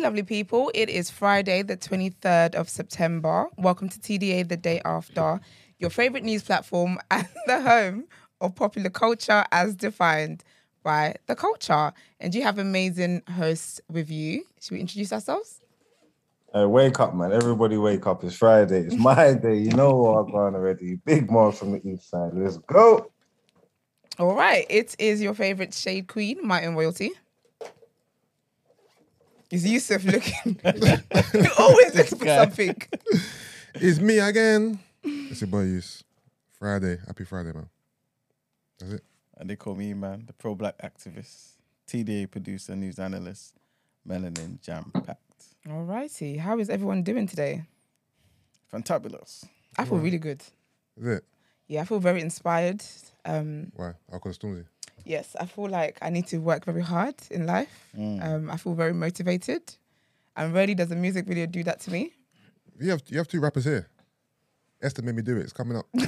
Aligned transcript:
Lovely 0.00 0.22
people. 0.22 0.70
It 0.74 0.88
is 0.88 1.10
Friday, 1.10 1.60
the 1.60 1.76
23rd 1.76 2.54
of 2.54 2.70
September. 2.70 3.48
Welcome 3.58 3.90
to 3.90 3.98
TDA 4.00 4.48
the 4.48 4.56
day 4.56 4.80
after, 4.86 5.38
your 5.78 5.90
favorite 5.90 6.24
news 6.24 6.42
platform 6.42 6.98
and 7.10 7.28
the 7.46 7.60
home 7.60 8.06
of 8.40 8.54
popular 8.54 8.88
culture 8.88 9.44
as 9.52 9.74
defined 9.74 10.42
by 10.82 11.16
the 11.26 11.36
culture. 11.36 11.92
And 12.18 12.34
you 12.34 12.42
have 12.44 12.58
amazing 12.58 13.24
hosts 13.36 13.82
with 13.90 14.10
you. 14.10 14.44
Should 14.62 14.72
we 14.72 14.80
introduce 14.80 15.12
ourselves? 15.12 15.60
Hey, 16.54 16.64
wake 16.64 16.98
up, 16.98 17.14
man. 17.14 17.34
Everybody 17.34 17.76
wake 17.76 18.06
up. 18.06 18.24
It's 18.24 18.34
Friday. 18.34 18.86
It's 18.86 18.96
my 18.96 19.34
day. 19.42 19.58
You 19.58 19.72
know 19.72 19.94
what 19.96 20.20
I'm 20.20 20.32
going 20.32 20.54
already. 20.54 20.94
Big 21.04 21.30
Mark 21.30 21.56
from 21.56 21.72
the 21.72 21.86
east 21.86 22.08
side. 22.08 22.30
Let's 22.32 22.56
go. 22.56 23.10
All 24.18 24.34
right. 24.34 24.64
It 24.70 24.96
is 24.98 25.20
your 25.20 25.34
favorite 25.34 25.74
shade 25.74 26.08
queen, 26.08 26.38
Martin 26.42 26.74
Royalty. 26.74 27.10
Is 29.50 29.66
Yusuf 29.66 30.04
looking? 30.04 30.60
You 31.34 31.50
always 31.58 31.94
looking 31.94 32.18
for 32.18 32.26
something. 32.26 32.76
It's 33.74 34.00
me 34.00 34.18
again. 34.18 34.78
It's 35.02 35.40
your 35.40 35.48
boy 35.48 35.62
Yus. 35.62 36.04
Friday. 36.58 36.98
Happy 37.06 37.24
Friday, 37.24 37.52
man. 37.52 37.68
That's 38.78 38.92
it. 38.92 39.04
And 39.36 39.48
they 39.50 39.56
call 39.56 39.74
me, 39.74 39.94
man, 39.94 40.24
the 40.26 40.32
pro 40.32 40.54
black 40.54 40.76
activist, 40.78 41.52
TDA 41.88 42.30
producer, 42.30 42.76
news 42.76 42.98
analyst, 42.98 43.54
melanin 44.06 44.60
jam 44.60 44.90
packed. 45.04 45.44
All 45.68 45.84
righty. 45.84 46.36
How 46.36 46.58
is 46.58 46.68
everyone 46.70 47.02
doing 47.02 47.26
today? 47.26 47.64
Fantabulous. 48.72 49.46
I 49.78 49.84
feel 49.84 49.98
really 49.98 50.18
good. 50.18 50.42
Is 50.96 51.06
it? 51.06 51.24
Yeah, 51.66 51.82
I 51.82 51.84
feel 51.84 52.00
very 52.00 52.20
inspired. 52.20 52.82
Um, 53.24 53.72
Why? 53.74 53.92
Alcohol 54.12 54.34
Stormzy. 54.34 54.64
Yes, 55.04 55.36
I 55.38 55.46
feel 55.46 55.68
like 55.68 55.98
I 56.02 56.10
need 56.10 56.26
to 56.28 56.38
work 56.38 56.64
very 56.64 56.82
hard 56.82 57.14
in 57.30 57.46
life. 57.46 57.88
Um, 57.96 58.50
I 58.50 58.56
feel 58.56 58.74
very 58.74 58.94
motivated. 58.94 59.62
And 60.36 60.54
rarely 60.54 60.74
does 60.74 60.90
a 60.90 60.96
music 60.96 61.26
video 61.26 61.46
do 61.46 61.62
that 61.64 61.80
to 61.80 61.90
me. 61.90 62.12
You 62.78 62.90
have 62.90 63.02
you 63.08 63.18
have 63.18 63.28
two 63.28 63.40
rappers 63.40 63.64
here. 63.64 63.88
Esther 64.80 65.02
made 65.02 65.16
me 65.16 65.22
do 65.22 65.36
it. 65.36 65.42
It's 65.42 65.52
coming 65.52 65.76
up. 65.76 65.86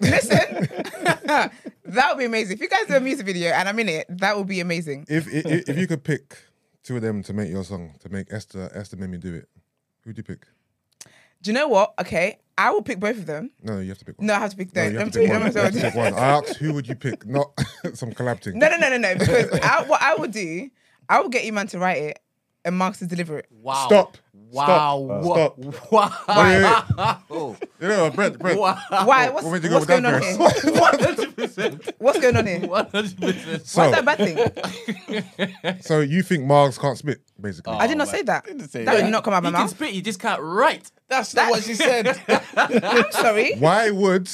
Listen, 0.00 0.68
that 1.84 2.08
would 2.08 2.18
be 2.18 2.24
amazing. 2.24 2.56
If 2.56 2.62
you 2.62 2.68
guys 2.68 2.86
do 2.86 2.94
a 2.94 3.00
music 3.00 3.26
video 3.26 3.50
and 3.50 3.68
I'm 3.68 3.78
in 3.78 3.90
it, 3.90 4.06
that 4.08 4.36
would 4.38 4.46
be 4.46 4.60
amazing. 4.60 5.04
if, 5.08 5.28
if 5.28 5.68
if 5.68 5.76
you 5.76 5.86
could 5.86 6.02
pick 6.02 6.38
two 6.82 6.96
of 6.96 7.02
them 7.02 7.22
to 7.24 7.34
make 7.34 7.50
your 7.50 7.64
song, 7.64 7.94
to 8.00 8.08
make 8.08 8.32
Esther 8.32 8.70
Esther 8.74 8.96
made 8.96 9.10
me 9.10 9.18
do 9.18 9.34
it, 9.34 9.48
who'd 10.02 10.16
you 10.16 10.22
pick? 10.22 10.46
Do 11.42 11.50
you 11.50 11.54
know 11.54 11.68
what? 11.68 11.94
Okay, 12.00 12.38
I 12.58 12.70
will 12.70 12.82
pick 12.82 13.00
both 13.00 13.16
of 13.16 13.26
them. 13.26 13.50
No, 13.62 13.74
no, 13.74 13.80
you 13.80 13.88
have 13.88 13.98
to 13.98 14.04
pick 14.04 14.18
one. 14.18 14.26
No, 14.26 14.34
I 14.34 14.38
have 14.40 14.50
to 14.50 14.56
pick 14.56 14.74
No, 14.74 14.82
them. 14.84 14.92
you 14.92 14.98
have 14.98 15.10
to 15.12 15.18
pick 15.20 15.30
one. 15.30 15.40
You 15.40 15.52
have 15.60 15.72
to 15.72 15.80
pick 15.80 15.94
one. 15.94 16.14
I 16.14 16.18
asked 16.18 16.56
who 16.56 16.74
would 16.74 16.86
you 16.86 16.94
pick, 16.94 17.26
not 17.26 17.50
some 17.94 18.12
collab 18.12 18.42
thing. 18.42 18.58
No, 18.58 18.68
no, 18.68 18.76
no, 18.76 18.90
no, 18.90 18.96
no. 18.98 19.14
Because 19.16 19.50
I, 19.62 19.82
what 19.84 20.02
I 20.02 20.14
would 20.16 20.32
do, 20.32 20.68
I 21.08 21.20
will 21.20 21.28
get 21.30 21.44
you 21.44 21.52
man 21.52 21.66
to 21.68 21.78
write 21.78 21.98
it 22.02 22.18
and 22.64 22.76
Marks 22.76 22.98
to 22.98 23.06
deliver 23.06 23.38
it. 23.38 23.46
Wow. 23.50 23.86
Stop. 23.86 24.18
Wow. 24.34 25.20
Stop. 25.22 25.58
Wow. 25.92 26.12
Wait, 26.28 26.62
wait, 26.62 26.62
Wow. 26.96 27.56
You 27.80 27.88
know, 27.88 28.10
Brent, 28.10 28.38
Brent. 28.38 28.58
Wow. 28.60 28.78
Why? 28.90 29.28
What's, 29.30 29.44
What 29.46 29.52
made 29.52 29.62
go 29.68 29.74
what's 29.74 29.86
going 29.86 30.04
on 30.04 30.20
that 30.20 30.22
here? 30.24 30.36
100%. 31.46 31.92
What's 31.98 32.18
going 32.20 32.36
on 32.36 32.46
here? 32.46 32.60
100%. 32.60 33.66
So, 33.66 33.82
What's 33.82 33.96
that 33.96 34.04
bad 34.04 34.18
thing? 34.18 35.78
so 35.80 36.00
you 36.00 36.22
think 36.22 36.44
Margs 36.44 36.78
can't 36.78 36.98
spit, 36.98 37.20
basically? 37.40 37.74
I 37.74 37.86
did 37.86 37.96
not 37.96 38.08
Oh, 38.08 38.10
say 38.10 38.22
that. 38.22 38.44
Didn't 38.44 38.68
say 38.68 38.84
That 38.84 38.96
that. 38.96 39.02
did 39.04 39.10
not 39.10 39.22
come 39.24 39.34
out 39.34 39.38
of 39.38 39.44
my 39.44 39.48
You 39.50 39.54
can 39.54 39.62
mouth. 39.62 39.70
spit, 39.70 39.92
you 39.94 40.02
just 40.02 40.18
can't 40.20 40.40
write. 40.42 40.90
That's 41.08 41.34
not 41.34 41.50
what 41.50 41.62
she 41.62 41.74
said. 41.74 42.20
I'm 42.56 43.10
sorry. 43.12 43.54
Why 43.56 43.90
would? 43.90 44.28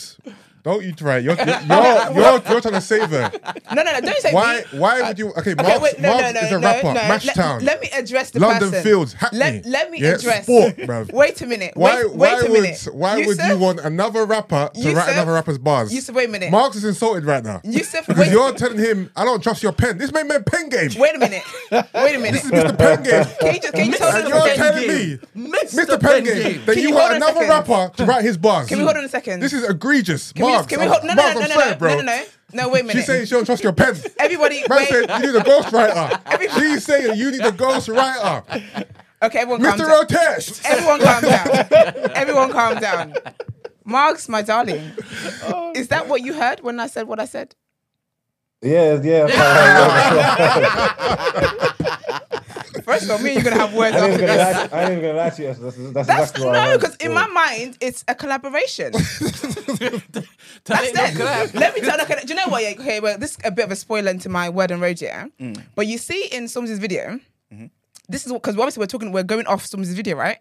Don't 0.67 0.83
you 0.83 0.93
try? 0.93 1.19
You're 1.19 1.37
you're, 1.37 1.47
you're, 1.47 2.13
you're, 2.13 2.43
you're 2.43 2.61
trying 2.61 2.75
to 2.75 2.81
save 2.81 3.09
her. 3.11 3.31
No, 3.73 3.85
no, 3.85 3.93
no. 3.93 4.01
Don't 4.01 4.19
say 4.19 4.33
Why? 4.33 4.65
me. 4.73 4.79
Why 4.81 5.01
would 5.01 5.17
you? 5.17 5.29
Okay, 5.35 5.53
Okay, 5.53 5.79
wait, 5.79 6.01
no, 6.01 6.09
no, 6.09 6.21
Marks 6.21 6.35
no, 6.35 6.41
is 6.41 6.51
a 6.53 6.59
rapper. 6.59 6.89
Mashtown. 6.89 7.63
Let, 7.63 7.63
let 7.63 7.81
me 7.83 7.89
address 7.91 8.33
the 8.33 8.41
London 8.41 8.71
person. 8.71 8.85
Fields, 8.85 9.13
Hackney. 9.13 9.39
Let, 9.39 9.65
let 9.65 9.91
me 9.93 10.01
Yeah, 10.01 10.17
address. 10.17 10.43
sport, 10.43 10.77
bruv. 10.77 11.13
Wait 11.13 11.41
a 11.41 11.47
minute. 11.47 11.75
Why? 11.77 11.99
wait, 12.03 12.15
why 12.17 12.35
wait 12.35 12.49
a 12.49 12.51
would? 12.51 12.63
minute. 12.63 12.89
Why 12.93 13.25
would 13.25 13.39
you 13.39 13.59
want 13.59 13.79
another 13.79 14.27
rapper 14.27 14.69
to 14.75 14.93
write 14.93 15.13
another 15.13 15.35
rapper's 15.35 15.59
bars? 15.59 15.95
Yusuf, 15.95 16.17
wait 16.17 16.29
a 16.29 16.33
minute. 16.33 16.51
Marks 16.51 16.75
is 16.75 16.85
insulted 16.85 17.25
right 17.25 17.45
now 17.45 17.61
Yusuf, 17.63 18.05
because 18.05 18.27
wait, 18.27 18.33
you're 18.33 18.53
telling 18.55 18.79
him, 18.79 19.09
"I 19.15 19.25
don't 19.25 19.41
trust 19.41 19.63
your 19.63 19.71
pen." 19.73 19.99
This 19.99 20.11
man 20.11 20.27
meant 20.27 20.47
pen 20.47 20.69
game. 20.69 20.91
wait 20.99 21.15
a 21.15 21.19
minute. 21.19 21.45
Wait 21.71 21.87
a 21.95 22.19
minute. 22.19 22.43
This 22.43 22.45
is 22.45 22.51
Mr. 22.51 22.77
Pen 22.77 23.03
game. 23.05 23.25
Can 23.39 23.55
you 23.55 23.61
just, 23.61 23.73
can 23.73 23.87
you 23.87 23.99
hold 24.01 24.29
you're 24.29 24.55
telling 24.57 24.89
me, 24.89 25.19
Mr. 25.37 26.01
Pen 26.01 26.25
game, 26.25 26.65
that 26.65 26.77
you 26.77 26.93
want 26.93 27.13
hold 27.13 27.23
on 27.23 27.23
a 27.23 27.39
another 27.39 27.49
rapper 27.49 27.97
to 27.99 28.05
write 28.05 28.25
his 28.25 28.37
bars. 28.37 28.67
Can 28.67 28.79
we 28.79 28.85
hold 28.85 28.97
on 28.97 29.05
a 29.05 29.09
second? 29.09 29.39
This 29.39 29.53
is 29.53 29.63
egregious. 29.69 30.33
Can 30.33 30.56
we, 30.61 30.67
can 30.67 30.81
we 30.81 30.87
hold? 30.87 31.05
No, 31.05 31.15
no, 31.15 31.33
no, 31.33 31.41
no, 31.41 31.47
no, 31.47 31.77
no, 31.79 31.97
no, 31.97 32.01
no. 32.03 32.25
No, 32.53 32.69
wait 32.69 32.81
a 32.81 32.85
minute. 32.85 32.99
She's 33.01 33.07
saying 33.07 33.27
she 33.27 33.35
don't 33.35 33.45
trust 33.45 33.63
your 33.63 33.73
pen. 33.73 33.97
Everybody, 34.19 34.61
Man 34.69 34.79
wait. 34.79 34.89
said 34.89 35.11
you 35.21 35.33
need 35.33 35.39
a 35.39 35.43
ghostwriter. 35.43 36.55
She's 36.59 36.85
saying 36.85 37.19
you 37.19 37.31
need 37.33 37.41
a 37.41 37.51
ghostwriter. 37.53 38.87
Okay, 39.23 39.39
everyone 39.41 39.63
calm 39.63 39.79
Mr. 39.79 39.87
down. 39.87 40.05
Rotesh. 40.07 40.65
Everyone 40.65 41.01
calm 41.01 41.23
down. 41.23 41.49
Everyone 42.15 42.53
calm 42.53 42.79
down. 42.79 43.15
Marks, 43.85 44.29
my 44.29 44.43
darling. 44.43 44.93
Oh, 45.45 45.73
Is 45.75 45.89
that 45.89 46.09
what 46.09 46.23
you 46.23 46.35
heard 46.35 46.61
when 46.61 46.79
I 46.81 46.87
said 46.87 47.09
what 47.09 47.19
I 47.21 47.25
said? 47.25 47.55
Yeah, 48.63 49.01
yeah. 49.03 49.27
First 52.87 53.05
of 53.05 53.11
all, 53.11 53.19
me 53.19 53.35
and 53.35 53.43
you're 53.43 53.51
gonna 53.53 53.61
have 53.67 53.75
words 53.75 53.97
I 53.97 54.07
ain't 54.09 54.13
after 54.13 54.25
even 54.25 54.27
gonna 54.27 54.39
lie 54.39 54.53
this. 54.63 54.71
to- 54.71 54.77
I 54.77 54.81
ain't 54.83 54.91
even 54.93 55.03
gonna 55.05 55.19
lie 55.19 55.31
to 55.31 55.43
you. 55.43 55.49
That's, 55.49 55.59
that's, 55.61 55.77
that's 55.77 55.93
That's 55.93 56.09
exactly 56.31 56.47
what 56.47 56.55
I 56.57 56.65
no, 56.65 56.71
heard. 56.71 56.81
because 56.81 56.97
in 56.97 57.13
my 57.13 57.27
mind, 57.27 57.77
it's 57.81 58.05
a 58.09 58.15
collaboration. 58.15 58.93
That's 58.93 59.81
it. 59.83 61.55
Let 61.55 61.75
me 61.75 61.81
tell. 61.81 62.01
Okay, 62.01 62.21
do 62.23 62.29
you 62.29 62.35
know 62.35 62.49
what? 62.49 62.63
Yeah, 62.63 62.71
okay, 62.79 63.01
well, 63.01 63.19
this 63.19 63.33
is 63.33 63.39
a 63.45 63.51
bit 63.51 63.65
of 63.65 63.71
a 63.73 63.77
spoiler 63.77 64.11
into 64.11 64.29
my 64.29 64.49
word 64.49 64.71
and 64.71 64.81
road, 64.81 65.01
yeah. 65.01 65.27
But 65.75 65.87
you 65.87 65.99
see 65.99 66.27
in 66.27 66.45
Stormzy's 66.45 66.79
video, 66.79 67.21
this 68.09 68.27
is 68.27 68.33
because 68.33 68.55
obviously 68.57 68.81
we're 68.81 68.87
talking, 68.87 69.13
we're 69.13 69.23
going 69.25 69.47
off 69.47 69.65
Stormzy's 69.67 69.95
video, 69.95 70.17
right? 70.17 70.39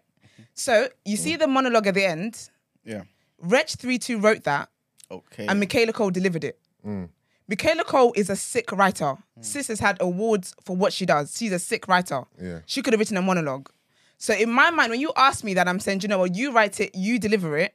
So 0.54 0.88
you 1.04 1.16
see 1.16 1.36
the 1.36 1.46
monologue 1.46 1.86
at 1.86 1.94
the 1.94 2.04
end. 2.04 2.48
Yeah. 2.84 3.02
Wretch 3.40 3.74
32 3.74 4.18
wrote 4.18 4.44
that, 4.44 4.68
Okay. 5.10 5.46
and 5.46 5.60
Michaela 5.60 5.92
Coel 5.92 6.10
delivered 6.10 6.44
it. 6.44 6.58
Mm. 6.86 7.08
Michaela 7.48 7.84
Coel 7.84 8.12
is 8.16 8.28
a 8.28 8.36
sick 8.36 8.72
writer. 8.72 9.16
Sis 9.40 9.68
has 9.68 9.78
had 9.78 9.96
awards 10.00 10.54
for 10.64 10.74
what 10.74 10.92
she 10.92 11.06
does. 11.06 11.36
She's 11.36 11.52
a 11.52 11.58
sick 11.58 11.86
writer. 11.86 12.24
Yeah. 12.42 12.60
She 12.66 12.82
could 12.82 12.92
have 12.92 12.98
written 12.98 13.16
a 13.16 13.22
monologue. 13.22 13.70
So 14.18 14.34
in 14.34 14.50
my 14.50 14.70
mind, 14.70 14.90
when 14.90 15.00
you 15.00 15.12
ask 15.16 15.44
me 15.44 15.54
that, 15.54 15.68
I'm 15.68 15.78
saying, 15.78 16.00
you 16.00 16.08
know 16.08 16.18
what, 16.18 16.34
you 16.34 16.52
write 16.52 16.80
it, 16.80 16.94
you 16.94 17.18
deliver 17.18 17.56
it. 17.56 17.74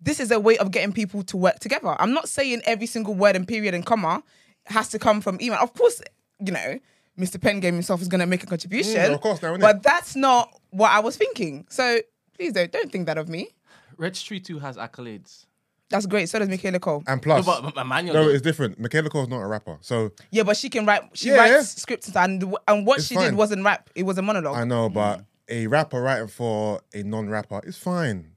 This 0.00 0.20
is 0.20 0.30
a 0.30 0.38
way 0.38 0.58
of 0.58 0.70
getting 0.70 0.92
people 0.92 1.22
to 1.24 1.36
work 1.36 1.60
together. 1.60 1.96
I'm 1.98 2.12
not 2.12 2.28
saying 2.28 2.60
every 2.66 2.86
single 2.86 3.14
word 3.14 3.36
and 3.36 3.48
period 3.48 3.74
and 3.74 3.84
comma 3.86 4.22
has 4.66 4.90
to 4.90 4.98
come 4.98 5.22
from 5.22 5.38
E-Man. 5.40 5.58
Of 5.58 5.72
course, 5.72 6.02
you 6.44 6.52
know, 6.52 6.78
Mr. 7.18 7.40
Penn 7.40 7.60
Game 7.60 7.74
himself 7.74 8.02
is 8.02 8.08
going 8.08 8.20
to 8.20 8.26
make 8.26 8.42
a 8.42 8.46
contribution. 8.46 8.96
Mm, 8.96 9.14
of 9.14 9.20
course 9.22 9.40
now, 9.40 9.54
innit? 9.54 9.60
but 9.60 9.82
that's 9.82 10.14
not 10.14 10.52
what 10.70 10.90
I 10.90 11.00
was 11.00 11.16
thinking. 11.16 11.66
So 11.70 12.00
please 12.34 12.52
don't 12.52 12.70
don't 12.70 12.92
think 12.92 13.06
that 13.06 13.16
of 13.16 13.28
me. 13.28 13.48
Wretch 13.96 14.28
32 14.28 14.58
has 14.58 14.76
accolades. 14.76 15.46
That's 15.90 16.06
great. 16.06 16.28
So 16.28 16.38
does 16.38 16.48
Michaela 16.48 16.80
Coel. 16.80 17.02
And 17.06 17.20
No, 17.20 17.22
plus, 17.22 17.46
but, 17.46 17.62
but 17.74 17.80
Emmanuel. 17.80 18.14
no, 18.14 18.28
it's 18.28 18.42
different. 18.42 18.78
Michaela 18.80 19.10
Coel's 19.10 19.28
not 19.28 19.40
a 19.42 19.46
rapper, 19.46 19.78
so 19.80 20.10
Yeah, 20.30 20.42
but 20.42 20.56
she 20.56 20.68
can 20.70 20.86
write. 20.86 21.02
She 21.12 21.28
Yeah. 21.28 21.36
writes 21.56 21.80
scripts 21.80 22.14
and 22.16 22.42
and 22.66 22.86
what 22.86 22.98
It's 22.98 23.06
she 23.06 23.14
fine. 23.14 23.24
did 23.30 23.34
wasn't 23.34 23.64
rap. 23.64 23.90
It 23.94 24.04
was 24.04 24.18
a 24.18 24.22
monologue. 24.22 24.56
I 24.56 24.64
know. 24.64 24.88
But 24.88 25.24
a 25.48 25.66
rapper 25.66 26.00
writing 26.00 26.28
for 26.28 26.80
a 26.94 27.02
non-rapper 27.02 27.60
is 27.64 27.76
fine. 27.76 28.30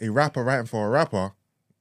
A 0.00 0.10
rapper 0.10 0.44
writing 0.44 0.66
for 0.66 0.86
a 0.86 0.90
rapper, 0.90 1.32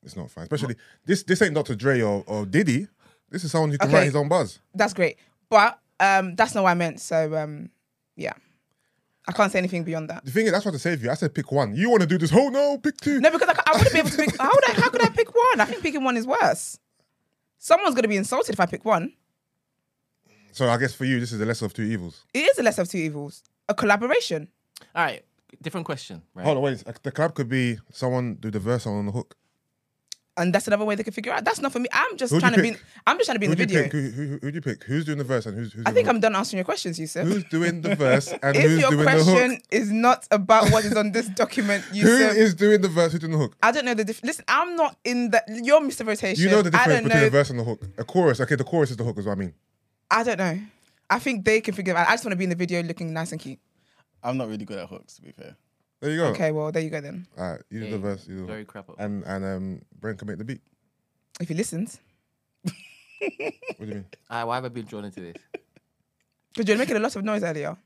it's 0.03 0.15
not 0.15 0.31
fine. 0.31 0.43
Especially 0.43 0.75
this. 1.05 1.23
This 1.23 1.41
ain't 1.41 1.55
Dr. 1.55 1.75
Dre 1.75 2.01
or, 2.01 2.23
or 2.25 2.45
Diddy. 2.45 2.87
This 3.29 3.43
is 3.43 3.51
someone 3.51 3.71
who 3.71 3.77
can 3.77 3.89
Okay. 3.89 3.97
write 3.97 4.05
his 4.05 4.15
own 4.15 4.27
buzz. 4.29 4.59
That's 4.73 4.93
great. 4.93 5.17
But 5.49 5.77
um, 5.99 6.35
that's 6.35 6.55
not 6.55 6.63
what 6.63 6.71
I 6.71 6.73
meant. 6.75 6.99
So 7.01 7.35
um, 7.35 7.69
yeah, 8.15 8.33
I 9.27 9.31
can't 9.33 9.51
say 9.51 9.59
anything 9.59 9.83
beyond 9.83 10.09
that. 10.09 10.25
The 10.25 10.31
thing 10.31 10.45
is, 10.47 10.51
that's 10.51 10.65
what 10.65 10.71
to 10.71 10.79
save 10.79 11.03
you. 11.03 11.11
I 11.11 11.13
said 11.13 11.33
pick 11.33 11.51
one. 11.51 11.75
You 11.75 11.89
want 11.89 12.01
to 12.01 12.07
do 12.07 12.17
this? 12.17 12.31
Oh 12.33 12.49
no, 12.49 12.77
pick 12.77 12.97
two. 12.97 13.19
No, 13.19 13.29
because 13.29 13.49
I, 13.49 13.61
I 13.71 13.77
wouldn't 13.77 13.93
be 13.93 13.99
able 13.99 14.09
to 14.09 14.17
pick. 14.17 14.37
How, 14.37 14.49
would 14.49 14.69
I, 14.69 14.73
how 14.81 14.89
could 14.89 15.03
I 15.03 15.09
pick 15.09 15.33
one? 15.33 15.61
I 15.61 15.65
think 15.65 15.81
picking 15.83 16.03
one 16.03 16.17
is 16.17 16.25
worse. 16.25 16.79
Someone's 17.59 17.93
gonna 17.93 18.07
be 18.07 18.17
insulted 18.17 18.53
if 18.53 18.59
I 18.59 18.65
pick 18.65 18.83
one. 18.83 19.13
So 20.53 20.67
I 20.69 20.77
guess 20.77 20.93
for 20.93 21.05
you, 21.05 21.19
this 21.19 21.31
is 21.31 21.39
the 21.39 21.45
lesser 21.45 21.65
of 21.65 21.73
two 21.73 21.83
evils. 21.83 22.25
It 22.33 22.39
is 22.39 22.57
a 22.57 22.63
lesser 22.63 22.81
of 22.81 22.89
two 22.89 22.97
evils. 22.97 23.43
A 23.69 23.73
collaboration. 23.73 24.49
All 24.95 25.05
right, 25.05 25.23
different 25.61 25.85
question. 25.85 26.23
Right? 26.33 26.43
Hold 26.45 26.57
on, 26.57 26.63
wait. 26.63 26.83
The 27.03 27.11
club 27.11 27.35
could 27.35 27.47
be 27.47 27.77
someone 27.91 28.35
do 28.35 28.49
the 28.51 28.59
verse 28.59 28.87
on 28.87 29.05
the 29.05 29.11
hook. 29.11 29.37
And 30.37 30.55
that's 30.55 30.65
another 30.67 30.85
way 30.85 30.95
they 30.95 31.03
can 31.03 31.11
figure 31.11 31.33
out. 31.33 31.43
That's 31.43 31.59
not 31.59 31.73
for 31.73 31.79
me. 31.79 31.89
I'm 31.91 32.15
just 32.15 32.31
Who'd 32.31 32.39
trying 32.39 32.53
you 32.53 32.57
to 32.57 32.71
be. 32.71 32.77
I'm 33.05 33.17
just 33.17 33.25
trying 33.27 33.35
to 33.35 33.39
be 33.39 33.47
in 33.47 33.51
Who'd 33.51 33.59
the 33.59 33.65
video. 33.65 33.83
pick? 33.83 33.91
Who, 33.91 34.09
who, 34.09 34.37
who'd 34.41 34.55
you 34.55 34.61
pick? 34.61 34.83
Who's 34.85 35.03
doing 35.03 35.17
the 35.17 35.25
verse 35.25 35.45
and 35.45 35.57
who's 35.57 35.73
who's 35.73 35.85
I 35.85 35.91
think 35.91 36.05
the 36.05 36.13
I'm 36.13 36.19
done 36.21 36.35
answering 36.37 36.59
your 36.59 36.65
questions, 36.65 36.97
Yusuf. 36.97 37.27
Who's 37.27 37.43
doing 37.45 37.81
the 37.81 37.95
verse 37.95 38.31
and 38.41 38.55
if 38.55 38.63
who's 38.63 38.79
your 38.79 38.91
doing 38.91 39.03
the 39.05 39.11
hook? 39.11 39.19
If 39.19 39.27
your 39.27 39.35
question 39.35 39.61
is 39.71 39.91
not 39.91 40.25
about 40.31 40.69
what 40.71 40.85
is 40.85 40.95
on 40.95 41.11
this 41.11 41.27
document, 41.43 41.83
Who 41.83 41.97
Yusuf, 41.97 42.37
is 42.37 42.55
doing 42.55 42.79
the 42.81 42.87
verse? 42.87 43.11
Who's 43.11 43.19
doing 43.19 43.33
the 43.33 43.39
hook? 43.39 43.57
I 43.61 43.71
don't 43.73 43.83
know 43.83 43.93
the 43.93 44.05
difference. 44.05 44.25
Listen, 44.25 44.45
I'm 44.47 44.77
not 44.77 44.95
in 45.03 45.31
the. 45.31 45.43
You're 45.61 45.81
Mr. 45.81 46.07
Rotation. 46.07 46.41
You 46.41 46.49
know 46.49 46.61
the 46.61 46.69
I 46.69 46.71
difference 46.71 46.93
don't 46.93 47.03
between 47.03 47.21
know. 47.21 47.27
a 47.27 47.29
verse 47.31 47.49
and 47.49 47.59
the 47.59 47.63
hook. 47.65 47.81
A 47.97 48.03
chorus. 48.05 48.39
Okay, 48.39 48.55
the 48.55 48.63
chorus 48.63 48.91
is 48.91 48.97
the 48.97 49.03
hook, 49.03 49.17
is 49.17 49.25
what 49.25 49.33
I 49.33 49.35
mean. 49.35 49.53
I 50.09 50.23
don't 50.23 50.37
know. 50.37 50.59
I 51.09 51.19
think 51.19 51.43
they 51.43 51.59
can 51.59 51.73
figure 51.73 51.93
it 51.93 51.97
out. 51.97 52.07
I 52.07 52.11
just 52.11 52.23
want 52.23 52.31
to 52.31 52.37
be 52.37 52.45
in 52.45 52.49
the 52.49 52.55
video 52.55 52.81
looking 52.83 53.11
nice 53.11 53.33
and 53.33 53.41
cute. 53.41 53.59
I'm 54.23 54.37
not 54.37 54.47
really 54.47 54.63
good 54.63 54.79
at 54.79 54.87
hooks, 54.87 55.15
to 55.15 55.21
be 55.21 55.31
fair. 55.33 55.57
There 56.01 56.09
you 56.11 56.17
go. 56.17 56.25
Okay, 56.27 56.51
well 56.51 56.71
there 56.71 56.81
you 56.81 56.89
go 56.89 56.99
then. 56.99 57.27
All 57.37 57.51
right, 57.51 57.61
you 57.69 57.79
do 57.81 57.91
the 57.91 57.97
verse. 57.99 58.27
You 58.27 58.37
do 58.39 58.45
Very 58.47 58.61
hook. 58.61 58.67
crap 58.67 58.89
up. 58.89 58.95
And 58.99 59.23
and 59.23 59.45
um, 59.45 59.81
Brent 59.99 60.17
can 60.19 60.27
make 60.27 60.37
the 60.39 60.43
beat. 60.43 60.61
If 61.39 61.47
he 61.47 61.53
listens, 61.55 61.99
What 62.63 62.73
do 63.79 63.85
you 63.85 63.93
mean? 63.93 64.05
All 64.29 64.37
right, 64.39 64.43
why 64.45 64.55
have 64.55 64.65
I 64.65 64.69
been 64.69 64.85
drawn 64.85 65.05
into 65.05 65.19
this? 65.21 65.35
because 66.53 66.67
you're 66.67 66.77
making 66.77 66.95
a 66.97 66.99
lot 66.99 67.15
of 67.15 67.23
noise 67.23 67.43
earlier. 67.43 67.77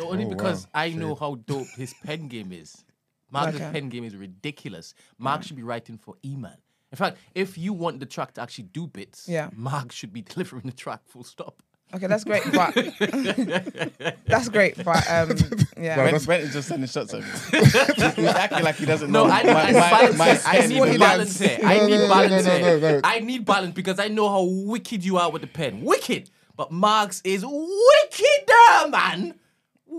Only 0.00 0.24
Oh, 0.24 0.28
because 0.28 0.64
wow. 0.66 0.70
I 0.74 0.90
know 0.90 1.14
how 1.14 1.36
dope 1.46 1.68
his 1.76 1.94
pen 2.04 2.28
game 2.28 2.52
is. 2.52 2.84
Mark's 3.30 3.56
Okay. 3.56 3.70
pen 3.72 3.88
game 3.88 4.04
is 4.04 4.16
ridiculous. 4.16 4.94
Mark 5.18 5.42
should 5.44 5.56
be 5.56 5.62
writing 5.62 5.96
for 5.98 6.14
E-Man. 6.24 6.56
In 6.92 6.96
fact, 6.96 7.18
if 7.34 7.56
you 7.56 7.72
want 7.72 8.00
the 8.00 8.06
track 8.06 8.34
to 8.34 8.40
actually 8.42 8.64
do 8.64 8.86
bits, 8.88 9.28
Yeah. 9.28 9.50
Mark 9.54 9.92
should 9.92 10.12
be 10.12 10.22
delivering 10.32 10.62
the 10.64 10.72
track 10.72 11.00
full 11.06 11.22
stop. 11.24 11.62
Okay, 11.92 12.06
that's 12.06 12.22
great, 12.24 12.44
but 12.52 12.72
that's 14.26 14.48
great, 14.48 14.76
but 14.84 15.10
um, 15.10 15.30
yeah. 15.76 15.96
No, 15.96 16.02
Brent, 16.02 16.04
that's- 16.04 16.26
Brent 16.26 16.42
is 16.44 16.52
just 16.52 16.68
sending 16.68 16.88
shots 16.88 17.12
at 17.14 17.20
me. 17.20 17.60
He's 18.14 18.26
acting 18.26 18.62
like 18.62 18.76
he 18.76 18.86
doesn't 18.86 19.10
No, 19.10 19.26
know. 19.26 19.32
I, 19.32 19.42
my, 19.42 19.52
I, 19.52 19.72
my, 19.72 19.80
balance 19.80 20.18
my 20.18 20.34
here. 20.34 20.40
I 20.44 20.66
need 20.66 20.98
balance 21.00 21.40
works. 21.40 21.52
here. 21.56 21.66
I 21.66 21.78
need 21.86 21.90
no, 21.90 21.98
no, 21.98 22.08
balance 22.08 22.44
no, 22.46 22.58
no, 22.58 22.64
here. 22.64 22.80
no, 22.80 22.90
no. 22.92 23.00
I 23.02 23.18
need 23.20 23.44
balance 23.44 23.74
because 23.74 23.98
I 23.98 24.06
know 24.08 24.28
how 24.28 24.42
wicked 24.44 25.04
you 25.04 25.16
are 25.18 25.30
with 25.30 25.42
the 25.42 25.48
pen. 25.48 25.80
Wicked. 25.82 26.30
But 26.56 26.70
Mark's 26.70 27.22
is 27.24 27.44
wickeder, 27.44 28.90
man. 28.90 29.34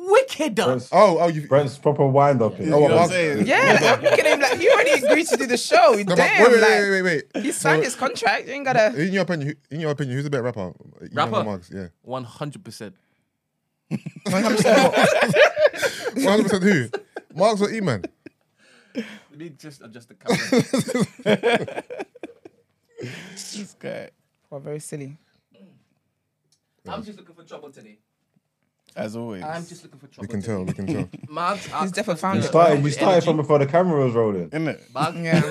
Wickeder. 0.09 0.65
Brent's, 0.65 0.89
Oh, 0.91 1.17
oh, 1.19 1.27
you. 1.27 1.47
Brent's 1.47 1.77
proper 1.77 2.05
wind 2.07 2.41
up 2.41 2.53
Oh, 2.53 2.55
here. 2.55 2.65
You 2.65 2.71
know 2.71 2.79
what 2.79 2.93
I'm 2.93 3.09
saying? 3.09 3.45
Yeah, 3.47 3.97
look 4.01 4.19
at 4.19 4.25
him. 4.25 4.39
Like 4.41 4.59
he 4.59 4.69
already 4.69 4.91
agreed 5.05 5.27
to 5.27 5.37
do 5.37 5.45
the 5.47 5.57
show. 5.57 5.93
No, 6.07 6.15
Damn, 6.15 6.43
wait, 6.43 6.51
wait, 6.53 6.61
like 6.61 6.69
wait, 6.69 7.01
wait, 7.01 7.23
wait. 7.35 7.43
he 7.43 7.51
signed 7.51 7.81
So, 7.81 7.85
his 7.85 7.95
contract. 7.95 8.47
You 8.47 8.53
ain't 8.53 8.65
gotta. 8.65 8.95
In 8.99 9.13
your 9.13 9.23
opinion, 9.23 9.49
who- 9.49 9.55
in 9.75 9.79
your 9.81 9.91
opinion, 9.91 10.15
who's 10.17 10.25
a 10.25 10.29
better 10.29 10.43
rapper? 10.43 10.73
You 11.01 11.09
Rapper? 11.13 11.35
and 11.37 11.45
Marks, 11.45 11.69
yeah. 11.73 11.87
100%. 12.07 12.93
One 14.23 14.43
hundred 14.43 14.63
percent 16.49 16.63
who? 16.63 16.89
Marks 17.35 17.61
or 17.61 17.69
E-Man? 17.71 18.03
Let 18.95 19.05
me 19.37 19.49
just 19.49 19.81
adjust 19.81 20.09
the 20.09 20.15
camera. 20.15 21.83
This 23.01 23.75
guy. 23.79 24.09
Well, 24.49 24.59
very 24.59 24.79
silly. 24.79 25.17
I'm 26.87 27.03
just 27.03 27.17
looking 27.17 27.35
for 27.35 27.43
trouble 27.43 27.71
today. 27.71 27.97
As 28.95 29.15
always. 29.15 29.43
I'm 29.43 29.65
just 29.65 29.83
looking 29.83 29.99
for 29.99 30.07
trouble. 30.07 30.21
We 30.21 30.27
can 30.27 30.41
tell. 30.41 30.63
We 30.65 30.73
can 30.73 30.87
tell. 30.87 31.09
Mark's 31.29 31.65
He's 31.65 31.91
definitely 31.91 32.13
You 32.13 32.17
found 32.17 32.39
it. 32.39 32.43
started, 32.43 32.83
you 32.83 32.91
started 32.91 33.23
from 33.23 33.37
before 33.37 33.59
the 33.59 33.65
camera 33.65 34.03
was 34.05 34.13
rolling. 34.13 34.47
Isn't 34.49 34.67
it? 34.67 34.81
Mark, 34.93 35.15
Yeah. 35.15 35.41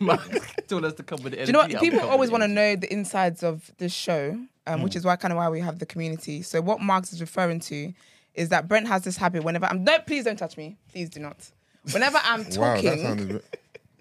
Mark 0.00 0.66
told 0.68 0.84
us 0.84 0.92
to 0.94 1.02
come 1.02 1.22
with 1.22 1.32
the 1.32 1.38
Do 1.38 1.46
you 1.46 1.52
know 1.52 1.60
what? 1.60 1.70
People 1.80 2.00
always 2.00 2.30
want 2.30 2.42
to 2.42 2.48
know 2.48 2.76
the 2.76 2.92
insides 2.92 3.42
of 3.42 3.70
this 3.78 3.92
show, 3.92 4.38
um, 4.66 4.78
Hmm. 4.78 4.82
which 4.84 4.96
is 4.96 5.04
why 5.04 5.16
kind 5.16 5.32
of 5.32 5.38
why 5.38 5.48
we 5.48 5.60
have 5.60 5.78
the 5.78 5.86
community. 5.86 6.42
So 6.42 6.60
what 6.60 6.80
Marks 6.80 7.12
is 7.12 7.20
referring 7.20 7.60
to 7.60 7.92
is 8.34 8.50
that 8.50 8.68
Brent 8.68 8.86
has 8.88 9.02
this 9.02 9.16
habit 9.16 9.44
whenever 9.44 9.66
I'm 9.66 9.82
no, 9.82 9.98
please 10.00 10.24
don't 10.24 10.38
touch 10.38 10.56
me. 10.56 10.76
Please 10.90 11.08
do 11.08 11.20
not. 11.20 11.50
Whenever 11.92 12.18
I'm 12.24 12.40
Wow, 12.40 12.44
that 12.44 12.52
talking, 12.82 13.02
sounded. 13.02 13.42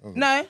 no, 0.03 0.45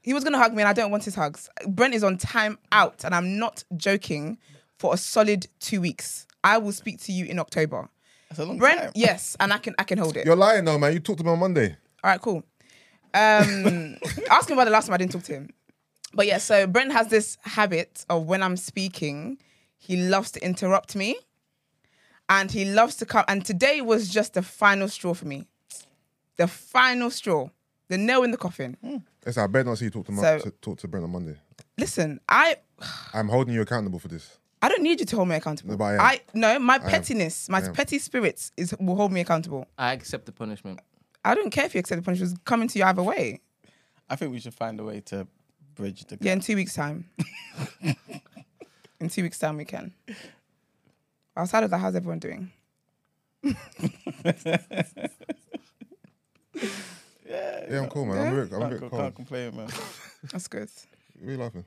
he 0.00 0.14
was 0.14 0.24
gonna 0.24 0.38
hug 0.38 0.54
me 0.54 0.62
and 0.62 0.68
I 0.68 0.72
don't 0.72 0.90
want 0.90 1.04
his 1.04 1.14
hugs. 1.14 1.50
Brent 1.68 1.92
is 1.94 2.02
on 2.02 2.16
time 2.16 2.58
out, 2.72 3.04
and 3.04 3.14
I'm 3.14 3.38
not 3.38 3.62
joking. 3.76 4.38
For 4.78 4.94
a 4.94 4.96
solid 4.96 5.46
two 5.60 5.82
weeks, 5.82 6.26
I 6.44 6.58
will 6.58 6.72
speak 6.72 7.00
to 7.02 7.12
you 7.12 7.26
in 7.26 7.38
October. 7.38 7.88
That's 8.28 8.38
a 8.40 8.44
long 8.44 8.58
Brent, 8.58 8.80
time. 8.80 8.92
yes, 8.94 9.36
and 9.40 9.52
I 9.52 9.58
can 9.58 9.74
I 9.78 9.84
can 9.84 9.98
hold 9.98 10.16
it. 10.16 10.24
You're 10.26 10.36
lying 10.36 10.64
though, 10.64 10.78
man. 10.78 10.92
You 10.92 11.00
talked 11.00 11.18
to 11.18 11.24
me 11.24 11.30
on 11.30 11.38
Monday. 11.38 11.76
All 12.04 12.10
right, 12.10 12.20
cool. 12.20 12.42
Um, 13.12 13.96
ask 14.30 14.48
him 14.48 14.54
about 14.56 14.64
the 14.64 14.70
last 14.70 14.86
time 14.86 14.94
I 14.94 14.98
didn't 14.98 15.12
talk 15.12 15.24
to 15.24 15.32
him. 15.32 15.50
But 16.14 16.26
yeah, 16.26 16.38
so 16.38 16.66
Brent 16.66 16.92
has 16.92 17.08
this 17.08 17.38
habit 17.42 18.04
of 18.08 18.26
when 18.26 18.42
I'm 18.42 18.56
speaking, 18.56 19.38
he 19.78 19.96
loves 19.96 20.30
to 20.32 20.44
interrupt 20.44 20.96
me, 20.96 21.16
and 22.28 22.50
he 22.50 22.64
loves 22.64 22.96
to 22.96 23.06
come. 23.06 23.24
And 23.28 23.44
today 23.44 23.80
was 23.80 24.08
just 24.08 24.34
the 24.34 24.42
final 24.42 24.88
straw 24.88 25.14
for 25.14 25.26
me, 25.26 25.46
the 26.36 26.46
final 26.48 27.10
straw, 27.10 27.50
the 27.88 27.98
nail 27.98 28.22
in 28.22 28.30
the 28.30 28.36
coffin. 28.38 28.76
Yes, 29.26 29.36
I 29.38 29.46
better 29.46 29.68
not 29.68 29.78
see 29.78 29.84
you 29.86 29.90
talk 29.90 30.06
to, 30.06 30.12
Mar- 30.12 30.38
So- 30.40 30.44
to 30.46 30.50
talk 30.60 30.78
to 30.78 30.88
Brent 30.88 31.04
on 31.04 31.10
Monday. 31.12 31.36
Listen, 31.78 32.20
I 32.28 32.56
I'm 33.14 33.28
holding 33.28 33.54
you 33.54 33.60
accountable 33.62 33.98
for 33.98 34.08
this. 34.08 34.38
I 34.62 34.68
don't 34.68 34.82
need 34.82 35.00
you 35.00 35.06
to 35.06 35.16
hold 35.16 35.28
me 35.28 35.36
accountable. 35.36 35.72
No, 35.72 35.76
but 35.78 35.84
I 35.84 35.92
am. 35.94 36.00
I 36.00 36.20
no, 36.34 36.58
my 36.58 36.78
pettiness, 36.78 37.48
my 37.48 37.60
petty 37.60 37.98
spirits 37.98 38.52
is 38.56 38.74
will 38.78 38.96
hold 38.96 39.12
me 39.12 39.20
accountable. 39.20 39.66
I 39.78 39.92
accept 39.92 40.26
the 40.26 40.32
punishment. 40.32 40.80
I 41.24 41.34
don't 41.34 41.50
care 41.50 41.64
if 41.64 41.74
you 41.74 41.80
accept 41.80 42.00
the 42.00 42.04
punishment. 42.04 42.32
It's 42.32 42.40
coming 42.44 42.68
to 42.68 42.78
you 42.78 42.84
either 42.84 43.02
way. 43.02 43.40
I 44.08 44.16
think 44.16 44.32
we 44.32 44.40
should 44.40 44.54
find 44.54 44.78
a 44.80 44.84
way 44.84 45.00
to 45.06 45.26
bridge 45.74 46.04
the 46.06 46.16
gap. 46.16 46.24
Yeah, 46.24 46.32
in 46.32 46.40
two 46.40 46.56
weeks' 46.56 46.74
time. 46.74 47.08
in 49.00 49.08
two 49.08 49.22
weeks' 49.22 49.38
time, 49.38 49.56
we 49.56 49.64
can. 49.64 49.94
Outside 51.36 51.64
of 51.64 51.70
that, 51.70 51.78
how's 51.78 51.94
everyone 51.94 52.18
doing? 52.18 52.50
Yeah, 57.24 57.82
I'm 57.82 57.88
cool, 57.88 58.06
man. 58.06 58.18
I'm 58.26 58.38
a 58.38 58.44
bit, 58.44 58.52
I'm 58.52 58.62
a 58.62 58.68
Can't, 58.68 58.80
bit 58.80 58.90
can't 58.90 59.14
complain, 59.14 59.56
man. 59.56 59.68
That's 60.32 60.48
good. 60.48 60.68
What 61.18 61.28
are 61.28 61.32
you 61.32 61.38
laughing? 61.38 61.64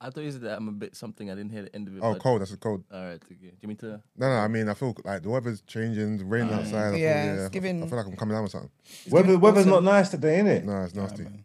I 0.00 0.10
thought 0.10 0.20
you 0.22 0.30
said 0.30 0.42
that 0.42 0.56
I'm 0.58 0.68
a 0.68 0.72
bit 0.72 0.94
something. 0.94 1.28
I 1.30 1.34
didn't 1.34 1.50
hear 1.50 1.62
the 1.62 1.74
end 1.74 1.88
of 1.88 1.96
it. 1.96 2.00
Oh, 2.02 2.12
but- 2.12 2.22
cold. 2.22 2.40
That's 2.40 2.52
a 2.52 2.56
cold. 2.56 2.84
All 2.92 3.00
right. 3.00 3.14
Okay. 3.14 3.34
Do 3.34 3.46
you 3.60 3.68
mean 3.68 3.76
to? 3.78 4.00
No, 4.16 4.28
no. 4.28 4.36
I 4.36 4.46
mean, 4.48 4.68
I 4.68 4.74
feel 4.74 4.94
like 5.04 5.22
the 5.22 5.30
weather's 5.30 5.60
changing. 5.62 6.18
The 6.18 6.24
rain 6.24 6.48
outside. 6.50 6.88
I 6.88 6.90
feel, 6.90 6.98
Yeah, 6.98 7.24
yeah, 7.24 7.34
it's 7.34 7.44
I- 7.46 7.48
giving- 7.48 7.82
I 7.82 7.86
feel 7.86 7.98
like 7.98 8.06
I'm 8.06 8.16
coming 8.16 8.34
down 8.34 8.42
with 8.44 8.52
something. 8.52 8.70
Weather, 9.10 9.38
weather's 9.38 9.66
autumn. 9.66 9.84
not 9.84 9.92
nice 9.92 10.08
today, 10.10 10.38
innit? 10.38 10.64
No, 10.64 10.82
it's 10.84 10.94
nasty. 10.94 11.24
man. 11.24 11.44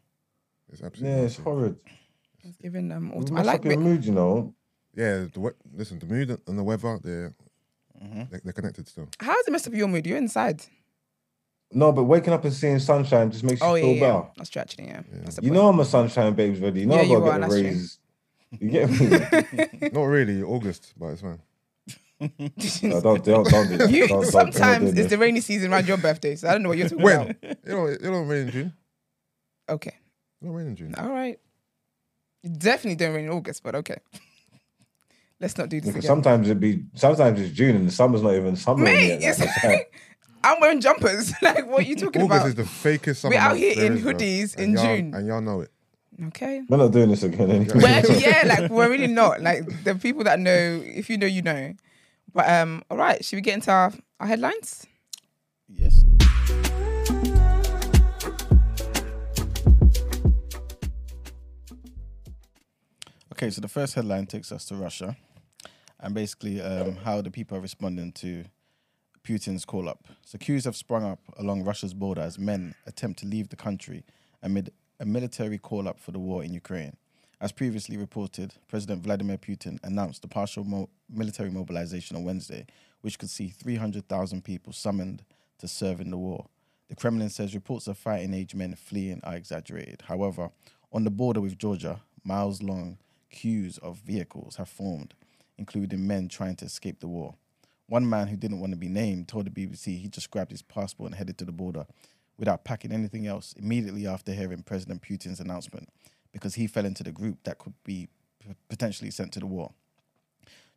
It's 0.72 0.82
absolutely. 0.84 1.10
Yeah, 1.18 1.26
it's 1.26 1.38
nasty. 1.40 1.44
horrid. 1.44 1.76
It's 2.44 2.58
giving 2.58 2.88
them. 2.90 3.12
It 3.12 3.18
autumn. 3.18 3.38
I 3.38 3.42
like 3.42 3.60
up 3.62 3.66
your 3.66 3.78
mood, 3.80 4.06
you 4.06 4.12
know. 4.12 4.54
Yeah, 4.96 5.26
the 5.34 5.40
we- 5.40 5.52
listen, 5.74 5.98
the 6.00 6.06
mood 6.06 6.30
and 6.48 6.58
the 6.60 6.64
weather, 6.64 7.00
they're 7.04 7.34
Mm-hmm. 8.04 8.24
they're, 8.32 8.42
they're 8.44 8.54
connected 8.54 8.88
still. 8.88 9.08
How 9.20 9.34
does 9.34 9.48
it 9.48 9.52
mess 9.52 9.66
up 9.66 9.74
your 9.74 9.88
mood? 9.88 10.06
You're 10.06 10.18
inside. 10.18 10.62
No, 11.72 11.92
but 11.94 12.04
waking 12.04 12.34
up 12.34 12.44
and 12.44 12.54
seeing 12.54 12.78
sunshine 12.80 13.32
just 13.32 13.44
makes 13.44 13.62
you 13.62 13.66
Oh, 13.68 13.76
feel 13.76 13.86
yeah, 13.88 13.94
yeah. 13.94 14.00
better. 14.00 14.28
That's 14.38 14.50
true, 14.50 14.62
actually, 14.62 14.86
yeah. 14.88 15.02
That's 15.24 15.38
the 15.38 15.42
You 15.44 15.50
point. 15.50 15.62
know 15.62 15.70
I'm 15.70 15.80
a 15.80 15.86
sunshine 15.86 16.34
babes 16.34 16.60
ready. 16.60 16.82
You 16.82 16.86
know 16.88 16.96
Yeah, 16.96 17.02
I 17.02 17.04
you 17.06 17.20
gotta 17.20 17.26
are, 17.26 17.32
get 17.32 17.34
the 17.34 17.40
that's 17.48 17.54
true. 17.62 17.64
rays. 17.70 18.00
You 18.60 18.70
get 18.70 18.90
me? 18.90 19.90
Not 19.94 20.04
really 20.04 20.42
August, 20.44 20.94
but 20.98 21.08
it's 21.08 21.22
fine. 21.22 21.40
no, 22.20 23.02
don't, 23.02 23.24
don't, 23.26 23.48
don't 23.50 23.68
do 23.68 23.78
that. 23.78 23.92
You, 23.92 24.08
Don't- 24.08 24.22
don't- 24.22 24.32
sometimes 24.32 24.92
don't 24.92 24.98
it's 24.98 25.10
the 25.10 25.18
rainy 25.18 25.42
season 25.42 25.74
around 25.74 25.88
your 25.88 25.98
birthday, 25.98 26.36
so 26.36 26.48
I 26.48 26.54
don't 26.54 26.64
know 26.64 26.70
what 26.70 26.78
you're 26.78 26.88
talking 26.90 27.04
When 27.04 27.22
about. 27.22 27.36
you 27.44 27.56
don't 27.68 27.90
you 27.92 27.98
don't 28.12 28.28
rain 28.28 28.42
in 28.48 28.52
June. 28.52 28.74
Okay, 29.70 29.94
You 30.42 30.48
don't 30.48 30.56
rain 30.56 30.68
in 30.68 30.76
June. 30.76 30.96
all 30.98 31.10
right. 31.10 31.40
You 32.44 32.50
definitely 32.52 32.96
don't 32.96 33.14
rain 33.16 33.26
in 33.26 33.32
August, 33.32 33.64
but 33.64 33.76
okay. 33.76 33.98
Let's 35.40 35.58
not 35.58 35.68
do 35.70 35.82
this 35.82 35.88
Because 35.90 36.06
again. 36.06 36.08
sometimes 36.16 36.50
it 36.50 36.60
be 36.60 36.84
sometimes 36.96 37.40
it's 37.42 37.52
June 37.54 37.76
and 37.76 37.88
the 37.88 37.92
summer's 37.92 38.22
not 38.22 38.34
even 38.36 38.56
summer. 38.56 38.84
Mate, 38.86 39.20
yet, 39.20 39.40
like, 39.40 39.50
it's- 39.50 39.86
I'm 40.46 40.60
wearing 40.62 40.80
jumpers. 40.82 41.34
like, 41.42 41.66
what 41.68 41.80
are 41.80 41.84
you 41.88 41.96
talking 41.96 42.22
about? 42.22 42.42
August 42.42 42.58
is 42.60 42.66
the 42.84 42.90
fakest 42.90 43.18
summer. 43.18 43.36
We're 43.36 43.42
out 43.42 43.58
here 43.58 43.74
in 43.86 43.98
is, 43.98 44.02
bro. 44.04 44.14
hoodies 44.14 44.56
And 44.56 44.64
in 44.66 44.72
y'all- 44.74 44.84
June. 44.98 45.14
and 45.14 45.28
y'all 45.28 45.42
know 45.42 45.62
it. 45.62 45.72
Okay. 46.28 46.64
We're 46.68 46.78
not 46.78 46.92
doing 46.92 47.10
this 47.10 47.24
again 47.24 47.52
anyway. 47.52 47.74
We're 47.76 47.88
actually, 47.88 48.22
yeah, 48.22 48.44
like 48.46 48.72
we're 48.72 48.90
really 48.90 49.08
not. 49.22 49.42
Like 49.42 49.84
the 49.84 49.96
people 49.96 50.24
that 50.24 50.40
know, 50.40 50.82
if 50.84 51.10
you 51.10 51.18
know, 51.18 51.28
you 51.28 51.42
know. 51.42 51.74
But 52.34 52.50
um, 52.50 52.84
all 52.90 52.98
right, 52.98 53.24
should 53.24 53.38
we 53.38 53.42
get 53.42 53.56
into 53.56 53.72
our, 53.72 53.94
our 54.20 54.28
headlines? 54.28 54.88
Yes. 55.68 56.04
Okay, 63.34 63.50
so 63.50 63.62
the 63.62 63.68
first 63.68 63.96
headline 63.96 64.26
takes 64.26 64.52
us 64.52 64.66
to 64.66 64.76
Russia 64.76 65.18
and 66.00 66.14
basically 66.14 66.62
um, 66.62 66.96
how 66.98 67.22
the 67.22 67.32
people 67.32 67.58
are 67.58 67.62
responding 67.62 68.12
to 68.12 68.46
Putin's 69.24 69.66
call 69.66 69.90
up. 69.90 70.06
So 70.26 70.38
queues 70.38 70.66
have 70.66 70.76
sprung 70.76 71.04
up 71.04 71.20
along 71.38 71.64
Russia's 71.64 71.94
border 71.94 72.22
as 72.22 72.38
men 72.38 72.76
attempt 72.86 73.20
to 73.20 73.26
leave 73.26 73.50
the 73.50 73.56
country 73.56 74.04
amid 74.42 74.72
a 75.00 75.06
military 75.06 75.58
call 75.58 75.88
up 75.88 76.00
for 76.00 76.12
the 76.12 76.20
war 76.20 76.44
in 76.44 76.54
Ukraine. 76.54 76.96
As 77.42 77.52
previously 77.52 77.98
reported, 77.98 78.54
President 78.68 79.04
Vladimir 79.04 79.38
Putin 79.38 79.78
announced 79.84 80.24
a 80.24 80.28
partial 80.28 80.64
mo- 80.64 80.90
military 81.10 81.50
mobilization 81.50 82.16
on 82.16 82.24
Wednesday, 82.24 82.66
which 83.02 83.20
could 83.20 83.30
see 83.30 83.50
300,000 83.50 84.44
people 84.44 84.72
summoned 84.72 85.24
to 85.60 85.68
serve 85.68 86.00
in 86.00 86.10
the 86.10 86.18
war. 86.18 86.46
The 86.88 86.96
Kremlin 86.96 87.30
says 87.30 87.54
reports 87.56 87.88
of 87.88 87.98
fighting 87.98 88.34
age 88.34 88.56
men 88.56 88.76
fleeing 88.76 89.20
are 89.24 89.36
exaggerated. 89.36 90.04
However, 90.08 90.52
on 90.92 91.04
the 91.04 91.10
border 91.10 91.42
with 91.42 91.58
Georgia, 91.58 92.02
miles 92.24 92.62
long 92.62 92.98
queues 93.30 93.78
of 93.80 93.98
vehicles 93.98 94.56
have 94.58 94.70
formed, 94.70 95.14
including 95.58 96.08
men 96.08 96.30
trying 96.30 96.56
to 96.58 96.66
escape 96.66 97.00
the 97.00 97.08
war. 97.08 97.36
One 97.88 98.10
man 98.10 98.28
who 98.28 98.38
didn't 98.38 98.60
want 98.60 98.72
to 98.72 98.78
be 98.78 98.88
named 98.88 99.28
told 99.28 99.46
the 99.46 99.50
BBC 99.50 100.00
he 100.00 100.08
just 100.08 100.32
grabbed 100.32 100.52
his 100.52 100.62
passport 100.62 101.10
and 101.10 101.16
headed 101.16 101.38
to 101.40 101.46
the 101.46 101.52
border 101.52 101.86
without 102.38 102.64
packing 102.64 102.92
anything 102.92 103.28
else 103.28 103.54
immediately 103.58 104.08
after 104.08 104.34
hearing 104.34 104.64
President 104.64 105.02
Putin's 105.02 105.40
announcement 105.40 105.90
because 106.32 106.56
he 106.56 106.68
fell 106.68 106.86
into 106.86 107.04
the 107.04 107.12
group 107.12 107.38
that 107.44 107.60
could 107.60 107.74
be 107.84 108.08
p- 108.40 108.56
potentially 108.70 109.12
sent 109.12 109.32
to 109.34 109.40
the 109.40 109.46
war. 109.46 109.74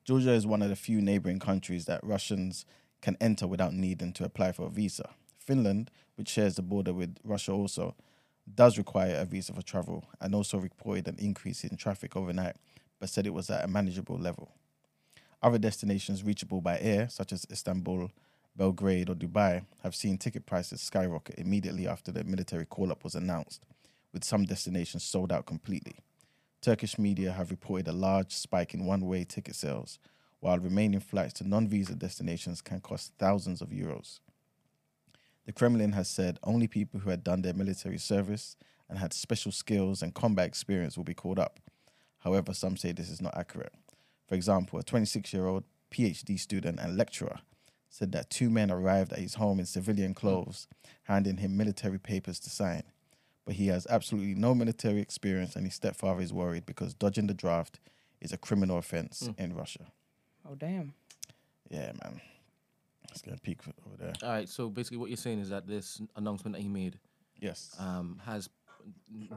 Georgia 0.05 0.33
is 0.33 0.47
one 0.47 0.63
of 0.63 0.69
the 0.69 0.77
few 0.77 1.01
neighboring 1.01 1.41
countries 1.41 1.87
that 1.87 2.05
Russians 2.05 2.65
can 3.01 3.17
enter 3.21 3.47
without 3.47 3.73
needing 3.73 4.13
to 4.13 4.25
apply 4.25 4.53
for 4.53 4.67
a 4.67 4.71
visa. 4.71 5.11
Finland, 5.39 5.91
which 6.17 6.29
shares 6.29 6.57
the 6.57 6.63
border 6.63 6.93
with 6.93 7.17
Russia 7.25 7.53
also, 7.53 7.95
does 8.55 8.79
require 8.79 9.17
a 9.17 9.25
visa 9.25 9.53
for 9.53 9.63
travel 9.63 10.05
and 10.21 10.35
also 10.35 10.59
reported 10.59 11.09
an 11.09 11.17
increase 11.19 11.65
in 11.65 11.77
traffic 11.77 12.17
overnight, 12.17 12.57
but 13.01 13.09
said 13.09 13.27
it 13.27 13.35
was 13.35 13.51
at 13.51 13.65
a 13.65 13.69
manageable 13.69 14.19
level. 14.19 14.53
Other 15.43 15.59
destinations 15.59 16.23
reachable 16.23 16.61
by 16.61 16.79
air, 16.79 17.09
such 17.09 17.33
as 17.33 17.47
Istanbul, 17.51 18.11
Belgrade, 18.57 19.11
or 19.11 19.15
Dubai, 19.15 19.65
have 19.83 19.95
seen 19.95 20.17
ticket 20.17 20.47
prices 20.47 20.81
skyrocket 20.81 21.39
immediately 21.39 21.87
after 21.87 22.11
the 22.11 22.25
military 22.25 22.65
call 22.65 22.91
up 22.91 23.05
was 23.05 23.15
announced, 23.15 23.67
with 24.13 24.25
some 24.25 24.45
destinations 24.45 25.05
sold 25.05 25.31
out 25.31 25.45
completely. 25.45 25.97
Turkish 26.63 26.99
media 26.99 27.33
have 27.33 27.51
reported 27.51 27.87
a 27.87 27.93
large 27.93 28.33
spike 28.33 28.73
in 28.73 28.87
one 28.87 29.07
way 29.07 29.25
ticket 29.25 29.55
sales, 29.55 29.99
while 30.41 30.59
remaining 30.59 31.01
flights 31.01 31.35
to 31.35 31.47
non 31.47 31.69
visa 31.69 31.95
destinations 31.95 32.63
can 32.63 32.81
cost 32.81 33.13
thousands 33.19 33.61
of 33.61 33.69
euros. 33.69 34.21
The 35.45 35.53
Kremlin 35.53 35.93
has 35.93 36.09
said 36.09 36.39
only 36.43 36.67
people 36.67 37.01
who 37.01 37.11
had 37.11 37.23
done 37.23 37.43
their 37.43 37.55
military 37.55 37.99
service 37.99 38.57
and 38.89 38.99
had 38.99 39.13
special 39.13 39.53
skills 39.53 40.03
and 40.03 40.15
combat 40.15 40.47
experience 40.47 40.97
will 40.97 41.05
be 41.05 41.15
called 41.15 41.39
up. 41.39 41.61
However, 42.21 42.55
some 42.55 42.77
say 42.77 42.93
this 42.93 43.11
is 43.11 43.21
not 43.21 43.37
accurate. 43.37 43.75
For 44.27 44.35
example, 44.35 44.79
a 44.79 44.83
26 44.83 45.33
year 45.33 45.47
old 45.47 45.65
PhD 45.93 46.41
student 46.41 46.81
and 46.81 46.97
lecturer 46.97 47.41
said 47.97 48.13
that 48.13 48.29
two 48.29 48.51
men 48.51 48.71
arrived 48.71 49.13
at 49.13 49.19
his 49.19 49.35
home 49.35 49.59
in 49.59 49.65
civilian 49.67 50.13
clothes, 50.13 50.67
handing 51.05 51.39
him 51.39 51.57
military 51.57 51.99
papers 51.99 52.39
to 52.41 52.51
sign. 52.51 52.83
But 53.47 53.55
he 53.55 53.69
has 53.69 53.87
absolutely 53.89 54.35
no 54.35 54.55
military 54.55 55.01
experience, 55.01 55.57
and 55.57 55.65
his 55.65 55.75
stepfather 55.75 56.21
is 56.21 56.33
worried 56.33 56.67
because 56.67 56.93
dodging 56.95 57.27
the 57.27 57.35
draft 57.35 57.81
is 58.21 58.33
a 58.33 58.37
criminal 58.37 58.77
offense 58.79 59.31
in 59.39 59.55
Russia. 59.55 59.87
Oh 60.49 60.55
damn. 60.55 60.93
Yeah, 61.71 61.93
man. 62.03 62.21
Let's 63.09 63.23
get 63.23 63.35
a 63.35 63.41
peek 63.41 63.61
over 63.87 63.97
there. 63.97 64.13
All 64.23 64.29
right. 64.29 64.49
So 64.49 64.69
basically, 64.69 64.99
what 64.99 65.09
you're 65.09 65.17
saying 65.17 65.39
is 65.41 65.49
that 65.49 65.67
this 65.67 66.01
announcement 66.17 66.55
that 66.57 66.63
he 66.63 66.69
made 66.69 66.99
Yes. 67.41 67.75
um, 67.79 68.21
has 68.25 68.49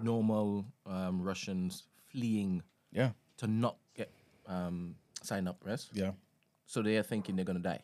normal 0.04 0.66
um, 0.86 1.22
Russians 1.22 1.84
fleeing 2.12 2.62
Yeah. 2.92 3.12
to 3.38 3.48
not 3.48 3.78
get 3.96 4.12
um, 4.48 4.96
sign 5.22 5.48
up, 5.48 5.62
yes? 5.68 5.90
Yeah. 5.94 6.12
So 6.66 6.82
they 6.82 6.98
are 6.98 7.04
thinking 7.04 7.36
they're 7.36 7.46
gonna 7.46 7.60
die, 7.60 7.82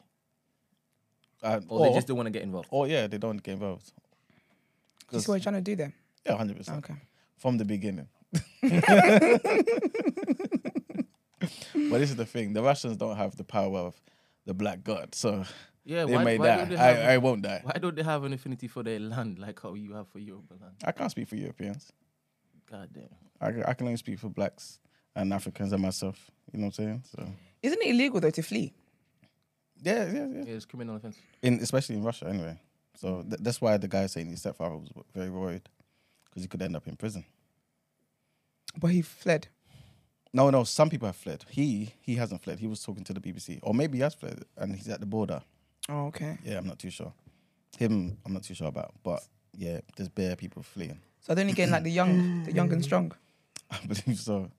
Uh, 1.44 1.60
or, 1.68 1.80
or, 1.80 1.88
they 1.88 1.94
just 1.94 2.08
don't 2.08 2.18
want 2.18 2.28
to 2.28 2.32
get 2.32 2.44
involved. 2.44 2.68
or 2.72 2.88
yeah, 2.88 3.08
they 3.08 3.18
don't 3.18 3.42
get 3.44 3.54
involved. 3.54 3.92
You 5.12 5.20
see 5.20 5.32
what 5.32 5.36
you're 5.36 5.44
trying 5.44 5.56
to 5.56 5.62
do 5.62 5.76
there? 5.76 5.94
Yeah, 6.26 6.36
hundred 6.38 6.58
percent. 6.58 6.78
Okay. 6.84 6.96
From 7.38 7.58
the 7.58 7.66
beginning. 7.66 8.08
but 11.42 12.00
this 12.00 12.10
is 12.10 12.16
the 12.16 12.26
thing: 12.26 12.54
the 12.54 12.62
Russians 12.64 12.98
don't 12.98 13.16
have 13.18 13.36
the 13.36 13.44
power 13.44 13.78
of 13.80 14.02
the 14.46 14.54
Black 14.54 14.84
God, 14.84 15.14
so 15.16 15.44
Yeah, 15.86 16.06
they 16.06 16.16
why, 16.16 16.24
may 16.24 16.38
why 16.38 16.46
die. 16.48 16.66
they 16.66 16.76
have, 16.78 16.98
I, 16.98 17.14
I 17.14 17.18
won't 17.18 17.44
die. 17.44 17.62
why 17.64 17.74
don't 17.80 17.96
they 17.96 18.02
have 18.04 18.24
an 18.24 18.34
affinity 18.34 18.68
for 18.68 18.82
their 18.82 19.00
land 19.00 19.38
like 19.38 19.62
how 19.62 19.76
you 19.76 19.94
have 19.94 20.08
for 20.08 20.18
Yoruba 20.20 20.56
land? 20.60 20.74
I 20.84 20.92
can't 20.92 21.12
speak 21.12 21.28
for 21.28 21.36
Europeans. 21.36 21.92
God 22.70 22.90
damn. 22.92 23.04
I, 23.40 23.52
can- 23.52 23.64
I 23.66 23.74
can 23.74 23.86
only 23.88 23.98
speak 23.98 24.18
for 24.18 24.30
blacks 24.30 24.80
and 25.16 25.32
Africans 25.32 25.72
and 25.74 25.82
myself. 25.84 26.32
You 26.52 26.60
know 26.60 26.66
what 26.68 26.80
I'm 26.80 26.86
saying? 26.86 27.04
So 27.16 27.28
Isn't 27.62 27.82
it 27.84 27.90
illegal 27.90 28.20
though 28.20 28.32
to 28.32 28.42
flee? 28.42 28.74
Yeah, 29.82 30.06
yeah, 30.12 30.26
yeah. 30.28 30.44
Yeah, 30.46 30.54
it's 30.56 30.66
criminal 30.66 30.96
offense. 30.96 31.18
In 31.42 31.60
especially 31.60 31.96
in 31.96 32.04
Russia, 32.04 32.28
anyway. 32.28 32.60
So 32.96 33.24
th- 33.24 33.42
that's 33.42 33.60
why 33.62 33.78
the 33.78 33.88
guy 33.88 34.08
saying 34.08 34.30
his 34.30 34.40
stepfather 34.40 34.78
was 34.78 34.90
very 35.14 35.30
worried 35.30 35.64
because 36.26 36.44
he 36.44 36.48
could 36.48 36.62
end 36.62 36.76
up 36.76 36.88
in 36.88 36.96
prison. 36.96 37.26
But 38.80 38.92
he 38.92 39.02
fled. 39.02 39.48
No, 40.34 40.50
no. 40.50 40.64
Some 40.64 40.90
people 40.90 41.08
have 41.08 41.16
fled. 41.16 41.46
He 41.50 41.94
he 42.02 42.16
hasn't 42.16 42.42
fled. 42.42 42.60
He 42.60 42.68
was 42.68 42.82
talking 42.82 43.04
to 43.06 43.14
the 43.14 43.20
BBC, 43.22 43.60
or 43.64 43.74
maybe 43.74 43.98
he 43.98 44.02
has 44.04 44.14
fled, 44.16 44.44
and 44.58 44.76
he's 44.76 44.90
at 44.90 45.00
the 45.00 45.06
border. 45.06 45.42
Oh, 45.88 46.08
okay. 46.08 46.38
Yeah, 46.44 46.58
I'm 46.58 46.68
not 46.68 46.80
too 46.80 46.90
sure. 46.90 47.14
Him, 47.78 48.18
I'm 48.26 48.34
not 48.34 48.44
too 48.44 48.54
sure 48.54 48.68
about. 48.68 48.94
But 49.04 49.22
yeah, 49.58 49.80
there's 49.96 50.10
bare 50.10 50.36
people 50.36 50.64
fleeing. 50.64 51.00
So 51.22 51.34
they're 51.34 51.44
only 51.44 51.54
getting 51.54 51.72
like 51.72 51.84
the 51.84 51.92
young, 51.92 52.44
the 52.44 52.52
young 52.52 52.72
and 52.72 52.84
strong. 52.84 53.12
I 53.72 53.80
believe 53.86 54.20
so. 54.20 54.50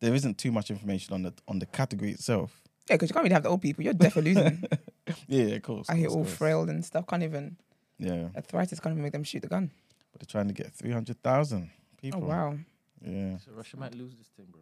There 0.00 0.14
isn't 0.14 0.38
too 0.38 0.52
much 0.52 0.70
information 0.70 1.14
on 1.14 1.22
the 1.22 1.34
on 1.48 1.58
the 1.58 1.66
category 1.66 2.12
itself. 2.12 2.62
Yeah, 2.90 2.96
because 2.96 3.08
you 3.10 3.14
can't 3.14 3.22
really 3.22 3.34
have 3.34 3.44
the 3.44 3.48
old 3.50 3.62
people. 3.62 3.84
You're 3.84 3.94
definitely 3.94 4.34
losing. 4.34 4.64
Yeah, 5.26 5.44
yeah, 5.44 5.54
of 5.56 5.62
course. 5.62 5.88
I 5.90 5.94
hear 5.96 6.06
course, 6.06 6.16
all 6.16 6.22
course. 6.24 6.36
frail 6.36 6.68
and 6.70 6.84
stuff. 6.84 7.06
Can't 7.06 7.22
even 7.22 7.56
Yeah, 7.98 8.28
arthritis 8.36 8.78
can't 8.80 8.92
even 8.94 9.02
make 9.02 9.12
them 9.12 9.24
shoot 9.24 9.42
the 9.42 9.48
gun. 9.48 9.70
but 10.12 10.20
they're 10.20 10.30
trying 10.30 10.46
to 10.48 10.54
get 10.54 10.72
three 10.72 10.92
hundred 10.92 11.22
thousand 11.22 11.70
people. 12.00 12.22
Oh 12.24 12.28
wow. 12.28 12.58
Yeah, 13.04 13.38
So 13.38 13.50
Russia 13.52 13.76
might 13.76 13.94
lose 13.94 14.14
this 14.16 14.28
thing, 14.36 14.46
bro. 14.52 14.60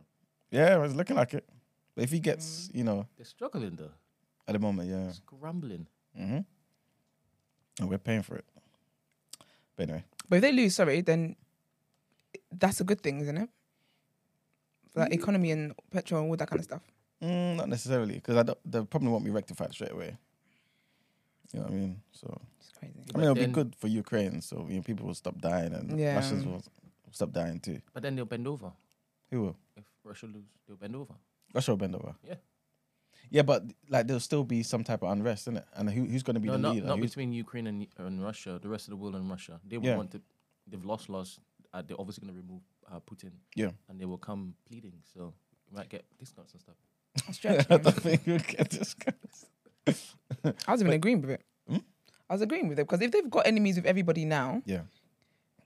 yeah, 0.50 0.82
it's 0.84 0.94
looking 0.94 1.16
like 1.16 1.34
it. 1.34 1.44
But 1.94 2.04
if 2.04 2.10
he 2.12 2.18
Mm. 2.20 2.22
gets, 2.22 2.70
you 2.72 2.84
know, 2.84 3.06
They're 3.16 3.26
struggling 3.26 3.76
though. 3.76 3.90
at 4.46 4.52
the 4.54 4.58
moment, 4.58 4.88
yeah, 4.88 5.08
It's 5.08 5.20
grumbling. 5.20 5.86
mm-hmm. 6.18 6.40
and 7.80 7.88
we're 7.90 7.98
paying 7.98 8.22
for 8.22 8.36
it. 8.36 8.44
But 9.76 9.82
anyway, 9.88 10.04
But 10.28 10.36
if 10.36 10.42
they 10.42 10.52
lose, 10.52 10.74
sorry, 10.76 11.00
then 11.02 11.36
that's 12.52 12.80
a 12.80 12.84
good 12.84 13.00
thing, 13.02 13.20
isn't 13.20 13.36
it? 13.36 13.50
For 14.92 15.00
like 15.00 15.12
economy 15.12 15.50
and 15.50 15.74
petrol 15.90 16.22
and 16.22 16.30
all 16.30 16.36
that 16.36 16.48
kind 16.48 16.60
of 16.60 16.64
stuff. 16.64 16.82
Mm, 17.22 17.56
not 17.56 17.68
necessarily 17.68 18.14
because 18.14 18.36
the 18.64 18.84
problem 18.86 19.12
won't 19.12 19.24
be 19.24 19.30
rectified 19.30 19.72
straight 19.72 19.92
away. 19.92 20.16
You 21.52 21.60
know 21.60 21.66
what 21.66 21.72
I 21.72 21.76
mean? 21.76 22.02
So 22.12 22.40
It's 22.60 22.70
crazy. 22.78 23.00
I 23.00 23.04
But 23.06 23.14
mean, 23.16 23.22
it'll 23.24 23.34
then- 23.34 23.50
be 23.50 23.54
good 23.54 23.74
for 23.76 23.88
Ukraine. 23.88 24.40
So 24.42 24.66
you 24.68 24.76
know, 24.76 24.82
people 24.82 25.06
will 25.06 25.14
stop 25.14 25.40
dying, 25.40 25.72
and 25.72 25.98
Yeah. 25.98 26.14
Russians 26.16 26.44
will 26.44 26.62
stop 27.10 27.32
dying 27.32 27.58
too. 27.60 27.80
But 27.94 28.02
then 28.02 28.16
they'll 28.16 28.26
bend 28.26 28.46
over. 28.46 28.72
Who 29.30 29.42
will? 29.42 29.56
If 29.76 29.84
Russia 30.04 30.26
lose, 30.26 30.44
they'll 30.66 30.76
bend 30.76 30.94
over. 30.96 31.14
Russia 31.54 31.70
will 31.72 31.78
bend 31.78 31.94
over. 31.94 32.14
Yeah. 32.22 32.34
Yeah, 33.30 33.42
but 33.42 33.62
like 33.88 34.06
there'll 34.06 34.20
still 34.20 34.44
be 34.44 34.62
some 34.62 34.84
type 34.84 35.02
of 35.02 35.10
unrest, 35.10 35.42
isn't 35.44 35.58
it? 35.58 35.66
And 35.74 35.90
who, 35.90 36.04
who's 36.06 36.22
going 36.22 36.34
to 36.34 36.40
be 36.40 36.46
No, 36.48 36.52
the 36.54 36.58
not, 36.58 36.74
leader? 36.74 36.86
not 36.86 36.98
Who's- 36.98 37.10
between 37.10 37.32
Ukraine 37.32 37.66
and, 37.66 37.86
and 37.98 38.22
Russia, 38.22 38.58
the 38.62 38.68
rest 38.68 38.86
of 38.86 38.90
the 38.90 38.96
world 38.96 39.14
and 39.16 39.28
Russia. 39.28 39.60
They 39.66 39.76
would 39.78 39.86
Yeah. 39.86 39.96
want 39.96 40.10
to, 40.12 40.22
they've 40.66 40.84
lost, 40.84 41.08
lost. 41.10 41.40
Uh, 41.72 41.82
they're 41.82 42.00
obviously 42.00 42.26
going 42.26 42.34
to 42.34 42.40
remove 42.40 42.62
uh, 42.90 43.00
Putin. 43.00 43.32
Yeah. 43.54 43.72
And 43.88 44.00
they 44.00 44.06
will 44.06 44.16
come 44.18 44.54
pleading. 44.66 44.94
So 45.12 45.34
you 45.70 45.76
might 45.76 45.90
get 45.90 46.04
discounts 46.18 46.52
and 46.52 46.60
stuff. 46.62 46.76
I'll 47.26 47.50
I 47.70 47.76
don't 47.78 47.92
think 47.94 48.22
we'll 48.26 48.38
get 48.38 48.70
this. 48.70 48.94
I 50.66 50.72
was 50.72 50.80
even 50.80 50.92
agreeing 50.92 51.20
with 51.20 51.30
it. 51.30 51.42
Hmm? 51.68 51.78
I 52.28 52.34
was 52.34 52.42
agreeing 52.42 52.68
with 52.68 52.78
it 52.78 52.82
because 52.86 53.00
if 53.00 53.10
they've 53.10 53.28
got 53.30 53.46
enemies 53.46 53.76
with 53.76 53.86
everybody 53.86 54.24
now, 54.24 54.62
Yeah. 54.66 54.82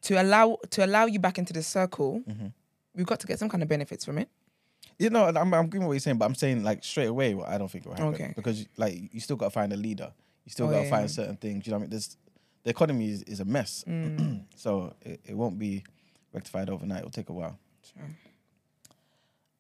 to 0.02 0.21
allow 0.23 0.59
to 0.71 0.85
allow 0.85 1.06
you 1.06 1.18
back 1.18 1.38
into 1.38 1.52
the 1.52 1.62
circle, 1.62 2.23
Mm-hmm. 2.28 2.47
we've 2.94 3.06
got 3.06 3.21
to 3.21 3.26
get 3.26 3.38
some 3.38 3.49
kind 3.49 3.62
of 3.62 3.68
benefits 3.68 4.04
from 4.04 4.18
it. 4.18 4.28
You 4.99 5.11
know, 5.11 5.25
I'm, 5.25 5.37
I'm 5.37 5.52
agreeing 5.54 5.82
with 5.85 5.88
what 5.88 5.92
you're 5.94 6.00
saying, 6.00 6.18
but 6.18 6.26
I'm 6.26 6.35
saying 6.35 6.62
like 6.62 6.85
straight 6.85 7.09
away, 7.09 7.35
well, 7.35 7.47
I 7.47 7.59
don't 7.59 7.68
think 7.71 7.87
it 7.87 7.88
will 7.88 7.97
happen 7.97 8.14
Okay. 8.14 8.32
because 8.37 8.66
like 8.76 9.12
you 9.12 9.21
still 9.21 9.37
got 9.37 9.47
to 9.47 9.50
find 9.50 9.73
a 9.73 9.76
leader. 9.76 10.12
You 10.44 10.50
still 10.50 10.66
Oh, 10.66 10.71
got 10.71 10.78
to 10.78 10.85
yeah, 10.85 10.90
find 10.90 11.02
yeah. 11.04 11.06
certain 11.09 11.37
things. 11.37 11.66
You 11.66 11.71
know 11.73 11.76
what 11.78 11.80
I 11.80 11.82
mean? 11.85 11.90
There's, 11.90 12.16
the 12.64 12.71
economy 12.71 13.11
is, 13.11 13.23
is 13.25 13.40
a 13.40 13.44
mess, 13.44 13.85
Mm. 13.88 14.44
so 14.56 14.94
it, 15.00 15.21
it 15.25 15.37
won't 15.37 15.59
be 15.59 15.82
rectified 16.32 16.68
overnight. 16.71 16.99
It'll 17.00 17.11
take 17.11 17.28
a 17.28 17.32
while. 17.32 17.59
Sure. 17.92 18.02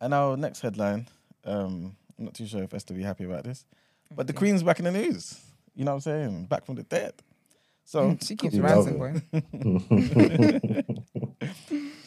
And 0.00 0.12
our 0.14 0.36
next 0.36 0.60
headline, 0.60 1.06
um, 1.44 1.96
I'm 2.18 2.26
not 2.26 2.34
too 2.34 2.46
sure 2.46 2.62
if 2.62 2.74
Esther 2.74 2.94
will 2.94 3.00
be 3.00 3.04
happy 3.04 3.24
about 3.24 3.44
this, 3.44 3.64
but 4.14 4.26
the 4.26 4.32
Queen's 4.32 4.62
back 4.62 4.78
in 4.78 4.84
the 4.84 4.92
news. 4.92 5.40
You 5.74 5.84
know 5.84 5.92
what 5.92 5.96
I'm 5.96 6.00
saying? 6.00 6.44
Back 6.46 6.66
from 6.66 6.76
the 6.76 6.82
dead. 6.82 7.14
So 7.84 8.16
she 8.22 8.36
keeps 8.36 8.56
rising, 8.56 8.98
boy. 8.98 9.22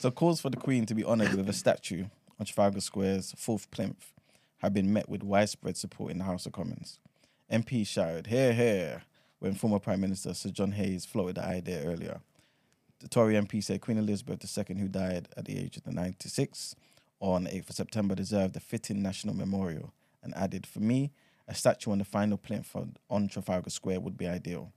So 0.06 0.12
calls 0.12 0.40
for 0.40 0.52
the 0.52 0.58
Queen 0.58 0.86
to 0.86 0.94
be 0.94 1.04
honoured 1.04 1.34
with 1.34 1.50
a 1.50 1.54
statue 1.54 2.06
on 2.40 2.46
Trafalgar 2.46 2.80
Square's 2.80 3.34
fourth 3.40 3.72
plinth 3.72 4.14
have 4.60 4.72
been 4.72 4.94
met 4.94 5.10
with 5.10 5.24
widespread 5.24 5.78
support 5.78 6.12
in 6.12 6.20
the 6.20 6.26
House 6.26 6.46
of 6.46 6.52
Commons. 6.52 7.00
MPs 7.52 7.88
shouted, 7.88 8.28
hear, 8.28 8.54
hear, 8.54 9.02
when 9.40 9.56
former 9.56 9.80
Prime 9.80 10.02
Minister 10.02 10.36
Sir 10.36 10.50
John 10.50 10.74
Hayes 10.74 11.06
floated 11.06 11.38
the 11.38 11.46
idea 11.46 11.84
earlier. 11.84 12.22
The 13.00 13.08
Tory 13.08 13.34
MP 13.34 13.64
said 13.64 13.82
Queen 13.82 13.98
Elizabeth 13.98 14.46
II, 14.58 14.78
who 14.78 14.88
died 14.88 15.28
at 15.36 15.46
the 15.46 15.58
age 15.58 15.78
of 15.78 15.88
96 15.88 16.76
on 17.20 17.46
8th 17.46 17.70
of 17.70 17.76
September, 17.76 18.16
deserved 18.16 18.56
a 18.56 18.60
fitting 18.60 19.02
national 19.02 19.36
memorial 19.36 19.94
and 20.24 20.36
added, 20.36 20.66
For 20.66 20.80
me, 20.80 21.12
a 21.48 21.56
statue 21.56 21.92
on 21.92 22.00
the 22.00 22.06
final 22.06 22.38
plinth 22.38 22.76
on- 23.10 23.28
Trafalgar 23.28 23.70
Square 23.70 24.02
would 24.02 24.18
be 24.18 24.28
ideal. 24.28 24.74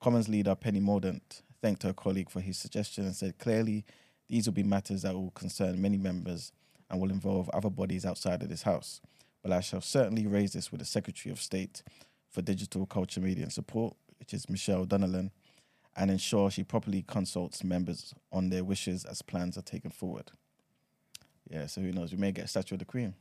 Commons 0.00 0.28
leader 0.28 0.54
Penny 0.54 0.80
Mordaunt 0.80 1.42
thanked 1.60 1.82
her 1.82 1.92
colleague 1.92 2.30
for 2.30 2.40
his 2.40 2.58
suggestion 2.58 3.04
and 3.04 3.14
said, 3.14 3.38
Clearly, 3.38 3.84
these 4.28 4.46
will 4.46 4.54
be 4.54 4.62
matters 4.62 5.02
that 5.02 5.14
will 5.14 5.30
concern 5.30 5.80
many 5.80 5.96
members 5.98 6.52
and 6.90 7.00
will 7.00 7.10
involve 7.10 7.48
other 7.50 7.70
bodies 7.70 8.04
outside 8.04 8.42
of 8.42 8.48
this 8.48 8.62
House. 8.62 9.00
But 9.42 9.52
I 9.52 9.60
shall 9.60 9.80
certainly 9.80 10.26
raise 10.26 10.52
this 10.52 10.70
with 10.70 10.80
the 10.80 10.86
Secretary 10.86 11.32
of 11.32 11.40
State 11.40 11.82
for 12.28 12.42
Digital 12.42 12.86
Culture, 12.86 13.20
Media 13.20 13.44
and 13.44 13.52
Support, 13.52 13.96
which 14.18 14.34
is 14.34 14.48
Michelle 14.48 14.86
Donelan, 14.86 15.30
and 15.96 16.10
ensure 16.10 16.50
she 16.50 16.62
properly 16.62 17.02
consults 17.02 17.64
members 17.64 18.12
on 18.30 18.50
their 18.50 18.64
wishes 18.64 19.04
as 19.04 19.22
plans 19.22 19.56
are 19.56 19.62
taken 19.62 19.90
forward. 19.90 20.32
Yeah, 21.50 21.66
so 21.66 21.80
who 21.80 21.92
knows? 21.92 22.12
We 22.12 22.18
may 22.18 22.32
get 22.32 22.46
a 22.46 22.48
statue 22.48 22.74
of 22.74 22.80
the 22.80 22.84
Queen. 22.84 23.14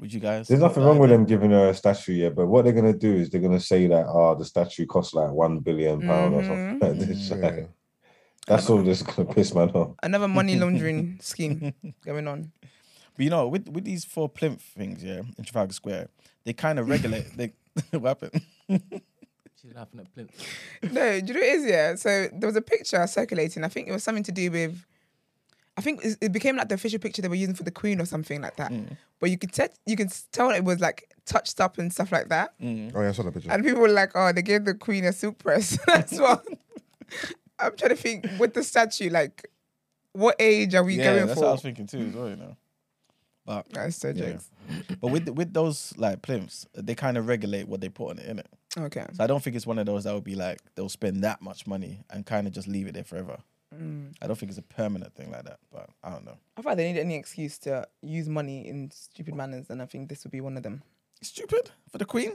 Would 0.00 0.12
you 0.12 0.20
guys? 0.20 0.48
There's 0.48 0.60
nothing 0.60 0.82
wrong 0.82 0.98
with 0.98 1.10
them 1.10 1.24
giving 1.24 1.50
her 1.50 1.68
a 1.68 1.74
statue 1.74 2.14
yet, 2.14 2.34
but 2.34 2.46
what 2.46 2.64
they're 2.64 2.72
gonna 2.72 2.92
do 2.92 3.14
is 3.14 3.30
they're 3.30 3.40
gonna 3.40 3.60
say 3.60 3.86
that 3.86 4.06
oh 4.08 4.34
the 4.34 4.44
statue 4.44 4.86
costs 4.86 5.14
like 5.14 5.30
one 5.30 5.60
billion 5.60 6.00
pound 6.00 6.34
or 6.34 6.42
something 6.42 6.80
mm-hmm. 6.80 6.84
like 6.84 6.98
this. 6.98 7.30
Yeah. 7.30 7.36
Mm-hmm. 7.36 7.44
Like, 8.46 8.58
that's 8.58 8.68
all 8.68 8.82
that's 8.82 9.02
gonna 9.02 9.32
piss 9.32 9.54
man 9.54 9.70
off. 9.70 9.94
Another 10.02 10.28
money 10.28 10.56
laundering 10.60 11.18
scheme 11.22 11.72
going 12.04 12.28
on. 12.28 12.52
But 13.16 13.24
you 13.24 13.30
know, 13.30 13.48
with 13.48 13.68
with 13.68 13.84
these 13.84 14.04
four 14.04 14.28
plinth 14.28 14.60
things, 14.60 15.02
yeah, 15.02 15.22
in 15.38 15.44
Trafalgar 15.44 15.72
Square, 15.72 16.08
they 16.44 16.52
kind 16.52 16.78
of 16.78 16.88
regulate. 16.88 17.36
they 17.36 17.52
what 17.92 18.20
happened? 18.20 18.42
She's 18.68 19.74
laughing 19.74 20.00
at 20.00 20.12
Plinth. 20.14 20.30
No, 20.92 21.20
do 21.20 21.26
you 21.26 21.34
know 21.34 21.40
what 21.40 21.48
it 21.48 21.54
is? 21.54 21.66
Yeah. 21.66 21.94
So 21.94 22.28
there 22.32 22.46
was 22.46 22.56
a 22.56 22.62
picture 22.62 23.06
circulating. 23.06 23.64
I 23.64 23.68
think 23.68 23.88
it 23.88 23.92
was 23.92 24.02
something 24.02 24.24
to 24.24 24.32
do 24.32 24.50
with. 24.50 24.84
I 25.76 25.80
think 25.80 26.04
it 26.04 26.18
it 26.20 26.32
became 26.32 26.56
like 26.56 26.68
the 26.68 26.76
official 26.76 26.98
picture 26.98 27.22
they 27.22 27.28
were 27.28 27.34
using 27.34 27.54
for 27.54 27.64
the 27.64 27.70
Queen 27.70 28.00
or 28.00 28.04
something 28.04 28.40
like 28.40 28.56
that. 28.56 28.70
Mm. 28.70 28.96
But 29.20 29.30
you 29.30 29.38
could 29.38 29.52
te- 29.52 29.74
you 29.86 29.96
could 29.96 30.12
tell 30.32 30.50
it 30.50 30.64
was 30.64 30.80
like 30.80 31.10
touched 31.26 31.60
up 31.60 31.78
and 31.78 31.92
stuff 31.92 32.12
like 32.12 32.28
that. 32.28 32.58
Mm. 32.60 32.92
Oh 32.94 33.00
yeah, 33.00 33.08
I 33.08 33.12
saw 33.12 33.22
that 33.24 33.34
picture. 33.34 33.50
And 33.50 33.64
people 33.64 33.80
were 33.80 33.88
like, 33.88 34.12
"Oh, 34.14 34.32
they 34.32 34.42
gave 34.42 34.64
the 34.64 34.74
Queen 34.74 35.04
a 35.04 35.12
silk 35.12 35.38
press." 35.38 35.78
That's 35.86 36.18
what 36.18 36.44
I'm 37.58 37.76
trying 37.76 37.90
to 37.90 37.96
think. 37.96 38.26
With 38.38 38.54
the 38.54 38.62
statue, 38.62 39.10
like, 39.10 39.50
what 40.12 40.36
age 40.38 40.74
are 40.74 40.84
we 40.84 40.94
yeah, 40.96 41.04
going 41.04 41.26
that's 41.26 41.34
for? 41.34 41.40
what 41.40 41.48
I 41.48 41.52
was 41.52 41.62
thinking 41.62 41.86
too, 41.86 41.98
as 41.98 42.14
well. 42.14 42.28
You 42.28 42.36
know, 42.36 42.56
But 43.44 43.66
That's 43.72 43.96
so 43.96 44.10
yeah. 44.10 44.38
but 45.00 45.08
with 45.08 45.28
with 45.28 45.52
those 45.52 45.92
like 45.96 46.22
plimps, 46.22 46.66
they 46.74 46.94
kind 46.94 47.18
of 47.18 47.26
regulate 47.26 47.68
what 47.68 47.80
they 47.80 47.88
put 47.88 48.10
on 48.10 48.18
it, 48.18 48.36
innit? 48.36 48.84
Okay. 48.86 49.06
So 49.12 49.24
I 49.24 49.26
don't 49.26 49.42
think 49.42 49.56
it's 49.56 49.66
one 49.66 49.78
of 49.78 49.86
those 49.86 50.04
that 50.04 50.14
would 50.14 50.24
be 50.24 50.34
like 50.34 50.60
they'll 50.74 50.88
spend 50.88 51.24
that 51.24 51.42
much 51.42 51.66
money 51.66 52.04
and 52.10 52.24
kind 52.24 52.46
of 52.46 52.52
just 52.52 52.68
leave 52.68 52.86
it 52.86 52.94
there 52.94 53.04
forever. 53.04 53.38
Mm. 53.74 54.14
I 54.22 54.26
don't 54.26 54.36
think 54.38 54.50
it's 54.50 54.58
a 54.58 54.62
permanent 54.62 55.14
thing 55.14 55.30
like 55.30 55.44
that, 55.44 55.58
but 55.72 55.88
I 56.02 56.10
don't 56.10 56.24
know. 56.24 56.36
I 56.56 56.62
thought 56.62 56.76
they 56.76 56.92
need 56.92 57.00
any 57.00 57.16
excuse 57.16 57.58
to 57.60 57.86
use 58.02 58.28
money 58.28 58.66
in 58.68 58.90
stupid 58.90 59.34
manners, 59.34 59.70
and 59.70 59.82
I 59.82 59.86
think 59.86 60.08
this 60.08 60.24
would 60.24 60.30
be 60.32 60.40
one 60.40 60.56
of 60.56 60.62
them. 60.62 60.82
Stupid 61.22 61.70
for 61.90 61.98
the 61.98 62.04
queen. 62.04 62.32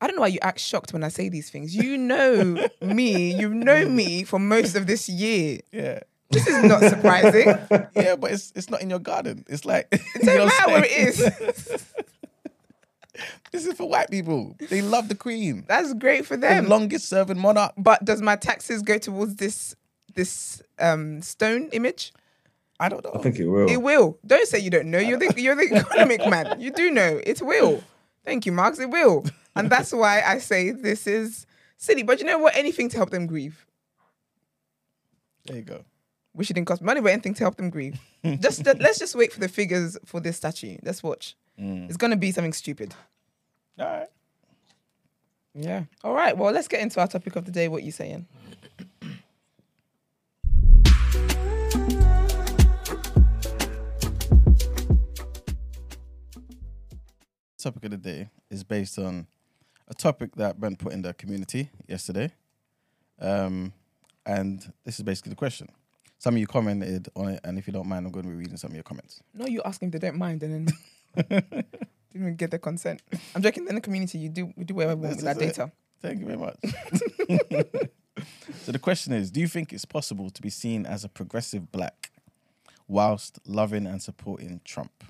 I 0.00 0.06
don't 0.06 0.16
know 0.16 0.22
why 0.22 0.28
you 0.28 0.38
act 0.42 0.60
shocked 0.60 0.92
when 0.92 1.02
I 1.02 1.08
say 1.08 1.28
these 1.28 1.48
things. 1.50 1.74
You 1.74 1.96
know 1.96 2.68
me. 2.82 3.34
You 3.34 3.52
know 3.54 3.88
me 3.88 4.24
for 4.24 4.38
most 4.38 4.76
of 4.76 4.86
this 4.86 5.08
year. 5.08 5.60
Yeah, 5.72 6.00
This 6.30 6.46
is 6.46 6.62
not 6.64 6.82
surprising. 6.82 7.46
yeah, 7.96 8.16
but 8.16 8.32
it's 8.32 8.52
it's 8.54 8.68
not 8.68 8.82
in 8.82 8.90
your 8.90 8.98
garden. 8.98 9.44
It's 9.48 9.64
like 9.64 9.88
it 9.90 10.02
Don't 10.24 10.46
matter 10.48 10.70
where 10.70 10.84
it 10.84 10.90
is. 10.90 11.84
this 13.52 13.66
is 13.66 13.74
for 13.74 13.88
white 13.88 14.10
people. 14.10 14.56
They 14.70 14.82
love 14.82 15.08
the 15.08 15.14
queen, 15.14 15.64
That's 15.68 15.94
great 15.94 16.26
for 16.26 16.36
the 16.36 16.46
them. 16.46 16.68
longest 16.68 17.08
serving 17.08 17.38
monarch. 17.38 17.72
but 17.76 18.04
does 18.04 18.20
my 18.22 18.36
taxes 18.36 18.82
go 18.82 18.98
towards 18.98 19.36
this 19.36 19.74
this 20.14 20.62
um 20.78 21.22
stone 21.22 21.68
image? 21.72 22.12
I 22.78 22.88
don't 22.90 23.02
know. 23.04 23.12
I 23.14 23.18
think 23.22 23.38
it 23.38 23.46
will. 23.48 23.68
It 23.70 23.80
will. 23.82 24.18
Don't 24.26 24.46
say 24.46 24.58
you 24.58 24.68
don't 24.70 24.90
know. 24.90 24.98
You're 24.98 25.18
the 25.18 25.32
you're 25.36 25.54
the 25.54 25.74
economic 25.76 26.26
man. 26.28 26.60
You 26.60 26.70
do 26.70 26.90
know. 26.90 27.20
It 27.26 27.40
will. 27.42 27.82
Thank 28.24 28.44
you, 28.44 28.52
Marks. 28.52 28.78
It 28.78 28.90
will. 28.90 29.24
And 29.54 29.70
that's 29.70 29.92
why 29.92 30.20
I 30.20 30.38
say 30.38 30.72
this 30.72 31.06
is 31.06 31.46
silly. 31.78 32.02
But 32.02 32.20
you 32.20 32.26
know 32.26 32.38
what? 32.38 32.54
Anything 32.54 32.88
to 32.90 32.96
help 32.98 33.10
them 33.10 33.26
grieve. 33.26 33.66
there 35.46 35.56
you 35.56 35.62
go. 35.62 35.84
Wish 36.34 36.50
it 36.50 36.54
didn't 36.54 36.66
cost 36.66 36.82
money, 36.82 37.00
but 37.00 37.12
anything 37.12 37.32
to 37.34 37.44
help 37.44 37.56
them 37.56 37.70
grieve. 37.70 37.98
just 38.40 38.66
let's 38.66 38.98
just 38.98 39.14
wait 39.14 39.32
for 39.32 39.40
the 39.40 39.48
figures 39.48 39.96
for 40.04 40.20
this 40.20 40.36
statue. 40.36 40.76
Let's 40.82 41.02
watch. 41.02 41.34
It's 41.58 41.96
gonna 41.96 42.16
be 42.16 42.32
something 42.32 42.52
stupid. 42.52 42.94
All 43.78 43.86
right. 43.86 44.08
Yeah. 45.54 45.84
All 46.04 46.14
right. 46.14 46.36
Well, 46.36 46.52
let's 46.52 46.68
get 46.68 46.80
into 46.80 47.00
our 47.00 47.08
topic 47.08 47.36
of 47.36 47.44
the 47.44 47.50
day. 47.50 47.68
What 47.68 47.82
you 47.82 47.92
saying? 47.92 48.26
topic 57.66 57.84
of 57.86 57.90
the 57.90 57.96
day 57.96 58.30
is 58.48 58.62
based 58.62 58.96
on 58.96 59.26
a 59.88 59.94
topic 59.94 60.36
that 60.36 60.60
Brent 60.60 60.78
put 60.78 60.92
in 60.92 61.02
the 61.02 61.12
community 61.14 61.68
yesterday. 61.88 62.30
Um, 63.20 63.72
and 64.24 64.72
this 64.84 65.00
is 65.00 65.02
basically 65.02 65.30
the 65.30 65.36
question. 65.36 65.68
Some 66.18 66.34
of 66.34 66.40
you 66.40 66.46
commented 66.46 67.08
on 67.16 67.30
it, 67.30 67.40
and 67.42 67.58
if 67.58 67.66
you 67.66 67.72
don't 67.72 67.88
mind, 67.88 68.06
I'm 68.06 68.12
going 68.12 68.24
to 68.24 68.30
be 68.30 68.36
reading 68.36 68.56
some 68.56 68.70
of 68.70 68.74
your 68.74 68.84
comments. 68.84 69.20
No, 69.34 69.46
you 69.46 69.62
asking 69.64 69.88
if 69.88 70.00
they 70.00 70.08
don't 70.08 70.16
mind, 70.16 70.44
and 70.44 70.54
then 70.54 70.74
didn't 71.28 71.66
even 72.14 72.36
get 72.36 72.50
the 72.50 72.58
consent. 72.58 73.02
I'm 73.34 73.42
joking. 73.42 73.66
In 73.68 73.74
the 73.74 73.80
community, 73.80 74.18
you 74.18 74.28
do 74.28 74.52
we 74.56 74.64
do 74.64 74.74
whatever 74.74 74.96
we 74.96 75.02
want 75.08 75.16
with 75.16 75.24
that 75.24 75.36
it. 75.36 75.46
data. 75.46 75.72
Thank 76.02 76.20
you 76.20 76.26
very 76.26 76.38
much. 76.38 76.56
so 78.62 78.72
the 78.72 78.78
question 78.78 79.12
is 79.12 79.30
Do 79.30 79.40
you 79.40 79.48
think 79.48 79.72
it's 79.72 79.84
possible 79.84 80.30
to 80.30 80.42
be 80.42 80.50
seen 80.50 80.86
as 80.86 81.04
a 81.04 81.08
progressive 81.08 81.70
black 81.72 82.10
whilst 82.88 83.38
loving 83.46 83.86
and 83.86 84.02
supporting 84.02 84.60
Trump? 84.64 85.04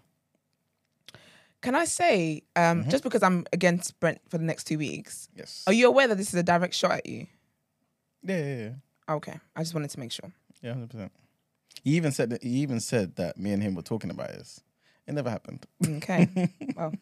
Can 1.62 1.74
I 1.74 1.84
say, 1.84 2.42
um, 2.54 2.80
Mm-hmm. 2.82 2.90
just 2.90 3.02
because 3.02 3.22
I'm 3.22 3.44
against 3.52 3.98
Brent 3.98 4.20
for 4.28 4.38
the 4.38 4.44
next 4.44 4.64
two 4.64 4.78
weeks, 4.78 5.28
Yes. 5.34 5.64
are 5.66 5.72
you 5.72 5.88
aware 5.88 6.06
that 6.06 6.16
this 6.16 6.28
is 6.28 6.34
a 6.34 6.42
direct 6.42 6.74
shot 6.74 6.92
at 6.92 7.06
you? 7.06 7.26
Yeah, 8.22 8.38
yeah, 8.38 8.56
yeah. 8.56 9.14
Okay, 9.14 9.38
I 9.56 9.62
just 9.62 9.74
wanted 9.74 9.90
to 9.90 9.98
make 10.00 10.12
sure. 10.12 10.30
Yeah, 10.62 10.72
hundred 10.74 10.90
percent. 10.90 11.12
He 11.82 11.96
even 11.96 12.12
said 12.12 12.30
that 12.30 12.42
he 12.42 12.50
even 12.60 12.80
said 12.80 13.16
that 13.16 13.38
me 13.38 13.52
and 13.52 13.62
him 13.62 13.74
were 13.74 13.82
talking 13.82 14.10
about 14.10 14.28
this. 14.28 14.60
It 15.06 15.14
never 15.14 15.30
happened. 15.30 15.64
Okay, 15.86 16.28
well, 16.76 16.92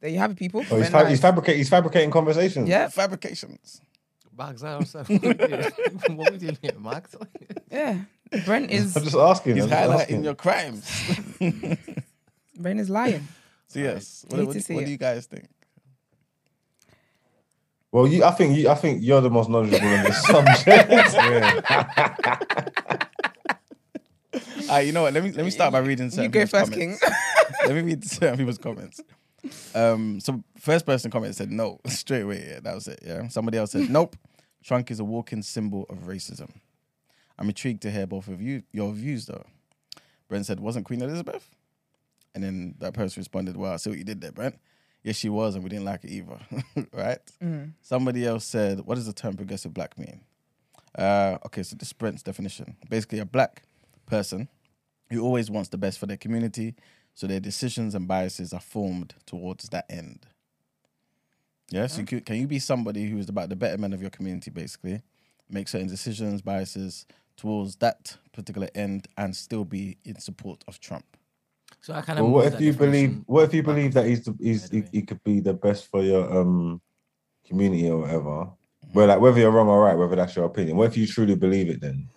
there 0.00 0.10
you 0.10 0.18
have 0.18 0.30
it, 0.32 0.36
people. 0.36 0.64
Oh, 0.70 0.76
he's, 0.76 0.88
fa- 0.88 1.08
he's 1.08 1.20
fabricating. 1.20 1.58
He's 1.58 1.68
fabricating 1.68 2.10
conversations. 2.10 2.68
yeah, 2.68 2.88
Fabrications. 2.88 3.80
Bags 4.32 4.62
out. 4.64 4.86
so- 4.86 5.00
What 5.04 5.22
we 5.22 5.34
doing? 5.34 6.16
what 6.16 6.32
we 6.32 6.38
doing 6.38 6.58
here, 6.62 6.72
Max? 6.78 7.14
yeah. 7.70 7.98
Brent 8.44 8.70
is 8.78 8.96
I'm 8.96 9.02
just 9.04 9.16
asking. 9.16 9.56
He's 9.56 9.64
highlighting 9.66 10.00
asking. 10.00 10.24
your 10.24 10.34
crimes. 10.34 10.88
Brent 12.56 12.80
is 12.80 12.88
lying. 12.88 13.26
so 13.66 13.80
yes, 13.80 14.24
what, 14.28 14.38
Need 14.38 14.46
what, 14.46 14.56
what 14.70 14.84
do 14.84 14.90
you 14.90 14.96
guys 14.96 15.26
think? 15.26 15.48
Well, 17.92 18.06
you, 18.06 18.22
I 18.24 18.30
think 18.30 18.56
you, 18.56 18.68
I 18.68 18.76
think 18.76 19.02
you're 19.02 19.20
the 19.20 19.30
most 19.30 19.50
knowledgeable 19.50 19.88
in 19.88 20.04
this 20.04 20.22
subject. 20.24 20.90
Ah, 24.68 24.78
you 24.78 24.92
know 24.92 25.02
what? 25.02 25.12
Let 25.12 25.24
me 25.24 25.32
let 25.32 25.44
me 25.44 25.50
start 25.50 25.72
by 25.72 25.78
reading. 25.78 26.10
Certain 26.10 26.24
you 26.24 26.30
go 26.30 26.46
first, 26.46 26.72
King. 26.72 26.98
let 27.66 27.74
me 27.74 27.82
read 27.82 28.04
certain 28.04 28.38
people's 28.38 28.58
comments. 28.58 29.00
Um, 29.74 30.20
so 30.20 30.44
first 30.58 30.86
person 30.86 31.10
comment 31.10 31.34
said 31.34 31.50
no 31.50 31.80
straight 31.86 32.22
away. 32.22 32.46
Yeah, 32.48 32.60
that 32.60 32.74
was 32.74 32.88
it. 32.88 33.00
Yeah. 33.04 33.28
Somebody 33.28 33.58
else 33.58 33.72
said 33.72 33.90
nope. 33.90 34.16
Trunk 34.62 34.90
is 34.90 35.00
a 35.00 35.04
walking 35.04 35.42
symbol 35.42 35.86
of 35.88 36.00
racism. 36.00 36.50
I'm 37.38 37.48
intrigued 37.48 37.82
to 37.82 37.90
hear 37.90 38.06
both 38.06 38.28
of 38.28 38.42
you 38.42 38.62
your 38.72 38.92
views 38.92 39.26
though. 39.26 39.44
Brent 40.28 40.46
said, 40.46 40.60
"Wasn't 40.60 40.84
Queen 40.84 41.02
Elizabeth?" 41.02 41.48
And 42.34 42.44
then 42.44 42.74
that 42.78 42.94
person 42.94 43.20
responded, 43.20 43.56
"Well, 43.56 43.72
I 43.72 43.76
see 43.76 43.90
what 43.90 43.98
you 43.98 44.04
did 44.04 44.20
there, 44.20 44.32
Brent. 44.32 44.58
Yes, 45.02 45.16
she 45.16 45.30
was, 45.30 45.54
and 45.54 45.64
we 45.64 45.70
didn't 45.70 45.86
like 45.86 46.04
it 46.04 46.10
either. 46.10 46.38
right?" 46.92 47.18
Somebody 47.82 48.26
else 48.26 48.44
said, 48.44 48.80
"What 48.80 48.94
does 48.96 49.06
the 49.06 49.12
term 49.12 49.36
progressive 49.36 49.74
black 49.74 49.98
mean?" 49.98 50.20
Uh, 50.96 51.38
okay, 51.46 51.62
so 51.62 51.74
this 51.76 51.88
is 51.88 51.92
Brent's 51.94 52.22
definition. 52.22 52.76
Basically, 52.88 53.20
a 53.20 53.24
black 53.24 53.62
person 54.10 54.48
who 55.10 55.22
always 55.22 55.50
wants 55.50 55.68
the 55.70 55.78
best 55.78 55.98
for 55.98 56.06
their 56.06 56.16
community, 56.16 56.74
so 57.14 57.26
their 57.26 57.40
decisions 57.40 57.94
and 57.94 58.06
biases 58.06 58.52
are 58.52 58.60
formed 58.60 59.14
towards 59.26 59.68
that 59.70 59.86
end. 59.88 60.26
Yes, 61.70 61.98
you 61.98 62.04
could, 62.04 62.26
can 62.26 62.36
you 62.36 62.46
be 62.46 62.58
somebody 62.58 63.08
who 63.08 63.18
is 63.18 63.28
about 63.28 63.48
the 63.48 63.56
betterment 63.56 63.94
of 63.94 64.00
your 64.00 64.10
community, 64.10 64.50
basically, 64.50 65.02
make 65.48 65.68
certain 65.68 65.86
decisions, 65.86 66.42
biases 66.42 67.06
towards 67.36 67.76
that 67.76 68.16
particular 68.32 68.68
end, 68.74 69.06
and 69.16 69.36
still 69.36 69.64
be 69.64 69.96
in 70.04 70.18
support 70.18 70.64
of 70.66 70.80
Trump? 70.80 71.04
So 71.80 71.94
I 71.94 72.02
kind 72.02 72.18
of. 72.18 72.24
Well, 72.24 72.34
what 72.34 72.52
if 72.52 72.60
you 72.60 72.72
believe? 72.72 73.22
What 73.26 73.44
if 73.44 73.54
you 73.54 73.62
believe 73.62 73.94
that 73.94 74.06
he's 74.06 74.24
the, 74.24 74.36
he's 74.40 74.68
he, 74.68 74.82
he 74.92 75.02
could 75.02 75.22
be 75.22 75.40
the 75.40 75.54
best 75.54 75.86
for 75.86 76.02
your 76.02 76.30
um 76.36 76.80
community 77.46 77.88
or 77.88 77.98
whatever? 77.98 78.50
Well, 78.92 79.06
like 79.06 79.20
whether 79.20 79.38
you're 79.38 79.50
wrong 79.50 79.68
or 79.68 79.80
right, 79.84 79.96
whether 79.96 80.16
that's 80.16 80.34
your 80.36 80.44
opinion. 80.46 80.76
What 80.76 80.88
if 80.88 80.96
you 80.96 81.06
truly 81.06 81.34
believe 81.36 81.68
it? 81.70 81.80
Then 81.80 82.08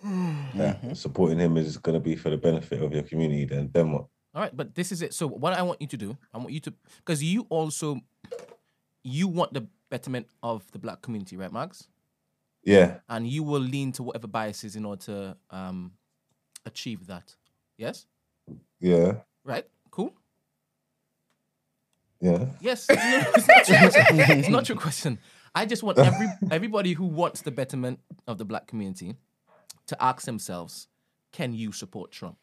that 0.54 0.96
supporting 0.96 1.38
him 1.38 1.56
is 1.56 1.76
going 1.78 1.94
to 1.94 2.00
be 2.00 2.16
for 2.16 2.30
the 2.30 2.36
benefit 2.36 2.82
of 2.82 2.92
your 2.92 3.02
community. 3.02 3.44
Then 3.44 3.70
then 3.72 3.92
what? 3.92 4.06
All 4.34 4.42
right, 4.42 4.56
but 4.56 4.74
this 4.74 4.90
is 4.90 5.00
it. 5.02 5.14
So 5.14 5.28
what 5.28 5.52
I 5.52 5.62
want 5.62 5.80
you 5.80 5.86
to 5.86 5.96
do, 5.96 6.16
I 6.32 6.38
want 6.38 6.50
you 6.50 6.58
to, 6.60 6.74
because 6.98 7.22
you 7.22 7.46
also, 7.50 8.00
you 9.04 9.28
want 9.28 9.52
the 9.54 9.68
betterment 9.90 10.26
of 10.42 10.68
the 10.72 10.78
black 10.80 11.02
community, 11.02 11.36
right, 11.36 11.52
Max? 11.52 11.86
Yeah, 12.64 12.96
And 13.08 13.28
you 13.28 13.42
will 13.44 13.60
lean 13.60 13.92
to 13.92 14.02
whatever 14.02 14.26
biases 14.26 14.74
in 14.74 14.84
order 14.84 15.02
to 15.02 15.36
um, 15.50 15.92
achieve 16.66 17.06
that. 17.06 17.36
Yes. 17.76 18.06
yeah, 18.80 19.18
Right. 19.44 19.66
Cool. 19.90 20.12
yeah. 22.20 22.46
Yes. 22.60 22.88
No, 22.90 22.96
it's 23.36 23.46
not 23.46 23.68
your. 23.68 24.38
It's 24.38 24.48
not 24.48 24.68
your 24.68 24.78
question. 24.78 25.18
I 25.54 25.66
just 25.66 25.82
want 25.82 25.98
every 26.10 26.26
everybody 26.50 26.92
who 26.92 27.06
wants 27.06 27.42
the 27.42 27.50
betterment 27.50 28.00
of 28.26 28.38
the 28.38 28.44
black 28.44 28.66
community 28.66 29.16
to 29.86 30.02
ask 30.02 30.24
themselves, 30.24 30.88
can 31.32 31.52
you 31.52 31.72
support 31.72 32.10
Trump? 32.10 32.38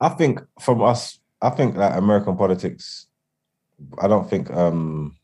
I 0.00 0.08
think 0.10 0.40
from 0.60 0.82
us, 0.82 1.18
I 1.40 1.50
think 1.50 1.76
like 1.76 1.96
American 1.96 2.36
politics, 2.36 3.06
I 3.98 4.08
don't 4.08 4.28
think 4.28 4.50
um 4.50 5.16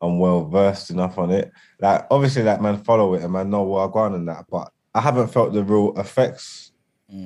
I'm 0.00 0.18
well 0.18 0.46
versed 0.46 0.90
enough 0.90 1.18
on 1.18 1.30
it. 1.30 1.52
Like 1.80 2.06
obviously, 2.10 2.42
like 2.42 2.60
man 2.60 2.82
follow 2.82 3.14
it 3.14 3.22
and 3.22 3.32
man 3.32 3.50
know 3.50 3.62
what 3.62 3.88
I 3.88 3.92
going 3.92 4.14
and 4.14 4.28
that, 4.28 4.46
but 4.50 4.72
I 4.94 5.00
haven't 5.00 5.28
felt 5.28 5.52
the 5.52 5.62
real 5.62 5.92
effects 5.98 6.72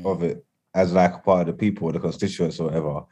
of 0.04 0.22
it 0.22 0.44
as 0.76 0.92
like 0.92 1.14
a 1.14 1.18
part 1.18 1.40
of 1.40 1.46
the 1.46 1.52
people 1.54 1.88
or 1.88 1.92
the 1.92 2.00
constituents 2.00 2.60
or 2.60 2.66
whatever. 2.66 3.02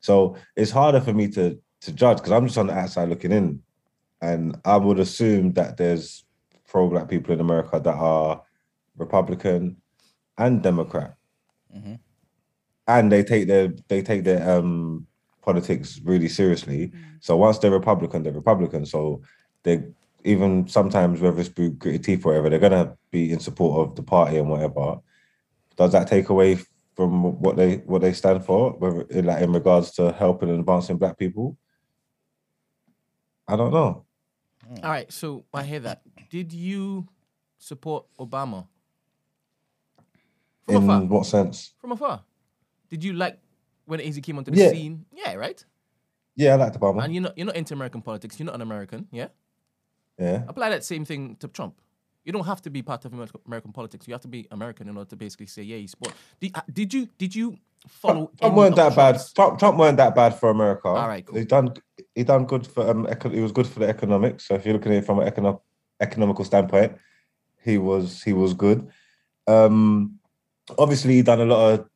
So 0.00 0.36
it's 0.54 0.70
harder 0.70 1.00
for 1.00 1.12
me 1.12 1.28
to 1.28 1.58
to 1.80 1.92
judge 1.92 2.18
because 2.18 2.32
I'm 2.32 2.46
just 2.46 2.58
on 2.58 2.68
the 2.68 2.74
outside 2.74 3.08
looking 3.08 3.32
in, 3.32 3.62
and 4.20 4.56
I 4.64 4.76
would 4.76 5.00
assume 5.00 5.52
that 5.54 5.76
there's 5.76 6.24
pro 6.68 6.88
black 6.88 7.08
people 7.08 7.34
in 7.34 7.40
America 7.40 7.80
that 7.80 7.94
are 7.94 8.42
Republican 8.96 9.76
and 10.38 10.62
Democrat 10.62 11.16
and 12.86 13.10
they 13.10 13.22
take 13.22 13.46
their 13.46 13.72
they 13.88 14.02
take 14.02 14.24
their 14.24 14.58
um 14.58 15.06
politics 15.42 16.00
really 16.04 16.28
seriously. 16.28 16.92
So 17.20 17.36
once 17.36 17.58
they're 17.58 17.70
Republican, 17.70 18.22
they're 18.22 18.32
Republican. 18.32 18.86
So 18.86 19.22
they 19.62 19.84
even 20.24 20.66
sometimes 20.68 21.20
whether 21.20 21.40
it's 21.40 21.50
through 21.50 21.72
gritty 21.72 21.98
teeth 21.98 22.24
or 22.24 22.28
whatever, 22.30 22.50
they're 22.50 22.58
gonna 22.58 22.96
be 23.10 23.32
in 23.32 23.40
support 23.40 23.88
of 23.88 23.96
the 23.96 24.02
party 24.02 24.38
and 24.38 24.48
whatever. 24.48 25.00
Does 25.76 25.92
that 25.92 26.08
take 26.08 26.28
away 26.28 26.58
from 26.96 27.40
what 27.40 27.56
they 27.56 27.76
what 27.78 28.02
they 28.02 28.12
stand 28.12 28.44
for, 28.44 28.72
whether 28.72 29.02
in, 29.02 29.26
like 29.26 29.42
in 29.42 29.52
regards 29.52 29.92
to 29.92 30.12
helping 30.12 30.48
and 30.48 30.60
advancing 30.60 30.96
black 30.96 31.18
people? 31.18 31.56
I 33.46 33.56
don't 33.56 33.72
know. 33.72 34.04
All 34.82 34.90
right, 34.90 35.12
so 35.12 35.44
I 35.52 35.62
hear 35.62 35.80
that. 35.80 36.02
Did 36.30 36.52
you 36.52 37.06
support 37.58 38.06
Obama? 38.18 38.66
From 40.66 40.84
afar. 40.84 41.02
In 41.02 41.08
what 41.08 41.26
sense? 41.26 41.74
From 41.78 41.92
afar. 41.92 42.22
Did 42.88 43.04
you 43.04 43.12
like 43.12 43.38
when 43.84 44.00
he 44.00 44.20
came 44.20 44.38
onto 44.38 44.50
the 44.50 44.56
Yeah. 44.58 44.70
scene? 44.70 45.04
Yeah, 45.12 45.34
right. 45.34 45.62
Yeah, 46.36 46.54
I 46.54 46.56
liked 46.56 46.80
Obama. 46.80 47.04
And 47.04 47.14
you're 47.14 47.22
not 47.22 47.36
you're 47.36 47.46
not 47.46 47.56
into 47.56 47.74
American 47.74 48.00
politics. 48.00 48.38
You're 48.38 48.46
not 48.46 48.54
an 48.54 48.62
American. 48.62 49.06
Yeah. 49.12 49.28
yeah. 50.18 50.44
Apply 50.48 50.70
that 50.70 50.84
same 50.84 51.04
thing 51.04 51.36
to 51.36 51.48
Trump. 51.48 51.80
You 52.24 52.32
don't 52.32 52.46
have 52.46 52.62
to 52.62 52.70
be 52.70 52.82
part 52.82 53.04
of 53.04 53.12
American, 53.12 53.72
politics. 53.72 54.08
You 54.08 54.14
have 54.14 54.22
to 54.22 54.28
be 54.28 54.46
American 54.50 54.88
in 54.88 54.96
order 54.96 55.10
to 55.10 55.16
basically 55.16 55.46
say, 55.46 55.62
yeah, 55.62 55.76
you 55.76 55.88
support. 55.88 56.14
Did, 56.40 56.52
uh, 56.54 56.62
did 56.72 56.94
you 56.94 57.08
did 57.18 57.34
you 57.34 57.58
follow? 57.86 58.30
Trump 58.38 58.54
weren't 58.56 58.76
that 58.76 58.96
bad. 58.96 59.20
Trump, 59.34 59.58
Trump 59.58 59.78
weren't 59.78 59.98
that 59.98 60.14
bad 60.14 60.38
for 60.38 60.48
America. 60.48 60.88
All 60.88 61.08
right, 61.08 61.24
cool. 61.24 61.38
He 61.38 61.44
done 61.44 61.74
he 62.14 62.24
done 62.24 62.46
good 62.46 62.66
for 62.66 62.88
um. 62.88 63.06
Eco- 63.08 63.28
he 63.28 63.40
was 63.40 63.52
good 63.52 63.66
for 63.66 63.80
the 63.80 63.88
economics. 63.88 64.48
So 64.48 64.54
if 64.54 64.64
you're 64.64 64.74
looking 64.74 64.92
at 64.92 64.98
it 64.98 65.06
from 65.06 65.18
an 65.18 65.30
econo- 65.30 65.60
economical 66.00 66.44
standpoint, 66.46 66.96
he 67.62 67.76
was 67.76 68.22
he 68.22 68.32
was 68.32 68.54
good. 68.54 68.88
Um, 69.46 70.18
obviously 70.78 71.14
he 71.14 71.22
done 71.22 71.40
a 71.40 71.44
lot 71.44 71.72
of 71.72 71.88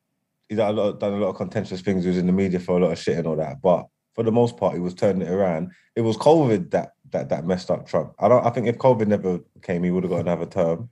he 0.49 0.57
done 0.57 0.71
a 0.71 0.73
lot 0.73 0.89
of, 0.89 0.99
done 0.99 1.15
a 1.15 1.19
lot 1.19 1.31
of 1.31 1.37
contentious 1.37 1.81
things. 1.81 2.05
He 2.05 2.09
was 2.09 2.19
in 2.19 2.27
the 2.27 2.33
media 2.33 2.61
for 2.61 2.79
a 2.79 2.83
lot 2.83 2.93
of 2.93 2.99
shit 2.99 3.17
and 3.17 3.27
all 3.27 3.37
that. 3.37 3.61
But 3.63 3.87
for 4.15 4.25
the 4.25 4.33
most 4.33 4.57
part, 4.57 4.75
he 4.75 4.81
was 4.81 4.95
turning 4.95 5.23
it 5.23 5.31
around. 5.31 5.73
It 5.95 6.01
was 6.01 6.17
COVID 6.17 6.71
that 6.71 6.93
that 7.13 7.29
that 7.29 7.45
messed 7.45 7.71
up 7.71 7.87
Trump. 7.87 8.15
I 8.19 8.29
don't. 8.29 8.45
I 8.45 8.51
think 8.51 8.67
if 8.67 8.79
COVID 8.79 9.07
never 9.07 9.41
came, 9.63 9.85
he 9.85 9.91
would 9.91 10.05
have 10.05 10.11
got 10.11 10.21
another 10.21 10.47
term. 10.47 10.91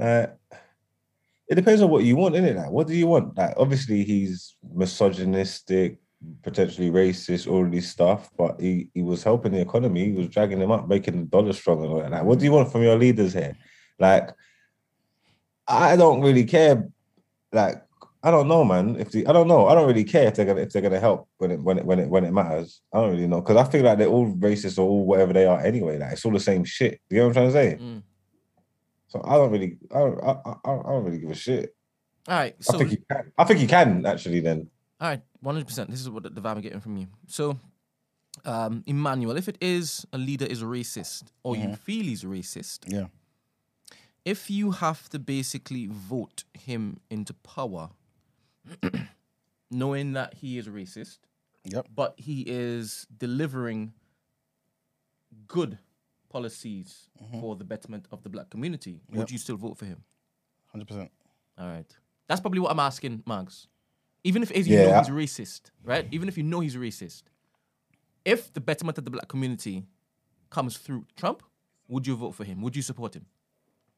Uh, 0.00 0.26
it 1.48 1.54
depends 1.54 1.80
on 1.80 1.90
what 1.90 2.04
you 2.04 2.16
want, 2.16 2.34
innit? 2.34 2.56
Like, 2.56 2.70
what 2.70 2.86
do 2.86 2.94
you 2.94 3.06
want? 3.06 3.36
Like, 3.36 3.54
obviously, 3.56 4.02
he's 4.02 4.56
misogynistic, 4.74 5.98
potentially 6.42 6.90
racist, 6.90 7.50
all 7.50 7.64
this 7.64 7.88
stuff, 7.88 8.30
but 8.36 8.60
he, 8.60 8.88
he 8.94 9.02
was 9.02 9.22
helping 9.22 9.52
the 9.52 9.60
economy. 9.60 10.06
He 10.06 10.12
was 10.12 10.28
dragging 10.28 10.58
them 10.58 10.72
up, 10.72 10.88
making 10.88 11.20
the 11.20 11.26
dollar 11.26 11.52
strong 11.52 11.82
and 11.82 11.92
all 11.92 12.00
that. 12.00 12.10
Like, 12.10 12.24
what 12.24 12.38
do 12.38 12.44
you 12.44 12.52
want 12.52 12.72
from 12.72 12.82
your 12.82 12.98
leaders 12.98 13.32
here? 13.32 13.56
Like, 13.98 14.30
I 15.68 15.96
don't 15.96 16.20
really 16.20 16.44
care. 16.44 16.88
Like, 17.52 17.85
I 18.22 18.30
don't 18.30 18.48
know, 18.48 18.64
man. 18.64 18.96
If 18.98 19.12
the, 19.12 19.26
I 19.26 19.32
don't 19.32 19.46
know, 19.46 19.68
I 19.68 19.74
don't 19.74 19.86
really 19.86 20.04
care 20.04 20.26
if 20.26 20.34
they're 20.34 20.46
gonna 20.46 20.62
if 20.62 20.72
they're 20.72 20.82
gonna 20.82 20.98
help 20.98 21.28
when 21.38 21.50
it 21.52 21.60
when 21.60 21.78
it 21.78 21.84
when 21.84 21.98
it 22.00 22.08
when 22.08 22.24
it 22.24 22.32
matters. 22.32 22.80
I 22.92 23.00
don't 23.00 23.10
really 23.10 23.26
know 23.26 23.40
because 23.40 23.56
I 23.56 23.70
feel 23.70 23.84
like 23.84 23.98
they're 23.98 24.08
all 24.08 24.34
racist 24.34 24.78
or 24.78 24.82
all 24.82 25.04
whatever 25.04 25.32
they 25.32 25.46
are 25.46 25.60
anyway. 25.60 25.98
Like, 25.98 26.12
it's 26.12 26.24
all 26.24 26.32
the 26.32 26.40
same 26.40 26.64
shit. 26.64 27.00
You 27.10 27.18
know 27.18 27.28
what 27.28 27.28
I'm 27.28 27.34
trying 27.34 27.46
to 27.48 27.52
say? 27.52 27.84
Mm. 27.84 28.02
So 29.08 29.22
I 29.24 29.34
don't 29.34 29.52
really, 29.52 29.78
I 29.94 29.98
don't, 29.98 30.20
I, 30.24 30.30
I, 30.30 30.72
I 30.72 30.90
don't 30.90 31.04
really 31.04 31.18
give 31.18 31.30
a 31.30 31.34
shit. 31.34 31.74
All 32.26 32.34
right. 32.36 32.56
So 32.60 32.74
I 32.74 32.78
think 32.78 32.90
you 32.90 32.98
can. 33.08 33.32
I 33.38 33.44
think 33.44 33.60
you 33.60 33.68
can 33.68 34.06
actually. 34.06 34.40
Then 34.40 34.68
All 35.00 35.08
right, 35.08 35.20
one 35.40 35.54
hundred 35.54 35.68
percent. 35.68 35.90
This 35.90 36.00
is 36.00 36.10
what 36.10 36.24
the, 36.24 36.30
the 36.30 36.40
vibe 36.40 36.56
I'm 36.56 36.60
getting 36.60 36.80
from 36.80 36.96
you. 36.96 37.06
So, 37.28 37.56
um, 38.44 38.82
Emmanuel, 38.86 39.36
if 39.36 39.48
it 39.48 39.58
is 39.60 40.04
a 40.12 40.18
leader 40.18 40.46
is 40.46 40.62
a 40.62 40.64
racist, 40.64 41.24
or 41.44 41.54
you 41.56 41.76
feel 41.76 42.02
he's 42.02 42.24
racist, 42.24 42.80
Yeah. 42.92 43.06
if 44.24 44.50
you 44.50 44.72
have 44.72 45.08
to 45.10 45.20
basically 45.20 45.86
vote 45.86 46.42
him 46.54 46.98
into 47.10 47.32
power, 47.32 47.90
knowing 49.70 50.12
that 50.12 50.34
he 50.34 50.58
is 50.58 50.66
racist, 50.68 51.18
Yep. 51.64 51.86
but 51.94 52.14
he 52.16 52.42
is 52.42 53.06
delivering 53.18 53.92
good 55.48 55.78
policies 56.28 57.08
mm-hmm. 57.22 57.40
for 57.40 57.56
the 57.56 57.64
betterment 57.64 58.06
of 58.12 58.22
the 58.22 58.28
black 58.28 58.50
community, 58.50 59.00
would 59.12 59.30
you 59.30 59.38
still 59.38 59.56
vote 59.56 59.76
for 59.76 59.84
him? 59.86 60.02
Hundred 60.66 60.88
percent. 60.88 61.10
All 61.58 61.66
right. 61.66 61.90
That's 62.28 62.40
probably 62.40 62.60
what 62.60 62.70
I'm 62.70 62.80
asking, 62.80 63.22
Mags. 63.26 63.66
Even 64.24 64.42
if 64.42 64.50
if 64.50 64.66
you 64.66 64.76
Yeah, 64.76 64.90
know 64.90 64.98
he's 64.98 65.08
racist, 65.08 65.70
right? 65.84 66.06
Even 66.10 66.28
if 66.28 66.36
you 66.36 66.42
know 66.42 66.60
he's 66.60 66.76
racist, 66.76 67.22
if 68.24 68.52
the 68.52 68.60
betterment 68.60 68.98
of 68.98 69.04
the 69.04 69.10
black 69.10 69.28
community 69.28 69.84
comes 70.50 70.76
through 70.76 71.06
Trump, 71.16 71.42
would 71.88 72.06
you 72.06 72.16
vote 72.16 72.32
for 72.34 72.44
him? 72.44 72.60
Would 72.62 72.74
you 72.76 72.82
support 72.82 73.14
him? 73.14 73.26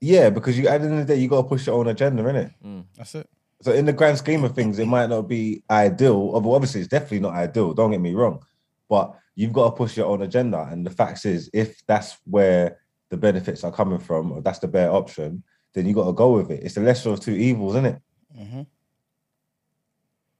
yeah, 0.01 0.31
because 0.31 0.57
you 0.57 0.69
at 0.69 0.81
the 0.81 0.87
end 0.87 1.01
of 1.01 1.07
the 1.07 1.15
day, 1.15 1.21
you 1.21 1.29
got 1.29 1.43
to 1.43 1.49
push 1.49 1.67
your 1.67 1.77
own 1.77 1.89
agenda, 1.89 2.23
innit? 2.23 2.55
Mm. 2.65 2.85
That's 2.97 3.15
it. 3.17 3.29
So 3.61 3.73
in 3.73 3.87
the 3.87 3.93
grand 3.93 4.19
scheme 4.19 4.45
of 4.45 4.55
things, 4.55 4.79
it 4.79 4.87
might 4.87 5.09
not 5.09 5.23
be 5.23 5.63
ideal. 5.71 6.31
Although 6.33 6.55
obviously, 6.55 6.81
it's 6.81 6.91
definitely 6.91 7.21
not 7.21 7.35
ideal. 7.35 7.75
Don't 7.75 7.91
get 7.91 8.01
me 8.01 8.15
wrong, 8.15 8.43
but 8.89 9.15
you've 9.35 9.53
got 9.53 9.71
to 9.71 9.77
push 9.77 9.97
your 9.97 10.07
own 10.07 10.23
agenda. 10.23 10.69
And 10.71 10.87
the 10.87 10.91
fact 10.91 11.25
is, 11.27 11.51
if 11.53 11.85
that's 11.87 12.19
where 12.25 12.79
the 13.09 13.17
benefits 13.17 13.65
are 13.65 13.73
coming 13.73 13.99
from, 13.99 14.33
or 14.33 14.43
that's 14.43 14.61
the 14.61 14.69
better 14.69 14.93
option, 14.93 15.43
then 15.75 15.87
you 15.87 15.95
got 15.95 16.07
to 16.07 16.13
go 16.13 16.33
with 16.33 16.51
it. 16.51 16.63
It's 16.63 16.75
the 16.75 16.83
lesser 16.83 17.11
of 17.11 17.21
two 17.21 17.33
evils, 17.33 17.75
isn't 17.75 17.87
it? 17.87 18.03
Mm-hmm. 18.39 18.63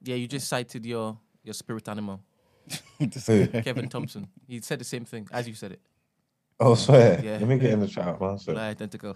Yeah, 0.03 0.15
you 0.15 0.27
just 0.27 0.47
cited 0.47 0.85
your 0.85 1.17
your 1.43 1.53
spirit 1.53 1.89
animal, 1.89 2.21
Kevin 3.27 3.89
Thompson. 3.89 4.27
He 4.47 4.61
said 4.61 4.79
the 4.79 4.85
same 4.85 5.05
thing 5.05 5.27
as 5.31 5.47
you 5.47 5.53
said 5.55 5.73
it. 5.73 5.81
Oh, 6.59 6.75
swear. 6.75 7.21
Yeah. 7.23 7.37
Let 7.39 7.47
me 7.47 7.57
get 7.57 7.71
in 7.71 7.79
the 7.79 7.87
chat, 7.87 8.19
man. 8.19 8.37
But 8.45 8.57
identical. 8.57 9.15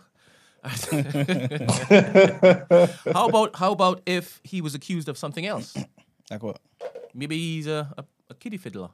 how 3.13 3.27
about 3.27 3.55
how 3.55 3.71
about 3.71 4.01
if 4.05 4.39
he 4.43 4.61
was 4.61 4.75
accused 4.75 5.09
of 5.09 5.17
something 5.17 5.45
else? 5.45 5.75
Like 6.31 6.41
what? 6.41 6.57
Maybe 7.13 7.37
he's 7.37 7.67
a, 7.67 7.93
a, 7.97 8.05
a 8.29 8.33
kiddie 8.33 8.55
fiddler. 8.57 8.89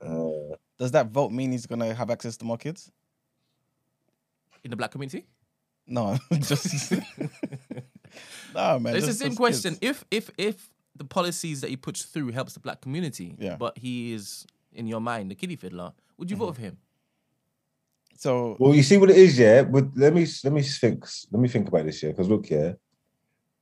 Uh, 0.00 0.54
Does 0.78 0.92
that 0.92 1.08
vote 1.08 1.32
mean 1.32 1.50
he's 1.50 1.66
gonna 1.66 1.92
have 1.94 2.10
access 2.10 2.36
to 2.38 2.44
more 2.44 2.56
kids? 2.56 2.90
in 4.64 4.70
the 4.70 4.76
black 4.76 4.92
community? 4.92 5.26
No, 5.86 6.16
just 6.32 6.92
no, 8.54 8.78
man. 8.78 8.96
It's 8.96 9.06
the 9.06 9.12
same 9.14 9.34
question. 9.34 9.74
kids. 9.76 10.04
If 10.10 10.14
if 10.28 10.30
if 10.38 10.70
the 10.94 11.04
policies 11.04 11.60
that 11.60 11.70
he 11.70 11.76
puts 11.76 12.04
through 12.04 12.30
helps 12.32 12.54
the 12.54 12.60
black 12.60 12.80
community, 12.80 13.34
Yeah. 13.38 13.56
but 13.56 13.76
he 13.78 14.12
is 14.12 14.46
in 14.72 14.86
your 14.86 15.00
mind 15.00 15.30
the 15.30 15.34
kiddie 15.34 15.56
fiddler, 15.56 15.92
would 16.18 16.30
you 16.30 16.36
vote 16.36 16.54
for 16.54 16.62
him? 16.62 16.78
So 18.16 18.56
Well, 18.58 18.74
you 18.74 18.82
see 18.82 18.96
what 18.96 19.10
it 19.10 19.16
is, 19.16 19.38
yeah. 19.38 19.62
But 19.62 19.96
let 19.96 20.14
me 20.14 20.26
let 20.44 20.52
me 20.52 20.62
think. 20.62 21.06
Let 21.30 21.40
me 21.40 21.48
think 21.48 21.68
about 21.68 21.84
this, 21.86 22.02
yeah. 22.02 22.10
Because 22.10 22.28
look, 22.28 22.50
yeah. 22.50 22.72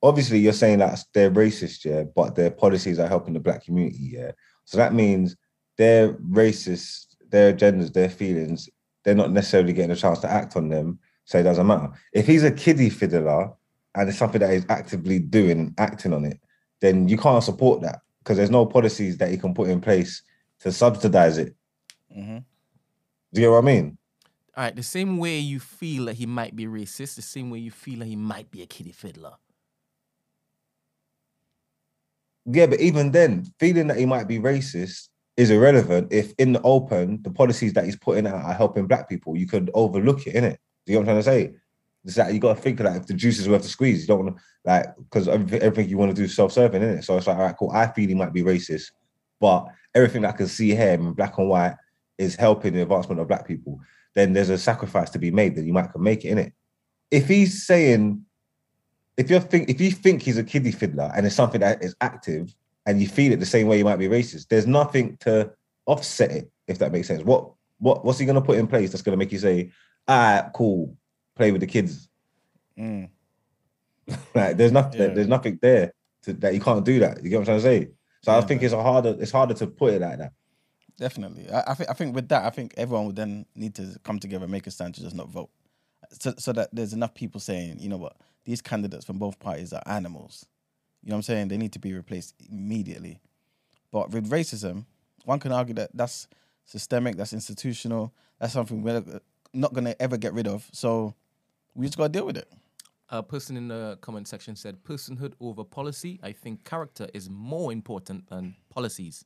Obviously, 0.03 0.39
you're 0.39 0.53
saying 0.53 0.81
that 0.81 1.03
they're 1.15 1.31
racist, 1.31 1.85
yeah, 1.85 2.03
but 2.03 2.35
their 2.35 2.51
policies 2.51 2.99
are 2.99 3.09
helping 3.09 3.33
the 3.33 3.41
black 3.41 3.65
community, 3.65 4.11
yeah. 4.13 4.33
So 4.67 4.77
that 4.77 4.93
means 4.93 5.35
their 5.79 6.13
racist, 6.15 7.17
their 7.31 7.55
agendas, 7.55 7.93
their 7.93 8.11
feelings, 8.11 8.69
they're 9.03 9.15
not 9.15 9.33
necessarily 9.33 9.73
getting 9.73 9.93
a 9.93 9.97
chance 9.97 10.19
to 10.21 10.31
act 10.31 10.57
on 10.57 10.69
them. 10.69 10.99
So 11.25 11.39
it 11.39 11.45
doesn't 11.45 11.67
matter. 11.67 11.91
If 12.13 12.27
he's 12.27 12.45
a 12.45 12.51
kiddie 12.51 12.91
fiddler 12.91 13.51
and 13.95 14.09
it's 14.09 14.19
something 14.19 14.41
that 14.41 14.53
he's 14.53 14.67
actively 14.69 15.21
doing, 15.21 15.59
and 15.59 15.75
acting 15.79 16.13
on 16.13 16.27
it, 16.27 16.39
then 16.81 17.09
you 17.09 17.17
can't 17.17 17.43
support 17.43 17.81
that 17.81 18.01
because 18.19 18.37
there's 18.37 18.51
no 18.51 18.67
policies 18.67 19.17
that 19.19 19.31
he 19.31 19.39
can 19.39 19.55
put 19.55 19.69
in 19.69 19.81
place 19.81 20.23
to 20.61 20.73
subsidize 20.73 21.39
it. 21.39 21.55
mhm. 22.15 22.45
Do 23.33 23.41
you 23.41 23.47
get 23.47 23.51
what 23.51 23.59
I 23.59 23.67
mean? 23.67 23.99
All 24.57 24.63
right, 24.63 24.77
the 24.77 24.85
same 24.85 25.19
way 25.19 25.39
you 25.39 25.59
feel 25.59 26.05
that 26.05 26.15
he 26.15 26.27
might 26.27 26.55
be 26.55 26.67
racist, 26.67 27.17
the 27.17 27.23
same 27.23 27.51
way 27.51 27.59
you 27.59 27.73
feel 27.73 27.99
that 27.99 28.07
he 28.07 28.15
might 28.15 28.51
be 28.53 28.63
a 28.63 28.67
kiddie 28.67 28.93
fiddler. 28.93 29.33
Yeah, 32.47 32.67
but 32.67 32.81
even 32.81 33.11
then, 33.11 33.53
feeling 33.59 33.89
that 33.89 33.97
he 33.97 34.07
might 34.07 34.29
be 34.29 34.39
racist 34.39 35.09
is 35.37 35.51
irrelevant 35.51 36.13
if 36.13 36.33
in 36.39 36.53
the 36.53 36.63
open 36.63 37.21
the 37.23 37.31
policies 37.31 37.73
that 37.73 37.85
he's 37.85 37.97
putting 37.97 38.27
out 38.27 38.45
are 38.45 38.53
helping 38.53 38.87
black 38.87 39.09
people. 39.09 39.37
You 39.37 39.49
could 39.49 39.71
overlook 39.75 40.27
it, 40.27 40.35
innit? 40.35 40.59
Do 40.87 40.93
you 40.93 40.95
know 40.95 41.01
what 41.01 41.09
I'm 41.09 41.23
trying 41.23 41.47
to 41.47 41.51
say? 41.51 41.57
It's 42.05 42.15
that 42.17 42.33
you 42.33 42.39
got 42.39 42.57
to 42.57 42.63
think 42.63 42.79
that 42.79 42.97
if 42.97 43.07
the 43.07 43.15
juice 43.15 43.39
is 43.39 43.49
worth 43.49 43.63
the 43.63 43.69
squeeze, 43.69 44.03
you 44.03 44.07
don't 44.07 44.25
want 44.25 44.37
to 44.37 44.43
like 44.65 44.87
because 44.97 45.27
everything, 45.27 45.63
everything 45.63 45.89
you 45.89 45.99
want 45.99 46.11
to 46.11 46.15
do 46.15 46.25
is 46.25 46.37
self-serving, 46.37 46.83
innit? 46.83 47.03
So 47.03 47.17
it's 47.17 47.27
like, 47.27 47.39
all 47.39 47.45
right, 47.45 47.57
cool. 47.59 47.73
I 47.73 47.89
feel 47.89 48.09
he 48.09 48.15
might 48.15 48.33
be 48.33 48.43
racist, 48.43 48.93
but 49.41 49.67
everything 49.95 50.23
that 50.23 50.35
I 50.35 50.37
can 50.37 50.47
see 50.47 50.75
here 50.77 50.93
in 50.93 51.13
black 51.15 51.39
and 51.39 51.49
white 51.49 51.75
is 52.19 52.37
helping 52.37 52.75
the 52.75 52.83
advancement 52.83 53.21
of 53.21 53.27
black 53.27 53.49
people. 53.49 53.81
Then 54.15 54.33
there's 54.33 54.51
a 54.51 54.59
sacrifice 54.59 55.11
to 55.11 55.19
be 55.19 55.31
made 55.31 55.57
that 55.57 55.65
you 55.65 55.73
might 55.73 55.93
can 55.93 56.03
make 56.03 56.25
it, 56.25 56.29
in 56.29 56.39
it. 56.39 56.53
If 57.11 57.29
he's 57.29 57.67
saying 57.67 58.25
if 59.17 59.31
you 59.31 59.39
think 59.41 59.69
if 59.69 59.81
you 59.81 59.91
think 59.91 60.23
he's 60.23 60.39
a 60.39 60.45
kiddie 60.45 60.73
fiddler 60.73 61.13
and 61.15 61.27
it's 61.27 61.37
something 61.37 61.61
that 61.61 61.83
is 61.83 61.95
active 62.01 62.55
and 62.87 63.01
you 63.01 63.09
feel 63.09 63.33
it 63.33 63.41
the 63.41 63.47
same 63.47 63.67
way 63.67 63.79
you 63.79 63.85
might 63.85 63.97
be 63.97 64.09
racist, 64.09 64.49
there's 64.49 64.67
nothing 64.67 65.17
to 65.19 65.51
offset 65.87 66.31
it, 66.31 66.51
if 66.67 66.79
that 66.79 66.93
makes 66.93 67.09
sense. 67.09 67.23
What 67.23 67.53
what 67.79 68.05
what's 68.05 68.19
he 68.19 68.27
gonna 68.27 68.43
put 68.43 68.59
in 68.59 68.67
place 68.67 68.91
that's 68.91 69.03
gonna 69.03 69.17
make 69.17 69.33
you 69.33 69.39
say, 69.39 69.71
ah, 70.09 70.51
cool, 70.55 70.97
play 71.37 71.53
with 71.53 71.61
the 71.61 71.67
kids? 71.67 72.09
Mm. 72.79 73.09
Like 74.35 74.57
there's 74.59 74.73
nothing 74.73 75.01
Yeah. 75.01 75.15
there's 75.15 75.29
nothing 75.29 75.59
there 75.63 75.93
to, 76.25 76.33
that 76.35 76.53
you 76.55 76.61
can't 76.61 76.85
do 76.85 76.99
that. 77.01 77.23
You 77.23 77.31
get 77.31 77.37
what 77.37 77.49
I'm 77.49 77.59
trying 77.59 77.59
to 77.59 77.63
say? 77.63 77.89
So 78.23 78.37
I 78.37 78.41
think 78.43 78.63
it's 78.63 78.75
a 78.75 78.83
harder 78.83 79.17
it's 79.19 79.31
harder 79.31 79.55
to 79.55 79.67
put 79.67 79.95
it 79.95 80.03
like 80.03 80.19
that. 80.19 80.33
Definitely. 80.97 81.51
I, 81.51 81.73
I 81.73 81.75
think 81.75 81.91
I 81.91 81.93
think 81.93 82.15
with 82.15 82.29
that, 82.29 82.45
I 82.45 82.51
think 82.51 82.75
everyone 82.77 83.07
would 83.07 83.17
then 83.17 83.47
need 83.55 83.75
to 83.77 83.99
come 84.05 84.19
together, 84.19 84.45
and 84.45 84.53
make 84.53 84.67
a 84.67 84.71
stand 84.71 84.95
to 84.95 85.01
just 85.01 85.17
not 85.17 85.29
vote, 85.29 85.51
so 86.13 86.35
so 86.39 86.53
that 86.53 86.69
there's 86.73 86.93
enough 86.93 87.15
people 87.15 87.41
saying, 87.41 87.79
you 87.81 87.89
know 87.89 87.97
what, 87.97 88.17
these 88.45 88.63
candidates 88.63 89.05
from 89.05 89.19
both 89.19 89.39
parties 89.39 89.73
are 89.73 89.83
animals. 89.87 90.47
You 91.03 91.11
know 91.11 91.17
what 91.17 91.19
I'm 91.19 91.23
saying? 91.23 91.49
They 91.49 91.57
need 91.57 91.73
to 91.73 91.79
be 91.79 91.93
replaced 91.93 92.35
immediately. 92.51 93.21
But 93.91 94.11
with 94.11 94.31
racism, 94.31 94.87
one 95.25 95.41
can 95.41 95.53
argue 95.53 95.75
that 95.75 95.91
that's 95.95 96.29
systemic, 96.65 97.17
that's 97.17 97.33
institutional, 97.33 98.15
that's 98.39 98.53
something 98.53 98.83
we're 98.83 99.03
not 99.53 99.73
gonna 99.73 99.95
ever 100.01 100.17
get 100.17 100.33
rid 100.33 100.47
of. 100.47 100.69
So 100.73 101.15
we 101.75 101.87
just 101.87 101.99
gotta 101.99 102.13
deal 102.13 102.27
with 102.27 102.37
it. 102.37 102.49
A 103.11 103.23
person 103.23 103.57
in 103.57 103.69
the 103.69 103.99
comment 104.01 104.27
section 104.29 104.57
said, 104.57 104.83
personhood 104.83 105.35
over 105.41 105.63
policy. 105.63 106.19
I 106.23 106.33
think 106.33 106.65
character 106.65 107.09
is 107.13 107.29
more 107.29 107.71
important 107.71 108.29
than 108.29 108.57
policies. 108.71 109.25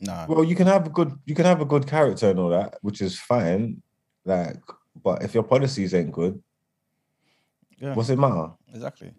Nah. 0.00 0.26
Well, 0.28 0.44
you 0.44 0.54
can 0.54 0.66
have 0.66 0.86
a 0.86 0.90
good 0.90 1.12
you 1.26 1.34
can 1.34 1.44
have 1.44 1.60
a 1.60 1.64
good 1.64 1.86
character 1.86 2.30
and 2.30 2.38
all 2.38 2.50
that, 2.50 2.78
which 2.82 3.00
is 3.00 3.18
fine. 3.18 3.82
Like, 4.24 4.60
but 5.02 5.22
if 5.22 5.34
your 5.34 5.42
policies 5.42 5.94
ain't 5.94 6.12
good, 6.12 6.40
yeah. 7.78 7.94
what's 7.94 8.10
it 8.10 8.18
matter? 8.18 8.50
Exactly. 8.72 9.12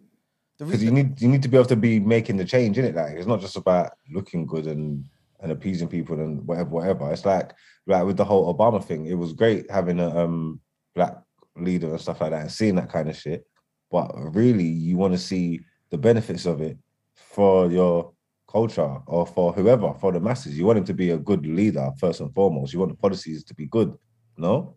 Because 0.57 0.83
you 0.83 0.91
need 0.91 1.21
you 1.21 1.27
need 1.27 1.41
to 1.43 1.49
be 1.49 1.57
able 1.57 1.67
to 1.67 1.75
be 1.75 1.99
making 1.99 2.37
the 2.37 2.45
change 2.45 2.77
in 2.77 2.85
it. 2.85 2.95
Like, 2.95 3.13
it's 3.13 3.27
not 3.27 3.41
just 3.41 3.55
about 3.55 3.93
looking 4.09 4.45
good 4.45 4.67
and 4.67 5.05
and 5.41 5.51
appeasing 5.51 5.87
people 5.87 6.19
and 6.19 6.45
whatever, 6.45 6.69
whatever. 6.69 7.11
It's 7.11 7.25
like 7.25 7.51
like 7.87 8.05
with 8.05 8.17
the 8.17 8.25
whole 8.25 8.53
Obama 8.53 8.83
thing. 8.83 9.05
It 9.05 9.15
was 9.15 9.33
great 9.33 9.69
having 9.69 9.99
a 9.99 10.17
um 10.17 10.61
black 10.95 11.17
leader 11.55 11.89
and 11.89 12.01
stuff 12.01 12.21
like 12.21 12.31
that 12.31 12.41
and 12.41 12.51
seeing 12.51 12.75
that 12.75 12.91
kind 12.91 13.09
of 13.09 13.17
shit. 13.17 13.45
But 13.91 14.11
really, 14.15 14.65
you 14.65 14.97
want 14.97 15.13
to 15.13 15.19
see 15.19 15.61
the 15.89 15.97
benefits 15.97 16.45
of 16.45 16.61
it 16.61 16.77
for 17.15 17.71
your 17.71 18.13
culture 18.49 18.97
or 19.05 19.25
for 19.27 19.53
whoever, 19.53 19.93
for 20.01 20.11
the 20.11 20.19
masses. 20.19 20.57
You 20.57 20.65
want 20.65 20.79
him 20.79 20.85
to 20.85 20.93
be 20.93 21.11
a 21.11 21.17
good 21.17 21.45
leader 21.45 21.91
first 21.99 22.19
and 22.19 22.33
foremost. 22.33 22.73
You 22.73 22.79
want 22.79 22.91
the 22.91 22.97
policies 22.97 23.43
to 23.45 23.53
be 23.53 23.65
good. 23.67 23.95
No, 24.37 24.75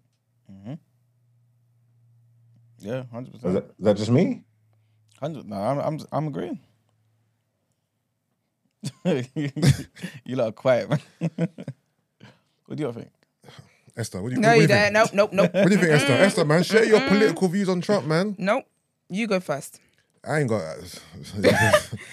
Mhm. 0.52 0.78
Yeah, 2.80 3.04
hundred 3.12 3.32
percent. 3.34 3.54
that, 3.54 3.64
is 3.78 3.84
that 3.84 3.96
just 3.96 4.10
me? 4.10 4.42
Hundred. 5.20 5.46
No, 5.48 5.56
I'm 5.56 5.78
I'm 5.78 5.98
I'm 6.12 6.26
agreeing. 6.28 6.58
you 10.24 10.36
lot 10.36 10.48
are 10.48 10.52
quiet, 10.52 10.90
man. 10.90 11.00
what 12.66 12.76
do 12.76 12.82
you 12.82 12.92
think? 12.92 13.10
Esther, 13.96 14.20
what 14.22 14.30
do 14.30 14.34
you, 14.36 14.40
No, 14.40 14.48
what 14.48 14.54
you 14.56 14.60
you 14.62 14.66
there? 14.66 14.84
think? 14.90 14.94
Nope, 14.94 15.10
nope, 15.12 15.32
nope. 15.32 15.54
What 15.54 15.68
do 15.68 15.74
you 15.74 15.80
think, 15.80 15.92
Esther? 15.92 16.12
Esther, 16.14 16.44
man, 16.44 16.62
share 16.64 16.84
your 16.84 17.00
political 17.08 17.46
views 17.48 17.68
on 17.68 17.80
Trump, 17.80 18.06
man. 18.06 18.34
Nope. 18.38 18.64
You 19.08 19.26
go 19.26 19.38
first. 19.38 19.80
I 20.24 20.40
ain't 20.40 20.48
got. 20.48 20.62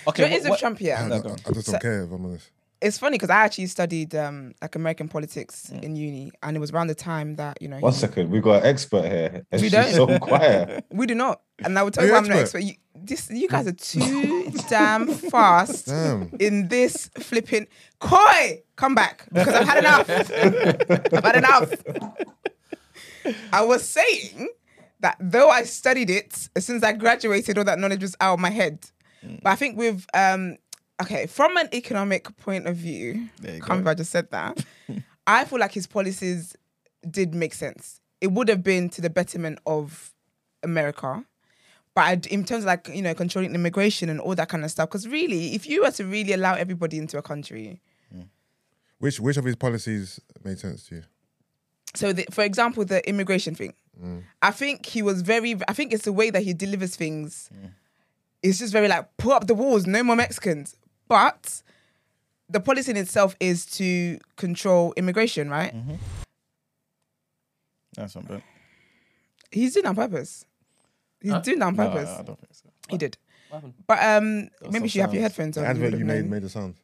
Okay, 0.08 0.24
What 0.24 0.32
is 0.32 0.50
with 0.50 0.60
Trump 0.60 0.80
here? 0.80 0.96
I, 1.00 1.08
No, 1.08 1.16
I. 1.16 1.50
I 1.50 1.52
just 1.54 1.68
don't 1.72 1.82
care 1.82 2.04
if 2.04 2.12
I'm 2.12 2.26
honest. 2.26 2.50
It's 2.82 2.98
funny 2.98 3.16
because 3.16 3.30
I 3.30 3.36
actually 3.44 3.66
studied 3.68 4.16
um, 4.16 4.54
like 4.62 4.74
American 4.76 5.10
politics 5.10 5.70
in 5.70 5.98
uni, 5.98 6.32
and 6.42 6.56
it 6.56 6.62
was 6.62 6.72
around 6.72 6.88
the 6.88 6.96
time 6.96 7.36
that 7.36 7.62
you 7.62 7.68
know 7.68 7.78
One 7.80 7.92
he- 7.92 8.00
second, 8.00 8.30
we've 8.32 8.42
got 8.42 8.64
an 8.64 8.68
expert 8.70 9.04
here. 9.06 9.46
And 9.52 9.62
We 9.62 9.68
she's 9.68 9.72
don't. 9.74 9.94
so 9.94 10.18
quiet. 10.20 10.86
we 10.92 11.06
do 11.06 11.14
not. 11.14 11.42
And 11.64 11.78
I 11.78 11.84
would 11.84 11.94
tell 11.94 12.06
you 12.06 12.12
you 12.12 12.16
I'm 12.18 12.24
not 12.24 12.38
expert? 12.38 12.60
expert. 12.60 12.70
You, 12.70 12.76
this, 12.96 13.30
you 13.30 13.50
guys 13.50 13.68
are 13.68 13.74
too 13.74 14.50
damn 14.70 15.08
fast 15.14 15.88
Damn. 15.88 16.32
in 16.40 16.70
this 16.70 17.10
flipping. 17.20 17.68
Koi, 18.00 18.64
come 18.78 18.96
back 18.96 19.26
because 19.32 19.54
I've 19.54 19.68
had 19.68 19.78
enough. 19.80 20.10
I've 20.10 21.24
had 21.26 21.36
enough. 21.36 21.74
I 23.52 23.62
was 23.64 23.84
saying 23.88 24.48
that 25.02 25.18
though 25.20 25.50
I 25.50 25.64
studied 25.64 26.10
it, 26.10 26.50
since 26.58 26.84
I 26.84 26.94
graduated, 26.94 27.58
all 27.58 27.64
that 27.66 27.80
knowledge 27.80 28.02
was 28.02 28.16
out 28.20 28.34
of 28.36 28.40
my 28.40 28.50
head. 28.50 28.86
But 29.44 29.50
I 29.50 29.56
think 29.56 29.78
with 29.78 30.06
um, 30.14 30.58
okay, 31.02 31.26
from 31.28 31.56
an 31.58 31.70
economic 31.74 32.36
point 32.38 32.68
of 32.68 32.76
view, 32.76 33.30
can't 33.60 33.68
believe 33.68 33.88
I 33.88 33.94
just 33.96 34.12
said 34.12 34.30
that. 34.32 34.64
I 35.28 35.46
feel 35.46 35.60
like 35.60 35.74
his 35.74 35.88
policies 35.88 36.56
did 37.10 37.34
make 37.36 37.54
sense. 37.54 38.02
It 38.22 38.32
would 38.32 38.48
have 38.50 38.64
been 38.64 38.90
to 38.90 39.02
the 39.02 39.10
betterment 39.10 39.60
of 39.66 40.14
America. 40.64 41.24
But 41.96 42.02
I, 42.02 42.14
in 42.30 42.44
terms 42.46 42.64
of 42.64 42.68
like, 42.68 42.88
you 42.88 43.02
know, 43.02 43.14
controlling 43.14 43.56
immigration 43.56 44.10
and 44.10 44.20
all 44.22 44.36
that 44.36 44.48
kind 44.50 44.64
of 44.64 44.72
stuff, 44.72 44.90
because 44.90 45.08
really, 45.08 45.56
if 45.56 45.68
you 45.68 45.84
were 45.84 45.92
to 45.92 46.06
really 46.06 46.34
allow 46.34 46.54
everybody 46.56 46.98
into 46.98 47.18
a 47.18 47.22
country, 47.22 47.82
Which 49.00 49.20
which 49.20 49.38
of 49.38 49.46
his 49.46 49.56
policies 49.56 50.20
made 50.44 50.60
sense 50.60 50.84
to 50.88 50.96
you? 50.96 51.04
so 51.96 52.14
the, 52.14 52.26
for 52.32 52.44
example, 52.44 52.86
the 52.86 53.08
immigration 53.10 53.56
thing, 53.56 53.74
I 54.42 54.52
think 54.52 54.86
he 54.86 55.02
was 55.02 55.22
very, 55.22 55.56
I 55.68 55.74
think 55.74 55.92
it's 55.94 56.06
the 56.06 56.14
way 56.14 56.30
that 56.30 56.44
he 56.44 56.54
delivers 56.54 56.96
things. 56.96 57.50
It's 58.42 58.60
just 58.60 58.72
very 58.72 58.88
like, 58.88 59.06
pull 59.18 59.34
up 59.34 59.48
the 59.48 59.54
walls, 59.56 59.86
no 59.86 60.02
more 60.04 60.16
Mexicans. 60.16 60.76
But 61.08 61.62
the 62.50 62.60
policy 62.60 62.92
in 62.92 62.98
itself 62.98 63.36
is 63.40 63.66
to 63.78 64.18
control 64.38 64.94
immigration, 64.96 65.50
right? 65.50 65.74
That's 67.96 68.16
not 68.16 68.28
bad. 68.28 68.44
He's 69.52 69.74
doing 69.74 69.84
that 69.84 69.90
on 69.90 69.96
purpose. 69.96 70.46
He's 71.22 71.32
Huh? 71.32 71.40
doing 71.42 71.60
that 71.60 71.66
on 71.66 71.76
No, 71.76 71.90
purpose. 71.90 72.10
I 72.10 72.24
don't 72.24 72.40
think 72.40 72.54
so. 72.54 72.70
he 72.90 72.98
did. 72.98 73.18
But 73.88 74.04
um, 74.04 74.50
maybe 74.70 74.84
you 74.84 74.90
should 74.90 75.02
have 75.02 75.14
your 75.14 75.24
sounds. 75.24 75.36
headphones 75.36 75.56
The 75.56 75.62
on. 75.62 75.68
advert 75.68 75.92
would 75.92 76.00
you 76.00 76.06
made 76.06 76.30
made 76.30 76.44
the 76.44 76.50
sound. 76.50 76.76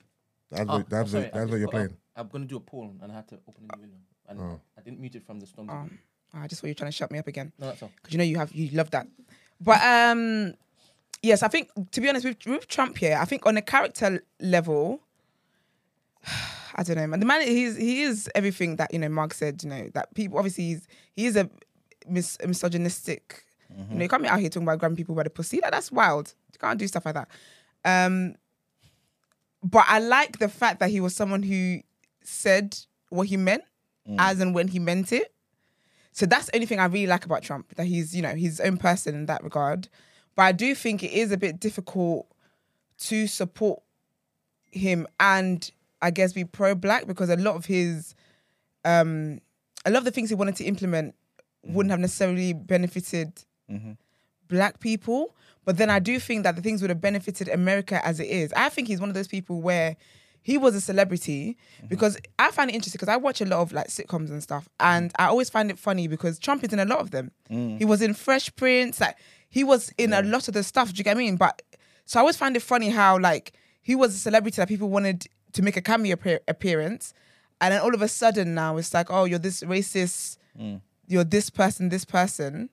The 0.50 0.58
Oh, 0.58 0.62
advert, 0.62 0.90
the 0.90 0.96
oh, 0.96 1.00
advert, 1.00 1.12
sorry, 1.12 1.30
the 1.32 1.38
advert 1.38 1.60
you're 1.60 1.70
playing. 1.70 1.98
I'm 2.16 2.28
gonna 2.28 2.46
do 2.46 2.58
a 2.58 2.60
poll 2.60 2.92
and 3.02 3.12
I 3.12 3.16
had 3.16 3.28
to 3.30 3.36
open 3.48 3.68
the 3.68 3.78
window. 3.80 3.98
And 4.28 4.40
Oh. 4.42 4.62
I 4.78 4.82
didn't 4.82 5.00
mute 5.00 5.16
it 5.16 5.24
from 5.26 5.40
the 5.40 5.46
storm. 5.46 5.70
Um, 5.70 6.00
I 6.36 6.48
just 6.48 6.62
thought 6.62 6.68
you 6.68 6.72
were 6.72 6.76
trying 6.76 6.92
to 6.92 6.96
shut 6.98 7.12
me 7.12 7.20
up 7.20 7.28
again. 7.28 7.52
no, 7.60 7.68
that's 7.68 7.82
all. 7.84 7.92
because 7.96 8.12
you 8.14 8.18
know 8.18 8.24
you 8.24 8.38
have 8.38 8.52
you 8.54 8.70
love 8.76 8.92
that. 8.92 9.08
But 9.62 9.82
um, 9.82 10.54
yes, 11.24 11.44
I 11.44 11.48
think 11.48 11.70
to 11.92 12.02
be 12.02 12.10
honest 12.10 12.26
with 12.26 12.46
with 12.46 12.68
Trump 12.68 12.98
here, 12.98 13.18
I 13.20 13.26
think 13.26 13.46
on 13.46 13.56
a 13.58 13.62
character 13.62 14.22
level, 14.40 15.02
I 16.76 16.84
don't 16.84 16.98
know, 16.98 17.08
man. 17.08 17.20
The 17.20 17.26
man 17.26 17.42
he's 17.42 17.78
he 17.78 18.02
is 18.02 18.30
everything 18.36 18.76
that 18.78 18.92
you 18.94 19.00
know 19.00 19.10
Mark 19.10 19.34
said. 19.34 19.64
You 19.64 19.70
know 19.70 19.90
that 19.94 20.14
people 20.14 20.38
obviously 20.38 20.66
he's 20.66 20.88
he 21.16 21.26
is 21.26 21.36
a, 21.36 21.50
mis- 22.08 22.38
misogynistic. 22.46 23.44
You 23.90 23.96
know, 23.98 24.04
you 24.04 24.10
can't 24.10 24.22
be 24.22 24.30
out 24.30 24.40
here 24.40 24.48
talking 24.50 24.64
about 24.64 24.80
grabbing 24.80 24.96
people 24.96 25.16
by 25.16 25.24
the 25.24 25.30
pussy. 25.30 25.60
That 25.62 25.72
that's 25.72 25.92
wild. 25.92 26.34
You 26.54 26.60
can't 26.60 26.80
do 26.80 26.88
stuff 26.88 27.06
like 27.06 27.16
that. 27.16 27.28
Um, 27.84 28.36
but 29.64 29.84
I 29.88 30.00
like 30.00 30.40
the 30.40 30.48
fact 30.48 30.80
that 30.80 30.90
he 30.92 31.00
was 31.02 31.16
someone 31.16 31.44
who 31.44 31.80
said 32.24 32.78
what 33.10 33.28
he 33.28 33.38
meant 33.38 33.64
as 34.20 34.40
and 34.40 34.54
when 34.54 34.68
he 34.70 34.80
meant 34.80 35.12
it. 35.12 35.34
So 36.16 36.26
that's 36.26 36.46
the 36.46 36.56
only 36.56 36.66
thing 36.66 36.80
I 36.80 36.86
really 36.86 37.08
like 37.08 37.26
about 37.26 37.44
Trump, 37.44 37.76
that 37.76 37.86
he's, 37.88 38.16
you 38.16 38.22
know, 38.22 38.34
his 38.36 38.62
own 38.62 38.78
person 38.78 39.16
in 39.16 39.26
that 39.26 39.44
regard. 39.44 39.90
But 40.38 40.44
I 40.44 40.54
do 40.54 40.74
think 40.74 41.04
it 41.04 41.12
is 41.12 41.34
a 41.34 41.38
bit 41.38 41.60
difficult 41.60 42.26
to 43.00 43.28
support 43.28 43.82
him 44.72 45.08
and 45.20 45.70
I 46.02 46.12
guess 46.12 46.32
be 46.32 46.46
pro 46.46 46.74
black 46.74 47.06
because 47.06 47.30
a 47.30 47.36
lot 47.36 47.58
of 47.58 47.66
his 47.66 48.16
um 48.86 49.42
a 49.86 49.92
lot 49.92 50.00
of 50.00 50.06
the 50.06 50.12
things 50.12 50.30
he 50.30 50.36
wanted 50.36 50.56
to 50.58 50.64
implement 50.64 51.16
wouldn't 51.64 51.92
have 51.92 52.00
necessarily 52.00 52.54
benefited 52.54 53.34
black 54.48 54.80
people. 54.80 55.36
But 55.66 55.76
then 55.76 55.90
I 55.90 56.00
do 56.00 56.18
think 56.20 56.44
that 56.44 56.56
the 56.56 56.62
things 56.62 56.82
would 56.82 56.92
have 56.92 57.02
benefited 57.02 57.50
America 57.50 58.06
as 58.06 58.22
it 58.22 58.28
is. 58.28 58.54
I 58.56 58.70
think 58.70 58.88
he's 58.88 59.02
one 59.02 59.10
of 59.10 59.16
those 59.16 59.28
people 59.28 59.62
where 59.62 59.98
he 60.46 60.60
was 60.60 60.76
a 60.76 60.80
celebrity 60.82 61.58
mm-hmm. 61.78 61.88
because 61.88 62.20
I 62.38 62.52
find 62.52 62.70
it 62.70 62.76
interesting 62.76 63.00
because 63.00 63.12
I 63.12 63.18
watch 63.18 63.42
a 63.42 63.46
lot 63.46 63.62
of 63.62 63.74
like 63.74 63.88
sitcoms 63.88 64.30
and 64.30 64.44
stuff, 64.44 64.70
and 64.80 65.12
I 65.18 65.26
always 65.26 65.50
find 65.50 65.72
it 65.72 65.80
funny 65.80 66.08
because 66.08 66.38
Trump 66.38 66.64
is 66.64 66.72
in 66.72 66.78
a 66.78 66.86
lot 66.86 67.00
of 67.00 67.10
them. 67.10 67.32
Mm. 67.50 67.80
He 67.80 67.84
was 67.84 68.00
in 68.00 68.14
Fresh 68.14 68.56
Prince, 68.56 69.02
like 69.02 69.18
he 69.50 69.64
was 69.64 69.92
in 69.98 70.14
a 70.14 70.22
lot 70.22 70.48
of 70.48 70.54
the 70.54 70.62
stuff. 70.62 70.94
Do 70.94 71.00
you 71.00 71.04
get 71.04 71.16
what 71.16 71.22
I 71.22 71.26
mean? 71.26 71.38
But 71.38 71.64
so 72.06 72.20
I 72.20 72.22
always 72.22 72.38
find 72.38 72.56
it 72.56 72.62
funny 72.62 72.92
how 72.92 73.18
like 73.18 73.54
he 73.82 73.96
was 73.96 74.14
a 74.14 74.20
celebrity 74.20 74.58
that 74.58 74.68
people 74.68 74.88
wanted 74.88 75.26
to 75.54 75.64
make 75.64 75.78
a 75.78 75.82
cameo 75.82 76.14
appear- 76.14 76.42
appearance, 76.48 77.16
and 77.60 77.74
then 77.74 77.82
all 77.82 77.96
of 77.96 78.04
a 78.04 78.08
sudden 78.08 78.54
now 78.54 78.78
it's 78.78 78.94
like, 78.94 79.08
oh, 79.10 79.24
you're 79.24 79.40
this 79.40 79.64
racist, 79.64 80.38
mm. 80.56 80.80
you're 81.08 81.24
this 81.24 81.50
person, 81.50 81.90
this 81.90 82.06
person. 82.06 82.70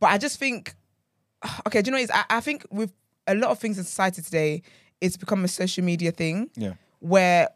But 0.00 0.08
I 0.08 0.18
just 0.18 0.38
think, 0.38 0.74
okay, 1.66 1.80
do 1.80 1.90
you 1.90 1.96
know 1.96 2.02
what? 2.02 2.14
I, 2.14 2.36
I 2.36 2.40
think 2.40 2.66
with 2.70 2.92
a 3.26 3.34
lot 3.34 3.52
of 3.52 3.58
things 3.58 3.78
in 3.78 3.84
society 3.84 4.20
today, 4.20 4.62
it's 5.00 5.16
become 5.16 5.44
a 5.44 5.48
social 5.48 5.84
media 5.84 6.10
thing 6.12 6.50
Yeah. 6.56 6.74
where 7.00 7.48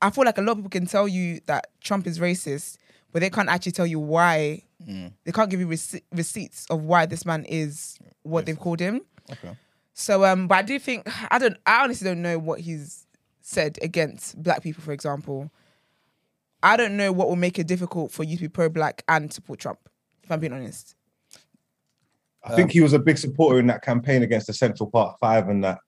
I 0.00 0.10
feel 0.10 0.24
like 0.24 0.38
a 0.38 0.42
lot 0.42 0.52
of 0.52 0.58
people 0.58 0.70
can 0.70 0.86
tell 0.86 1.06
you 1.06 1.40
that 1.46 1.68
Trump 1.80 2.06
is 2.06 2.18
racist, 2.18 2.76
but 3.12 3.20
they 3.20 3.30
can't 3.30 3.48
actually 3.48 3.72
tell 3.72 3.86
you 3.86 4.00
why. 4.00 4.62
They 4.84 5.30
can't 5.32 5.48
give 5.48 5.60
you 5.60 5.68
rece- 5.68 6.02
receipts 6.12 6.66
of 6.68 6.82
why 6.84 7.06
this 7.06 7.24
man 7.24 7.44
is 7.44 7.98
what 8.24 8.46
they've 8.46 8.58
called 8.58 8.80
him. 8.80 9.02
Okay. 9.30 9.56
So, 9.94 10.24
um, 10.24 10.48
but 10.48 10.56
I 10.58 10.62
do 10.62 10.76
think 10.80 11.06
I 11.30 11.38
don't. 11.38 11.56
I 11.66 11.84
honestly 11.84 12.04
don't 12.08 12.20
know 12.20 12.36
what 12.40 12.58
he's 12.60 13.06
said 13.42 13.78
against 13.80 14.42
black 14.42 14.60
people, 14.62 14.82
for 14.82 14.90
example. 14.92 15.52
I 16.64 16.76
don't 16.76 16.96
know 16.96 17.12
what 17.12 17.28
will 17.28 17.36
make 17.36 17.60
it 17.60 17.68
difficult 17.68 18.10
for 18.10 18.24
you 18.24 18.36
to 18.36 18.42
be 18.42 18.48
pro-black 18.48 19.04
and 19.08 19.32
support 19.32 19.60
Trump. 19.60 19.78
If 20.24 20.32
I'm 20.32 20.40
being 20.40 20.52
honest. 20.52 20.96
I 22.44 22.56
think 22.56 22.72
he 22.72 22.80
was 22.80 22.92
a 22.92 22.98
big 22.98 23.18
supporter 23.18 23.60
in 23.60 23.68
that 23.68 23.82
campaign 23.82 24.22
against 24.24 24.48
the 24.48 24.52
Central 24.52 24.90
Park 24.90 25.18
Five 25.20 25.48
and 25.48 25.62
that. 25.62 25.78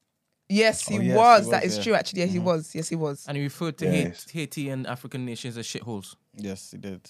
Yes, 0.48 0.86
he 0.86 0.98
Oh, 0.98 1.00
yes, 1.00 1.06
he 1.10 1.16
was. 1.16 1.40
was, 1.42 1.50
That 1.50 1.64
is 1.64 1.76
yeah. 1.78 1.82
true. 1.82 1.94
Actually, 1.94 2.20
yes, 2.20 2.30
he 2.32 2.36
mm-hmm. 2.38 2.46
was. 2.46 2.74
Yes, 2.74 2.88
he 2.88 2.96
was. 2.96 3.24
And 3.26 3.36
he 3.36 3.42
referred 3.44 3.78
to 3.78 3.86
Yes. 3.86 4.24
Haiti, 4.30 4.38
Haiti 4.40 4.68
and 4.70 4.86
African 4.86 5.24
nations 5.24 5.56
as 5.56 5.66
shitholes. 5.66 6.16
Yes, 6.36 6.70
he 6.72 6.78
did. 6.78 7.00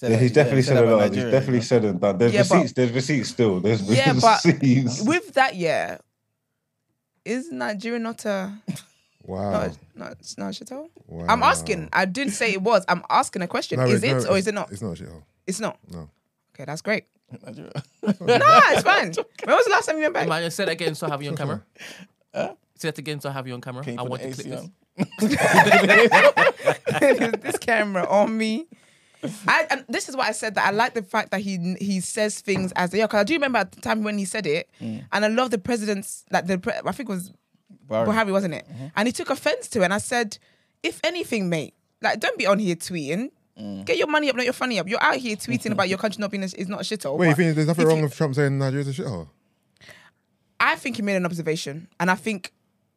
Yeah, 0.00 0.16
he's 0.16 0.32
definitely 0.32 0.62
said 0.62 0.76
a 0.84 0.96
lot. 0.96 1.14
He's 1.14 1.24
definitely 1.24 1.60
said. 1.60 1.82
said 1.82 1.84
and 1.90 2.00
done. 2.00 2.18
There's 2.18 2.32
Yeah, 2.34 2.42
but- 2.48 2.54
receipts. 2.56 2.72
There's 2.72 2.92
receipts 2.92 3.28
still. 3.30 3.60
There's 3.60 3.82
Yeah, 3.82 4.12
but 4.20 4.44
receipts. 4.44 5.02
with 5.02 5.32
that, 5.34 5.54
yeah, 5.56 5.98
is 7.24 7.50
Nigeria 7.50 7.98
not 7.98 8.24
a 8.26 8.52
Wow. 9.22 9.50
not 9.52 9.78
not 9.94 10.16
not 10.36 10.60
a 10.60 10.64
shithole? 10.64 10.88
wow. 11.06 11.26
I'm 11.28 11.42
asking. 11.42 11.88
I 11.92 12.04
didn't 12.04 12.34
say 12.34 12.52
it 12.52 12.60
was. 12.62 12.84
I'm 12.88 13.02
asking 13.08 13.42
a 13.42 13.46
question. 13.48 13.78
No, 13.78 13.86
is 13.86 14.02
it's- 14.02 14.24
it 14.24 14.26
no, 14.26 14.34
or 14.34 14.38
is 14.38 14.46
it 14.46 14.54
not? 14.54 14.70
It's 14.70 14.82
not 14.82 14.98
a 15.00 15.02
shithole. 15.02 15.22
It's 15.46 15.60
not. 15.60 15.78
No. 15.90 16.10
Okay, 16.54 16.64
that's 16.66 16.82
great. 16.82 17.04
Nigeria. 17.44 17.72
no, 18.02 18.12
it's 18.20 18.82
fine. 18.82 19.12
When 19.44 19.56
was 19.56 19.64
the 19.64 19.70
last 19.70 19.86
time 19.86 19.96
you 19.96 20.02
went 20.02 20.14
back? 20.14 20.28
Man, 20.28 20.50
say 20.50 20.66
that 20.66 20.72
again 20.72 20.94
so 20.94 21.06
I 21.06 21.10
have 21.10 21.22
you 21.22 21.30
on 21.30 21.36
camera. 21.36 21.62
Say 22.76 22.88
that 22.88 22.98
again 22.98 23.20
so 23.20 23.28
I 23.28 23.32
have 23.32 23.46
you 23.46 23.54
on 23.54 23.60
camera. 23.60 23.84
Can 23.84 23.94
you 23.94 24.00
I 24.00 24.02
put 24.02 24.10
want 24.10 24.22
the 24.22 24.28
to 24.30 24.34
clip 24.34 24.46
AC 24.46 24.50
this. 24.50 24.60
on? 27.32 27.40
this 27.40 27.58
camera 27.58 28.06
on 28.08 28.36
me. 28.36 28.66
I, 29.48 29.66
and 29.70 29.84
this 29.88 30.08
is 30.10 30.16
what 30.16 30.26
I 30.28 30.32
said 30.32 30.54
that 30.56 30.66
I 30.66 30.70
like 30.70 30.92
the 30.94 31.02
fact 31.02 31.30
that 31.30 31.40
he 31.40 31.76
he 31.80 32.00
says 32.00 32.40
things 32.40 32.72
as 32.76 32.90
they 32.90 33.00
are. 33.00 33.06
Because 33.08 33.20
I 33.20 33.24
do 33.24 33.34
remember 33.34 33.58
at 33.58 33.72
the 33.72 33.80
time 33.80 34.02
when 34.02 34.18
he 34.18 34.24
said 34.26 34.46
it, 34.46 34.68
and 34.80 35.04
I 35.12 35.28
love 35.28 35.50
the 35.50 35.58
president's 35.58 36.24
like 36.30 36.46
the 36.46 36.58
pre- 36.58 36.74
I 36.84 36.92
think 36.92 37.08
it 37.08 37.12
was 37.12 37.32
Buhari. 37.88 38.06
Buhari, 38.06 38.32
wasn't 38.32 38.54
it? 38.54 38.66
And 38.96 39.08
he 39.08 39.12
took 39.12 39.30
offense 39.30 39.68
to 39.68 39.80
it. 39.80 39.84
And 39.84 39.94
I 39.94 39.98
said, 39.98 40.36
if 40.82 41.00
anything, 41.04 41.48
mate, 41.48 41.74
like 42.02 42.20
don't 42.20 42.36
be 42.36 42.46
on 42.46 42.58
here 42.58 42.76
tweeting. 42.76 43.30
Mm. 43.58 43.84
Get 43.84 43.96
your 43.98 44.08
money 44.08 44.28
up, 44.28 44.34
not 44.36 44.44
your 44.44 44.52
funny 44.52 44.78
up. 44.80 44.88
You're 44.88 45.02
out 45.02 45.14
here 45.16 45.36
tweeting 45.36 45.70
about 45.70 45.88
your 45.88 45.96
country 45.96 46.20
not 46.20 46.30
being 46.32 46.42
a, 46.42 46.46
is 46.46 46.66
not 46.68 46.80
a 46.80 46.82
shithole. 46.84 47.16
Wait, 47.16 47.28
you 47.28 47.32
but 47.32 47.36
think 47.36 47.54
there's 47.54 47.68
nothing 47.68 47.82
if 47.84 47.88
wrong 47.88 47.98
you- 47.98 48.04
with 48.04 48.14
Trump 48.16 48.34
saying 48.34 48.58
Nigeria's 48.58 48.88
a 48.98 49.02
shithole? 49.02 49.28
I 50.64 50.76
think 50.76 50.96
he 50.96 51.02
made 51.02 51.16
an 51.16 51.26
observation, 51.26 51.88
and 52.00 52.10
I 52.10 52.14
think 52.14 52.54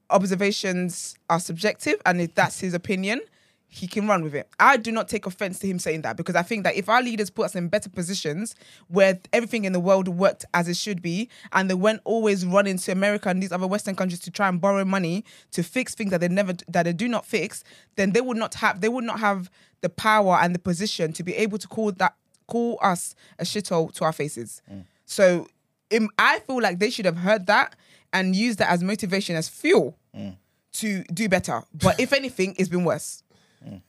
observations 0.09 1.15
are 1.29 1.39
subjective, 1.39 1.95
and 2.05 2.21
if 2.21 2.33
that's 2.33 2.61
his 2.61 2.73
opinion, 2.73 3.19
he 3.67 3.87
can 3.87 4.07
run 4.07 4.23
with 4.23 4.33
it. 4.33 4.47
I 4.57 4.77
do 4.77 4.89
not 4.89 5.09
take 5.09 5.25
offense 5.25 5.59
to 5.59 5.67
him 5.67 5.77
saying 5.77 6.03
that 6.03 6.15
because 6.15 6.35
I 6.35 6.43
think 6.43 6.63
that 6.63 6.75
if 6.75 6.87
our 6.87 7.01
leaders 7.01 7.29
put 7.29 7.47
us 7.47 7.55
in 7.55 7.67
better 7.67 7.89
positions 7.89 8.55
where 8.87 9.19
everything 9.33 9.65
in 9.65 9.73
the 9.73 9.81
world 9.81 10.07
worked 10.07 10.45
as 10.53 10.69
it 10.69 10.77
should 10.77 11.01
be, 11.01 11.29
and 11.51 11.69
they 11.69 11.73
weren't 11.73 11.99
always 12.05 12.45
running 12.45 12.77
to 12.77 12.91
America 12.93 13.27
and 13.27 13.43
these 13.43 13.51
other 13.51 13.67
Western 13.67 13.97
countries 13.97 14.21
to 14.21 14.31
try 14.31 14.47
and 14.47 14.61
borrow 14.61 14.85
money 14.85 15.25
to 15.51 15.61
fix 15.61 15.93
things 15.93 16.11
that 16.11 16.21
they 16.21 16.29
never 16.29 16.53
that 16.69 16.83
they 16.83 16.93
do 16.93 17.09
not 17.09 17.25
fix, 17.25 17.65
then 17.97 18.13
they 18.13 18.21
would 18.21 18.37
not 18.37 18.53
have 18.55 18.79
they 18.79 18.87
would 18.87 19.03
not 19.03 19.19
have 19.19 19.51
the 19.81 19.89
power 19.89 20.37
and 20.41 20.55
the 20.55 20.59
position 20.59 21.11
to 21.11 21.21
be 21.21 21.35
able 21.35 21.57
to 21.57 21.67
call 21.67 21.91
that 21.91 22.15
call 22.47 22.79
us 22.81 23.13
a 23.37 23.43
shithole 23.43 23.93
to 23.93 24.05
our 24.05 24.13
faces. 24.13 24.61
Mm. 24.71 24.85
So 25.05 25.25
im- 25.37 25.47
I 26.17 26.39
feel 26.39 26.61
like 26.61 26.79
they 26.79 26.89
should 26.89 27.05
have 27.05 27.17
heard 27.17 27.47
that 27.47 27.75
and 28.13 28.35
used 28.35 28.59
that 28.59 28.69
as 28.69 28.83
motivation, 28.83 29.35
as 29.35 29.49
fuel 29.49 29.97
mm. 30.15 30.35
to 30.73 31.03
do 31.05 31.29
better. 31.29 31.63
But 31.73 31.99
if 31.99 32.13
anything, 32.13 32.55
it's 32.57 32.69
been 32.69 32.83
worse. 32.83 33.23
Mm. 33.65 33.81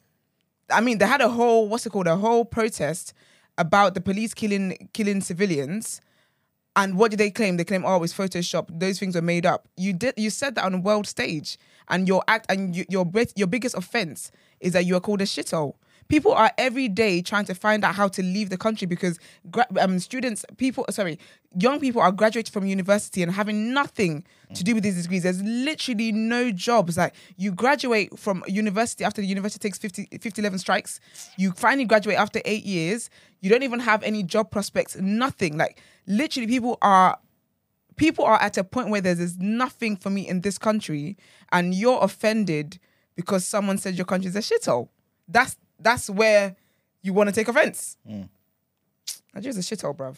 I 0.70 0.80
mean, 0.80 0.98
they 0.98 1.06
had 1.06 1.20
a 1.20 1.28
whole 1.28 1.68
what's 1.68 1.86
it 1.86 1.90
called? 1.90 2.06
A 2.06 2.16
whole 2.16 2.44
protest 2.44 3.14
about 3.56 3.94
the 3.94 4.00
police 4.00 4.34
killing 4.34 4.88
killing 4.92 5.20
civilians. 5.20 6.00
And 6.76 6.96
what 6.96 7.10
did 7.10 7.18
they 7.18 7.30
claim? 7.30 7.56
They 7.56 7.64
claim, 7.64 7.84
oh, 7.84 8.00
it's 8.04 8.14
Photoshop. 8.14 8.66
Those 8.70 9.00
things 9.00 9.16
were 9.16 9.22
made 9.22 9.44
up. 9.44 9.66
You 9.76 9.92
did. 9.92 10.14
You 10.16 10.30
said 10.30 10.54
that 10.54 10.64
on 10.64 10.74
a 10.74 10.78
world 10.78 11.08
stage, 11.08 11.58
and 11.88 12.06
your 12.06 12.22
act 12.28 12.46
and 12.48 12.76
you, 12.76 12.84
your 12.88 13.10
your 13.34 13.48
biggest 13.48 13.74
offense 13.76 14.30
is 14.60 14.72
that 14.74 14.84
you 14.84 14.94
are 14.96 15.00
called 15.00 15.20
a 15.20 15.24
shithole. 15.24 15.74
People 16.08 16.32
are 16.32 16.50
every 16.56 16.88
day 16.88 17.20
trying 17.20 17.44
to 17.44 17.54
find 17.54 17.84
out 17.84 17.94
how 17.94 18.08
to 18.08 18.22
leave 18.22 18.48
the 18.48 18.56
country 18.56 18.86
because 18.86 19.18
um, 19.78 19.98
students, 19.98 20.44
people, 20.56 20.86
sorry, 20.88 21.18
young 21.54 21.78
people 21.78 22.00
are 22.00 22.10
graduating 22.12 22.50
from 22.50 22.64
university 22.66 23.22
and 23.22 23.30
having 23.30 23.74
nothing 23.74 24.24
to 24.54 24.64
do 24.64 24.74
with 24.74 24.84
these 24.84 25.02
degrees. 25.02 25.22
There's 25.22 25.42
literally 25.42 26.12
no 26.12 26.50
jobs. 26.50 26.96
Like 26.96 27.14
you 27.36 27.52
graduate 27.52 28.18
from 28.18 28.42
university 28.46 29.04
after 29.04 29.20
the 29.20 29.26
university 29.26 29.68
takes 29.68 29.76
50, 29.76 30.08
50 30.18 30.40
11 30.40 30.58
strikes. 30.58 30.98
You 31.36 31.52
finally 31.52 31.84
graduate 31.84 32.16
after 32.16 32.40
eight 32.46 32.64
years. 32.64 33.10
You 33.40 33.50
don't 33.50 33.62
even 33.62 33.80
have 33.80 34.02
any 34.02 34.22
job 34.22 34.50
prospects, 34.50 34.96
nothing. 34.96 35.58
Like 35.58 35.80
literally, 36.06 36.46
people 36.46 36.78
are 36.80 37.18
people 37.96 38.24
are 38.24 38.40
at 38.40 38.56
a 38.56 38.64
point 38.64 38.88
where 38.88 39.02
there's, 39.02 39.18
there's 39.18 39.36
nothing 39.36 39.96
for 39.96 40.08
me 40.08 40.26
in 40.26 40.40
this 40.40 40.56
country, 40.56 41.18
and 41.52 41.74
you're 41.74 42.02
offended 42.02 42.78
because 43.14 43.44
someone 43.44 43.76
said 43.76 43.94
your 43.94 44.06
country's 44.06 44.36
a 44.36 44.40
shithole. 44.40 44.88
That's 45.26 45.56
that's 45.78 46.10
where 46.10 46.56
you 47.02 47.12
want 47.12 47.28
to 47.28 47.34
take 47.34 47.48
offense. 47.48 47.96
Hmm. 48.06 48.22
Nigeria's 49.34 49.58
a 49.58 49.60
shithole, 49.76 49.96
bruv. 49.96 50.16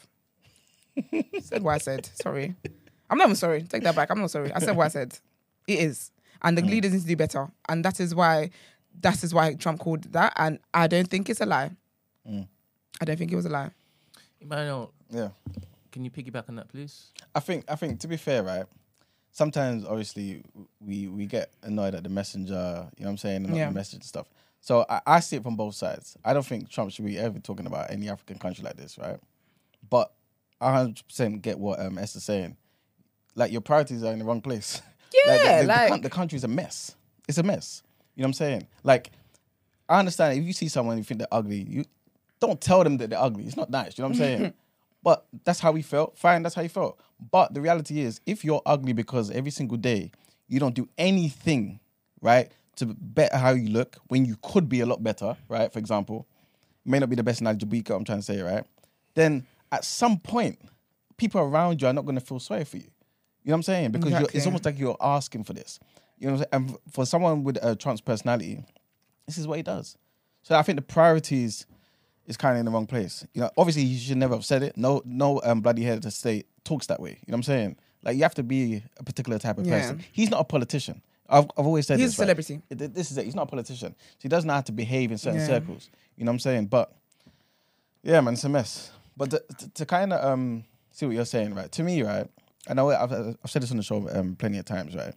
said 1.42 1.62
what 1.62 1.74
I 1.74 1.78
said. 1.78 2.08
Sorry. 2.14 2.54
I'm 3.08 3.18
not 3.18 3.24
even 3.24 3.36
sorry. 3.36 3.62
Take 3.62 3.82
that 3.82 3.96
back. 3.96 4.10
I'm 4.10 4.20
not 4.20 4.30
sorry. 4.30 4.52
I 4.52 4.58
said 4.60 4.76
what 4.76 4.86
I 4.86 4.88
said. 4.88 5.18
It 5.66 5.80
is. 5.80 6.10
And 6.42 6.56
the 6.56 6.62
hmm. 6.62 6.68
leaders 6.68 6.92
need 6.92 7.02
to 7.02 7.06
do 7.06 7.16
better. 7.16 7.48
And 7.68 7.84
that 7.84 8.00
is 8.00 8.14
why 8.14 8.50
that 9.02 9.22
is 9.22 9.32
why 9.32 9.54
Trump 9.54 9.80
called 9.80 10.06
it 10.06 10.12
that. 10.12 10.32
And 10.36 10.58
I 10.74 10.86
don't 10.86 11.08
think 11.08 11.28
it's 11.28 11.40
a 11.40 11.46
lie. 11.46 11.70
Hmm. 12.26 12.42
I 13.00 13.04
don't 13.04 13.16
think 13.16 13.32
it 13.32 13.36
was 13.36 13.46
a 13.46 13.50
lie. 13.50 13.70
Emmanuel, 14.40 14.92
Yeah. 15.10 15.30
can 15.92 16.04
you 16.04 16.10
piggyback 16.10 16.48
on 16.48 16.56
that, 16.56 16.68
please? 16.68 17.08
I 17.34 17.40
think 17.40 17.64
I 17.68 17.76
think 17.76 18.00
to 18.00 18.08
be 18.08 18.16
fair, 18.16 18.42
right? 18.42 18.66
Sometimes 19.32 19.84
obviously 19.84 20.42
we 20.80 21.08
we 21.08 21.26
get 21.26 21.52
annoyed 21.62 21.94
at 21.94 22.02
the 22.02 22.08
messenger, 22.08 22.88
you 22.96 23.04
know 23.04 23.08
what 23.08 23.10
I'm 23.10 23.18
saying, 23.18 23.44
and 23.46 23.56
Yeah. 23.56 23.68
the 23.68 23.74
message 23.74 23.94
and 23.94 24.04
stuff. 24.04 24.26
So 24.60 24.84
I, 24.88 25.00
I 25.06 25.20
see 25.20 25.36
it 25.36 25.42
from 25.42 25.56
both 25.56 25.74
sides. 25.74 26.16
I 26.24 26.32
don't 26.34 26.44
think 26.44 26.68
Trump 26.68 26.90
should 26.92 27.04
be 27.06 27.18
ever 27.18 27.38
talking 27.38 27.66
about 27.66 27.90
any 27.90 28.08
African 28.08 28.38
country 28.38 28.62
like 28.64 28.76
this, 28.76 28.98
right? 28.98 29.18
But 29.88 30.12
I 30.60 30.72
hundred 30.72 31.02
percent 31.06 31.42
get 31.42 31.58
what 31.58 31.80
um 31.80 31.96
Esther's 31.98 32.24
saying. 32.24 32.56
Like 33.34 33.52
your 33.52 33.60
priorities 33.62 34.02
are 34.04 34.12
in 34.12 34.18
the 34.18 34.24
wrong 34.24 34.40
place. 34.42 34.80
Yeah, 35.12 35.36
the, 35.36 35.42
the, 35.42 35.62
the, 35.62 35.66
like- 35.66 35.88
coun- 35.88 36.00
the 36.02 36.10
country's 36.10 36.44
a 36.44 36.48
mess. 36.48 36.94
It's 37.26 37.38
a 37.38 37.42
mess. 37.42 37.82
You 38.14 38.22
know 38.22 38.26
what 38.26 38.28
I'm 38.28 38.32
saying? 38.34 38.66
Like, 38.84 39.10
I 39.88 39.98
understand 39.98 40.38
if 40.38 40.44
you 40.44 40.52
see 40.52 40.68
someone 40.68 40.98
you 40.98 41.02
think 41.02 41.18
they're 41.18 41.26
ugly, 41.32 41.62
you 41.68 41.84
don't 42.38 42.60
tell 42.60 42.84
them 42.84 42.96
that 42.98 43.10
they're 43.10 43.18
ugly. 43.18 43.44
It's 43.44 43.56
not 43.56 43.70
nice. 43.70 43.98
You 43.98 44.02
know 44.02 44.10
what 44.10 44.14
I'm 44.14 44.18
saying? 44.38 44.54
but 45.02 45.26
that's 45.42 45.58
how 45.58 45.72
we 45.72 45.82
felt. 45.82 46.16
Fine, 46.16 46.44
that's 46.44 46.54
how 46.54 46.62
you 46.62 46.68
felt. 46.68 47.00
But 47.32 47.54
the 47.54 47.60
reality 47.60 48.00
is, 48.02 48.20
if 48.24 48.44
you're 48.44 48.62
ugly 48.64 48.92
because 48.92 49.32
every 49.32 49.50
single 49.50 49.78
day 49.78 50.12
you 50.46 50.60
don't 50.60 50.76
do 50.76 50.88
anything, 50.96 51.80
right, 52.20 52.52
to 52.80 52.86
better 52.86 53.36
how 53.36 53.50
you 53.52 53.68
look 53.70 53.96
when 54.08 54.24
you 54.24 54.36
could 54.42 54.68
be 54.68 54.80
a 54.80 54.86
lot 54.86 55.02
better, 55.02 55.36
right? 55.48 55.72
For 55.72 55.78
example, 55.78 56.26
may 56.84 56.98
not 56.98 57.08
be 57.08 57.16
the 57.16 57.22
best 57.22 57.40
analogy, 57.40 57.64
but 57.66 57.94
I'm 57.94 58.04
trying 58.04 58.18
to 58.18 58.24
say, 58.24 58.40
right? 58.42 58.64
Then 59.14 59.46
at 59.72 59.84
some 59.84 60.18
point, 60.18 60.58
people 61.16 61.40
around 61.40 61.80
you 61.80 61.88
are 61.88 61.92
not 61.92 62.04
going 62.04 62.18
to 62.18 62.24
feel 62.24 62.40
sorry 62.40 62.64
for 62.64 62.76
you. 62.76 62.90
You 63.42 63.50
know 63.50 63.52
what 63.52 63.56
I'm 63.58 63.62
saying? 63.62 63.90
Because 63.92 64.10
you're, 64.12 64.28
it's 64.34 64.46
almost 64.46 64.64
like 64.64 64.78
you're 64.78 64.96
asking 65.00 65.44
for 65.44 65.52
this. 65.52 65.78
You 66.18 66.26
know 66.26 66.34
what 66.34 66.48
I'm 66.52 66.60
saying? 66.68 66.76
And 66.76 66.92
for 66.92 67.06
someone 67.06 67.44
with 67.44 67.58
a 67.62 67.74
trans 67.76 68.00
personality, 68.00 68.62
this 69.26 69.38
is 69.38 69.46
what 69.46 69.56
he 69.56 69.62
does. 69.62 69.96
So 70.42 70.54
I 70.56 70.62
think 70.62 70.76
the 70.76 70.82
priorities 70.82 71.66
is 72.26 72.36
kind 72.36 72.54
of 72.56 72.60
in 72.60 72.66
the 72.66 72.70
wrong 72.72 72.86
place. 72.86 73.26
You 73.34 73.42
know, 73.42 73.50
obviously 73.56 73.82
you 73.82 73.98
should 73.98 74.16
never 74.16 74.34
have 74.34 74.44
said 74.44 74.62
it. 74.62 74.76
No, 74.76 75.02
no 75.04 75.40
um, 75.44 75.60
bloody 75.60 75.82
head 75.82 76.02
to 76.02 76.10
state 76.10 76.46
talks 76.64 76.86
that 76.86 77.00
way. 77.00 77.10
You 77.10 77.16
know 77.28 77.32
what 77.32 77.36
I'm 77.36 77.42
saying? 77.44 77.76
Like 78.02 78.16
you 78.16 78.22
have 78.22 78.34
to 78.34 78.42
be 78.42 78.82
a 78.98 79.04
particular 79.04 79.38
type 79.38 79.58
of 79.58 79.66
Yeah. 79.66 79.80
person. 79.80 80.04
He's 80.12 80.30
not 80.30 80.40
a 80.40 80.44
politician. 80.44 81.02
I've, 81.30 81.44
I've 81.56 81.66
always 81.66 81.86
said 81.86 81.98
this. 81.98 82.02
He's 82.02 82.10
this, 82.12 82.18
a 82.18 82.22
right? 82.22 82.44
celebrity. 82.44 82.62
It- 82.84 82.94
This 82.94 83.10
is 83.10 83.18
it. 83.18 83.24
He's 83.24 83.34
not 83.34 83.42
a 83.44 83.50
politician. 83.50 83.94
So 83.98 84.18
he 84.22 84.28
doesn't 84.28 84.46
know 84.48 84.54
how 84.54 84.60
to 84.62 84.72
behave 84.72 85.10
in 85.12 85.18
certain 85.18 85.40
Yeah. 85.40 85.46
circles. 85.46 85.88
You 86.16 86.24
know 86.24 86.30
what 86.30 86.34
I'm 86.34 86.38
saying? 86.40 86.66
But 86.66 86.92
yeah, 88.02 88.20
man, 88.20 88.34
it's 88.34 88.44
a 88.44 88.48
mess. 88.48 88.90
But 89.16 89.30
to, 89.30 89.42
to, 89.58 89.68
to 89.70 89.86
kind 89.86 90.12
of 90.12 90.24
um 90.24 90.64
see 90.90 91.06
what 91.06 91.14
you're 91.14 91.24
saying, 91.24 91.54
right? 91.54 91.70
To 91.72 91.82
me, 91.82 92.02
right? 92.02 92.26
I 92.68 92.74
know 92.74 92.90
I've, 92.90 93.12
I've 93.12 93.50
said 93.50 93.62
this 93.62 93.70
on 93.70 93.76
the 93.78 93.82
show 93.82 94.08
um, 94.12 94.36
plenty 94.36 94.58
of 94.58 94.64
times, 94.64 94.94
right? 94.94 95.14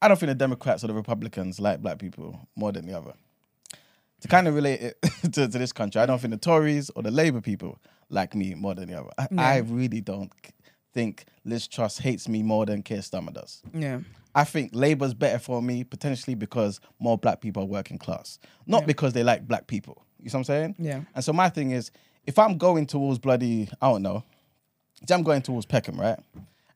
I 0.00 0.08
don't 0.08 0.18
think 0.18 0.28
the 0.28 0.34
Democrats 0.34 0.82
or 0.84 0.88
the 0.88 0.94
Republicans 0.94 1.60
like 1.60 1.80
black 1.80 1.98
people 1.98 2.38
more 2.56 2.72
than 2.72 2.86
the 2.86 2.96
other. 2.96 3.14
To 4.20 4.28
kind 4.28 4.46
of 4.48 4.54
relate 4.54 4.80
it 4.80 5.02
to, 5.32 5.48
to 5.48 5.58
this 5.58 5.72
country, 5.72 6.00
I 6.00 6.06
don't 6.06 6.20
think 6.20 6.32
the 6.32 6.38
Tories 6.38 6.90
or 6.90 7.02
the 7.02 7.10
Labour 7.10 7.40
people 7.40 7.78
like 8.10 8.34
me 8.34 8.54
more 8.54 8.74
than 8.74 8.88
the 8.88 8.98
other. 9.00 9.10
I, 9.18 9.28
I 9.38 9.56
really 9.58 10.00
don't 10.00 10.30
think 10.92 11.24
Liz 11.44 11.66
Truss 11.66 11.98
hates 11.98 12.28
me 12.28 12.42
more 12.42 12.66
than 12.66 12.82
Keir 12.82 12.98
Starmer 12.98 13.32
does. 13.32 13.62
Yeah. 13.74 14.00
I 14.34 14.44
think 14.44 14.70
Labour's 14.74 15.14
better 15.14 15.38
for 15.38 15.60
me 15.60 15.84
potentially 15.84 16.34
because 16.34 16.80
more 16.98 17.18
black 17.18 17.40
people 17.40 17.62
are 17.62 17.66
working 17.66 17.98
class, 17.98 18.38
not 18.66 18.86
because 18.86 19.12
they 19.12 19.22
like 19.22 19.46
black 19.46 19.66
people. 19.66 20.04
You 20.20 20.30
see 20.30 20.36
what 20.36 20.40
I'm 20.40 20.44
saying? 20.44 20.76
Yeah. 20.78 21.00
And 21.14 21.24
so 21.24 21.32
my 21.32 21.48
thing 21.48 21.72
is, 21.72 21.90
if 22.24 22.38
I'm 22.38 22.56
going 22.56 22.86
towards 22.86 23.18
bloody, 23.18 23.68
I 23.80 23.90
don't 23.90 24.02
know, 24.02 24.24
say 25.06 25.14
I'm 25.14 25.22
going 25.22 25.42
towards 25.42 25.66
Peckham, 25.66 26.00
right? 26.00 26.18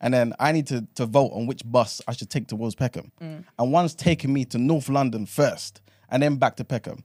And 0.01 0.13
then 0.13 0.35
I 0.39 0.53
need 0.53 0.67
to, 0.67 0.87
to 0.97 1.07
vote 1.07 1.31
on 1.33 1.47
which 1.47 1.63
bus 1.65 2.03
I 2.07 2.13
should 2.13 2.29
take 2.29 2.49
towards 2.49 2.75
Peckham. 2.75 3.13
Mm. 3.21 3.45
And 3.59 3.73
one's 3.73 3.95
taking 3.95 4.33
me 4.33 4.45
to 4.47 4.59
North 4.59 4.89
London 4.89 5.25
first 5.25 5.81
and 6.11 6.23
then 6.23 6.37
back 6.37 6.57
to 6.57 6.65
Peckham. 6.65 7.05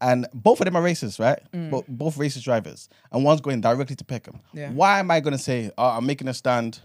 And 0.00 0.26
both 0.34 0.60
of 0.60 0.66
them 0.66 0.76
are 0.76 0.82
racist, 0.82 1.18
right? 1.18 1.40
But 1.70 1.86
both 1.88 2.18
racist 2.18 2.42
drivers. 2.42 2.90
And 3.10 3.24
one's 3.24 3.40
going 3.40 3.62
directly 3.62 3.96
to 3.96 4.04
Peckham. 4.04 4.40
Yeah. 4.52 4.70
Why 4.70 4.98
am 4.98 5.10
I 5.10 5.20
going 5.20 5.32
to 5.32 5.42
say, 5.42 5.70
oh, 5.78 5.86
I'm 5.86 6.04
making 6.04 6.28
a 6.28 6.34
stand? 6.34 6.80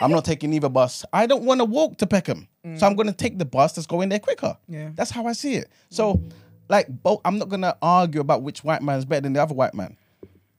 I'm 0.00 0.10
not 0.10 0.24
taking 0.24 0.52
either 0.52 0.68
bus. 0.68 1.04
I 1.12 1.26
don't 1.26 1.44
want 1.44 1.60
to 1.60 1.64
walk 1.64 1.98
to 1.98 2.06
Peckham. 2.06 2.48
So 2.76 2.86
I'm 2.86 2.94
going 2.94 3.08
to 3.08 3.12
take 3.14 3.38
the 3.38 3.44
bus 3.44 3.72
that's 3.72 3.86
going 3.86 4.08
there 4.08 4.20
quicker. 4.20 4.56
Yeah. 4.68 4.90
That's 4.94 5.10
how 5.10 5.26
I 5.26 5.32
see 5.32 5.54
it. 5.54 5.68
So, 5.90 6.22
like, 6.68 6.86
both, 6.88 7.20
I'm 7.24 7.38
not 7.38 7.48
going 7.48 7.62
to 7.62 7.76
argue 7.82 8.20
about 8.20 8.42
which 8.42 8.62
white 8.62 8.82
man 8.82 8.98
is 8.98 9.04
better 9.04 9.22
than 9.22 9.32
the 9.32 9.42
other 9.42 9.54
white 9.54 9.74
man. 9.74 9.96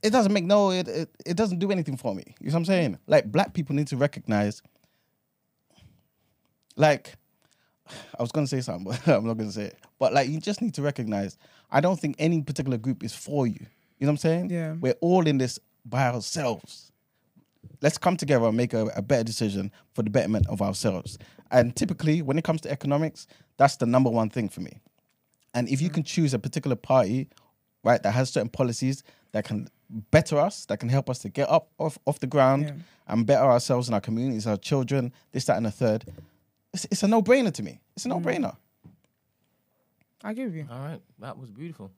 It 0.01 0.09
doesn't 0.09 0.33
make 0.33 0.43
no, 0.43 0.71
it, 0.71 0.87
it, 0.89 1.09
it 1.25 1.37
doesn't 1.37 1.59
do 1.59 1.71
anything 1.71 1.95
for 1.95 2.13
me. 2.13 2.23
You 2.41 2.47
know 2.47 2.53
what 2.53 2.59
I'm 2.59 2.65
saying? 2.65 2.99
Like, 3.07 3.31
black 3.31 3.53
people 3.53 3.73
need 3.75 3.87
to 3.87 3.97
recognize, 3.97 4.61
like, 6.75 7.13
I 8.19 8.21
was 8.21 8.33
going 8.33 8.45
to 8.45 8.49
say 8.49 8.59
something, 8.59 8.91
but 8.91 9.07
I'm 9.15 9.25
not 9.25 9.37
going 9.37 9.49
to 9.49 9.55
say 9.55 9.65
it. 9.65 9.77
But, 9.97 10.11
like, 10.13 10.27
you 10.27 10.41
just 10.41 10.61
need 10.61 10.73
to 10.73 10.81
recognize, 10.81 11.37
I 11.71 11.79
don't 11.79 11.99
think 11.99 12.17
any 12.19 12.41
particular 12.41 12.77
group 12.77 13.01
is 13.03 13.15
for 13.15 13.47
you. 13.47 13.65
You 13.99 14.07
know 14.07 14.07
what 14.07 14.09
I'm 14.09 14.17
saying? 14.17 14.49
Yeah. 14.49 14.73
We're 14.73 14.97
all 14.99 15.25
in 15.25 15.37
this 15.37 15.57
by 15.85 16.07
ourselves 16.07 16.91
let's 17.81 17.97
come 17.97 18.17
together 18.17 18.45
and 18.45 18.57
make 18.57 18.73
a, 18.73 18.87
a 18.95 19.01
better 19.01 19.23
decision 19.23 19.71
for 19.93 20.03
the 20.03 20.09
betterment 20.09 20.47
of 20.47 20.61
ourselves. 20.61 21.17
And 21.51 21.75
typically, 21.75 22.21
when 22.21 22.37
it 22.37 22.43
comes 22.43 22.61
to 22.61 22.71
economics, 22.71 23.27
that's 23.57 23.75
the 23.75 23.85
number 23.85 24.09
one 24.09 24.29
thing 24.29 24.49
for 24.49 24.61
me. 24.61 24.81
And 25.53 25.69
if 25.69 25.81
you 25.81 25.89
mm. 25.89 25.95
can 25.95 26.03
choose 26.03 26.33
a 26.33 26.39
particular 26.39 26.75
party, 26.75 27.29
right, 27.83 28.01
that 28.01 28.11
has 28.11 28.29
certain 28.29 28.49
policies 28.49 29.03
that 29.33 29.45
can 29.45 29.67
better 30.09 30.39
us, 30.39 30.65
that 30.65 30.79
can 30.79 30.89
help 30.89 31.09
us 31.09 31.19
to 31.19 31.29
get 31.29 31.49
up 31.49 31.69
off, 31.77 31.99
off 32.05 32.19
the 32.19 32.27
ground 32.27 32.65
Yeah. 32.65 32.73
and 33.07 33.25
better 33.25 33.45
ourselves 33.45 33.87
and 33.87 33.93
our 33.93 34.01
communities, 34.01 34.47
our 34.47 34.57
children, 34.57 35.13
this, 35.31 35.45
that, 35.45 35.57
and 35.57 35.65
the 35.65 35.71
third, 35.71 36.05
it's, 36.73 36.85
it's 36.85 37.03
a 37.03 37.07
no 37.07 37.21
brainer 37.21 37.53
to 37.53 37.63
me. 37.63 37.81
It's 37.95 38.05
a 38.05 38.09
mm. 38.09 38.11
no 38.11 38.19
brainer. 38.19 38.55
I 40.23 40.31
agree 40.31 40.45
with 40.45 40.55
you. 40.55 40.67
All 40.71 40.79
right, 40.79 41.01
that 41.19 41.37
was 41.37 41.51
beautiful. 41.51 41.91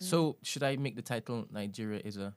Mm. 0.00 0.04
So, 0.04 0.36
should 0.42 0.62
I 0.62 0.76
make 0.76 0.96
the 0.96 1.02
title 1.02 1.46
Nigeria 1.50 2.00
is 2.04 2.16
a 2.16 2.32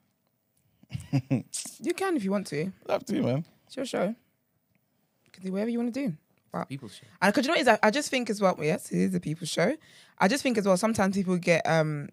You 1.79 1.93
can 1.93 2.15
if 2.15 2.23
you 2.23 2.31
want 2.31 2.47
to. 2.47 2.71
Up 2.89 3.05
to 3.07 3.15
you, 3.15 3.23
man. 3.23 3.45
It's 3.67 3.75
your 3.75 3.85
show. 3.85 4.05
You 4.05 5.31
can 5.31 5.43
do 5.43 5.51
whatever 5.51 5.69
you 5.69 5.79
want 5.79 5.93
to 5.93 6.07
do. 6.07 6.13
But 6.51 6.69
People's 6.69 6.95
show. 6.95 7.07
and 7.21 7.33
because 7.33 7.45
you 7.45 7.49
know 7.49 7.53
what 7.53 7.59
it 7.59 7.61
is, 7.61 7.67
I, 7.67 7.87
I 7.87 7.91
just 7.91 8.09
think 8.09 8.29
as 8.29 8.39
well. 8.39 8.55
Yes, 8.61 8.91
it 8.91 8.99
is 8.99 9.15
a 9.15 9.19
people's 9.19 9.49
show. 9.49 9.75
I 10.19 10.27
just 10.27 10.43
think 10.43 10.57
as 10.57 10.65
well. 10.65 10.77
Sometimes 10.77 11.15
people 11.15 11.37
get 11.37 11.65
um, 11.67 12.09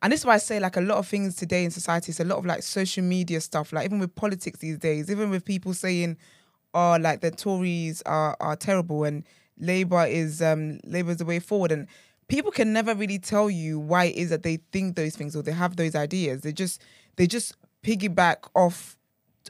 and 0.00 0.12
this 0.12 0.20
is 0.20 0.26
why 0.26 0.34
I 0.34 0.38
say 0.38 0.60
like 0.60 0.76
a 0.76 0.80
lot 0.80 0.98
of 0.98 1.08
things 1.08 1.34
today 1.34 1.64
in 1.64 1.70
society. 1.72 2.10
It's 2.10 2.20
a 2.20 2.24
lot 2.24 2.38
of 2.38 2.46
like 2.46 2.62
social 2.62 3.02
media 3.02 3.40
stuff. 3.40 3.72
Like 3.72 3.84
even 3.84 3.98
with 3.98 4.14
politics 4.14 4.60
these 4.60 4.78
days, 4.78 5.10
even 5.10 5.30
with 5.30 5.44
people 5.44 5.74
saying, 5.74 6.16
"Oh, 6.72 6.96
like 7.00 7.20
the 7.20 7.32
Tories 7.32 8.00
are 8.06 8.36
are 8.38 8.54
terrible 8.54 9.02
and 9.04 9.24
Labour 9.58 10.06
is 10.06 10.40
um 10.40 10.78
Labour's 10.84 11.16
the 11.16 11.24
way 11.24 11.40
forward," 11.40 11.72
and 11.72 11.88
people 12.28 12.52
can 12.52 12.72
never 12.72 12.94
really 12.94 13.18
tell 13.18 13.50
you 13.50 13.80
why 13.80 14.04
it 14.04 14.14
is 14.16 14.30
that 14.30 14.44
they 14.44 14.58
think 14.70 14.94
those 14.94 15.16
things 15.16 15.34
or 15.34 15.42
they 15.42 15.50
have 15.50 15.74
those 15.74 15.96
ideas. 15.96 16.42
They 16.42 16.52
just 16.52 16.80
they 17.16 17.26
just 17.26 17.56
piggyback 17.82 18.48
off 18.54 18.96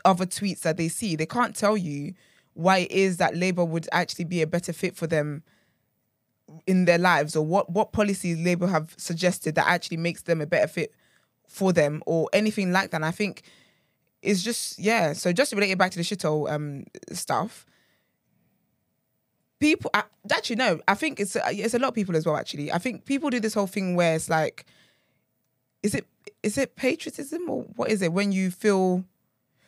other 0.05 0.27
tweets 0.27 0.61
that 0.61 0.77
they 0.77 0.89
see. 0.89 1.17
They 1.17 1.27
can't 1.27 1.57
tell 1.57 1.77
you 1.77 2.15
why 2.55 2.79
it 2.79 2.91
is 2.91 3.17
that 3.19 3.37
Labour 3.37 3.65
would 3.65 3.89
actually 3.93 4.25
be 4.25 4.43
a 4.43 4.47
better 4.47 4.73
fit 4.73 4.97
for 4.97 5.07
them 5.07 5.43
in 6.67 6.87
their 6.87 6.99
lives 6.99 7.37
or 7.37 7.45
what 7.45 7.71
what 7.71 7.93
policies 7.93 8.39
Labour 8.39 8.67
have 8.67 8.95
suggested 8.97 9.55
that 9.55 9.67
actually 9.67 9.99
makes 9.99 10.23
them 10.23 10.41
a 10.41 10.47
better 10.47 10.67
fit 10.67 10.93
for 11.47 11.73
them 11.73 12.03
or 12.07 12.29
anything 12.33 12.73
like 12.73 12.91
that. 12.91 12.97
And 12.97 13.05
I 13.05 13.11
think 13.11 13.43
it's 14.23 14.43
just 14.43 14.79
yeah. 14.79 15.13
So 15.13 15.33
just 15.33 15.51
to 15.51 15.57
relate 15.57 15.71
it 15.71 15.79
back 15.79 15.91
to 15.93 15.99
the 15.99 16.05
shithole 16.05 16.51
um 16.51 16.85
stuff, 17.13 17.67
people 19.61 19.91
I, 19.95 20.05
actually 20.31 20.57
no. 20.57 20.81
I 20.89 20.95
think 20.95 21.21
it's 21.21 21.37
it's 21.37 21.75
a 21.75 21.79
lot 21.79 21.89
of 21.89 21.95
people 21.95 22.17
as 22.17 22.27
well. 22.27 22.37
Actually, 22.37 22.73
I 22.73 22.79
think 22.79 23.05
people 23.05 23.31
do 23.31 23.41
this 23.41 23.55
whole 23.55 23.67
thing 23.67 23.95
where 23.95 24.15
it's 24.15 24.29
like, 24.29 24.67
is 25.83 25.95
it 25.95 26.07
is 26.43 26.59
it 26.59 26.77
patriotism 26.77 27.49
or 27.49 27.63
what 27.77 27.91
is 27.91 28.03
it 28.03 28.13
when 28.13 28.33
you 28.33 28.51
feel 28.51 29.05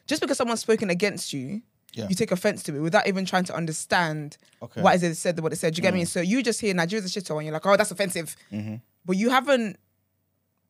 just 0.06 0.20
because 0.20 0.36
someone's 0.36 0.60
spoken 0.60 0.90
against 0.90 1.32
you. 1.32 1.62
Yeah. 1.92 2.06
You 2.08 2.14
take 2.14 2.30
offense 2.30 2.62
to 2.64 2.76
it 2.76 2.80
without 2.80 3.06
even 3.08 3.24
trying 3.24 3.44
to 3.44 3.54
understand 3.54 4.38
Okay. 4.62 4.80
why 4.80 4.94
is 4.94 5.02
it 5.02 5.14
said 5.16 5.38
what 5.40 5.52
it 5.52 5.56
said. 5.56 5.74
Do 5.74 5.78
you 5.78 5.82
get 5.82 5.94
me? 5.94 6.02
Mm. 6.02 6.08
So 6.08 6.20
you 6.20 6.42
just 6.42 6.60
hear 6.60 6.74
Nigeria's 6.74 7.16
a 7.16 7.20
shithole 7.20 7.36
and 7.38 7.46
you're 7.46 7.52
like, 7.52 7.66
oh, 7.66 7.76
that's 7.76 7.90
offensive. 7.90 8.36
Mm-hmm. 8.52 8.76
But 9.04 9.16
you 9.16 9.30
haven't 9.30 9.78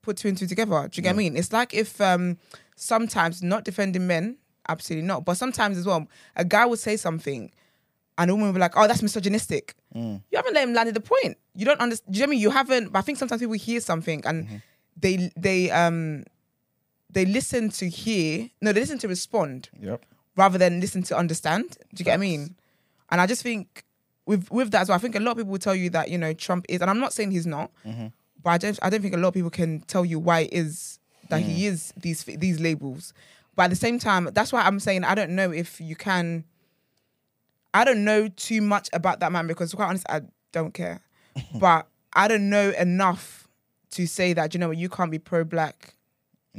put 0.03 0.17
two 0.17 0.29
and 0.29 0.37
two 0.39 0.47
together. 0.47 0.89
Do 0.89 0.97
you 0.99 1.03
get 1.03 1.11
what 1.11 1.21
I 1.21 1.25
mean? 1.25 1.37
It's 1.37 1.53
like 1.53 1.75
if 1.75 2.01
um 2.01 2.39
sometimes 2.77 3.43
not 3.43 3.65
defending 3.65 4.07
men, 4.07 4.37
absolutely 4.69 5.07
not. 5.07 5.25
But 5.25 5.37
sometimes 5.37 5.77
as 5.77 5.87
well, 5.87 6.07
a 6.37 6.45
guy 6.45 6.65
would 6.67 6.79
say 6.79 6.97
something 6.97 7.51
and 8.17 8.31
a 8.31 8.35
woman 8.35 8.49
would 8.49 8.55
be 8.55 8.61
like, 8.61 8.77
oh, 8.77 8.87
that's 8.87 9.03
misogynistic. 9.03 9.75
Mm. 9.95 10.23
You 10.31 10.37
haven't 10.37 10.55
let 10.55 10.69
him 10.69 10.75
land 10.75 10.91
the 10.95 11.01
point. 11.01 11.39
You 11.55 11.65
don't 11.65 11.81
understand. 11.81 12.13
Do 12.13 12.19
you 12.19 12.23
know 12.25 12.29
what 12.29 12.31
I 12.31 12.37
mean? 12.37 12.41
You 12.41 12.51
haven't, 12.51 12.93
but 12.93 12.99
I 12.99 13.03
think 13.03 13.19
sometimes 13.19 13.41
people 13.41 13.55
hear 13.55 13.81
something 13.81 14.23
and 14.27 14.47
mm-hmm. 14.47 14.57
They 15.01 15.31
they 15.37 15.71
um 15.71 16.25
they 17.13 17.25
listen 17.25 17.71
to 17.71 17.89
hear, 17.89 18.49
no, 18.61 18.73
they 18.73 18.81
listen 18.81 18.99
to 18.99 19.09
respond 19.09 19.69
Yep. 19.81 20.05
rather 20.37 20.59
than 20.59 20.81
listen 20.81 21.03
to 21.05 21.17
understand. 21.17 21.71
Do 21.95 22.01
you 22.01 22.05
get 22.05 22.13
what 22.13 22.15
I 22.15 22.19
mean? 22.19 22.55
And 23.11 23.21
I 23.21 23.27
just 23.27 23.43
think 23.43 23.85
with 24.27 24.51
with 24.51 24.71
that 24.71 24.83
as 24.83 24.89
well, 24.89 24.97
I 24.97 25.01
think 25.01 25.17
a 25.17 25.21
lot 25.21 25.33
of 25.33 25.37
people 25.39 25.51
will 25.53 25.59
tell 25.59 25.75
you 25.75 25.91
that 25.91 26.11
you 26.11 26.19
know 26.19 26.33
Trump 26.33 26.67
is, 26.69 26.81
and 26.81 26.91
I'm 26.91 27.01
not 27.01 27.13
saying 27.13 27.33
he's 27.33 27.47
not, 27.47 27.71
but 28.43 28.51
I 28.51 28.59
don't 28.59 28.79
I 28.83 28.91
don't 28.91 29.03
think 29.03 29.15
a 29.15 29.19
lot 29.19 29.29
of 29.29 29.35
people 29.35 29.51
can 29.51 29.81
tell 29.81 30.05
you 30.05 30.19
why 30.19 30.41
it 30.41 30.53
is 30.53 30.99
that 31.31 31.41
he 31.43 31.67
is 31.67 31.93
these 31.97 32.25
these 32.25 32.61
labels. 32.61 33.13
But 33.57 33.65
at 33.65 33.71
the 33.71 33.77
same 33.77 33.99
time, 33.99 34.29
that's 34.33 34.53
why 34.53 34.63
I'm 34.63 34.79
saying 34.79 35.05
I 35.05 35.15
don't 35.15 35.31
know 35.35 35.51
if 35.51 35.81
you 35.81 35.97
can. 35.97 36.45
I 37.75 37.85
don't 37.85 38.05
know 38.05 38.29
too 38.29 38.61
much 38.63 38.89
about 38.93 39.21
that 39.21 39.31
man 39.33 39.47
because, 39.47 39.71
to 39.71 39.77
be 39.77 39.79
quite 39.79 39.89
honest, 39.91 40.07
I 40.09 40.23
don't 40.53 40.75
care. 40.75 41.01
but 41.55 41.87
I 42.13 42.27
don't 42.29 42.49
know 42.51 42.71
enough 42.71 43.40
to 43.93 44.07
say 44.07 44.33
that 44.33 44.55
you 44.55 44.61
know 44.61 44.69
what 44.69 44.77
you 44.77 44.89
can't 44.89 45.11
be 45.11 45.19
pro 45.19 45.45
black 45.45 45.95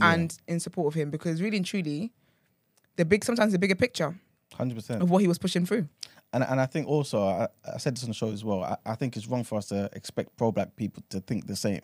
and 0.01 0.37
in 0.47 0.59
support 0.59 0.87
of 0.87 0.93
him 0.93 1.09
because 1.11 1.41
really 1.41 1.57
and 1.57 1.65
truly, 1.65 2.11
the 2.95 3.05
big 3.05 3.23
sometimes 3.25 3.51
the 3.51 3.59
bigger 3.59 3.75
picture 3.75 4.15
Hundred 4.53 4.75
percent. 4.75 5.01
of 5.01 5.09
what 5.09 5.21
he 5.21 5.27
was 5.27 5.37
pushing 5.37 5.65
through. 5.65 5.87
And 6.33 6.43
and 6.43 6.61
I 6.61 6.65
think 6.65 6.87
also 6.87 7.23
I, 7.23 7.47
I 7.73 7.77
said 7.77 7.95
this 7.95 8.03
on 8.03 8.09
the 8.09 8.13
show 8.15 8.31
as 8.31 8.43
well. 8.43 8.63
I, 8.63 8.77
I 8.85 8.95
think 8.95 9.17
it's 9.17 9.27
wrong 9.27 9.43
for 9.43 9.57
us 9.57 9.67
to 9.67 9.89
expect 9.93 10.35
pro 10.37 10.51
black 10.51 10.75
people 10.75 11.03
to 11.09 11.19
think 11.19 11.47
the 11.47 11.55
same. 11.55 11.81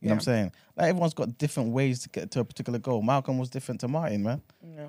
You 0.00 0.08
know 0.08 0.14
what 0.16 0.16
I'm 0.16 0.20
saying? 0.24 0.52
Like 0.76 0.88
everyone's 0.90 1.14
got 1.14 1.38
different 1.38 1.72
ways 1.72 2.00
to 2.02 2.10
get 2.10 2.30
to 2.32 2.40
a 2.40 2.44
particular 2.44 2.78
goal. 2.78 3.00
Malcolm 3.00 3.38
was 3.38 3.48
different 3.48 3.80
to 3.80 3.88
Martin, 3.88 4.22
man. 4.22 4.42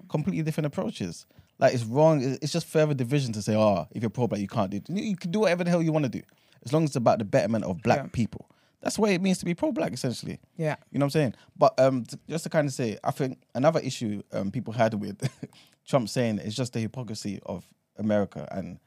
Completely 0.09 0.43
different 0.43 0.67
approaches. 0.67 1.25
Like 1.59 1.73
it's 1.73 1.85
wrong. 1.85 2.21
It's 2.41 2.51
just 2.51 2.67
further 2.67 2.93
division 2.93 3.31
to 3.33 3.41
say, 3.41 3.55
oh, 3.55 3.87
if 3.91 4.03
you're 4.03 4.09
pro 4.09 4.27
black, 4.27 4.41
you 4.41 4.47
can't 4.49 4.69
do. 4.69 4.81
You 4.89 5.03
you 5.03 5.15
can 5.15 5.31
do 5.31 5.39
whatever 5.39 5.63
the 5.63 5.69
hell 5.69 5.81
you 5.81 5.93
want 5.93 6.03
to 6.03 6.09
do, 6.09 6.21
as 6.65 6.73
long 6.73 6.83
as 6.83 6.89
it's 6.89 6.95
about 6.97 7.19
the 7.19 7.25
betterment 7.25 7.63
of 7.63 7.81
black 7.81 7.99
Yeah. 7.99 8.07
people. 8.11 8.49
That's 8.81 8.99
what 8.99 9.09
it 9.11 9.21
means 9.21 9.39
to 9.39 9.45
be 9.45 9.53
pro 9.55 9.71
black, 9.71 9.91
essentially. 9.93 10.39
Yeah. 10.55 10.75
You 10.91 10.99
know 10.99 11.05
what 11.05 11.15
I'm 11.15 11.19
saying? 11.21 11.33
But 11.57 11.79
um, 11.79 12.05
just 12.29 12.43
to 12.43 12.49
kind 12.49 12.67
of 12.67 12.73
say, 12.73 12.97
I 13.03 13.11
think 13.11 13.39
another 13.55 13.79
issue 13.79 14.21
um, 14.31 14.51
people 14.51 14.73
had 14.73 14.93
with 14.93 15.27
Trump 15.87 16.09
saying 16.09 16.39
is 16.39 16.55
just 16.55 16.73
the 16.73 16.79
hypocrisy 16.79 17.39
of 17.45 17.65
America 17.97 18.47
and 18.51 18.79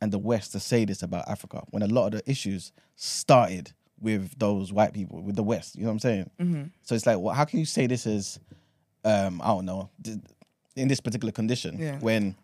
and 0.00 0.12
the 0.12 0.18
West 0.18 0.50
to 0.52 0.60
say 0.60 0.84
this 0.84 1.02
about 1.02 1.28
Africa 1.28 1.62
when 1.70 1.82
a 1.82 1.86
lot 1.86 2.06
of 2.06 2.12
the 2.24 2.30
issues 2.30 2.72
started 2.96 3.72
with 4.00 4.36
those 4.38 4.72
white 4.72 4.92
people, 4.92 5.22
with 5.22 5.36
the 5.36 5.44
West. 5.44 5.76
You 5.76 5.82
know 5.82 5.88
what 5.88 5.92
I'm 5.92 5.98
saying? 6.00 6.30
Mm-hmm. 6.40 6.62
So 6.82 6.94
it's 6.96 7.06
like, 7.06 7.18
well, 7.20 7.32
how 7.34 7.44
can 7.44 7.60
you 7.60 7.64
say 7.64 7.86
this 7.86 8.04
is, 8.04 8.40
um, 9.04 9.40
I 9.40 9.46
don't 9.48 9.64
know, 9.64 9.90
in 10.74 10.88
this 10.88 10.98
particular 11.00 11.30
condition 11.30 11.78
Yeah. 11.78 11.98
when, 12.00 12.34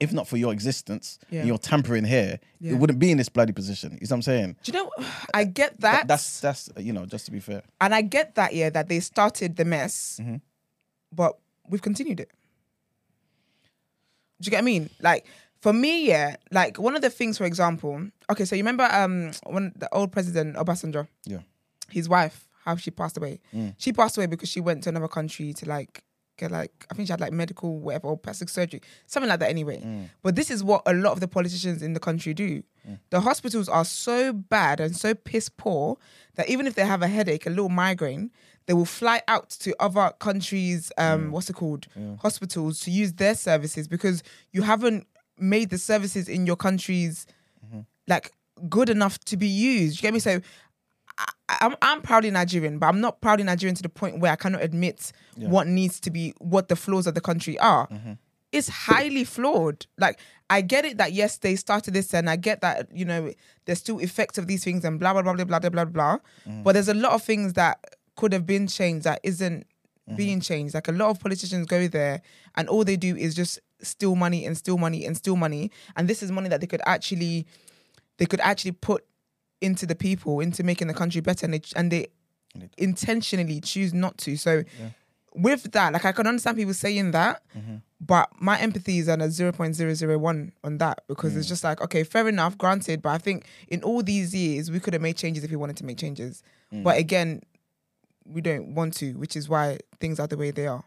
if 0.00 0.12
not 0.12 0.26
for 0.26 0.36
your 0.38 0.52
existence, 0.52 1.18
Yeah. 1.30 1.40
and 1.40 1.48
your 1.48 1.58
tampering 1.58 2.04
here, 2.04 2.40
Yeah. 2.58 2.72
it 2.72 2.78
wouldn't 2.78 2.98
be 2.98 3.10
in 3.10 3.18
this 3.18 3.28
bloody 3.28 3.52
position. 3.52 3.92
You 3.92 3.98
know 4.00 4.04
what 4.08 4.12
I'm 4.12 4.22
saying? 4.22 4.56
Do 4.64 4.72
you 4.72 4.78
know? 4.78 4.90
I 5.34 5.44
get 5.44 5.78
that. 5.80 6.08
That's 6.08 6.40
that's 6.40 6.70
you 6.78 6.92
know 6.92 7.06
just 7.06 7.26
to 7.26 7.30
be 7.32 7.40
fair. 7.40 7.62
and 7.80 7.94
I 7.94 8.02
get 8.02 8.34
that. 8.36 8.54
Yeah, 8.54 8.70
that 8.70 8.88
they 8.88 9.00
started 9.00 9.56
the 9.56 9.64
mess, 9.64 10.18
Mm-hmm. 10.22 10.36
but 11.12 11.38
we've 11.68 11.82
continued 11.82 12.20
it. 12.20 12.30
Do 14.40 14.46
you 14.46 14.50
get 14.50 14.56
what 14.58 14.62
I 14.62 14.64
mean? 14.64 14.90
Like 15.00 15.26
for 15.60 15.72
me, 15.72 16.06
yeah. 16.08 16.36
Like 16.50 16.78
one 16.78 16.96
of 16.96 17.02
the 17.02 17.10
things, 17.10 17.36
for 17.38 17.44
example, 17.44 18.08
okay. 18.30 18.44
So 18.44 18.56
you 18.56 18.62
remember 18.62 18.88
um 18.90 19.32
when 19.46 19.72
the 19.76 19.88
old 19.94 20.12
president 20.12 20.56
Obasanjo, 20.56 21.06
Yeah. 21.26 21.40
his 21.90 22.08
wife, 22.08 22.48
how 22.64 22.76
she 22.76 22.90
passed 22.90 23.18
away. 23.18 23.40
Mm. 23.54 23.74
She 23.78 23.92
passed 23.92 24.16
away 24.16 24.26
because 24.26 24.48
she 24.48 24.60
went 24.60 24.82
to 24.84 24.88
another 24.88 25.08
country 25.08 25.52
to 25.54 25.66
like 25.68 26.02
like 26.48 26.86
I 26.90 26.94
think 26.94 27.06
she 27.08 27.12
had 27.12 27.20
like 27.20 27.32
medical 27.32 27.78
whatever 27.80 28.08
or 28.08 28.16
plastic 28.16 28.48
surgery, 28.48 28.80
something 29.06 29.28
like 29.28 29.40
that. 29.40 29.50
Anyway, 29.50 29.80
Mm. 29.80 30.08
but 30.22 30.36
this 30.36 30.50
is 30.50 30.62
what 30.64 30.82
a 30.86 30.94
lot 30.94 31.12
of 31.12 31.20
the 31.20 31.28
politicians 31.28 31.82
in 31.82 31.92
the 31.92 32.00
country 32.00 32.32
do. 32.34 32.62
The 33.10 33.20
hospitals 33.20 33.68
are 33.68 33.84
so 33.84 34.32
bad 34.32 34.80
and 34.80 34.96
so 34.96 35.14
piss 35.14 35.48
poor 35.48 35.96
that 36.36 36.48
even 36.48 36.66
if 36.66 36.74
they 36.74 36.84
have 36.86 37.02
a 37.02 37.08
headache, 37.08 37.46
a 37.46 37.50
little 37.50 37.68
migraine, 37.68 38.30
they 38.66 38.72
will 38.72 38.86
fly 38.86 39.20
out 39.28 39.50
to 39.50 39.74
other 39.78 40.12
countries. 40.18 40.90
Um, 40.96 41.30
what's 41.30 41.50
it 41.50 41.54
called? 41.54 41.86
Hospitals 42.20 42.80
to 42.80 42.90
use 42.90 43.12
their 43.12 43.34
services 43.34 43.86
because 43.86 44.22
you 44.52 44.62
haven't 44.62 45.06
made 45.38 45.70
the 45.70 45.78
services 45.78 46.28
in 46.28 46.46
your 46.46 46.56
countries 46.56 47.26
like 48.08 48.32
good 48.68 48.88
enough 48.90 49.18
to 49.20 49.36
be 49.36 49.46
used. 49.46 49.96
You 49.98 50.02
get 50.02 50.14
me? 50.14 50.20
So 50.20 50.40
I'm, 51.60 51.74
I'm 51.82 52.02
proudly 52.02 52.30
Nigerian, 52.30 52.78
but 52.78 52.86
I'm 52.86 53.00
not 53.00 53.20
proudly 53.20 53.44
Nigerian 53.44 53.74
to 53.76 53.82
the 53.82 53.88
point 53.88 54.20
where 54.20 54.32
I 54.32 54.36
cannot 54.36 54.62
admit 54.62 55.12
yeah. 55.36 55.48
what 55.48 55.66
needs 55.66 55.98
to 56.00 56.10
be, 56.10 56.34
what 56.38 56.68
the 56.68 56.76
flaws 56.76 57.06
of 57.06 57.14
the 57.14 57.20
country 57.20 57.58
are. 57.58 57.88
Mm-hmm. 57.88 58.12
It's 58.52 58.68
highly 58.68 59.24
flawed. 59.24 59.86
Like, 59.98 60.18
I 60.48 60.60
get 60.60 60.84
it 60.84 60.98
that 60.98 61.12
yes, 61.12 61.38
they 61.38 61.56
started 61.56 61.94
this, 61.94 62.12
and 62.12 62.28
I 62.28 62.36
get 62.36 62.60
that, 62.62 62.88
you 62.92 63.04
know, 63.04 63.32
there's 63.64 63.78
still 63.78 64.00
effects 64.00 64.38
of 64.38 64.46
these 64.46 64.64
things 64.64 64.84
and 64.84 64.98
blah, 64.98 65.12
blah, 65.12 65.22
blah, 65.22 65.34
blah, 65.34 65.58
blah, 65.58 65.70
blah, 65.70 65.84
blah. 65.84 66.18
Mm-hmm. 66.48 66.62
But 66.62 66.72
there's 66.72 66.88
a 66.88 66.94
lot 66.94 67.12
of 67.12 67.22
things 67.22 67.52
that 67.54 67.78
could 68.16 68.32
have 68.32 68.46
been 68.46 68.66
changed 68.66 69.04
that 69.04 69.20
isn't 69.22 69.60
mm-hmm. 69.60 70.16
being 70.16 70.40
changed. 70.40 70.74
Like, 70.74 70.88
a 70.88 70.92
lot 70.92 71.10
of 71.10 71.20
politicians 71.20 71.66
go 71.66 71.86
there, 71.86 72.22
and 72.56 72.68
all 72.68 72.84
they 72.84 72.96
do 72.96 73.16
is 73.16 73.34
just 73.34 73.60
steal 73.80 74.16
money 74.16 74.44
and 74.44 74.58
steal 74.58 74.78
money 74.78 75.06
and 75.06 75.16
steal 75.16 75.36
money. 75.36 75.70
And 75.96 76.08
this 76.08 76.22
is 76.22 76.32
money 76.32 76.48
that 76.48 76.60
they 76.60 76.66
could 76.66 76.82
actually, 76.86 77.46
they 78.18 78.26
could 78.26 78.40
actually 78.40 78.72
put 78.72 79.04
into 79.60 79.86
the 79.86 79.94
people, 79.94 80.40
into 80.40 80.62
making 80.62 80.88
the 80.88 80.94
country 80.94 81.20
better, 81.20 81.46
and 81.46 81.54
they 81.54 81.62
and 81.76 81.90
they 81.90 82.08
intentionally 82.78 83.60
choose 83.60 83.92
not 83.94 84.18
to. 84.18 84.36
So 84.36 84.64
with 85.34 85.70
that, 85.72 85.92
like 85.92 86.04
I 86.04 86.12
can 86.12 86.26
understand 86.26 86.56
people 86.56 86.74
saying 86.74 87.12
that, 87.12 87.42
but 88.00 88.28
my 88.40 88.58
empathy 88.58 88.98
is 88.98 89.08
on 89.08 89.20
a 89.20 89.30
zero 89.30 89.52
point 89.52 89.74
zero 89.76 89.94
zero 89.94 90.18
one 90.18 90.52
on 90.64 90.78
that 90.78 91.02
because 91.06 91.36
it's 91.36 91.46
just 91.48 91.62
like 91.62 91.80
okay, 91.80 92.02
fair 92.04 92.26
enough, 92.28 92.58
granted. 92.58 93.00
But 93.02 93.10
I 93.10 93.18
think 93.18 93.46
in 93.68 93.82
all 93.82 94.02
these 94.02 94.34
years 94.34 94.70
we 94.70 94.80
could 94.80 94.92
have 94.94 95.02
made 95.02 95.16
changes 95.16 95.44
if 95.44 95.50
we 95.50 95.56
wanted 95.56 95.76
to 95.76 95.84
make 95.84 95.98
changes, 95.98 96.42
but 96.82 96.98
again, 96.98 97.42
we 98.24 98.40
don't 98.40 98.74
want 98.74 98.94
to, 98.96 99.12
which 99.14 99.36
is 99.36 99.48
why 99.48 99.78
things 100.00 100.18
are 100.20 100.26
the 100.26 100.36
way 100.36 100.50
they 100.50 100.66
are. 100.66 100.84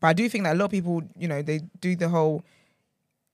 But 0.00 0.08
I 0.08 0.12
do 0.12 0.28
think 0.28 0.44
that 0.44 0.54
a 0.54 0.58
lot 0.58 0.66
of 0.66 0.70
people, 0.72 1.02
you 1.18 1.26
know, 1.28 1.40
they 1.42 1.60
do 1.80 1.96
the 1.96 2.08
whole 2.10 2.44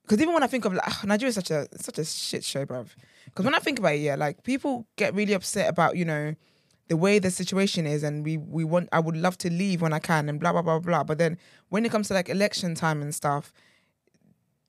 because 0.02 0.20
even 0.20 0.34
when 0.34 0.42
I 0.42 0.46
think 0.46 0.64
of 0.64 0.72
like 0.74 1.04
Nigeria 1.04 1.30
is 1.30 1.34
such 1.34 1.50
a 1.50 1.66
such 1.76 1.98
a 1.98 2.04
shit 2.04 2.44
show, 2.44 2.64
bruv. 2.66 2.88
Because 3.26 3.44
when 3.44 3.54
I 3.54 3.58
think 3.58 3.78
about 3.78 3.94
it, 3.94 3.98
yeah, 4.00 4.14
like 4.16 4.42
people 4.42 4.86
get 4.96 5.14
really 5.14 5.32
upset 5.32 5.68
about 5.68 5.96
you 5.96 6.04
know 6.04 6.34
the 6.88 6.96
way 6.96 7.18
the 7.18 7.30
situation 7.30 7.86
is, 7.86 8.02
and 8.02 8.24
we 8.24 8.36
we 8.36 8.64
want 8.64 8.88
I 8.92 9.00
would 9.00 9.16
love 9.16 9.38
to 9.38 9.50
leave 9.50 9.80
when 9.82 9.92
I 9.92 9.98
can, 9.98 10.28
and 10.28 10.38
blah 10.40 10.52
blah 10.52 10.62
blah 10.62 10.78
blah. 10.78 11.04
But 11.04 11.18
then 11.18 11.38
when 11.70 11.84
it 11.86 11.92
comes 11.92 12.08
to 12.08 12.14
like 12.14 12.28
election 12.28 12.74
time 12.74 13.00
and 13.02 13.14
stuff, 13.14 13.52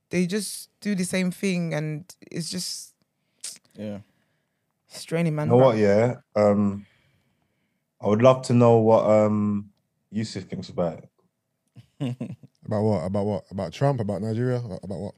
they 0.09 0.25
just 0.25 0.69
do 0.79 0.95
the 0.95 1.03
same 1.05 1.31
thing, 1.31 1.73
and 1.73 2.13
it's 2.31 2.49
just 2.49 2.93
Yeah. 3.75 3.99
straining, 4.87 5.35
man. 5.35 5.47
You 5.47 5.53
know 5.53 5.59
bruv. 5.59 5.65
what? 5.65 5.77
Yeah. 5.77 6.15
Um, 6.35 6.85
I 8.01 8.07
would 8.07 8.21
love 8.21 8.41
to 8.43 8.53
know 8.53 8.77
what 8.77 9.05
um 9.09 9.71
Yusuf 10.11 10.43
thinks 10.43 10.69
about 10.69 10.99
it, 10.99 11.09
About 12.65 12.83
what? 12.83 13.05
About 13.05 13.25
what? 13.25 13.43
About 13.51 13.73
Trump? 13.73 13.99
About 13.99 14.21
Nigeria? 14.21 14.57
About, 14.63 14.79
about 14.83 14.99
what? 14.99 15.15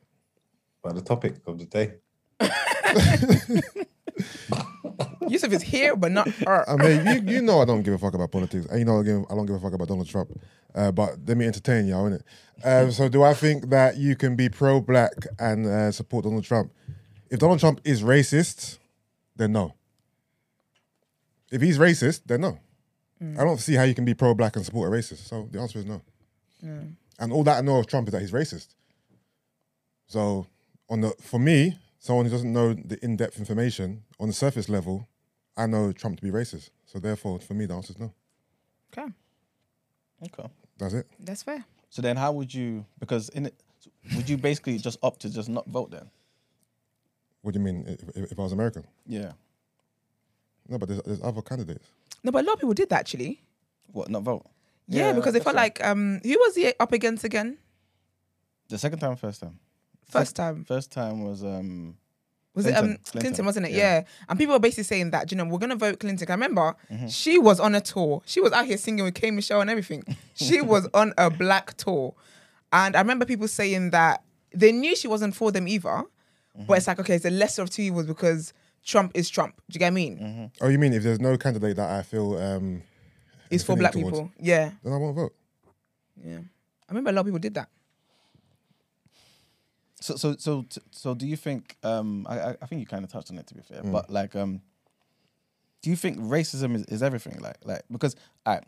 about 0.83 0.95
the 0.95 1.01
topic 1.01 1.35
of 1.47 1.57
the 1.59 1.65
day. 1.65 1.95
Yusuf 5.27 5.51
is 5.51 5.61
here, 5.61 5.95
but 5.95 6.11
not 6.11 6.29
her. 6.29 6.69
I 6.69 6.75
mean, 6.75 7.27
you, 7.27 7.35
you 7.35 7.41
know 7.41 7.61
I 7.61 7.65
don't 7.65 7.81
give 7.81 7.93
a 7.93 7.97
fuck 7.97 8.13
about 8.13 8.31
politics, 8.31 8.65
and 8.67 8.79
you 8.79 8.85
know 8.85 8.99
I, 8.99 9.03
give, 9.03 9.25
I 9.29 9.35
don't 9.35 9.45
give 9.45 9.55
a 9.55 9.59
fuck 9.59 9.73
about 9.73 9.87
Donald 9.87 10.07
Trump. 10.07 10.31
Uh, 10.73 10.91
but 10.91 11.17
let 11.25 11.37
me 11.37 11.45
entertain 11.45 11.87
y'all, 11.87 12.09
innit? 12.09 12.21
Um, 12.63 12.91
so, 12.91 13.09
do 13.09 13.23
I 13.23 13.33
think 13.33 13.69
that 13.69 13.97
you 13.97 14.15
can 14.15 14.35
be 14.35 14.49
pro-black 14.49 15.13
and 15.39 15.65
uh, 15.65 15.91
support 15.91 16.25
Donald 16.25 16.43
Trump? 16.43 16.71
If 17.29 17.39
Donald 17.39 17.59
Trump 17.59 17.81
is 17.83 18.03
racist, 18.03 18.77
then 19.35 19.53
no. 19.53 19.73
If 21.51 21.61
he's 21.61 21.77
racist, 21.77 22.21
then 22.25 22.41
no. 22.41 22.59
I 23.39 23.43
don't 23.43 23.59
see 23.59 23.73
how 23.73 23.83
you 23.83 23.95
can 23.95 24.05
be 24.05 24.13
pro-black 24.13 24.55
and 24.55 24.65
support 24.65 24.91
a 24.91 24.95
racist. 24.95 25.27
So 25.27 25.47
the 25.51 25.59
answer 25.59 25.79
is 25.79 25.85
no. 25.85 26.01
And 27.17 27.31
all 27.31 27.43
that 27.43 27.57
I 27.57 27.61
know 27.61 27.77
of 27.77 27.87
Trump 27.87 28.07
is 28.07 28.11
that 28.11 28.21
he's 28.21 28.31
racist. 28.31 28.67
So, 30.07 30.47
on 30.89 31.01
the 31.01 31.09
for 31.21 31.39
me, 31.39 31.77
someone 32.05 32.25
who 32.25 32.31
doesn't 32.31 32.53
know 32.53 32.73
the 32.73 33.03
in-depth 33.03 33.39
information 33.39 34.03
on 34.19 34.27
the 34.27 34.33
surface 34.33 34.69
level, 34.69 35.07
I 35.57 35.65
know 35.65 35.91
Trump 35.91 36.17
to 36.17 36.23
be 36.23 36.29
racist. 36.29 36.69
So 36.85 36.99
therefore, 36.99 37.39
for 37.39 37.55
me, 37.55 37.65
the 37.65 37.73
answer 37.73 37.93
is 37.93 37.99
no. 37.99 38.13
Okay, 38.93 39.11
Okay. 40.23 40.47
That's 40.77 40.93
it. 40.93 41.07
that's 41.19 41.41
fair. 41.43 41.65
So 41.89 42.01
then, 42.01 42.15
how 42.15 42.31
would 42.33 42.53
you? 42.53 42.85
Because 42.99 43.29
in 43.29 43.47
it, 43.47 43.55
would 44.15 44.29
you 44.29 44.37
basically 44.37 44.77
just 44.77 44.99
opt 45.01 45.21
to 45.21 45.29
just 45.29 45.49
not 45.49 45.65
vote 45.67 45.89
then? 45.91 46.09
What 47.41 47.53
do 47.53 47.59
you 47.59 47.65
mean? 47.65 47.85
If, 47.87 48.09
if 48.17 48.31
if 48.33 48.39
I 48.39 48.43
was 48.43 48.51
American? 48.51 48.85
Yeah. 49.07 49.31
No, 50.67 50.77
but 50.77 50.89
there's, 50.89 51.01
there's 51.03 51.21
other 51.23 51.41
candidates. 51.41 51.87
No, 52.23 52.31
but 52.31 52.43
a 52.43 52.47
lot 52.47 52.53
of 52.53 52.59
people 52.59 52.73
did 52.73 52.89
that 52.89 52.99
actually. 52.99 53.41
What? 53.91 54.09
Not 54.09 54.23
vote? 54.23 54.45
Yeah, 54.87 55.13
because 55.13 55.33
they 55.33 55.39
felt 55.39 55.55
so. 55.55 55.61
like 55.61 55.83
um, 55.83 56.19
who 56.23 56.37
was 56.45 56.55
he 56.55 56.71
up 56.79 56.91
against 56.93 57.23
again? 57.23 57.57
the 58.69 58.77
second 58.77 58.99
time, 58.99 59.15
first 59.15 59.41
time. 59.41 59.59
First 60.09 60.35
time 60.35 60.63
First 60.65 60.91
time 60.91 61.23
was 61.23 61.43
um. 61.43 61.97
was 62.53 62.65
it 62.65 62.71
Clinton. 62.73 62.91
um 62.91 62.97
Clinton, 62.97 63.21
Clinton, 63.21 63.45
wasn't 63.45 63.65
it? 63.67 63.71
yeah. 63.71 63.77
Yeah. 63.99 64.03
and 64.29 64.39
people 64.39 64.53
were 64.55 64.59
basically 64.59 64.83
saying 64.85 65.11
that 65.11 65.31
you 65.31 65.37
know 65.37 65.45
we're 65.45 65.59
gonna 65.59 65.75
vote 65.75 65.99
Clinton. 65.99 66.27
I 66.29 66.33
remember 66.33 66.75
Mm-hmm. 66.91 67.07
she 67.07 67.37
was 67.39 67.59
on 67.59 67.75
a 67.75 67.81
tour. 67.81 68.21
She 68.25 68.39
was 68.41 68.51
out 68.53 68.65
here 68.65 68.77
singing 68.77 69.03
with 69.05 69.15
K 69.15 69.31
Michelle 69.31 69.61
and 69.61 69.69
everything. 69.69 70.03
She 70.35 70.61
was 70.61 70.87
on 70.93 71.13
a 71.17 71.29
black 71.29 71.75
tour, 71.77 72.13
and 72.71 72.95
I 72.95 72.99
remember 72.99 73.25
people 73.25 73.47
saying 73.47 73.91
that 73.91 74.23
they 74.53 74.71
knew 74.71 74.95
she 74.95 75.07
wasn't 75.07 75.35
for 75.35 75.51
them 75.51 75.67
either. 75.67 75.89
Mm-hmm. 75.89 76.65
But 76.67 76.77
it's 76.77 76.87
like 76.87 76.99
okay, 76.99 77.15
it's 77.15 77.25
a 77.25 77.29
lesser 77.29 77.61
of 77.63 77.69
two 77.69 77.81
evils 77.81 78.05
because 78.05 78.53
Trump 78.85 79.11
is 79.15 79.29
Trump. 79.29 79.55
Do 79.69 79.75
you 79.75 79.79
get 79.79 79.85
what 79.85 79.91
I 79.91 79.91
mean? 79.91 80.17
Mm-hmm. 80.19 80.45
Oh, 80.65 80.69
you 80.69 80.79
mean 80.79 80.93
if 80.93 81.03
there's 81.03 81.19
no 81.19 81.37
candidate 81.37 81.75
that 81.77 81.89
I 81.89 82.01
feel 82.03 82.37
um, 82.37 82.83
It's 83.49 83.63
for 83.63 83.75
black 83.75 83.91
towards- 83.93 84.11
people. 84.17 84.31
Yeah, 84.39 84.71
then 84.83 84.93
I 84.93 84.97
won't 84.97 85.15
vote. 85.15 85.33
yeah. 86.23 86.39
I 86.87 86.91
remember 86.91 87.09
a 87.09 87.13
lot 87.13 87.21
of 87.21 87.25
people 87.25 87.39
did 87.39 87.55
that. 87.55 87.67
So 90.01 90.15
so 90.17 90.35
so 90.37 90.65
so 90.91 91.13
do 91.13 91.25
you 91.25 91.37
think 91.37 91.77
um 91.83 92.25
I 92.29 92.39
I- 92.49 92.57
I 92.61 92.65
think 92.67 92.79
you 92.81 92.85
kind 92.85 93.03
of 93.05 93.11
touched 93.11 93.31
on 93.31 93.37
it 93.37 93.47
to 93.47 93.55
be 93.55 93.61
fair, 93.61 93.81
Mm. 93.83 93.91
but 93.91 94.09
like 94.09 94.35
um 94.35 94.61
do 95.81 95.89
you 95.89 95.95
think 95.95 96.17
racism 96.19 96.75
is, 96.75 96.83
is 96.85 97.01
everything 97.03 97.39
like 97.39 97.57
like 97.63 97.83
because 97.91 98.15
all 98.45 98.55
right 98.55 98.63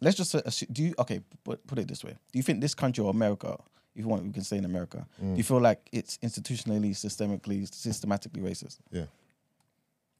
let's 0.00 0.16
just 0.16 0.34
assume, 0.34 0.68
do 0.72 0.82
you 0.82 0.94
okay 0.98 1.20
put 1.44 1.66
put 1.66 1.78
it 1.78 1.88
this 1.88 2.02
way 2.04 2.12
do 2.32 2.38
you 2.38 2.42
think 2.42 2.60
this 2.60 2.74
country 2.74 3.04
or 3.04 3.10
America 3.10 3.56
if 3.94 4.02
you 4.02 4.08
want 4.08 4.24
we 4.24 4.32
can 4.32 4.44
say 4.44 4.56
in 4.56 4.64
America 4.64 5.06
Mm. 5.22 5.34
do 5.34 5.38
you 5.38 5.44
feel 5.44 5.60
like 5.60 5.80
it's 5.92 6.18
institutionally 6.18 6.90
systemically 6.92 7.66
systematically 7.72 8.40
racist 8.42 8.78
Yeah. 8.90 9.06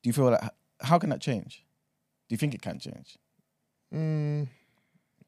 do 0.03 0.09
you 0.09 0.12
feel 0.12 0.30
like 0.30 0.40
how 0.80 0.98
can 0.98 1.11
that 1.11 1.20
change 1.20 1.64
do 2.28 2.34
you 2.34 2.38
think 2.38 2.55
it 2.55 2.62
can 2.62 2.78
change 2.78 3.16
Mm, 3.94 4.48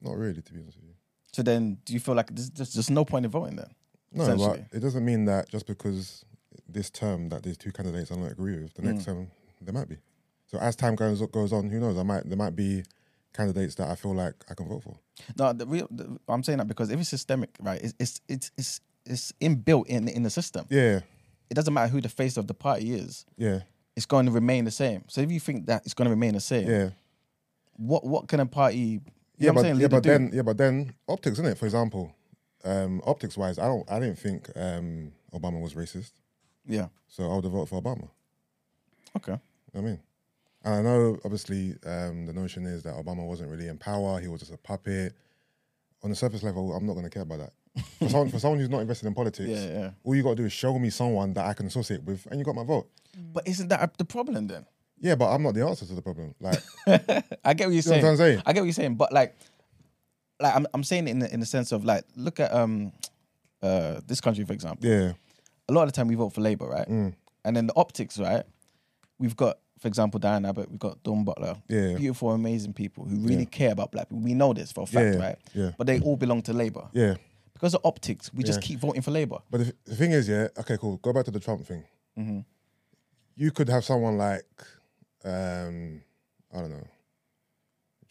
not 0.01 0.17
really, 0.17 0.41
to 0.43 0.53
be 0.53 0.61
honest 0.61 0.79
with 0.79 0.87
you. 0.89 0.95
so 1.33 1.43
then 1.43 1.79
do 1.85 1.93
you 1.93 2.01
feel 2.01 2.15
like 2.15 2.31
there's, 2.35 2.51
there's 2.51 2.73
just 2.75 2.91
no 2.91 3.05
point 3.05 3.25
in 3.27 3.31
voting 3.31 3.57
then 3.57 3.71
No, 4.15 4.37
but 4.37 4.61
it 4.73 4.81
doesn't 4.81 5.05
mean 5.05 5.25
that 5.27 5.49
just 5.49 5.67
because 5.67 6.25
this 6.69 6.91
term 6.91 7.29
that 7.29 7.43
these 7.43 7.57
two 7.57 7.73
candidates 7.73 8.11
I 8.11 8.15
don't 8.15 8.31
agree 8.31 8.61
with, 8.61 8.75
the 8.75 8.83
Mm. 8.83 8.93
next 8.95 9.05
term 9.05 9.31
there 9.61 9.75
might 9.75 9.89
be. 9.89 9.97
So 10.47 10.59
as 10.59 10.77
time 10.77 10.95
goes 10.95 11.21
goes 11.33 11.53
on, 11.53 11.69
who 11.71 11.81
knows? 11.81 11.99
I 11.99 12.03
might 12.03 12.29
there 12.29 12.37
might 12.39 12.55
be 12.57 12.85
candidates 13.33 13.75
that 13.77 13.91
I 13.91 13.97
feel 13.97 14.15
like 14.15 14.35
I 14.49 14.55
can 14.55 14.69
vote 14.69 14.85
for. 14.85 14.97
No, 15.37 15.53
the 15.53 15.67
real. 15.67 15.89
The, 15.91 16.19
I'm 16.29 16.43
saying 16.43 16.59
that 16.59 16.69
because 16.69 16.91
if 16.91 16.99
it's 17.01 17.09
systemic, 17.09 17.51
right, 17.61 17.81
it's 17.83 17.95
it's 17.99 18.21
it's 18.29 18.51
it's, 18.57 18.81
it's 19.05 19.33
inbuilt 19.41 19.87
in 19.87 20.09
in 20.09 20.23
the 20.23 20.31
system. 20.31 20.67
Yeah, 20.71 21.01
It 21.51 21.55
doesn't 21.55 21.75
matter 21.75 21.89
who 21.89 22.01
the 22.01 22.09
face 22.09 22.37
of 22.37 22.47
the 22.47 22.55
party 22.55 22.95
is; 22.95 23.27
yeah, 23.37 23.61
it's 23.97 24.07
going 24.07 24.27
to 24.27 24.33
remain 24.33 24.65
the 24.65 24.71
same. 24.71 25.05
So 25.09 25.21
if 25.21 25.31
you 25.31 25.41
think 25.41 25.67
that 25.67 25.85
it's 25.85 25.95
going 25.95 26.07
to 26.07 26.11
remain 26.11 26.35
the 26.35 26.41
same, 26.41 26.69
yeah. 26.69 26.91
what 27.77 28.07
what 28.07 28.29
can 28.29 28.41
a 28.41 28.47
party? 28.47 29.01
Yeah, 29.37 29.51
but, 29.51 29.59
I'm 29.61 29.65
saying? 29.65 29.81
yeah, 29.81 29.89
but 29.89 30.03
then 30.05 30.31
yeah, 30.33 30.43
but 30.43 30.57
then 30.57 30.95
optics, 31.09 31.35
isn't 31.39 31.47
it? 31.47 31.59
For 31.59 31.67
example, 31.67 32.15
um, 32.65 33.01
optics 33.07 33.37
wise, 33.37 33.59
I 33.59 33.67
don't 33.67 33.91
I 33.91 34.01
didn't 34.01 34.19
think 34.19 34.51
um, 34.57 35.13
Obama 35.33 35.61
was 35.61 35.75
racist, 35.75 36.13
yeah, 36.67 36.89
so 37.09 37.31
I 37.31 37.35
would 37.35 37.45
have 37.45 37.53
voted 37.53 37.69
for 37.69 37.81
Obama. 37.83 38.09
okay, 39.17 39.33
You 39.73 39.81
know 39.81 39.81
I 39.81 39.83
mean, 39.91 40.01
and 40.65 40.75
I 40.75 40.83
know 40.83 41.19
obviously 41.25 41.75
um, 41.87 42.27
the 42.27 42.33
notion 42.33 42.67
is 42.67 42.83
that 42.85 42.95
Obama 42.95 43.27
wasn't 43.27 43.51
really 43.51 43.69
in 43.69 43.79
power; 43.79 44.21
he 44.21 44.29
was 44.29 44.41
just 44.41 44.53
a 44.53 44.59
puppet. 44.59 45.15
On 46.03 46.11
the 46.11 46.17
surface 46.17 46.43
level, 46.43 46.75
I'm 46.75 46.85
not 46.87 46.93
going 46.93 47.05
to 47.05 47.11
care 47.11 47.23
about 47.23 47.39
that. 47.39 47.53
For 47.99 48.09
someone, 48.11 48.31
for 48.31 48.39
someone 48.39 48.61
who's 48.61 48.69
not 48.69 48.81
invested 48.81 49.07
in 49.09 49.15
politics, 49.15 49.49
yeah, 49.49 49.67
yeah. 49.67 49.91
all 50.05 50.15
you 50.15 50.23
got 50.23 50.31
to 50.31 50.37
do 50.37 50.45
is 50.45 50.53
show 50.53 50.79
me 50.79 50.91
someone 50.91 51.33
that 51.33 51.47
I 51.47 51.55
can 51.55 51.67
associate 51.67 52.05
with, 52.05 52.27
and 52.31 52.39
you 52.39 52.45
got 52.45 52.55
my 52.55 52.63
vote. 52.63 52.89
But 53.33 53.49
isn't 53.49 53.69
that 53.69 53.97
the 53.99 54.05
problem 54.05 54.47
then? 54.47 54.67
Yeah, 55.01 55.17
but 55.17 55.33
I'm 55.35 55.43
not 55.43 55.55
the 55.55 55.67
answer 55.67 55.85
to 55.87 55.95
the 55.95 56.03
problem. 56.03 56.35
Like, 56.41 56.63
I 57.45 57.55
get 57.55 57.67
what 57.67 57.71
you're 57.71 57.71
you 57.71 57.77
know 57.77 57.81
saying. 57.83 58.03
what 58.05 58.11
I'm 58.11 58.17
saying? 58.17 58.43
I 58.47 58.53
get 58.53 58.61
what 58.61 58.67
you're 58.67 58.73
saying, 58.75 58.95
but 58.95 59.13
like, 59.13 59.35
like 60.41 60.55
I'm 60.55 60.67
I'm 60.75 60.85
saying 60.85 61.09
it 61.09 61.13
in 61.13 61.19
the, 61.21 61.33
in 61.33 61.41
the 61.41 61.47
sense 61.47 61.73
of 61.73 61.85
like, 61.85 62.05
look 62.17 62.41
at 62.41 62.53
um, 62.53 62.93
uh, 63.63 64.01
this 64.07 64.21
country 64.21 64.45
for 64.45 64.53
example. 64.53 64.89
Yeah, 64.89 65.13
a 65.69 65.73
lot 65.73 65.83
of 65.83 65.89
the 65.93 65.97
time 65.97 66.09
we 66.09 66.15
vote 66.15 66.31
for 66.33 66.41
Labour, 66.41 66.67
right? 66.69 66.89
Mm. 66.89 67.15
And 67.45 67.57
then 67.57 67.67
the 67.67 67.75
optics, 67.77 68.19
right? 68.19 68.43
We've 69.19 69.37
got, 69.37 69.59
for 69.79 69.87
example, 69.89 70.19
Diane 70.19 70.45
Abbott, 70.47 70.71
we've 70.71 70.79
got 70.79 71.03
Dawn 71.03 71.25
Butler, 71.25 71.57
Yeah. 71.69 71.95
beautiful, 71.97 72.31
amazing 72.33 72.73
people 72.73 73.05
who 73.05 73.17
really 73.17 73.41
Yeah. 73.45 73.59
care 73.59 73.73
about 73.73 73.93
black 73.93 74.09
people. 74.09 74.25
We 74.25 74.35
know 74.35 74.53
this 74.55 74.73
for 74.73 74.83
a 74.83 74.87
fact, 74.87 75.15
Yeah, 75.17 75.21
right? 75.23 75.39
yeah. 75.55 75.71
But 75.79 75.87
they 75.87 76.01
all 76.01 76.17
belong 76.17 76.43
to 76.43 76.53
Labour. 76.53 76.89
yeah. 76.93 77.17
Because 77.53 77.75
of 77.75 77.83
optics, 77.85 78.33
we 78.35 78.43
just 78.43 78.61
keep 78.61 78.81
voting 78.81 79.01
for 79.03 79.11
Labour. 79.13 79.39
But 79.51 79.59
the, 79.59 79.75
the 79.85 79.95
thing 79.97 80.11
is, 80.11 80.29
yeah, 80.29 80.49
okay, 80.59 80.77
cool. 80.77 80.97
Go 80.97 81.13
back 81.13 81.25
to 81.27 81.31
the 81.31 81.41
Trump 81.41 81.65
thing. 81.67 81.85
Mhm 82.19 82.45
you 83.37 83.51
could 83.51 83.69
have 83.69 83.85
someone 83.85 84.17
like, 84.17 84.47
um, 85.25 86.01
I 86.55 86.59
don't 86.61 86.71
know, 86.71 86.87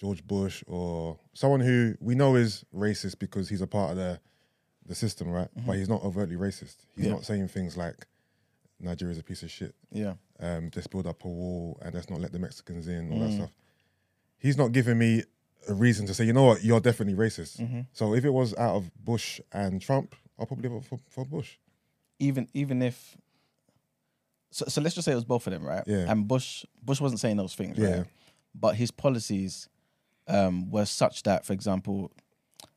George 0.04 0.28
Bush 0.28 0.66
or 0.68 1.18
someone 1.34 1.62
who 1.62 1.95
we 2.01 2.14
know 2.14 2.36
is 2.36 2.66
racist 2.76 3.20
because 3.20 3.47
he's 3.47 3.62
a 3.62 3.68
part 3.68 3.91
of 3.91 3.95
the 3.97 4.20
the 4.86 4.93
system, 4.93 5.30
right? 5.30 5.47
But 5.56 5.62
mm-hmm. 5.62 5.72
he's 5.76 5.88
not 5.88 6.04
overtly 6.04 6.36
racist. 6.36 6.76
He's 6.93 7.06
Yeah. 7.06 7.12
not 7.12 7.24
saying 7.24 7.47
things 7.47 7.78
like 7.78 8.06
Nigeria's 8.82 9.18
a 9.18 9.24
piece 9.24 9.43
of 9.43 9.49
shit. 9.49 9.74
Yeah. 9.91 10.16
um, 10.41 10.72
let's 10.76 10.88
build 10.88 11.08
up 11.08 11.24
a 11.24 11.30
wall 11.30 11.80
and 11.82 11.95
let's 11.95 12.10
not 12.10 12.20
let 12.20 12.34
the 12.34 12.39
Mexicans 12.39 12.89
in, 12.89 13.14
all 13.14 13.20
that 13.20 13.30
mm. 13.30 13.36
stuff. 13.36 13.51
He's 14.38 14.58
not 14.58 14.74
giving 14.74 14.97
me 14.97 15.24
a 15.70 15.74
reason 15.74 16.06
to 16.08 16.14
say, 16.14 16.26
you 16.26 16.34
know 16.34 16.43
what, 16.43 16.66
you're 16.66 16.82
definitely 16.82 17.14
racist. 17.14 17.62
Mm-hmm. 17.62 17.82
So 17.93 18.14
if 18.14 18.26
it 18.26 18.32
was 18.32 18.54
out 18.56 18.76
of 18.76 18.91
Bush 19.06 19.39
and 19.54 19.82
Trump, 19.82 20.16
I'll 20.38 20.45
probably 20.45 20.68
vote 20.68 20.84
for, 20.84 20.99
for 21.08 21.24
Bush. 21.24 21.56
Even 22.20 22.49
even 22.54 22.82
if 22.82 23.16
so, 24.51 24.66
so 24.68 24.82
let's 24.82 24.95
just 24.95 25.06
say 25.06 25.14
it 25.14 25.16
was 25.16 25.24
both 25.24 25.47
of 25.47 25.54
them, 25.54 25.64
right? 25.64 25.84
Yeah. 25.88 26.12
And 26.12 26.28
Bush 26.28 26.66
Bush 26.84 26.99
wasn't 26.99 27.22
saying 27.22 27.38
those 27.38 27.56
things, 27.56 27.78
Yeah. 27.78 28.04
But 28.54 28.76
his 28.76 28.91
policies 28.91 29.70
um, 30.28 30.69
were 30.71 30.86
such 30.86 31.24
that, 31.24 31.45
for 31.45 31.53
example, 31.53 32.11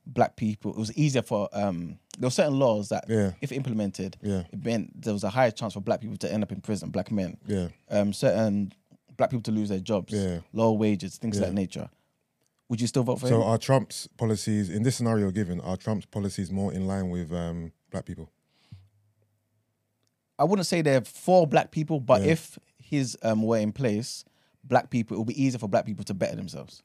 black 0.05 0.37
people 0.37 0.71
it 0.71 0.77
was 0.77 0.93
easier 0.97 1.21
for 1.21 1.49
um, 1.51 1.99
there 2.17 2.27
were 2.27 2.31
certain 2.31 2.57
laws 2.57 2.89
that 2.89 3.05
Yeah. 3.09 3.33
if 3.41 3.51
implemented, 3.51 4.17
Yeah. 4.21 4.43
it 4.51 4.63
meant 4.63 5.01
there 5.01 5.13
was 5.13 5.23
a 5.23 5.29
higher 5.29 5.51
chance 5.51 5.73
for 5.73 5.81
black 5.81 5.99
people 6.01 6.17
to 6.17 6.31
end 6.33 6.43
up 6.43 6.51
in 6.51 6.61
prison, 6.61 6.89
black 6.89 7.11
men. 7.11 7.37
Yeah. 7.45 7.67
Um, 7.89 8.13
certain 8.13 8.71
black 9.17 9.29
people 9.31 9.43
to 9.43 9.51
lose 9.51 9.69
their 9.69 9.79
jobs, 9.79 10.13
Yeah. 10.13 10.39
lower 10.53 10.71
wages, 10.73 11.17
things 11.17 11.37
of 11.37 11.43
that 11.43 11.53
nature. 11.53 11.89
Would 12.69 12.81
you 12.81 12.87
still 12.87 13.03
vote 13.03 13.19
for 13.19 13.27
So 13.27 13.41
him? 13.41 13.47
are 13.47 13.57
Trump's 13.57 14.07
policies, 14.17 14.69
in 14.69 14.83
this 14.83 14.95
scenario 14.95 15.29
given, 15.31 15.59
are 15.61 15.77
Trump's 15.77 16.05
policies 16.05 16.51
more 16.51 16.73
in 16.73 16.85
line 16.87 17.09
with 17.09 17.31
um, 17.33 17.71
black 17.91 18.05
people? 18.05 18.29
I 20.39 20.43
wouldn't 20.43 20.67
say 20.67 20.81
they're 20.81 21.01
for 21.01 21.47
black 21.47 21.71
people, 21.71 21.99
but 21.99 22.21
Yeah. 22.21 22.31
if 22.33 22.59
his 22.77 23.17
um, 23.23 23.41
were 23.43 23.57
in 23.57 23.71
place, 23.71 24.23
black 24.63 24.89
people 24.89 25.15
it 25.15 25.19
would 25.19 25.27
be 25.27 25.41
easier 25.41 25.59
for 25.59 25.67
black 25.67 25.85
people 25.85 26.05
to 26.05 26.13
better 26.13 26.35
themselves. 26.35 26.81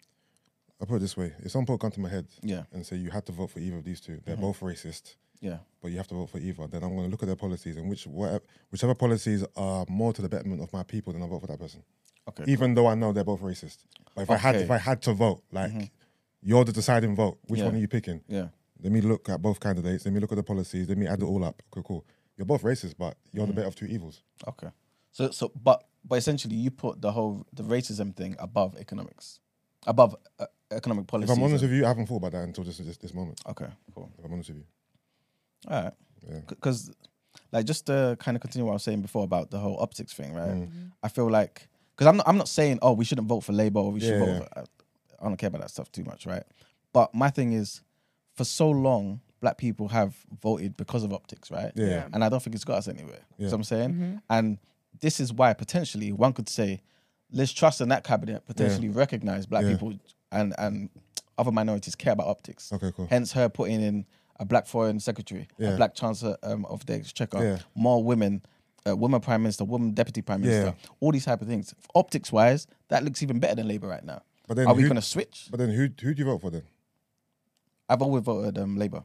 I'll 0.82 0.86
put 0.88 0.96
it 0.96 1.00
this 1.00 1.16
way. 1.16 1.32
If 1.38 1.52
some 1.52 1.62
people 1.62 1.78
come 1.78 1.92
to 1.92 2.00
my 2.00 2.08
head 2.08 2.26
Yeah, 2.42 2.64
and 2.72 2.84
say 2.84 2.96
you 2.96 3.10
had 3.10 3.24
to 3.26 3.32
vote 3.32 3.50
for 3.52 3.60
either 3.60 3.76
of 3.76 3.84
these 3.84 4.00
two, 4.00 4.20
they're 4.26 4.34
Mm-hmm. 4.34 4.42
both 4.42 4.60
racist, 4.60 5.14
yeah, 5.40 5.58
but 5.80 5.92
you 5.92 5.96
have 5.96 6.08
to 6.08 6.14
vote 6.16 6.30
for 6.30 6.38
either, 6.38 6.66
then 6.66 6.82
I'm 6.82 6.90
going 6.96 7.04
to 7.04 7.10
look 7.10 7.22
at 7.22 7.26
their 7.26 7.36
policies 7.36 7.76
and 7.76 7.88
which 7.88 8.04
whatever, 8.06 8.42
whichever 8.72 8.94
policies 8.96 9.44
are 9.56 9.84
more 9.88 10.12
to 10.12 10.20
the 10.20 10.28
betterment 10.28 10.60
of 10.60 10.72
my 10.72 10.82
people, 10.82 11.12
then 11.12 11.22
I'll 11.22 11.28
vote 11.28 11.42
for 11.42 11.46
that 11.46 11.60
person. 11.60 11.84
okay. 12.28 12.44
even 12.48 12.74
though 12.74 12.88
I 12.88 12.94
know 12.96 13.12
they're 13.12 13.22
both 13.24 13.40
racist. 13.42 13.78
But 14.16 14.22
if 14.22 14.30
I 14.30 14.36
had 14.36 14.56
if 14.56 14.70
I 14.72 14.78
had 14.78 15.00
to 15.02 15.12
vote, 15.14 15.42
like 15.52 15.92
you're 16.42 16.64
the 16.64 16.72
deciding 16.72 17.14
vote, 17.14 17.38
which 17.46 17.60
Yeah. 17.60 17.66
one 17.66 17.76
are 17.76 17.78
you 17.78 17.88
picking? 17.88 18.20
yeah, 18.26 18.48
Let 18.82 18.90
me 18.92 19.00
look 19.00 19.28
at 19.28 19.40
both 19.40 19.60
candidates. 19.60 20.04
Let 20.04 20.12
me 20.14 20.18
look 20.20 20.32
at 20.32 20.36
the 20.36 20.42
policies. 20.42 20.88
Let 20.88 20.98
me 20.98 21.06
add 21.06 21.20
it 21.22 21.24
all 21.24 21.44
up. 21.44 21.62
Okay, 21.72 21.84
cool. 21.86 22.04
You're 22.36 22.46
both 22.46 22.62
racist, 22.62 22.94
but 22.98 23.16
you're 23.32 23.46
the 23.46 23.52
better 23.52 23.68
of 23.68 23.76
two 23.76 23.86
evils. 23.86 24.22
okay. 24.48 24.68
So 25.12 25.30
so 25.30 25.52
but 25.54 25.84
but 26.04 26.16
essentially 26.16 26.56
you 26.56 26.70
put 26.72 27.00
the 27.00 27.12
whole 27.12 27.46
the 27.52 27.62
racism 27.62 28.14
thing 28.16 28.34
above 28.38 28.76
economics, 28.76 29.38
above 29.86 30.16
uh, 30.38 30.46
economic 30.74 31.06
If. 31.06 31.30
I'm 31.30 31.42
honest 31.42 31.62
with 31.62 31.72
you, 31.72 31.84
I 31.84 31.88
haven't 31.88 32.06
thought 32.06 32.16
about 32.16 32.32
that 32.32 32.42
until 32.44 32.64
this 32.64 32.78
this, 32.78 32.96
this 32.96 33.14
moment. 33.14 33.40
okay, 33.48 33.66
cool. 33.94 34.10
If 34.18 34.24
I'm 34.24 34.32
honest 34.32 34.48
with 34.50 34.58
you, 34.58 34.64
All 35.68 35.82
right. 35.84 35.92
Yeah. 36.28 36.40
Because 36.48 36.90
like 37.50 37.66
just 37.66 37.86
to 37.86 38.16
kind 38.20 38.36
of 38.36 38.40
continue 38.40 38.64
what 38.66 38.72
I 38.72 38.74
was 38.74 38.82
saying 38.82 39.02
before 39.02 39.24
about 39.24 39.50
the 39.50 39.58
whole 39.58 39.78
optics 39.80 40.12
thing, 40.12 40.32
right? 40.34 40.50
Mm. 40.50 40.92
I 41.02 41.08
feel 41.08 41.30
like 41.30 41.68
because 41.96 42.06
I'm 42.06 42.16
not 42.16 42.28
I'm 42.28 42.36
not 42.38 42.48
saying 42.48 42.78
oh 42.82 42.92
we 42.92 43.04
shouldn't 43.04 43.26
vote 43.28 43.40
for 43.40 43.52
Labour 43.52 43.80
or 43.80 43.92
we 43.92 44.00
should 44.00 44.18
Yeah, 44.18 44.18
vote. 44.38 44.48
For, 44.54 44.64
I 45.20 45.24
don't 45.28 45.36
care 45.36 45.48
about 45.48 45.60
that 45.62 45.70
stuff 45.70 45.90
too 45.92 46.04
much, 46.04 46.26
right? 46.26 46.42
But 46.92 47.14
my 47.14 47.30
thing 47.30 47.52
is, 47.52 47.80
for 48.34 48.44
so 48.44 48.68
long, 48.70 49.20
black 49.40 49.56
people 49.56 49.88
have 49.88 50.14
voted 50.42 50.76
because 50.76 51.04
of 51.04 51.12
optics, 51.12 51.50
right? 51.50 51.72
Yeah. 51.76 51.86
Yeah. 51.86 52.08
And 52.12 52.24
I 52.24 52.28
don't 52.28 52.42
think 52.42 52.54
it's 52.56 52.64
got 52.64 52.78
us 52.78 52.88
anywhere. 52.88 53.20
You 53.38 53.44
know 53.46 53.50
what 53.50 53.56
I'm 53.56 53.64
saying? 53.64 54.20
And 54.28 54.58
this 55.00 55.20
is 55.20 55.32
why 55.32 55.52
potentially 55.54 56.12
one 56.12 56.32
could 56.32 56.48
say, 56.48 56.82
Liz 57.30 57.52
Truss 57.52 57.80
and 57.80 57.90
that 57.90 58.04
cabinet 58.04 58.44
potentially 58.46 58.88
recognize 58.90 59.46
black 59.46 59.62
Yeah. 59.64 59.72
people 59.72 59.94
and 60.32 60.54
and 60.58 60.90
other 61.38 61.52
minorities 61.52 61.94
care 61.94 62.12
about 62.12 62.26
optics. 62.26 62.72
Okay, 62.72 62.92
cool. 62.96 63.06
Hence 63.08 63.32
her 63.32 63.48
putting 63.48 63.80
in 63.80 64.06
a 64.40 64.44
black 64.44 64.66
foreign 64.66 64.98
secretary, 65.00 65.46
Yeah. 65.58 65.70
a 65.70 65.76
black 65.76 65.94
chancellor 65.94 66.36
um, 66.42 66.64
of 66.66 66.84
the 66.86 66.94
exchequer, 66.94 67.42
Yeah. 67.42 67.58
more 67.74 68.02
women, 68.02 68.42
uh, 68.86 68.96
woman 68.96 69.20
prime 69.20 69.42
minister, 69.42 69.64
woman 69.64 69.92
deputy 69.92 70.20
prime 70.22 70.40
minister, 70.40 70.74
all 71.00 71.12
these 71.12 71.24
type 71.24 71.40
of 71.42 71.48
things. 71.48 71.74
Optics 71.94 72.32
wise, 72.32 72.66
that 72.88 73.04
looks 73.04 73.22
even 73.22 73.38
better 73.38 73.54
than 73.54 73.68
Labour 73.68 73.88
right 73.88 74.04
now. 74.04 74.22
But 74.48 74.56
then 74.56 74.66
Are 74.66 74.74
we 74.74 74.82
who- 74.82 74.88
going 74.88 75.00
to 75.00 75.06
switch? 75.06 75.48
But 75.50 75.58
then 75.58 75.70
who 75.70 75.82
who 75.82 76.14
do 76.14 76.18
you 76.18 76.24
vote 76.24 76.40
for 76.40 76.50
then? 76.50 76.62
I've 77.88 78.02
always 78.02 78.24
voted 78.24 78.58
um, 78.58 78.76
Labour. 78.76 79.04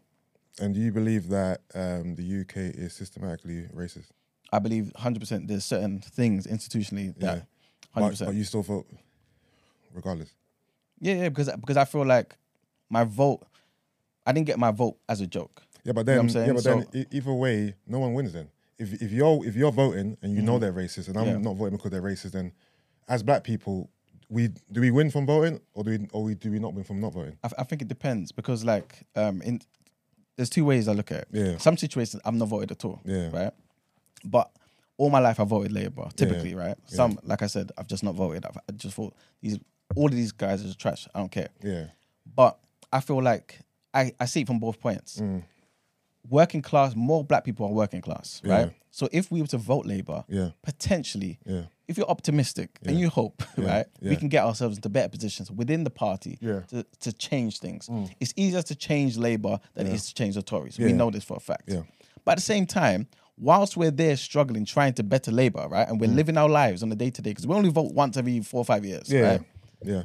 And 0.59 0.73
do 0.73 0.79
you 0.81 0.91
believe 0.91 1.29
that 1.29 1.61
um, 1.75 2.15
the 2.15 2.23
UK 2.41 2.57
is 2.75 2.93
systematically 2.93 3.67
racist? 3.75 4.07
I 4.51 4.59
believe 4.59 4.91
100% 4.95 5.47
there's 5.47 5.65
certain 5.65 5.99
things 5.99 6.47
institutionally 6.47 7.13
that 7.19 7.45
But, 7.93 8.01
100%. 8.13 8.25
but 8.25 8.35
you 8.35 8.43
still 8.43 8.63
vote 8.63 8.87
regardless. 9.93 10.33
Yeah, 10.99 11.13
yeah, 11.15 11.29
because 11.29 11.49
because 11.59 11.77
I 11.77 11.85
feel 11.85 12.05
like 12.05 12.35
my 12.89 13.03
vote, 13.03 13.41
I 14.25 14.31
didn't 14.31 14.47
get 14.47 14.59
my 14.59 14.71
vote 14.71 14.97
as 15.09 15.21
a 15.21 15.27
joke. 15.27 15.63
Yeah, 15.83 15.93
but 15.93 16.07
You 16.07 16.15
know 16.15 16.23
then 16.23 16.27
what 16.27 16.35
I'm 16.35 16.47
yeah, 16.47 16.53
but 16.53 16.63
saying? 16.63 16.85
then 16.91 17.05
either 17.11 17.33
way, 17.33 17.75
no 17.87 17.99
one 17.99 18.13
wins. 18.13 18.33
Then 18.33 18.49
if 18.77 18.93
if 19.01 19.11
you're 19.11 19.45
if 19.45 19.55
you're 19.55 19.71
voting 19.71 20.17
and 20.21 20.35
you 20.35 20.41
know 20.41 20.59
they're 20.59 20.73
racist, 20.73 21.07
and 21.07 21.17
I'm 21.17 21.25
Mm-hmm. 21.25 21.35
Yeah. 21.37 21.43
not 21.49 21.55
voting 21.55 21.77
because 21.77 21.91
they're 21.91 22.01
racist, 22.01 22.31
then 22.31 22.51
as 23.07 23.23
black 23.23 23.43
people, 23.43 23.89
we 24.29 24.49
do 24.71 24.81
we 24.81 24.91
win 24.91 25.09
from 25.11 25.25
voting 25.25 25.61
or 25.73 25.83
do 25.83 25.91
we 25.91 26.07
or 26.11 26.23
we 26.23 26.35
do 26.35 26.51
we 26.51 26.59
not 26.59 26.73
win 26.73 26.83
from 26.83 26.99
not 26.99 27.13
voting? 27.13 27.37
I, 27.43 27.49
I 27.59 27.63
think 27.63 27.81
it 27.81 27.87
depends 27.87 28.31
because 28.31 28.65
like 28.65 29.03
um 29.15 29.41
in 29.41 29.61
there's 30.35 30.49
two 30.49 30.65
ways 30.65 30.87
I 30.87 30.93
look 30.93 31.11
at 31.11 31.21
it. 31.21 31.27
Yeah. 31.31 31.57
Some 31.57 31.77
situations 31.77 32.21
I'm 32.25 32.37
not 32.37 32.47
voted 32.49 32.71
at 32.71 32.83
all. 32.85 33.01
Yeah. 33.05 33.29
Right. 33.31 33.53
But 34.25 34.51
all 34.97 35.09
my 35.09 35.19
life 35.19 35.39
I 35.39 35.45
voted 35.45 35.71
Labour, 35.71 36.09
typically, 36.15 36.53
right? 36.55 36.75
Yeah. 36.89 36.95
Some, 36.95 37.19
like 37.23 37.43
I 37.43 37.47
said, 37.47 37.71
I've 37.77 37.87
just 37.87 38.03
not 38.03 38.15
voted. 38.15 38.45
I've, 38.45 38.57
I 38.57 38.71
just 38.73 38.95
thought 38.95 39.15
these 39.41 39.57
all 39.95 40.05
of 40.07 40.11
these 40.15 40.31
guys 40.31 40.65
are 40.65 40.73
trash. 40.75 41.07
I 41.15 41.19
don't 41.19 41.31
care. 41.31 41.49
Yeah, 41.63 41.85
But 42.35 42.57
I 42.91 42.99
feel 42.99 43.21
like 43.21 43.59
I, 43.93 44.11
I 44.19 44.25
see 44.25 44.41
it 44.41 44.47
from 44.47 44.59
both 44.59 44.79
points. 44.79 45.19
Mm. 45.19 45.43
Working 46.29 46.61
class, 46.61 46.93
more 46.93 47.23
black 47.23 47.45
people 47.45 47.65
are 47.67 47.71
working 47.71 48.01
class, 48.01 48.41
right? 48.43 48.65
Yeah. 48.67 48.69
So 48.91 49.07
if 49.13 49.31
we 49.31 49.39
were 49.39 49.47
to 49.47 49.57
vote 49.57 49.85
Labour, 49.85 50.25
yeah, 50.27 50.49
potentially, 50.61 51.39
yeah, 51.45 51.63
if 51.87 51.97
you're 51.97 52.09
optimistic 52.09 52.79
and 52.85 52.99
you 52.99 53.07
hope, 53.09 53.43
right, 53.57 53.85
we 54.01 54.17
can 54.17 54.27
get 54.27 54.43
ourselves 54.43 54.75
into 54.75 54.89
better 54.89 55.07
positions 55.07 55.49
within 55.49 55.85
the 55.85 55.89
party 55.89 56.37
Yeah. 56.41 56.51
Mm. 56.51 56.67
to, 56.67 56.85
to 56.99 57.13
change 57.13 57.59
things. 57.59 57.89
It's 58.19 58.33
easier 58.35 58.61
to 58.61 58.75
change 58.75 59.15
Labour 59.17 59.59
than 59.73 59.87
it 59.87 59.93
is 59.93 60.07
to 60.07 60.13
change 60.15 60.35
the 60.35 60.41
Tories. 60.41 60.77
We 60.77 60.91
know 60.91 61.09
this 61.11 61.23
for 61.23 61.37
a 61.37 61.39
fact. 61.39 61.63
Yeah. 61.67 61.83
But 62.25 62.31
at 62.33 62.37
the 62.39 62.43
same 62.43 62.65
time, 62.65 63.07
whilst 63.37 63.77
we're 63.77 63.91
there 63.91 64.17
struggling, 64.17 64.65
trying 64.65 64.93
to 64.95 65.03
better 65.03 65.31
Labour, 65.31 65.65
right, 65.69 65.87
and 65.87 65.97
we're 66.01 66.09
living 66.09 66.35
our 66.37 66.49
lives 66.49 66.83
on 66.83 66.91
a 66.91 66.95
day 66.95 67.09
to 67.11 67.21
day, 67.21 67.29
because 67.31 67.47
we 67.47 67.55
only 67.55 67.69
vote 67.69 67.93
once 67.93 68.17
every 68.17 68.41
four 68.41 68.59
or 68.59 68.65
five 68.65 68.83
years, 68.83 69.07
Mm. 69.07 69.13
yeah, 69.13 69.21
right? 69.31 69.41
Yeah, 69.83 70.03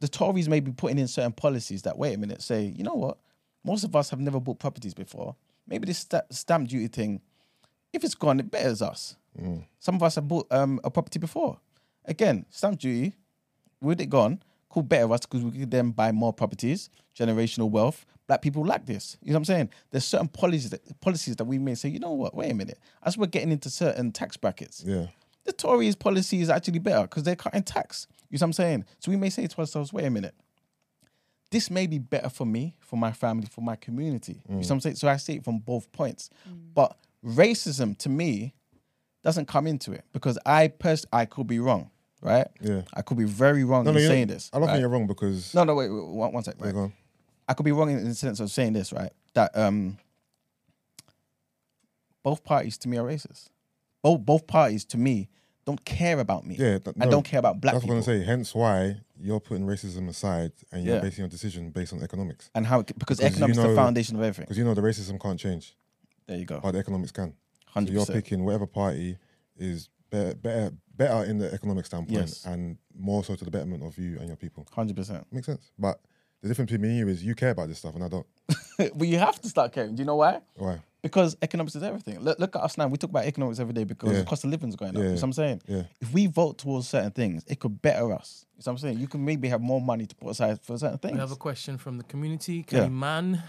the 0.00 0.08
Tories 0.08 0.48
may 0.48 0.60
be 0.60 0.72
putting 0.72 0.98
in 0.98 1.08
certain 1.08 1.32
policies 1.32 1.82
that, 1.82 1.98
wait 1.98 2.14
a 2.14 2.18
minute, 2.18 2.42
say, 2.42 2.62
you 2.76 2.84
know 2.84 2.94
what? 2.94 3.18
Most 3.64 3.84
of 3.84 3.94
us 3.96 4.10
have 4.10 4.20
never 4.20 4.40
bought 4.40 4.58
properties 4.58 4.94
before. 4.94 5.34
Maybe 5.66 5.86
this 5.86 5.98
sta- 5.98 6.22
stamp 6.30 6.68
duty 6.68 6.88
thing, 6.88 7.20
if 7.92 8.04
it's 8.04 8.14
gone, 8.14 8.40
it 8.40 8.50
betters 8.50 8.80
us. 8.82 9.16
Some 9.78 9.94
of 9.96 10.02
us 10.02 10.14
have 10.16 10.26
bought 10.28 10.46
um, 10.50 10.80
a 10.84 10.90
property 10.90 11.18
before. 11.18 11.58
Again, 12.04 12.46
stamp 12.50 12.78
duty, 12.78 13.14
with 13.80 14.00
it 14.00 14.06
gone, 14.06 14.42
could 14.70 14.88
better 14.88 15.12
us 15.12 15.20
because 15.20 15.42
we 15.42 15.60
could 15.60 15.70
then 15.70 15.90
buy 15.90 16.12
more 16.12 16.32
properties, 16.32 16.90
generational 17.16 17.70
wealth. 17.70 18.04
Black 18.26 18.42
people 18.42 18.64
like 18.64 18.84
this. 18.84 19.16
You 19.22 19.28
know 19.32 19.36
what 19.36 19.40
I'm 19.40 19.44
saying? 19.46 19.70
There's 19.90 20.04
certain 20.04 20.28
policies 20.28 20.70
that, 20.70 21.00
policies 21.00 21.36
that 21.36 21.44
we 21.44 21.58
may 21.58 21.74
say, 21.74 21.88
you 21.88 21.98
know 21.98 22.12
what? 22.12 22.34
Wait 22.34 22.50
a 22.50 22.54
minute. 22.54 22.78
As 23.02 23.16
we're 23.16 23.26
getting 23.26 23.50
into 23.50 23.70
certain 23.70 24.12
tax 24.12 24.36
brackets, 24.36 24.84
yeah, 24.86 25.06
the 25.44 25.52
Tories' 25.52 25.96
policy 25.96 26.40
is 26.42 26.50
actually 26.50 26.78
better 26.80 27.02
because 27.02 27.22
they're 27.22 27.36
cutting 27.36 27.62
tax. 27.62 28.06
You 28.30 28.36
know 28.38 28.42
what 28.44 28.48
I'm 28.48 28.52
saying? 28.54 28.84
So 28.98 29.10
we 29.10 29.16
may 29.16 29.30
say 29.30 29.46
to 29.46 29.58
ourselves, 29.58 29.92
wait 29.92 30.04
a 30.04 30.10
minute, 30.10 30.34
this 31.50 31.70
may 31.70 31.86
be 31.86 31.98
better 31.98 32.28
for 32.28 32.44
me, 32.44 32.76
for 32.80 32.96
my 32.96 33.10
family, 33.12 33.46
for 33.50 33.62
my 33.62 33.76
community. 33.76 34.42
You 34.48 34.54
know 34.54 34.58
what 34.60 34.70
I'm 34.70 34.80
saying? 34.80 34.96
So 34.96 35.08
I 35.08 35.16
see 35.16 35.36
it 35.36 35.44
from 35.44 35.58
both 35.60 35.90
points. 35.92 36.28
But 36.74 36.96
racism 37.24 37.96
to 37.98 38.08
me 38.10 38.54
doesn't 39.24 39.46
come 39.46 39.66
into 39.66 39.92
it 39.92 40.04
because 40.12 40.38
I 40.44 40.68
pers- 40.68 41.06
I 41.12 41.24
could 41.24 41.46
be 41.46 41.58
wrong, 41.58 41.90
right? 42.20 42.46
Yeah. 42.60 42.82
I 42.94 43.00
could 43.02 43.16
be 43.16 43.24
very 43.24 43.64
wrong 43.64 43.84
No, 43.84 43.90
in 43.90 43.96
no, 43.96 44.00
saying 44.08 44.26
this. 44.28 44.50
I 44.52 44.58
don't 44.58 44.66
right? 44.68 44.74
think 44.74 44.80
you're 44.82 44.90
wrong 44.90 45.06
because 45.06 45.54
No, 45.54 45.64
no, 45.64 45.74
wait, 45.74 45.88
wait 45.88 46.04
one, 46.06 46.32
one 46.32 46.42
sec. 46.44 46.56
Yeah, 46.58 46.66
Right? 46.66 46.74
go 46.74 46.80
on. 46.82 46.92
I 47.48 47.54
could 47.54 47.64
be 47.64 47.72
wrong 47.72 47.90
in 47.90 48.04
the 48.04 48.14
sense 48.14 48.40
of 48.40 48.50
saying 48.50 48.74
this, 48.74 48.92
right? 48.92 49.10
That 49.32 49.56
um, 49.56 49.96
both 52.22 52.44
parties 52.44 52.76
to 52.78 52.88
me 52.88 52.98
are 52.98 53.04
racist. 53.06 53.48
Both 54.02 54.20
both 54.20 54.46
parties 54.46 54.84
to 54.86 54.98
me 54.98 55.28
don't 55.68 55.84
care 55.84 56.18
about 56.18 56.42
me. 56.46 56.54
Yeah, 56.58 56.78
th- 56.78 56.96
I 57.00 57.04
no, 57.04 57.10
don't 57.10 57.22
care 57.30 57.40
about 57.44 57.60
black 57.60 57.74
That's 57.74 57.84
what 57.84 57.90
I'm 57.92 58.00
gonna 58.00 58.20
say. 58.20 58.24
Hence 58.24 58.54
why 58.54 58.76
you're 59.20 59.40
putting 59.48 59.66
racism 59.66 60.08
aside 60.08 60.52
and 60.72 60.78
you're 60.84 60.96
Yeah. 60.96 61.02
basing 61.02 61.22
your 61.24 61.28
decision 61.28 61.62
based 61.70 61.92
on 61.92 62.02
economics. 62.02 62.44
and 62.54 62.64
how 62.66 62.80
it, 62.80 62.86
because, 62.86 63.18
Because 63.18 63.20
you 63.20 63.26
economics 63.26 63.58
is 63.58 63.64
know- 63.64 63.70
the 63.70 63.76
foundation 63.76 64.16
of 64.16 64.22
everything. 64.22 64.44
Because 64.46 64.58
you 64.58 64.64
know 64.64 64.74
the 64.74 64.86
racism 64.90 65.20
can't 65.20 65.38
change, 65.46 65.76
There 66.26 66.38
you 66.38 66.46
go. 66.46 66.58
but 66.62 66.72
the 66.72 66.78
economics 66.78 67.12
can. 67.12 67.30
So 67.32 67.72
Hundred 67.74 67.92
you're 67.94 68.06
picking 68.06 68.44
whatever 68.44 68.66
party 68.66 69.18
is 69.58 69.88
better, 70.10 70.34
better, 70.36 70.72
better 70.96 71.24
in 71.30 71.36
the 71.38 71.52
economic 71.52 71.84
standpoint, 71.86 72.18
Yes. 72.18 72.46
and 72.46 72.78
more 72.98 73.22
so 73.22 73.36
to 73.36 73.44
the 73.44 73.50
betterment 73.50 73.82
of 73.84 73.98
you 73.98 74.16
and 74.18 74.26
your 74.28 74.36
people. 74.44 74.66
Hundred 74.72 74.96
percent. 74.96 75.26
Makes 75.30 75.46
sense. 75.46 75.70
But 75.78 76.00
the 76.40 76.48
difference 76.48 76.70
between 76.70 76.82
me 76.82 76.88
and 76.90 76.98
you 77.00 77.08
is 77.08 77.22
you 77.22 77.34
care 77.34 77.50
about 77.50 77.68
this 77.68 77.78
stuff, 77.78 77.94
and 77.94 78.02
I 78.04 78.08
don't. 78.08 78.26
But 78.98 79.06
you 79.12 79.18
have 79.18 79.38
to 79.42 79.48
start 79.48 79.72
caring. 79.72 79.94
Do 79.96 80.00
you 80.02 80.06
know 80.06 80.16
why? 80.16 80.40
Why? 80.56 80.78
Because 81.02 81.36
economics 81.42 81.76
is 81.76 81.82
everything. 81.82 82.18
Look, 82.20 82.38
look 82.40 82.56
at 82.56 82.62
us 82.62 82.76
now. 82.76 82.88
We 82.88 82.98
talk 82.98 83.10
about 83.10 83.24
economics 83.24 83.60
every 83.60 83.72
day 83.72 83.84
because 83.84 84.10
Yeah. 84.12 84.18
the 84.20 84.24
cost 84.24 84.44
of 84.44 84.50
living 84.50 84.68
is 84.68 84.76
going 84.76 84.90
up. 84.90 84.96
Yeah. 84.96 85.02
You 85.02 85.08
know 85.10 85.14
what 85.14 85.22
I'm 85.22 85.32
saying? 85.32 85.62
Yeah. 85.68 85.82
If 86.00 86.12
we 86.12 86.26
vote 86.26 86.58
towards 86.58 86.88
certain 86.88 87.12
things, 87.12 87.44
it 87.46 87.60
could 87.60 87.80
better 87.80 88.12
us. 88.12 88.46
You 88.56 88.62
know 88.66 88.72
what 88.72 88.72
I'm 88.72 88.78
saying? 88.78 88.98
You 88.98 89.06
can 89.06 89.24
maybe 89.24 89.48
have 89.48 89.60
more 89.60 89.80
money 89.80 90.06
to 90.06 90.14
put 90.16 90.28
aside 90.30 90.60
for 90.60 90.76
certain 90.76 90.98
things. 90.98 91.14
We 91.14 91.20
have 91.20 91.30
a 91.32 91.36
question 91.36 91.78
from 91.78 91.98
the 91.98 92.04
community. 92.04 92.56
Yeah. 92.56 92.62
Can 92.64 92.82
a 92.84 92.90
man 92.90 93.42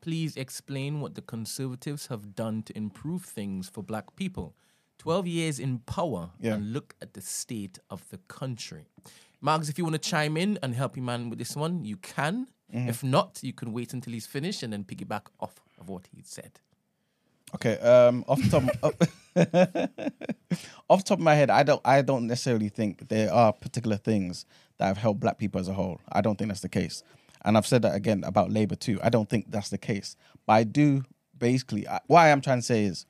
please 0.00 0.36
explain 0.36 1.00
what 1.00 1.14
the 1.14 1.22
Conservatives 1.22 2.08
have 2.08 2.34
done 2.34 2.62
to 2.64 2.76
improve 2.76 3.22
things 3.24 3.68
for 3.68 3.82
black 3.84 4.16
people? 4.16 4.54
12 4.98 5.26
years 5.28 5.60
in 5.60 5.78
power 5.80 6.30
Yeah. 6.40 6.54
and 6.54 6.72
look 6.72 6.96
at 7.00 7.14
the 7.14 7.20
state 7.20 7.78
of 7.88 8.08
the 8.10 8.18
country. 8.26 8.86
Margs, 9.40 9.68
if 9.68 9.78
you 9.78 9.84
want 9.84 9.94
to 9.94 10.10
chime 10.10 10.36
in 10.36 10.58
and 10.62 10.74
help 10.74 10.96
your 10.96 11.04
man 11.04 11.30
with 11.30 11.38
this 11.38 11.54
one, 11.54 11.84
you 11.84 11.96
can. 11.98 12.48
Mm-hmm. 12.74 12.88
If 12.88 13.04
not, 13.04 13.38
you 13.42 13.52
can 13.52 13.72
wait 13.72 13.92
until 13.92 14.12
he's 14.12 14.26
finished 14.26 14.64
and 14.64 14.72
then 14.72 14.82
piggyback 14.84 15.26
off 15.38 15.60
of 15.78 15.88
what 15.88 16.08
he 16.10 16.22
said. 16.24 16.58
Okay. 17.54 17.78
Um, 17.78 18.24
off 18.26 18.40
the 18.42 18.48
top, 18.48 18.94
off 20.90 20.98
the 21.04 21.08
top 21.08 21.18
of 21.18 21.24
my 21.24 21.34
head, 21.34 21.50
I 21.50 21.62
don't, 21.62 21.80
I 21.84 22.02
don't 22.02 22.26
necessarily 22.26 22.68
think 22.68 23.08
there 23.08 23.32
are 23.32 23.52
particular 23.52 23.96
things 23.96 24.46
that 24.78 24.86
have 24.86 24.98
helped 24.98 25.20
black 25.20 25.38
people 25.38 25.60
as 25.60 25.68
a 25.68 25.74
whole. 25.74 26.00
I 26.10 26.20
don't 26.20 26.36
think 26.36 26.48
that's 26.48 26.60
the 26.60 26.68
case, 26.68 27.02
and 27.44 27.56
I've 27.56 27.66
said 27.66 27.82
that 27.82 27.94
again 27.94 28.24
about 28.24 28.50
Labour 28.50 28.74
too. 28.74 28.98
I 29.02 29.08
don't 29.08 29.28
think 29.28 29.50
that's 29.50 29.70
the 29.70 29.78
case, 29.78 30.16
but 30.46 30.54
I 30.54 30.64
do 30.64 31.04
basically. 31.38 31.88
I, 31.88 32.00
what 32.06 32.20
I 32.20 32.28
am 32.28 32.40
trying 32.40 32.58
to 32.58 32.62
say 32.62 32.84
is 32.84 33.06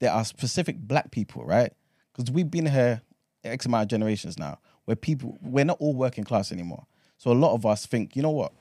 there 0.00 0.12
are 0.12 0.24
specific 0.24 0.76
black 0.78 1.10
people, 1.10 1.44
right? 1.44 1.72
Because 2.12 2.30
we've 2.30 2.50
been 2.50 2.66
here 2.66 3.02
X 3.44 3.66
amount 3.66 3.82
of 3.84 3.88
generations 3.88 4.38
now, 4.38 4.58
where 4.84 4.96
people 4.96 5.38
we're 5.42 5.64
not 5.64 5.78
all 5.80 5.94
working 5.94 6.24
class 6.24 6.52
anymore. 6.52 6.86
So 7.18 7.30
a 7.30 7.34
lot 7.34 7.54
of 7.54 7.64
us 7.64 7.86
think, 7.86 8.14
you 8.14 8.22
know 8.22 8.30
what? 8.30 8.52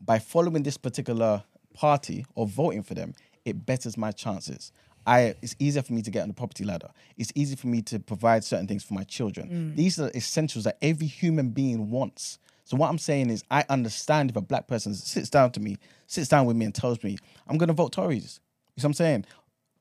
By 0.00 0.18
following 0.18 0.64
this 0.64 0.76
particular 0.76 1.44
party 1.72 2.26
or 2.34 2.46
voting 2.46 2.82
for 2.82 2.94
them, 2.94 3.14
it 3.44 3.66
betters 3.66 3.96
my 3.96 4.12
chances. 4.12 4.72
I 5.06 5.34
it's 5.42 5.56
easier 5.58 5.82
for 5.82 5.92
me 5.92 6.02
to 6.02 6.10
get 6.10 6.22
on 6.22 6.28
the 6.28 6.34
property 6.34 6.64
ladder. 6.64 6.88
It's 7.16 7.32
easy 7.34 7.56
for 7.56 7.66
me 7.66 7.82
to 7.82 7.98
provide 7.98 8.44
certain 8.44 8.66
things 8.66 8.84
for 8.84 8.94
my 8.94 9.04
children. 9.04 9.48
Mm. 9.48 9.76
These 9.76 9.98
are 10.00 10.10
essentials 10.14 10.64
that 10.64 10.78
every 10.80 11.06
human 11.06 11.50
being 11.50 11.90
wants. 11.90 12.38
So 12.64 12.76
what 12.76 12.88
I'm 12.88 12.98
saying 12.98 13.30
is, 13.30 13.42
I 13.50 13.64
understand 13.68 14.30
if 14.30 14.36
a 14.36 14.40
black 14.40 14.68
person 14.68 14.94
sits 14.94 15.28
down 15.28 15.50
to 15.52 15.60
me, 15.60 15.78
sits 16.06 16.28
down 16.28 16.46
with 16.46 16.56
me, 16.56 16.64
and 16.64 16.74
tells 16.74 17.02
me, 17.02 17.18
"I'm 17.48 17.58
going 17.58 17.68
to 17.68 17.74
vote 17.74 17.92
Tories." 17.92 18.40
You 18.76 18.80
know 18.80 18.82
what 18.82 18.88
I'm 18.88 18.94
saying? 18.94 19.24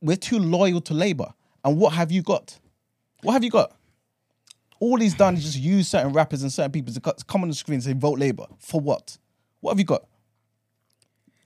We're 0.02 0.18
too 0.18 0.40
loyal 0.40 0.82
to 0.82 0.94
Labour. 0.94 1.34
And 1.64 1.78
what 1.78 1.94
have 1.94 2.12
you 2.12 2.24
got? 2.24 2.58
What 3.22 3.34
have 3.34 3.44
you 3.44 3.52
got? 3.52 3.74
All 4.80 4.98
he's 4.98 5.14
done 5.14 5.36
is 5.36 5.44
just 5.44 5.60
use 5.60 5.88
certain 5.88 6.12
rappers 6.12 6.42
and 6.42 6.52
certain 6.52 6.72
people 6.72 6.92
to 6.92 7.00
come 7.00 7.44
on 7.44 7.50
the 7.50 7.54
screen 7.54 7.76
and 7.76 7.84
say 7.84 7.94
vote 7.94 8.18
Labour. 8.18 8.48
For 8.58 8.82
what? 8.82 9.20
What 9.60 9.74
have 9.74 9.80
you 9.80 9.86
got? 9.86 10.06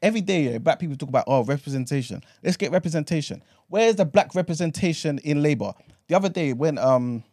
Every 0.06 0.22
day, 0.22 0.44
yeah, 0.44 0.60
black 0.60 0.78
people 0.78 0.96
talk 0.96 1.10
about 1.10 1.24
oh 1.26 1.44
representation. 1.44 2.22
Let's 2.44 2.58
get 2.58 2.72
representation. 2.72 3.42
Where's 3.70 3.96
the 3.96 4.06
black 4.06 4.36
representation 4.36 5.18
in 5.24 5.42
Labour? 5.42 5.74
The 6.08 6.16
other 6.16 6.30
day 6.30 6.54
when 6.54 6.78
um 6.78 7.24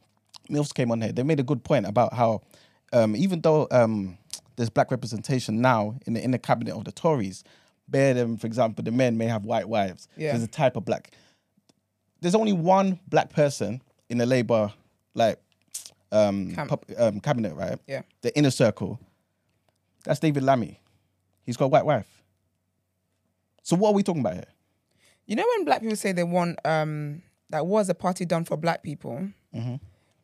Mills 0.49 0.73
came 0.73 0.91
on 0.91 1.03
here, 1.03 1.13
they 1.13 1.23
made 1.23 1.39
a 1.39 1.43
good 1.43 1.63
point 1.65 1.85
about 1.87 2.15
how 2.15 2.41
um, 2.95 3.15
even 3.15 3.43
though 3.43 3.69
um, 3.71 4.17
there's 4.57 4.71
black 4.71 4.91
representation 4.91 5.61
now 5.61 5.99
in 6.07 6.15
the 6.15 6.25
in 6.25 6.31
the 6.31 6.39
cabinet 6.39 6.75
of 6.75 6.85
the 6.85 6.93
Tories, 6.93 7.45
bear 7.89 8.15
them 8.15 8.39
for 8.39 8.47
example, 8.47 8.83
the 8.83 8.91
men 8.91 9.19
may 9.19 9.27
have 9.27 9.45
white 9.45 9.69
wives. 9.69 10.09
Yeah. 10.17 10.33
There's 10.33 10.45
a 10.45 10.49
type 10.49 10.77
of 10.77 10.87
black 10.87 11.13
there's 12.23 12.35
only 12.35 12.55
one 12.55 13.01
black 13.07 13.29
person 13.29 13.83
in 14.09 14.17
the 14.17 14.25
Labour 14.25 14.73
like 15.15 15.39
um, 16.11 16.55
Camp. 16.55 16.71
pub- 16.71 16.85
um 16.97 17.21
cabinet, 17.21 17.55
right? 17.55 17.79
Yeah. 17.87 18.01
The 18.23 18.35
inner 18.35 18.51
circle. 18.51 18.99
That's 20.05 20.21
David 20.21 20.43
Lammy. 20.43 20.81
He's 21.45 21.59
got 21.59 21.67
a 21.67 21.69
white 21.69 21.85
wife. 21.85 22.22
So 23.63 23.77
what 23.77 23.91
are 23.91 23.95
we 23.95 24.03
talking 24.03 24.21
about 24.21 24.35
here? 24.35 24.45
You 25.27 25.37
know 25.37 25.45
when 25.57 25.65
black 25.65 25.81
people 25.81 25.97
say 25.97 26.13
they 26.13 26.25
want 26.25 26.59
um 26.67 27.23
that 27.51 27.67
was 27.67 27.89
a 27.89 27.95
party 27.95 28.25
done 28.25 28.45
for 28.45 28.57
black 28.57 28.83
people, 28.83 29.29
Mm-hmm. 29.55 29.75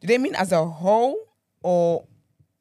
do 0.00 0.06
they 0.06 0.16
mean 0.18 0.34
as 0.34 0.52
a 0.52 0.64
whole 0.64 1.16
or 1.62 2.06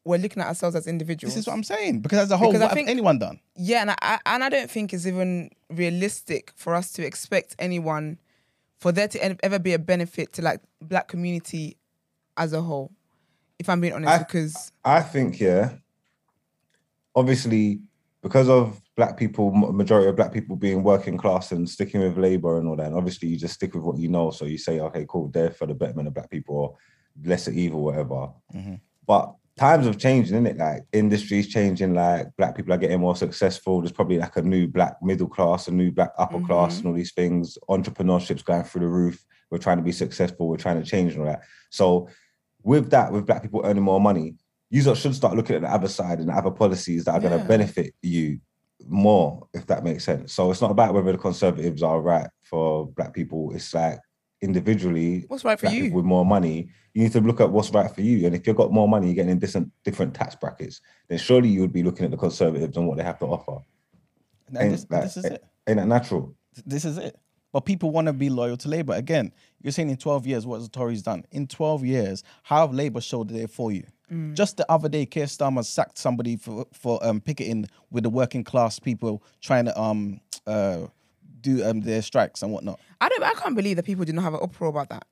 we're 0.04 0.18
looking 0.18 0.42
at 0.42 0.48
ourselves 0.48 0.76
as 0.76 0.86
individuals? 0.88 1.34
This 1.36 1.42
is 1.42 1.48
what 1.48 1.54
I'm 1.54 1.64
saying. 1.64 2.00
Because 2.02 2.20
as 2.20 2.32
a 2.32 2.38
whole, 2.38 2.52
Because 2.52 2.62
I 2.70 2.74
think- 2.74 2.88
have 2.88 2.94
anyone 2.94 3.20
done? 3.20 3.40
Yeah, 3.56 3.82
and 3.82 3.92
I 3.92 4.20
and 4.26 4.44
I 4.44 4.50
don't 4.50 4.70
think 4.70 4.94
it's 4.94 5.06
even 5.06 5.50
realistic 5.70 6.52
for 6.56 6.76
us 6.76 6.92
to 6.94 7.06
expect 7.06 7.56
anyone 7.60 8.20
for 8.80 8.92
there 8.92 9.08
to 9.08 9.44
ever 9.46 9.60
be 9.60 9.74
a 9.74 9.80
benefit 9.80 10.34
to 10.34 10.42
like 10.42 10.62
black 10.82 11.08
community 11.08 11.78
as 12.38 12.54
a 12.54 12.62
whole. 12.62 12.92
If 13.60 13.70
I'm 13.70 13.82
being 13.82 13.94
honest, 13.94 14.14
I- 14.14 14.18
because 14.20 14.72
I 14.86 15.02
think, 15.02 15.40
yeah, 15.40 15.76
obviously, 17.16 17.80
because 18.22 18.50
of 18.50 18.82
black 18.98 19.16
people, 19.16 19.52
majority 19.52 20.10
of 20.10 20.16
black 20.16 20.34
people 20.34 20.56
being 20.56 20.82
working 20.82 21.18
class 21.18 21.52
and 21.52 21.70
sticking 21.70 22.02
with 22.02 22.18
labor 22.18 22.58
and 22.58 22.68
all 22.68 22.76
that, 22.76 22.88
and 22.88 22.96
obviously 22.96 23.30
you 23.30 23.38
just 23.38 23.54
stick 23.54 23.76
with 23.76 23.84
what 23.84 24.00
you 24.00 24.10
know. 24.10 24.32
So 24.32 24.46
you 24.46 24.58
say, 24.58 24.80
okay, 24.80 25.06
cool, 25.08 25.30
they're 25.30 25.52
for 25.52 25.68
the 25.68 25.76
betterment 25.76 26.08
of 26.08 26.16
black 26.16 26.32
people 26.32 26.56
or 26.56 26.76
lesser 27.24 27.52
evil, 27.52 27.84
whatever. 27.84 28.30
Mm-hmm. 28.56 28.76
But 29.06 29.36
times 29.56 29.86
have 29.86 30.00
changed, 30.00 30.32
isn't 30.32 30.48
it? 30.48 30.58
Like 30.58 30.84
industries 30.92 31.48
changing, 31.48 31.94
like 31.94 32.28
black 32.38 32.56
people 32.56 32.74
are 32.74 32.78
getting 32.78 33.00
more 33.00 33.16
successful. 33.16 33.82
There's 33.82 33.92
probably 33.92 34.18
like 34.18 34.36
a 34.36 34.42
new 34.42 34.68
black 34.68 34.96
middle 35.04 35.28
class, 35.28 35.68
a 35.68 35.72
new 35.72 35.92
black 35.92 36.12
upper 36.18 36.38
mm-hmm. 36.38 36.48
class, 36.48 36.80
and 36.80 36.88
all 36.88 36.94
these 36.94 37.14
things. 37.14 37.56
Entrepreneurship's 37.70 38.44
going 38.44 38.64
through 38.64 38.82
the 38.82 38.88
roof. 38.88 39.24
We're 39.52 39.60
trying 39.60 39.78
to 39.78 39.84
be 39.84 39.92
successful. 39.92 40.50
We're 40.50 40.58
trying 40.58 40.82
to 40.84 40.90
change 40.90 41.14
and 41.14 41.22
all 41.22 41.28
that. 41.28 41.44
So 41.70 42.10
with 42.64 42.90
that, 42.90 43.12
with 43.12 43.28
black 43.28 43.44
people 43.44 43.62
earning 43.64 43.84
more 43.84 44.02
money, 44.02 44.36
you 44.72 44.82
should 44.96 45.16
start 45.16 45.36
looking 45.36 45.56
at 45.56 45.62
the 45.62 45.72
other 45.72 45.88
side 45.88 46.20
and 46.20 46.30
the 46.30 46.34
other 46.34 46.52
policies 46.52 47.06
that 47.06 47.14
are 47.14 47.22
going 47.22 47.40
to 47.40 47.46
benefit 47.46 47.94
you 48.02 48.40
more, 48.86 49.48
if 49.54 49.66
that 49.68 49.84
makes 49.84 50.04
sense. 50.04 50.34
So 50.34 50.52
it's 50.52 50.62
not 50.62 50.72
about 50.72 50.94
whether 50.94 51.12
the 51.12 51.18
conservatives 51.18 51.84
are 51.84 52.02
right 52.02 52.28
for 52.44 52.88
black 52.88 53.14
people. 53.14 53.52
It's 53.54 53.74
like 53.74 54.00
individually, 54.42 55.26
what's 55.28 55.44
right 55.44 55.60
for 55.60 55.68
you? 55.68 55.92
with 55.92 56.06
more 56.06 56.26
money, 56.26 56.70
you 56.94 57.04
need 57.04 57.12
to 57.14 57.22
look 57.22 57.42
at 57.42 57.52
what's 57.52 57.72
right 57.72 57.94
for 57.94 58.02
you. 58.02 58.26
And 58.26 58.36
if 58.36 58.46
you've 58.46 58.56
got 58.56 58.72
more 58.72 58.88
money, 58.88 59.08
you're 59.08 59.16
getting 59.16 59.32
in 59.32 59.40
different 59.40 59.72
different 59.84 60.14
tax 60.14 60.36
brackets, 60.36 60.82
then 61.08 61.18
surely 61.18 61.50
you 61.50 61.62
would 61.62 61.74
be 61.74 61.84
looking 61.84 62.06
at 62.06 62.12
the 62.12 62.18
conservatives 62.18 62.78
and 62.78 62.88
what 62.88 62.98
they 62.98 63.04
have 63.04 63.20
to 63.20 63.26
offer. 63.26 63.60
And 64.48 64.58
Ain't 64.58 64.72
this, 64.72 64.86
this 64.86 65.18
is 65.18 65.26
it. 65.26 65.44
Ain't 65.68 65.78
that 65.78 65.88
natural? 65.88 66.36
This 66.66 66.86
is 66.86 66.98
it. 66.98 67.20
But 67.52 67.62
people 67.62 67.92
want 67.92 68.08
to 68.08 68.14
be 68.14 68.30
loyal 68.30 68.58
to 68.58 68.68
Labour. 68.70 68.94
Again, 68.94 69.32
you're 69.62 69.72
saying 69.72 69.90
in 69.90 69.98
12 69.98 70.28
years, 70.28 70.46
what 70.46 70.58
has 70.58 70.70
the 70.70 70.78
Tories 70.78 71.02
done? 71.02 71.26
In 71.32 71.48
12 71.48 71.86
years, 71.86 72.24
how 72.44 72.68
have 72.68 72.74
Labour 72.76 73.02
showed 73.02 73.30
they're 73.30 73.48
for 73.48 73.72
you? 73.72 73.84
Just 74.36 74.56
the 74.56 74.72
other 74.72 74.88
day, 74.88 75.06
Keir 75.06 75.26
Starmer 75.26 75.66
sacked 75.66 75.98
somebody 75.98 76.38
for 76.38 76.66
for 76.72 76.98
um, 77.06 77.20
picketing 77.20 77.68
with 77.92 78.04
the 78.04 78.10
working 78.10 78.42
class 78.42 78.80
people 78.80 79.22
trying 79.42 79.66
to 79.66 79.78
um 79.78 80.22
uh 80.46 80.88
do 81.42 81.62
um 81.66 81.82
their 81.82 82.02
strikes 82.02 82.42
and 82.42 82.54
whatnot. 82.54 82.80
I 83.02 83.10
don't. 83.10 83.22
I 83.22 83.34
can't 83.34 83.54
believe 83.54 83.76
that 83.76 83.84
people 83.84 84.06
did 84.06 84.16
not 84.16 84.22
have 84.22 84.34
an 84.34 84.40
uproar 84.42 84.70
about 84.70 84.88
that. 84.90 85.06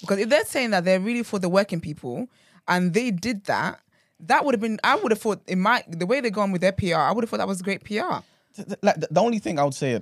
Because 0.00 0.20
if 0.20 0.30
they're 0.30 0.46
saying 0.46 0.70
that 0.70 0.86
they're 0.86 1.00
really 1.00 1.22
for 1.22 1.38
the 1.38 1.50
working 1.50 1.82
people, 1.82 2.28
and 2.66 2.94
they 2.94 3.10
did 3.10 3.44
that, 3.44 3.80
that 4.20 4.46
would 4.46 4.54
have 4.54 4.60
been. 4.62 4.80
I 4.82 4.94
would 4.96 5.12
have 5.12 5.20
thought 5.20 5.42
in 5.46 5.60
my 5.60 5.84
the 5.86 6.06
way 6.06 6.22
they're 6.22 6.30
going 6.30 6.50
with 6.52 6.62
their 6.62 6.72
PR. 6.72 6.94
I 6.94 7.12
would 7.12 7.24
have 7.24 7.28
thought 7.28 7.38
that 7.38 7.48
was 7.48 7.60
great 7.60 7.84
PR. 7.84 8.20
Like 8.82 9.00
the, 9.00 9.08
the 9.10 9.20
only 9.20 9.38
thing 9.38 9.58
I 9.58 9.64
would 9.64 9.74
say 9.74 10.00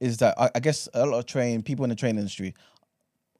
is 0.00 0.18
that 0.18 0.34
I, 0.38 0.50
I 0.54 0.60
guess 0.60 0.88
a 0.94 1.06
lot 1.06 1.18
of 1.18 1.26
train 1.26 1.62
people 1.62 1.84
in 1.84 1.90
the 1.90 1.96
train 1.96 2.16
industry, 2.18 2.54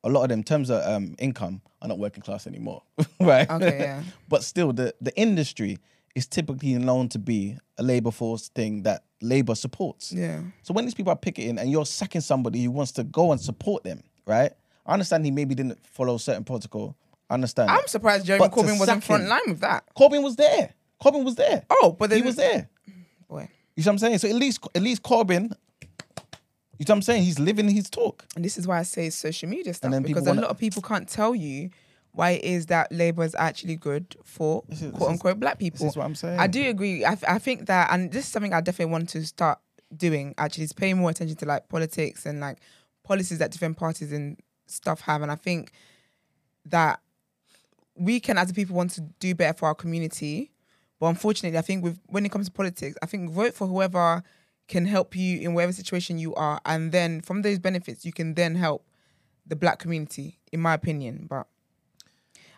a 0.04 0.08
lot 0.08 0.22
of 0.22 0.28
them 0.30 0.40
in 0.40 0.44
terms 0.44 0.70
of 0.70 0.82
um 0.86 1.14
income 1.18 1.60
are 1.82 1.88
not 1.88 1.98
working 1.98 2.22
class 2.22 2.46
anymore, 2.46 2.82
right? 3.20 3.48
Okay, 3.50 3.78
yeah. 3.80 4.02
but 4.28 4.42
still, 4.42 4.72
the 4.72 4.94
the 5.00 5.16
industry 5.18 5.78
is 6.14 6.26
typically 6.26 6.74
known 6.74 7.08
to 7.10 7.18
be 7.18 7.56
a 7.78 7.82
labor 7.82 8.10
force 8.10 8.48
thing 8.48 8.82
that 8.82 9.04
labor 9.20 9.54
supports. 9.54 10.12
Yeah. 10.12 10.40
So 10.62 10.74
when 10.74 10.84
these 10.84 10.94
people 10.94 11.12
are 11.12 11.16
picketing 11.16 11.58
and 11.58 11.70
you're 11.70 11.86
sacking 11.86 12.20
somebody 12.22 12.62
who 12.64 12.70
wants 12.72 12.92
to 12.92 13.04
go 13.04 13.30
and 13.32 13.40
support 13.40 13.84
them, 13.84 14.02
right? 14.26 14.52
I 14.86 14.92
understand 14.94 15.24
he 15.24 15.30
maybe 15.30 15.54
didn't 15.54 15.78
follow 15.86 16.16
certain 16.16 16.44
protocol. 16.44 16.96
I 17.30 17.34
understand. 17.34 17.70
I'm 17.70 17.76
that. 17.76 17.90
surprised 17.90 18.24
Jeremy 18.26 18.48
But 18.48 18.56
Corbyn 18.56 18.80
was 18.80 18.88
in 18.88 19.00
front 19.02 19.24
him- 19.24 19.28
line 19.28 19.42
with 19.48 19.60
that. 19.60 19.84
Corbyn 19.96 20.22
was 20.24 20.36
there. 20.36 20.72
Corbyn 21.02 21.24
was 21.24 21.34
there. 21.36 21.62
Oh, 21.70 21.92
but 21.96 22.10
he 22.10 22.22
was 22.22 22.36
there. 22.36 22.68
Boy. 23.28 23.48
You 23.76 23.82
see 23.82 23.88
what 23.88 23.92
I'm 23.92 23.98
saying? 23.98 24.18
So 24.18 24.28
at 24.28 24.34
least 24.34 24.66
at 24.74 24.82
least 24.82 25.02
Corbyn, 25.02 25.52
you 26.78 26.84
see 26.86 26.92
what 26.92 26.96
I'm 26.96 27.02
saying? 27.02 27.22
He's 27.24 27.38
living 27.38 27.68
his 27.68 27.90
talk. 27.90 28.24
And 28.36 28.44
this 28.44 28.56
is 28.56 28.66
why 28.66 28.78
I 28.78 28.82
say 28.84 29.10
social 29.10 29.48
media 29.48 29.74
stuff 29.74 29.92
because 30.02 30.26
a 30.26 30.30
wanna- 30.30 30.42
lot 30.42 30.50
of 30.50 30.58
people 30.58 30.80
can't 30.82 31.08
tell 31.08 31.34
you 31.34 31.70
why 32.12 32.30
it 32.30 32.44
is 32.44 32.66
that 32.66 32.90
Labour 32.90 33.24
is 33.24 33.34
actually 33.34 33.76
good 33.76 34.16
for 34.24 34.64
is- 34.68 34.80
this 34.80 34.90
quote 34.92 35.02
is- 35.02 35.08
unquote 35.08 35.40
black 35.40 35.58
people. 35.58 35.86
is 35.86 35.96
what 35.96 36.04
I'm 36.04 36.14
saying. 36.14 36.38
I 36.38 36.46
do 36.46 36.68
agree. 36.68 37.04
I, 37.04 37.16
I 37.28 37.38
think 37.38 37.66
that, 37.66 37.90
and 37.92 38.10
this 38.12 38.24
is 38.26 38.30
something 38.32 38.52
I 38.52 38.60
definitely 38.60 38.92
want 38.92 39.08
to 39.10 39.24
start 39.26 39.58
doing. 39.96 40.34
Actually, 40.38 40.64
is 40.64 40.72
paying 40.72 40.98
more 40.98 41.10
attention 41.10 41.36
to 41.36 41.46
like 41.46 41.68
politics 41.68 42.26
and 42.26 42.40
like 42.40 42.58
policies 43.04 43.38
that 43.38 43.50
different 43.50 43.76
parties 43.76 44.12
and 44.12 44.38
stuff 44.66 45.00
have. 45.02 45.22
And 45.22 45.30
I 45.32 45.36
think 45.36 45.72
that 46.66 47.00
we 47.94 48.20
can, 48.20 48.38
as 48.38 48.50
a 48.50 48.54
people, 48.54 48.76
want 48.76 48.90
to 48.92 49.00
do 49.18 49.34
better 49.34 49.56
for 49.56 49.66
our 49.66 49.74
community. 49.74 50.52
But 51.00 51.06
unfortunately, 51.08 51.58
I 51.58 51.62
think 51.62 51.82
with 51.84 51.98
when 52.06 52.24
it 52.26 52.32
comes 52.32 52.46
to 52.46 52.52
politics, 52.52 52.96
I 53.02 53.06
think 53.06 53.30
vote 53.30 53.54
for 53.54 53.66
whoever 53.66 54.22
can 54.68 54.86
help 54.86 55.16
you 55.16 55.40
in 55.40 55.54
whatever 55.54 55.72
situation 55.72 56.18
you 56.18 56.34
are, 56.34 56.60
and 56.64 56.92
then 56.92 57.20
from 57.22 57.42
those 57.42 57.58
benefits, 57.58 58.04
you 58.04 58.12
can 58.12 58.34
then 58.34 58.54
help 58.54 58.84
the 59.46 59.56
black 59.56 59.78
community, 59.78 60.38
in 60.52 60.60
my 60.60 60.74
opinion. 60.74 61.26
But 61.28 61.46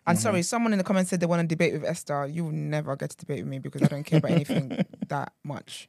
and 0.06 0.16
Mm-hmm. 0.18 0.22
sorry, 0.22 0.42
someone 0.42 0.72
in 0.72 0.78
the 0.78 0.84
comments 0.84 1.10
said 1.10 1.20
they 1.20 1.26
want 1.26 1.42
to 1.42 1.46
debate 1.46 1.72
with 1.72 1.84
Esther. 1.84 2.26
You 2.26 2.44
will 2.44 2.52
never 2.52 2.96
get 2.96 3.10
to 3.10 3.16
debate 3.16 3.40
with 3.44 3.48
me 3.48 3.58
because 3.58 3.82
I 3.82 3.88
don't 3.88 4.02
care 4.04 4.18
about 4.18 4.32
anything 4.32 4.76
that 5.08 5.32
much. 5.44 5.88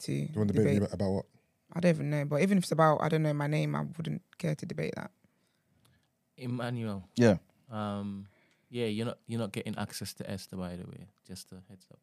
To 0.00 0.06
Do 0.12 0.12
you 0.12 0.28
want 0.36 0.48
to 0.48 0.54
debate 0.54 0.74
debate, 0.74 0.82
me 0.82 0.88
about 0.92 1.10
what? 1.10 1.24
I 1.72 1.80
don't 1.80 1.90
even 1.90 2.10
know. 2.10 2.24
But 2.26 2.42
even 2.42 2.58
if 2.58 2.64
it's 2.64 2.72
about 2.72 3.02
I 3.02 3.08
don't 3.08 3.22
know 3.22 3.32
my 3.32 3.46
name, 3.46 3.74
I 3.74 3.80
wouldn't 3.96 4.22
care 4.38 4.54
to 4.54 4.66
debate 4.66 4.92
that. 4.96 5.10
Emmanuel. 6.36 7.08
Yeah. 7.16 7.36
Um, 7.70 8.26
yeah, 8.70 8.86
you're 8.86 9.06
not 9.06 9.18
you're 9.26 9.40
not 9.40 9.52
getting 9.52 9.76
access 9.78 10.12
to 10.14 10.30
Esther 10.30 10.56
by 10.56 10.76
the 10.76 10.84
way. 10.84 11.08
Just 11.26 11.50
a 11.52 11.56
heads 11.68 11.86
up. 11.90 11.98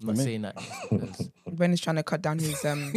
I'm 0.00 0.06
not 0.08 0.16
me? 0.16 0.24
saying 0.24 0.42
that 0.42 0.56
just 0.58 0.90
because. 0.90 1.30
Ben 1.50 1.72
is 1.72 1.80
trying 1.80 1.96
to 1.96 2.02
cut 2.02 2.22
down 2.22 2.38
his 2.38 2.64
um 2.64 2.92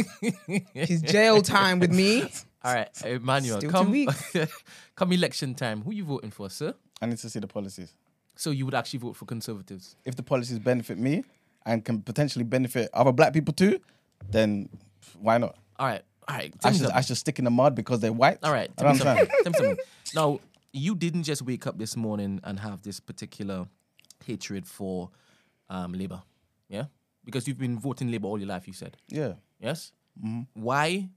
his 0.72 1.02
jail 1.02 1.42
time 1.42 1.80
with 1.80 1.92
me. 1.92 2.22
All 2.64 2.72
right, 2.74 2.88
Emmanuel, 3.04 3.58
Still 3.58 3.70
come 3.70 4.06
come 4.94 5.12
election 5.12 5.54
time. 5.54 5.82
Who 5.82 5.92
you 5.92 6.04
voting 6.04 6.30
for, 6.30 6.48
sir? 6.48 6.74
I 7.00 7.06
need 7.06 7.18
to 7.18 7.28
see 7.28 7.40
the 7.40 7.48
policies. 7.48 7.92
So 8.36 8.50
you 8.50 8.64
would 8.66 8.74
actually 8.74 9.00
vote 9.00 9.16
for 9.16 9.24
conservatives? 9.24 9.96
If 10.04 10.14
the 10.14 10.22
policies 10.22 10.58
benefit 10.60 10.96
me 10.98 11.24
and 11.66 11.84
can 11.84 12.02
potentially 12.02 12.44
benefit 12.44 12.88
other 12.94 13.10
black 13.12 13.32
people 13.32 13.52
too, 13.52 13.80
then 14.30 14.68
why 15.20 15.38
not? 15.38 15.56
All 15.78 15.86
right, 15.88 16.02
all 16.28 16.36
right. 16.36 16.54
I 16.62 16.72
should. 16.72 16.90
I 16.90 17.00
should 17.00 17.16
stick 17.16 17.40
in 17.40 17.44
the 17.44 17.50
mud 17.50 17.74
because 17.74 17.98
they're 17.98 18.12
white. 18.12 18.38
All 18.44 18.52
right. 18.52 18.70
I 18.78 18.82
Tell 18.82 18.92
me 18.92 18.98
something. 18.98 19.18
understand. 19.18 19.42
Tell 19.42 19.52
me 19.52 19.68
something. 19.68 19.84
Now, 20.14 20.40
you 20.72 20.94
didn't 20.94 21.24
just 21.24 21.42
wake 21.42 21.66
up 21.66 21.78
this 21.78 21.96
morning 21.96 22.40
and 22.44 22.60
have 22.60 22.82
this 22.82 23.00
particular 23.00 23.66
hatred 24.24 24.66
for 24.68 25.10
um, 25.68 25.92
Labour, 25.94 26.22
yeah? 26.72 26.86
Because 27.24 27.46
you've 27.46 27.58
been 27.58 27.78
voting 27.78 28.10
Labour 28.10 28.26
all 28.26 28.38
your 28.38 28.48
life, 28.48 28.66
you 28.66 28.72
said. 28.72 28.96
Yeah. 29.08 29.34
Yes? 29.60 29.92
Mm-hmm. 30.18 30.42
Why 30.54 31.08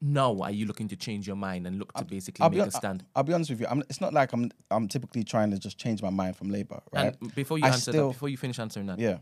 now 0.00 0.40
are 0.42 0.50
you 0.50 0.66
looking 0.66 0.88
to 0.88 0.96
change 0.96 1.26
your 1.26 1.36
mind 1.36 1.66
and 1.66 1.78
look 1.78 1.92
to 1.94 2.04
basically 2.04 2.42
I'll 2.42 2.50
make 2.50 2.60
be, 2.62 2.68
a 2.68 2.70
stand? 2.70 3.04
I'll 3.16 3.22
be 3.22 3.32
honest 3.32 3.50
with 3.50 3.60
you. 3.60 3.66
I'm, 3.70 3.80
it's 3.88 4.00
not 4.00 4.12
like 4.12 4.32
I'm 4.32 4.50
I'm 4.70 4.88
typically 4.88 5.24
trying 5.24 5.50
to 5.52 5.58
just 5.58 5.78
change 5.78 6.02
my 6.02 6.10
mind 6.10 6.36
from 6.36 6.50
Labour, 6.50 6.80
right? 6.92 7.16
And 7.20 7.34
before 7.34 7.58
you 7.58 7.64
I 7.64 7.68
answer 7.68 7.92
still- 7.92 8.08
that, 8.08 8.14
before 8.14 8.28
you 8.28 8.36
finish 8.36 8.58
answering 8.58 8.86
that, 8.86 8.98
yeah. 8.98 9.18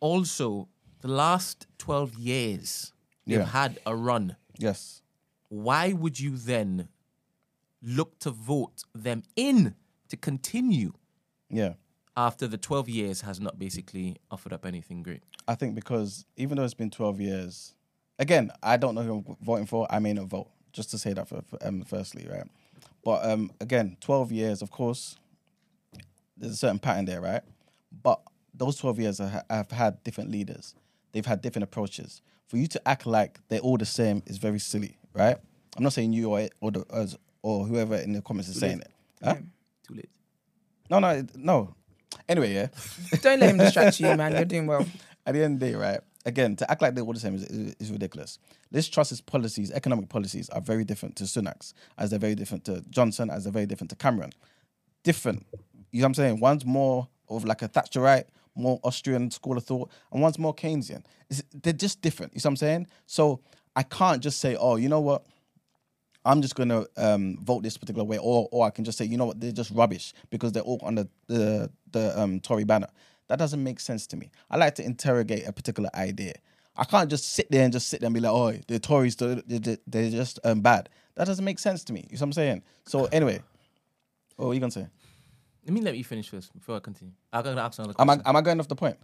also, 0.00 0.68
the 1.00 1.08
last 1.08 1.66
12 1.78 2.14
years, 2.14 2.92
they've 3.26 3.38
Yeah. 3.38 3.44
had 3.46 3.78
a 3.84 3.94
run. 3.94 4.36
Yes. 4.58 5.02
Why 5.48 5.92
would 5.92 6.18
you 6.20 6.36
then 6.36 6.88
look 7.82 8.18
to 8.20 8.30
vote 8.30 8.84
them 8.94 9.22
in 9.36 9.74
to 10.08 10.16
continue 10.16 10.92
Yeah. 11.50 11.74
After 12.18 12.48
the 12.48 12.58
12 12.58 12.88
years 12.88 13.20
has 13.20 13.40
not 13.40 13.58
basically 13.60 14.16
offered 14.28 14.52
up 14.52 14.66
anything 14.66 15.04
great? 15.04 15.22
I 15.46 15.54
think 15.54 15.76
because 15.76 16.26
even 16.36 16.58
though 16.58 16.64
it's 16.64 16.74
been 16.74 16.90
12 16.90 17.20
years, 17.20 17.74
again, 18.18 18.50
I 18.60 18.76
don't 18.76 18.96
know 18.96 19.02
who 19.02 19.24
I'm 19.28 19.36
voting 19.40 19.66
for. 19.66 19.86
I 19.88 20.00
may 20.00 20.12
not 20.12 20.26
vote, 20.26 20.48
just 20.72 20.90
to 20.90 20.98
say 20.98 21.12
that 21.12 21.28
for, 21.28 21.42
for 21.42 21.58
um, 21.66 21.84
firstly, 21.84 22.26
right? 22.28 22.46
But 23.04 23.24
um, 23.24 23.52
again, 23.60 23.96
12 24.00 24.32
years, 24.32 24.62
of 24.62 24.72
course, 24.72 25.16
there's 26.36 26.54
a 26.54 26.56
certain 26.56 26.80
pattern 26.80 27.04
there, 27.04 27.20
right? 27.20 27.42
But 28.02 28.20
those 28.52 28.76
12 28.78 28.98
years 28.98 29.18
have, 29.18 29.44
have 29.48 29.70
had 29.70 30.02
different 30.02 30.32
leaders. 30.32 30.74
They've 31.12 31.24
had 31.24 31.40
different 31.40 31.64
approaches. 31.64 32.20
For 32.48 32.56
you 32.56 32.66
to 32.66 32.88
act 32.88 33.06
like 33.06 33.38
they're 33.48 33.60
all 33.60 33.78
the 33.78 33.86
same 33.86 34.24
is 34.26 34.38
very 34.38 34.58
silly, 34.58 34.98
right? 35.14 35.36
I'm 35.76 35.84
not 35.84 35.92
saying 35.92 36.12
you 36.12 36.30
or 36.30 36.48
or, 36.60 36.72
the, 36.72 37.16
or 37.42 37.64
whoever 37.64 37.94
in 37.94 38.12
the 38.12 38.22
comments 38.22 38.48
is 38.48 38.58
saying 38.58 38.80
it. 38.80 38.90
Huh? 39.22 39.36
Too 39.86 39.94
late. 39.94 40.10
No, 40.90 40.98
no, 40.98 41.24
no. 41.36 41.74
Anyway, 42.28 42.54
yeah. 42.54 42.68
Don't 43.22 43.40
let 43.40 43.50
him 43.50 43.58
distract 43.58 44.00
you, 44.00 44.14
man. 44.14 44.32
You're 44.32 44.44
doing 44.44 44.66
well. 44.66 44.86
at 45.26 45.34
the 45.34 45.42
end 45.42 45.54
of 45.54 45.60
the 45.60 45.66
day, 45.66 45.74
right? 45.74 46.00
again, 46.28 46.54
to 46.56 46.70
act 46.70 46.82
like 46.82 46.94
they're 46.94 47.04
all 47.04 47.12
the 47.12 47.18
same 47.18 47.34
is, 47.34 47.44
is, 47.44 47.74
is 47.80 47.90
ridiculous. 47.90 48.38
Liz 48.70 48.88
Truss's 48.88 49.20
policies, 49.20 49.72
economic 49.72 50.08
policies, 50.08 50.48
are 50.50 50.60
very 50.60 50.84
different 50.84 51.16
to 51.16 51.24
Sunak's, 51.24 51.74
as 51.96 52.10
they're 52.10 52.18
very 52.18 52.34
different 52.34 52.64
to 52.66 52.84
Johnson, 52.90 53.30
as 53.30 53.44
they're 53.44 53.52
very 53.52 53.66
different 53.66 53.90
to 53.90 53.96
Cameron. 53.96 54.32
Different. 55.02 55.46
You 55.90 56.00
know 56.00 56.04
what 56.04 56.08
I'm 56.08 56.14
saying? 56.14 56.40
One's 56.40 56.64
more 56.64 57.08
of 57.28 57.44
like 57.44 57.62
a 57.62 57.68
Thatcherite, 57.68 58.24
more 58.54 58.78
Austrian 58.84 59.30
school 59.30 59.56
of 59.56 59.64
thought, 59.64 59.90
and 60.12 60.20
one's 60.20 60.38
more 60.38 60.54
Keynesian. 60.54 61.02
It's, 61.30 61.42
they're 61.54 61.72
just 61.72 62.02
different. 62.02 62.34
You 62.34 62.38
know 62.38 62.42
what 62.42 62.50
I'm 62.50 62.56
saying? 62.56 62.86
So 63.06 63.40
I 63.74 63.82
can't 63.82 64.22
just 64.22 64.38
say, 64.38 64.54
oh, 64.56 64.76
you 64.76 64.88
know 64.88 65.00
what? 65.00 65.24
I'm 66.24 66.42
just 66.42 66.54
gonna 66.54 66.84
um, 66.96 67.38
vote 67.42 67.62
this 67.62 67.76
particular 67.76 68.04
way, 68.04 68.18
or 68.18 68.48
or 68.52 68.66
I 68.66 68.70
can 68.70 68.84
just 68.84 68.98
say, 68.98 69.04
you 69.04 69.16
know 69.16 69.26
what, 69.26 69.40
they're 69.40 69.52
just 69.52 69.70
rubbish 69.70 70.12
because 70.30 70.52
they're 70.52 70.62
all 70.62 70.80
under 70.84 71.06
the 71.26 71.70
the 71.92 72.18
um, 72.20 72.40
Tory 72.40 72.64
banner. 72.64 72.88
That 73.28 73.38
doesn't 73.38 73.62
make 73.62 73.78
sense 73.80 74.06
to 74.08 74.16
me. 74.16 74.30
I 74.50 74.56
like 74.56 74.74
to 74.76 74.84
interrogate 74.84 75.46
a 75.46 75.52
particular 75.52 75.90
idea. 75.94 76.34
I 76.76 76.84
can't 76.84 77.10
just 77.10 77.32
sit 77.32 77.50
there 77.50 77.64
and 77.64 77.72
just 77.72 77.88
sit 77.88 78.00
there 78.00 78.06
and 78.06 78.14
be 78.14 78.20
like, 78.20 78.32
oh, 78.32 78.52
the 78.68 78.78
Tories, 78.78 79.16
they're, 79.16 79.42
just 80.10 80.38
um, 80.44 80.60
bad. 80.60 80.88
That 81.16 81.26
doesn't 81.26 81.44
make 81.44 81.58
sense 81.58 81.82
to 81.84 81.92
me. 81.92 82.06
You 82.08 82.16
know 82.16 82.20
what 82.20 82.22
I'm 82.22 82.32
saying? 82.34 82.62
So 82.86 83.06
anyway, 83.06 83.40
oh, 84.38 84.46
what 84.46 84.52
are 84.52 84.54
you 84.54 84.60
gonna 84.60 84.70
say? 84.70 84.86
Let 85.66 85.74
me 85.74 85.80
let 85.80 85.96
you 85.96 86.04
finish 86.04 86.28
first 86.28 86.54
before 86.54 86.76
I 86.76 86.78
continue. 86.80 87.12
I'm 87.32 87.42
gonna 87.44 87.60
ask 87.60 87.78
another 87.78 87.94
Am 87.98 88.08
I, 88.08 88.20
am 88.24 88.36
I 88.36 88.40
going 88.40 88.60
off 88.60 88.68
the 88.68 88.76
point? 88.76 88.96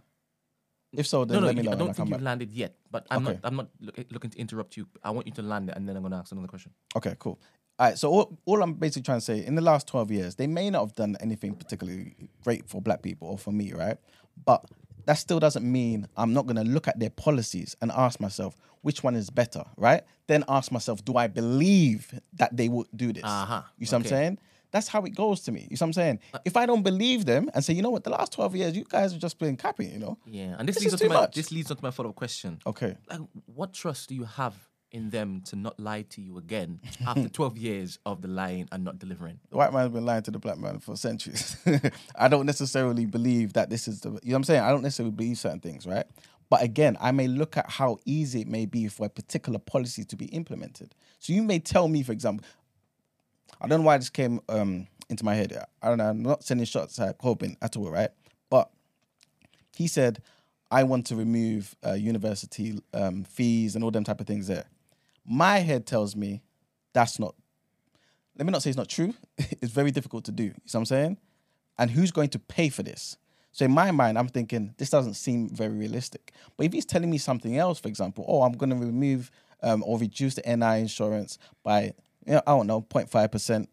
If 0.97 1.07
so, 1.07 1.25
then 1.25 1.35
no, 1.35 1.39
no, 1.41 1.47
let 1.47 1.55
me 1.55 1.63
know. 1.63 1.71
I 1.71 1.75
don't 1.75 1.93
think 1.95 2.09
you've 2.09 2.17
back. 2.17 2.25
landed 2.25 2.51
yet. 2.51 2.75
But 2.91 3.05
I'm 3.11 3.25
Okay. 3.27 3.33
not. 3.35 3.41
I'm 3.43 3.55
not 3.55 3.67
look, 3.79 3.97
looking 4.11 4.29
to 4.31 4.39
interrupt 4.39 4.77
you. 4.77 4.87
I 5.03 5.11
want 5.11 5.27
you 5.27 5.33
to 5.33 5.41
land 5.41 5.69
it, 5.69 5.75
and 5.77 5.87
then 5.87 5.95
I'm 5.95 6.03
gonna 6.03 6.19
ask 6.19 6.31
another 6.31 6.47
question. 6.47 6.71
Okay, 6.95 7.15
cool. 7.19 7.39
All 7.77 7.87
right, 7.87 7.97
so 7.97 8.09
all, 8.09 8.37
all 8.45 8.63
I'm 8.63 8.73
basically 8.75 9.01
trying 9.03 9.17
to 9.17 9.25
say, 9.25 9.45
in 9.45 9.55
the 9.55 9.61
last 9.61 9.85
12 9.87 10.09
years, 10.09 10.35
they 10.35 10.47
may 10.47 10.69
not 10.69 10.79
have 10.79 10.95
done 10.95 11.17
anything 11.19 11.55
particularly 11.55 12.15
great 12.41 12.69
for 12.69 12.81
black 12.81 13.01
people 13.01 13.27
or 13.27 13.37
for 13.37 13.51
me, 13.51 13.73
right? 13.73 13.97
But 14.45 14.63
that 15.07 15.15
still 15.15 15.41
doesn't 15.41 15.69
mean 15.69 16.07
I'm 16.15 16.33
not 16.33 16.45
going 16.45 16.55
to 16.55 16.63
look 16.63 16.87
at 16.87 16.97
their 16.99 17.09
policies 17.09 17.75
and 17.81 17.91
ask 17.91 18.21
myself, 18.21 18.55
which 18.81 19.03
one 19.03 19.13
is 19.13 19.29
better, 19.29 19.65
right? 19.75 20.03
Then 20.27 20.45
ask 20.47 20.71
myself, 20.71 21.03
do 21.03 21.17
I 21.17 21.27
believe 21.27 22.17
that 22.37 22.55
they 22.55 22.69
would 22.69 22.87
do 22.95 23.11
this? 23.11 23.25
Uh-huh, 23.25 23.63
You 23.77 23.85
see 23.87 23.93
what 23.95 23.99
I'm 23.99 24.05
saying? 24.05 24.39
That's 24.75 24.89
how 24.89 25.03
it 25.03 25.15
goes 25.15 25.39
to 25.43 25.53
me. 25.53 25.69
You 25.71 25.77
see 25.77 25.85
what 25.85 25.87
I'm 25.87 25.93
saying? 25.93 26.19
Uh, 26.33 26.39
if 26.43 26.57
I 26.57 26.65
don't 26.65 26.83
believe 26.83 27.23
them 27.23 27.49
and 27.53 27.63
say, 27.63 27.71
you 27.71 27.81
know 27.81 27.91
what, 27.91 28.03
the 28.03 28.09
last 28.09 28.33
12 28.33 28.57
years, 28.57 28.75
you 28.75 28.83
guys 28.83 29.13
have 29.13 29.21
just 29.21 29.39
been 29.39 29.55
capping, 29.55 29.89
you 29.89 29.99
know? 29.99 30.17
Yeah, 30.25 30.57
and 30.59 30.67
this, 30.67 30.75
This 30.75 30.83
leads 30.83 30.93
on 30.95 30.99
to 30.99 31.15
my 31.15 31.27
this 31.33 31.49
leads 31.49 31.71
on 31.71 31.77
to 31.77 31.83
my 31.83 31.91
follow 31.91 32.09
up 32.09 32.15
question. 32.17 32.59
Okay. 32.67 32.97
Like, 33.09 33.21
what 33.45 33.71
trust 33.71 34.09
do 34.09 34.15
you 34.15 34.25
have 34.25 34.53
in 34.91 35.11
them 35.11 35.43
to 35.45 35.55
not 35.55 35.79
lie 35.79 36.01
to 36.09 36.21
you 36.21 36.37
again 36.37 36.81
after 37.07 37.29
12 37.29 37.57
years 37.57 37.99
of 38.05 38.21
the 38.21 38.27
lying 38.27 38.67
and 38.73 38.83
not 38.83 38.99
delivering? 38.99 39.39
the 39.49 39.55
white 39.55 39.71
man's 39.71 39.93
been 39.93 40.05
lying 40.05 40.23
to 40.23 40.31
the 40.31 40.39
black 40.39 40.57
man 40.57 40.79
for 40.79 40.97
centuries. 40.97 41.55
I 42.17 42.27
don't 42.27 42.45
necessarily 42.45 43.05
believe 43.05 43.53
that 43.53 43.69
this 43.69 43.87
is 43.87 44.01
the, 44.01 44.09
you 44.09 44.15
know 44.15 44.19
what 44.23 44.35
I'm 44.35 44.43
saying? 44.43 44.61
I 44.61 44.71
don't 44.71 44.83
necessarily 44.83 45.15
believe 45.15 45.37
certain 45.37 45.61
things, 45.61 45.85
right? 45.85 46.05
But 46.49 46.63
again, 46.63 46.97
I 46.99 47.13
may 47.13 47.27
look 47.29 47.55
at 47.55 47.69
how 47.69 47.97
easy 48.03 48.41
it 48.41 48.47
may 48.49 48.65
be 48.65 48.89
for 48.89 49.05
a 49.05 49.09
particular 49.09 49.57
policy 49.57 50.03
to 50.03 50.17
be 50.17 50.25
implemented. 50.25 50.93
So 51.19 51.31
you 51.31 51.43
may 51.43 51.59
tell 51.59 51.87
me, 51.87 52.03
for 52.03 52.11
example, 52.11 52.45
I 53.61 53.67
don't 53.67 53.81
know 53.81 53.85
why 53.85 53.97
this 53.97 54.09
came 54.09 54.41
um, 54.49 54.87
into 55.09 55.25
my 55.25 55.35
head. 55.35 55.57
I 55.81 55.89
don't 55.89 55.97
know. 55.97 56.09
I'm 56.09 56.23
not 56.23 56.43
sending 56.43 56.65
shots 56.65 56.99
at 56.99 57.19
Corbyn 57.19 57.55
at 57.61 57.77
all, 57.77 57.89
right? 57.89 58.09
But 58.49 58.69
he 59.75 59.87
said, 59.87 60.21
I 60.71 60.83
want 60.83 61.05
to 61.07 61.15
remove 61.15 61.75
uh, 61.85 61.93
university 61.93 62.79
um, 62.93 63.23
fees 63.23 63.75
and 63.75 63.83
all 63.83 63.91
them 63.91 64.03
type 64.03 64.19
of 64.19 64.27
things 64.27 64.47
there. 64.47 64.65
My 65.25 65.59
head 65.59 65.85
tells 65.85 66.15
me 66.15 66.41
that's 66.93 67.19
not 67.19 67.35
let 68.37 68.45
me 68.45 68.51
not 68.51 68.61
say 68.61 68.69
it's 68.69 68.77
not 68.77 68.89
true. 68.89 69.13
it's 69.37 69.71
very 69.71 69.91
difficult 69.91 70.25
to 70.25 70.31
do. 70.31 70.43
You 70.43 70.53
see 70.65 70.77
what 70.77 70.81
I'm 70.81 70.85
saying? 70.85 71.17
And 71.77 71.91
who's 71.91 72.11
going 72.11 72.29
to 72.29 72.39
pay 72.39 72.69
for 72.69 72.83
this? 72.83 73.17
So 73.51 73.63
in 73.65 73.71
my 73.71 73.91
mind, 73.91 74.17
I'm 74.17 74.27
thinking 74.27 74.73
this 74.77 74.89
doesn't 74.89 75.13
seem 75.13 75.49
very 75.49 75.73
realistic. 75.73 76.33
But 76.57 76.65
if 76.65 76.73
he's 76.73 76.85
telling 76.85 77.09
me 77.09 77.17
something 77.17 77.57
else, 77.57 77.79
for 77.79 77.87
example, 77.87 78.25
oh, 78.27 78.41
I'm 78.41 78.53
going 78.53 78.71
to 78.71 78.75
remove 78.75 79.31
um, 79.63 79.83
or 79.85 79.97
reduce 79.97 80.35
the 80.35 80.41
NI 80.41 80.81
insurance 80.81 81.37
by, 81.63 81.93
you 82.25 82.33
know, 82.33 82.41
I 82.45 82.51
don't 82.51 82.67
know, 82.67 82.81
0.5 82.81 83.31
percent. 83.31 83.69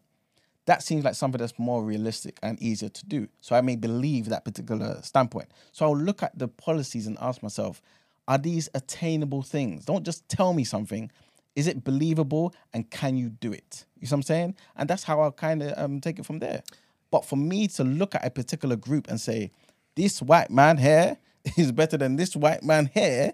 That 0.65 0.81
seems 0.81 1.03
like 1.03 1.15
something 1.15 1.39
that's 1.39 1.59
more 1.59 1.83
realistic 1.83 2.39
and 2.41 2.61
easier 2.61 2.87
to 2.87 3.05
do. 3.05 3.27
So 3.41 3.55
I 3.55 3.61
may 3.61 3.75
believe 3.75 4.29
that 4.29 4.45
particular 4.45 5.01
standpoint. 5.01 5.49
So 5.73 5.85
I'll 5.85 5.97
look 5.97 6.23
at 6.23 6.37
the 6.39 6.47
policies 6.47 7.05
and 7.05 7.17
ask 7.19 7.43
myself, 7.43 7.81
are 8.29 8.37
these 8.37 8.69
attainable 8.73 9.41
things? 9.41 9.83
Don't 9.83 10.05
just 10.05 10.27
tell 10.29 10.53
me 10.53 10.63
something. 10.63 11.11
Is 11.55 11.67
it 11.67 11.83
believable 11.83 12.53
and 12.73 12.89
can 12.89 13.17
you 13.17 13.29
do 13.29 13.51
it? 13.51 13.85
You 13.99 14.07
see 14.07 14.13
what 14.13 14.19
I'm 14.19 14.23
saying? 14.23 14.55
And 14.77 14.89
that's 14.89 15.03
how 15.03 15.19
I'll 15.19 15.33
kind 15.33 15.61
of 15.61 15.77
um, 15.77 15.99
take 15.99 16.17
it 16.17 16.25
from 16.25 16.39
there. 16.39 16.63
But 17.11 17.25
for 17.25 17.35
me 17.35 17.67
to 17.69 17.83
look 17.83 18.15
at 18.15 18.25
a 18.25 18.29
particular 18.29 18.75
group 18.75 19.07
and 19.09 19.19
say, 19.19 19.51
this 19.95 20.21
white 20.21 20.49
man 20.49 20.77
here 20.77 21.17
is 21.57 21.71
better 21.71 21.97
than 21.97 22.15
this 22.15 22.35
white 22.35 22.63
man 22.63 22.89
here, 22.93 23.33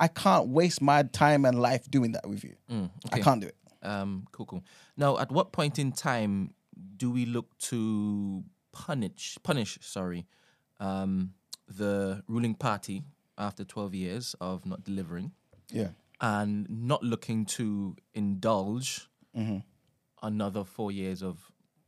I 0.00 0.08
can't 0.08 0.48
waste 0.48 0.80
my 0.80 1.02
time 1.02 1.44
and 1.44 1.60
life 1.60 1.90
doing 1.90 2.12
that 2.12 2.28
with 2.28 2.42
you. 2.42 2.54
I 3.12 3.16
okay. 3.16 3.22
can't 3.22 3.40
do 3.40 3.48
it. 3.48 3.56
Um, 3.82 4.26
cool, 4.32 4.46
cool. 4.46 4.64
Now, 4.96 5.18
at 5.18 5.30
what 5.32 5.52
point 5.52 5.78
in 5.78 5.92
time 5.92 6.54
do 6.96 7.10
we 7.10 7.26
look 7.26 7.56
to 7.58 8.44
punish, 8.72 9.38
punish, 9.42 9.78
sorry, 9.82 10.26
um, 10.78 11.32
the 11.68 12.22
ruling 12.28 12.54
party 12.54 13.04
after 13.38 13.64
12 13.64 13.94
years 13.94 14.34
of 14.40 14.66
not 14.66 14.84
delivering 14.84 15.32
Yeah. 15.70 15.88
and 16.20 16.68
not 16.68 17.02
looking 17.02 17.44
to 17.46 17.96
indulge 18.14 19.06
Mm-hmm. 19.36 19.58
another 20.22 20.64
four 20.64 20.90
years 20.92 21.22
of 21.22 21.38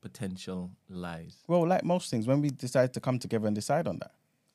potential 0.00 0.70
lies? 0.88 1.36
Well, 1.48 1.66
like 1.66 1.84
most 1.84 2.10
things, 2.10 2.26
when 2.26 2.40
we 2.40 2.50
decide 2.50 2.92
to 2.94 3.00
come 3.00 3.18
together 3.18 3.46
and 3.46 3.54
decide 3.54 3.86
on 3.88 3.98
that, 3.98 4.12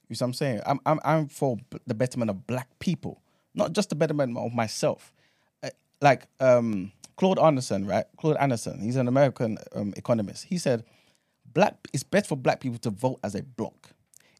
you 0.09 0.15
see 0.15 0.23
what 0.23 0.27
I'm 0.29 0.33
saying? 0.33 0.61
I'm, 0.65 0.79
I'm, 0.85 0.99
I'm 1.03 1.27
for 1.27 1.57
b- 1.69 1.79
the 1.85 1.93
betterment 1.93 2.29
of 2.31 2.47
black 2.47 2.67
people, 2.79 3.21
not 3.53 3.73
just 3.73 3.89
the 3.89 3.95
betterment 3.95 4.37
of 4.37 4.53
myself. 4.53 5.13
Uh, 5.61 5.69
Like 6.01 6.27
um, 6.39 6.91
Claude 7.17 7.39
Anderson, 7.39 7.85
right? 7.85 8.05
Claude 8.17 8.37
Anderson, 8.37 8.79
he's 8.79 8.95
an 8.95 9.07
American 9.07 9.57
um, 9.75 9.93
economist. 9.97 10.45
He 10.45 10.57
said, 10.57 10.85
black 11.53 11.75
it's 11.91 12.03
best 12.03 12.27
for 12.27 12.35
black 12.35 12.59
people 12.59 12.77
to 12.79 12.89
vote 12.89 13.19
as 13.23 13.35
a 13.35 13.43
block. 13.43 13.89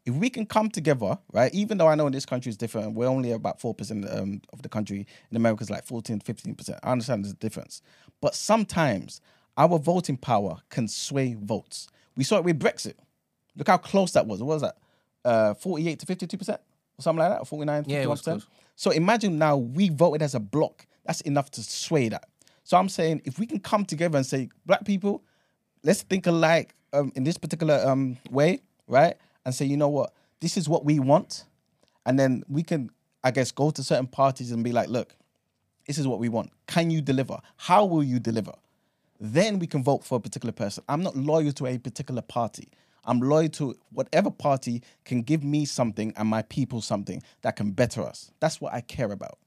If 0.06 0.14
we 0.14 0.30
can 0.30 0.46
come 0.46 0.70
together, 0.70 1.18
right, 1.32 1.52
even 1.52 1.76
though 1.76 1.88
I 1.88 1.94
know 1.94 2.06
in 2.06 2.12
this 2.12 2.24
country 2.24 2.48
is 2.48 2.56
different, 2.56 2.94
we're 2.94 3.08
only 3.08 3.32
about 3.32 3.60
4% 3.60 4.18
um, 4.18 4.40
of 4.54 4.62
the 4.62 4.68
country. 4.68 5.06
In 5.30 5.36
America, 5.36 5.62
it's 5.62 5.70
like 5.70 5.84
14, 5.84 6.20
15%. 6.20 6.78
I 6.82 6.92
understand 6.92 7.24
there's 7.24 7.34
a 7.34 7.36
difference. 7.36 7.82
But 8.22 8.34
sometimes 8.34 9.20
our 9.58 9.78
voting 9.78 10.16
power 10.16 10.58
can 10.70 10.88
sway 10.88 11.36
votes. 11.38 11.88
We 12.16 12.24
saw 12.24 12.38
it 12.38 12.44
with 12.44 12.58
Brexit. 12.58 12.94
Look 13.54 13.68
how 13.68 13.76
close 13.76 14.12
that 14.12 14.26
was. 14.26 14.42
What 14.42 14.54
was 14.54 14.62
that? 14.62 14.76
Uh, 15.24 15.54
48 15.54 15.98
to 15.98 16.06
52%? 16.06 16.48
Or 16.48 16.58
something 17.00 17.18
like 17.18 17.30
that? 17.30 17.42
Or 17.42 17.44
49, 17.44 17.84
51%? 17.84 17.86
Yeah, 17.88 18.04
close. 18.04 18.46
So 18.76 18.90
imagine 18.92 19.36
now 19.36 19.56
we 19.56 19.90
voted 19.90 20.22
as 20.22 20.34
a 20.34 20.40
block. 20.40 20.86
That's 21.04 21.20
enough 21.22 21.50
to 21.52 21.62
sway 21.62 22.08
that. 22.08 22.28
So 22.68 22.76
I'm 22.76 22.90
saying 22.90 23.22
if 23.24 23.38
we 23.38 23.46
can 23.46 23.60
come 23.60 23.86
together 23.86 24.18
and 24.18 24.26
say, 24.26 24.50
black 24.66 24.84
people, 24.84 25.24
let's 25.84 26.02
think 26.02 26.26
alike 26.26 26.74
um, 26.92 27.10
in 27.14 27.24
this 27.24 27.38
particular 27.38 27.82
um, 27.82 28.18
way, 28.30 28.60
right? 28.86 29.16
And 29.46 29.54
say, 29.54 29.64
you 29.64 29.78
know 29.78 29.88
what, 29.88 30.12
this 30.40 30.58
is 30.58 30.68
what 30.68 30.84
we 30.84 30.98
want. 30.98 31.44
And 32.04 32.18
then 32.18 32.42
we 32.46 32.62
can, 32.62 32.90
I 33.24 33.30
guess, 33.30 33.52
go 33.52 33.70
to 33.70 33.82
certain 33.82 34.06
parties 34.06 34.52
and 34.52 34.62
be 34.62 34.72
like, 34.72 34.90
look, 34.90 35.14
this 35.86 35.96
is 35.96 36.06
what 36.06 36.18
we 36.18 36.28
want. 36.28 36.50
Can 36.66 36.90
you 36.90 37.00
deliver? 37.00 37.38
How 37.56 37.86
will 37.86 38.04
you 38.04 38.20
deliver? 38.20 38.52
Then 39.18 39.58
we 39.58 39.66
can 39.66 39.82
vote 39.82 40.04
for 40.04 40.18
a 40.18 40.20
particular 40.20 40.52
person. 40.52 40.84
I'm 40.90 41.02
not 41.02 41.16
loyal 41.16 41.52
to 41.52 41.66
a 41.68 41.78
particular 41.78 42.20
party. 42.20 42.68
I'm 43.06 43.18
loyal 43.20 43.48
to 43.48 43.76
whatever 43.92 44.30
party 44.30 44.82
can 45.06 45.22
give 45.22 45.42
me 45.42 45.64
something 45.64 46.12
and 46.18 46.28
my 46.28 46.42
people 46.42 46.82
something 46.82 47.22
that 47.40 47.56
can 47.56 47.70
better 47.70 48.02
us. 48.02 48.30
That's 48.40 48.60
what 48.60 48.74
I 48.74 48.82
care 48.82 49.10
about. 49.10 49.38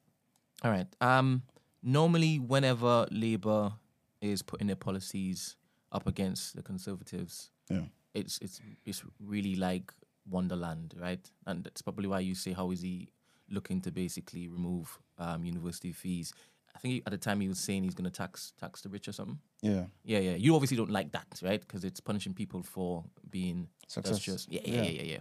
All 0.63 0.71
right. 0.71 0.87
Um, 1.01 1.43
normally, 1.83 2.39
whenever 2.39 3.07
Labour 3.11 3.73
is 4.21 4.41
putting 4.41 4.67
their 4.67 4.75
policies 4.75 5.55
up 5.91 6.07
against 6.07 6.55
the 6.55 6.61
Conservatives, 6.61 7.51
Yeah. 7.69 7.85
it's 8.13 8.37
it's 8.39 8.61
it's 8.85 9.03
really 9.19 9.55
like 9.55 9.93
Wonderland, 10.29 10.93
right? 10.99 11.29
And 11.45 11.63
that's 11.63 11.81
probably 11.81 12.07
why 12.07 12.19
you 12.19 12.35
say, 12.35 12.53
how 12.53 12.71
is 12.71 12.81
he 12.81 13.09
looking 13.49 13.81
to 13.81 13.91
basically 13.91 14.47
remove 14.47 14.99
um, 15.17 15.43
university 15.43 15.91
fees? 15.91 16.33
I 16.73 16.79
think 16.79 16.93
he, 16.93 17.03
at 17.05 17.11
the 17.11 17.17
time 17.17 17.41
he 17.41 17.49
was 17.49 17.59
saying 17.59 17.83
he's 17.83 17.95
going 17.95 18.09
to 18.09 18.17
tax 18.17 18.53
tax 18.59 18.81
the 18.81 18.89
rich 18.89 19.07
or 19.07 19.11
something. 19.11 19.39
Yeah. 19.61 19.85
Yeah, 20.03 20.19
yeah. 20.19 20.35
You 20.35 20.55
obviously 20.55 20.77
don't 20.77 20.91
like 20.91 21.11
that, 21.11 21.27
right? 21.43 21.59
Because 21.59 21.83
it's 21.83 21.99
punishing 21.99 22.33
people 22.33 22.63
for 22.63 23.03
being 23.29 23.67
Success. 23.87 24.47
Yeah, 24.49 24.61
yeah, 24.63 24.73
Yeah. 24.75 24.81
yeah, 24.83 24.89
yeah, 24.89 25.03
yeah. 25.03 25.17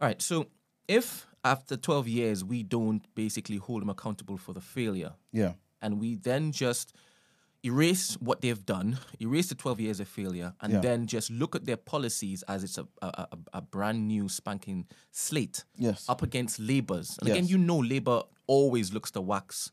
All 0.00 0.08
right. 0.08 0.22
So 0.22 0.46
if 0.86 1.26
after 1.42 1.76
12 1.76 2.06
years 2.08 2.44
we 2.44 2.62
don't 2.62 3.04
basically 3.16 3.56
hold 3.56 3.82
him 3.82 3.88
accountable 3.90 4.36
for 4.36 4.52
the 4.52 4.60
failure, 4.60 5.14
Yeah. 5.32 5.54
And 5.82 6.00
we 6.00 6.14
then 6.16 6.52
just 6.52 6.92
erase 7.64 8.14
what 8.20 8.40
they've 8.42 8.64
done, 8.64 8.98
erase 9.20 9.48
the 9.48 9.54
12 9.54 9.80
years 9.80 10.00
of 10.00 10.06
failure, 10.08 10.54
and 10.60 10.72
Yeah. 10.74 10.80
then 10.80 11.06
just 11.06 11.30
look 11.30 11.56
at 11.56 11.64
their 11.64 11.76
policies 11.76 12.42
as 12.46 12.62
it's 12.62 12.78
a, 12.78 12.86
a, 13.02 13.06
a, 13.32 13.38
a 13.54 13.60
brand 13.62 14.06
new 14.06 14.28
spanking 14.28 14.86
slate 15.10 15.64
Yes. 15.76 16.08
up 16.08 16.22
against 16.22 16.60
Labour's. 16.60 17.18
And 17.20 17.28
again, 17.30 17.46
you 17.46 17.58
know, 17.58 17.78
Labour 17.78 18.22
always 18.46 18.92
looks 18.92 19.10
to 19.12 19.20
wax 19.20 19.72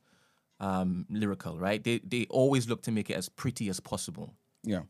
um, 0.59 1.05
lyrical, 1.09 1.59
right? 1.59 1.83
They, 1.83 1.99
they 1.99 2.25
always 2.29 2.67
look 2.69 2.81
to 2.83 2.91
make 2.91 3.09
it 3.09 3.15
as 3.15 3.27
pretty 3.29 3.69
as 3.69 3.79
possible. 3.79 4.33
Yeah. 4.63 4.83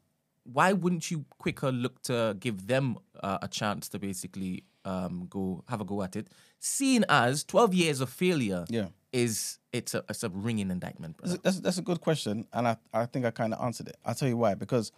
Why 0.43 0.73
wouldn't 0.73 1.09
you 1.09 1.25
quicker 1.39 1.71
look 1.71 2.01
to 2.03 2.35
give 2.39 2.67
them 2.67 2.97
uh, 3.21 3.39
a 3.41 3.47
chance 3.47 3.89
to 3.89 3.99
basically 3.99 4.65
um, 4.85 5.27
go 5.29 5.63
have 5.67 5.81
a 5.81 5.85
go 5.85 6.01
at 6.03 6.15
it. 6.15 6.27
Seeing 6.59 7.03
as 7.09 7.43
twelve 7.43 7.73
years 7.73 8.01
of 8.01 8.09
failure, 8.09 8.65
Yeah. 8.69 8.87
is 9.11 9.59
it's 9.71 9.93
a 9.93 10.03
it's 10.09 10.23
a 10.23 10.29
ringing 10.29 10.71
indictment. 10.71 11.17
brother. 11.17 11.33
That's, 11.43 11.57
that's, 11.57 11.59
that's 11.61 11.77
a 11.77 11.81
good 11.81 12.01
question, 12.01 12.47
and 12.53 12.67
I, 12.67 12.77
I 12.93 13.05
think 13.05 13.25
I 13.25 13.31
kind 13.31 13.53
of 13.53 13.61
answered 13.63 13.87
it. 13.89 13.97
I'll 14.05 14.15
tell 14.15 14.27
you 14.27 14.37
why. 14.37 14.53
Because, 14.55 14.91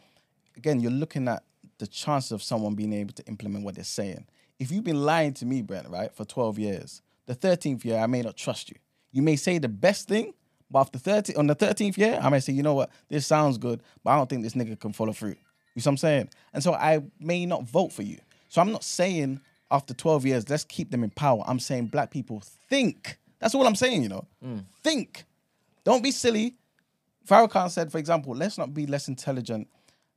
again, 0.57 0.79
you're 0.79 0.91
looking 0.91 1.27
at 1.27 1.43
the 1.77 1.87
chances 1.87 2.31
of 2.31 2.41
someone 2.43 2.75
being 2.75 2.93
able 2.93 3.13
to 3.13 3.25
implement 3.25 3.65
what 3.65 3.75
they're 3.75 3.83
saying. 3.83 4.25
If 4.59 4.71
you've 4.71 4.83
been 4.83 5.03
lying 5.03 5.33
to 5.35 5.45
me, 5.45 5.61
Brent, 5.61 5.89
right, 5.89 6.13
for 6.13 6.23
12 6.25 6.59
years, 6.59 7.01
the 7.25 7.35
13th 7.35 7.83
year, 7.83 7.97
I 7.99 8.07
may 8.07 8.21
not 8.21 8.37
trust 8.37 8.69
you. 8.69 8.75
You 9.11 9.21
may 9.21 9.35
say 9.35 9.57
the 9.57 9.67
best 9.67 10.07
thing, 10.07 10.33
but 10.71 10.79
after 10.79 10.97
30, 10.99 11.35
on 11.35 11.47
the 11.47 11.55
13th 11.55 11.97
year, 11.97 12.17
I 12.21 12.29
may 12.29 12.39
say, 12.39 12.53
you 12.53 12.63
know 12.63 12.73
what, 12.75 12.89
this 13.09 13.25
sounds 13.27 13.57
good, 13.57 13.81
but 14.03 14.11
I 14.11 14.15
don't 14.17 14.29
think 14.29 14.43
this 14.43 14.53
nigga 14.53 14.79
can 14.79 14.93
follow 14.93 15.11
through. 15.13 15.35
You 15.73 15.81
see 15.81 15.89
what 15.89 15.93
I'm 15.93 15.97
saying? 15.97 16.29
And 16.53 16.63
so 16.63 16.73
I 16.73 17.01
may 17.19 17.45
not 17.45 17.63
vote 17.63 17.91
for 17.91 18.03
you. 18.03 18.19
So 18.47 18.61
I'm 18.61 18.71
not 18.71 18.83
saying 18.83 19.41
after 19.71 19.93
12 19.93 20.25
years, 20.25 20.49
let's 20.49 20.63
keep 20.63 20.91
them 20.91 21.03
in 21.03 21.09
power. 21.09 21.43
I'm 21.47 21.59
saying 21.59 21.87
black 21.87 22.11
people 22.11 22.41
think. 22.69 23.17
That's 23.39 23.55
all 23.55 23.65
I'm 23.65 23.75
saying, 23.75 24.03
you 24.03 24.09
know. 24.09 24.25
Think. 24.83 25.25
Don't 25.83 26.03
be 26.03 26.11
silly. 26.11 26.55
Farrakhan 27.27 27.69
said, 27.69 27.91
for 27.91 27.97
example, 27.97 28.35
let's 28.35 28.57
not 28.57 28.73
be 28.73 28.85
less 28.85 29.07
intelligent 29.07 29.67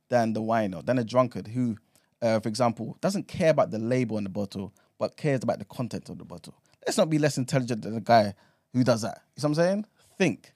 than 0.09 0.33
the 0.33 0.41
wino, 0.41 0.85
than 0.85 0.99
a 0.99 1.03
drunkard 1.03 1.47
who, 1.47 1.77
uh, 2.21 2.39
for 2.39 2.49
example, 2.49 2.97
doesn't 3.01 3.27
care 3.27 3.49
about 3.51 3.71
the 3.71 3.79
label 3.79 4.17
on 4.17 4.23
the 4.23 4.29
bottle, 4.29 4.73
but 4.99 5.17
cares 5.17 5.43
about 5.43 5.59
the 5.59 5.65
content 5.65 6.09
of 6.09 6.17
the 6.17 6.25
bottle. 6.25 6.55
Let's 6.85 6.97
not 6.97 7.09
be 7.09 7.19
less 7.19 7.37
intelligent 7.37 7.81
than 7.83 7.95
the 7.95 8.01
guy 8.01 8.33
who 8.73 8.83
does 8.83 9.01
that. 9.01 9.21
You 9.35 9.41
know 9.41 9.49
what 9.49 9.59
I'm 9.59 9.65
saying? 9.65 9.85
Think. 10.17 10.51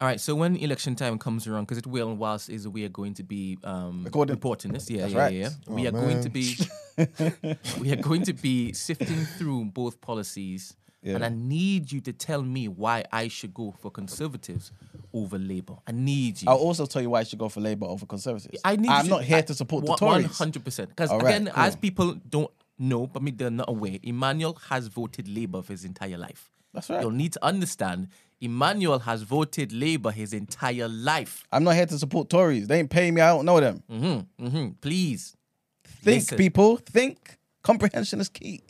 All 0.00 0.06
right. 0.06 0.20
So 0.20 0.34
when 0.36 0.56
election 0.56 0.94
time 0.94 1.18
comes 1.18 1.46
around, 1.46 1.64
because 1.64 1.78
it 1.78 1.86
will, 1.86 2.14
whilst 2.14 2.48
is 2.50 2.68
we 2.68 2.84
are 2.84 2.88
going 2.88 3.14
to 3.14 3.24
be 3.24 3.58
um, 3.64 4.04
Recording. 4.04 4.34
reporting 4.36 4.72
this, 4.72 4.88
yeah, 4.90 5.02
That's 5.02 5.12
yeah, 5.12 5.18
right. 5.20 5.32
yeah, 5.34 5.48
yeah. 5.66 5.74
we 5.74 5.86
Oh, 5.86 5.88
are 5.88 5.92
going 5.92 6.20
to 6.22 6.28
be 6.30 6.56
we 7.80 7.92
are 7.92 7.96
going 7.96 8.22
to 8.22 8.32
be 8.32 8.72
sifting 8.72 9.24
through 9.24 9.66
both 9.66 10.00
policies, 10.00 10.76
and 11.04 11.24
I 11.24 11.30
need 11.30 11.90
you 11.90 12.00
to 12.02 12.12
tell 12.12 12.42
me 12.42 12.68
why 12.68 13.04
I 13.12 13.28
should 13.28 13.52
go 13.54 13.74
for 13.80 13.90
conservatives 13.90 14.70
over 15.12 15.38
Labour. 15.38 15.76
I 15.86 15.92
need 15.92 16.42
you. 16.42 16.48
I'll 16.48 16.56
also 16.58 16.86
tell 16.86 17.00
you 17.02 17.10
why 17.10 17.20
I 17.20 17.24
should 17.24 17.38
go 17.38 17.48
for 17.48 17.60
Labour 17.60 17.86
over 17.86 18.04
Conservatives. 18.06 18.60
I 18.64 18.76
need 18.76 18.90
I'm 18.90 19.04
you 19.06 19.10
not 19.10 19.24
here 19.24 19.42
to 19.42 19.54
support 19.54 19.84
the 19.86 19.96
Tories. 19.96 20.36
hundred 20.38 20.64
percent. 20.64 20.90
Because 20.90 21.10
again, 21.10 21.46
cool. 21.46 21.54
as 21.64 21.74
people 21.76 22.14
don't 22.28 22.50
know, 22.78 23.06
but 23.08 23.22
me 23.22 23.30
they're 23.32 23.50
not 23.50 23.68
aware, 23.68 23.96
Emmanuel 24.02 24.56
has 24.68 24.86
voted 24.88 25.26
Labour 25.28 25.62
for 25.62 25.72
his 25.72 25.84
entire 25.84 26.18
life. 26.18 26.50
That's 26.74 26.90
right. 26.90 27.00
You'll 27.00 27.10
need 27.12 27.32
to 27.32 27.44
understand. 27.44 28.08
Emmanuel 28.40 29.00
has 29.00 29.22
voted 29.22 29.72
Labour 29.72 30.10
his 30.12 30.32
entire 30.32 30.86
life. 30.88 31.44
I'm 31.50 31.64
not 31.64 31.74
here 31.74 31.86
to 31.86 31.98
support 31.98 32.28
Tories. 32.30 32.68
They 32.68 32.78
ain't 32.78 32.90
paying 32.90 33.14
me. 33.14 33.20
I 33.20 33.28
don't 33.34 33.44
know 33.44 33.58
them. 33.60 33.82
hmm 33.88 34.18
hmm 34.48 34.68
Please. 34.80 35.36
Think, 35.84 36.22
Listen. 36.22 36.38
people. 36.38 36.76
Think. 36.76 37.36
Comprehension 37.62 38.20
is 38.20 38.28
key. 38.28 38.60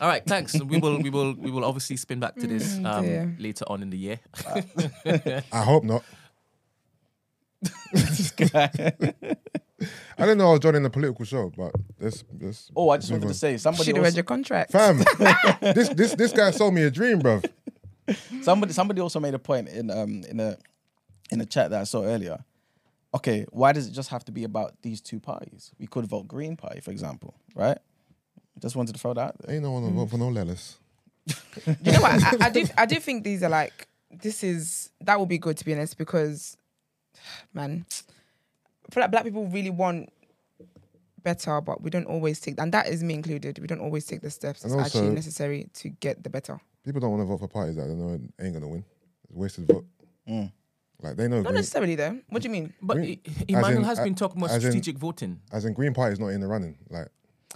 All 0.00 0.08
right, 0.08 0.24
thanks. 0.24 0.54
we 0.62 0.78
will 0.78 0.98
we 1.00 1.10
will 1.10 1.34
we 1.34 1.50
will 1.50 1.64
obviously 1.64 1.96
spin 1.96 2.20
back 2.20 2.34
to 2.36 2.46
this 2.46 2.78
Mm, 2.78 2.86
um, 2.86 3.04
dear. 3.04 3.36
later 3.38 3.64
on 3.68 3.82
in 3.82 3.90
the 3.90 3.98
year. 3.98 4.20
I 5.52 5.62
hope 5.62 5.84
not. 5.84 6.04
I 10.16 10.26
didn't 10.26 10.38
know 10.38 10.48
I 10.48 10.52
was 10.52 10.60
joining 10.60 10.84
a 10.84 10.90
political 10.90 11.24
show, 11.24 11.50
but 11.56 11.72
this 11.98 12.24
this. 12.32 12.70
Oh, 12.76 12.90
I 12.90 12.96
just 12.98 13.10
wanted 13.10 13.28
to 13.28 13.34
say 13.34 13.56
somebody. 13.58 13.84
Should 13.84 13.96
have 13.96 14.04
read 14.04 14.14
your 14.14 14.24
contract. 14.24 14.72
Fam, 14.72 14.98
this 15.60 15.88
this 15.90 16.14
this 16.14 16.32
guy 16.32 16.50
sold 16.52 16.74
me 16.74 16.82
a 16.82 16.90
dream, 16.90 17.20
bruv. 17.20 17.44
Somebody 18.42 18.72
somebody 18.72 19.00
also 19.00 19.20
made 19.20 19.34
a 19.34 19.38
point 19.38 19.68
in 19.68 19.90
um 19.90 20.22
in 20.28 20.40
a 20.40 20.56
in 21.30 21.40
a 21.40 21.46
chat 21.46 21.70
that 21.70 21.80
I 21.80 21.84
saw 21.84 22.02
earlier. 22.04 22.44
Okay, 23.14 23.46
why 23.50 23.72
does 23.72 23.86
it 23.86 23.92
just 23.92 24.08
have 24.10 24.24
to 24.24 24.32
be 24.32 24.42
about 24.44 24.74
these 24.82 25.00
two 25.00 25.20
parties? 25.20 25.70
We 25.78 25.86
could 25.86 26.04
vote 26.06 26.26
Green 26.26 26.56
Party, 26.56 26.80
for 26.80 26.90
example, 26.90 27.34
right? 27.54 27.78
Just 28.60 28.74
wanted 28.74 28.94
to 28.94 28.98
throw 29.00 29.14
that 29.14 29.20
out 29.20 29.38
there. 29.38 29.54
Ain't 29.54 29.62
no 29.62 29.72
one 29.72 29.84
to 29.84 29.90
vote 29.90 30.10
for 30.10 30.18
no 30.18 30.28
Lelis. 30.30 30.74
you 31.84 31.92
know 31.92 32.00
what? 32.00 32.22
I, 32.22 32.46
I 32.46 32.50
do. 32.50 32.66
I 32.76 32.86
do 32.86 32.96
think 32.96 33.24
these 33.24 33.42
are 33.42 33.48
like. 33.50 33.88
This 34.10 34.44
is 34.44 34.90
that 35.00 35.18
would 35.18 35.28
be 35.28 35.38
good 35.38 35.56
to 35.56 35.64
be 35.64 35.74
honest 35.74 35.98
because, 35.98 36.56
man, 37.54 37.84
I 37.90 38.94
feel 38.94 39.02
like 39.02 39.10
black 39.10 39.24
people 39.24 39.46
really 39.46 39.70
want 39.70 40.10
better, 41.24 41.60
but 41.60 41.82
we 41.82 41.90
don't 41.90 42.06
always 42.06 42.38
take, 42.38 42.60
and 42.60 42.72
that 42.72 42.86
is 42.86 43.02
me 43.02 43.14
included. 43.14 43.58
We 43.58 43.66
don't 43.66 43.80
always 43.80 44.06
take 44.06 44.20
the 44.20 44.30
steps 44.30 44.60
that's 44.62 44.74
And 44.74 44.82
actually 44.82 45.08
necessary 45.10 45.68
to 45.74 45.88
get 45.88 46.22
the 46.22 46.30
better. 46.30 46.60
People 46.84 47.00
don't 47.00 47.10
want 47.10 47.22
to 47.22 47.26
vote 47.26 47.38
for 47.40 47.48
parties 47.48 47.76
that 47.76 47.86
they 47.86 47.94
know 47.94 48.18
ain't 48.40 48.54
gonna 48.54 48.68
win. 48.68 48.84
It's 49.24 49.34
a 49.34 49.38
wasted 49.38 49.66
vote. 49.68 49.86
Mm. 50.28 50.52
Like 51.02 51.16
they 51.16 51.28
know 51.28 51.36
Not 51.38 51.44
Green, 51.46 51.54
necessarily 51.56 51.94
though. 51.94 52.18
What 52.28 52.42
do 52.42 52.48
you 52.48 52.52
mean? 52.52 52.72
But 52.82 52.94
Green- 52.98 53.20
Emmanuel 53.48 53.78
in- 53.78 53.84
has 53.84 54.00
been 54.00 54.14
talking 54.14 54.38
about 54.40 54.50
as 54.50 54.56
in- 54.64 54.70
strategic 54.70 54.98
voting. 54.98 55.40
as 55.52 55.64
in 55.64 55.72
Green 55.72 55.92
Party 55.94 56.12
is 56.12 56.20
not 56.20 56.28
in 56.28 56.40
the 56.40 56.46
running. 56.46 56.76
Like 56.90 57.08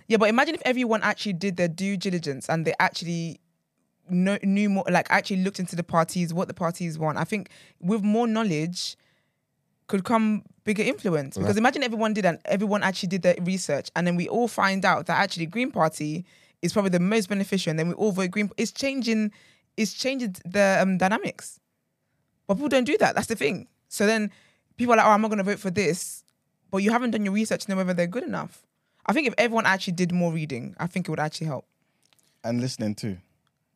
Yeah, 0.07 0.17
but 0.17 0.29
imagine 0.29 0.55
if 0.55 0.63
everyone 0.65 1.03
actually 1.03 1.35
did 1.35 1.57
their 1.57 1.69
due 1.69 1.97
diligence 1.97 2.49
and 2.49 2.67
they 2.67 2.75
actually 2.81 3.41
know, 4.11 4.39
knew 4.43 4.71
more, 4.71 4.85
like 4.91 5.07
actually 5.11 5.43
looked 5.43 5.59
into 5.61 5.77
the 5.77 5.85
parties, 5.85 6.33
what 6.33 6.49
the 6.49 6.55
parties 6.55 6.99
want. 6.99 7.19
I 7.19 7.25
think 7.25 7.51
with 7.81 8.03
more 8.03 8.27
knowledge 8.27 8.97
could 9.87 10.05
come 10.05 10.43
bigger 10.65 10.83
influence. 10.83 11.37
Well, 11.37 11.45
because 11.45 11.55
that- 11.55 11.61
imagine 11.61 11.83
everyone 11.83 12.15
did 12.15 12.25
and 12.27 12.39
everyone 12.47 12.83
actually 12.83 13.09
did 13.11 13.23
their 13.23 13.37
research, 13.43 13.91
and 13.95 14.07
then 14.07 14.17
we 14.17 14.27
all 14.29 14.49
find 14.49 14.85
out 14.85 15.07
that 15.07 15.19
actually 15.19 15.47
Green 15.47 15.71
Party 15.71 16.25
is 16.63 16.73
probably 16.73 16.91
the 16.91 17.01
most 17.01 17.29
beneficial, 17.29 17.71
and 17.71 17.79
then 17.79 17.89
we 17.89 17.95
all 17.95 18.13
vote 18.13 18.31
Green. 18.31 18.51
It's 18.57 18.73
changing, 18.73 19.33
it's 19.77 19.93
changing 19.95 20.37
the 20.45 20.79
um, 20.81 20.99
dynamics. 20.99 21.61
But 22.47 22.55
people 22.55 22.69
don't 22.69 22.85
do 22.85 22.97
that. 22.99 23.15
That's 23.15 23.27
the 23.29 23.37
thing. 23.37 23.69
So 23.89 24.07
then 24.07 24.31
people 24.77 24.95
are 24.95 24.97
like, 24.97 25.07
oh, 25.07 25.11
I'm 25.11 25.21
not 25.21 25.29
going 25.29 25.39
to 25.39 25.45
vote 25.45 25.59
for 25.59 25.71
this, 25.71 26.25
but 26.71 26.79
you 26.79 26.91
haven't 26.91 27.11
done 27.13 27.25
your 27.25 27.35
research 27.35 27.65
to 27.67 27.71
know 27.71 27.77
whether 27.77 27.95
they're 27.95 28.07
good 28.07 28.25
enough. 28.25 28.63
I 29.07 29.13
think 29.13 29.27
if 29.29 29.35
everyone 29.39 29.67
actually 29.67 29.95
did 29.95 30.13
more 30.13 30.33
reading, 30.33 30.75
I 30.79 30.87
think 30.87 31.07
it 31.09 31.11
would 31.11 31.21
actually 31.21 31.47
help. 31.49 31.67
And 32.45 32.61
listening 32.61 32.95
too. 32.95 33.19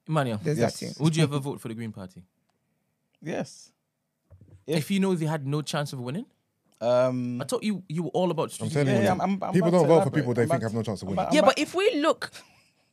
Emmanuel, 0.09 0.41
There's 0.43 0.59
Yes. 0.59 0.81
that 0.81 0.95
too. 0.95 1.03
would 1.05 1.15
you 1.17 1.23
ever 1.23 1.39
vote 1.39 1.61
for 1.61 1.69
the 1.69 1.75
Green 1.75 1.93
Party? 1.93 2.23
Yes. 3.23 3.71
If 4.67 4.91
you 4.91 5.01
know 5.01 5.15
they 5.15 5.27
had 5.27 5.47
no 5.47 5.63
chance 5.63 5.93
of 5.93 6.01
winning? 6.01 6.27
Um, 6.81 7.41
I 7.41 7.45
thought 7.45 7.63
you 7.63 7.85
you 7.89 8.03
were 8.05 8.11
all 8.11 8.31
about 8.33 8.45
I'm 8.45 8.49
strategic 8.51 8.73
telling 8.75 8.89
you, 8.89 9.03
yeah, 9.05 9.15
voting. 9.15 9.21
I'm- 9.21 9.31
I'm- 9.31 9.43
I'm 9.49 9.53
people 9.55 9.71
don't 9.71 9.83
to 9.83 9.89
vote 9.89 10.05
for 10.05 10.11
people 10.11 10.35
they 10.35 10.43
I'm 10.43 10.49
think 10.49 10.63
have 10.63 10.75
no 10.75 10.83
chance 10.83 11.03
of 11.03 11.09
I'm 11.09 11.15
winning. 11.17 11.33
Yeah, 11.33 11.41
I'm 11.41 11.45
but 11.47 11.59
if 11.59 11.75
we 11.75 11.95
look, 12.01 12.33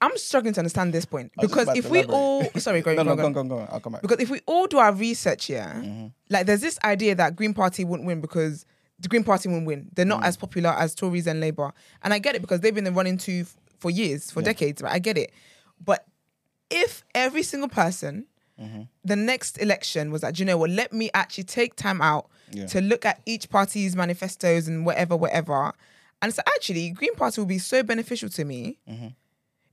I'm 0.02 0.18
struggling 0.18 0.54
to 0.54 0.62
understand 0.62 0.94
this 0.94 1.06
point 1.06 1.32
I 1.38 1.42
was 1.42 1.52
just 1.52 1.66
because 1.66 1.78
if 1.78 1.92
we 1.92 2.04
all, 2.06 2.44
sorry, 2.58 2.82
go, 2.82 2.94
no, 2.94 3.04
go, 3.04 3.10
no, 3.10 3.16
go. 3.16 3.22
go 3.22 3.26
on, 3.26 3.34
go 3.34 3.40
on, 3.40 3.48
go 3.50 3.58
on. 3.60 3.68
I'll 3.72 3.80
come 3.80 3.94
back. 3.94 4.02
Because 4.02 4.20
if 4.20 4.30
we 4.30 4.40
all 4.46 4.68
do 4.68 4.78
our 4.78 4.94
research 4.94 5.46
here, 5.46 5.74
mm-hmm. 5.76 6.08
like 6.30 6.46
there's 6.46 6.62
this 6.62 6.80
idea 6.84 7.16
that 7.16 7.36
Green 7.36 7.54
Party 7.54 7.84
wouldn't 7.84 8.08
win 8.08 8.22
because 8.22 8.66
the 9.00 9.08
Green 9.08 9.24
Party 9.24 9.50
won't 9.50 9.66
win. 9.66 9.90
They're 9.94 10.06
not 10.06 10.22
mm. 10.22 10.26
as 10.26 10.38
popular 10.38 10.72
as 10.72 10.94
Tories 10.94 11.28
and 11.28 11.40
Labour. 11.40 11.74
And 12.04 12.14
I 12.14 12.20
get 12.20 12.36
it 12.36 12.42
because 12.42 12.62
they've 12.62 12.76
been 12.76 12.94
running 12.94 13.18
to 13.20 13.42
f- 13.42 13.58
for 13.78 13.90
years, 13.90 14.30
for 14.30 14.42
decades, 14.42 14.82
right? 14.82 14.94
I 14.94 15.00
get 15.00 15.18
it. 15.18 15.32
But 15.84 16.06
if 16.70 17.04
every 17.16 17.44
single 17.44 17.70
person, 17.70 18.26
mm-hmm. 18.60 18.84
the 19.04 19.16
next 19.16 19.58
election 19.58 20.12
was 20.12 20.24
like, 20.24 20.36
"Do 20.36 20.42
you 20.42 20.46
know 20.46 20.58
what, 20.58 20.70
let 20.70 20.92
me 20.92 21.10
actually 21.14 21.46
take 21.46 21.76
time 21.76 22.02
out 22.02 22.30
Yeah. 22.52 22.66
to 22.68 22.82
look 22.82 23.06
at 23.06 23.22
each 23.26 23.50
party's 23.50 23.96
manifestos 23.96 24.68
and 24.68 24.86
whatever, 24.86 25.16
whatever. 25.16 25.74
And 26.22 26.34
so 26.34 26.42
actually, 26.48 26.90
Green 26.90 27.16
Party 27.16 27.40
will 27.40 27.48
be 27.48 27.60
so 27.60 27.84
beneficial 27.84 28.30
to 28.30 28.44
me. 28.44 28.80
Mm-hmm. 28.90 29.08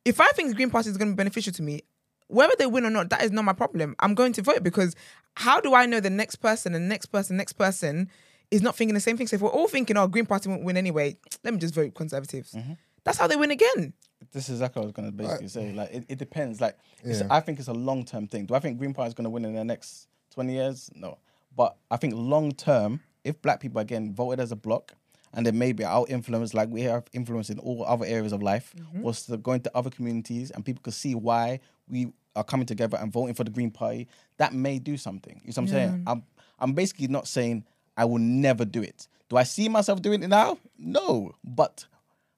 If 0.07 0.21
I 0.21 0.29
think 0.29 0.49
the 0.49 0.55
Green 0.55 0.71
Party 0.71 0.89
is 0.89 0.97
going 0.97 1.09
to 1.11 1.15
be 1.15 1.17
beneficial 1.17 1.53
to 1.55 1.63
me, 1.63 1.83
whether 2.29 2.55
they 2.57 2.67
win 2.67 2.87
or 2.87 2.91
not, 2.91 3.11
that 3.11 3.23
is 3.25 3.33
not 3.33 3.45
my 3.45 3.53
problem. 3.53 3.97
I'm 3.99 4.15
going 4.15 4.33
to 4.35 4.43
vote 4.43 4.63
because 4.63 4.95
how 5.35 5.61
do 5.61 5.75
I 5.75 5.85
know 5.87 5.99
the 5.99 6.11
next 6.11 6.37
person 6.37 6.75
and 6.77 6.89
next 6.89 7.07
person, 7.07 7.37
next 7.37 7.55
person 7.55 8.09
is 8.53 8.63
not 8.63 8.77
thinking 8.77 8.95
the 8.95 9.01
same 9.01 9.17
thing? 9.17 9.27
So 9.27 9.35
if 9.35 9.43
we're 9.43 9.51
all 9.51 9.67
thinking, 9.67 9.97
oh, 9.97 10.07
Green 10.07 10.25
Party 10.25 10.49
won't 10.49 10.65
win 10.65 10.77
anyway, 10.77 11.17
let 11.43 11.53
me 11.53 11.59
just 11.59 11.75
vote 11.75 11.95
Conservatives. 11.95 12.53
Mm-hmm. 12.53 12.75
That's 13.03 13.19
how 13.19 13.27
they 13.27 13.37
win 13.37 13.51
again. 13.51 13.93
This 14.33 14.45
is 14.49 14.57
exactly 14.61 14.81
what 14.81 14.85
I 14.85 14.87
was 14.87 14.93
going 14.93 15.11
to 15.11 15.17
basically 15.17 15.49
say. 15.49 15.73
Like, 15.73 15.93
it, 15.93 16.05
it 16.09 16.19
depends. 16.19 16.61
Like, 16.61 16.79
it's, 17.03 17.21
Yeah. 17.21 17.27
I 17.29 17.41
think 17.41 17.59
it's 17.59 17.69
a 17.69 17.73
long 17.75 18.05
term 18.05 18.29
thing. 18.29 18.47
Do 18.47 18.55
I 18.55 18.61
think 18.61 18.79
Green 18.79 18.95
Party 18.95 19.09
is 19.09 19.15
going 19.15 19.25
to 19.25 19.31
win 19.31 19.45
in 19.45 19.55
the 19.55 19.65
next 19.65 20.09
20 20.35 20.53
years? 20.53 20.89
No. 20.95 21.19
But 21.57 21.77
I 21.91 21.97
think 21.97 22.15
long 22.17 22.53
term, 22.53 23.01
if 23.25 23.43
black 23.43 23.61
people 23.61 23.81
again 23.81 24.15
voted 24.15 24.41
as 24.41 24.53
a 24.53 24.57
block, 24.57 24.95
and 25.37 25.47
then 25.47 25.59
maybe 25.59 25.85
our 25.85 26.07
influence, 26.09 26.55
like 26.55 26.71
we 26.71 26.81
have 26.81 27.05
influence 27.13 27.51
in 27.51 27.59
all 27.59 27.85
other 27.85 28.07
areas 28.07 28.33
of 28.33 28.43
life, 28.43 28.75
mm-hmm. 28.77 29.03
was 29.03 29.27
to 29.27 29.37
go 29.37 29.53
into 29.53 29.71
other 29.77 29.91
communities 29.91 30.51
and 30.51 30.65
people 30.65 30.81
could 30.83 30.95
see 30.95 31.15
why 31.15 31.61
we 31.89 32.13
are 32.35 32.43
coming 32.43 32.67
together 32.67 32.97
and 32.97 33.13
voting 33.13 33.35
for 33.35 33.45
the 33.45 33.51
Green 33.51 33.71
Party, 33.71 34.09
that 34.39 34.55
may 34.55 34.79
do 34.79 34.97
something. 34.97 35.41
You 35.45 35.49
know 35.49 35.51
what 35.51 35.59
I'm 35.59 35.69
saying? 35.69 36.03
I'm, 36.07 36.23
I'm 36.59 36.73
basically 36.73 37.09
not 37.09 37.29
saying 37.29 37.65
I 37.97 38.07
will 38.07 38.19
never 38.19 38.65
do 38.65 38.83
it. 38.83 39.09
Do 39.29 39.37
I 39.37 39.43
see 39.43 39.69
myself 39.69 40.01
doing 40.03 40.23
it 40.23 40.29
now? 40.29 40.59
No. 40.79 41.33
But 41.45 41.85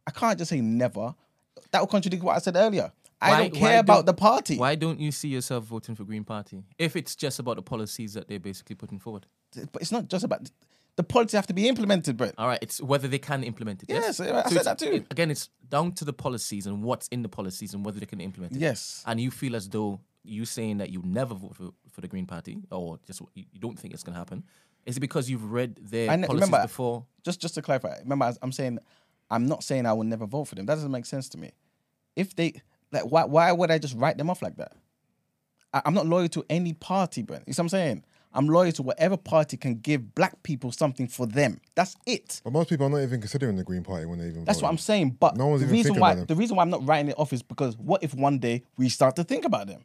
I 0.07 0.11
can't 0.11 0.36
just 0.38 0.51
say 0.51 0.61
never. 0.61 1.14
That 1.70 1.80
will 1.80 1.86
contradict 1.86 2.22
what 2.22 2.36
I 2.36 2.38
said 2.40 2.57
earlier. 2.57 2.92
I 3.20 3.30
Why- 3.30 3.38
don't 3.49 3.55
care 3.55 3.80
about 3.80 3.94
don't- 3.94 4.07
the 4.07 4.14
party. 4.14 4.57
Why 4.59 4.74
don't 4.74 5.01
you 5.01 5.12
see 5.12 5.28
yourself 5.28 5.64
voting 5.64 5.94
for 5.94 6.05
Green 6.05 6.24
Party 6.24 6.64
if 6.78 6.96
it's 6.96 7.14
just 7.16 7.38
about 7.38 7.57
the 7.57 7.62
policies 7.62 8.14
that 8.14 8.28
they're 8.28 8.40
basically 8.40 8.76
putting 8.76 8.99
forward? 8.99 9.26
But 9.72 9.82
it's 9.82 9.92
not 9.92 10.09
just 10.09 10.24
about 10.24 10.51
the 10.99 11.05
policies 11.05 11.36
have 11.36 11.46
to 11.46 11.55
be 11.55 11.68
implemented, 11.68 12.16
Brett. 12.16 12.34
All 12.36 12.49
right, 12.49 12.59
it's 12.61 12.82
whether 12.82 13.07
they 13.07 13.20
can 13.20 13.44
implement 13.44 13.84
it. 13.84 13.88
Yes, 13.88 14.18
Yes, 14.18 14.46
I 14.46 14.51
said 14.51 14.64
that 14.64 14.78
too. 14.80 15.05
again, 15.12 15.30
it's 15.30 15.49
down 15.68 15.92
to 15.92 16.05
the 16.05 16.12
policies 16.12 16.66
and 16.66 16.82
what's 16.82 17.07
in 17.09 17.22
the 17.22 17.28
policies 17.28 17.72
and 17.72 17.84
whether 17.86 18.01
they 18.01 18.07
can 18.07 18.20
implement 18.20 18.57
it. 18.57 18.59
Yes. 18.59 19.05
And 19.07 19.20
you 19.20 19.30
feel 19.30 19.55
as 19.55 19.68
though 19.68 20.01
you 20.24 20.44
saying 20.44 20.78
that 20.78 20.90
you 20.90 21.01
never 21.05 21.34
vote 21.36 21.55
for, 21.55 21.70
for 21.92 22.01
the 22.01 22.09
Green 22.09 22.26
Party 22.26 22.59
or 22.72 22.99
just 23.07 23.22
you 23.34 23.44
don't 23.61 23.78
think 23.78 23.94
it's 23.94 24.03
going 24.03 24.14
to 24.14 24.18
happen. 24.18 24.42
Is 24.86 24.96
it 24.96 25.01
because 25.01 25.30
you've 25.30 25.53
read 25.53 25.76
their 25.80 26.09
ne- 26.16 26.26
policies 26.26 26.46
remember- 26.49 26.66
before? 26.66 27.07
Just 27.24 27.40
just 27.40 27.55
to 27.55 27.62
clarify, 27.62 27.96
remember 28.01 28.34
I'm 28.42 28.51
saying 28.51 28.80
I'm 29.30 29.46
not 29.46 29.62
saying 29.62 29.86
I 29.86 29.92
will 29.92 30.03
never 30.05 30.26
vote 30.26 30.46
for 30.49 30.57
them. 30.57 30.66
That 30.66 30.74
doesn't 30.74 30.90
make 30.90 31.07
sense 31.07 31.28
to 31.28 31.38
me. 31.38 31.53
If 32.16 32.34
they 32.34 32.61
Like, 32.90 33.05
why 33.05 33.24
why 33.24 33.53
would 33.53 33.70
I 33.70 33.78
just 33.78 33.94
write 33.96 34.18
them 34.18 34.30
off 34.30 34.42
like 34.42 34.57
that? 34.57 34.72
I, 35.72 35.82
I'm 35.84 35.94
not 35.94 36.07
loyal 36.07 36.28
to 36.30 36.44
any 36.51 36.72
party, 36.72 37.22
Brent. 37.22 37.44
You 37.46 37.53
see 37.53 37.61
what 37.61 37.66
I'm 37.66 37.68
saying? 37.68 38.05
I'm 38.33 38.47
loyal 38.47 38.72
to 38.72 38.83
whatever 38.83 39.16
party 39.16 39.57
can 39.57 39.76
give 39.76 40.14
black 40.14 40.43
people 40.43 40.70
something 40.70 41.09
for 41.09 41.26
them. 41.26 41.61
That's 41.74 41.97
it. 42.07 42.41
But 42.45 42.53
most 42.53 42.68
people 42.68 42.87
are 42.87 42.91
not 42.91 42.99
even 43.03 43.20
considering 43.20 43.57
the 43.57 43.64
Green 43.64 43.83
Party 43.83 44.05
when 44.07 44.18
they 44.18 44.29
even. 44.29 44.45
That's 44.45 44.61
what. 44.61 44.68
I'm 44.68 44.79
saying. 44.79 45.16
But 45.18 45.37
No 45.37 45.47
one's 45.49 45.61
the 45.61 45.66
even 45.66 45.72
reason 45.76 45.85
thinking 45.91 46.01
why 46.01 46.12
about 46.12 46.18
them. 46.18 46.26
the 46.26 46.35
reason 46.41 46.57
why 46.57 46.62
I'm 46.62 46.70
not 46.70 46.87
writing 46.87 47.09
it 47.11 47.18
off 47.18 47.33
is 47.33 47.43
because 47.43 47.76
what 47.79 48.03
if 48.03 48.14
one 48.14 48.39
day 48.39 48.62
we 48.76 48.89
start 48.89 49.16
to 49.16 49.24
think 49.24 49.45
about 49.45 49.66
them? 49.66 49.85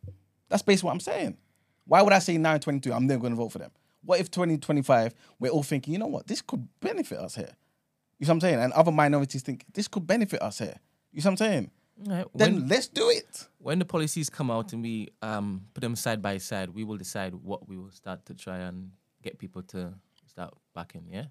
That's 0.50 0.62
basically 0.62 0.88
what 0.88 0.94
I'm 0.94 1.00
saying. 1.00 1.38
Why 1.86 2.02
would 2.02 2.14
I 2.14 2.20
say 2.20 2.38
now 2.38 2.54
in 2.56 2.60
22 2.60 2.94
I'm 2.94 3.08
never 3.08 3.22
going 3.22 3.34
to 3.34 3.38
vote 3.38 3.52
for 3.52 3.60
them? 3.60 3.72
What 4.06 4.20
if 4.20 4.30
2025 4.30 5.14
we're 5.40 5.50
all 5.50 5.64
thinking, 5.64 5.94
you 5.94 6.00
know 6.00 6.08
what, 6.08 6.28
this 6.28 6.42
could 6.42 6.68
benefit 6.82 7.18
us 7.20 7.36
here? 7.36 7.56
You 8.20 8.26
see 8.26 8.30
what 8.30 8.36
I'm 8.36 8.42
saying? 8.42 8.60
And 8.60 8.74
other 8.74 8.92
minorities 8.92 9.42
think 9.42 9.66
this 9.74 9.88
could 9.88 10.06
benefit 10.06 10.42
us 10.42 10.60
here. 10.60 10.76
You 11.12 11.22
see 11.22 11.28
what 11.28 11.32
I'm 11.32 11.38
saying? 11.38 11.72
Right. 11.98 12.26
Then 12.34 12.56
When, 12.56 12.68
let's 12.68 12.88
do 12.88 13.10
it. 13.10 13.48
when 13.60 13.80
the 13.80 13.86
policies 13.86 14.30
come 14.30 14.50
out 14.52 14.74
and 14.74 14.82
we 14.82 15.10
um, 15.22 15.66
put 15.74 15.82
them 15.82 15.96
side 15.96 16.22
by 16.22 16.38
side, 16.40 16.70
we 16.70 16.84
will 16.84 16.98
decide 16.98 17.34
what 17.36 17.68
we 17.68 17.78
will 17.78 17.92
start 17.92 18.26
to 18.26 18.34
try 18.34 18.58
and 18.58 18.92
get 19.22 19.38
people 19.38 19.62
to 19.64 19.94
start 20.28 20.54
backing. 20.74 21.06
Yeah. 21.12 21.26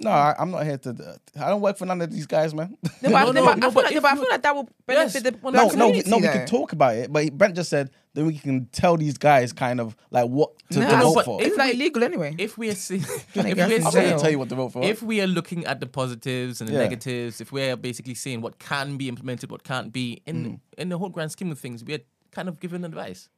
No, 0.00 0.10
I, 0.10 0.34
I'm 0.38 0.50
not 0.50 0.64
here 0.64 0.78
to. 0.78 1.18
I 1.40 1.48
don't 1.48 1.60
work 1.60 1.76
for 1.76 1.84
none 1.86 2.00
of 2.00 2.10
these 2.12 2.26
guys, 2.26 2.54
man. 2.54 2.76
No, 3.02 3.10
but, 3.10 3.14
I- 3.14 3.24
No, 3.24 3.32
no, 3.32 3.44
no, 3.44 3.48
I 3.50 3.54
feel 3.60 3.70
but 3.72 3.84
like, 3.84 3.94
but 4.02 4.04
I 4.04 4.14
feel 4.14 4.26
like 4.30 4.42
that 4.42 4.54
will 4.54 4.68
Yes, 4.88 5.12
the 5.14 5.30
no, 5.42 5.50
no, 5.50 5.68
community. 5.70 6.08
no. 6.10 6.16
We 6.18 6.22
though. 6.22 6.32
can 6.32 6.46
talk 6.46 6.72
about 6.72 6.94
it, 6.96 7.12
but 7.12 7.32
Brent 7.36 7.56
just 7.56 7.68
said 7.70 7.90
then 8.14 8.26
we 8.26 8.38
can 8.38 8.66
tell 8.66 8.96
these 8.96 9.18
guys 9.18 9.52
kind 9.52 9.80
of 9.80 9.96
like 10.10 10.26
what 10.28 10.50
to, 10.70 10.80
No, 10.80 10.90
to 10.90 10.96
vote 10.98 11.14
but 11.16 11.24
for. 11.24 11.42
It's 11.42 11.56
like 11.56 11.74
illegal 11.74 12.02
anyway. 12.04 12.34
If 12.38 12.56
we 12.58 12.68
are 12.70 12.74
seeing, 12.86 13.02
if 13.02 13.34
we 13.34 13.40
are 13.42 13.48
I'm 13.50 13.56
saying, 13.56 13.82
going 13.92 14.16
to 14.16 14.18
tell 14.18 14.30
you 14.30 14.38
what 14.38 14.48
to 14.50 14.54
vote 14.54 14.72
for. 14.72 14.82
if 14.84 15.02
we 15.02 15.20
are 15.20 15.26
looking 15.26 15.64
at 15.66 15.80
the 15.80 15.86
positives 15.86 16.60
and 16.60 16.68
the 16.68 16.74
Yeah. 16.74 16.80
negatives, 16.80 17.40
if 17.40 17.52
we're 17.52 17.76
basically 17.76 18.14
saying 18.14 18.40
what 18.40 18.58
can 18.58 18.96
be 18.96 19.08
implemented, 19.08 19.50
what 19.50 19.62
can't 19.64 19.92
be, 19.92 20.22
in 20.26 20.44
Mm. 20.44 20.60
in 20.78 20.88
the 20.90 20.98
whole 20.98 21.08
grand 21.10 21.32
scheme 21.32 21.50
of 21.52 21.58
things, 21.58 21.82
we're 21.84 22.00
kind 22.32 22.48
of 22.48 22.60
giving 22.60 22.84
advice. 22.84 23.28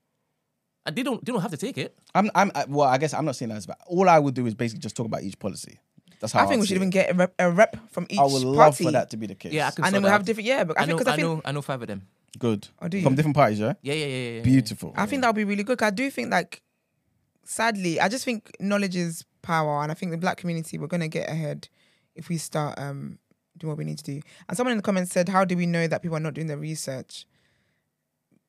And 0.87 0.97
they 0.97 1.03
don't 1.03 1.23
they 1.25 1.31
don't 1.33 1.43
have 1.43 1.51
to 1.51 1.59
take 1.59 1.77
it. 1.77 1.95
I'm, 2.15 2.31
I'm, 2.35 2.51
well, 2.69 2.89
I 2.89 2.97
guess 2.97 3.13
I'm 3.13 3.27
not 3.27 3.37
saying 3.37 3.51
that 3.51 3.57
as 3.57 3.67
bad. 3.67 3.77
All 3.87 4.09
I 4.09 4.19
would 4.19 4.35
do 4.35 4.47
is 4.47 4.55
basically 4.55 4.81
just 4.81 4.97
talk 4.97 5.05
about 5.07 5.23
each 5.23 5.39
policy. 5.39 5.79
That's 6.19 6.33
how 6.33 6.41
I 6.41 6.47
think 6.47 6.59
I'd 6.59 6.61
we 6.61 6.67
should 6.67 6.75
see 6.75 6.77
even 6.77 6.91
get 6.91 7.11
a 7.11 7.15
rep, 7.15 7.35
a 7.39 7.51
rep 7.51 7.77
from 7.91 8.07
each 8.11 8.19
I 8.19 8.25
would 8.25 8.43
love 8.43 8.73
party, 8.73 8.85
for 8.85 8.91
that 8.93 9.11
to 9.11 9.17
be 9.17 9.27
the 9.27 9.35
case. 9.35 9.53
Yeah, 9.53 9.69
I 9.69 9.71
can 9.71 9.85
and 9.85 9.95
then 9.95 10.03
we'll 10.03 10.11
have 10.13 10.25
different. 10.25 10.47
Yeah, 10.47 10.65
but 10.65 10.79
I, 10.79 10.83
I 10.83 10.85
know, 10.85 10.97
think 10.97 10.99
because 10.99 11.11
I 11.11 11.15
I, 11.15 11.17
think 11.17 11.29
know, 11.29 11.43
I 11.45 11.53
know 11.53 11.63
five 11.63 11.81
of 11.83 11.89
them. 11.89 12.07
good. 12.39 12.69
Oh, 12.81 12.89
do 12.89 12.97
you? 12.99 13.03
From 13.03 13.15
different 13.15 13.37
parties, 13.37 13.59
yeah. 13.61 13.75
Yeah, 13.83 13.95
yeah, 13.95 14.07
yeah, 14.07 14.17
yeah, 14.17 14.31
yeah. 14.39 14.43
Beautiful. 14.43 14.93
I 14.97 15.07
think 15.07 15.23
that 15.23 15.29
would 15.29 15.37
be 15.37 15.45
really 15.45 15.63
good. 15.63 15.79
'cause 15.79 15.87
I 15.89 15.91
do 15.91 16.11
think 16.11 16.31
like, 16.31 16.63
sadly, 17.45 18.01
I 18.01 18.09
just 18.09 18.25
think 18.25 18.51
knowledge 18.61 18.97
is 18.97 19.25
power, 19.43 19.83
and 19.83 19.91
I 19.91 19.95
think 19.95 20.13
the 20.13 20.19
black 20.19 20.37
community 20.37 20.79
we're 20.79 20.87
gonna 20.87 21.09
get 21.09 21.29
ahead 21.31 21.69
if 22.15 22.29
we 22.29 22.37
start 22.39 22.79
um 22.79 23.19
doing 23.57 23.69
what 23.71 23.79
we 23.79 23.85
need 23.85 23.99
to 23.99 24.05
do. 24.05 24.21
And 24.49 24.57
someone 24.57 24.73
in 24.73 24.79
the 24.79 24.83
comments 24.83 25.13
said, 25.13 25.29
"How 25.29 25.45
do 25.45 25.57
we 25.57 25.67
know 25.67 25.87
that 25.87 26.03
people 26.03 26.17
are 26.17 26.21
not 26.21 26.35
doing 26.35 26.47
their 26.47 26.59
research?" 26.59 27.27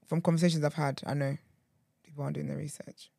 From 0.08 0.22
conversations 0.22 0.64
I've 0.64 0.74
had, 0.74 1.02
I 1.06 1.14
know 1.14 1.38
people 2.04 2.24
aren't 2.24 2.36
doing 2.36 2.48
their 2.48 2.58
research. 2.58 3.10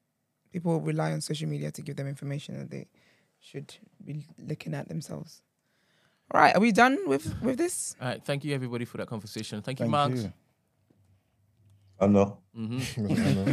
People 0.53 0.81
rely 0.81 1.13
on 1.13 1.21
social 1.23 1.49
media 1.49 1.71
to 1.73 1.81
give 1.83 1.97
them 1.97 2.07
information 2.07 2.59
that 2.59 2.71
they 2.71 2.87
should 3.43 3.75
be 4.05 4.25
looking 4.39 4.73
at 4.75 4.89
themselves. 4.89 5.43
All 6.31 6.41
right, 6.41 6.55
are 6.55 6.61
we 6.61 6.73
done 6.73 6.99
with 7.07 7.35
with 7.43 7.59
this? 7.59 7.95
All 8.01 8.09
right, 8.09 8.25
thank 8.25 8.45
you 8.45 8.55
everybody 8.55 8.85
for 8.85 8.97
that 8.99 9.09
conversation. 9.09 9.61
Thank 9.61 9.81
you, 9.81 9.87
Mark. 9.87 10.13
I 12.01 12.07
know. 12.07 12.39
hmm 12.55 12.79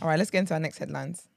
All 0.00 0.08
right, 0.08 0.18
let's 0.18 0.30
get 0.30 0.40
into 0.40 0.54
our 0.54 0.60
next 0.60 0.78
headlines. 0.78 1.28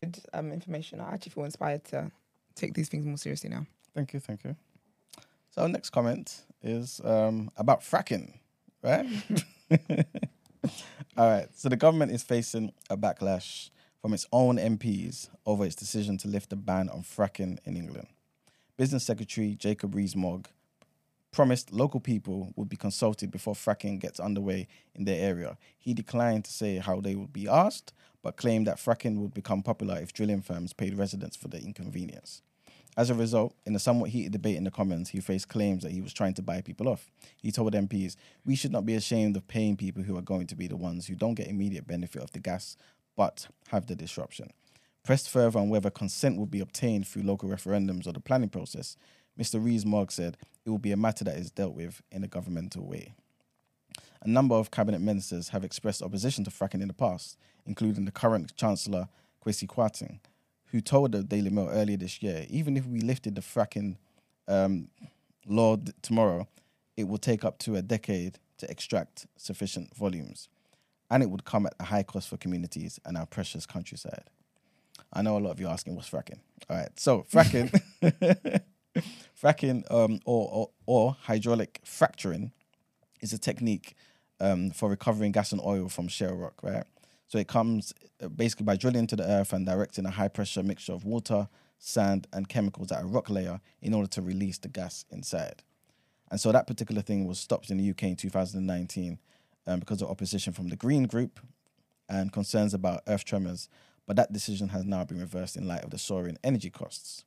Good 0.00 0.18
um, 0.32 0.52
information. 0.52 1.00
I 1.00 1.14
actually 1.14 1.30
feel 1.30 1.44
inspired 1.44 1.84
to 1.86 2.10
take 2.54 2.74
these 2.74 2.88
things 2.88 3.04
more 3.04 3.16
seriously 3.18 3.50
now. 3.50 3.66
Thank 3.94 4.14
you, 4.14 4.20
thank 4.20 4.42
you. 4.44 4.56
So 5.50 5.62
our 5.62 5.68
next 5.68 5.90
comment 5.90 6.42
is 6.62 7.00
um, 7.04 7.50
about 7.56 7.82
fracking, 7.82 8.38
right? 8.82 9.06
All 11.16 11.28
right. 11.28 11.48
So 11.54 11.68
the 11.68 11.76
government 11.76 12.12
is 12.12 12.22
facing 12.22 12.72
a 12.90 12.96
backlash 12.96 13.70
from 14.00 14.12
its 14.12 14.26
own 14.32 14.56
MPs 14.56 15.28
over 15.46 15.64
its 15.64 15.76
decision 15.76 16.18
to 16.18 16.28
lift 16.28 16.50
the 16.50 16.56
ban 16.56 16.88
on 16.88 17.02
fracking 17.02 17.58
in 17.64 17.76
England. 17.76 18.08
Business 18.76 19.04
Secretary 19.04 19.54
Jacob 19.54 19.94
Rees-Mogg 19.94 20.48
promised 21.30 21.72
local 21.72 22.00
people 22.00 22.52
would 22.56 22.68
be 22.68 22.76
consulted 22.76 23.30
before 23.30 23.54
fracking 23.54 23.98
gets 23.98 24.20
underway 24.20 24.68
in 24.94 25.04
their 25.04 25.24
area. 25.24 25.56
He 25.78 25.94
declined 25.94 26.44
to 26.44 26.52
say 26.52 26.76
how 26.76 27.00
they 27.00 27.14
would 27.14 27.32
be 27.32 27.48
asked, 27.48 27.92
but 28.22 28.36
claimed 28.36 28.66
that 28.66 28.76
fracking 28.76 29.18
would 29.18 29.32
become 29.32 29.62
popular 29.62 29.98
if 29.98 30.12
drilling 30.12 30.42
firms 30.42 30.72
paid 30.72 30.96
residents 30.96 31.36
for 31.36 31.48
the 31.48 31.58
inconvenience. 31.58 32.42
As 32.94 33.08
a 33.08 33.14
result, 33.14 33.54
in 33.64 33.74
a 33.74 33.78
somewhat 33.78 34.10
heated 34.10 34.32
debate 34.32 34.56
in 34.56 34.64
the 34.64 34.70
Commons, 34.70 35.08
he 35.08 35.20
faced 35.20 35.48
claims 35.48 35.82
that 35.82 35.92
he 35.92 36.02
was 36.02 36.12
trying 36.12 36.34
to 36.34 36.42
buy 36.42 36.60
people 36.60 36.88
off. 36.88 37.10
He 37.40 37.50
told 37.50 37.72
MPs, 37.72 38.16
We 38.44 38.54
should 38.54 38.72
not 38.72 38.84
be 38.84 38.94
ashamed 38.94 39.34
of 39.36 39.48
paying 39.48 39.76
people 39.76 40.02
who 40.02 40.16
are 40.18 40.22
going 40.22 40.46
to 40.48 40.54
be 40.54 40.66
the 40.66 40.76
ones 40.76 41.06
who 41.06 41.14
don't 41.14 41.34
get 41.34 41.48
immediate 41.48 41.86
benefit 41.86 42.22
of 42.22 42.32
the 42.32 42.38
gas 42.38 42.76
but 43.16 43.48
have 43.68 43.86
the 43.86 43.96
disruption. 43.96 44.50
Pressed 45.04 45.28
further 45.28 45.58
on 45.58 45.68
whether 45.68 45.90
consent 45.90 46.38
will 46.38 46.46
be 46.46 46.60
obtained 46.60 47.06
through 47.06 47.22
local 47.22 47.48
referendums 47.48 48.06
or 48.06 48.12
the 48.12 48.20
planning 48.20 48.48
process, 48.48 48.96
Mr. 49.38 49.62
Rees-Mogg 49.62 50.12
said 50.12 50.36
it 50.64 50.70
will 50.70 50.78
be 50.78 50.92
a 50.92 50.96
matter 50.96 51.24
that 51.24 51.36
is 51.36 51.50
dealt 51.50 51.74
with 51.74 52.02
in 52.10 52.22
a 52.22 52.28
governmental 52.28 52.86
way. 52.86 53.14
A 54.22 54.28
number 54.28 54.54
of 54.54 54.70
cabinet 54.70 55.00
ministers 55.00 55.48
have 55.48 55.64
expressed 55.64 56.02
opposition 56.02 56.44
to 56.44 56.50
fracking 56.50 56.82
in 56.82 56.88
the 56.88 56.94
past, 56.94 57.36
including 57.66 58.04
the 58.04 58.12
current 58.12 58.54
Chancellor 58.56 59.08
Kwasi 59.44 59.66
Kwarteng, 59.66 60.20
who 60.72 60.80
told 60.80 61.12
the 61.12 61.22
Daily 61.22 61.50
Mail 61.50 61.68
earlier 61.70 61.98
this 61.98 62.22
year, 62.22 62.46
even 62.48 62.76
if 62.76 62.86
we 62.86 63.00
lifted 63.00 63.34
the 63.34 63.42
fracking 63.42 63.96
um, 64.48 64.88
law 65.46 65.76
tomorrow, 66.00 66.48
it 66.96 67.04
will 67.06 67.18
take 67.18 67.44
up 67.44 67.58
to 67.60 67.76
a 67.76 67.82
decade 67.82 68.38
to 68.56 68.70
extract 68.70 69.26
sufficient 69.36 69.94
volumes, 69.94 70.48
and 71.10 71.22
it 71.22 71.30
would 71.30 71.44
come 71.44 71.66
at 71.66 71.74
a 71.78 71.84
high 71.84 72.02
cost 72.02 72.28
for 72.28 72.38
communities 72.38 72.98
and 73.04 73.16
our 73.16 73.26
precious 73.26 73.66
countryside. 73.66 74.24
I 75.12 75.20
know 75.20 75.36
a 75.36 75.40
lot 75.40 75.50
of 75.50 75.60
you 75.60 75.66
are 75.66 75.72
asking 75.72 75.94
what's 75.94 76.08
fracking. 76.08 76.38
All 76.70 76.76
right, 76.76 76.98
so 76.98 77.26
fracking, 77.30 77.70
fracking, 79.42 79.92
um, 79.92 80.20
or, 80.24 80.48
or 80.50 80.70
or 80.86 81.16
hydraulic 81.22 81.80
fracturing, 81.84 82.52
is 83.20 83.34
a 83.34 83.38
technique 83.38 83.94
um, 84.40 84.70
for 84.70 84.88
recovering 84.88 85.32
gas 85.32 85.52
and 85.52 85.60
oil 85.60 85.88
from 85.90 86.08
shale 86.08 86.34
rock, 86.34 86.62
right? 86.62 86.84
So 87.32 87.38
it 87.38 87.48
comes 87.48 87.94
uh, 88.22 88.28
basically 88.28 88.64
by 88.64 88.76
drilling 88.76 88.98
into 88.98 89.16
the 89.16 89.22
earth 89.22 89.54
and 89.54 89.64
directing 89.64 90.04
a 90.04 90.10
high 90.10 90.28
pressure 90.28 90.62
mixture 90.62 90.92
of 90.92 91.06
water, 91.06 91.48
sand, 91.78 92.26
and 92.30 92.46
chemicals 92.46 92.92
at 92.92 93.02
a 93.02 93.06
rock 93.06 93.30
layer 93.30 93.58
in 93.80 93.94
order 93.94 94.06
to 94.08 94.20
release 94.20 94.58
the 94.58 94.68
gas 94.68 95.06
inside. 95.10 95.62
And 96.30 96.38
so 96.38 96.52
that 96.52 96.66
particular 96.66 97.00
thing 97.00 97.26
was 97.26 97.38
stopped 97.38 97.70
in 97.70 97.78
the 97.78 97.88
UK 97.88 98.02
in 98.02 98.16
2019 98.16 99.18
um, 99.66 99.80
because 99.80 100.02
of 100.02 100.10
opposition 100.10 100.52
from 100.52 100.68
the 100.68 100.76
Green 100.76 101.04
Group 101.04 101.40
and 102.06 102.30
concerns 102.30 102.74
about 102.74 103.00
earth 103.06 103.24
tremors. 103.24 103.70
But 104.06 104.16
that 104.16 104.34
decision 104.34 104.68
has 104.68 104.84
now 104.84 105.02
been 105.04 105.18
reversed 105.18 105.56
in 105.56 105.66
light 105.66 105.84
of 105.84 105.88
the 105.88 105.96
soaring 105.96 106.36
energy 106.44 106.68
costs. 106.68 107.24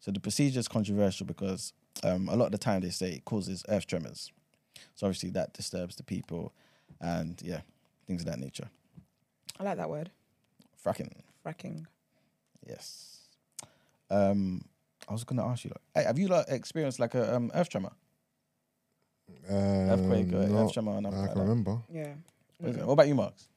So 0.00 0.10
the 0.10 0.20
procedure 0.20 0.60
is 0.60 0.68
controversial 0.68 1.24
because 1.24 1.72
um, 2.04 2.28
a 2.28 2.36
lot 2.36 2.44
of 2.44 2.52
the 2.52 2.58
time 2.58 2.82
they 2.82 2.90
say 2.90 3.12
it 3.12 3.24
causes 3.24 3.64
earth 3.70 3.86
tremors. 3.86 4.32
So 4.96 5.06
obviously 5.06 5.30
that 5.30 5.54
disturbs 5.54 5.96
the 5.96 6.02
people 6.02 6.52
and 7.00 7.40
yeah, 7.42 7.62
things 8.06 8.20
of 8.20 8.26
that 8.26 8.38
nature. 8.38 8.68
I 9.58 9.64
like 9.64 9.76
that 9.78 9.88
word, 9.90 10.10
Fracking, 10.84 11.10
fracking. 11.44 11.86
yes. 12.66 13.18
Um, 14.10 14.62
I 15.08 15.12
was 15.12 15.24
gonna 15.24 15.46
ask 15.46 15.64
you, 15.64 15.70
like, 15.70 15.80
hey, 15.94 16.04
have 16.06 16.18
you 16.18 16.28
like, 16.28 16.46
experienced 16.48 17.00
like 17.00 17.14
a 17.14 17.34
um, 17.34 17.50
earth 17.54 17.68
tremor, 17.70 17.92
earthquake, 19.48 20.32
Um, 20.32 20.40
uh, 20.40 20.46
no, 20.46 20.64
earth 20.64 20.72
tremor, 20.72 20.92
or 20.92 21.00
nothing 21.00 21.18
I 21.18 21.22
like 21.22 21.30
can 21.32 21.38
that? 21.38 21.48
remember. 21.48 21.78
Yeah. 21.92 22.12
What, 22.58 22.70
is 22.70 22.76
it? 22.76 22.86
what 22.86 22.92
about 22.92 23.08
you, 23.08 23.14
Marks? 23.14 23.48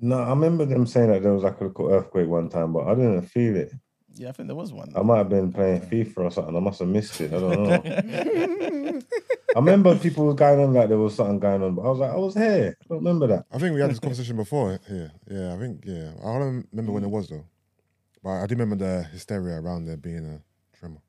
No, 0.00 0.20
I 0.20 0.30
remember 0.30 0.64
them 0.64 0.86
saying 0.86 1.10
that 1.10 1.22
there 1.22 1.32
was 1.32 1.42
like 1.42 1.60
a 1.60 1.64
little 1.64 1.90
earthquake 1.90 2.28
one 2.28 2.48
time, 2.48 2.72
but 2.72 2.86
I 2.86 2.94
didn't 2.94 3.22
feel 3.22 3.56
it. 3.56 3.72
Yeah, 4.14 4.28
I 4.30 4.32
think 4.32 4.48
there 4.48 4.56
was 4.56 4.72
one. 4.72 4.92
I 4.96 5.02
might 5.02 5.18
have 5.18 5.28
been 5.28 5.52
playing 5.52 5.82
FIFA 5.82 6.18
or 6.18 6.30
something. 6.30 6.56
I 6.56 6.60
must 6.60 6.78
have 6.80 6.88
missed 6.88 7.20
it. 7.20 7.32
I 7.32 7.38
don't 7.40 7.62
know. 7.62 9.00
I 9.56 9.60
remember 9.60 9.96
people 9.96 10.26
were 10.26 10.34
going 10.34 10.60
on 10.60 10.74
like 10.74 10.88
there 10.88 10.98
was 10.98 11.14
something 11.14 11.38
going 11.38 11.62
on, 11.62 11.74
but 11.74 11.82
I 11.82 11.88
was 11.88 11.98
like, 11.98 12.10
I 12.10 12.16
was 12.16 12.34
here. 12.34 12.76
I 12.80 12.84
don't 12.88 12.98
remember 12.98 13.26
that. 13.28 13.46
I 13.50 13.58
think 13.58 13.74
we 13.74 13.80
had 13.80 13.90
this 13.90 13.98
conversation 13.98 14.36
before 14.36 14.78
here. 14.86 15.10
Yeah, 15.30 15.54
I 15.54 15.58
think 15.58 15.84
yeah. 15.86 16.12
I 16.20 16.38
don't 16.38 16.66
remember 16.70 16.92
when 16.92 17.04
it 17.04 17.10
was 17.10 17.28
though, 17.28 17.44
but 18.22 18.30
I 18.42 18.46
do 18.46 18.54
remember 18.54 18.76
the 18.76 19.04
hysteria 19.04 19.60
around 19.60 19.86
there 19.86 19.96
being 19.96 20.26
a 20.26 20.76
tremor. 20.78 21.00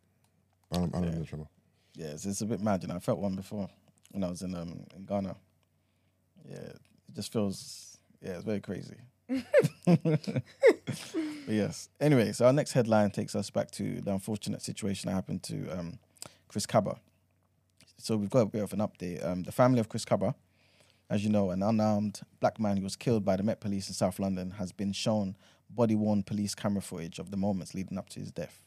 I 0.71 0.77
don't, 0.77 0.89
I 0.89 0.99
don't 0.99 1.01
remember 1.01 1.19
the 1.21 1.27
tremor. 1.27 1.47
Yeah, 1.95 2.07
it's, 2.07 2.25
it's 2.25 2.41
a 2.41 2.45
bit 2.45 2.61
mad. 2.61 2.81
You 2.81 2.87
know, 2.87 2.95
I 2.95 2.99
felt 2.99 3.19
one 3.19 3.35
before 3.35 3.67
when 4.11 4.23
I 4.23 4.29
was 4.29 4.41
in 4.41 4.55
um 4.55 4.85
in 4.95 5.05
Ghana. 5.05 5.35
Yeah, 6.49 6.55
it 6.55 6.79
just 7.13 7.33
feels 7.33 7.97
yeah, 8.21 8.31
it's 8.31 8.45
very 8.45 8.61
crazy. 8.61 8.95
but 9.85 10.43
yes. 11.47 11.89
Anyway, 11.99 12.31
so 12.31 12.45
our 12.45 12.53
next 12.53 12.71
headline 12.71 13.11
takes 13.11 13.35
us 13.35 13.49
back 13.49 13.69
to 13.71 14.01
the 14.01 14.11
unfortunate 14.11 14.61
situation 14.61 15.09
that 15.09 15.15
happened 15.15 15.43
to 15.43 15.69
um, 15.69 15.99
Chris 16.47 16.65
Kaba. 16.65 16.99
So 18.01 18.15
we've 18.15 18.29
got 18.29 18.39
a 18.39 18.45
bit 18.45 18.63
of 18.63 18.71
an 18.71 18.79
update. 18.79 19.25
Um, 19.25 19.43
the 19.43 19.51
family 19.51 19.79
of 19.81 19.89
Chris 19.89 20.05
Kaba, 20.05 20.33
as 21.09 21.21
you 21.23 21.29
know, 21.29 21.49
an 21.51 21.61
unarmed 21.61 22.21
black 22.39 22.57
man 22.57 22.77
who 22.77 22.83
was 22.83 22.95
killed 22.95 23.25
by 23.25 23.35
the 23.35 23.43
Met 23.43 23.59
Police 23.59 23.89
in 23.89 23.93
South 23.93 24.19
London, 24.19 24.51
has 24.51 24.71
been 24.71 24.93
shown 24.93 25.35
body-worn 25.69 26.23
police 26.23 26.55
camera 26.55 26.81
footage 26.81 27.19
of 27.19 27.29
the 27.29 27.35
moments 27.37 27.75
leading 27.75 27.97
up 27.97 28.07
to 28.09 28.21
his 28.21 28.31
death. 28.31 28.63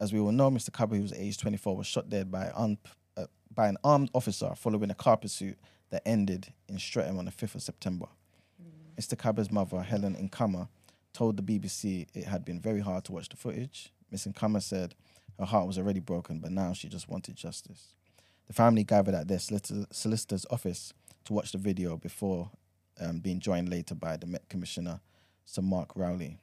As 0.00 0.12
we 0.12 0.20
all 0.20 0.30
know, 0.30 0.48
Mr. 0.48 0.72
Kaba, 0.72 0.94
who 0.94 1.02
was 1.02 1.12
aged 1.12 1.40
24, 1.40 1.76
was 1.76 1.86
shot 1.88 2.08
dead 2.08 2.30
by, 2.30 2.50
un- 2.54 2.78
uh, 3.16 3.26
by 3.52 3.66
an 3.66 3.76
armed 3.82 4.10
officer 4.14 4.54
following 4.54 4.90
a 4.90 4.94
car 4.94 5.16
pursuit 5.16 5.58
that 5.90 6.02
ended 6.06 6.52
in 6.68 6.78
Streatham 6.78 7.18
on 7.18 7.24
the 7.24 7.32
5th 7.32 7.56
of 7.56 7.62
September. 7.62 8.06
Mr. 8.98 9.18
Kaba's 9.18 9.50
mother, 9.50 9.82
Helen 9.82 10.14
Nkama, 10.14 10.68
told 11.12 11.36
the 11.36 11.42
BBC 11.42 12.06
it 12.14 12.24
had 12.24 12.44
been 12.44 12.60
very 12.60 12.80
hard 12.80 13.04
to 13.06 13.12
watch 13.12 13.28
the 13.28 13.36
footage. 13.36 13.92
Miss 14.10 14.24
Nkama 14.24 14.62
said 14.62 14.94
her 15.38 15.46
heart 15.46 15.66
was 15.66 15.78
already 15.78 16.00
broken, 16.00 16.38
but 16.38 16.52
now 16.52 16.72
she 16.72 16.88
just 16.88 17.08
wanted 17.08 17.34
justice. 17.34 17.94
The 18.50 18.54
family 18.54 18.82
gathered 18.82 19.14
at 19.14 19.28
their 19.28 19.38
solicitor's 19.38 20.44
office 20.50 20.92
to 21.26 21.32
watch 21.32 21.52
the 21.52 21.58
video 21.58 21.96
before 21.96 22.50
um, 23.00 23.20
being 23.20 23.38
joined 23.38 23.68
later 23.68 23.94
by 23.94 24.16
the 24.16 24.26
Met 24.26 24.48
Commissioner, 24.48 24.98
Sir 25.44 25.62
Mark 25.62 25.92
Rowley. 25.94 26.36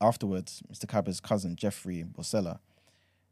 Afterwards, 0.00 0.62
Mr. 0.72 0.86
Kaba's 0.86 1.20
cousin, 1.20 1.54
Jeffrey 1.54 2.02
Bosela, 2.02 2.60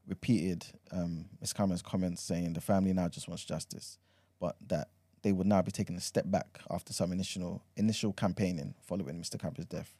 repeated 0.06 0.66
um, 0.92 1.24
Ms. 1.40 1.54
Cameron's 1.54 1.80
comments 1.80 2.20
saying 2.20 2.52
the 2.52 2.60
family 2.60 2.92
now 2.92 3.08
just 3.08 3.28
wants 3.28 3.46
justice, 3.46 3.96
but 4.38 4.56
that 4.68 4.88
they 5.22 5.32
would 5.32 5.46
now 5.46 5.62
be 5.62 5.72
taking 5.72 5.96
a 5.96 6.00
step 6.02 6.30
back 6.30 6.60
after 6.70 6.92
some 6.92 7.12
initial 7.12 7.62
initial 7.78 8.12
campaigning 8.12 8.74
following 8.82 9.18
Mr. 9.18 9.40
Kaba's 9.40 9.64
death. 9.64 9.94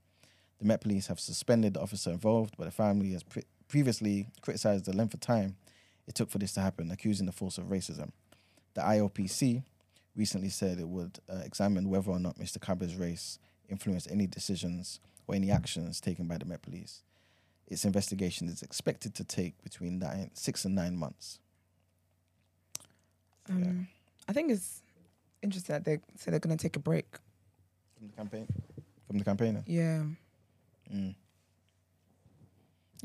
The 0.59 0.67
Met 0.67 0.83
Police 0.83 1.07
have 1.07 1.19
suspended 1.19 1.73
the 1.73 1.81
officer 1.81 2.11
involved, 2.11 2.57
but 2.59 2.67
the 2.67 2.73
family 2.73 3.13
has 3.13 3.23
pre- 3.23 3.45
previously 3.69 4.29
criticised 4.43 4.85
the 4.85 4.95
length 4.95 5.15
of 5.15 5.21
time 5.21 5.57
it 6.07 6.15
took 6.15 6.31
for 6.31 6.39
this 6.39 6.53
to 6.53 6.61
happen, 6.61 6.91
accusing 6.91 7.27
the 7.27 7.33
force 7.33 7.59
of 7.59 7.65
racism. 7.65 8.11
The 8.75 8.83
IOPC 8.83 9.63
recently 10.15 10.49
said 10.49 10.79
it 10.79 10.89
would 10.89 11.19
uh, 11.31 11.39
examine 11.45 11.89
whether 11.89 12.11
or 12.11 12.19
not 12.19 12.39
Mr. 12.39 12.59
Kaba's 12.59 12.95
race 12.97 13.39
influenced 13.69 14.11
any 14.11 14.27
decisions 14.27 15.01
or 15.27 15.35
any 15.35 15.51
actions 15.51 16.01
taken 16.01 16.27
by 16.27 16.39
the 16.39 16.45
Met 16.45 16.63
Police. 16.63 17.03
Its 17.67 17.85
investigation 17.85 18.49
is 18.49 18.63
expected 18.63 19.15
to 19.17 19.25
take 19.25 19.61
between 19.65 19.99
nine, 19.99 20.31
six 20.35 20.65
and 20.65 20.75
nine 20.75 20.97
months. 20.97 21.41
Um, 23.49 23.89
I 24.29 24.33
think 24.33 24.51
it's 24.53 24.83
interesting 25.43 25.75
that 25.75 25.85
they 25.85 25.99
say 26.17 26.31
they're 26.31 26.41
going 26.41 26.57
to 26.57 26.63
take 26.63 26.77
a 26.77 26.81
break. 26.81 27.07
From 27.99 28.09
the 28.09 28.17
campaign, 28.17 28.47
from 29.07 29.19
the 29.19 29.25
campaigner, 29.25 29.63
Yeah. 29.67 30.05
mm. 30.93 31.15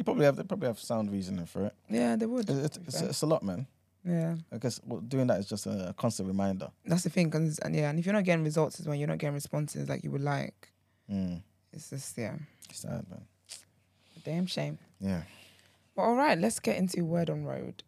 You 0.02 0.04
probably 0.04 0.26
have 0.26 0.36
they 0.36 0.44
probably 0.44 0.68
have 0.68 0.80
sound 0.80 1.12
reasoning 1.12 1.46
for 1.46 1.66
it. 1.68 1.76
Yeah, 1.88 2.16
they 2.16 2.26
would. 2.26 2.50
It's, 2.50 2.78
it's, 2.78 3.02
it's 3.02 3.22
a 3.22 3.28
lot, 3.28 3.44
man. 3.44 3.68
yeah. 4.04 4.34
I 4.52 4.58
guess 4.58 4.82
well, 4.84 5.00
doing 5.00 5.28
that 5.28 5.40
is 5.40 5.46
just 5.46 5.68
a 5.68 5.94
constant 5.96 6.28
reminder. 6.28 6.72
That's 6.86 7.04
the 7.04 7.12
thing. 7.12 7.32
and 7.36 7.76
yeah, 7.76 7.92
and 7.92 8.00
if 8.00 8.06
you're 8.08 8.14
not 8.14 8.24
getting 8.24 8.44
results 8.44 8.80
as 8.80 8.88
well, 8.88 8.96
you're 8.96 9.08
not 9.08 9.20
getting 9.20 9.36
responses 9.36 9.88
like 9.88 10.04
you 10.04 10.10
would 10.10 10.24
like. 10.24 10.72
Mm. 11.12 11.44
It's 11.72 11.92
just, 11.92 12.18
yeah, 12.18 12.34
It's 12.70 12.80
sad, 12.82 13.06
man. 13.10 13.22
a 14.18 14.20
damn 14.26 14.48
shame. 14.48 14.80
Yeah. 15.00 15.22
Well, 15.96 16.08
all 16.08 16.16
right, 16.16 16.38
let's 16.38 16.60
get 16.60 16.78
into 16.78 17.06
Word 17.06 17.30
on 17.30 17.46
Road. 17.46 17.84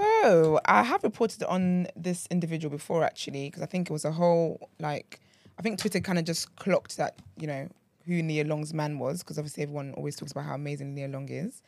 So 0.00 0.60
I 0.64 0.82
have 0.82 1.02
reported 1.02 1.42
on 1.44 1.86
this 1.96 2.26
individual 2.30 2.70
before, 2.70 3.04
actually, 3.04 3.46
because 3.48 3.62
I 3.62 3.66
think 3.66 3.90
it 3.90 3.92
was 3.92 4.04
a 4.04 4.12
whole 4.12 4.70
like 4.78 5.20
I 5.58 5.62
think 5.62 5.78
Twitter 5.78 6.00
kind 6.00 6.18
of 6.18 6.24
just 6.24 6.54
clocked 6.56 6.96
that 6.96 7.16
you 7.36 7.46
know 7.46 7.68
who 8.06 8.22
Nia 8.22 8.44
Long's 8.44 8.72
man 8.74 8.98
was, 8.98 9.22
because 9.22 9.38
obviously 9.38 9.62
everyone 9.62 9.94
always 9.94 10.16
talks 10.16 10.32
about 10.32 10.44
how 10.44 10.54
amazing 10.54 10.94
Nia 10.94 11.08
Long 11.08 11.28
is. 11.28 11.62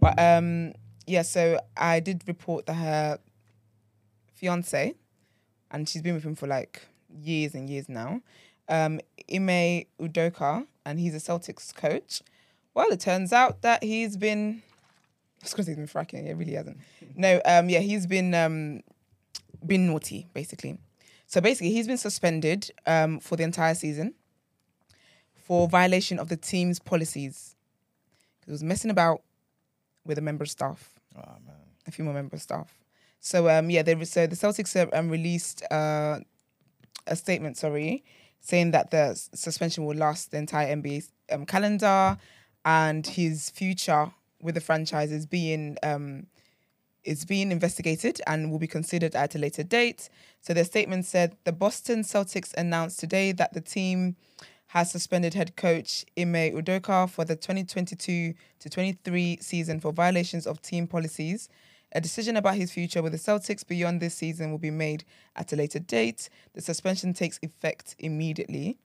But 0.00 0.18
um, 0.18 0.72
yeah, 1.06 1.22
so 1.22 1.58
I 1.76 2.00
did 2.00 2.22
report 2.26 2.66
that 2.66 2.74
her 2.74 3.18
fiance, 4.34 4.94
and 5.70 5.88
she's 5.88 6.02
been 6.02 6.14
with 6.14 6.24
him 6.24 6.34
for 6.34 6.46
like 6.46 6.86
years 7.08 7.54
and 7.54 7.70
years 7.70 7.88
now. 7.88 8.20
Um, 8.68 9.00
Ime 9.32 9.84
Udoka, 10.00 10.66
and 10.84 10.98
he's 10.98 11.14
a 11.14 11.18
Celtics 11.18 11.74
coach. 11.74 12.22
Well, 12.74 12.90
it 12.90 13.00
turns 13.00 13.32
out 13.32 13.62
that 13.62 13.82
he's 13.82 14.16
been. 14.16 14.62
I 15.42 15.48
was 15.56 15.66
he's 15.66 15.76
been 15.76 15.86
fracking. 15.86 16.26
It 16.26 16.34
really 16.34 16.54
hasn't. 16.54 16.78
No, 17.14 17.40
um, 17.44 17.68
yeah, 17.68 17.78
he's 17.78 18.06
been 18.06 18.34
um, 18.34 18.82
been 19.64 19.86
naughty 19.86 20.28
basically. 20.34 20.78
So 21.26 21.40
basically, 21.40 21.70
he's 21.72 21.86
been 21.86 21.98
suspended 21.98 22.70
um, 22.86 23.20
for 23.20 23.36
the 23.36 23.42
entire 23.42 23.74
season 23.74 24.14
for 25.34 25.68
violation 25.68 26.18
of 26.18 26.28
the 26.28 26.36
team's 26.36 26.78
policies. 26.80 27.54
He 28.44 28.50
was 28.50 28.62
messing 28.62 28.90
about 28.90 29.22
with 30.04 30.18
a 30.18 30.20
member 30.20 30.42
of 30.44 30.50
staff 30.50 30.90
Oh 31.16 31.32
man. 31.46 31.56
a 31.86 31.90
few 31.90 32.04
more 32.04 32.14
member 32.14 32.36
of 32.36 32.42
staff. 32.42 32.72
So 33.20 33.48
um 33.48 33.70
yeah, 33.70 33.82
they 33.82 34.04
so 34.04 34.26
the 34.26 34.36
Celtics 34.36 34.74
have 34.74 34.90
um, 34.92 35.08
released 35.08 35.62
uh, 35.70 36.20
a 37.06 37.16
statement, 37.16 37.56
sorry, 37.56 38.04
saying 38.40 38.72
that 38.72 38.90
the 38.90 39.14
suspension 39.34 39.84
will 39.84 39.96
last 39.96 40.30
the 40.30 40.38
entire 40.38 40.74
NBA 40.74 41.08
um, 41.32 41.46
calendar, 41.46 42.18
and 42.64 43.06
his 43.06 43.50
future 43.50 44.10
with 44.40 44.54
the 44.54 44.60
franchise 44.60 45.12
is 45.12 45.26
being 45.26 45.76
um 45.82 46.26
is 47.06 47.24
being 47.24 47.52
investigated 47.52 48.20
and 48.26 48.50
will 48.50 48.58
be 48.58 48.66
considered 48.66 49.14
at 49.14 49.34
a 49.34 49.38
later 49.38 49.62
date. 49.62 50.08
So 50.40 50.52
the 50.52 50.64
statement 50.64 51.04
said 51.04 51.36
the 51.44 51.52
Boston 51.52 52.00
Celtics 52.02 52.52
announced 52.54 52.98
today 52.98 53.32
that 53.32 53.54
the 53.54 53.60
team 53.60 54.16
has 54.68 54.90
suspended 54.90 55.34
head 55.34 55.56
coach 55.56 56.04
Ime 56.18 56.52
Udoka 56.52 57.08
for 57.08 57.24
the 57.24 57.36
2022 57.36 58.34
to 58.58 58.68
23 58.68 59.38
season 59.40 59.80
for 59.80 59.92
violations 59.92 60.46
of 60.46 60.60
team 60.60 60.86
policies. 60.86 61.48
A 61.92 62.00
decision 62.00 62.36
about 62.36 62.56
his 62.56 62.72
future 62.72 63.02
with 63.02 63.12
the 63.12 63.18
Celtics 63.18 63.66
beyond 63.66 64.00
this 64.00 64.14
season 64.14 64.50
will 64.50 64.58
be 64.58 64.72
made 64.72 65.04
at 65.36 65.52
a 65.52 65.56
later 65.56 65.78
date. 65.78 66.28
The 66.54 66.60
suspension 66.60 67.14
takes 67.14 67.38
effect 67.42 67.94
immediately. 68.00 68.76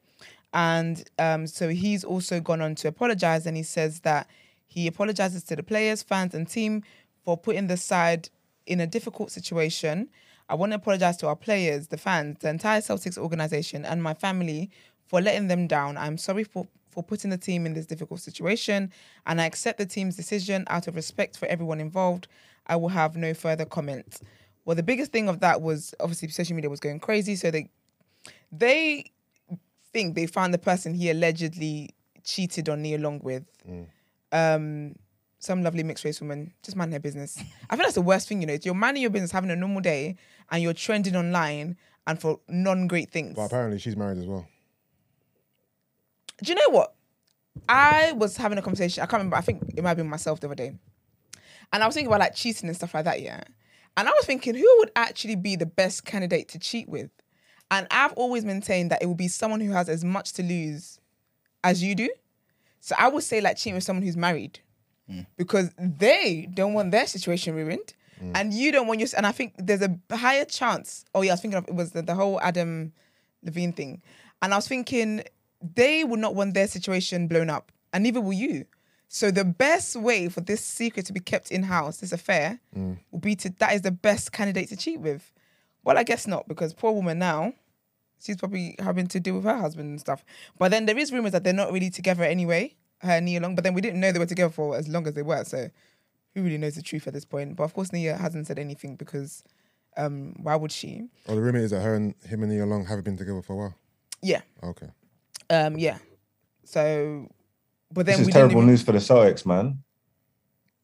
And 0.54 1.10
um, 1.18 1.48
so 1.48 1.70
he's 1.70 2.04
also 2.04 2.40
gone 2.40 2.62
on 2.62 2.76
to 2.76 2.88
apologize 2.88 3.46
and 3.46 3.58
he 3.58 3.64
says 3.64 4.02
that 4.02 4.28
he 4.72 4.88
apologizes 4.88 5.44
to 5.44 5.56
the 5.58 5.64
players, 5.64 6.02
fans, 6.02 6.34
and 6.34 6.48
team 6.48 6.84
for 7.26 7.36
putting 7.36 7.68
the 7.68 7.76
side 7.76 8.30
in 8.66 8.80
a 8.80 8.88
difficult 8.88 9.30
situation. 9.30 10.08
I 10.48 10.56
want 10.56 10.72
to 10.72 10.78
apologize 10.78 11.18
to 11.18 11.28
our 11.28 11.36
players, 11.36 11.88
the 11.88 11.98
fans, 11.98 12.38
the 12.40 12.48
entire 12.48 12.80
Celtics 12.80 13.18
organization, 13.18 13.84
and 13.84 14.02
my 14.02 14.14
family 14.14 14.72
for 15.08 15.20
letting 15.20 15.50
them 15.50 15.68
down. 15.68 15.98
I'm 15.98 16.18
sorry 16.18 16.46
for, 16.46 16.70
for 16.90 17.04
putting 17.04 17.32
the 17.32 17.38
team 17.38 17.66
in 17.66 17.74
this 17.74 17.86
difficult 17.86 18.22
situation, 18.22 18.94
and 19.28 19.42
I 19.42 19.46
accept 19.46 19.78
the 19.78 19.86
team's 19.86 20.16
decision 20.16 20.64
out 20.68 20.88
of 20.88 20.96
respect 20.96 21.38
for 21.38 21.48
everyone 21.48 21.82
involved. 21.82 22.30
I 22.66 22.78
will 22.78 22.90
have 22.90 23.18
no 23.18 23.34
further 23.34 23.66
comments. 23.66 24.22
Well, 24.64 24.78
the 24.78 24.84
biggest 24.84 25.12
thing 25.12 25.28
of 25.28 25.42
that 25.42 25.62
was 25.62 25.94
obviously 26.00 26.30
social 26.30 26.56
media 26.56 26.70
was 26.70 26.80
going 26.80 27.02
crazy, 27.02 27.36
so 27.36 27.52
they 27.52 27.70
they 28.54 29.12
think 29.92 30.16
they 30.16 30.28
found 30.28 30.54
the 30.54 30.60
person 30.60 30.94
he 30.94 31.10
allegedly 31.10 31.90
cheated 32.24 32.70
on 32.70 32.84
Nia 32.84 32.98
along 32.98 33.20
with. 33.22 33.44
Mm. 33.70 33.88
Um, 34.32 34.96
some 35.40 35.64
lovely 35.64 35.84
mixed 35.84 36.06
race 36.06 36.22
woman, 36.22 36.54
just 36.62 36.78
mind 36.78 36.94
her 36.94 37.00
business. 37.00 37.38
I 37.70 37.76
think 37.76 37.84
that's 37.84 37.96
the 37.96 38.02
worst 38.02 38.28
thing, 38.28 38.42
you 38.42 38.48
know. 38.48 38.58
You're 38.62 38.76
minding 38.76 39.02
your 39.02 39.10
business, 39.10 39.32
having 39.32 39.50
a 39.50 39.56
normal 39.56 39.82
day, 39.82 40.16
and 40.52 40.62
you're 40.62 40.74
trending 40.74 41.16
online 41.16 41.78
and 42.08 42.20
for 42.20 42.40
non 42.48 42.88
great 42.88 43.10
things. 43.12 43.36
But 43.36 43.46
apparently 43.46 43.80
she's 43.80 43.96
married 43.96 44.20
as 44.20 44.26
well. 44.26 44.48
Do 46.44 46.50
you 46.50 46.56
know 46.56 46.70
what? 46.70 46.94
I 47.68 48.14
was 48.14 48.38
having 48.38 48.58
a 48.58 48.62
conversation. 48.62 49.02
I 49.02 49.06
can't 49.06 49.20
remember. 49.20 49.36
I 49.36 49.42
think 49.42 49.64
it 49.76 49.84
might 49.84 49.90
have 49.90 49.98
been 49.98 50.10
myself 50.10 50.40
the 50.40 50.48
other 50.48 50.56
day, 50.56 50.74
and 51.74 51.84
I 51.84 51.86
was 51.86 51.96
thinking 51.96 52.08
about 52.08 52.20
like 52.20 52.36
cheating 52.36 52.70
and 52.70 52.76
stuff 52.76 52.94
like 52.94 53.06
that. 53.06 53.22
Yeah, 53.22 53.44
and 53.98 54.08
I 54.08 54.12
was 54.12 54.26
thinking 54.26 54.56
who 54.56 54.76
would 54.80 54.92
actually 54.96 55.36
be 55.36 55.56
the 55.56 55.66
best 55.66 56.06
candidate 56.06 56.48
to 56.50 56.60
cheat 56.60 56.88
with, 56.88 57.12
and 57.70 57.88
I've 57.92 58.14
always 58.14 58.46
maintained 58.46 58.92
that 58.92 59.02
it 59.02 59.08
would 59.08 59.18
be 59.18 59.28
someone 59.28 59.60
who 59.60 59.72
has 59.72 59.90
as 59.90 60.04
much 60.04 60.34
to 60.34 60.44
lose 60.44 61.00
as 61.64 61.84
you 61.84 61.96
do. 61.96 62.10
So 62.82 62.96
I 62.98 63.08
would 63.08 63.24
say 63.24 63.40
like 63.40 63.58
cheating 63.58 63.76
with 63.76 63.84
someone 63.84 64.04
who's 64.04 64.18
married, 64.18 64.60
mm. 65.10 65.26
because 65.38 65.72
they 65.78 66.50
don't 66.54 66.74
want 66.74 66.92
their 66.92 67.08
situation 67.08 67.56
ruined, 67.56 67.94
mm. 68.22 68.32
and 68.36 68.54
you 68.54 68.72
don't 68.72 68.88
want 68.88 69.00
your. 69.00 69.08
And 69.16 69.26
I 69.26 69.32
think 69.32 69.54
there's 69.58 69.82
a 69.82 69.98
higher 70.12 70.46
chance. 70.46 71.06
Oh 71.16 71.22
yeah, 71.22 71.32
I 71.32 71.34
was 71.36 71.42
thinking 71.42 71.58
of 71.60 71.68
it 71.68 71.76
was 71.76 71.92
the, 71.92 72.02
the 72.02 72.16
whole 72.16 72.42
Adam 72.42 72.92
Levine 73.44 73.72
thing, 73.72 74.02
and 74.42 74.54
I 74.54 74.58
was 74.58 74.68
thinking 74.68 75.24
they 75.62 76.04
would 76.04 76.20
not 76.20 76.36
want 76.36 76.56
their 76.56 76.68
situation 76.68 77.28
blown 77.28 77.50
up, 77.50 77.72
and 77.94 78.04
neither 78.04 78.20
will 78.20 78.34
you. 78.34 78.66
So 79.14 79.30
the 79.30 79.46
best 79.46 79.96
way 79.96 80.30
for 80.30 80.42
this 80.42 80.64
secret 80.64 81.06
to 81.08 81.14
be 81.14 81.20
kept 81.20 81.52
in 81.52 81.64
house, 81.64 81.98
this 81.98 82.14
affair, 82.14 82.60
mm. 82.76 82.98
will 83.12 83.20
be 83.20 83.36
to 83.36 83.50
that 83.60 83.74
is 83.74 83.82
the 83.82 83.92
best 83.92 84.32
candidate 84.32 84.70
to 84.70 84.78
cheat 84.78 85.00
with. 85.00 85.32
Well, 85.84 85.98
I 85.98 86.04
guess 86.04 86.28
not 86.28 86.48
because 86.48 86.74
poor 86.74 86.94
woman 86.94 87.20
now, 87.20 87.54
she's 88.22 88.38
probably 88.38 88.76
having 88.80 89.08
to 89.08 89.20
deal 89.20 89.36
with 89.36 89.44
her 89.46 89.58
husband 89.58 89.90
and 89.90 90.00
stuff. 90.00 90.24
But 90.58 90.72
then 90.72 90.86
there 90.86 90.98
is 90.98 91.12
rumors 91.12 91.32
that 91.34 91.44
they're 91.44 91.54
not 91.54 91.72
really 91.72 91.90
together 91.90 92.24
anyway, 92.24 92.76
her 93.00 93.12
and 93.14 93.26
Nia 93.26 93.40
Long. 93.42 93.56
But 93.56 93.64
then 93.64 93.74
we 93.74 93.82
didn't 93.82 94.00
know 94.00 94.12
they 94.12 94.20
were 94.20 94.26
together 94.26 94.52
for 94.52 94.76
as 94.76 94.88
long 94.88 95.08
as 95.08 95.14
they 95.14 95.22
were. 95.24 95.44
So 95.44 95.70
who 96.34 96.44
really 96.44 96.58
knows 96.58 96.76
the 96.76 96.82
truth 96.82 97.08
at 97.08 97.14
this 97.14 97.26
point? 97.26 97.56
But 97.56 97.64
of 97.64 97.74
course, 97.74 97.92
Nia 97.92 98.16
hasn't 98.18 98.48
said 98.48 98.60
anything 98.60 98.96
because 98.96 99.44
um, 99.98 100.36
why 100.42 100.56
would 100.56 100.72
she? 100.72 101.08
Oh, 101.28 101.36
the 101.36 101.42
rumor 101.42 101.60
is 101.60 101.72
that 101.72 101.82
her 101.82 101.96
and 101.96 102.16
him 102.26 102.44
and 102.44 102.52
Nia 102.52 102.66
Long 102.66 102.86
haven't 102.86 103.04
been 103.04 103.18
together 103.18 103.42
for 103.42 103.54
a 103.54 103.58
while. 103.58 103.76
Yeah, 104.22 104.42
Okay. 104.64 104.88
um, 105.50 105.78
yeah. 105.78 105.98
So, 106.64 107.28
but 107.92 108.06
then 108.06 108.14
This 108.14 108.22
is 108.22 108.28
we 108.28 108.32
terrible 108.34 108.50
didn't 108.50 108.58
even, 108.60 108.70
news 108.70 108.84
for 108.84 108.92
the 108.94 109.00
Celtics, 109.00 109.46
man. 109.46 109.80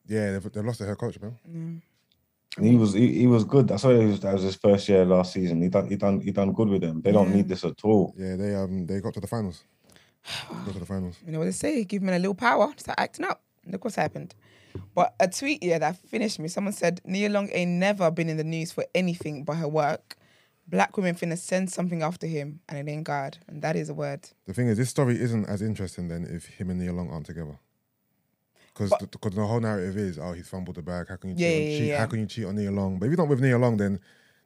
Yeah, 0.07 0.31
they've, 0.33 0.51
they've 0.51 0.65
lost 0.65 0.79
their 0.79 0.87
head 0.87 0.97
coach, 0.97 1.17
man. 1.21 1.81
He 2.61 2.75
was 2.75 2.93
he, 2.93 3.19
he 3.19 3.27
was 3.27 3.43
good. 3.43 3.67
That's 3.67 3.83
why 3.83 3.99
he 3.99 4.05
was, 4.05 4.19
that 4.21 4.33
was 4.33 4.43
his 4.43 4.55
first 4.55 4.89
year 4.89 5.05
last 5.05 5.33
season. 5.33 5.61
He 5.61 5.69
done 5.69 5.87
he 5.87 5.95
done 5.95 6.19
he 6.19 6.31
done 6.31 6.53
good 6.53 6.69
with 6.69 6.81
them. 6.81 7.01
They 7.01 7.11
don't 7.11 7.33
need 7.33 7.47
this 7.47 7.63
at 7.63 7.83
all. 7.83 8.13
Yeah, 8.17 8.35
they 8.35 8.55
um 8.55 8.85
they 8.85 8.99
got 8.99 9.13
to 9.13 9.19
the 9.19 9.27
finals. 9.27 9.63
got 10.65 10.73
to 10.73 10.79
the 10.79 10.85
finals. 10.85 11.17
You 11.25 11.33
know 11.33 11.39
what 11.39 11.45
they 11.45 11.51
say? 11.51 11.83
Give 11.83 12.01
men 12.01 12.15
a 12.15 12.19
little 12.19 12.35
power, 12.35 12.73
start 12.77 12.99
acting 12.99 13.25
up. 13.25 13.41
Look 13.65 13.83
what's 13.83 13.95
happened. 13.95 14.33
But 14.95 15.13
a 15.19 15.27
tweet 15.27 15.63
here 15.63 15.79
that 15.79 15.97
finished 16.07 16.39
me. 16.39 16.47
Someone 16.47 16.73
said 16.73 17.01
Nia 17.05 17.29
Long 17.29 17.49
ain't 17.51 17.71
never 17.71 18.09
been 18.11 18.29
in 18.29 18.37
the 18.37 18.43
news 18.43 18.71
for 18.71 18.85
anything 18.95 19.43
but 19.43 19.57
her 19.57 19.67
work. 19.67 20.15
Black 20.67 20.97
women 20.97 21.15
finna 21.15 21.37
send 21.37 21.71
something 21.71 22.03
after 22.03 22.27
him, 22.27 22.59
and 22.67 22.77
it 22.77 22.91
ain't 22.91 23.05
God, 23.05 23.37
and 23.47 23.61
that 23.61 23.77
is 23.77 23.87
a 23.87 23.93
word. 23.93 24.29
The 24.47 24.53
thing 24.53 24.67
is, 24.67 24.77
this 24.77 24.89
story 24.89 25.19
isn't 25.19 25.45
as 25.45 25.61
interesting 25.61 26.09
then 26.09 26.25
if 26.29 26.45
him 26.45 26.69
and 26.69 26.79
Nia 26.79 26.91
Long 26.91 27.09
aren't 27.09 27.25
together. 27.25 27.57
Because 28.77 28.91
the, 28.99 29.29
the 29.29 29.45
whole 29.45 29.59
narrative 29.59 29.97
is, 29.97 30.19
oh, 30.19 30.33
he's 30.33 30.47
fumbled 30.47 30.75
the 30.75 30.81
bag. 30.81 31.07
How 31.09 31.15
can 31.15 31.31
you 31.31 31.35
cheat? 31.35 31.41
Yeah, 31.41 31.47
on, 31.55 31.61
yeah, 31.61 31.77
cheat 31.77 31.87
yeah. 31.87 31.97
How 31.99 32.05
can 32.05 32.19
you 32.19 32.25
cheat 32.27 32.45
on 32.45 32.55
Nia 32.55 32.71
Long? 32.71 32.99
But 32.99 33.05
if 33.07 33.11
you're 33.11 33.17
not 33.17 33.27
with 33.27 33.41
Nia 33.41 33.57
Long, 33.57 33.77
then 33.77 33.99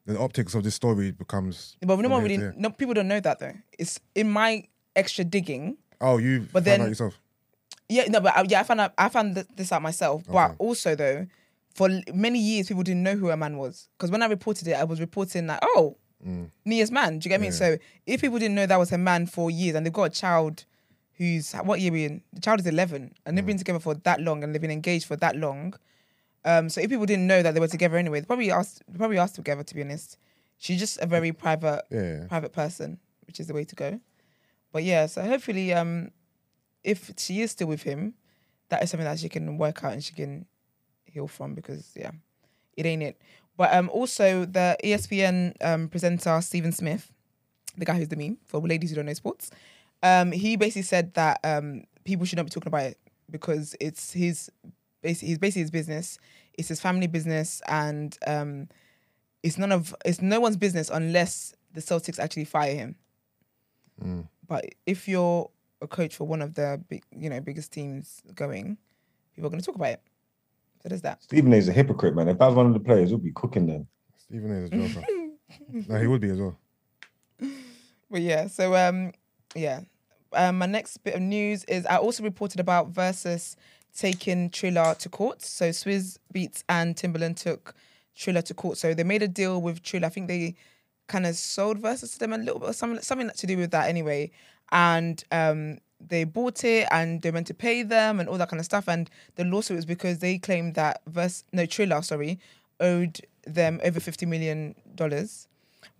the 0.05 0.17
optics 0.17 0.55
of 0.55 0.63
this 0.63 0.75
story 0.75 1.11
becomes. 1.11 1.75
But 1.81 1.99
no 1.99 2.09
one 2.09 2.23
really, 2.23 2.51
no 2.55 2.69
people 2.69 2.93
don't 2.93 3.07
know 3.07 3.19
that 3.19 3.39
though. 3.39 3.53
It's 3.77 3.99
in 4.15 4.29
my 4.29 4.63
extra 4.95 5.25
digging. 5.25 5.77
Oh, 5.99 6.17
you 6.17 6.41
But 6.41 6.63
found 6.63 6.65
then- 6.65 6.81
out 6.81 6.89
yourself. 6.89 7.19
Yeah, 7.89 8.05
no, 8.07 8.21
but 8.21 8.37
I, 8.37 8.45
yeah, 8.47 8.61
I 8.61 8.63
found 8.63 8.79
out, 8.79 8.93
I 8.97 9.09
found 9.09 9.35
this 9.35 9.69
out 9.73 9.81
myself. 9.81 10.23
But 10.25 10.55
also 10.59 10.95
though, 10.95 11.27
for 11.75 11.89
many 12.13 12.39
years, 12.39 12.69
people 12.69 12.83
didn't 12.83 13.03
know 13.03 13.15
who 13.17 13.29
a 13.31 13.35
man 13.35 13.57
was 13.57 13.89
because 13.97 14.09
when 14.09 14.23
I 14.23 14.27
reported 14.27 14.65
it, 14.69 14.73
I 14.73 14.85
was 14.85 15.01
reporting 15.01 15.47
like, 15.47 15.59
oh, 15.61 15.97
mm. 16.25 16.49
Nia's 16.63 16.89
man. 16.89 17.19
Do 17.19 17.27
you 17.27 17.29
get 17.29 17.41
me? 17.41 17.51
So 17.51 17.77
if 18.05 18.21
people 18.21 18.39
didn't 18.39 18.55
know 18.55 18.65
that 18.65 18.79
was 18.79 18.91
her 18.91 18.97
man 18.97 19.25
for 19.27 19.51
years, 19.51 19.75
and 19.75 19.85
they've 19.85 19.91
got 19.91 20.03
a 20.03 20.09
child 20.09 20.63
who's 21.17 21.53
what 21.53 21.79
year 21.81 21.91
we 21.91 22.05
in? 22.05 22.21
The 22.33 22.41
child 22.41 22.59
is 22.61 22.67
eleven, 22.67 23.13
and 23.25 23.37
they've 23.37 23.45
been 23.45 23.57
together 23.57 23.79
for 23.79 23.95
that 23.95 24.21
long, 24.21 24.43
and 24.43 24.53
they've 24.53 24.61
been 24.61 24.71
engaged 24.71 25.05
for 25.07 25.15
that 25.17 25.35
long. 25.35 25.73
Um, 26.43 26.69
so 26.69 26.81
if 26.81 26.89
people 26.89 27.05
didn't 27.05 27.27
know 27.27 27.43
that 27.43 27.53
they 27.53 27.59
were 27.59 27.67
together 27.67 27.97
anyway, 27.97 28.19
they 28.19 28.25
probably 28.25 28.51
asked, 28.51 28.81
they 28.87 28.97
probably 28.97 29.17
asked 29.19 29.35
together. 29.35 29.63
To 29.63 29.75
be 29.75 29.81
honest, 29.83 30.17
she's 30.57 30.79
just 30.79 30.99
a 30.99 31.05
very 31.05 31.31
private, 31.31 31.83
Yeah. 31.91 32.25
private 32.27 32.51
person, 32.53 32.99
which 33.27 33.39
is 33.39 33.47
the 33.47 33.53
way 33.53 33.63
to 33.65 33.75
go. 33.75 33.99
But 34.71 34.83
yeah, 34.83 35.05
so 35.05 35.21
hopefully, 35.21 35.73
um, 35.73 36.11
if 36.83 37.11
she 37.17 37.41
is 37.41 37.51
still 37.51 37.67
with 37.67 37.83
him, 37.83 38.15
that 38.69 38.81
is 38.81 38.89
something 38.89 39.05
that 39.05 39.19
she 39.19 39.29
can 39.29 39.57
work 39.57 39.83
out 39.83 39.93
and 39.93 40.03
she 40.03 40.13
can 40.13 40.45
heal 41.05 41.27
from 41.27 41.53
because 41.53 41.91
yeah, 41.95 42.11
it 42.77 42.85
ain't 42.85 43.03
it. 43.03 43.21
But 43.57 43.73
um, 43.75 43.89
also 43.89 44.45
the 44.45 44.77
ESPN 44.83 45.53
um 45.61 45.89
presenter 45.89 46.39
Stephen 46.41 46.71
Smith, 46.71 47.11
the 47.77 47.85
guy 47.85 47.97
who's 47.97 48.07
the 48.07 48.15
meme 48.15 48.37
for 48.45 48.59
ladies 48.61 48.89
who 48.89 48.95
don't 48.95 49.05
know 49.05 49.13
sports, 49.13 49.51
um, 50.03 50.31
he 50.31 50.55
basically 50.55 50.81
said 50.83 51.13
that 51.13 51.39
um 51.43 51.83
people 52.03 52.25
should 52.25 52.37
not 52.37 52.45
be 52.45 52.49
talking 52.49 52.67
about 52.67 52.83
it 52.83 52.97
because 53.29 53.75
it's 53.79 54.11
his 54.13 54.49
basically 55.01 55.29
he's 55.29 55.37
basically 55.37 55.61
his 55.63 55.71
business, 55.71 56.19
it's 56.53 56.67
his 56.67 56.81
family 56.81 57.07
business, 57.07 57.61
and 57.67 58.17
um, 58.27 58.67
it's 59.43 59.57
none 59.57 59.71
of 59.71 59.95
it's 60.05 60.21
no 60.21 60.39
one's 60.39 60.57
business 60.57 60.89
unless 60.89 61.53
the 61.73 61.81
Celtics 61.81 62.19
actually 62.19 62.45
fire 62.45 62.75
him. 62.75 62.95
But 64.47 64.65
if 64.85 65.07
you're 65.07 65.49
a 65.81 65.87
coach 65.87 66.15
for 66.15 66.25
one 66.25 66.41
of 66.41 66.55
the 66.55 66.81
big, 66.89 67.03
you 67.15 67.29
know, 67.29 67.39
biggest 67.39 67.71
teams 67.71 68.21
going, 68.35 68.77
people 69.35 69.47
are 69.47 69.49
going 69.49 69.59
to 69.61 69.65
talk 69.65 69.75
about 69.75 69.91
it. 69.91 70.01
So 70.83 70.89
there's 70.89 71.01
that. 71.03 71.23
Stephen 71.23 71.53
A. 71.53 71.57
is 71.57 71.69
a 71.69 71.71
hypocrite, 71.71 72.15
man. 72.15 72.27
If 72.27 72.39
that 72.39 72.47
was 72.47 72.55
one 72.55 72.65
of 72.65 72.73
the 72.73 72.79
players, 72.79 73.09
he'll 73.09 73.19
be 73.19 73.31
cooking 73.31 73.67
them. 73.67 73.87
Stephen 74.17 74.51
A. 74.51 74.55
is 74.63 74.71
a 74.71 74.89
joker. 74.89 75.05
no, 75.89 75.99
he 75.99 76.07
would 76.07 76.21
be 76.21 76.29
as 76.29 76.39
well. 76.39 76.57
But 78.09 78.21
yeah, 78.21 78.47
so 78.47 78.75
um, 78.75 79.13
yeah. 79.55 79.81
Um, 80.33 80.57
my 80.59 80.65
next 80.65 80.97
bit 81.03 81.15
of 81.15 81.21
news 81.21 81.63
is 81.65 81.85
I 81.85 81.97
also 81.97 82.23
reported 82.23 82.59
about 82.59 82.93
Verzuz 82.93 83.55
taking 83.95 84.49
Triller 84.49 84.95
to 84.95 85.09
court. 85.09 85.41
So 85.41 85.69
Swizz 85.69 86.17
Beatz 86.33 86.63
and 86.69 86.95
Timbaland 86.95 87.35
took 87.35 87.75
Triller 88.15 88.41
to 88.43 88.53
court. 88.53 88.77
So 88.77 88.93
they 88.93 89.03
made 89.03 89.23
a 89.23 89.27
deal 89.27 89.61
with 89.61 89.83
Triller. 89.83 90.07
I 90.07 90.09
think 90.09 90.27
they 90.27 90.55
kind 91.07 91.25
of 91.25 91.35
sold 91.35 91.81
Verzuz 91.81 92.13
to 92.13 92.19
them 92.19 92.33
a 92.33 92.37
little 92.37 92.59
bit, 92.59 92.69
or 92.69 92.73
something 92.73 93.01
something 93.01 93.29
to 93.29 93.47
do 93.47 93.57
with 93.57 93.71
that 93.71 93.89
anyway. 93.89 94.31
And 94.71 95.21
um, 95.31 95.79
they 95.99 96.23
bought 96.23 96.63
it 96.63 96.87
and 96.91 97.21
they 97.21 97.31
meant 97.31 97.47
to 97.47 97.53
pay 97.53 97.83
them 97.83 98.21
and 98.21 98.29
all 98.29 98.37
that 98.37 98.47
kind 98.49 98.59
of 98.59 98.65
stuff. 98.65 98.87
And 98.87 99.09
the 99.35 99.43
lawsuit 99.43 99.75
was 99.75 99.85
because 99.85 100.19
they 100.19 100.37
claimed 100.37 100.75
that 100.75 101.01
Vers 101.07 101.43
no 101.51 101.65
Triller, 101.65 102.01
sorry, 102.01 102.39
owed 102.79 103.19
them 103.45 103.81
over 103.83 103.99
fifty 103.99 104.25
million 104.25 104.75
dollars. 104.95 105.49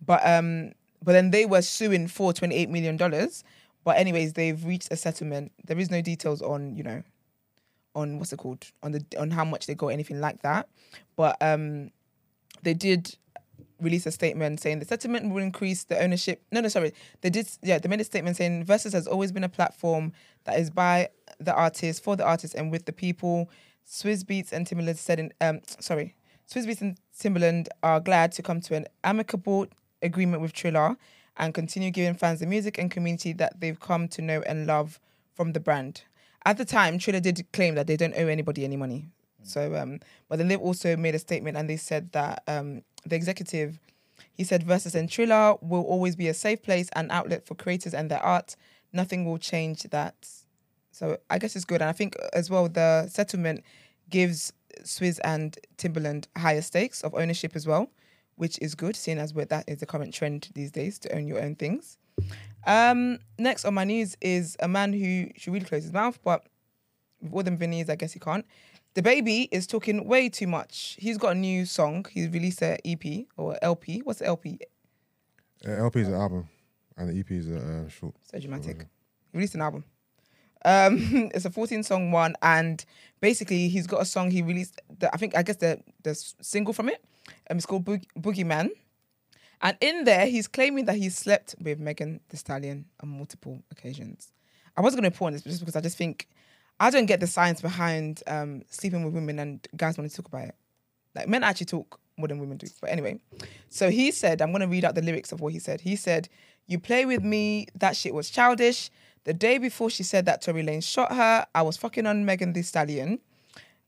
But 0.04 0.26
um, 0.26 0.72
but 1.02 1.12
then 1.12 1.30
they 1.30 1.46
were 1.46 1.62
suing 1.62 2.08
for 2.08 2.32
twenty 2.32 2.54
eight 2.54 2.70
million 2.70 2.96
dollars. 2.96 3.44
But 3.84 3.96
anyways, 3.96 4.34
they've 4.34 4.64
reached 4.64 4.92
a 4.92 4.96
settlement. 4.96 5.52
There 5.64 5.78
is 5.78 5.90
no 5.90 6.00
details 6.00 6.40
on 6.40 6.76
you 6.76 6.82
know, 6.82 7.02
on 7.94 8.18
what's 8.18 8.32
it 8.32 8.38
called 8.38 8.66
on 8.82 8.92
the 8.92 9.04
on 9.18 9.30
how 9.30 9.44
much 9.44 9.66
they 9.66 9.74
got 9.74 9.88
anything 9.88 10.20
like 10.20 10.42
that. 10.42 10.68
But 11.16 11.36
um, 11.40 11.90
they 12.62 12.74
did 12.74 13.16
release 13.82 14.06
a 14.06 14.12
statement 14.12 14.60
saying 14.60 14.78
the 14.78 14.84
settlement 14.84 15.32
will 15.32 15.42
increase 15.42 15.84
the 15.84 16.00
ownership. 16.00 16.42
No, 16.52 16.60
no, 16.60 16.68
sorry. 16.68 16.92
They 17.20 17.30
did, 17.30 17.48
yeah, 17.62 17.78
they 17.78 17.88
made 17.88 18.00
a 18.00 18.04
statement 18.04 18.36
saying 18.36 18.64
Verzuz 18.64 18.92
has 18.92 19.06
always 19.06 19.32
been 19.32 19.44
a 19.44 19.48
platform 19.48 20.12
that 20.44 20.58
is 20.58 20.70
by 20.70 21.08
the 21.38 21.54
artist, 21.54 22.02
for 22.02 22.16
the 22.16 22.24
artist, 22.24 22.54
and 22.54 22.70
with 22.70 22.84
the 22.84 22.92
people. 22.92 23.50
Swizz 23.86 24.22
Beatz 24.22 24.52
and 24.52 24.66
Timbaland 24.66 24.96
said 24.96 25.18
in, 25.18 25.32
um, 25.40 25.60
sorry, 25.80 26.14
Swizz 26.48 26.66
Beatz 26.66 26.80
and 26.80 26.96
Timbaland 27.18 27.66
are 27.82 28.00
glad 28.00 28.32
to 28.32 28.42
come 28.42 28.60
to 28.60 28.76
an 28.76 28.86
amicable 29.02 29.66
agreement 30.02 30.42
with 30.42 30.52
Triller 30.52 30.96
and 31.36 31.54
continue 31.54 31.90
giving 31.90 32.14
fans 32.14 32.40
the 32.40 32.46
music 32.46 32.78
and 32.78 32.90
community 32.90 33.32
that 33.34 33.60
they've 33.60 33.80
come 33.80 34.08
to 34.08 34.22
know 34.22 34.42
and 34.42 34.66
love 34.66 35.00
from 35.34 35.52
the 35.52 35.60
brand. 35.60 36.02
At 36.44 36.58
the 36.58 36.64
time, 36.64 36.98
Triller 36.98 37.20
did 37.20 37.44
claim 37.52 37.74
that 37.76 37.86
they 37.86 37.96
don't 37.96 38.14
owe 38.16 38.26
anybody 38.26 38.64
any 38.64 38.76
money. 38.76 39.06
So, 39.44 39.74
um, 39.76 40.00
but 40.28 40.38
then 40.38 40.48
they've 40.48 40.60
also 40.60 40.96
made 40.96 41.14
a 41.14 41.18
statement 41.18 41.56
and 41.56 41.68
they 41.68 41.76
said 41.76 42.12
that 42.12 42.42
um, 42.46 42.82
the 43.04 43.16
executive, 43.16 43.78
he 44.34 44.44
said, 44.44 44.64
Verzuz 44.64 44.94
and 44.94 45.08
Triller 45.08 45.56
will 45.60 45.82
always 45.82 46.16
be 46.16 46.28
a 46.28 46.34
safe 46.34 46.62
place 46.62 46.88
and 46.94 47.10
outlet 47.10 47.46
for 47.46 47.54
creators 47.54 47.94
and 47.94 48.10
their 48.10 48.22
art. 48.22 48.56
Nothing 48.92 49.24
will 49.24 49.38
change 49.38 49.82
that. 49.84 50.14
So 50.90 51.18
I 51.30 51.38
guess 51.38 51.56
it's 51.56 51.64
good. 51.64 51.80
And 51.80 51.88
I 51.88 51.92
think 51.92 52.16
as 52.32 52.50
well, 52.50 52.68
the 52.68 53.08
settlement 53.08 53.64
gives 54.10 54.52
Swizz 54.82 55.18
and 55.24 55.58
Timbaland 55.78 56.26
higher 56.36 56.62
stakes 56.62 57.02
of 57.02 57.14
ownership 57.14 57.56
as 57.56 57.66
well, 57.66 57.90
which 58.36 58.58
is 58.60 58.74
good, 58.74 58.96
seeing 58.96 59.18
as 59.18 59.34
where 59.34 59.44
that 59.46 59.64
is 59.68 59.78
the 59.78 59.86
current 59.86 60.14
trend 60.14 60.48
these 60.54 60.70
days 60.70 60.98
to 61.00 61.14
own 61.14 61.26
your 61.26 61.40
own 61.40 61.54
things. 61.54 61.98
Um, 62.66 63.18
next 63.38 63.64
on 63.64 63.74
my 63.74 63.84
news 63.84 64.16
is 64.20 64.56
a 64.60 64.68
man 64.68 64.92
who 64.92 65.28
should 65.36 65.52
really 65.52 65.66
close 65.66 65.82
his 65.82 65.92
mouth, 65.92 66.18
but 66.22 66.46
with 67.20 67.32
all 67.32 67.42
them 67.42 67.56
veneers, 67.56 67.88
I 67.88 67.96
guess 67.96 68.12
he 68.12 68.20
can't. 68.20 68.44
The 68.94 69.02
baby 69.02 69.48
is 69.50 69.66
talking 69.66 70.06
way 70.06 70.28
too 70.28 70.46
much. 70.46 70.96
He's 70.98 71.16
got 71.16 71.32
a 71.32 71.34
new 71.34 71.64
song. 71.64 72.04
He's 72.10 72.28
released 72.28 72.60
a 72.62 72.78
EP 72.86 73.26
or 73.36 73.56
LP. 73.62 74.00
What's 74.04 74.18
the 74.18 74.26
LP? 74.26 74.58
Uh, 75.66 75.70
LP 75.70 76.00
is 76.00 76.08
an 76.08 76.14
album, 76.14 76.48
and 76.96 77.08
the 77.08 77.18
EP 77.18 77.30
is 77.30 77.48
a 77.48 77.56
uh, 77.56 77.88
short. 77.88 78.14
So 78.30 78.38
dramatic. 78.38 78.86
He 79.32 79.38
released 79.38 79.54
an 79.54 79.62
album. 79.62 79.84
Um, 80.64 81.30
it's 81.34 81.44
a 81.44 81.50
14 81.50 81.82
song 81.82 82.10
one, 82.10 82.34
and 82.42 82.84
basically 83.20 83.68
he's 83.68 83.86
got 83.86 84.02
a 84.02 84.04
song 84.04 84.30
he 84.30 84.42
released. 84.42 84.80
The, 84.98 85.12
I 85.14 85.16
think 85.16 85.36
I 85.36 85.42
guess 85.42 85.56
the 85.56 85.80
the 86.02 86.14
single 86.14 86.74
from 86.74 86.88
it. 86.88 87.02
Um, 87.50 87.56
it's 87.56 87.66
called 87.66 87.84
Boog- 87.84 88.06
Boogeyman, 88.18 88.70
and 89.60 89.76
in 89.80 90.04
there 90.04 90.26
he's 90.26 90.48
claiming 90.48 90.86
that 90.86 90.96
he 90.96 91.08
slept 91.08 91.54
with 91.60 91.78
Megan 91.78 92.20
Thee 92.28 92.36
Stallion 92.36 92.86
on 93.02 93.08
multiple 93.08 93.62
occasions. 93.70 94.32
I 94.76 94.80
was 94.80 94.94
going 94.94 95.04
to 95.04 95.10
report 95.10 95.28
on 95.28 95.32
this 95.34 95.42
just 95.42 95.60
because 95.60 95.76
I 95.76 95.80
just 95.80 95.96
think 95.96 96.28
I 96.80 96.90
don't 96.90 97.06
get 97.06 97.20
the 97.20 97.26
science 97.26 97.60
behind 97.60 98.22
um, 98.26 98.62
sleeping 98.68 99.04
with 99.04 99.14
women 99.14 99.38
and 99.38 99.66
guys 99.76 99.98
want 99.98 100.10
to 100.10 100.16
talk 100.16 100.26
about 100.26 100.48
it. 100.48 100.54
Like 101.14 101.28
men 101.28 101.44
actually 101.44 101.66
talk 101.66 102.00
more 102.16 102.28
than 102.28 102.38
women 102.38 102.56
do. 102.56 102.66
But 102.80 102.90
anyway, 102.90 103.20
so 103.68 103.90
he 103.90 104.10
said, 104.10 104.42
I'm 104.42 104.50
going 104.50 104.62
to 104.62 104.66
read 104.66 104.84
out 104.84 104.94
the 104.94 105.02
lyrics 105.02 105.32
of 105.32 105.40
what 105.40 105.52
he 105.52 105.58
said. 105.58 105.80
He 105.80 105.96
said, 105.96 106.28
You 106.66 106.78
play 106.78 107.04
with 107.04 107.22
me, 107.22 107.68
that 107.74 107.96
shit 107.96 108.14
was 108.14 108.30
childish. 108.30 108.90
The 109.24 109.34
day 109.34 109.58
before 109.58 109.90
she 109.90 110.02
said 110.02 110.26
that 110.26 110.42
Tory 110.42 110.62
Lane 110.64 110.80
shot 110.80 111.12
her, 111.12 111.46
I 111.54 111.62
was 111.62 111.76
fucking 111.76 112.06
on 112.06 112.24
Megan 112.24 112.52
Thee 112.52 112.62
Stallion. 112.62 113.20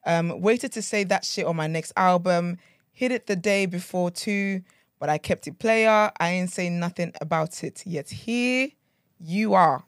Um, 0.06 0.40
waited 0.40 0.70
to 0.72 0.82
say 0.82 1.02
that 1.04 1.24
shit 1.24 1.46
on 1.46 1.56
my 1.56 1.66
next 1.66 1.92
album. 1.96 2.58
Hit 2.94 3.10
it 3.10 3.26
the 3.26 3.34
day 3.34 3.66
before 3.66 4.12
too, 4.12 4.62
but 5.00 5.08
I 5.08 5.18
kept 5.18 5.48
it 5.48 5.58
player. 5.58 6.12
I 6.20 6.30
ain't 6.30 6.50
saying 6.50 6.78
nothing 6.78 7.12
about 7.20 7.64
it. 7.64 7.82
Yet 7.84 8.08
here 8.08 8.68
you 9.18 9.52
are. 9.52 9.82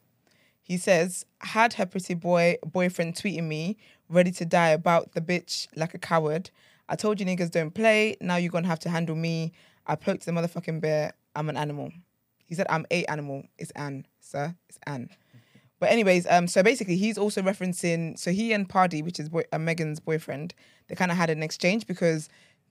He 0.61 0.77
says, 0.77 1.24
had 1.41 1.74
her 1.74 1.87
pretty 1.87 2.15
boy 2.15 2.57
boyfriend 2.66 3.15
tweeting 3.15 3.45
me, 3.45 3.77
ready 4.09 4.33
to 4.33 4.45
die 4.45 4.70
about 4.70 5.12
the 5.12 5.20
bitch 5.20 5.69
like 5.77 5.95
a 5.95 5.99
coward. 5.99 6.51
I 6.89 6.97
told 6.97 7.20
you 7.20 7.27
niggas 7.27 7.53
don't 7.53 7.73
play. 7.73 8.16
Now 8.20 8.37
you're 8.37 8.51
gonna 8.51 8.66
have 8.66 8.81
to 8.81 8.91
handle 8.91 9.15
me. 9.15 9.53
I 9.87 9.95
poked 9.95 10.27
the 10.27 10.33
motherfucking 10.33 10.81
bear. 10.81 11.12
I'm 11.37 11.49
an 11.49 11.57
animal. 11.57 11.93
He 12.45 12.57
said, 12.57 12.66
I'm 12.69 12.87
a 12.91 13.05
animal. 13.05 13.45
It's 13.57 13.70
Anne, 13.73 14.05
sir. 14.20 14.57
It's 14.69 14.81
Anne. 14.85 15.11
But 15.78 15.93
anyways, 15.93 16.27
um, 16.28 16.49
so 16.49 16.62
basically 16.65 16.97
he's 16.97 17.19
also 17.19 17.43
referencing. 17.43 18.19
So 18.19 18.33
he 18.33 18.53
and 18.53 18.69
Pardi, 18.69 19.05
which 19.05 19.20
is 19.20 19.28
boy, 19.28 19.45
uh, 19.53 19.59
Megan's 19.59 20.01
boyfriend, 20.01 20.55
they 20.89 20.97
kind 20.97 21.12
of 21.12 21.16
had 21.16 21.31
an 21.31 21.43
exchange 21.43 21.87
because 21.87 22.28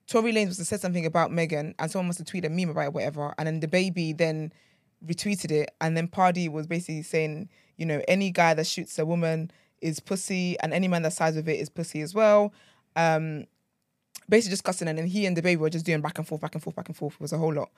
Tory 0.08 0.34
Lanez 0.34 0.48
was 0.48 0.58
to 0.58 0.66
say 0.66 0.78
something 0.78 1.06
about 1.06 1.32
Megan, 1.32 1.74
and 1.80 1.90
someone 1.90 2.08
must 2.08 2.20
have 2.20 2.28
tweeted 2.28 2.46
a 2.46 2.50
meme 2.50 2.70
about 2.70 2.88
it, 2.88 2.94
whatever, 2.94 3.34
and 3.38 3.48
then 3.48 3.60
the 3.60 3.68
baby 3.68 4.14
then 4.14 4.54
retweeted 5.06 5.52
it, 5.52 5.72
and 5.82 5.98
then 5.98 6.08
Pardi 6.08 6.50
was 6.50 6.68
basically 6.68 7.02
saying, 7.02 7.50
you 7.78 7.86
know, 7.86 8.02
any 8.08 8.32
guy 8.32 8.54
that 8.54 8.68
shoots 8.68 8.98
a 9.00 9.06
woman 9.06 9.52
is 9.82 10.00
pussy, 10.00 10.60
and 10.60 10.74
any 10.74 10.88
man 10.88 11.02
that 11.02 11.14
sides 11.14 11.36
with 11.36 11.50
it 11.50 11.60
is 11.60 11.70
pussy 11.70 12.02
as 12.02 12.14
well. 12.14 12.54
Um, 12.96 13.46
basically 14.30 14.52
just 14.52 14.64
cussing, 14.64 14.88
and 14.88 14.98
then 14.98 15.08
he 15.08 15.26
and 15.26 15.36
the 15.36 15.42
baby 15.42 15.60
were 15.60 15.70
just 15.70 15.86
doing 15.86 16.02
back 16.02 16.18
and 16.18 16.28
forth, 16.28 16.42
back 16.42 16.54
and 16.54 16.64
forth, 16.64 16.76
back 16.76 16.88
and 16.88 16.96
forth. 16.96 17.16
It 17.16 17.22
was 17.22 17.34
a 17.34 17.38
whole 17.38 17.54
lot. 17.54 17.70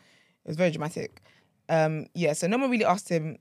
It 0.43 0.49
was 0.49 0.57
very 0.57 0.71
dramatic. 0.71 1.21
Um, 1.69 2.07
yeah, 2.13 2.33
so 2.33 2.47
no 2.47 2.57
one 2.57 2.69
really 2.69 2.85
asked 2.85 3.09
him 3.09 3.37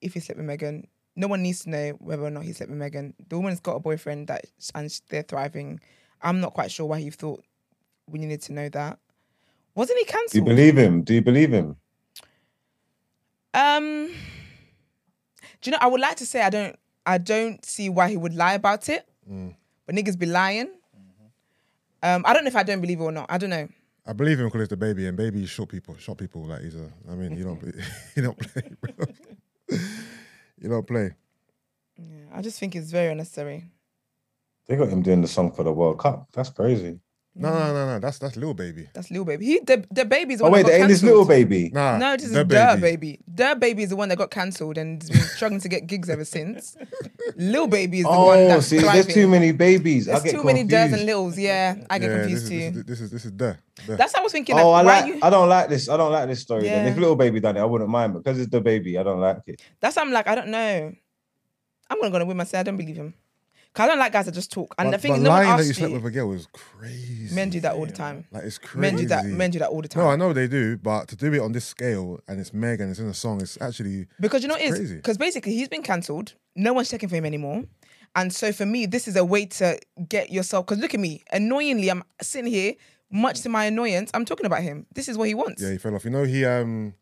if 0.00 0.14
he 0.14 0.20
slept 0.20 0.38
with 0.38 0.46
Megan. 0.46 0.86
No 1.14 1.26
one 1.26 1.42
needs 1.42 1.64
to 1.64 1.70
know 1.70 1.90
whether 2.00 2.24
or 2.24 2.30
not 2.30 2.44
he 2.44 2.52
slept 2.52 2.70
with 2.70 2.78
Megan. 2.78 3.14
The 3.28 3.36
woman's 3.36 3.60
got 3.60 3.76
a 3.76 3.80
boyfriend 3.80 4.28
that 4.28 4.46
and 4.74 5.00
they're 5.08 5.22
thriving. 5.22 5.80
I'm 6.22 6.40
not 6.40 6.54
quite 6.54 6.70
sure 6.70 6.86
why 6.86 7.00
he 7.00 7.10
thought 7.10 7.44
we 8.12 8.18
needed 8.18 8.42
to 8.42 8.52
know 8.52 8.68
that. 8.68 8.98
Wasn't 9.74 9.98
he 9.98 10.04
cancelled? 10.04 10.32
Do 10.32 10.38
you 10.38 10.44
believe 10.44 10.76
him? 10.76 11.02
Do 11.02 11.14
you 11.14 11.22
believe 11.22 11.50
him? 11.50 11.76
Um, 13.54 14.08
do 15.60 15.70
you 15.70 15.72
know? 15.72 15.78
I 15.80 15.86
would 15.86 16.00
like 16.00 16.16
to 16.16 16.26
say 16.26 16.42
I 16.42 16.50
don't. 16.50 16.76
I 17.04 17.18
don't 17.18 17.64
see 17.64 17.88
why 17.88 18.08
he 18.10 18.16
would 18.16 18.34
lie 18.34 18.54
about 18.54 18.88
it. 18.88 19.08
But 19.86 19.96
niggas 19.96 20.18
be 20.18 20.26
lying. 20.26 20.70
Um, 22.02 22.22
I 22.26 22.32
don't 22.32 22.44
know 22.44 22.48
if 22.48 22.56
I 22.56 22.62
don't 22.62 22.80
believe 22.80 23.00
it 23.00 23.04
or 23.04 23.12
not. 23.12 23.26
I 23.28 23.38
don't 23.38 23.50
know. 23.50 23.68
I 24.06 24.12
believe 24.12 24.40
him 24.40 24.46
because 24.46 24.62
it's 24.62 24.70
the 24.70 24.76
baby, 24.76 25.06
and 25.06 25.16
baby 25.16 25.46
shot 25.46 25.68
people. 25.68 25.96
Shot 25.96 26.18
people 26.18 26.44
like 26.44 26.62
he's 26.62 26.74
a. 26.74 26.90
I 27.10 27.14
mean, 27.14 27.36
you 27.36 27.44
don't. 27.44 27.62
you 28.16 28.22
don't 28.22 28.38
play, 28.38 28.70
bro. 28.80 29.06
you 30.58 30.68
don't 30.68 30.86
play. 30.86 31.12
Yeah, 31.96 32.24
I 32.34 32.42
just 32.42 32.58
think 32.58 32.74
it's 32.74 32.90
very 32.90 33.12
unnecessary. 33.12 33.64
They 34.66 34.76
got 34.76 34.88
him 34.88 35.02
doing 35.02 35.22
the 35.22 35.28
song 35.28 35.52
for 35.52 35.62
the 35.62 35.72
World 35.72 35.98
Cup. 35.98 36.28
That's 36.32 36.50
crazy. 36.50 37.00
No, 37.34 37.48
no, 37.50 37.72
no, 37.72 37.86
no. 37.86 37.98
That's 37.98 38.18
that's 38.18 38.36
little 38.36 38.52
baby. 38.52 38.88
That's 38.92 39.10
little 39.10 39.24
baby. 39.24 39.46
He 39.46 39.58
the 39.60 39.82
the 39.90 40.04
baby's 40.04 40.38
the 40.40 40.44
Oh 40.44 40.48
one 40.48 40.52
wait, 40.52 40.62
that 40.64 40.64
got 40.64 40.72
there 40.72 40.80
ain't 40.80 40.88
this 40.90 41.00
cancelled. 41.00 41.10
little 41.10 41.24
baby. 41.24 41.70
Nah, 41.72 41.96
No, 41.96 42.14
this 42.14 42.26
is 42.26 42.32
the 42.32 42.44
the 42.44 42.78
baby. 42.78 43.20
The 43.26 43.56
baby 43.58 43.82
is 43.84 43.88
the 43.88 43.96
one 43.96 44.10
that 44.10 44.18
got 44.18 44.30
cancelled 44.30 44.76
and 44.76 45.00
has 45.02 45.08
been 45.08 45.20
struggling 45.22 45.60
to 45.62 45.68
get 45.70 45.86
gigs 45.86 46.10
ever 46.10 46.26
since. 46.26 46.76
Lil 47.36 47.68
baby 47.68 48.00
is 48.00 48.04
the 48.04 48.10
oh, 48.10 48.26
one 48.26 48.38
Oh, 48.38 48.48
that's 48.48 48.66
see, 48.66 48.76
there's 48.80 48.90
thriving. 49.06 49.14
too 49.14 49.28
many 49.28 49.52
babies. 49.52 50.08
I 50.08 50.12
There's 50.12 50.24
get 50.24 50.32
too 50.32 50.44
many 50.44 50.64
Durs 50.64 50.82
and 50.82 50.90
confused. 50.90 51.06
Littles. 51.06 51.38
Yeah, 51.38 51.74
I 51.88 51.98
get 51.98 52.10
yeah, 52.10 52.18
confused 52.18 52.42
this 52.44 52.50
too. 52.50 52.78
is, 52.80 52.84
this 52.84 53.00
is 53.00 53.10
this 53.10 53.24
is 53.24 53.32
the. 53.34 53.56
the. 53.86 53.96
That's 53.96 54.12
what 54.12 54.20
I 54.20 54.22
was 54.24 54.32
thinking. 54.32 54.58
Oh, 54.58 54.58
like, 54.58 54.64
Oh, 54.66 54.70
I 54.72 54.82
why 54.82 55.00
like. 55.00 55.06
you? 55.14 55.18
I 55.22 55.30
don't 55.30 55.48
like 55.48 55.68
this. 55.70 55.88
I 55.88 55.96
don't 55.96 56.12
like 56.12 56.28
this 56.28 56.40
story. 56.40 56.64
Then 56.64 56.84
Yeah. 56.84 56.92
if 56.92 56.98
little 56.98 57.16
baby 57.16 57.40
done 57.40 57.56
it, 57.56 57.60
I 57.60 57.64
wouldn't 57.64 57.88
mind. 57.88 58.12
But 58.12 58.24
because 58.24 58.38
it's 58.40 58.50
the 58.50 58.60
baby, 58.60 58.98
I 58.98 59.02
don't 59.02 59.20
like 59.20 59.38
it. 59.46 59.62
That's 59.80 59.96
why 59.96 60.02
I'm 60.02 60.12
like, 60.12 60.26
I 60.28 60.34
don't 60.34 60.48
know. 60.48 60.92
I'm 61.88 61.98
gonna 61.98 62.10
go 62.10 62.16
on 62.16 62.22
a 62.22 62.26
whim 62.26 62.40
and 62.40 62.48
say 62.48 62.58
I 62.58 62.62
don't 62.62 62.76
believe 62.76 62.96
him. 62.96 63.14
Cause 63.74 63.84
I 63.84 63.86
don't 63.86 63.98
like 63.98 64.12
guys 64.12 64.26
that 64.26 64.34
just 64.34 64.52
talk. 64.52 64.74
And 64.76 64.88
but, 64.88 64.96
the 64.96 64.98
thing 64.98 65.12
but 65.12 65.16
is, 65.16 65.22
no 65.22 65.30
one 65.30 65.44
lying 65.44 65.56
that 65.56 65.66
you 65.66 65.72
slept 65.72 65.90
you. 65.90 65.96
with 65.96 66.04
a 66.04 66.10
girl 66.10 66.32
is 66.32 66.46
crazy. 66.52 67.34
Men 67.34 67.48
do 67.48 67.60
that 67.60 67.72
all 67.74 67.86
the 67.86 67.92
time. 67.92 68.26
Like 68.30 68.44
it's 68.44 68.58
crazy. 68.58 68.80
Men 68.80 68.96
do 68.96 69.06
that. 69.06 69.24
Men 69.24 69.50
do 69.50 69.58
that 69.60 69.70
all 69.70 69.80
the 69.80 69.88
time. 69.88 70.02
No, 70.04 70.10
I 70.10 70.16
know 70.16 70.34
they 70.34 70.46
do, 70.46 70.76
but 70.76 71.08
to 71.08 71.16
do 71.16 71.32
it 71.32 71.40
on 71.40 71.52
this 71.52 71.64
scale 71.64 72.20
and 72.28 72.38
it's 72.38 72.52
Meg 72.52 72.82
and 72.82 72.90
it's 72.90 73.00
in 73.00 73.06
a 73.06 73.14
song, 73.14 73.40
it's 73.40 73.58
actually 73.62 74.08
Because 74.20 74.42
you 74.42 74.48
know 74.48 74.56
it 74.56 74.72
is? 74.72 74.92
Because 74.92 75.16
basically 75.16 75.54
he's 75.54 75.68
been 75.68 75.82
cancelled. 75.82 76.34
No 76.54 76.74
one's 76.74 76.90
checking 76.90 77.08
for 77.08 77.16
him 77.16 77.24
anymore. 77.24 77.64
And 78.14 78.30
so 78.30 78.52
for 78.52 78.66
me, 78.66 78.84
this 78.84 79.08
is 79.08 79.16
a 79.16 79.24
way 79.24 79.46
to 79.46 79.78
get 80.06 80.30
yourself. 80.30 80.66
Because 80.66 80.78
look 80.78 80.92
at 80.92 81.00
me. 81.00 81.22
Annoyingly, 81.32 81.90
I'm 81.90 82.04
sitting 82.20 82.52
here, 82.52 82.74
much 83.10 83.40
to 83.40 83.48
my 83.48 83.64
annoyance, 83.64 84.10
I'm 84.12 84.26
talking 84.26 84.44
about 84.44 84.60
him. 84.62 84.86
This 84.94 85.08
is 85.08 85.16
what 85.16 85.28
he 85.28 85.34
wants. 85.34 85.62
yeah, 85.62 85.70
he 85.70 85.78
fell 85.78 85.94
off. 85.94 86.04
You 86.04 86.10
know, 86.10 86.24
he 86.24 86.44
um 86.44 86.92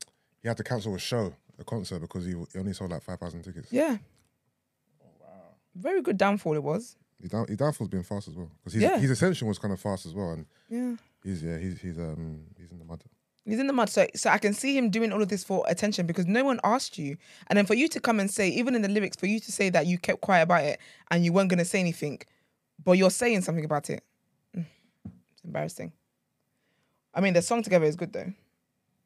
he 0.41 0.47
had 0.47 0.57
to 0.59 0.63
cancel 0.63 0.95
a 0.95 1.01
show, 1.01 1.35
a 1.59 1.65
concert 1.65 1.99
because 1.99 2.25
he, 2.27 2.35
he 2.53 2.59
only 2.61 2.75
sold 2.75 2.93
like 2.93 3.03
five 3.03 3.19
thousand 3.19 3.43
tickets. 3.43 3.73
Yeah. 3.73 3.97
Very 5.75 6.03
good 6.03 6.17
downfall 6.17 6.55
it 6.55 6.63
was. 6.63 6.97
His, 7.21 7.31
down, 7.31 7.47
his 7.47 7.57
downfall's 7.59 7.91
been 7.91 8.03
fast 8.03 8.29
as 8.29 8.35
well 8.35 8.51
because 8.59 8.73
his, 8.75 8.83
Yeah. 8.83 8.99
his 8.99 9.11
ascension 9.11 9.47
was 9.47 9.59
kind 9.59 9.73
of 9.73 9.81
fast 9.81 10.07
as 10.07 10.15
well, 10.15 10.31
and 10.31 10.47
Yeah. 10.69 10.97
he's 11.23 11.43
yeah 11.43 11.59
he's 11.59 11.81
he's 11.81 11.99
um 11.99 12.45
he's 12.59 12.71
in 12.73 12.79
the 12.79 12.85
mud. 12.85 13.03
He's 13.45 13.59
in 13.59 13.67
the 13.67 13.73
mud. 13.73 13.89
So, 13.89 14.07
so 14.15 14.31
I 14.31 14.39
can 14.39 14.53
see 14.53 14.77
him 14.77 14.91
doing 14.91 15.13
all 15.13 15.23
of 15.23 15.29
this 15.29 15.43
for 15.45 15.65
attention 15.67 16.07
because 16.07 16.27
no 16.27 16.45
one 16.45 16.61
asked 16.63 16.99
you. 16.99 17.17
And 17.49 17.57
then 17.57 17.67
for 17.67 17.75
you 17.75 17.89
to 17.89 17.99
come 18.01 18.21
and 18.21 18.31
say, 18.31 18.49
even 18.51 18.75
in 18.75 18.83
the 18.83 18.89
lyrics, 18.89 19.17
for 19.17 19.27
you 19.27 19.41
to 19.41 19.51
say 19.53 19.71
that 19.71 19.87
you 19.87 19.99
kept 19.99 20.21
quiet 20.21 20.43
about 20.43 20.63
it 20.65 20.79
and 21.11 21.25
you 21.25 21.33
weren't 21.33 21.49
going 21.49 21.59
to 21.59 21.65
say 21.65 21.81
anything, 21.81 22.21
but 22.85 22.93
you're 22.93 23.11
saying 23.11 23.41
something 23.43 23.65
about 23.65 23.89
it. 23.91 24.05
Mm, 24.57 24.67
It's 25.33 25.43
embarrassing. 25.43 25.93
I 27.15 27.21
mean, 27.23 27.33
the 27.33 27.43
song 27.43 27.63
together 27.63 27.87
is 27.87 27.97
good 27.97 28.13
though. 28.13 28.33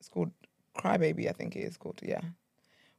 It's 0.00 0.08
called 0.08 0.32
Cry 0.76 0.96
Baby, 0.98 1.28
I 1.28 1.32
think 1.32 1.54
it 1.56 1.60
is 1.60 1.76
called. 1.76 2.00
Yeah. 2.02 2.20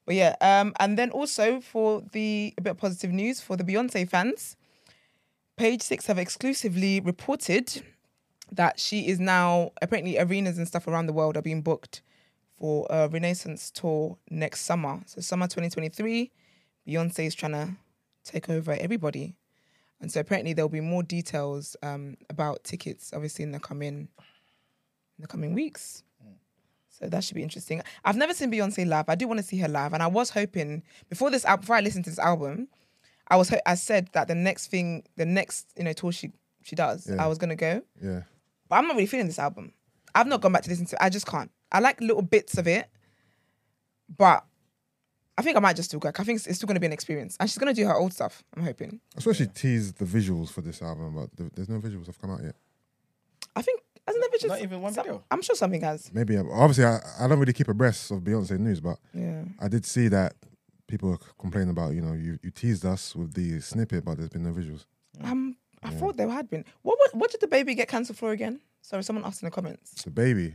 But 0.05 0.15
yeah, 0.15 0.35
um, 0.39 0.73
and 0.79 0.97
then 0.97 1.09
also 1.09 1.59
for 1.59 2.03
the 2.11 2.53
a 2.57 2.61
bit 2.61 2.71
of 2.71 2.77
positive 2.77 3.11
news 3.11 3.41
for 3.41 3.57
the 3.57 3.63
Beyonce 3.63 4.07
fans, 4.07 4.55
Page 5.57 5.81
Six 5.81 6.05
have 6.07 6.19
exclusively 6.19 6.99
reported 6.99 7.81
that 8.51 8.79
she 8.79 9.07
is 9.07 9.19
now 9.19 9.71
apparently 9.81 10.19
arenas 10.19 10.57
and 10.57 10.67
stuff 10.67 10.87
around 10.87 11.07
the 11.07 11.13
world 11.13 11.35
are 11.35 11.41
being 11.41 11.61
booked 11.61 12.01
for 12.59 12.85
a 12.89 13.07
Renaissance 13.07 13.71
tour 13.71 14.17
next 14.29 14.61
summer. 14.61 15.01
So 15.07 15.21
summer 15.21 15.47
2023, 15.47 16.31
Beyonce 16.87 17.25
is 17.25 17.35
trying 17.35 17.53
to 17.53 17.75
take 18.23 18.49
over 18.49 18.73
everybody, 18.73 19.35
and 19.99 20.11
so 20.11 20.19
apparently 20.19 20.53
there'll 20.53 20.69
be 20.69 20.81
more 20.81 21.03
details 21.03 21.75
um, 21.81 22.17
about 22.29 22.63
tickets, 22.63 23.11
obviously 23.13 23.43
in 23.43 23.51
the 23.51 23.59
coming 23.59 24.07
in 25.17 25.21
the 25.21 25.27
coming 25.27 25.53
weeks. 25.53 26.03
So 26.99 27.07
that 27.09 27.23
should 27.23 27.35
be 27.35 27.43
interesting. 27.43 27.81
I've 28.05 28.15
never 28.15 28.33
seen 28.33 28.51
Beyonce 28.51 28.87
live. 28.87 29.05
I 29.09 29.15
do 29.15 29.27
want 29.27 29.39
to 29.39 29.45
see 29.45 29.57
her 29.57 29.67
live, 29.67 29.93
and 29.93 30.01
I 30.01 30.07
was 30.07 30.29
hoping 30.29 30.81
before 31.09 31.29
this 31.29 31.43
album, 31.45 31.61
before 31.61 31.75
I 31.75 31.81
listened 31.81 32.05
to 32.05 32.09
this 32.09 32.19
album, 32.19 32.67
I 33.27 33.35
was 33.35 33.49
ho- 33.49 33.59
I 33.65 33.75
said 33.75 34.09
that 34.13 34.27
the 34.27 34.35
next 34.35 34.67
thing, 34.67 35.03
the 35.17 35.25
next 35.25 35.67
you 35.77 35.83
know 35.83 35.93
tour 35.93 36.11
she 36.11 36.31
she 36.63 36.75
does, 36.75 37.07
Yeah. 37.09 37.23
I 37.23 37.27
was 37.27 37.37
gonna 37.37 37.55
go. 37.55 37.81
Yeah, 38.01 38.21
But 38.69 38.77
I'm 38.77 38.87
not 38.87 38.95
really 38.95 39.07
feeling 39.07 39.27
this 39.27 39.39
album. 39.39 39.73
I've 40.13 40.27
not 40.27 40.39
gone 40.41 40.53
back 40.53 40.63
to 40.63 40.69
listen 40.69 40.85
to 40.87 40.95
it. 40.95 40.99
I 41.01 41.09
just 41.09 41.25
can't. 41.27 41.51
I 41.71 41.79
like 41.79 41.99
little 41.99 42.21
bits 42.21 42.57
of 42.57 42.67
it, 42.67 42.87
but 44.17 44.45
I 45.37 45.41
think 45.41 45.57
I 45.57 45.59
might 45.59 45.75
just 45.75 45.89
still 45.89 45.99
go. 45.99 46.09
I 46.17 46.23
think 46.23 46.37
it's, 46.37 46.47
it's 46.47 46.57
still 46.57 46.67
going 46.67 46.75
to 46.75 46.79
be 46.79 46.85
an 46.85 46.93
experience. 46.93 47.35
And 47.39 47.49
she's 47.49 47.57
going 47.57 47.73
to 47.75 47.79
do 47.81 47.85
her 47.87 47.95
old 47.95 48.13
stuff, 48.13 48.41
I'm 48.55 48.63
hoping. 48.63 49.01
I 49.17 49.19
swear 49.19 49.35
she 49.35 49.47
teased 49.47 49.97
the 49.97 50.05
visuals 50.05 50.49
for 50.49 50.61
this 50.61 50.81
album, 50.81 51.15
but 51.15 51.51
there's 51.55 51.67
no 51.67 51.79
visuals 51.79 52.05
have 52.05 52.19
come 52.21 52.31
out 52.31 52.41
yet. 52.41 52.55
I 53.55 53.61
think, 53.61 53.81
hasn't 54.07 54.21
there 54.23 54.29
just. 54.31 54.47
Not 54.47 54.61
even 54.61 54.81
one 54.81 54.93
video? 54.93 55.23
I'm 55.31 55.41
sure 55.41 55.55
something 55.55 55.81
has. 55.81 56.11
Maybe 56.13 56.37
um, 56.37 56.49
obviously 56.51 56.85
I, 56.85 56.99
I 57.19 57.27
don't 57.27 57.39
really 57.39 57.53
keep 57.53 57.67
abreast 57.67 58.11
of 58.11 58.19
Beyonce 58.19 58.57
news, 58.59 58.79
but 58.81 58.97
Yeah. 59.13 59.43
I 59.59 59.67
did 59.67 59.85
see 59.85 60.07
that 60.09 60.33
people 60.87 61.09
were 61.09 61.17
complaining 61.39 61.69
about 61.71 61.93
you 61.93 62.01
know 62.01 62.13
you, 62.13 62.37
you 62.43 62.51
teased 62.51 62.85
us 62.85 63.15
with 63.15 63.33
the 63.33 63.59
snippet, 63.61 64.05
but 64.05 64.17
there's 64.17 64.29
been 64.29 64.43
no 64.43 64.51
visuals. 64.51 64.85
Um, 65.23 65.55
I 65.83 65.89
thought 65.91 66.17
there 66.17 66.29
had 66.29 66.49
been. 66.49 66.65
What, 66.81 66.97
what 66.99 67.15
what 67.15 67.31
did 67.31 67.41
the 67.41 67.47
baby 67.47 67.73
get 67.75 67.87
cancelled 67.87 68.17
for 68.17 68.31
again? 68.31 68.59
Sorry, 68.81 69.03
someone 69.03 69.25
asked 69.25 69.41
in 69.41 69.47
the 69.47 69.51
comments. 69.51 70.03
The 70.03 70.11
baby. 70.11 70.53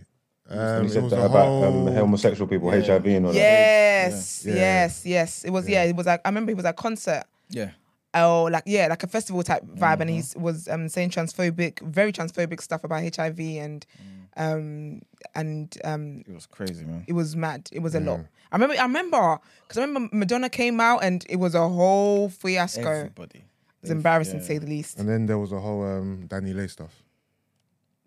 Um, 0.48 0.82
he 0.82 0.86
it 0.88 0.90
said 0.92 1.02
was 1.04 1.12
that 1.12 1.24
about 1.24 1.46
whole- 1.46 1.88
um, 1.88 1.94
homosexual 1.94 2.48
people, 2.48 2.74
Yeah. 2.74 2.82
HIV, 2.84 3.06
and 3.06 3.26
all 3.26 3.32
that. 3.32 3.38
Yes, 3.38 4.44
Yeah. 4.46 4.54
yes, 4.54 5.06
yes. 5.06 5.44
It 5.44 5.50
was, 5.50 5.68
yeah. 5.68 5.84
it 5.84 5.94
was 5.94 6.06
like, 6.06 6.20
I 6.24 6.28
remember 6.28 6.50
it 6.50 6.56
was 6.56 6.64
a 6.64 6.72
concert. 6.72 7.22
Yeah. 7.50 7.70
Oh, 8.12 8.44
like 8.50 8.64
yeah, 8.66 8.88
like 8.88 9.02
a 9.04 9.06
festival 9.06 9.42
type 9.44 9.62
vibe, 9.64 10.00
and 10.00 10.10
he 10.10 10.18
Mm-hmm. 10.18 10.42
was 10.42 10.66
um 10.68 10.88
saying 10.88 11.10
transphobic, 11.10 11.80
very 11.82 12.12
transphobic 12.12 12.60
stuff 12.60 12.82
about 12.84 13.02
HIV 13.16 13.38
and 13.38 13.86
Mm. 14.02 14.46
um 14.46 15.02
and 15.34 15.76
um 15.84 16.24
It 16.26 16.34
was 16.34 16.46
crazy, 16.46 16.84
man. 16.84 17.04
it 17.06 17.12
was 17.12 17.36
mad. 17.36 17.68
It 17.72 17.80
was 17.80 17.94
a 17.94 18.00
lot. 18.00 18.20
I 18.52 18.56
remember, 18.56 18.74
I 18.78 18.82
remember, 18.82 19.38
because 19.62 19.78
I 19.78 19.82
remember 19.82 20.16
Madonna 20.16 20.48
came 20.50 20.80
out 20.80 21.04
and 21.04 21.24
it 21.28 21.36
was 21.36 21.54
a 21.54 21.68
whole 21.68 22.28
fiasco. 22.28 22.82
Everybody. 22.90 23.44
It's 23.82 23.90
embarrassing 23.90 24.34
Yeah. 24.36 24.40
to 24.40 24.46
say 24.46 24.58
the 24.58 24.66
least. 24.66 24.98
And 24.98 25.08
then 25.08 25.26
there 25.26 25.38
was 25.38 25.52
a 25.52 25.60
whole 25.60 25.82
um, 25.84 26.26
DaniLeigh 26.28 26.68
stuff. 26.68 27.02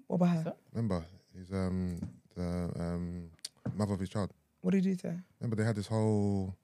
What 0.08 0.16
about 0.18 0.28
her? 0.46 0.54
Remember, 0.74 1.04
he's 1.36 1.52
um, 1.52 2.00
the 2.36 2.70
um, 2.80 3.30
mother 3.74 3.94
of 3.94 4.00
his 4.02 4.10
child. 4.10 4.32
What 4.62 4.72
did 4.72 4.84
he 4.86 4.92
do 4.92 4.96
to 4.98 5.08
her? 5.12 5.24
Remember, 5.40 5.56
they 5.56 5.64
had 5.66 5.76
this 5.76 5.88
whole 5.88 6.56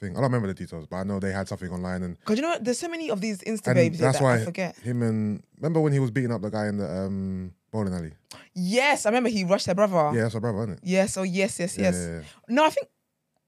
thing. 0.00 0.12
I 0.12 0.14
don't 0.14 0.24
remember 0.24 0.48
the 0.48 0.54
details, 0.54 0.86
but 0.86 0.96
I 0.96 1.04
know 1.04 1.20
they 1.20 1.32
had 1.32 1.48
something 1.48 1.70
online, 1.70 2.02
and, 2.02 2.18
Because 2.18 2.36
you 2.36 2.42
know 2.42 2.50
what? 2.50 2.64
There's 2.64 2.78
so 2.78 2.88
many 2.88 3.10
of 3.10 3.20
these 3.20 3.38
Insta 3.42 3.74
babes 3.74 3.98
that's 3.98 4.18
that 4.18 4.24
why 4.24 4.36
I 4.36 4.44
forget. 4.44 4.76
him 4.76 5.02
and 5.02 5.42
remember 5.58 5.80
when 5.80 5.92
he 5.92 5.98
was 5.98 6.10
beating 6.10 6.32
up 6.32 6.42
the 6.42 6.50
guy 6.50 6.66
in 6.66 6.78
the 6.78 6.88
um, 6.90 7.52
bowling 7.70 7.94
alley. 7.94 8.12
Yes, 8.54 9.06
I 9.06 9.10
remember 9.10 9.28
he 9.28 9.44
rushed 9.44 9.66
her 9.66 9.74
brother. 9.74 10.16
Yeah, 10.16 10.22
that's 10.22 10.34
my 10.34 10.40
brother, 10.40 10.58
isn't 10.58 10.72
it? 10.74 10.80
Yes, 10.82 11.16
oh 11.16 11.22
yes, 11.22 11.60
yes, 11.60 11.78
yes. 11.78 11.94
yeah, 11.94 12.14
yeah. 12.16 12.22
No, 12.48 12.64
I 12.64 12.70
think 12.70 12.88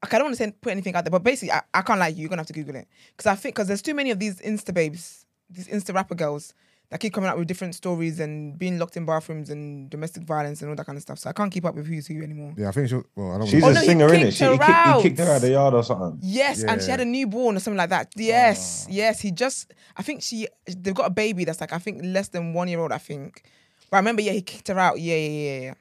okay, 0.04 0.16
I 0.16 0.18
don't 0.18 0.26
want 0.28 0.36
to 0.36 0.44
say, 0.44 0.52
put 0.60 0.70
anything 0.70 0.94
out 0.94 1.04
there, 1.04 1.10
but 1.10 1.22
basically, 1.22 1.52
I, 1.52 1.62
I 1.72 1.82
can't 1.82 1.98
lie 1.98 2.10
to 2.10 2.16
you. 2.16 2.22
You're 2.22 2.28
gonna 2.28 2.40
have 2.40 2.46
to 2.48 2.52
Google 2.52 2.76
it 2.76 2.88
because 3.16 3.26
I 3.26 3.34
think 3.34 3.54
because 3.54 3.68
there's 3.68 3.82
too 3.82 3.94
many 3.94 4.10
of 4.10 4.18
these 4.18 4.40
Insta 4.40 4.74
babes, 4.74 5.26
these 5.50 5.68
Insta 5.68 5.94
rapper 5.94 6.14
girls 6.14 6.54
that 6.92 7.00
keep 7.00 7.14
coming 7.14 7.30
out 7.30 7.38
with 7.38 7.48
different 7.48 7.74
stories 7.74 8.20
and 8.20 8.58
being 8.58 8.78
locked 8.78 8.98
in 8.98 9.06
bathrooms 9.06 9.48
and 9.48 9.88
domestic 9.88 10.24
violence 10.24 10.60
and 10.60 10.68
all 10.68 10.76
that 10.76 10.84
kind 10.84 10.96
of 10.96 11.02
stuff. 11.02 11.18
So 11.18 11.30
I 11.30 11.32
can't 11.32 11.50
keep 11.50 11.64
up 11.64 11.74
with 11.74 11.86
who's 11.86 12.06
who 12.06 12.22
anymore. 12.22 12.52
Yeah, 12.56 12.68
I 12.68 12.72
think 12.72 12.88
she. 12.90 12.96
Was, 12.96 13.04
well, 13.16 13.32
I 13.32 13.38
don't. 13.38 13.46
She's 13.48 13.64
Oh, 13.64 13.68
a 13.70 13.72
no, 13.72 13.80
he 13.80 13.86
singer, 13.86 14.08
innit? 14.08 14.18
kicked 14.24 14.36
She, 14.36 14.44
her 14.44 14.52
he, 14.52 14.58
kicked, 14.58 14.96
he 14.96 15.02
kicked 15.08 15.18
her 15.20 15.24
out 15.30 15.36
of 15.36 15.42
the 15.42 15.50
yard 15.50 15.72
or 15.74 15.82
something. 15.82 16.18
Yes, 16.22 16.62
and 16.62 16.82
she 16.82 16.90
had 16.90 17.00
a 17.00 17.04
newborn 17.06 17.56
or 17.56 17.60
something 17.60 17.78
like 17.78 17.88
that. 17.90 18.12
Yes, 18.14 18.86
yes. 18.90 19.20
He 19.20 19.30
just, 19.30 19.72
I 19.96 20.02
think 20.02 20.22
she, 20.22 20.46
they've 20.66 20.94
got 20.94 21.06
a 21.06 21.10
baby 21.10 21.44
that's 21.44 21.60
like 21.62 21.72
I 21.72 21.78
think 21.78 22.02
less 22.04 22.28
than 22.28 22.52
one 22.52 22.68
year 22.68 22.78
old. 22.78 22.92
I 22.92 22.98
think, 22.98 23.42
but 23.90 23.96
I 23.96 24.00
remember, 24.00 24.22
yeah, 24.22 24.32
he 24.32 24.42
kicked 24.42 24.68
her 24.68 24.78
out. 24.78 25.00
Yeah, 25.00 25.16
yeah, 25.16 25.28
yeah, 25.28 25.60
yeah, 25.60 25.74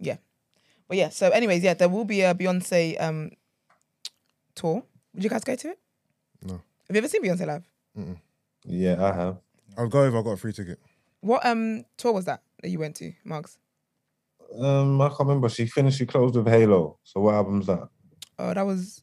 yeah. 0.00 0.16
But 0.88 0.96
yeah, 0.96 1.08
so 1.10 1.30
anyways, 1.30 1.62
yeah, 1.62 1.74
there 1.74 1.88
will 1.88 2.04
be 2.04 2.22
a 2.22 2.34
Beyonce 2.34 3.00
um 3.00 3.30
tour. 4.56 4.82
Would 5.14 5.22
you 5.22 5.30
guys 5.30 5.44
go 5.44 5.54
to 5.54 5.68
it? 5.70 5.78
No. 6.42 6.54
Have 6.54 6.96
you 6.96 6.98
ever 6.98 7.08
seen 7.08 7.22
Beyonce 7.22 7.46
live? 7.46 7.64
Yeah, 8.64 8.96
I 9.02 9.12
have. 9.14 9.36
I'll 9.80 9.88
go 9.88 10.04
if 10.04 10.14
I 10.14 10.20
got 10.22 10.32
a 10.32 10.36
free 10.36 10.52
ticket. 10.52 10.78
What 11.20 11.44
um 11.46 11.84
tour 11.96 12.12
was 12.12 12.26
that 12.26 12.42
that 12.62 12.68
you 12.68 12.78
went 12.78 12.96
to, 12.96 13.12
Mugs? 13.24 13.56
Um, 14.58 15.00
I 15.00 15.08
can't 15.08 15.20
remember. 15.20 15.48
She 15.48 15.66
finished. 15.66 15.98
She 15.98 16.06
closed 16.06 16.36
with 16.36 16.46
Halo. 16.46 16.98
So 17.04 17.20
what 17.20 17.34
album's 17.34 17.66
that? 17.66 17.88
Oh, 18.38 18.52
that 18.52 18.66
was 18.66 19.02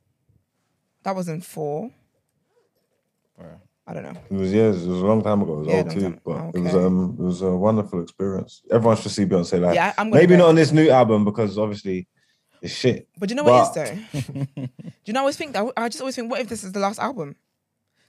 that 1.04 1.16
was 1.16 1.28
in 1.30 1.42
four. 1.42 1.90
Bruh. 3.40 3.60
I 3.88 3.94
don't 3.94 4.04
know. 4.04 4.20
It 4.30 4.34
was 4.38 4.52
years. 4.54 4.84
It 4.86 4.90
was 4.90 5.02
a 5.02 5.06
long 5.06 5.24
time 5.24 5.42
ago. 5.42 5.54
It 5.54 5.58
was 5.60 5.68
Yeah, 5.68 5.78
old 5.78 5.90
too, 5.92 6.02
time- 6.02 6.20
but 6.26 6.56
it 6.56 6.60
was 6.60 6.76
um, 6.76 7.16
it 7.20 7.24
was 7.24 7.42
a 7.42 7.56
wonderful 7.56 8.02
experience. 8.04 8.62
Everyone 8.70 8.98
should 8.98 9.12
see 9.12 9.26
Beyonce 9.26 9.60
live. 9.62 9.74
Yeah, 9.76 9.94
I'm 9.98 10.10
gonna 10.10 10.22
Maybe 10.22 10.34
go. 10.36 10.40
not 10.40 10.50
on 10.50 10.56
this 10.56 10.72
new 10.72 10.90
album 10.90 11.24
because 11.26 11.58
obviously 11.58 12.08
it's 12.62 12.74
shit. 12.74 13.08
But 13.18 13.30
do 13.30 13.34
you 13.34 13.38
know 13.38 13.44
what 13.50 13.74
But- 13.74 13.88
it 13.88 13.94
is 14.14 14.28
though? 14.28 14.32
do 14.56 14.68
you 15.06 15.14
know? 15.14 15.20
I 15.20 15.22
always 15.22 15.38
think 15.38 15.54
that 15.54 15.66
I 15.78 15.88
just 15.90 16.02
always 16.02 16.16
think, 16.16 16.30
what 16.30 16.42
if 16.42 16.50
this 16.50 16.64
is 16.64 16.72
the 16.74 16.80
last 16.80 17.00
album? 17.00 17.36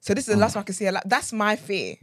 So 0.01 0.15
this 0.15 0.29
is 0.29 0.35
Mm. 0.35 0.37
the 0.37 0.41
last 0.41 0.55
one 0.55 0.63
I 0.63 0.65
can 0.65 0.75
see 0.75 0.85
her. 0.87 0.93
Like, 0.93 1.05
that's 1.07 1.33
my 1.33 1.57
fear. 1.57 1.97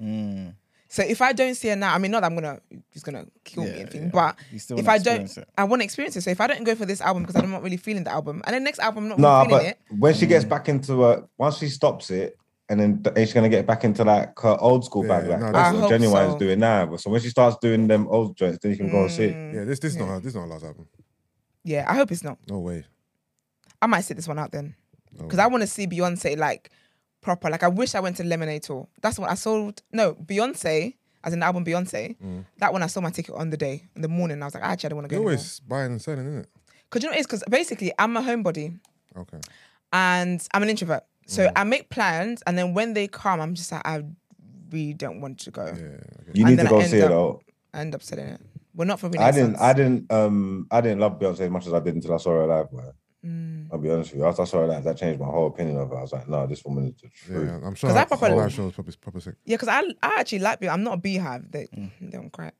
So 0.87 1.01
if 1.03 1.21
I 1.21 1.33
don't 1.33 1.55
see 1.55 1.69
her 1.69 1.75
now, 1.75 1.93
I 1.93 1.97
mean, 1.97 2.11
not 2.11 2.21
that 2.21 2.27
I'm 2.27 2.35
gonna, 2.35 2.59
he's 2.91 3.03
gonna 3.03 3.25
kill 3.43 3.63
me, 3.65 3.71
Yeah, 3.71 3.79
and 3.81 3.89
thing, 3.89 4.03
yeah. 4.03 4.09
but 4.13 4.37
still 4.57 4.79
if 4.79 4.87
I 4.87 4.97
don't, 4.97 5.35
it. 5.37 5.47
I 5.57 5.63
want 5.65 5.81
to 5.81 5.83
experience 5.83 6.15
it. 6.15 6.21
So 6.21 6.29
if 6.29 6.39
I 6.39 6.47
don't 6.47 6.63
go 6.63 6.75
for 6.75 6.85
this 6.85 7.01
album 7.01 7.23
because 7.23 7.35
I'm 7.35 7.49
not 7.51 7.63
really 7.63 7.77
feeling 7.77 8.03
the 8.03 8.11
album, 8.11 8.41
and 8.45 8.55
the 8.55 8.59
next 8.59 8.79
album 8.79 9.05
I'm 9.05 9.09
not 9.09 9.19
Nah, 9.19 9.41
really 9.41 9.49
feeling 9.49 9.65
it. 9.67 9.77
No, 9.89 9.95
but 9.95 9.95
it. 9.95 9.99
when 10.01 10.13
she 10.13 10.25
Mm. 10.25 10.29
gets 10.29 10.45
back 10.45 10.69
into 10.69 11.03
uh 11.03 11.21
once 11.37 11.57
she 11.57 11.67
stops 11.69 12.11
it, 12.11 12.37
and 12.69 12.79
then 12.79 13.03
th- 13.03 13.15
she's 13.17 13.33
gonna 13.33 13.49
get 13.49 13.65
back 13.65 13.83
into 13.83 14.03
like 14.03 14.37
her 14.39 14.57
old 14.59 14.85
school 14.85 15.03
Yeah, 15.03 15.19
bag, 15.19 15.27
like 15.29 15.39
no, 15.39 15.51
that's 15.51 15.73
what 15.73 15.79
hope 15.81 15.89
Genuine 15.89 16.23
so. 16.23 16.29
is 16.29 16.35
doing 16.35 16.59
now. 16.59 16.95
So 16.97 17.09
when 17.09 17.19
she 17.21 17.29
starts 17.29 17.57
doing 17.61 17.87
them 17.87 18.07
old 18.07 18.37
joints, 18.37 18.59
then 18.61 18.71
you 18.71 18.77
can 18.77 18.89
go 18.89 19.01
and 19.01 19.11
see. 19.11 19.29
Mm, 19.29 19.53
Yeah, 19.53 19.63
this 19.65 19.79
this 19.79 19.93
is 19.93 19.97
not 19.97 20.07
her, 20.07 20.19
this 20.19 20.29
is 20.29 20.35
not 20.35 20.41
her 20.43 20.47
last 20.47 20.63
album. 20.65 20.87
yeah, 21.63 21.85
I 21.89 21.95
hope 21.95 22.11
it's 22.11 22.23
not. 22.23 22.37
No 22.47 22.59
way. 22.59 22.85
I 23.81 23.87
might 23.87 24.01
sit 24.01 24.15
this 24.17 24.27
one 24.27 24.39
out 24.39 24.51
then 24.51 24.75
because 25.17 25.37
way. 25.39 25.43
I 25.43 25.47
want 25.47 25.61
to 25.61 25.67
see 25.67 25.87
Beyonce 25.87 26.37
like 26.37 26.69
proper. 27.25 27.49
Like 27.49 27.63
I 27.63 27.67
wish 27.67 27.95
I 27.95 27.99
went 27.99 28.15
to 28.17 28.23
Lemonade 28.23 28.63
tour. 28.63 28.87
That's 29.01 29.17
what 29.19 29.29
I 29.29 29.35
sold. 29.35 29.81
No, 29.91 30.13
Beyonce 30.13 30.93
as 31.23 31.33
an 31.33 31.43
album 31.43 31.65
Beyonce. 31.65 32.15
Mm. 32.23 32.45
That 32.59 32.71
one 32.71 32.83
I 32.83 32.87
sold 32.87 33.03
my 33.03 33.09
ticket 33.09 33.35
on 33.35 33.49
the 33.49 33.57
day 33.57 33.83
in 33.95 34.01
the 34.01 34.07
morning. 34.07 34.41
I 34.41 34.45
was 34.45 34.53
like, 34.53 34.63
actually, 34.63 34.87
I 34.87 34.89
don't 34.89 34.97
want 34.99 35.09
to 35.09 35.15
You're 35.15 35.23
go. 35.23 35.29
anymore. 35.29 35.39
always 35.39 35.59
buying 35.61 35.91
and 35.93 36.01
selling, 36.01 36.25
isn't 36.27 36.39
it? 36.41 36.49
Because 36.89 37.03
you 37.03 37.09
know 37.09 37.11
what 37.13 37.17
it 37.17 37.21
is? 37.21 37.25
Because 37.27 37.43
basically, 37.49 37.91
I'm 37.99 38.15
a 38.15 38.21
homebody 38.21 38.79
Okay. 39.17 39.39
and 39.91 40.47
I'm 40.53 40.63
an 40.63 40.69
introvert. 40.69 41.03
So 41.25 41.47
Mm. 41.47 41.51
I 41.55 41.63
make 41.63 41.89
plans, 41.89 42.43
and 42.45 42.57
then 42.57 42.73
when 42.75 42.93
they 42.93 43.07
come, 43.07 43.41
I'm 43.41 43.55
just 43.55 43.71
like, 43.71 43.81
I 43.85 44.03
really 44.71 44.93
don't 44.93 45.19
want 45.21 45.39
to 45.39 45.51
go. 45.51 45.65
Yeah. 45.65 45.71
okay. 45.71 45.81
You 46.33 46.45
And 46.45 46.49
need 46.51 46.55
then 46.59 46.65
to 46.65 46.69
go 46.69 46.79
I 46.79 46.83
see 46.83 46.97
it 46.99 47.03
up- 47.05 47.09
though. 47.09 47.41
I 47.73 47.79
end 47.81 47.95
up 47.95 48.03
selling 48.03 48.27
it. 48.27 48.41
Well, 48.75 48.87
not 48.87 48.99
for 48.99 49.09
me. 49.09 49.17
I 49.19 49.31
didn't, 49.31 49.55
I 49.55 49.73
didn't, 49.73 50.11
um, 50.11 50.67
I 50.69 50.81
didn't 50.81 50.99
love 50.99 51.17
Beyonce 51.19 51.39
as 51.41 51.49
much 51.49 51.65
as 51.65 51.73
I 51.73 51.79
did 51.79 51.95
until 51.95 52.13
I 52.13 52.17
saw 52.17 52.31
her 52.31 52.45
live. 52.45 52.71
Man. 52.71 52.91
Mm. 53.25 53.67
I'll 53.71 53.79
be 53.79 53.89
honest 53.89 54.11
with 54.11 54.19
you. 54.19 54.25
After 54.27 54.43
I 54.43 54.45
saw 54.45 54.59
her 54.59 54.67
live, 54.67 54.83
that 54.83 54.97
changed 54.97 55.19
my 55.19 55.25
whole 55.25 55.47
opinion 55.47 55.77
of 55.79 55.89
her. 55.89 55.97
I 55.97 56.01
was 56.01 56.13
like, 56.13 56.27
no, 56.29 56.45
this 56.45 56.63
woman 56.63 56.87
is 56.89 56.93
the 57.01 57.09
truth. 57.09 57.49
Yeah, 57.49 57.67
I'm 57.67 57.73
sure 57.75 57.89
'Cause 57.89 57.97
I 57.97 58.01
her 58.01 58.05
proper- 58.05 58.27
whole 58.27 58.37
live 58.37 58.73
proper, 58.75 58.91
proper 59.01 59.19
sick. 59.19 59.35
Yeah, 59.45 59.55
because 59.57 59.69
I 59.69 59.79
I 60.03 60.19
actually 60.19 60.39
like 60.39 60.61
Beyonce. 60.61 60.73
I'm 60.73 60.83
not 60.83 60.97
a 60.99 61.01
Beyhive. 61.01 61.51
They 61.51 61.67
they 62.01 62.09
don't 62.11 62.31
cry, 62.31 62.51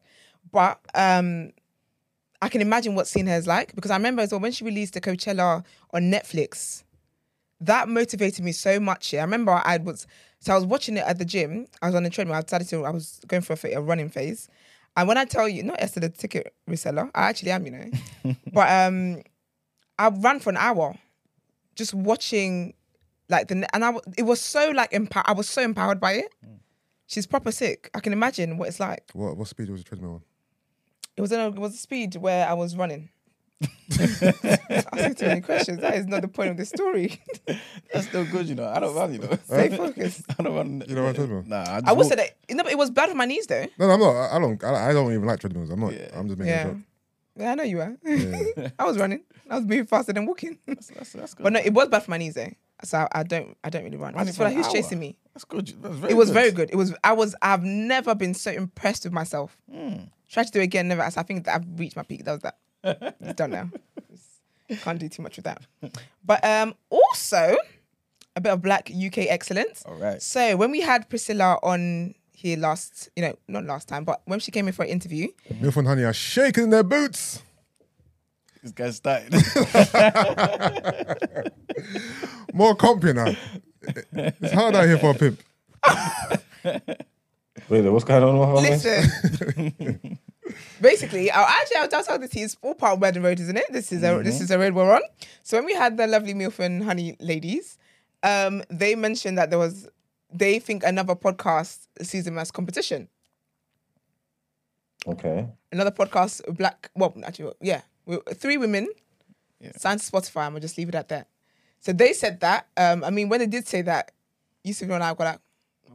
but 0.52 0.80
um, 0.96 1.52
I 2.42 2.50
can 2.50 2.62
imagine 2.62 2.96
what 2.96 3.08
seeing 3.08 3.28
her 3.28 3.36
is 3.36 3.46
like 3.48 3.76
because 3.76 3.92
I 3.92 3.96
remember 3.98 4.22
as 4.24 4.32
well 4.32 4.42
when 4.42 4.52
she 4.52 4.66
released 4.66 4.94
the 4.96 5.02
Coachella 5.02 5.64
on 5.94 6.04
Netflix. 6.12 6.84
That 7.62 7.88
motivated 7.88 8.44
me 8.44 8.52
so 8.52 8.80
much. 8.80 9.14
Yeah, 9.14 9.22
I 9.22 9.24
remember 9.24 9.52
I 9.64 9.78
was 9.78 10.08
so 10.40 10.52
I 10.54 10.56
was 10.56 10.66
watching 10.66 10.98
it 10.98 11.06
at 11.06 11.20
the 11.20 11.26
gym. 11.26 11.68
I 11.82 11.86
was 11.88 11.96
on 11.96 12.04
the 12.04 12.10
treadmill. 12.10 12.36
I 12.38 12.42
decided 12.42 12.68
to. 12.70 12.86
I 12.86 12.90
was 12.90 13.22
going 13.28 13.42
for 13.44 13.54
a, 13.68 13.74
a 13.74 13.82
running 13.82 14.10
phase, 14.10 14.50
and 14.98 15.08
when 15.08 15.18
I 15.18 15.26
tell 15.26 15.48
you, 15.48 15.64
not 15.64 15.78
Esther 15.80 16.02
the 16.02 16.10
ticket 16.10 16.54
reseller, 16.70 17.10
I 17.16 17.30
actually 17.30 17.52
am, 17.52 17.66
you 17.66 17.72
know, 17.72 18.36
but 18.54 18.70
um, 18.70 19.22
I 19.98 20.10
ran 20.10 20.40
for 20.40 20.50
an 20.50 20.58
hour, 20.58 20.96
just 21.76 21.94
watching, 21.94 22.74
like 23.30 23.48
the 23.48 23.56
and 23.74 23.84
I 23.84 23.92
w- 23.94 24.02
it 24.18 24.24
was 24.24 24.42
so 24.42 24.72
like 24.72 24.92
empower. 24.94 25.24
I 25.28 25.34
was 25.34 25.48
so 25.50 25.62
empowered 25.62 26.00
by 26.00 26.14
it. 26.14 26.34
Mm. 26.46 26.60
She's 27.08 27.26
proper 27.28 27.52
sick. 27.52 27.90
I 27.94 28.00
can 28.00 28.14
imagine 28.14 28.58
what 28.58 28.68
it's 28.68 28.80
like. 28.80 29.04
What 29.14 29.38
what 29.38 29.48
speed 29.48 29.70
was 29.70 29.82
the 29.84 29.88
treadmill 29.90 30.14
on? 30.16 30.22
It 31.18 31.22
was 31.22 31.32
in 31.32 31.40
a, 31.40 31.48
it 31.48 31.56
was 31.60 31.74
a 31.74 31.78
speed 31.78 32.16
where 32.16 32.48
I 32.48 32.54
was 32.54 32.76
running. 32.76 33.10
Asking 33.92 35.16
too 35.16 35.26
many 35.28 35.42
questions. 35.42 35.80
That 35.80 35.96
is 35.96 36.08
not 36.08 36.22
the 36.22 36.28
point 36.28 36.50
of 36.50 36.58
the 36.58 36.66
story. 36.66 37.22
That's 37.94 38.08
still 38.08 38.26
good, 38.26 38.48
you 38.48 38.56
know. 38.56 38.68
I 38.68 38.80
don't 38.80 38.94
run, 38.96 39.14
you 39.14 39.20
know. 39.20 39.38
Stay 39.46 39.70
focused. 39.76 40.24
I 40.38 40.44
don't 40.44 40.56
run. 40.56 40.84
You 40.88 40.96
don't 40.96 41.06
run 41.06 41.16
treadmill? 41.16 41.44
Nah, 41.48 41.62
I, 41.62 41.64
just 41.82 41.88
I 41.88 41.92
would 41.94 41.98
walk. 42.00 42.10
say 42.10 42.16
that 42.16 42.56
no, 42.56 42.64
but 42.64 42.72
it 42.72 42.78
was 42.78 42.92
bad 42.92 43.10
for 43.10 43.16
my 43.16 43.26
knees 43.26 43.48
though. 43.48 43.66
No, 43.80 43.88
no, 43.88 43.94
I'm 43.94 44.00
not. 44.00 44.12
I 44.16 44.36
I 44.36 44.40
don't. 44.40 44.64
I, 44.64 44.90
I 44.90 44.94
don't 44.94 45.12
even 45.14 45.26
like 45.26 45.40
treadmills. 45.40 45.70
I'm 45.70 45.80
not. 45.80 45.94
Yeah. 45.94 46.10
I'm 46.14 46.28
just 46.28 46.38
making 46.40 46.50
Yeah. 46.54 46.62
a 46.68 46.74
joke. 46.74 46.78
Yeah, 47.38 47.52
I 47.52 47.56
know 47.56 47.64
you 47.64 47.78
were. 47.78 47.98
Yeah. 48.06 48.70
I 48.80 48.86
was 48.86 48.98
running. 48.98 49.24
I 49.50 49.56
was 49.56 49.66
moving 49.66 49.86
faster 49.86 50.14
than 50.14 50.26
walking. 50.26 50.58
That's, 50.66 50.88
that's, 50.88 51.12
that's 51.14 51.34
good. 51.34 51.44
but 51.44 51.54
no, 51.54 51.60
it 51.60 51.74
was 51.74 51.90
bad 51.90 52.04
for 52.04 52.12
my 52.12 52.18
knees 52.18 52.34
though. 52.36 52.52
So 52.84 52.98
I, 53.00 53.08
I 53.20 53.24
don't 53.24 53.58
I 53.64 53.70
don't 53.70 53.84
really 53.84 53.98
run. 53.98 54.16
I 54.16 54.24
just 54.26 54.38
feel 54.38 54.48
like 54.48 54.56
who's 54.56 54.72
chasing 54.72 55.00
me. 55.00 55.18
That's 55.34 55.46
good. 55.46 55.68
That's 55.82 55.96
very 55.96 56.14
It 56.14 56.16
was 56.16 56.30
good. 56.30 56.34
very 56.34 56.52
good. 56.52 56.70
It 56.72 56.76
was 56.76 56.94
I 57.04 57.14
was 57.14 57.36
I've 57.42 57.64
never 57.64 58.16
been 58.16 58.34
so 58.34 58.52
impressed 58.52 59.04
with 59.04 59.14
myself. 59.14 59.58
Hmm. 59.72 59.96
Tried 60.30 60.46
to 60.48 60.52
do 60.52 60.60
it 60.60 60.64
again, 60.64 60.88
never. 60.88 61.10
So 61.12 61.20
I 61.22 61.24
think 61.24 61.48
I've 61.48 61.66
reached 61.78 61.96
my 61.96 62.04
peak. 62.04 62.26
That 62.26 62.32
was 62.32 62.42
that. 62.42 63.16
It's 63.22 63.36
done 63.36 63.52
now. 63.52 63.70
It's- 64.70 64.82
Can't 64.84 65.00
do 65.00 65.08
too 65.10 65.22
much 65.22 65.36
with 65.38 65.46
that. 65.46 65.62
But 66.24 66.44
um 66.44 66.74
also 66.90 67.56
a 68.36 68.42
bit 68.42 68.52
of 68.52 68.62
black 68.62 68.90
UK 68.90 69.20
excellence. 69.30 69.84
All 69.86 69.96
right. 69.96 70.22
So 70.22 70.58
when 70.58 70.72
we 70.72 70.82
had 70.82 71.08
Priscilla 71.10 71.58
on 71.64 72.16
here 72.36 72.58
last, 72.58 73.10
you 73.16 73.24
know, 73.24 73.36
not 73.48 73.66
last 73.66 73.88
time, 73.88 74.04
but 74.04 74.22
when 74.26 74.40
she 74.40 74.52
came 74.52 74.68
in 74.68 74.74
for 74.74 74.84
an 74.84 74.90
interview, 74.90 75.28
Milf 75.54 75.78
and 75.78 75.88
Honey 75.88 76.04
are 76.04 76.14
shaking 76.14 76.70
their 76.70 76.84
boots. 76.84 77.42
This 78.62 78.72
guy's 78.72 78.96
started. 78.96 79.34
More 82.54 82.76
comp, 82.76 83.04
you 83.04 83.14
know. 83.14 83.36
It's 84.12 84.54
hard 84.54 84.76
out 84.76 84.86
here 84.86 84.98
for 84.98 85.12
a 85.12 85.14
pimp. 85.14 85.42
Wait, 87.70 87.90
what's 87.90 88.06
going 88.06 88.24
on? 88.24 88.40
with 88.40 88.84
her, 88.84 89.02
man? 89.50 89.74
listen. 89.80 90.20
Basically, 90.82 91.32
I'll 91.32 91.46
actually 91.46 91.78
I'll 91.78 92.04
tell 92.04 92.20
the 92.20 92.30
it's 92.32 92.58
all 92.62 92.76
part 92.76 92.94
of 92.94 93.02
Word 93.02 93.18
on 93.18 93.24
Road, 93.24 93.40
isn't 93.40 93.58
it? 93.58 93.66
This 93.72 93.92
is 93.92 94.04
a 94.04 94.22
this 94.24 94.42
is 94.42 94.52
a 94.52 94.60
road 94.60 94.74
we're 94.74 94.94
on. 94.94 95.02
So 95.44 95.58
when 95.58 95.66
we 95.66 95.74
had 95.74 95.98
the 95.98 96.06
lovely 96.06 96.34
Milf 96.34 96.60
and 96.60 96.84
Honey 96.84 97.16
ladies, 97.20 97.78
um, 98.24 98.62
they 98.70 98.96
mentioned 98.96 99.38
that 99.38 99.50
there 99.50 99.60
was 99.60 99.88
they 100.34 100.60
think 100.60 100.84
another 100.84 101.16
podcast 101.16 101.88
sees 102.02 102.26
them 102.26 102.38
as 102.38 102.52
competition. 102.52 103.08
Okay. 105.08 105.48
Another 105.72 105.92
podcast, 105.92 106.42
black 106.58 106.90
well, 106.96 107.14
actually, 107.24 107.54
yeah, 107.62 107.82
three 108.34 108.58
women 108.58 108.88
Yeah. 109.60 109.72
signed 109.78 110.02
to 110.02 110.12
Spotify, 110.12 110.46
and 110.46 110.54
we'll 110.54 110.62
just 110.62 110.78
leave 110.78 110.90
it 110.90 110.96
at 110.96 111.10
that. 111.10 111.28
So 111.80 111.94
they 111.94 112.14
said 112.14 112.40
that. 112.40 112.68
Um, 112.76 113.04
I 113.04 113.10
mean, 113.12 113.30
when 113.30 113.40
they 113.40 113.46
did 113.48 113.68
say 113.68 113.82
that, 113.84 114.12
Yusuf 114.64 114.90
and 114.90 115.04
I 115.04 115.12
were 115.14 115.26
like, 115.26 115.40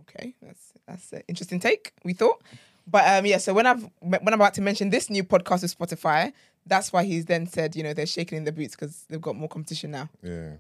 okay, 0.00 0.34
that's 0.40 0.72
that's 0.86 1.12
an 1.12 1.22
interesting 1.28 1.58
take. 1.60 1.92
We 2.04 2.12
thought, 2.12 2.40
but 2.86 3.06
um, 3.08 3.26
yeah. 3.26 3.38
So 3.38 3.52
when 3.52 3.66
I've 3.66 3.82
when 4.00 4.20
I'm 4.28 4.34
about 4.34 4.54
to 4.54 4.60
mention 4.62 4.90
this 4.90 5.10
new 5.10 5.24
podcast 5.24 5.62
with 5.62 5.76
Spotify, 5.76 6.32
that's 6.66 6.92
why 6.92 7.02
he's 7.04 7.24
then 7.24 7.46
said, 7.48 7.74
you 7.74 7.82
know, 7.82 7.92
they're 7.92 8.06
shaking 8.06 8.38
in 8.38 8.44
the 8.44 8.52
boots 8.52 8.76
because 8.76 9.04
they've 9.08 9.20
got 9.20 9.34
more 9.34 9.48
competition 9.48 9.90
now. 9.90 10.08
Yeah. 10.22 10.52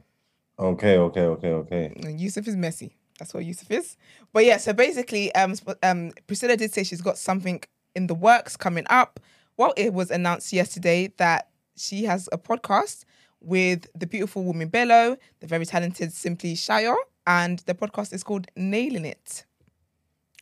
Okay, 0.58 0.98
okay, 0.98 1.22
okay, 1.22 1.52
okay. 1.52 1.92
And 2.02 2.20
Yusuf 2.20 2.46
is 2.48 2.56
messy. 2.56 2.96
That's 3.20 3.32
what 3.32 3.44
Yusuf 3.44 3.70
is. 3.70 3.96
But 4.32 4.44
yeah, 4.44 4.56
so 4.56 4.72
basically, 4.72 5.32
um, 5.36 5.54
um, 5.84 6.10
Priscilla 6.26 6.56
did 6.56 6.72
say 6.72 6.82
she's 6.82 7.00
got 7.02 7.16
something 7.18 7.62
in 7.94 8.08
the 8.08 8.14
works 8.14 8.56
coming 8.56 8.84
up. 8.90 9.20
Well, 9.56 9.72
it 9.76 9.92
was 9.92 10.10
announced 10.10 10.52
yesterday 10.52 11.12
that 11.18 11.50
she 11.76 12.04
has 12.04 12.28
a 12.32 12.38
podcast 12.38 13.04
with 13.40 13.86
the 13.94 14.06
beautiful 14.06 14.42
Wunmi 14.44 14.70
Bello, 14.70 15.16
the 15.40 15.46
very 15.46 15.64
talented 15.66 16.12
Simply 16.12 16.54
Sayo, 16.54 16.96
and 17.26 17.60
the 17.60 17.74
podcast 17.74 18.12
is 18.12 18.24
called 18.24 18.46
Nailing 18.56 19.04
It. 19.04 19.44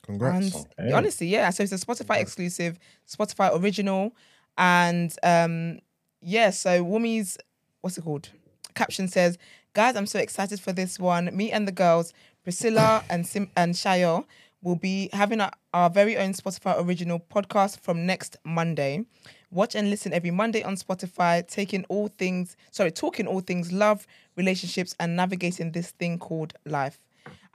Congrats. 0.05 0.55
And 0.55 0.67
Okay. 0.81 0.93
honestly, 0.93 1.27
yeah. 1.27 1.51
So 1.51 1.63
it's 1.63 1.73
a 1.73 1.77
Spotify 1.77 2.21
exclusive, 2.21 2.79
Spotify 3.09 3.51
original, 3.61 4.15
and 4.57 5.15
um, 5.23 5.81
yeah. 6.23 6.51
So 6.51 6.85
Wunmi's 6.85 7.37
what's 7.81 7.99
it 7.99 8.05
called? 8.05 8.31
Caption 8.75 9.09
says, 9.09 9.37
"Guys, 9.75 9.97
I'm 9.97 10.07
so 10.07 10.19
excited 10.19 10.61
for 10.61 10.73
this 10.73 10.99
one. 10.99 11.31
Me 11.37 11.51
and 11.53 11.67
the 11.69 11.73
girls, 11.73 12.13
Priscilla 12.45 13.05
and 13.11 13.27
Sim 13.27 13.51
and 13.57 13.75
Sayo, 13.75 14.25
will 14.63 14.77
be 14.77 15.09
having 15.13 15.41
our, 15.41 15.53
our 15.73 15.91
very 15.91 16.17
own 16.17 16.33
Spotify 16.33 16.85
original 16.85 17.21
podcast 17.21 17.81
from 17.81 18.07
next 18.07 18.37
Monday. 18.45 19.05
Watch 19.51 19.75
and 19.75 19.89
listen 19.89 20.13
every 20.13 20.31
Monday 20.31 20.63
on 20.63 20.77
Spotify, 20.77 21.47
taking 21.47 21.85
all 21.89 22.09
things, 22.19 22.57
sorry, 22.71 22.91
talking 22.91 23.27
all 23.27 23.41
things 23.41 23.73
love, 23.73 24.07
relationships, 24.37 24.95
and 24.99 25.17
navigating 25.17 25.73
this 25.73 25.93
thing 25.93 26.19
called 26.19 26.55
life. 26.67 27.01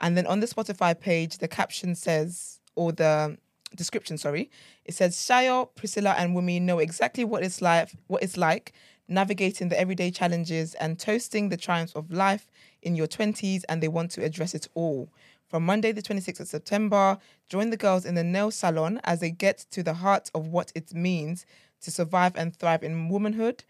And 0.00 0.16
then 0.16 0.26
on 0.26 0.40
the 0.40 0.46
Spotify 0.46 0.98
page, 0.98 1.38
the 1.38 1.48
caption 1.48 1.94
says, 1.94 2.60
or 2.74 2.92
the 2.92 3.36
description, 3.74 4.18
sorry, 4.18 4.50
it 4.84 4.94
says 4.94 5.14
Sayo, 5.16 5.68
Priscilla, 5.74 6.14
and 6.16 6.34
Wunmi 6.34 6.60
know 6.60 6.78
exactly 6.78 7.24
what 7.24 7.42
it's 7.42 7.60
like, 7.60 7.90
what 8.06 8.22
it's 8.22 8.36
like 8.36 8.72
navigating 9.06 9.68
the 9.68 9.78
everyday 9.78 10.10
challenges 10.10 10.74
and 10.74 10.98
toasting 10.98 11.50
the 11.50 11.56
triumphs 11.56 11.92
of 11.92 12.10
life 12.10 12.46
in 12.84 12.94
your 12.94 13.06
20s, 13.06 13.62
and 13.68 13.82
they 13.82 13.88
want 13.88 14.10
to 14.12 14.24
address 14.24 14.54
it 14.54 14.68
all. 14.74 15.08
From 15.48 15.64
Monday, 15.66 15.92
the 15.92 16.02
26th 16.02 16.40
of 16.40 16.48
September, 16.48 17.18
join 17.48 17.70
the 17.70 17.76
girls 17.76 18.04
in 18.04 18.14
the 18.14 18.24
nail 18.24 18.50
salon 18.50 19.00
as 19.04 19.20
they 19.20 19.30
get 19.30 19.66
to 19.70 19.82
the 19.82 19.94
heart 19.94 20.30
of 20.34 20.48
what 20.48 20.72
it 20.74 20.94
means 20.94 21.46
to 21.82 21.90
survive 21.90 22.32
and 22.36 22.56
thrive 22.56 22.82
in 22.82 23.08
womanhood. 23.08 23.64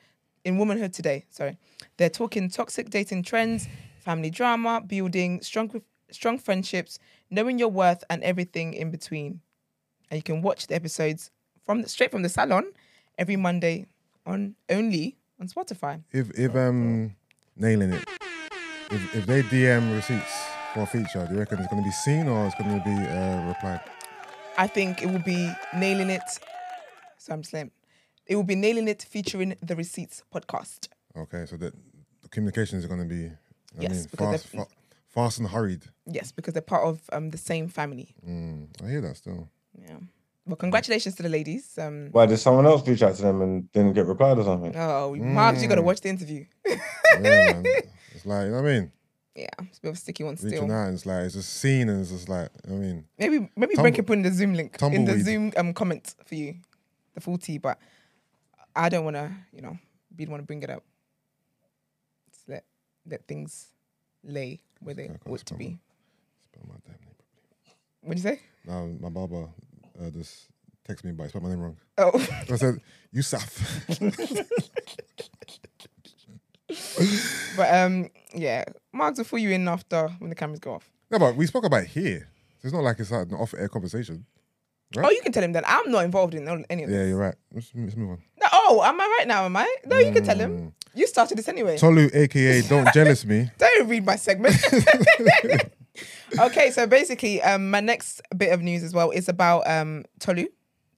In 0.44 0.58
womanhood 0.58 0.92
today, 0.92 1.24
sorry, 1.30 1.56
they're 1.96 2.10
talking 2.10 2.48
toxic 2.48 2.90
dating 2.90 3.22
trends, 3.22 3.66
family 4.00 4.30
drama, 4.30 4.82
building 4.86 5.40
strong, 5.42 5.82
strong 6.10 6.38
friendships, 6.38 6.98
knowing 7.30 7.58
your 7.58 7.70
worth, 7.70 8.04
and 8.10 8.22
everything 8.22 8.74
in 8.74 8.90
between. 8.90 9.40
And 10.10 10.18
you 10.18 10.22
can 10.22 10.42
watch 10.42 10.66
the 10.66 10.74
episodes 10.74 11.30
from 11.64 11.82
the, 11.82 11.88
straight 11.88 12.10
from 12.10 12.22
the 12.22 12.28
salon 12.28 12.64
every 13.18 13.36
Monday 13.36 13.86
on 14.26 14.54
only 14.68 15.16
on 15.40 15.48
Spotify. 15.48 16.02
If 16.12 16.30
if 16.38 16.54
um 16.54 17.16
nailing 17.56 17.92
it, 17.94 18.04
if 18.90 19.14
if 19.16 19.26
they 19.26 19.42
DM 19.42 19.94
receipts 19.94 20.32
for 20.72 20.82
a 20.82 20.86
feature? 20.86 21.26
Do 21.26 21.34
you 21.34 21.40
reckon 21.40 21.58
it's 21.58 21.68
going 21.68 21.82
to 21.82 21.86
be 21.86 21.92
seen 21.92 22.28
or 22.28 22.46
it's 22.46 22.54
going 22.56 22.78
to 22.78 22.84
be 22.84 22.96
uh, 22.96 23.46
replied? 23.48 23.80
I 24.56 24.66
think 24.66 25.02
it 25.02 25.06
will 25.06 25.22
be 25.24 25.50
nailing 25.76 26.10
it. 26.10 26.22
So 27.18 27.32
I'm 27.32 27.42
slim. 27.42 27.70
It 28.26 28.36
will 28.36 28.44
be 28.44 28.54
nailing 28.54 28.88
it 28.88 29.02
featuring 29.02 29.56
the 29.62 29.76
Receipts 29.76 30.22
podcast. 30.34 30.88
Okay, 31.16 31.44
so 31.46 31.56
the, 31.56 31.72
the 32.22 32.28
communications 32.28 32.84
are 32.84 32.88
going 32.88 33.06
to 33.06 33.06
be, 33.06 33.26
I 33.26 33.82
Yes, 33.82 33.92
mean, 33.92 34.06
because 34.10 34.42
fast, 34.42 34.48
fa- 34.48 34.74
fast 35.08 35.38
and 35.38 35.48
hurried. 35.48 35.82
Yes, 36.06 36.32
because 36.32 36.54
they're 36.54 36.62
part 36.62 36.84
of 36.84 37.00
um, 37.12 37.30
the 37.30 37.38
same 37.38 37.68
family. 37.68 38.14
Mm, 38.26 38.68
I 38.82 38.88
hear 38.88 39.00
that 39.02 39.16
still. 39.16 39.48
Yeah. 39.78 39.96
Well, 40.46 40.56
congratulations 40.56 41.14
to 41.16 41.22
the 41.22 41.28
ladies. 41.28 41.78
Um, 41.78 42.08
Why 42.12 42.26
did 42.26 42.38
someone 42.38 42.66
else 42.66 42.86
reach 42.86 43.02
out 43.02 43.14
to 43.16 43.22
them 43.22 43.40
and 43.42 43.72
didn't 43.72 43.94
get 43.94 44.06
replied 44.06 44.38
or 44.38 44.44
something? 44.44 44.74
oh, 44.76 45.14
Mark, 45.16 45.60
you 45.60 45.68
got 45.68 45.76
to 45.76 45.82
watch 45.82 46.00
the 46.00 46.08
interview. 46.10 46.44
Yeah, 46.66 46.78
man. 47.20 47.64
It's 48.24 48.30
like, 48.30 48.44
you 48.46 48.52
know 48.52 48.62
what 48.62 48.70
I 48.70 48.72
mean? 48.80 48.92
yeah, 49.36 49.48
it's 49.68 49.78
a 49.78 49.82
bit 49.82 49.88
of 49.90 49.94
a 49.96 49.98
sticky 49.98 50.24
one 50.24 50.34
Reaching 50.36 50.48
still. 50.48 50.72
out 50.72 50.86
and 50.86 50.94
it's 50.94 51.04
like, 51.04 51.24
it's 51.24 51.34
just 51.34 51.52
seen 51.54 51.90
and 51.90 52.00
it's 52.00 52.10
just 52.10 52.28
like, 52.30 52.48
I 52.66 52.70
mean, 52.70 53.04
Maybe 53.18 53.50
maybe 53.54 53.74
Tumble- 53.74 53.82
Brent 53.82 53.96
can 53.96 54.04
put 54.06 54.16
in 54.16 54.22
the 54.22 54.30
Zoom 54.32 54.54
link 54.54 54.80
in 54.80 55.04
the. 55.04 55.20
Zoom 55.20 55.52
um 55.58 55.74
comment 55.74 56.14
for 56.24 56.34
you, 56.34 56.54
the 57.12 57.20
full 57.20 57.36
tea. 57.36 57.58
But 57.58 57.78
I 58.74 58.88
don't 58.88 59.04
want 59.04 59.16
to, 59.16 59.30
you 59.52 59.60
know, 59.60 59.76
be 60.16 60.24
the 60.24 60.30
one 60.30 60.40
to 60.40 60.46
bring 60.46 60.62
it 60.62 60.70
up. 60.70 60.82
Just 62.32 62.48
let 62.48 62.64
let 63.06 63.26
things 63.28 63.66
lay 64.22 64.62
where 64.80 64.94
they 64.94 65.10
ought 65.28 65.44
to 65.44 65.54
be. 65.54 65.78
spell 66.50 66.64
my 66.66 66.76
damn 66.86 66.94
name. 66.94 67.14
What'd 68.00 68.24
you 68.24 68.30
say? 68.30 68.40
Now, 68.64 68.86
my 69.00 69.10
barber 69.10 69.48
uh, 70.00 70.08
just 70.10 70.46
texted 70.88 71.04
me, 71.04 71.12
but 71.12 71.24
I 71.24 71.28
spelled 71.28 71.44
my 71.44 71.50
name 71.50 71.60
wrong. 71.60 71.76
Oh, 71.98 72.12
I 72.50 72.56
said, 72.56 72.80
Yusuf. 73.12 73.88
but 77.56 77.74
um, 77.74 78.08
yeah, 78.34 78.64
Marks 78.92 79.18
will 79.18 79.24
fill 79.24 79.38
you 79.38 79.50
in 79.50 79.68
after 79.68 80.08
when 80.18 80.30
the 80.30 80.36
cameras 80.36 80.60
go 80.60 80.74
off. 80.74 80.90
no, 81.10 81.18
but 81.18 81.36
we 81.36 81.46
spoke 81.46 81.64
about 81.64 81.82
it 81.82 81.88
here. 81.88 82.28
So 82.58 82.66
it's 82.66 82.74
not 82.74 82.82
like 82.82 82.98
it's 82.98 83.10
like 83.10 83.28
an 83.28 83.34
off 83.34 83.54
air 83.56 83.68
conversation. 83.68 84.26
Right. 84.96 85.06
Oh, 85.06 85.10
you 85.10 85.22
can 85.22 85.32
tell 85.32 85.42
him 85.42 85.52
that 85.52 85.64
I'm 85.66 85.90
not 85.90 86.04
involved 86.04 86.34
in 86.34 86.46
any 86.70 86.84
of 86.84 86.90
this. 86.90 86.96
Yeah, 86.96 87.06
you're 87.06 87.18
right. 87.18 87.34
Let's, 87.52 87.70
let's 87.74 87.96
move 87.96 88.10
on. 88.10 88.22
No, 88.40 88.46
oh, 88.52 88.82
am 88.84 89.00
I 89.00 89.16
right 89.18 89.26
now? 89.26 89.44
Am 89.44 89.56
I? 89.56 89.76
No, 89.86 89.98
you 89.98 90.12
can 90.12 90.22
tell 90.22 90.38
him. 90.38 90.72
You 90.94 91.06
started 91.08 91.36
this 91.36 91.48
anyway. 91.48 91.76
Tolu, 91.76 92.08
aka 92.14 92.62
Don't 92.62 92.88
Jealous 92.94 93.24
Me. 93.24 93.50
Don't 93.58 93.88
read 93.88 94.06
my 94.06 94.14
segment. 94.14 94.54
okay, 96.38 96.70
so 96.70 96.86
basically, 96.86 97.42
um, 97.42 97.70
my 97.70 97.80
next 97.80 98.22
bit 98.36 98.52
of 98.52 98.62
news 98.62 98.84
as 98.84 98.94
well 98.94 99.10
is 99.10 99.28
about 99.28 99.68
um 99.68 100.04
Tolu, 100.20 100.46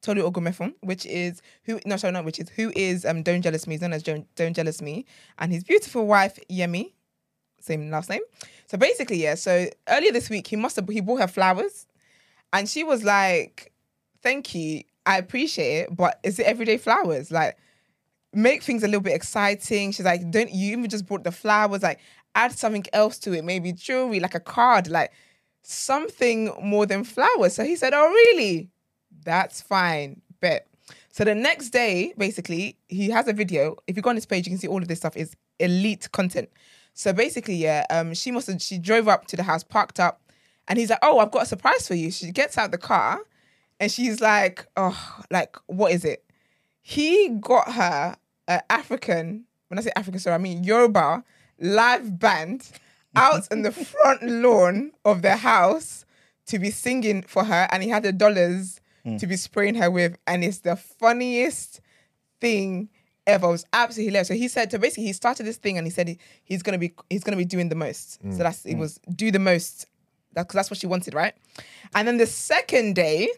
Tolu 0.07 0.31
Ogunmefun, 0.31 0.75
which 0.83 1.05
is 1.05 1.43
who 1.65 1.81
no 1.85 1.97
sorry 1.97 2.13
not 2.13 2.25
which 2.25 2.39
is 2.39 2.49
who 2.51 2.73
is 2.77 3.05
um 3.05 3.25
Don't 3.25 3.43
Jealous 3.43 3.67
Me, 3.67 3.75
he's 3.75 3.83
known 3.83 3.93
as 3.93 4.05
Don't, 4.05 4.33
Don't 4.37 4.55
Jealous 4.55 4.81
Me, 4.81 5.05
and 5.39 5.53
his 5.53 5.65
beautiful 5.65 6.07
wife 6.07 6.39
Yemi, 6.49 6.93
same 7.61 7.91
last 7.91 8.09
name. 8.09 8.21
So 8.69 8.79
basically, 8.79 9.17
yeah. 9.17 9.35
So 9.35 9.69
earlier 9.89 10.13
this 10.13 10.31
week, 10.31 10.47
he 10.47 10.55
must 10.55 10.77
have 10.77 10.89
he 10.89 11.01
bought 11.01 11.21
her 11.21 11.27
flowers, 11.27 11.87
and 12.53 12.69
she 12.69 12.85
was 12.85 13.03
like, 13.03 13.73
"Thank 14.23 14.55
you, 14.55 14.85
I 15.05 15.19
appreciate 15.19 15.81
it, 15.81 15.97
but 15.97 16.21
is 16.23 16.39
it 16.39 16.47
everyday 16.47 16.79
flowers? 16.79 17.33
Like, 17.33 17.59
make 18.33 18.63
things 18.63 18.85
a 18.85 18.87
little 18.87 19.01
bit 19.01 19.15
exciting." 19.15 19.91
She's 19.91 20.07
like, 20.07 20.31
"Don't 20.31 20.53
you 20.53 20.79
even 20.79 20.89
just 20.89 21.07
bought 21.07 21.25
the 21.25 21.33
flowers? 21.33 21.83
Like, 21.83 21.99
add 22.37 22.53
something 22.53 22.85
else 22.93 23.19
to 23.21 23.33
it, 23.33 23.45
maybe 23.45 23.73
jewelry, 23.73 24.21
like 24.21 24.37
a 24.37 24.41
card, 24.41 24.87
like 24.87 25.11
something 25.63 26.53
more 26.63 26.87
than 26.87 27.03
flowers." 27.03 27.55
So 27.55 27.65
he 27.65 27.75
said, 27.75 27.93
"Oh, 27.93 28.09
really? 28.09 28.71
That's 29.27 29.61
fine, 29.61 30.23
bet." 30.41 30.67
So 31.11 31.25
the 31.25 31.35
next 31.35 31.71
day, 31.71 32.15
basically, 32.17 32.77
he 32.89 33.11
has 33.11 33.29
a 33.29 33.33
video. 33.33 33.77
If 33.87 33.97
you 33.97 34.03
go 34.03 34.11
on 34.11 34.17
his 34.17 34.27
page, 34.27 34.47
you 34.47 34.51
can 34.51 34.59
see 34.59 34.69
all 34.69 34.81
of 34.81 34.89
this 34.89 34.99
stuff 34.99 35.17
is 35.17 35.37
elite 35.59 36.11
content. 36.13 36.49
So 36.95 37.13
basically, 37.13 37.57
yeah, 37.57 37.85
um, 37.91 38.15
she 38.15 38.31
must 38.31 38.47
have 38.47 38.63
she 38.63 38.79
drove 38.79 39.09
up 39.09 39.27
to 39.27 39.37
the 39.37 39.43
house, 39.43 39.63
parked 39.63 40.01
up, 40.01 40.23
and 40.69 40.79
he's 40.79 40.91
like, 40.91 41.01
"Oh, 41.03 41.19
I've 41.19 41.31
got 41.31 41.43
a 41.43 41.47
surprise 41.47 41.87
for 41.87 41.95
you." 41.95 42.11
She 42.11 42.31
gets 42.31 42.57
out 42.57 42.71
the 42.71 42.79
car, 42.79 43.21
and 43.79 43.93
she's 43.93 44.21
like, 44.21 44.67
"Oh, 44.77 45.21
like 45.31 45.57
what 45.67 45.93
is 45.93 46.05
it?" 46.05 46.25
He 46.81 47.29
got 47.29 47.73
her 47.73 48.17
an 48.49 48.61
African. 48.71 49.45
When 49.69 49.79
I 49.79 49.83
say 49.83 49.91
African, 49.97 50.21
sorry, 50.21 50.37
I 50.37 50.39
mean 50.39 50.65
Yoruba 50.65 51.25
live 51.59 52.19
band 52.19 52.71
out 53.17 53.49
on 53.51 53.63
the 53.63 53.73
front 53.93 54.23
lawn 54.23 54.93
of 55.05 55.23
their 55.23 55.37
house 55.37 56.05
to 56.47 56.59
be 56.59 56.71
singing 56.71 57.23
for 57.23 57.45
her, 57.45 57.69
and 57.73 57.83
he 57.83 57.89
had 57.89 58.05
the 58.05 58.13
dollars 58.13 58.81
Mm. 59.07 59.21
to 59.21 59.27
be 59.27 59.37
spraying 59.37 59.77
her 59.77 59.91
with, 59.91 60.17
and 60.27 60.43
it's 60.43 60.59
the 60.59 60.75
funniest 60.75 61.81
thing 62.41 62.89
ever. 63.27 63.47
It 63.47 63.53
was 63.53 63.65
absolutely 63.73 64.07
hilarious. 64.07 64.29
So 64.29 64.35
he 64.35 64.49
said, 64.49 64.73
so 64.73 64.79
basically, 64.79 65.05
he 65.05 65.13
started 65.13 65.47
this 65.47 65.59
thing, 65.59 65.79
and 65.79 65.87
he 65.87 65.91
said 65.91 66.09
he, 66.09 66.19
he's 66.43 66.63
gonna 66.63 66.79
be 66.79 66.93
he's 67.09 67.23
gonna 67.23 67.37
be 67.37 67.45
doing 67.45 67.69
the 67.69 67.77
most. 67.77 68.15
So 68.15 68.29
mm. 68.29 68.39
that's 68.39 68.65
it 68.65 68.75
mm. 68.75 68.79
was 68.79 68.99
do 69.15 69.31
the 69.31 69.39
most. 69.39 69.87
That's 70.33 70.53
that's 70.53 70.71
what 70.71 70.79
she 70.79 70.87
wanted, 70.87 71.15
right? 71.15 71.35
And 71.95 72.09
then 72.09 72.17
the 72.17 72.27
second 72.27 72.97
day, 72.97 73.29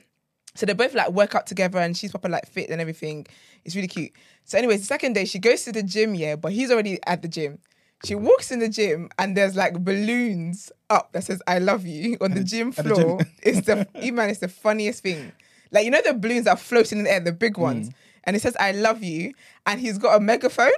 so 0.55 0.65
they 0.65 0.73
both 0.73 0.95
like 0.95 1.11
work 1.11 1.35
out 1.35 1.47
together, 1.47 1.79
and 1.79 1.97
she's 1.97 2.13
proper 2.13 2.29
like 2.29 2.47
fit 2.47 2.71
and 2.71 2.81
everything. 2.81 3.27
It's 3.65 3.77
really 3.77 3.89
cute. 3.89 4.13
So, 4.45 4.57
anyways, 4.57 4.81
the 4.81 4.87
second 4.87 5.13
day 5.13 5.27
she 5.27 5.39
goes 5.39 5.65
to 5.65 5.73
the 5.73 5.83
gym, 5.83 6.15
yeah, 6.15 6.37
but 6.37 6.53
he's 6.53 6.71
already 6.71 6.99
at 7.07 7.21
the 7.21 7.29
gym. 7.29 7.59
She 8.05 8.15
walks 8.15 8.53
in 8.53 8.61
the 8.61 8.69
gym 8.69 9.11
and 9.19 9.37
there's 9.37 9.57
like 9.57 9.85
balloons 9.85 10.71
up 10.89 11.13
that 11.13 11.25
says 11.25 11.43
"I 11.47 11.59
love 11.59 11.85
you" 11.85 12.17
on 12.23 12.31
the 12.33 12.45
gym 12.45 12.69
at 12.79 12.85
the 12.85 12.95
floor. 12.95 13.19
gym. 13.19 13.27
it's 13.43 13.67
the 13.67 13.87
man, 14.13 14.31
it's 14.31 14.41
the 14.41 14.49
funniest 14.49 15.03
thing. 15.03 15.33
Like 15.71 15.85
you 15.85 15.91
know 15.91 16.01
the 16.05 16.15
balloons 16.15 16.45
that 16.45 16.53
are 16.53 16.57
floating 16.57 16.99
in 16.99 17.05
the 17.05 17.13
air, 17.13 17.21
the 17.21 17.33
big 17.33 17.59
ones, 17.59 17.91
mm. 17.91 17.95
and 18.25 18.37
it 18.37 18.43
says 18.43 18.57
"I 18.59 18.73
love 18.73 19.03
you," 19.03 19.35
and 19.67 19.81
he's 19.81 19.99
got 19.99 20.17
a 20.17 20.21
megaphone, 20.21 20.71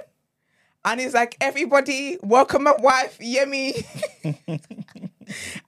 and 0.85 0.99
he's 0.99 1.13
like, 1.13 1.37
"Everybody, 1.39 2.17
welcome 2.21 2.63
my 2.63 2.75
wife, 2.79 3.17
Yemi." 3.19 3.85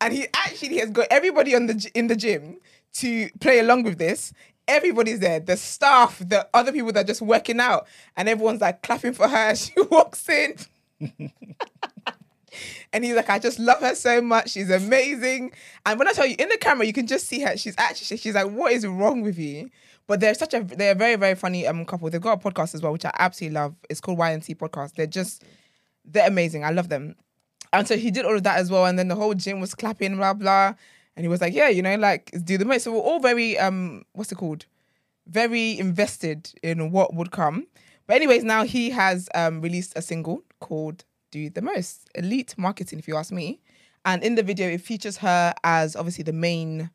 and 0.01 0.13
he 0.13 0.27
actually 0.33 0.77
has 0.79 0.89
got 0.89 1.07
everybody 1.09 1.55
on 1.55 1.67
the 1.67 1.91
in 1.93 2.07
the 2.07 2.15
gym 2.15 2.57
to 2.93 3.29
play 3.39 3.59
along 3.59 3.83
with 3.83 3.97
this. 3.97 4.33
Everybody's 4.67 5.19
there, 5.19 5.41
the 5.41 5.57
staff, 5.57 6.19
the 6.19 6.47
other 6.53 6.71
people 6.71 6.93
that 6.93 7.03
are 7.03 7.07
just 7.07 7.21
working 7.21 7.59
out, 7.59 7.87
and 8.15 8.29
everyone's 8.29 8.61
like 8.61 8.81
clapping 8.81 9.13
for 9.13 9.27
her. 9.27 9.55
She 9.63 9.73
walks 9.89 10.27
in. 10.29 10.55
And 12.91 13.03
he's 13.03 13.15
like, 13.15 13.29
I 13.29 13.39
just 13.39 13.59
love 13.59 13.79
her 13.81 13.95
so 13.95 14.21
much. 14.21 14.51
She's 14.51 14.69
amazing. 14.69 15.51
And 15.85 15.99
when 15.99 16.07
I 16.07 16.13
tell 16.13 16.25
you 16.25 16.35
in 16.37 16.49
the 16.49 16.57
camera, 16.57 16.85
you 16.85 16.93
can 16.93 17.07
just 17.07 17.27
see 17.27 17.41
her. 17.41 17.57
She's 17.57 17.75
actually 17.77 18.17
she's 18.17 18.35
like, 18.35 18.49
what 18.49 18.71
is 18.71 18.85
wrong 18.85 19.21
with 19.21 19.37
you? 19.37 19.69
But 20.07 20.19
they're 20.19 20.33
such 20.33 20.53
a 20.53 20.61
they're 20.61 20.91
a 20.91 20.95
very 20.95 21.15
very 21.15 21.35
funny 21.35 21.65
um 21.67 21.85
couple. 21.85 22.09
They've 22.09 22.21
got 22.21 22.43
a 22.43 22.49
podcast 22.49 22.75
as 22.75 22.81
well, 22.81 22.91
which 22.91 23.05
I 23.05 23.11
absolutely 23.17 23.55
love. 23.55 23.75
It's 23.89 24.01
called 24.01 24.19
YNT 24.19 24.57
Podcast. 24.57 24.95
They're 24.95 25.07
just 25.07 25.43
they're 26.05 26.27
amazing. 26.27 26.63
I 26.65 26.71
love 26.71 26.89
them. 26.89 27.15
And 27.71 27.87
so 27.87 27.97
he 27.97 28.11
did 28.11 28.25
all 28.25 28.35
of 28.35 28.43
that 28.43 28.59
as 28.59 28.69
well. 28.69 28.85
And 28.85 28.99
then 28.99 29.07
the 29.07 29.15
whole 29.15 29.33
gym 29.33 29.59
was 29.59 29.73
clapping, 29.73 30.17
blah 30.17 30.33
blah. 30.33 30.73
And 31.15 31.23
he 31.23 31.27
was 31.27 31.41
like, 31.41 31.53
yeah, 31.53 31.69
you 31.69 31.81
know, 31.81 31.95
like 31.95 32.31
do 32.43 32.57
the 32.57 32.65
most. 32.65 32.83
So 32.83 32.91
we're 32.91 32.99
all 32.99 33.19
very 33.19 33.57
um 33.57 34.03
what's 34.13 34.31
it 34.31 34.35
called? 34.35 34.65
Very 35.27 35.79
invested 35.79 36.51
in 36.61 36.91
what 36.91 37.13
would 37.13 37.31
come. 37.31 37.67
But 38.05 38.17
anyways, 38.17 38.43
now 38.43 38.65
he 38.65 38.89
has 38.89 39.29
um 39.33 39.61
released 39.61 39.93
a 39.95 40.01
single 40.01 40.43
called 40.59 41.05
Do 41.33 41.49
the 41.49 41.63
Most. 41.63 42.07
Elite 42.13 42.53
marketing, 42.59 42.99
if 42.99 43.07
you 43.07 43.17
ask 43.17 43.31
me. 43.31 43.59
And 44.05 44.23
in 44.23 44.35
the 44.35 44.43
video, 44.43 44.69
it 44.69 44.81
features 44.81 45.17
her 45.17 45.51
as 45.63 45.95
obviously 45.95 46.23
the 46.23 46.31
main, 46.31 46.91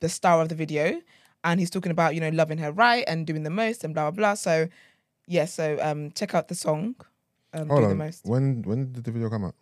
the 0.00 0.08
star 0.08 0.40
of 0.40 0.48
the 0.48 0.54
video. 0.54 1.02
And 1.42 1.60
he's 1.60 1.68
talking 1.68 1.92
about, 1.92 2.14
you 2.14 2.20
know, 2.22 2.30
loving 2.30 2.56
her 2.58 2.72
right 2.72 3.04
and 3.06 3.26
doing 3.26 3.42
the 3.42 3.50
most 3.50 3.84
and 3.84 3.92
blah 3.92 4.10
blah 4.10 4.16
blah. 4.16 4.34
So 4.34 4.68
yeah, 5.26 5.44
so 5.44 5.76
um 5.82 6.12
check 6.12 6.34
out 6.34 6.48
the 6.48 6.54
song. 6.54 6.96
Um, 7.52 7.68
Hold 7.68 7.82
do 7.82 7.88
the 7.90 7.94
most. 7.94 8.24
When 8.24 8.62
when 8.62 8.90
did 8.92 9.04
the 9.04 9.12
video 9.12 9.28
come 9.28 9.44
out? 9.44 9.54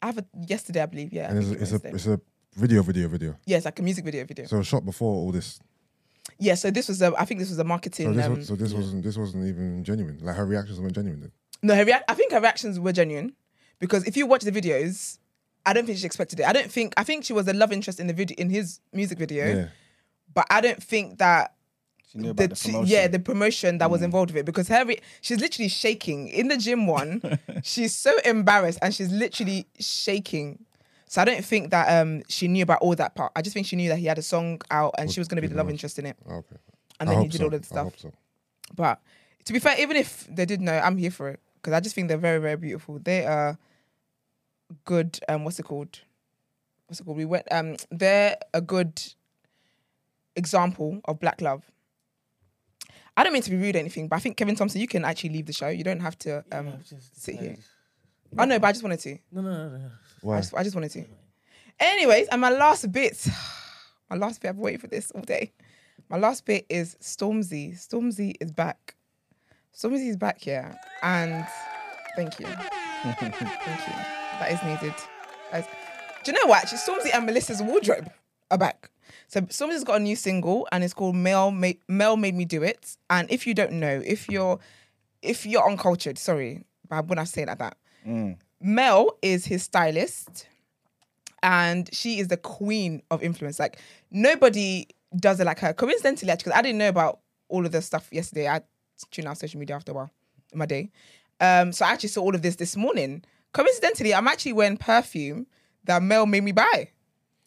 I 0.00 0.06
have 0.06 0.18
it 0.18 0.26
yesterday, 0.46 0.82
I 0.82 0.86
believe. 0.86 1.12
Yeah. 1.12 1.26
I 1.26 1.30
And 1.30 1.38
it's, 1.38 1.50
it's 1.62 1.72
a 1.72 1.88
it's 1.88 2.06
a 2.06 2.20
video, 2.54 2.80
video, 2.82 3.08
video. 3.08 3.36
yeah, 3.44 3.60
like 3.64 3.80
a 3.80 3.82
music 3.82 4.04
video 4.04 4.24
video. 4.24 4.46
So 4.46 4.62
shot 4.62 4.84
before 4.84 5.12
all 5.12 5.32
this. 5.32 5.58
yeah, 6.38 6.54
so 6.54 6.70
this 6.70 6.86
was 6.86 7.02
a 7.02 7.12
I 7.18 7.24
think 7.24 7.40
this 7.40 7.50
was 7.50 7.58
a 7.58 7.62
So 7.62 7.66
marketing 7.66 8.14
this, 8.14 8.26
um, 8.26 8.36
was, 8.36 8.46
so 8.46 8.54
this 8.54 8.72
wasn't 8.72 9.02
this 9.02 9.16
wasn't 9.18 9.48
even 9.48 9.82
genuine. 9.82 10.18
Like 10.22 10.36
her 10.36 10.46
reactions 10.46 10.78
weren't 10.78 10.94
genuine. 10.94 11.22
Then. 11.22 11.32
No, 11.64 11.74
her 11.74 11.84
react- 11.84 12.10
I 12.10 12.14
think 12.14 12.32
her 12.32 12.40
reactions 12.40 12.78
were 12.78 12.92
genuine 12.92 13.32
because 13.78 14.04
if 14.06 14.16
you 14.16 14.26
watch 14.26 14.42
the 14.42 14.52
videos, 14.52 15.18
I 15.66 15.72
don't 15.72 15.86
think 15.86 15.98
she 15.98 16.06
expected 16.06 16.40
it. 16.40 16.46
I 16.46 16.52
don't 16.52 16.70
think 16.70 16.92
I 16.96 17.04
think 17.04 17.24
she 17.24 17.32
was 17.32 17.48
a 17.48 17.52
love 17.54 17.72
interest 17.72 17.98
in 18.00 18.06
the 18.06 18.12
video 18.12 18.36
in 18.38 18.50
his 18.50 18.80
music 18.92 19.18
video, 19.18 19.44
Yeah. 19.46 19.66
but 20.34 20.46
I 20.50 20.60
don't 20.60 20.82
think 20.82 21.18
that 21.18 21.54
She 22.10 22.18
knew 22.18 22.30
about 22.30 22.50
the, 22.50 22.54
t- 22.54 22.70
promotion. 22.70 22.92
yeah 22.94 23.06
the 23.08 23.18
promotion 23.18 23.78
that 23.78 23.90
was 23.90 24.02
involved 24.02 24.30
with 24.32 24.40
it 24.40 24.44
because 24.46 24.68
her 24.68 24.84
re- 24.84 25.00
she's 25.22 25.40
literally 25.40 25.68
shaking 25.70 26.28
in 26.28 26.48
the 26.48 26.58
gym 26.58 26.86
one. 26.86 27.22
she's 27.62 27.94
so 27.96 28.12
embarrassed 28.26 28.78
and 28.82 28.94
she's 28.94 29.10
literally 29.10 29.66
shaking. 29.80 30.64
So 31.06 31.22
I 31.22 31.24
don't 31.24 31.44
think 31.44 31.70
that 31.70 31.86
um 32.02 32.22
she 32.28 32.46
knew 32.48 32.62
about 32.62 32.80
all 32.82 32.94
that 32.96 33.14
part. 33.14 33.32
I 33.36 33.40
just 33.40 33.54
think 33.54 33.66
she 33.66 33.76
knew 33.76 33.88
that 33.88 33.98
he 33.98 34.06
had 34.06 34.18
a 34.18 34.22
song 34.22 34.60
out 34.70 34.94
and 34.98 35.10
she 35.10 35.18
was 35.20 35.28
going 35.28 35.36
to 35.36 35.42
be 35.42 35.48
the 35.48 35.56
love 35.56 35.70
interest 35.70 35.98
in 35.98 36.04
it, 36.06 36.16
okay. 36.30 36.56
and 37.00 37.08
I 37.08 37.12
then 37.14 37.22
he 37.22 37.24
hope 37.24 37.32
did 37.32 37.38
so. 37.38 37.44
all 37.46 37.54
of 37.54 37.62
the 37.62 37.66
I 37.66 37.72
stuff. 37.74 37.84
hope 37.84 37.98
so. 37.98 38.12
But 38.76 39.00
to 39.46 39.52
be 39.52 39.58
fair, 39.60 39.80
even 39.80 39.96
if 39.96 40.26
they 40.30 40.44
did 40.44 40.60
know, 40.60 40.76
I'm 40.76 40.96
here 40.98 41.10
for 41.10 41.28
it 41.30 41.40
because 41.64 41.74
I 41.74 41.80
just 41.80 41.94
think 41.94 42.08
they're 42.08 42.18
very, 42.18 42.40
very 42.40 42.56
beautiful. 42.56 42.98
They 43.02 43.24
are 43.24 43.58
good. 44.84 45.18
Um, 45.28 45.44
what's 45.44 45.58
it 45.58 45.62
called? 45.62 45.98
What's 46.86 47.00
it 47.00 47.04
called? 47.04 47.16
We 47.16 47.24
went. 47.24 47.46
Um, 47.50 47.76
they're 47.90 48.36
a 48.52 48.60
good 48.60 49.02
example 50.36 51.00
of 51.06 51.18
black 51.20 51.40
love. 51.40 51.64
I 53.16 53.24
don't 53.24 53.32
mean 53.32 53.42
to 53.42 53.50
be 53.50 53.56
rude 53.56 53.76
or 53.76 53.78
anything, 53.78 54.08
but 54.08 54.16
I 54.16 54.18
think 54.18 54.36
Kevin 54.36 54.56
Thompson, 54.56 54.80
you 54.80 54.88
can 54.88 55.06
actually 55.06 55.30
leave 55.30 55.46
the 55.46 55.54
show. 55.54 55.68
You 55.68 55.84
don't 55.84 56.00
have 56.00 56.18
to 56.20 56.44
um 56.52 56.74
sit 57.14 57.36
here. 57.36 57.56
I 58.36 58.44
know, 58.44 58.58
but 58.58 58.66
I 58.66 58.72
just 58.72 58.82
wanted 58.82 59.00
to. 59.00 59.18
No, 59.32 59.40
no, 59.40 59.50
no, 59.50 59.78
no. 59.78 59.84
I 59.86 59.90
Why? 60.20 60.36
just, 60.40 60.54
I 60.54 60.62
just 60.64 60.74
wanted 60.74 60.90
to. 60.90 61.04
Anyways, 61.80 62.28
and 62.28 62.40
my 62.40 62.50
last 62.50 62.92
bit, 62.92 63.26
my 64.10 64.16
last 64.16 64.42
bit, 64.42 64.48
I've 64.48 64.58
waited 64.58 64.82
for 64.82 64.88
this 64.88 65.10
all 65.12 65.22
day. 65.22 65.52
My 66.10 66.18
last 66.18 66.44
bit 66.44 66.66
is 66.68 66.96
Stormzy. 67.00 67.74
Stormzy 67.74 68.34
is 68.38 68.52
back. 68.52 68.96
Stormzy 69.76 70.08
is 70.08 70.16
back 70.16 70.40
here. 70.40 70.74
And 71.02 71.46
thank 72.16 72.38
you. 72.38 72.46
thank 72.46 73.32
you. 73.32 73.46
That 74.38 74.48
is 74.52 74.62
needed. 74.62 74.94
That 75.50 75.60
is- 75.60 75.66
Do 76.24 76.32
you 76.32 76.38
know 76.38 76.46
what? 76.48 76.62
Actually, 76.62 76.78
Stormzy 76.78 77.14
and 77.14 77.26
Melissa's 77.26 77.62
wardrobe 77.62 78.10
are 78.50 78.58
back. 78.58 78.90
So 79.28 79.40
Stormzy's 79.42 79.84
got 79.84 79.96
a 79.96 80.00
new 80.00 80.16
single 80.16 80.66
and 80.72 80.82
it's 80.84 80.94
called 80.94 81.16
Mel 81.16 81.50
Made, 81.50 81.78
Mel 81.88 82.16
Made 82.16 82.34
Me 82.34 82.44
Do 82.44 82.62
It. 82.62 82.96
And 83.10 83.30
if 83.30 83.46
you 83.46 83.54
don't 83.54 83.72
know, 83.72 84.00
if 84.04 84.28
you're 84.28 84.58
if 85.22 85.46
you're 85.46 85.66
uncultured, 85.68 86.18
sorry, 86.18 86.64
but 86.88 87.06
when 87.06 87.18
I 87.18 87.24
say 87.24 87.42
it 87.42 87.48
like 87.48 87.58
that, 87.58 87.76
mm. 88.06 88.36
Mel 88.60 89.16
is 89.22 89.46
his 89.46 89.62
stylist 89.62 90.46
and 91.42 91.88
she 91.94 92.18
is 92.18 92.28
the 92.28 92.36
queen 92.36 93.02
of 93.10 93.22
influence. 93.22 93.58
Like 93.58 93.78
nobody 94.10 94.86
does 95.16 95.40
it 95.40 95.44
like 95.46 95.58
her. 95.60 95.72
Coincidentally, 95.72 96.30
actually, 96.30 96.50
because 96.50 96.58
I 96.58 96.62
didn't 96.62 96.78
know 96.78 96.88
about 96.88 97.20
all 97.48 97.64
of 97.66 97.72
this 97.72 97.86
stuff 97.86 98.08
yesterday. 98.12 98.48
I 98.48 98.62
tuned 99.10 99.28
out 99.28 99.38
social 99.38 99.58
media 99.60 99.76
after 99.76 99.92
a 99.92 99.94
while 99.94 100.10
in 100.52 100.58
my 100.58 100.66
day. 100.66 100.90
Um, 101.40 101.72
so 101.72 101.84
I 101.84 101.90
actually 101.92 102.10
saw 102.10 102.22
all 102.22 102.34
of 102.34 102.42
this 102.42 102.56
this 102.56 102.76
morning. 102.76 103.24
Coincidentally, 103.52 104.14
I'm 104.14 104.28
actually 104.28 104.52
wearing 104.52 104.76
perfume 104.76 105.46
that 105.84 106.02
Mel 106.02 106.26
made 106.26 106.42
me 106.44 106.52
buy. 106.52 106.88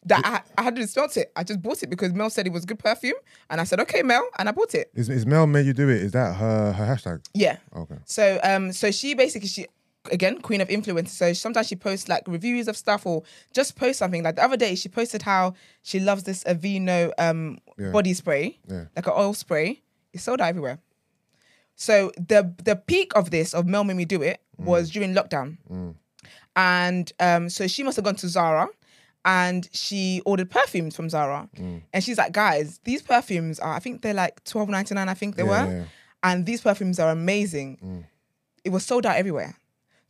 That 0.06 0.22
I, 0.26 0.42
I 0.62 0.64
hadn't 0.64 0.88
smelt 0.88 1.18
it. 1.18 1.32
I 1.36 1.44
just 1.44 1.62
bought 1.62 1.84
it 1.84 1.90
because 1.90 2.14
Mel 2.14 2.30
said 2.30 2.48
it 2.48 2.54
was 2.54 2.64
good 2.66 2.80
perfume, 2.80 3.16
and 3.50 3.60
I 3.60 3.66
said, 3.66 3.80
"Okay, 3.82 4.04
Mel," 4.04 4.26
and 4.40 4.48
I 4.48 4.52
bought 4.54 4.74
it. 4.74 4.90
Is, 4.94 5.10
is 5.10 5.26
Mel 5.26 5.48
made 5.48 5.66
you 5.66 5.74
do 5.74 5.90
it? 5.90 6.02
Is 6.02 6.12
that 6.14 6.36
her 6.36 6.72
her 6.72 6.86
hashtag? 6.86 7.26
Yeah. 7.34 7.58
Okay. 7.76 7.96
So 8.06 8.40
um 8.44 8.72
so 8.72 8.90
she 8.92 9.16
basically 9.16 9.50
she 9.50 9.66
again 10.12 10.40
queen 10.40 10.62
of 10.62 10.70
influence. 10.70 11.12
So 11.12 11.34
sometimes 11.34 11.68
she 11.68 11.76
posts 11.76 12.08
like 12.08 12.24
reviews 12.28 12.70
of 12.70 12.78
stuff 12.78 13.06
or 13.06 13.24
just 13.54 13.76
post 13.76 14.00
something. 14.00 14.24
Like 14.24 14.36
the 14.38 14.44
other 14.44 14.56
day 14.56 14.76
she 14.76 14.88
posted 14.88 15.24
how 15.24 15.56
she 15.82 16.00
loves 16.00 16.24
this 16.24 16.44
Aveeno 16.46 17.12
um 17.18 17.58
Yeah. 17.78 17.90
body 17.92 18.14
spray, 18.14 18.60
Yeah. 18.70 18.86
like 18.96 19.08
an 19.08 19.14
oil 19.18 19.34
spray. 19.34 19.82
It's 20.14 20.24
sold 20.24 20.40
out 20.40 20.48
everywhere. 20.48 20.80
So 21.80 22.12
the 22.18 22.54
the 22.66 22.76
peak 22.76 23.14
of 23.16 23.30
this 23.32 23.54
of 23.54 23.66
Mel 23.68 23.84
made 23.86 23.96
me 23.98 24.06
do 24.06 24.22
it 24.22 24.42
was 24.58 24.90
during 24.90 25.14
lockdown, 25.14 25.58
and 26.56 27.12
um 27.20 27.50
so 27.50 27.68
she 27.68 27.84
must 27.84 27.96
have 27.96 28.06
gone 28.06 28.16
to 28.18 28.28
Zara. 28.28 28.68
And 29.26 29.68
she 29.74 30.22
ordered 30.26 30.50
perfumes 30.50 30.96
from 30.96 31.10
Zara, 31.10 31.50
and 31.58 32.02
she's 32.04 32.18
like, 32.18 32.32
"Guys, 32.32 32.80
these 32.86 33.02
perfumes 33.02 33.60
are—I 33.60 33.80
think 33.80 34.02
they're 34.02 34.14
like 34.14 34.42
twelve 34.46 34.70
ninety 34.70 34.96
nine. 34.96 35.10
I 35.10 35.16
think 35.16 35.36
they 35.36 35.44
Yeah, 35.44 35.66
were, 35.66 35.72
yeah. 35.80 35.84
and 36.24 36.46
these 36.46 36.62
perfumes 36.62 36.98
are 36.98 37.12
amazing. 37.12 38.06
It 38.64 38.70
was 38.70 38.86
sold 38.86 39.06
out 39.06 39.18
everywhere 39.18 39.58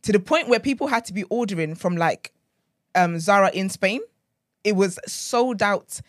to 0.02 0.12
the 0.12 0.20
point 0.20 0.48
where 0.48 0.60
people 0.60 0.86
had 0.86 1.04
to 1.06 1.12
be 1.12 1.24
ordering 1.24 1.74
from 1.74 1.96
like 1.96 2.32
um, 2.94 3.18
Zara 3.18 3.50
in 3.50 3.68
Spain. 3.70 4.00
It 4.62 4.76
was 4.76 5.00
sold 5.08 5.62
out 5.64 6.00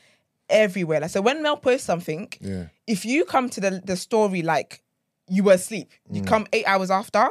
everywhere. 0.48 1.00
Like, 1.00 1.10
so 1.10 1.22
when 1.22 1.42
Mel 1.42 1.58
posts 1.58 1.88
something, 1.88 2.32
Yeah. 2.42 2.66
if 2.86 3.06
you 3.06 3.26
come 3.26 3.50
to 3.50 3.60
the, 3.62 3.82
the 3.84 3.96
story 3.98 4.44
like 4.44 4.84
you 5.30 5.44
were 5.44 5.54
asleep, 5.54 5.92
you 6.12 6.22
come 6.24 6.48
eight 6.54 6.66
hours 6.66 6.90
after, 6.92 7.30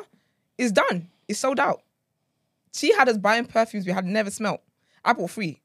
it's 0.57 0.73
done. 0.73 1.09
It's 1.29 1.39
sold 1.39 1.61
out. 1.61 1.83
She 2.75 2.93
had 2.95 3.09
us 3.09 3.17
buying 3.19 3.45
perfumes 3.45 3.87
we 3.87 3.93
had 3.93 4.05
never 4.07 4.31
smelt. 4.31 4.61
I 5.05 5.13
bought 5.13 5.31
three. 5.31 5.61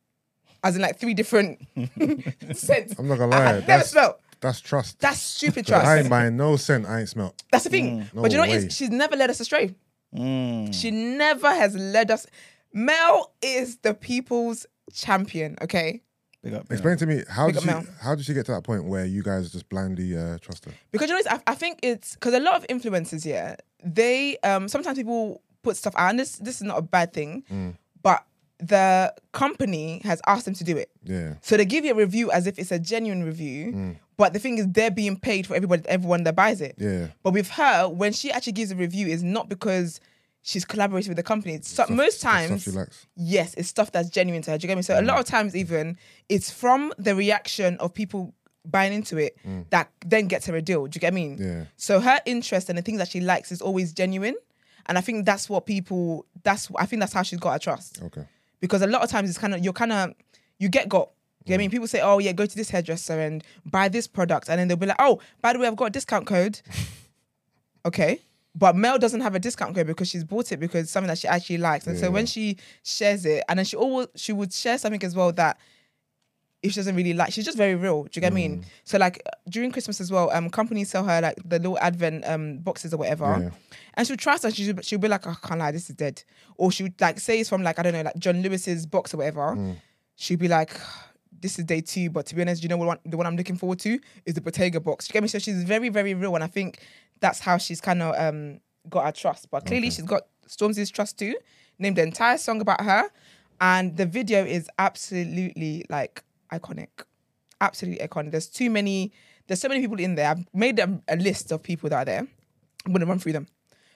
As 0.64 0.76
in 0.76 0.81
like 0.81 0.97
three 0.99 1.14
different 1.14 1.60
scents. 2.53 2.95
I'm 2.97 3.07
not 3.07 3.18
gonna 3.18 3.35
I 3.35 3.39
lie. 3.39 3.45
had 3.45 3.55
never 3.55 3.65
That's 3.68 3.89
smelt. 3.91 4.19
that's 4.39 4.61
trust. 4.61 4.99
That's 4.99 5.19
stupid 5.22 5.65
trust. 5.68 5.85
I 5.85 5.95
ain't 5.97 6.01
trust. 6.03 6.10
buying 6.10 6.38
no 6.38 6.55
scent. 6.55 6.85
I 6.85 6.99
ain't 7.01 7.10
smelt. 7.10 7.41
That's 7.51 7.64
the 7.65 7.69
thing. 7.69 8.10
no 8.14 8.22
but 8.22 8.31
you 8.31 8.38
know 8.38 8.45
what? 8.47 8.72
she's 8.72 8.89
never 8.89 9.15
led 9.15 9.30
us 9.30 9.39
astray. 9.39 9.76
Mm. 10.15 10.73
She 10.73 10.91
never 10.91 11.49
has 11.49 11.76
led 11.76 12.11
us. 12.11 12.27
Mel 12.73 13.34
is 13.41 13.77
the 13.77 13.93
people's 13.93 14.65
champion. 14.93 15.57
Okay, 15.61 16.01
Big 16.44 16.53
up. 16.53 16.70
Explain 16.72 16.98
to 16.98 17.06
me 17.06 17.24
how 17.30 17.45
Big 17.48 17.56
did 17.56 17.57
up 17.60 17.64
she 17.64 17.86
Mel. 17.88 17.95
how 18.02 18.15
did 18.15 18.26
she 18.26 18.34
get 18.34 18.45
to 18.48 18.52
that 18.52 18.64
point 18.64 18.84
where 18.86 19.06
you 19.06 19.24
guys 19.24 19.52
just 19.52 19.68
blindly 19.70 20.15
uh, 20.18 20.38
trust 20.40 20.65
her? 20.65 20.72
because 20.91 21.07
you 21.10 21.15
know, 21.15 21.20
it's- 21.20 21.40
I, 21.48 21.52
I 21.52 21.56
think 21.56 21.80
it's 21.82 22.14
because 22.15 22.34
a 22.34 22.40
lot 22.40 22.56
of 22.56 22.68
influencers, 22.68 23.26
yeah, 23.26 23.56
they 23.84 24.38
um 24.44 24.68
sometimes 24.68 24.98
people 24.98 25.41
put 25.64 25.78
stuff 25.78 25.94
out, 25.95 26.10
and 26.10 26.20
this 26.20 26.36
this 26.38 26.56
is 26.57 26.64
not 26.64 26.78
a 26.78 26.82
bad 26.82 27.14
thing, 27.14 27.44
Mm. 27.52 27.76
but 28.02 28.26
the 28.60 29.14
company 29.34 29.99
has 30.03 30.22
asked 30.28 30.45
them 30.45 30.53
to 30.53 30.64
do 30.64 30.78
it. 30.78 30.90
Yeah. 31.03 31.34
So 31.41 31.57
they 31.57 31.65
give 31.65 31.84
you 31.86 31.91
a 31.91 31.95
review 31.95 32.32
as 32.32 32.48
if 32.48 32.57
it's 32.60 32.72
a 32.72 32.80
genuine 32.80 33.24
review, 33.24 33.95
but 34.15 34.32
the 34.34 34.40
thing 34.40 34.57
is 34.57 34.68
they're 34.70 34.91
being 34.91 35.18
paid 35.18 35.45
for 35.48 35.56
everybody, 35.56 35.84
everyone 35.90 36.24
that 36.24 36.36
buys 36.36 36.61
it. 36.61 36.78
Mm. 36.78 36.84
Yeah. 37.02 37.07
But 37.24 37.32
with 37.34 37.49
her, 37.52 37.90
when 37.90 38.14
she 38.14 38.32
actually 38.32 38.53
gives 38.53 38.72
a 38.72 38.76
review, 38.76 39.07
is 39.07 39.24
not 39.24 39.49
because 39.49 39.99
she's 40.44 40.64
collaborated 40.65 41.10
with 41.10 41.18
the 41.18 41.24
company. 41.24 41.60
So, 41.64 41.86
most 41.90 42.20
Stuff 42.20 42.32
times, 42.32 42.64
she 42.64 42.70
likes. 42.72 43.07
yes, 43.15 43.56
it's 43.56 43.68
stuff 43.70 43.91
that's 43.91 44.10
genuine 44.10 44.44
to 44.44 44.52
her. 44.52 44.57
Do 44.60 44.65
you 44.65 44.68
get 44.68 44.78
me? 44.78 44.84
So 44.84 44.99
a 44.99 45.02
lot 45.02 45.20
of 45.20 45.26
times, 45.26 45.56
even 45.56 45.98
it's 46.30 46.52
from 46.52 46.94
the 46.99 47.15
reaction 47.15 47.78
of 47.80 47.94
people 47.94 48.36
buying 48.65 48.94
into 48.94 49.18
it 49.18 49.36
that 49.72 49.90
then 50.06 50.28
gets 50.28 50.45
her 50.45 50.56
a 50.56 50.61
deal. 50.61 50.86
Do 50.88 50.95
you 50.98 51.02
get 51.02 51.14
me? 51.14 51.36
Yeah. 51.40 51.65
So 51.78 51.99
her 51.99 52.20
interest 52.26 52.70
and 52.70 52.78
the 52.78 52.82
things 52.84 52.99
that 52.99 53.07
she 53.10 53.20
likes 53.20 53.52
is 53.52 53.61
always 53.61 53.91
genuine, 53.94 54.36
and 54.86 54.98
I 54.98 55.02
think 55.02 55.26
that's 55.26 55.49
what 55.49 55.65
people. 55.65 56.26
That's 56.44 56.70
I 56.78 56.86
think 56.86 56.99
that's 56.99 57.14
how 57.14 57.24
she's 57.24 57.40
got 57.40 57.53
her 57.53 57.60
trust 57.60 58.02
Okay. 58.03 58.26
because 58.60 58.82
a 58.82 58.88
lot 58.88 59.02
of 59.02 59.10
times 59.10 59.30
it's 59.30 59.40
kind 59.40 59.53
of 59.56 59.64
you're 59.64 59.74
kind 59.74 59.91
of 59.91 60.14
you 60.60 60.70
get 60.70 60.88
got. 60.88 61.10
You 61.45 61.49
know 61.52 61.56
what 61.56 61.60
I 61.60 61.64
mean, 61.64 61.72
people 61.72 61.88
say, 61.88 61.99
"Oh 61.99 62.20
yeah, 62.20 62.32
go 62.32 62.45
to 62.45 62.56
this 62.56 62.70
hairdresser 62.70 63.20
and 63.20 63.44
buy 63.65 63.90
this 63.90 64.07
product," 64.07 64.48
and 64.49 64.57
then 64.60 64.70
they'll 64.70 64.78
be 64.78 64.86
like, 64.86 64.95
"Oh, 64.99 65.20
by 65.41 65.52
the 65.52 65.60
way, 65.60 65.68
I've 65.68 65.76
got 65.76 65.86
a 65.88 65.90
discount 65.90 66.26
code." 66.26 66.61
okay, 67.86 68.22
but 68.56 68.76
Mel 68.76 69.00
doesn't 69.00 69.22
have 69.22 69.36
a 69.36 69.40
discount 69.40 69.76
code 69.76 69.88
because 69.88 70.08
she's 70.10 70.24
bought 70.24 70.52
it 70.52 70.58
because 70.60 70.90
something 70.90 71.08
that 71.08 71.18
she 71.18 71.28
actually 71.28 71.58
likes, 71.58 71.88
and 71.88 71.98
so 71.98 72.12
when 72.12 72.26
she 72.26 72.58
shares 72.84 73.26
it, 73.26 73.44
and 73.50 73.58
then 73.60 73.66
she 73.66 73.76
always 73.76 74.08
she 74.16 74.32
would 74.34 74.54
share 74.54 74.78
something 74.78 75.04
as 75.04 75.16
well 75.16 75.32
that 75.34 75.58
if 76.62 76.72
she 76.72 76.80
doesn't 76.80 76.96
really 76.96 77.14
like, 77.14 77.34
she's 77.34 77.44
just 77.44 77.58
very 77.58 77.76
real. 77.76 78.04
Do 78.04 78.10
you 78.14 78.22
get 78.22 78.32
what 78.32 78.40
I 78.40 78.48
mean? 78.48 78.66
So 78.86 78.98
like 78.98 79.22
during 79.50 79.72
Christmas 79.72 80.00
as 80.00 80.12
well, 80.12 80.30
um, 80.32 80.50
companies 80.50 80.90
sell 80.90 81.04
her 81.04 81.20
like 81.20 81.36
the 81.44 81.58
little 81.60 81.78
advent 81.80 82.26
um 82.26 82.60
boxes 82.60 82.94
or 82.94 82.98
whatever, 82.98 83.38
Yeah. 83.42 83.50
and 83.96 84.08
she'll 84.08 84.16
trust 84.18 84.46
us. 84.46 84.54
She'll, 84.54 84.80
she'll 84.82 85.00
be 85.00 85.08
like, 85.10 85.28
"I 85.28 85.34
can't 85.44 85.60
lie, 85.60 85.72
this 85.72 85.90
is 85.90 85.96
dead," 85.96 86.24
or 86.56 86.72
she 86.72 86.84
would 86.84 87.00
like 87.02 87.20
say 87.20 87.40
it's 87.40 87.50
from 87.50 87.64
like 87.64 87.80
I 87.80 87.84
don't 87.84 87.94
know, 87.94 88.04
like 88.04 88.18
John 88.18 88.42
Lewis's 88.42 88.86
box 88.86 89.14
or 89.14 89.18
whatever. 89.18 89.76
She'll 90.16 90.38
be 90.38 90.48
like. 90.48 90.80
This 91.44 91.60
is 91.60 91.65
day 91.65 91.82
two, 91.82 92.10
but 92.10 92.26
to 92.28 92.36
be 92.36 92.41
honest, 92.41 92.64
you 92.64 92.70
know 92.70 92.78
what? 92.78 93.02
The 93.06 93.18
one 93.18 93.28
I'm 93.28 93.36
looking 93.36 93.57
forward 93.57 93.78
to 93.80 93.99
is 94.26 94.34
the 94.34 94.40
Bottega 94.40 94.80
box. 94.80 95.10
You 95.10 95.14
get 95.14 95.22
me? 95.22 95.28
So 95.28 95.40
she's 95.40 95.61
very, 95.64 95.90
very 95.90 96.14
real, 96.14 96.36
and 96.36 96.44
I 96.44 96.48
think 96.48 96.80
that's 97.20 97.40
how 97.40 97.57
she's 97.57 97.82
kind 97.82 98.02
of 98.02 98.15
um 98.18 98.61
got 98.90 99.03
our 99.03 99.11
trust. 99.11 99.52
But 99.52 99.65
clearly, 99.65 99.90
she's 99.90 100.06
got 100.06 100.24
Stormzy's 100.48 100.90
trust 100.90 101.20
too. 101.20 101.36
Named 101.80 101.98
the 101.98 102.03
entire 102.03 102.38
song 102.38 102.61
about 102.61 102.80
her, 102.82 103.10
and 103.60 103.98
the 103.98 104.06
video 104.06 104.45
is 104.45 104.70
absolutely 104.80 105.86
like 105.90 106.24
iconic, 106.53 106.88
absolutely 107.60 108.07
iconic. 108.07 108.32
There's 108.32 108.48
too 108.48 108.70
many. 108.70 109.11
There's 109.48 109.60
so 109.60 109.68
many 109.68 109.82
people 109.82 109.99
in 109.99 110.15
there. 110.15 110.30
I've 110.30 110.45
made 110.53 110.80
a, 110.80 111.02
a 111.10 111.18
list 111.18 111.52
of 111.52 111.61
people 111.61 111.90
that 111.90 111.98
are 111.98 112.06
there. 112.06 112.26
I'm 112.86 112.94
gonna 112.94 113.06
run 113.06 113.20
through 113.20 113.34
them. 113.34 113.48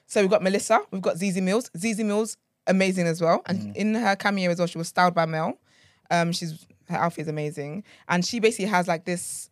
So 0.06 0.20
we've 0.20 0.30
got 0.30 0.44
Melissa, 0.44 0.82
we've 0.92 1.02
got 1.02 1.16
Zeze 1.16 1.38
Millz. 1.38 1.70
Zeze 1.78 2.00
Millz, 2.00 2.36
amazing 2.68 3.08
as 3.08 3.22
well. 3.22 3.42
And 3.46 3.74
in 3.76 3.96
her 3.96 4.18
cameo 4.18 4.52
as 4.52 4.58
well, 4.58 4.68
she 4.68 4.78
was 4.78 4.90
styled 4.90 5.14
by 5.16 5.26
Mel. 5.26 5.58
Um, 6.12 6.34
she's 6.34 6.66
her 6.90 6.98
outfit 6.98 7.24
is 7.24 7.28
amazing, 7.28 7.84
and 8.08 8.26
she 8.26 8.40
basically 8.40 8.66
has 8.66 8.88
like 8.88 9.06
this 9.06 9.50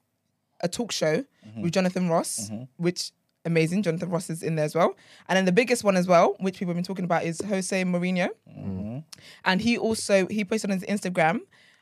a 0.61 0.67
talk 0.67 0.91
show 0.91 1.17
mm-hmm. 1.17 1.61
with 1.61 1.73
Jonathan 1.73 2.09
Ross, 2.09 2.49
mm-hmm. 2.49 2.63
which 2.77 3.11
amazing. 3.43 3.83
Jonathan 3.83 4.09
Ross 4.09 4.29
is 4.29 4.41
in 4.41 4.55
there 4.55 4.65
as 4.65 4.75
well, 4.75 4.95
and 5.27 5.37
then 5.37 5.45
the 5.45 5.51
biggest 5.51 5.83
one 5.83 5.97
as 5.97 6.07
well, 6.07 6.35
which 6.39 6.57
people 6.57 6.69
have 6.73 6.77
been 6.77 6.83
talking 6.83 7.05
about, 7.05 7.23
is 7.23 7.41
Jose 7.41 7.83
Mourinho, 7.83 8.29
mm-hmm. 8.49 8.99
and 9.43 9.61
he 9.61 9.77
also 9.77 10.27
he 10.27 10.43
posted 10.43 10.71
on 10.71 10.79
his 10.79 10.87
Instagram 10.87 11.41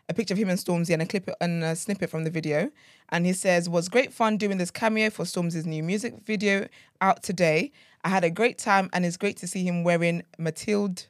a 0.09 0.13
picture 0.13 0.33
of 0.33 0.37
him 0.37 0.49
and 0.49 0.59
Stormzy 0.59 0.91
and 0.91 1.01
a 1.01 1.05
clip 1.05 1.29
and 1.39 1.63
a 1.63 1.75
snippet 1.75 2.09
from 2.09 2.23
the 2.23 2.29
video, 2.29 2.69
and 3.09 3.25
he 3.25 3.33
says, 3.33 3.69
"Was 3.69 3.89
great 3.89 4.11
fun 4.13 4.37
doing 4.37 4.57
this 4.57 4.71
cameo 4.71 5.09
for 5.09 5.23
Stormzy's 5.23 5.65
new 5.65 5.83
music 5.83 6.15
video 6.25 6.67
out 6.99 7.23
today. 7.23 7.71
I 8.03 8.09
had 8.09 8.23
a 8.23 8.29
great 8.29 8.57
time, 8.57 8.89
and 8.91 9.05
it's 9.05 9.17
great 9.17 9.37
to 9.37 9.47
see 9.47 9.63
him 9.63 9.83
wearing 9.83 10.23
Matilde, 10.37 11.05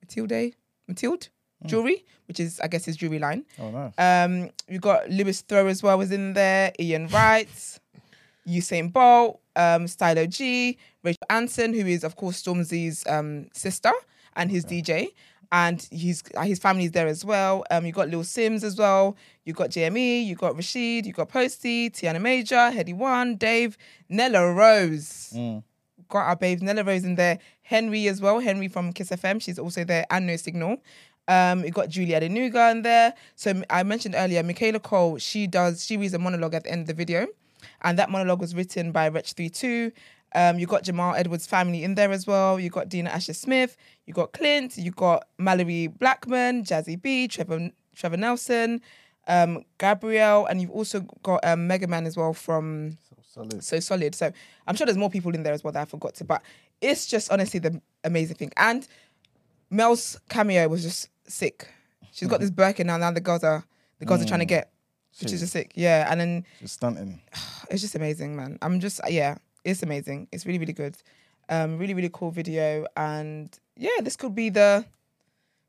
Matilde, 0.00 0.54
Matilde." 0.86 1.28
Jewelry, 1.66 2.04
which 2.28 2.40
is 2.40 2.60
I 2.60 2.68
guess 2.68 2.84
his 2.84 2.96
jewelry 2.96 3.18
line. 3.18 3.44
Oh, 3.58 3.70
nice. 3.70 3.92
Um, 3.98 4.50
we 4.68 4.78
got 4.78 5.08
Louis 5.10 5.42
Theroux 5.42 5.68
as 5.70 5.82
well 5.82 5.98
was 5.98 6.12
in 6.12 6.32
there. 6.34 6.72
Ian 6.80 7.08
Wright, 7.08 7.48
Usain 8.46 8.92
Bolt, 8.92 9.40
um, 9.56 9.86
Stylo 9.86 10.26
G, 10.26 10.78
Rachel 11.02 11.26
Anson, 11.30 11.72
who 11.72 11.86
is 11.86 12.04
of 12.04 12.16
course 12.16 12.42
Stormzy's 12.42 13.06
um, 13.06 13.48
sister 13.52 13.92
and 14.34 14.50
his 14.50 14.64
DJ, 14.64 15.08
and 15.52 15.86
his 15.90 16.22
uh, 16.36 16.42
his 16.42 16.58
family 16.58 16.84
is 16.84 16.92
there 16.92 17.06
as 17.06 17.24
well. 17.24 17.64
Um, 17.70 17.86
you 17.86 17.92
got 17.92 18.08
Lil 18.08 18.22
Simz 18.22 18.64
as 18.64 18.76
well. 18.78 19.16
You 19.44 19.52
got 19.52 19.70
JME. 19.70 20.24
You 20.24 20.34
got 20.34 20.56
Rashid. 20.56 21.06
You 21.06 21.12
got 21.12 21.28
Posty, 21.28 21.90
Tiana 21.90 22.20
Major, 22.20 22.56
Headie 22.70 22.94
One, 22.96 23.36
Dave, 23.36 23.76
Nella 24.08 24.52
Rose. 24.52 25.32
Got 26.08 26.26
our 26.26 26.36
babes, 26.36 26.62
Nella 26.62 26.84
Rose 26.84 27.04
in 27.04 27.14
there. 27.14 27.38
Henrie 27.70 28.06
as 28.08 28.20
well. 28.20 28.38
Henrie 28.40 28.70
from 28.70 28.92
Kiss 28.92 29.10
FM. 29.10 29.40
She's 29.40 29.58
also 29.58 29.84
there, 29.84 30.04
and 30.10 30.26
No 30.26 30.36
Signal. 30.36 30.76
Um, 31.28 31.62
we 31.62 31.70
got 31.70 31.88
Julie 31.88 32.12
Adenuga 32.12 32.72
in 32.72 32.82
there. 32.82 33.14
So 33.36 33.62
I 33.70 33.82
mentioned 33.82 34.14
earlier, 34.16 34.42
Michaela 34.42 34.80
Coel. 34.80 35.18
She 35.18 35.46
does. 35.46 35.84
She 35.84 35.96
reads 35.96 36.14
a 36.14 36.18
monologue 36.18 36.54
at 36.54 36.64
the 36.64 36.70
end 36.72 36.82
of 36.82 36.86
the 36.88 36.94
video, 36.94 37.26
and 37.82 37.98
that 37.98 38.10
monologue 38.10 38.40
was 38.40 38.54
written 38.54 38.92
by 38.92 39.08
Wretch32. 39.08 39.92
Um, 40.34 40.58
you 40.58 40.66
got 40.66 40.82
Jamal 40.82 41.14
Edwards' 41.14 41.46
family 41.46 41.84
in 41.84 41.94
there 41.94 42.10
as 42.10 42.26
well. 42.26 42.58
You 42.58 42.70
got 42.70 42.88
Dina 42.88 43.10
Asher 43.10 43.34
Smith. 43.34 43.76
You 44.06 44.14
got 44.14 44.32
Clint. 44.32 44.78
You 44.78 44.90
got 44.90 45.28
Malorie 45.38 45.96
Blackman, 45.98 46.64
Jazzy 46.64 47.00
B, 47.00 47.28
Trevor 47.28 47.70
Trevor 47.94 48.16
Nelson, 48.16 48.80
um, 49.28 49.64
Gabrielle, 49.78 50.46
and 50.46 50.60
you've 50.60 50.70
also 50.70 51.00
got 51.22 51.44
um, 51.44 51.66
Mega 51.66 51.86
Man 51.86 52.06
as 52.06 52.16
well 52.16 52.32
from 52.32 52.96
so 53.02 53.16
Solid. 53.42 53.64
So 53.64 53.80
Solid. 53.80 54.14
So 54.14 54.32
I'm 54.66 54.76
sure 54.76 54.86
there's 54.86 54.98
more 54.98 55.10
people 55.10 55.34
in 55.34 55.42
there 55.42 55.52
as 55.52 55.62
well 55.62 55.72
that 55.72 55.82
I 55.82 55.84
forgot 55.84 56.14
to, 56.16 56.24
but 56.24 56.42
it's 56.80 57.06
just 57.06 57.30
honestly 57.30 57.60
the 57.60 57.80
amazing 58.04 58.36
thing. 58.36 58.52
And 58.56 58.86
Mel's 59.70 60.18
cameo 60.28 60.68
was 60.68 60.82
just 60.82 61.08
sick. 61.26 61.68
She's 62.12 62.28
got 62.28 62.40
this 62.40 62.50
Birkin 62.50 62.86
now. 62.86 62.96
Now 62.96 63.10
the 63.10 63.20
girls 63.20 63.44
are 63.44 63.64
the 63.98 64.06
girls 64.06 64.22
are 64.22 64.26
trying 64.26 64.40
to 64.40 64.46
get, 64.46 64.70
which 65.20 65.32
is 65.32 65.40
just 65.40 65.52
sick. 65.52 65.72
Yeah, 65.74 66.06
and 66.10 66.20
then 66.20 66.44
Just 66.60 66.74
stunting. 66.74 67.20
it's 67.70 67.82
just 67.82 67.94
amazing, 67.94 68.36
man. 68.36 68.58
I'm 68.62 68.80
just 68.80 69.00
yeah, 69.08 69.36
it's 69.64 69.82
amazing. 69.82 70.28
It's 70.32 70.46
really 70.46 70.58
really 70.58 70.72
good. 70.72 70.96
Um, 71.48 71.78
really 71.78 71.94
really 71.94 72.10
cool 72.12 72.30
video, 72.30 72.86
and 72.96 73.48
yeah, 73.76 74.00
this 74.02 74.16
could 74.16 74.34
be 74.34 74.50
the 74.50 74.84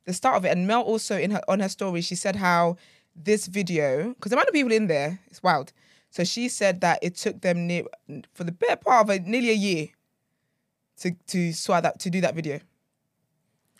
the 0.06 0.14
start 0.14 0.36
of 0.36 0.46
it. 0.46 0.50
And 0.50 0.68
Mel 0.68 0.82
also 0.82 1.18
in 1.18 1.32
her 1.32 1.42
on 1.48 1.60
her 1.60 1.70
story, 1.70 2.02
she 2.02 2.16
said 2.16 2.36
how 2.36 2.78
this 3.16 3.48
video 3.48 4.14
because 4.14 4.32
the 4.32 4.36
amount 4.36 4.50
of 4.50 4.54
people 4.54 4.72
in 4.72 4.88
there, 4.88 5.20
it's 5.28 5.42
wild. 5.42 5.72
So 6.10 6.24
she 6.24 6.48
said 6.48 6.82
that 6.82 7.00
it 7.02 7.16
took 7.16 7.42
them 7.42 7.66
near 7.68 7.86
for 8.34 8.44
the 8.44 8.52
better 8.52 8.76
part 8.76 9.04
of 9.04 9.10
a, 9.10 9.20
nearly 9.20 9.50
a 9.50 9.56
year 9.56 9.88
to 10.98 11.12
to 11.28 11.54
sort 11.54 11.84
that 11.84 12.00
to 12.00 12.10
do 12.10 12.22
that 12.22 12.36
video. 12.36 12.60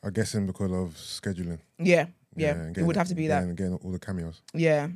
I'm 0.04 0.12
guessing 0.12 0.46
because 0.48 0.72
of 0.72 0.96
scheduling. 0.96 1.60
Yeah, 1.80 2.08
yeah, 2.36 2.52
and 2.52 2.78
it 2.78 2.84
would 2.84 2.96
have 2.98 3.08
to 3.08 3.16
be 3.16 3.28
that. 3.28 3.42
getting, 3.42 3.56
Getting 3.56 3.76
all 3.76 3.92
the 3.92 4.00
cameos. 4.00 4.42
Yeah. 4.54 4.88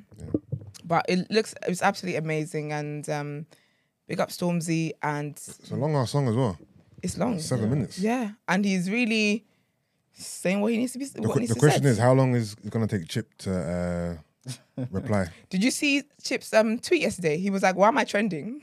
But 0.84 1.06
it 1.10 1.30
looks 1.32 1.54
it's 1.68 1.82
absolutely 1.82 2.18
amazing 2.18 2.72
and 2.74 3.08
um 3.10 3.46
big 4.08 4.20
up 4.20 4.30
Stormzy 4.30 4.92
and 5.04 5.32
It's 5.32 5.72
a 5.72 5.76
long 5.76 5.96
ass 5.96 6.12
song 6.12 6.28
as 6.28 6.36
well. 6.36 6.58
it's 7.04 7.18
long. 7.18 7.40
Seven 7.40 7.70
minutes. 7.70 8.00
Yeah. 8.00 8.32
And 8.48 8.64
he's 8.66 8.90
really 8.90 9.46
saying 10.14 10.62
what 10.62 10.72
he 10.72 10.78
needs 10.78 10.94
to 10.94 11.00
be 11.00 11.06
The, 11.06 11.22
what 11.22 11.34
que- 11.34 11.40
needs 11.42 11.50
the 11.50 11.56
to 11.56 11.60
question 11.60 11.84
say. 11.84 11.90
is, 11.90 11.98
how 12.00 12.14
long 12.14 12.36
is 12.36 12.56
it 12.64 12.70
going 12.70 12.88
to 12.88 12.98
take 12.98 13.08
Chip 13.08 13.28
to 13.40 14.20
uh, 14.48 14.84
reply? 14.92 15.28
Did 15.50 15.64
you 15.64 15.72
see 15.72 16.04
Chip's 16.24 16.54
um 16.54 16.80
tweet 16.80 17.02
yesterday? 17.02 17.38
He 17.38 17.50
was 17.50 17.64
like, 17.64 17.76
Why 17.76 17.90
am 17.90 17.98
I 17.98 18.04
trending? 18.06 18.62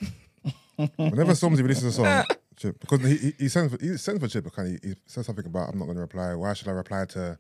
Whenever 0.97 1.33
Stormzy 1.33 1.59
releases 1.63 1.85
a 1.85 1.93
song, 1.93 2.25
Chip, 2.57 2.79
because 2.81 3.01
he, 3.01 3.17
he, 3.17 3.35
he 3.39 3.49
sends 3.49 3.75
for, 3.75 3.83
he 3.83 3.97
sends 3.97 4.21
for 4.21 4.29
Chip, 4.29 4.51
kind 4.53 4.75
of, 4.77 4.83
he, 4.83 4.91
he 4.91 4.95
says 5.07 5.27
something 5.27 5.47
about 5.47 5.71
I'm 5.73 5.79
not 5.79 5.87
going 5.87 5.97
to 5.97 6.01
reply. 6.03 6.35
Why 6.35 6.53
should 6.55 6.69
I 6.69 6.73
reply 6.73 7.05
to 7.07 7.39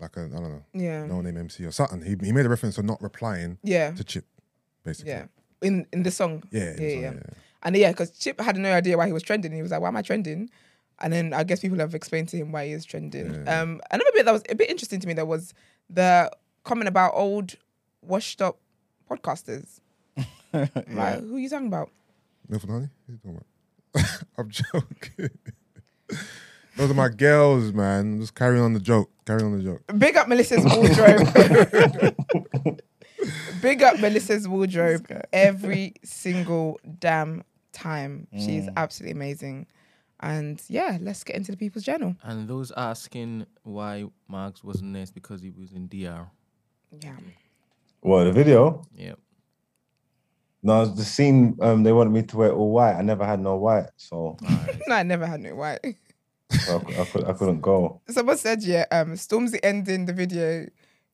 like 0.00 0.16
a 0.16 0.22
I 0.22 0.28
don't 0.28 0.42
know, 0.42 0.64
Yeah. 0.74 1.06
no 1.06 1.20
name 1.20 1.36
MC 1.36 1.64
or 1.64 1.70
something? 1.70 2.02
He, 2.02 2.16
he 2.26 2.32
made 2.32 2.46
a 2.46 2.48
reference 2.48 2.74
to 2.76 2.82
not 2.82 3.00
replying 3.02 3.58
Yeah. 3.62 3.92
to 3.92 4.04
Chip, 4.04 4.24
basically. 4.84 5.12
Yeah. 5.12 5.26
In 5.62 5.86
in 5.92 6.02
the 6.02 6.10
song. 6.10 6.42
Yeah, 6.50 6.72
in 6.76 6.82
Yeah, 6.82 6.90
song, 6.94 7.02
yeah. 7.02 7.12
yeah. 7.14 7.34
And 7.64 7.76
yeah, 7.76 7.90
because 7.92 8.10
Chip 8.10 8.40
had 8.40 8.56
no 8.56 8.72
idea 8.72 8.96
why 8.98 9.06
he 9.06 9.12
was 9.12 9.22
trending. 9.22 9.52
He 9.52 9.62
was 9.62 9.70
like, 9.70 9.80
Why 9.80 9.88
am 9.88 9.96
I 9.96 10.02
trending? 10.02 10.50
And 10.98 11.12
then 11.12 11.32
I 11.32 11.44
guess 11.44 11.60
people 11.60 11.78
have 11.78 11.94
explained 11.94 12.28
to 12.30 12.36
him 12.36 12.50
why 12.52 12.66
he 12.66 12.72
is 12.72 12.84
trending. 12.84 13.46
Um 13.48 13.80
another 13.90 14.10
bit 14.14 14.24
that 14.24 14.32
was 14.32 14.42
a 14.48 14.54
bit 14.56 14.68
interesting 14.70 14.98
to 15.00 15.06
me 15.06 15.14
that 15.14 15.26
was 15.26 15.54
the 15.88 16.30
comment 16.64 16.88
about 16.88 17.12
old 17.14 17.54
washed 18.02 18.42
up 18.42 18.58
podcasters. 19.08 19.80
Like, 20.52 21.20
who 21.20 21.36
are 21.36 21.38
you 21.38 21.48
talking 21.48 21.68
about? 21.68 21.90
Milford 22.48 22.70
Honey? 22.70 22.88
Who 23.06 23.12
you 23.14 23.18
talking 23.18 23.30
about? 23.30 23.46
I'm 24.38 24.48
joking. 24.50 25.30
Those 26.76 26.90
are 26.90 26.94
my 26.94 27.08
girls, 27.08 27.72
man. 27.72 28.20
Just 28.20 28.34
carrying 28.34 28.62
on 28.62 28.72
the 28.72 28.80
joke. 28.80 29.10
Carrying 29.26 29.46
on 29.46 29.58
the 29.58 29.64
joke. 29.64 29.82
Big 29.98 30.16
up 30.16 30.28
Melissa's 30.28 30.64
wardrobe. 30.76 32.16
Big 33.60 33.82
up 33.82 34.00
Melissa's 34.00 34.48
wardrobe 34.48 35.06
every 35.32 35.94
single 36.02 36.80
damn 36.98 37.44
time. 37.72 38.26
She's 38.32 38.64
mm. 38.64 38.72
absolutely 38.76 39.12
amazing. 39.12 39.66
And 40.20 40.62
yeah, 40.68 40.98
let's 41.00 41.24
get 41.24 41.36
into 41.36 41.50
the 41.50 41.58
people's 41.58 41.84
journal. 41.84 42.16
And 42.22 42.48
those 42.48 42.72
asking 42.76 43.46
why 43.64 44.06
Marks 44.28 44.62
wasn't 44.64 44.92
there 44.94 45.02
is 45.02 45.10
because 45.10 45.42
he 45.42 45.50
was 45.50 45.72
in 45.72 45.88
DR. 45.88 46.28
Yeah. 47.00 47.16
What 48.00 48.24
the 48.24 48.32
video? 48.32 48.82
Yeah. 48.94 49.14
No, 50.62 50.86
the 50.86 51.04
scene. 51.04 51.56
Um, 51.60 51.82
they 51.82 51.92
wanted 51.92 52.10
me 52.10 52.22
to 52.22 52.36
wear 52.36 52.52
all 52.52 52.70
white. 52.70 52.94
I 52.94 53.02
never 53.02 53.26
had 53.26 53.40
no 53.40 53.56
white, 53.56 53.88
so 53.96 54.36
No, 54.86 54.94
I 54.94 55.02
never 55.02 55.26
had 55.26 55.40
no 55.40 55.54
white. 55.54 55.80
I, 55.84 56.74
I, 56.76 57.04
could, 57.04 57.24
I 57.24 57.32
couldn't 57.32 57.60
go. 57.60 58.00
Someone 58.08 58.36
said, 58.36 58.62
yeah, 58.62 58.84
um, 58.90 59.12
Stormzy 59.12 59.58
ending 59.62 60.06
the 60.06 60.12
video 60.12 60.66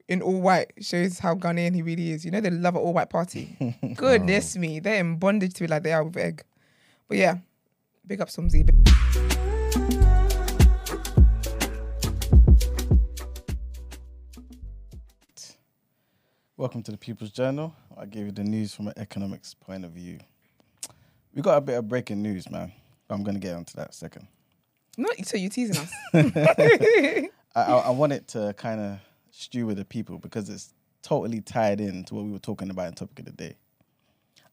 in 0.09 0.23
all 0.23 0.41
white 0.41 0.73
shows 0.81 1.19
how 1.19 1.35
Ghanaian 1.35 1.75
he 1.75 1.83
really 1.83 2.11
is. 2.11 2.25
You 2.25 2.31
know, 2.31 2.41
they 2.41 2.51
love 2.51 2.75
an 2.75 2.83
all 2.83 2.93
white 2.93 3.11
party. 3.11 3.77
Goodness 3.97 4.57
me. 4.57 4.81
They're 4.81 5.01
in 5.01 5.19
bondage 5.19 5.55
to 5.55 5.65
it 5.65 5.71
like 5.71 5.83
they 5.83 5.93
are 5.93 6.05
with 6.05 6.17
egg. 6.17 6.43
But 7.09 7.19
yeah, 7.19 7.39
big 8.07 8.21
up 8.21 8.29
Stormzy. 8.29 8.88
Welcome 16.59 16.83
to 16.83 16.91
the 16.91 16.99
People's 16.99 17.31
Journal. 17.31 17.73
I 17.97 18.05
give 18.05 18.27
you 18.27 18.33
the 18.33 18.43
news 18.43 18.75
from 18.75 18.89
an 18.89 18.95
economics 18.97 19.55
point 19.55 19.85
of 19.85 19.93
view. 19.93 20.19
We 21.33 21.41
got 21.41 21.57
a 21.57 21.61
bit 21.61 21.79
of 21.79 21.87
breaking 21.87 22.21
news, 22.21 22.51
man. 22.51 22.73
I'm 23.09 23.23
going 23.23 23.37
to 23.37 23.41
get 23.41 23.55
onto 23.55 23.75
that 23.77 23.95
second. 23.95 24.27
No, 24.97 25.09
so 25.23 25.37
you're 25.37 25.51
teasing 25.51 25.77
us. 25.77 25.93
I, 27.55 27.63
I, 27.65 27.91
want 27.91 28.13
it 28.13 28.27
to 28.31 28.53
kind 28.55 28.81
of 28.81 28.99
stew 29.31 29.67
with 29.67 29.77
the 29.77 29.85
people 29.85 30.19
because 30.19 30.51
it's 30.51 30.75
totally 31.01 31.41
tied 31.41 31.81
in 31.81 32.03
to 32.07 32.17
what 32.17 32.25
we 32.25 32.33
were 32.33 32.41
talking 32.41 32.71
about 32.71 32.89
in 32.89 32.95
topic 32.95 33.21
of 33.21 33.27
the 33.27 33.31
day. 33.31 33.57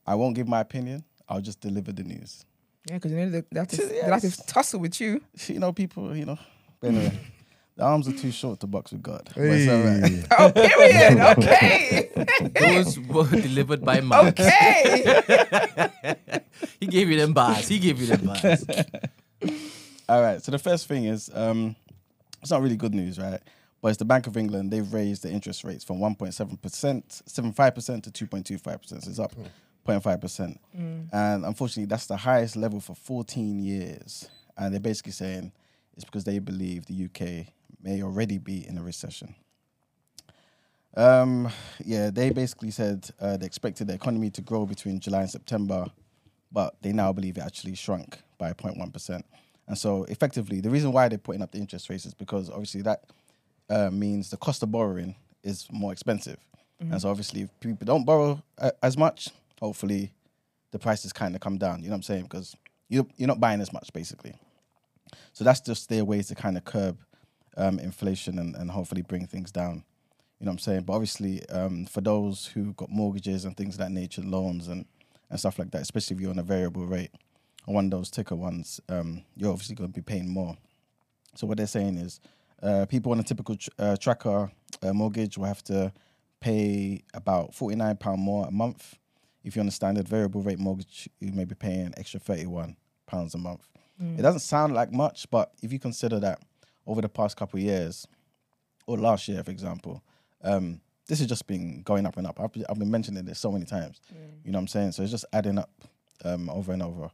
I 0.06 0.14
won't 0.14 0.36
give 0.36 0.48
my 0.48 0.60
opinion. 0.60 1.06
I'll 1.28 1.42
just 1.42 1.60
deliver 1.60 1.92
the 1.92 2.04
news. 2.04 2.46
Yeah, 2.88 2.98
because 2.98 3.14
you 3.14 3.18
know 3.18 3.42
have, 3.56 3.68
to, 3.70 3.78
they 3.78 4.02
have 4.02 4.22
to 4.22 4.46
tussle 4.46 4.80
with 4.80 5.02
you. 5.02 5.24
You 5.48 5.58
know, 5.58 5.74
people. 5.74 6.16
You 6.16 6.26
know. 6.26 6.40
But 6.80 6.88
anyway, 6.90 7.20
the 7.76 7.84
arms 7.84 8.08
are 8.08 8.14
too 8.18 8.32
short 8.32 8.60
to 8.62 8.68
box 8.68 8.92
with 8.92 9.02
God. 9.04 9.30
Hey. 9.36 9.42
it's 9.50 9.70
all 9.70 9.84
right. 9.84 10.28
Oh, 10.40 10.52
period. 10.52 11.20
Okay. 11.38 12.10
Those 12.60 13.00
were 13.00 13.30
delivered 13.30 13.84
by 13.84 14.00
Marks. 14.02 14.40
okay. 14.42 16.16
He 16.80 16.88
gave 16.88 17.10
you 17.10 17.18
them 17.18 17.34
bars. 17.34 17.68
He 17.68 17.80
gave 17.80 18.00
you 18.00 18.08
them 18.08 18.26
bars. 18.28 18.66
All 20.10 20.22
right. 20.22 20.42
So 20.42 20.52
the 20.52 20.60
first 20.60 20.88
thing 20.88 21.06
is, 21.06 21.30
um, 21.34 21.76
it's 22.42 22.52
not 22.52 22.62
really 22.62 22.76
good 22.78 22.94
news, 22.94 23.18
right? 23.20 23.42
But 23.82 23.90
it's 23.90 23.98
the 23.98 24.06
Bank 24.06 24.28
of 24.28 24.38
England. 24.38 24.72
They've 24.72 24.92
raised 24.94 25.24
the 25.24 25.32
interest 25.32 25.64
rates 25.64 25.84
from 25.84 25.98
1.7 25.98 26.62
percent, 26.62 27.22
75 27.26 27.76
percent 27.76 28.04
to 28.06 28.26
2.25 28.28 28.82
percent. 28.82 29.04
So 29.04 29.10
it's 29.10 29.20
up 29.20 29.34
0.5 29.88 30.22
percent. 30.22 30.60
And 31.12 31.46
unfortunately, 31.46 31.86
that's 31.86 32.06
the 32.08 32.18
highest 32.18 32.56
level 32.56 32.80
for 32.80 32.96
14 32.96 33.60
years. 33.60 34.30
And 34.58 34.74
they're 34.74 34.80
basically 34.80 35.12
saying 35.14 35.52
it's 35.96 36.06
because 36.06 36.24
they 36.24 36.40
believe 36.40 36.86
the 36.86 37.06
UK 37.06 37.48
may 37.82 38.02
already 38.02 38.38
be 38.38 38.68
in 38.68 38.78
a 38.78 38.84
recession. 38.84 39.36
Um, 40.98 41.50
yeah, 41.84 42.10
they 42.10 42.30
basically 42.30 42.72
said 42.72 43.10
uh, 43.20 43.38
they 43.38 43.46
expected 43.46 43.88
the 43.88 43.94
economy 43.94 44.30
to 44.32 44.42
grow 44.42 44.66
between 44.66 45.00
July 45.00 45.22
and 45.22 45.30
September, 45.30 45.86
but 46.52 46.76
they 46.82 46.94
now 46.94 47.12
believe 47.12 47.38
it 47.38 47.42
actually 47.42 47.76
shrunk 47.76 48.18
by 48.38 48.54
0.1%. 48.54 49.22
And 49.68 49.78
so, 49.78 50.04
effectively, 50.06 50.62
the 50.62 50.70
reason 50.70 50.92
why 50.92 51.10
they're 51.10 51.18
putting 51.18 51.42
up 51.42 51.52
the 51.52 51.58
interest 51.58 51.90
rates 51.90 52.06
is 52.06 52.14
because 52.14 52.50
obviously 52.50 52.82
that 52.84 53.04
uh, 53.70 53.90
means 53.92 54.30
the 54.30 54.38
cost 54.38 54.64
of 54.64 54.72
borrowing 54.72 55.16
is 55.44 55.68
more 55.72 55.92
expensive. 55.92 56.38
And 56.80 57.02
so, 57.02 57.10
obviously, 57.10 57.42
if 57.42 57.60
people 57.60 57.86
don't 57.86 58.06
borrow 58.06 58.44
uh, 58.60 58.72
as 58.84 58.98
much, 58.98 59.30
hopefully 59.60 60.14
the 60.72 60.80
prices 60.80 61.12
kind 61.12 61.34
of 61.34 61.42
come 61.42 61.58
down. 61.58 61.82
You 61.82 61.88
know 61.88 61.94
what 61.94 61.98
I'm 61.98 62.04
saying? 62.04 62.24
Because 62.24 62.56
you, 62.90 63.08
you're 63.18 63.28
not 63.28 63.40
buying 63.40 63.62
as 63.62 63.74
much, 63.74 63.92
basically. 63.94 64.36
So 65.34 65.44
that's 65.44 65.62
just 65.62 65.90
their 65.90 66.06
ways 66.06 66.28
to 66.28 66.36
kind 66.36 66.58
of 66.58 66.66
curb 66.66 66.98
um, 67.58 67.80
inflation 67.80 68.40
and, 68.40 68.56
and 68.56 68.72
hopefully 68.72 69.02
bring 69.02 69.28
things 69.28 69.52
down. 69.52 69.84
You 70.40 70.46
know 70.46 70.52
what 70.52 70.54
I'm 70.54 70.60
saying? 70.60 70.82
But 70.84 70.94
obviously, 70.94 71.48
um, 71.50 71.86
for 71.86 72.02
those 72.02 72.48
who 72.48 72.74
got 72.74 72.90
mortgages 72.90 73.46
and 73.46 73.56
things 73.56 73.76
of 73.76 73.80
that 73.80 73.92
nature, 73.92 74.22
loans 74.22 74.68
and, 74.68 74.86
and 75.30 75.40
stuff 75.40 75.58
like 75.58 75.72
that, 75.72 75.82
especially 75.82 76.16
if 76.16 76.22
you're 76.22 76.32
on 76.32 76.40
a 76.40 76.44
variable 76.44 76.86
rate, 76.86 77.12
or 77.68 77.74
one 77.74 77.86
of 77.86 77.92
those 77.92 78.12
ticker 78.12 78.36
ones, 78.36 78.82
um, 78.90 79.24
you're 79.36 79.52
obviously 79.52 79.76
going 79.76 79.90
to 79.90 79.96
be 79.96 80.02
paying 80.02 80.30
more. 80.30 80.58
So 81.36 81.48
what 81.48 81.58
they're 81.58 81.68
saying 81.68 81.98
is, 81.98 82.20
uh, 82.62 82.86
people 82.86 83.12
on 83.12 83.20
a 83.20 83.24
typical 83.24 83.56
tr- 83.56 83.70
uh, 83.80 83.96
tracker 83.98 84.52
uh, 84.84 84.94
mortgage 84.94 85.38
will 85.38 85.46
have 85.46 85.64
to 85.64 85.92
pay 86.40 87.04
about 87.14 87.54
forty 87.54 87.76
nine 87.76 87.98
pound 87.98 88.22
more 88.22 88.46
a 88.48 88.52
month. 88.52 88.98
If 89.44 89.56
you're 89.56 89.64
on 89.64 89.68
a 89.68 89.72
standard 89.72 90.08
variable 90.08 90.42
rate 90.42 90.60
mortgage, 90.60 91.10
you 91.20 91.32
may 91.32 91.46
be 91.46 91.56
paying 91.56 91.88
an 91.88 91.94
extra 91.98 92.20
thirty 92.20 92.46
one 92.46 92.76
pounds 93.08 93.36
a 93.36 93.38
month. 93.38 93.68
It 94.18 94.22
doesn't 94.22 94.42
sound 94.42 94.74
like 94.74 94.92
much, 94.92 95.30
but 95.32 95.54
if 95.62 95.72
you 95.72 95.80
consider 95.80 96.20
that 96.20 96.40
over 96.88 97.02
the 97.02 97.10
past 97.10 97.38
couple 97.38 97.58
of 97.60 97.64
years, 97.64 98.08
or 98.88 98.98
last 98.98 99.28
year, 99.28 99.44
for 99.44 99.52
example, 99.52 100.04
um, 100.44 100.80
this 101.08 101.20
has 101.20 101.28
just 101.28 101.48
been 101.48 101.82
going 101.84 102.06
up 102.06 102.18
and 102.18 102.26
up. 102.28 102.40
I've, 102.40 102.52
been- 102.52 102.66
I've 102.70 102.80
been 102.80 102.92
mentioning 102.92 103.26
this 103.26 103.40
so 103.40 103.52
many 103.52 103.66
times. 103.66 104.00
You 104.44 104.52
know 104.52 104.58
what 104.58 104.62
I'm 104.64 104.68
saying? 104.68 104.92
So 104.94 105.04
it's 105.04 105.12
just 105.12 105.26
adding 105.34 105.58
up 105.60 105.70
um, 106.24 106.50
over 106.50 106.72
and 106.72 106.82
over. 106.82 107.10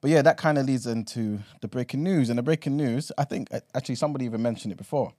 But 0.00 0.10
yeah, 0.10 0.22
that 0.22 0.36
kind 0.36 0.58
of 0.58 0.66
leads 0.66 0.86
into 0.86 1.40
the 1.60 1.68
breaking 1.68 2.02
news. 2.04 2.28
And 2.30 2.38
the 2.38 2.42
breaking 2.42 2.76
news, 2.76 3.10
I 3.18 3.24
think 3.24 3.48
uh, 3.52 3.60
actually 3.74 3.96
somebody 3.96 4.24
even 4.26 4.42
mentioned 4.42 4.72
it 4.72 4.76
before. 4.76 5.12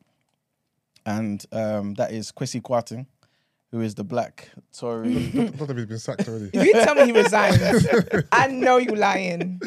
And 1.05 1.43
um, 1.51 1.95
that 1.95 2.11
is 2.11 2.31
Kwasi 2.31 2.61
Kwarteng, 2.61 3.05
who 3.71 3.81
is 3.81 3.95
the 3.95 4.03
black 4.03 4.49
Tory. 4.77 5.15
I 5.35 5.47
thought 5.47 5.75
he's 5.75 5.85
been 5.85 5.99
sacked 5.99 6.27
already. 6.27 6.49
If 6.53 6.63
you 6.65 6.73
tell 6.73 6.95
me 6.95 7.05
he 7.05 7.11
resigned, 7.11 7.59
I 8.31 8.47
know 8.47 8.77
you're 8.77 8.95
lying. 8.95 9.61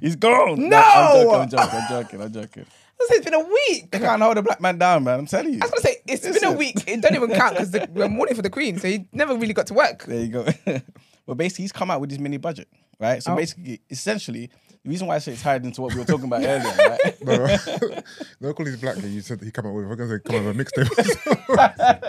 He's 0.00 0.16
gone. 0.16 0.68
No! 0.68 0.78
I'm 0.78 1.48
joking, 1.48 1.58
I'm 1.58 1.70
joking, 1.70 1.70
I'm 1.80 1.88
joking, 1.88 2.22
I'm 2.22 2.32
joking. 2.32 2.66
I 3.10 3.14
was 3.14 3.14
gonna 3.14 3.14
say, 3.14 3.16
it's 3.16 3.24
been 3.24 3.34
a 3.34 3.40
week. 3.40 3.90
They 3.90 3.98
can't 3.98 4.22
hold 4.22 4.38
a 4.38 4.42
black 4.42 4.60
man 4.60 4.78
down, 4.78 5.04
man. 5.04 5.20
I'm 5.20 5.26
telling 5.26 5.52
you. 5.52 5.60
I 5.62 5.66
was 5.66 5.70
gonna 5.70 5.82
say 5.82 5.96
it's 6.06 6.38
been 6.40 6.44
a 6.52 6.56
week. 6.56 6.76
It 6.88 7.00
don't 7.00 7.14
even 7.14 7.30
count 7.30 7.56
because 7.58 7.88
we're 7.90 8.08
mourning 8.08 8.34
for 8.34 8.42
the 8.42 8.50
Queen, 8.50 8.78
so 8.78 8.88
he 8.88 9.06
never 9.12 9.34
really 9.36 9.52
got 9.54 9.66
to 9.68 9.74
work. 9.74 10.04
There 10.04 10.20
you 10.20 10.28
go. 10.28 10.46
well, 11.26 11.34
basically, 11.34 11.64
he's 11.64 11.72
come 11.72 11.90
out 11.90 12.00
with 12.00 12.10
his 12.10 12.18
mini 12.18 12.36
budget, 12.36 12.68
right? 12.98 13.22
So 13.22 13.32
Oh. 13.32 13.36
basically, 13.36 13.80
essentially, 13.90 14.50
the 14.84 14.90
reason 14.90 15.06
why 15.06 15.16
I 15.16 15.18
say 15.18 15.32
it's 15.32 15.42
tied 15.42 15.64
into 15.64 15.80
what 15.82 15.92
we 15.94 16.00
were 16.00 16.06
talking 16.06 16.26
about 16.26 16.42
earlier, 16.44 16.62
right? 16.64 17.24
No, 17.24 18.00
no, 18.40 18.52
call 18.54 18.66
his 18.66 18.76
black 18.80 18.96
guy. 18.96 19.06
You 19.08 19.20
said 19.20 19.42
he 19.42 19.50
come 19.50 19.66
up 19.66 19.74
with. 19.74 19.86
We're 19.86 19.96
gonna 19.96 20.10
say 20.10 20.20
come 20.24 20.36
up 20.48 20.56
with 20.56 20.60
a 20.60 20.64
mixtape. 20.64 22.08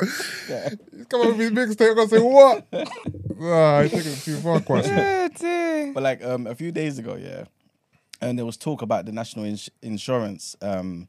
He's 0.00 1.06
come 1.06 1.20
up 1.22 1.28
with 1.28 1.38
his 1.38 1.50
mixtape. 1.50 1.90
I'm 1.90 1.96
gonna 1.96 2.08
say 2.08 2.18
what? 2.20 2.66
Nah, 3.38 3.82
he's 3.82 3.90
taking 3.92 4.12
it 4.12 4.18
too 4.18 4.36
far, 4.36 4.60
quite. 4.60 4.84
Dear. 4.84 5.92
But 5.92 6.02
like 6.02 6.22
um, 6.24 6.46
a 6.46 6.54
few 6.54 6.72
days 6.72 6.98
ago, 6.98 7.16
yeah, 7.16 7.44
and 8.20 8.38
there 8.38 8.46
was 8.46 8.56
talk 8.56 8.82
about 8.82 9.06
the 9.06 9.12
national 9.12 9.44
ins- 9.44 9.70
insurance, 9.82 10.56
um, 10.62 11.08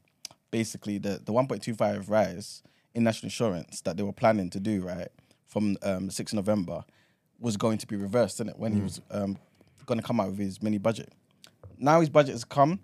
basically 0.50 0.98
the 0.98 1.20
the 1.24 1.32
1.25 1.32 2.08
rise 2.10 2.62
in 2.94 3.04
national 3.04 3.26
insurance 3.26 3.80
that 3.82 3.96
they 3.96 4.02
were 4.02 4.12
planning 4.12 4.50
to 4.50 4.60
do 4.60 4.82
right 4.82 5.08
from 5.46 5.76
um, 5.82 6.08
6th 6.08 6.34
November 6.34 6.84
was 7.38 7.56
going 7.56 7.78
to 7.78 7.86
be 7.86 7.96
reversed, 7.96 8.40
is 8.40 8.48
it? 8.48 8.58
When 8.58 8.72
he 8.72 8.80
was 8.80 9.00
um, 9.10 9.36
going 9.86 9.98
to 10.00 10.06
come 10.06 10.20
out 10.20 10.28
with 10.28 10.38
his 10.38 10.62
mini 10.62 10.78
budget. 10.78 11.12
Now 11.78 12.00
his 12.00 12.08
budget 12.08 12.32
has 12.32 12.44
come. 12.44 12.80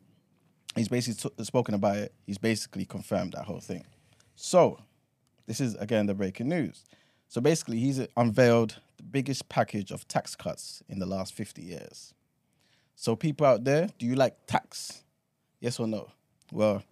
He's 0.75 0.89
basically 0.89 1.31
t- 1.31 1.45
spoken 1.45 1.75
about 1.75 1.97
it. 1.97 2.13
He's 2.27 2.39
basically 2.39 2.85
confirmed 2.85 3.33
that 3.33 3.45
whole 3.45 3.61
thing. 3.61 3.85
So, 4.35 4.79
this 5.47 5.61
is 5.61 5.75
again 5.77 6.07
the 6.07 6.15
breaking 6.15 6.49
news. 6.49 6.85
So 7.29 7.41
basically, 7.41 7.79
he's 7.79 8.01
unveiled 8.17 8.79
the 8.97 9.03
biggest 9.03 9.49
package 9.49 9.91
of 9.91 10.07
tax 10.09 10.35
cuts 10.35 10.83
in 10.89 10.99
the 10.99 11.07
last 11.07 11.35
50 11.35 11.63
years. 11.63 12.15
So, 13.01 13.15
people 13.15 13.47
out 13.47 13.63
there, 13.63 13.89
do 13.97 14.07
you 14.07 14.17
like 14.17 14.35
tax? 14.49 15.05
Yes 15.61 15.79
or 15.79 15.87
no? 15.87 16.11
Well, 16.51 16.83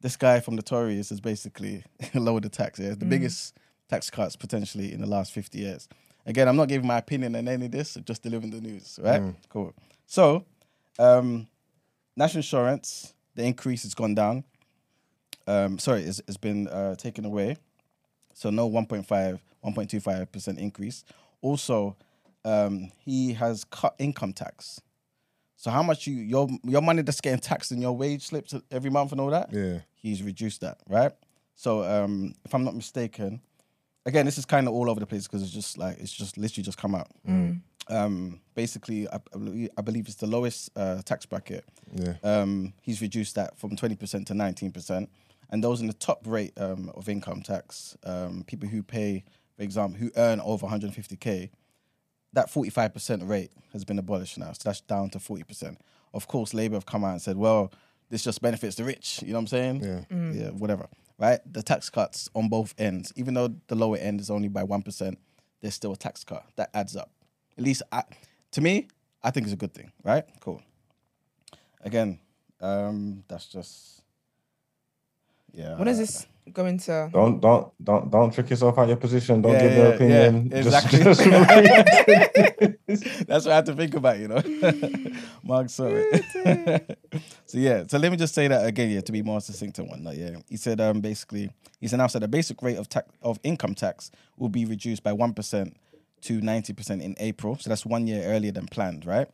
this 0.00 0.16
guy 0.16 0.40
from 0.40 0.56
the 0.56 0.62
Tories 0.62 1.10
has 1.10 1.20
basically 1.20 1.84
lowered 2.14 2.42
the 2.42 2.48
tax. 2.48 2.80
Yeah, 2.80 2.94
the 2.96 3.04
biggest 3.04 3.56
tax 3.88 4.10
cuts 4.10 4.34
potentially 4.34 4.92
in 4.92 5.00
the 5.00 5.06
last 5.06 5.30
50 5.30 5.56
years. 5.56 5.88
Again, 6.26 6.48
I'm 6.48 6.56
not 6.56 6.66
giving 6.66 6.88
my 6.88 6.98
opinion 6.98 7.36
on 7.36 7.46
any 7.46 7.66
of 7.66 7.70
this, 7.70 7.96
just 8.04 8.24
delivering 8.24 8.50
the 8.50 8.60
news, 8.60 8.98
right? 9.00 9.20
Cool. 9.48 9.72
So, 10.06 10.44
um, 10.98 11.46
national 12.16 12.40
insurance, 12.40 13.14
the 13.36 13.44
increase 13.44 13.84
has 13.84 13.94
gone 13.94 14.16
down. 14.16 14.42
Um, 15.46 15.78
sorry, 15.78 16.02
it's, 16.02 16.20
it's 16.26 16.36
been 16.36 16.66
uh, 16.66 16.96
taken 16.96 17.24
away. 17.24 17.56
So 18.34 18.50
no 18.50 18.68
1.5, 18.68 19.06
1.25% 19.64 20.58
increase. 20.58 21.04
Also, 21.40 21.96
um, 22.44 22.90
he 22.98 23.34
has 23.34 23.62
cut 23.62 23.94
income 24.00 24.32
tax. 24.32 24.80
So 25.56 25.70
how 25.70 25.82
much 25.82 26.06
you 26.06 26.14
your 26.16 26.48
your 26.64 26.82
money 26.82 27.02
that's 27.02 27.20
getting 27.20 27.40
taxed 27.40 27.72
in 27.72 27.80
your 27.80 27.92
wage 27.96 28.22
slips 28.26 28.54
every 28.70 28.90
month 28.90 29.12
and 29.12 29.20
all 29.20 29.30
that? 29.30 29.52
Yeah. 29.52 29.80
He's 29.94 30.22
reduced 30.22 30.60
that, 30.60 30.78
right? 30.88 31.12
So 31.54 31.82
um, 31.82 32.34
if 32.44 32.54
I'm 32.54 32.64
not 32.64 32.74
mistaken, 32.74 33.40
again, 34.04 34.26
this 34.26 34.36
is 34.38 34.44
kind 34.44 34.68
of 34.68 34.74
all 34.74 34.90
over 34.90 35.00
the 35.00 35.06
place 35.06 35.26
because 35.26 35.42
it's 35.42 35.52
just 35.52 35.78
like 35.78 35.98
it's 35.98 36.12
just 36.12 36.36
literally 36.36 36.62
just 36.64 36.78
come 36.78 36.94
out. 36.94 37.08
Um, 37.88 38.40
basically, 38.54 39.08
I, 39.08 39.16
I 39.16 39.38
believe- 39.38 39.70
I 39.78 39.82
believe 39.82 40.06
it's 40.08 40.16
the 40.16 40.26
lowest 40.26 40.70
uh, 40.76 41.00
tax 41.02 41.24
bracket. 41.24 41.64
Yeah. 41.94 42.14
Um, 42.24 42.72
he's 42.82 43.00
reduced 43.00 43.36
that 43.36 43.56
from 43.58 43.76
20% 43.76 44.26
to 44.26 44.34
19%. 44.34 45.08
And 45.50 45.62
those 45.62 45.80
in 45.80 45.86
the 45.86 45.92
top 45.92 46.22
rate 46.26 46.52
um, 46.56 46.90
of 46.96 47.08
income 47.08 47.42
tax, 47.42 47.96
um, 48.02 48.42
people 48.48 48.68
who 48.68 48.82
pay, 48.82 49.22
for 49.56 49.62
example, 49.62 50.00
who 50.00 50.10
earn 50.16 50.40
over 50.40 50.66
150K, 50.66 51.50
that 52.36 52.50
45% 52.50 53.26
rate 53.26 53.50
has 53.72 53.82
been 53.86 53.98
abolished 53.98 54.36
now. 54.36 54.52
So 54.52 54.60
that's 54.64 54.82
down 54.82 55.08
to 55.10 55.18
40%. 55.18 55.78
Of 56.12 56.28
course, 56.28 56.52
Labour 56.52 56.76
have 56.76 56.84
come 56.84 57.02
out 57.02 57.12
and 57.12 57.22
said, 57.22 57.38
well, 57.38 57.72
this 58.10 58.22
just 58.22 58.42
benefits 58.42 58.76
the 58.76 58.84
rich. 58.84 59.20
You 59.22 59.28
know 59.28 59.34
what 59.36 59.40
I'm 59.40 59.46
saying? 59.46 59.82
Yeah. 59.82 60.32
Yeah, 60.32 60.50
whatever. 60.50 60.86
Right? 61.18 61.40
The 61.50 61.62
tax 61.62 61.88
cuts 61.88 62.28
on 62.34 62.50
both 62.50 62.74
ends, 62.76 63.10
even 63.16 63.32
though 63.32 63.54
the 63.68 63.74
lower 63.74 63.96
end 63.96 64.20
is 64.20 64.30
only 64.30 64.48
by 64.48 64.64
1%, 64.64 65.16
there's 65.62 65.74
still 65.74 65.92
a 65.92 65.96
tax 65.96 66.24
cut. 66.24 66.44
That 66.56 66.68
adds 66.74 66.94
up. 66.94 67.10
At 67.56 67.64
least 67.64 67.82
I, 67.90 68.02
to 68.50 68.60
me, 68.60 68.88
I 69.22 69.30
think 69.30 69.44
it's 69.44 69.54
a 69.54 69.56
good 69.56 69.72
thing, 69.72 69.90
right? 70.04 70.24
Cool. 70.40 70.60
Again, 71.80 72.18
um, 72.60 73.24
that's 73.28 73.46
just 73.46 74.02
yeah. 75.54 75.78
When 75.78 75.88
is 75.88 75.96
this 75.96 76.26
going 76.52 76.78
to? 76.78 77.10
Don't 77.12 77.40
don't 77.40 77.72
don't 77.84 78.10
don't 78.10 78.32
trick 78.32 78.50
yourself 78.50 78.78
out 78.78 78.88
your 78.88 78.96
position. 78.96 79.42
Don't 79.42 79.52
Yeah, 79.52 79.62
give 79.62 79.72
your 79.76 79.88
yeah, 79.88 79.94
opinion. 79.94 80.48
yeah, 80.50 80.58
exactly. 80.58 80.98
just 81.02 81.24
read. 81.26 82.78
That's 83.26 83.44
what 83.44 83.52
I 83.52 83.56
have 83.56 83.64
to 83.64 83.74
think 83.74 83.94
about, 83.94 84.18
you 84.18 84.28
know. 84.28 84.40
Mark, 85.42 85.68
sorry. 85.70 86.04
so 87.46 87.58
yeah, 87.58 87.84
so 87.88 87.98
let 87.98 88.10
me 88.10 88.16
just 88.16 88.34
say 88.34 88.48
that 88.48 88.64
again, 88.66 88.90
yeah, 88.90 89.00
to 89.00 89.12
be 89.12 89.22
more 89.22 89.40
succinct 89.40 89.78
and 89.78 89.88
whatnot. 89.88 90.16
Yeah, 90.16 90.36
he 90.48 90.56
said 90.56 90.80
um 90.80 91.00
basically 91.00 91.50
he's 91.80 91.92
announced 91.92 92.14
that 92.14 92.20
the 92.20 92.28
basic 92.28 92.62
rate 92.62 92.76
of 92.78 92.88
tax 92.88 93.08
of 93.22 93.38
income 93.42 93.74
tax 93.74 94.10
will 94.36 94.48
be 94.48 94.64
reduced 94.64 95.02
by 95.02 95.12
one 95.12 95.34
percent 95.34 95.76
to 96.22 96.40
ninety 96.40 96.72
percent 96.72 97.02
in 97.02 97.14
April. 97.18 97.56
So 97.58 97.68
that's 97.68 97.84
one 97.84 98.06
year 98.06 98.22
earlier 98.24 98.52
than 98.52 98.66
planned, 98.66 99.04
right? 99.04 99.28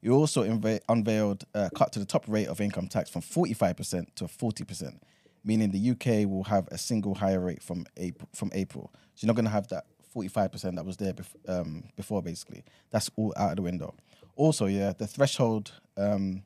He 0.00 0.08
also 0.10 0.44
unve- 0.44 0.80
unveiled 0.88 1.44
a 1.54 1.70
cut 1.70 1.92
to 1.92 1.98
the 1.98 2.04
top 2.04 2.24
rate 2.28 2.48
of 2.48 2.60
income 2.60 2.88
tax 2.88 3.08
from 3.10 3.22
45% 3.22 4.06
to 4.16 4.24
40%, 4.24 4.98
meaning 5.44 5.70
the 5.70 5.90
UK 5.90 6.28
will 6.28 6.44
have 6.44 6.68
a 6.70 6.78
single 6.78 7.14
higher 7.14 7.40
rate 7.40 7.62
from 7.62 7.86
April. 7.96 8.28
From 8.34 8.50
April. 8.54 8.90
So 9.14 9.24
you're 9.24 9.28
not 9.28 9.36
going 9.36 9.44
to 9.46 9.50
have 9.50 9.68
that 9.68 9.84
45% 10.14 10.76
that 10.76 10.84
was 10.84 10.96
there 10.96 11.12
bef- 11.14 11.48
um, 11.48 11.84
before, 11.96 12.22
basically. 12.22 12.64
That's 12.90 13.10
all 13.16 13.32
out 13.36 13.50
of 13.50 13.56
the 13.56 13.62
window. 13.62 13.94
Also, 14.36 14.66
yeah, 14.66 14.92
the 14.96 15.06
threshold 15.06 15.72
um, 15.96 16.42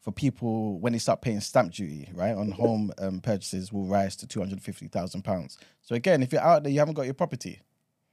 for 0.00 0.12
people 0.12 0.78
when 0.78 0.92
they 0.92 0.98
start 0.98 1.20
paying 1.22 1.40
stamp 1.40 1.72
duty, 1.72 2.08
right, 2.14 2.34
on 2.34 2.50
home 2.52 2.92
um, 2.98 3.20
purchases 3.20 3.72
will 3.72 3.86
rise 3.86 4.16
to 4.16 4.26
£250,000. 4.26 5.56
So 5.82 5.94
again, 5.94 6.22
if 6.22 6.32
you're 6.32 6.42
out 6.42 6.62
there, 6.62 6.72
you 6.72 6.78
haven't 6.78 6.94
got 6.94 7.02
your 7.06 7.14
property, 7.14 7.60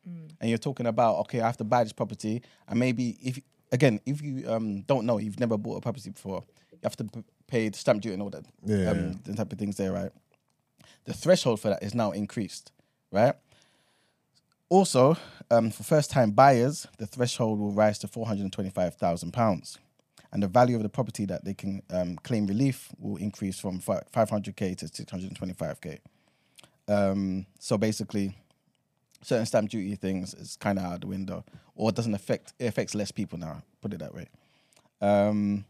and 0.06 0.50
you're 0.50 0.58
talking 0.58 0.86
about 0.86 1.16
okay, 1.20 1.40
I 1.40 1.46
have 1.46 1.56
to 1.58 1.64
buy 1.64 1.84
this 1.84 1.94
property, 1.94 2.42
and 2.68 2.78
maybe 2.78 3.18
if 3.22 3.40
again, 3.72 4.02
if 4.06 4.22
you 4.22 4.44
um, 4.52 4.82
don't 4.82 5.06
know, 5.06 5.18
you've 5.18 5.40
never 5.40 5.58
bought 5.58 5.78
a 5.78 5.82
property 5.82 6.10
before, 6.10 6.44
you 6.72 6.80
have 6.84 6.98
to 6.98 7.06
p- 7.06 7.24
the 7.54 7.78
stamp 7.78 8.02
duty 8.02 8.14
and 8.14 8.22
all 8.24 8.30
that, 8.30 8.46
Yeah, 8.66 8.90
um, 8.92 9.22
the 9.24 9.34
type 9.36 9.52
of 9.54 9.60
things 9.60 9.78
there, 9.78 9.92
right? 9.92 10.12
The 11.06 11.14
threshold 11.14 11.60
for 11.60 11.70
that 11.70 11.84
is 11.84 11.94
now 11.94 12.12
increased, 12.12 12.72
right? 13.12 13.36
Also, 14.70 15.18
um, 15.52 15.70
for 15.70 15.84
first-time 15.84 16.32
buyers, 16.32 16.88
the 16.98 17.06
threshold 17.06 17.60
will 17.60 17.72
rise 17.72 18.00
to 18.00 18.08
four 18.08 18.26
hundred 18.26 18.52
twenty-five 18.52 18.96
thousand 18.96 19.32
pounds, 19.32 19.78
and 20.32 20.42
the 20.42 20.48
value 20.48 20.76
of 20.76 20.84
the 20.84 20.90
property 20.90 21.26
that 21.26 21.46
they 21.46 21.54
can 21.54 21.82
um, 21.92 22.16
claim 22.18 22.48
relief 22.48 22.90
will 22.98 23.18
increase 23.18 23.60
from 23.60 23.80
five 23.80 24.30
hundred 24.30 24.56
k 24.56 24.74
to 24.76 24.88
six 24.88 25.12
hundred 25.12 25.36
twenty-five 25.36 25.80
k. 25.80 26.00
Um, 26.88 27.46
so 27.60 27.78
basically, 27.78 28.36
certain 29.22 29.46
stamp 29.46 29.70
duty 29.70 29.96
things 29.96 30.34
is 30.34 30.56
kind 30.56 30.80
of 30.80 30.86
out 30.86 31.02
the 31.02 31.08
window, 31.08 31.46
or 31.76 31.90
it 31.90 31.96
doesn't 31.96 32.16
affect 32.16 32.54
it 32.58 32.66
affects 32.66 32.96
less 32.96 33.12
people 33.12 33.38
now. 33.38 33.62
Put 33.82 33.94
it 33.94 34.00
that 34.00 34.16
way. 34.16 34.28
Um, 35.02 35.66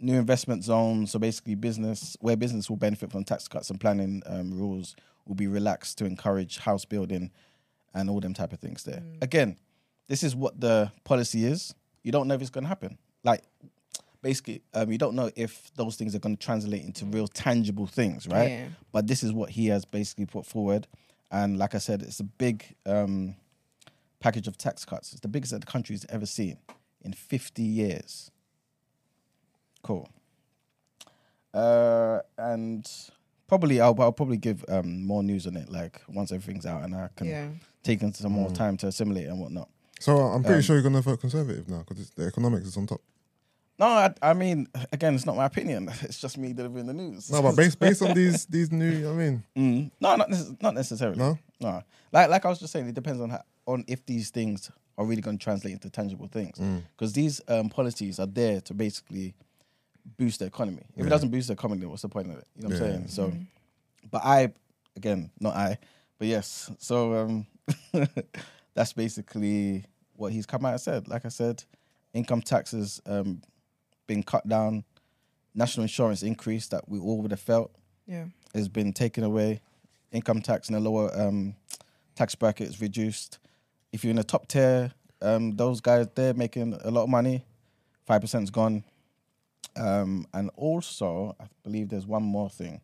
new 0.00 0.18
investment 0.18 0.64
zones, 0.64 1.12
so 1.12 1.18
basically 1.18 1.54
business 1.54 2.16
where 2.20 2.36
business 2.36 2.68
will 2.68 2.76
benefit 2.76 3.10
from 3.12 3.24
tax 3.24 3.46
cuts 3.48 3.70
and 3.70 3.80
planning 3.80 4.22
um, 4.26 4.50
rules 4.58 4.96
will 5.26 5.34
be 5.34 5.46
relaxed 5.46 5.98
to 5.98 6.06
encourage 6.06 6.58
house 6.58 6.84
building 6.84 7.30
and 7.94 8.08
all 8.08 8.20
them 8.20 8.34
type 8.34 8.52
of 8.52 8.60
things. 8.60 8.84
There 8.84 9.02
again, 9.20 9.56
this 10.08 10.22
is 10.22 10.34
what 10.34 10.60
the 10.60 10.90
policy 11.04 11.44
is. 11.44 11.74
You 12.02 12.12
don't 12.12 12.28
know 12.28 12.34
if 12.34 12.40
it's 12.40 12.50
going 12.50 12.64
to 12.64 12.68
happen. 12.68 12.98
Like 13.22 13.44
basically, 14.22 14.62
um, 14.74 14.90
you 14.90 14.98
don't 14.98 15.14
know 15.14 15.30
if 15.36 15.72
those 15.74 15.96
things 15.96 16.14
are 16.14 16.18
going 16.18 16.36
to 16.36 16.44
translate 16.44 16.84
into 16.84 17.04
real 17.04 17.28
tangible 17.28 17.86
things, 17.86 18.26
right? 18.26 18.50
Yeah. 18.50 18.66
But 18.92 19.06
this 19.06 19.22
is 19.22 19.32
what 19.32 19.50
he 19.50 19.66
has 19.68 19.84
basically 19.84 20.26
put 20.26 20.46
forward, 20.46 20.86
and 21.30 21.58
like 21.58 21.74
I 21.74 21.78
said, 21.78 22.02
it's 22.02 22.20
a 22.20 22.24
big 22.24 22.64
um, 22.86 23.36
package 24.20 24.48
of 24.48 24.56
tax 24.56 24.84
cuts. 24.84 25.12
It's 25.12 25.20
the 25.20 25.28
biggest 25.28 25.52
that 25.52 25.60
the 25.60 25.66
country's 25.66 26.06
ever 26.08 26.26
seen 26.26 26.58
in 27.02 27.12
50 27.12 27.62
years. 27.62 28.30
Cool. 29.82 30.08
Uh, 31.52 32.20
and 32.38 32.88
probably 33.48 33.80
I'll, 33.80 33.96
I'll 34.00 34.12
probably 34.12 34.36
give 34.36 34.64
um, 34.68 35.04
more 35.04 35.22
news 35.22 35.46
on 35.46 35.56
it 35.56 35.68
like 35.70 36.00
once 36.08 36.30
everything's 36.32 36.66
out 36.66 36.84
and 36.84 36.94
I 36.94 37.08
can 37.16 37.26
Yeah. 37.26 37.48
take 37.82 38.02
into 38.02 38.22
some 38.22 38.32
more 38.32 38.50
time 38.50 38.76
to 38.78 38.86
assimilate 38.86 39.26
and 39.26 39.40
whatnot. 39.40 39.68
So 39.98 40.16
I'm 40.18 40.42
pretty 40.42 40.56
Um, 40.58 40.62
sure 40.62 40.76
you're 40.76 40.82
gonna 40.82 41.02
vote 41.02 41.20
conservative 41.20 41.68
now 41.68 41.84
because 41.86 42.10
the 42.10 42.24
economics 42.26 42.66
is 42.66 42.76
on 42.76 42.86
top. 42.86 43.00
No, 43.78 43.86
I, 43.86 44.14
I 44.22 44.34
mean, 44.34 44.68
again, 44.92 45.14
it's 45.14 45.24
not 45.26 45.36
my 45.36 45.46
opinion. 45.46 45.90
It's 46.02 46.20
just 46.20 46.36
me 46.38 46.52
delivering 46.52 46.86
the 46.86 46.92
news. 46.94 47.30
No, 47.30 47.42
but 47.42 47.56
based 47.56 47.78
based 47.78 48.02
on 48.02 48.14
these 48.14 48.46
these 48.54 48.70
new, 48.70 49.10
I 49.10 49.12
mean, 49.14 49.42
Mm, 49.56 49.90
no, 50.00 50.16
not 50.16 50.30
not 50.62 50.74
necessarily. 50.74 51.18
No? 51.18 51.38
no. 51.60 51.82
Like 52.12 52.28
like 52.30 52.44
I 52.44 52.48
was 52.48 52.60
just 52.60 52.72
saying, 52.72 52.86
it 52.88 52.94
depends 52.94 53.20
on 53.20 53.30
how, 53.30 53.42
on 53.66 53.84
if 53.88 54.06
these 54.06 54.30
things 54.30 54.70
are 54.96 55.04
really 55.06 55.22
going 55.22 55.38
to 55.38 55.42
translate 55.44 55.72
into 55.72 55.88
tangible 55.90 56.28
things. 56.28 56.58
Mm. 56.58 56.82
Because 56.96 57.12
these 57.14 57.40
um, 57.48 57.68
policies 57.70 58.20
are 58.20 58.26
there 58.26 58.60
to 58.60 58.74
basically 58.74 59.34
boost 60.16 60.38
the 60.40 60.46
economy. 60.46 60.82
If 60.96 61.06
it 61.06 61.08
doesn't 61.08 61.30
boost 61.30 61.48
the 61.48 61.54
economy, 61.54 61.80
then 61.80 61.90
what's 61.90 62.02
the 62.02 62.08
point 62.08 62.30
of 62.30 62.38
it? 62.38 62.46
You 62.56 62.62
know 62.62 62.68
what 62.74 62.82
I'm 62.82 62.90
saying? 62.92 63.08
So, 63.08 63.32
but 64.10 64.22
I, 64.24 64.52
again, 64.96 65.30
not 65.40 65.54
I, 65.54 65.78
but 66.18 66.28
yes. 66.28 66.70
So 66.78 67.14
um, 67.14 67.46
that's 68.74 68.92
basically 68.92 69.84
what 70.14 70.32
he's 70.32 70.46
come 70.46 70.64
out 70.64 70.72
and 70.72 70.80
said. 70.80 71.08
Like 71.08 71.24
I 71.24 71.28
said, 71.28 71.64
income 72.12 72.42
taxes 72.42 73.00
um, 73.06 73.42
been 74.06 74.22
cut 74.22 74.48
down 74.48 74.84
national 75.54 75.82
insurance 75.82 76.22
increase 76.22 76.68
that 76.68 76.88
we 76.88 76.98
all 76.98 77.20
would 77.22 77.30
have 77.32 77.40
felt 77.40 77.72
Yeah. 78.06 78.26
has 78.54 78.68
been 78.68 78.92
taken 78.92 79.24
away. 79.24 79.60
Income 80.12 80.42
tax 80.42 80.68
in 80.68 80.74
a 80.74 80.80
lower 80.80 81.10
um, 81.20 81.54
tax 82.14 82.34
bracket 82.34 82.68
is 82.68 82.80
reduced. 82.80 83.38
If 83.92 84.04
you're 84.04 84.10
in 84.10 84.16
the 84.16 84.24
top 84.24 84.46
tier, 84.48 84.92
um, 85.22 85.52
those 85.56 85.80
guys 85.80 86.06
they're 86.14 86.34
making 86.34 86.78
a 86.84 86.90
lot 86.90 87.04
of 87.04 87.08
money. 87.08 87.44
Five 88.06 88.20
percent's 88.20 88.50
gone. 88.50 88.84
Um, 89.76 90.26
and 90.34 90.50
also, 90.56 91.36
I 91.40 91.44
believe 91.62 91.88
there's 91.88 92.06
one 92.06 92.22
more 92.22 92.50
thing. 92.50 92.80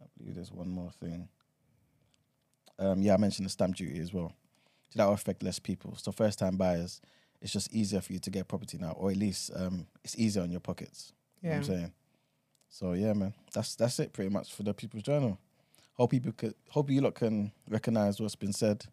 I 0.00 0.06
believe 0.16 0.34
there's 0.34 0.52
one 0.52 0.68
more 0.68 0.90
thing. 0.90 1.28
Um, 2.78 3.02
yeah, 3.02 3.14
I 3.14 3.16
mentioned 3.16 3.46
the 3.46 3.50
stamp 3.50 3.76
duty 3.76 3.98
as 4.00 4.12
well. 4.12 4.32
So 4.90 4.98
that 4.98 5.06
will 5.06 5.14
affect 5.14 5.42
less 5.42 5.58
people. 5.58 5.96
So 5.96 6.12
first 6.12 6.38
time 6.38 6.56
buyers, 6.56 7.00
it's 7.40 7.52
just 7.52 7.72
easier 7.72 8.00
for 8.00 8.12
you 8.12 8.18
to 8.20 8.30
get 8.30 8.48
property 8.48 8.78
now, 8.78 8.92
or 8.92 9.10
at 9.10 9.16
least 9.16 9.50
um, 9.54 9.86
it's 10.04 10.16
easier 10.18 10.42
on 10.42 10.50
your 10.50 10.60
pockets. 10.60 11.12
You 11.42 11.48
know 11.50 11.54
Yeah. 11.54 11.60
what 11.60 11.68
I'm 11.68 11.74
saying? 11.76 11.92
So 12.70 12.92
yeah, 12.92 13.12
man, 13.12 13.34
that's 13.52 13.74
that's 13.76 13.98
it 13.98 14.12
pretty 14.12 14.30
much 14.30 14.52
for 14.54 14.62
the 14.62 14.74
People's 14.74 15.02
Journal. 15.02 15.38
Hope 15.94 16.10
people 16.10 16.32
could, 16.32 16.54
hope 16.70 16.90
you 16.90 17.00
lot 17.00 17.14
can 17.14 17.50
recognize 17.68 18.20
what's 18.20 18.36
been 18.36 18.52
said, 18.52 18.84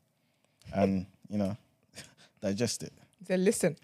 and 0.74 1.06
you 1.30 1.38
know, 1.38 1.56
digest 2.42 2.84
it. 2.84 2.94
So 3.28 3.36
listen. 3.36 3.76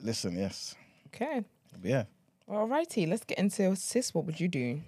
Listen, 0.00 0.36
yes, 0.36 0.74
Okay. 1.06 1.44
But 1.80 1.90
yeah. 1.90 2.04
All 2.48 2.66
righty. 2.66 3.06
Let's 3.06 3.24
get 3.24 3.38
into 3.38 3.74
sis. 3.76 4.14
What 4.14 4.26
would 4.26 4.40
you 4.40 4.48
do? 4.48 4.80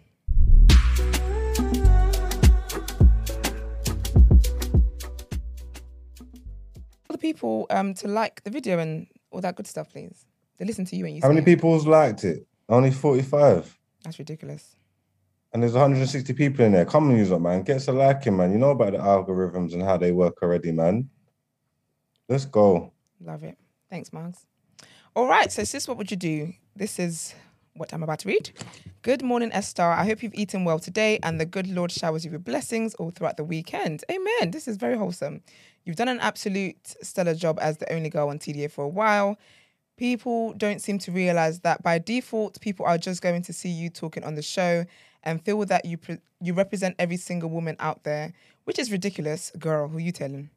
All 7.09 7.13
the 7.13 7.19
people 7.19 7.67
um 7.71 7.95
to 7.95 8.09
like 8.09 8.43
the 8.45 8.51
video 8.51 8.79
and 8.79 9.07
all 9.31 9.41
that 9.41 9.57
good 9.57 9.67
stuff, 9.67 9.91
please. 9.91 10.27
They 10.59 10.65
listen 10.65 10.85
to 10.87 10.97
you 10.97 11.07
and 11.07 11.17
you. 11.17 11.23
How 11.23 11.29
say 11.29 11.35
many 11.35 11.43
it. 11.43 11.55
people's 11.57 11.87
liked 11.87 12.25
it? 12.25 12.47
Only 12.69 12.91
45. 12.91 13.79
That's 14.03 14.19
ridiculous. 14.19 14.77
And 15.53 15.63
there's 15.63 15.73
160 15.75 16.33
people 16.33 16.65
in 16.65 16.73
there. 16.73 16.85
Come 16.85 17.11
on, 17.11 17.17
use 17.17 17.31
it, 17.31 17.39
man. 17.39 17.63
Get 17.63 17.81
some 17.81 17.97
liking, 17.97 18.37
man. 18.37 18.53
You 18.53 18.59
know 18.59 18.71
about 18.71 18.93
the 18.93 18.99
algorithms 18.99 19.73
and 19.73 19.83
how 19.83 19.97
they 19.97 20.13
work 20.13 20.43
already, 20.43 20.73
man. 20.73 21.09
Let's 22.29 22.45
go. 22.45 22.93
Love 23.21 23.45
it. 23.45 23.57
Thanks, 23.89 24.13
Marks. 24.13 24.47
All 25.15 25.29
right. 25.29 25.51
So, 25.53 25.65
sis, 25.65 25.87
what 25.87 25.97
would 25.97 26.11
you 26.11 26.17
do? 26.17 26.53
This 26.77 26.99
is 26.99 27.35
what 27.73 27.95
I'm 27.95 28.03
about 28.03 28.19
to 28.19 28.29
read. 28.29 28.51
Good 29.01 29.23
morning, 29.23 29.51
Esther. 29.51 29.83
I 29.83 30.05
hope 30.05 30.23
you've 30.23 30.35
eaten 30.35 30.67
well 30.67 30.79
today 30.79 31.19
and 31.23 31.41
the 31.41 31.47
good 31.47 31.67
Lord 31.67 31.91
showers 31.91 32.23
you 32.27 32.31
with 32.31 32.45
blessings 32.45 32.95
all 32.97 33.09
throughout 33.09 33.39
the 33.39 33.45
weekend. 33.45 34.05
Amen. 34.11 34.51
This 34.51 34.69
is 34.69 34.77
very 34.77 34.95
wholesome. 34.95 35.41
You've 35.87 35.97
done 35.97 36.09
an 36.09 36.21
absolute 36.21 36.77
stellar 37.01 37.35
job 37.35 37.59
as 37.63 37.79
the 37.79 37.91
only 37.91 38.11
girl 38.11 38.29
on 38.29 38.39
TDA 38.39 38.71
for 38.71 38.85
a 38.85 38.89
while. 38.89 39.39
People 39.97 40.53
don't 40.53 40.83
seem 40.83 40.99
to 40.99 41.13
realize 41.13 41.61
that 41.61 41.83
by 41.83 41.99
default, 41.99 42.61
people 42.61 42.85
are 42.85 42.99
just 42.99 43.23
going 43.23 43.41
to 43.41 43.55
see 43.55 43.71
you 43.71 43.89
talking 43.89 44.23
on 44.23 44.35
the 44.35 44.43
show 44.43 44.85
and 45.23 45.43
feel 45.43 45.65
that 45.65 45.87
you 45.87 45.97
pre- 45.97 46.19
you 46.43 46.53
represent 46.53 46.95
every 46.99 47.17
single 47.17 47.49
woman 47.49 47.77
out 47.81 48.05
there, 48.05 48.35
which 48.65 48.79
is 48.79 48.93
ridiculous. 48.93 49.51
Girl, 49.59 49.89
who 49.89 49.97
are 49.97 50.01
you 50.01 50.13
telling? 50.13 50.51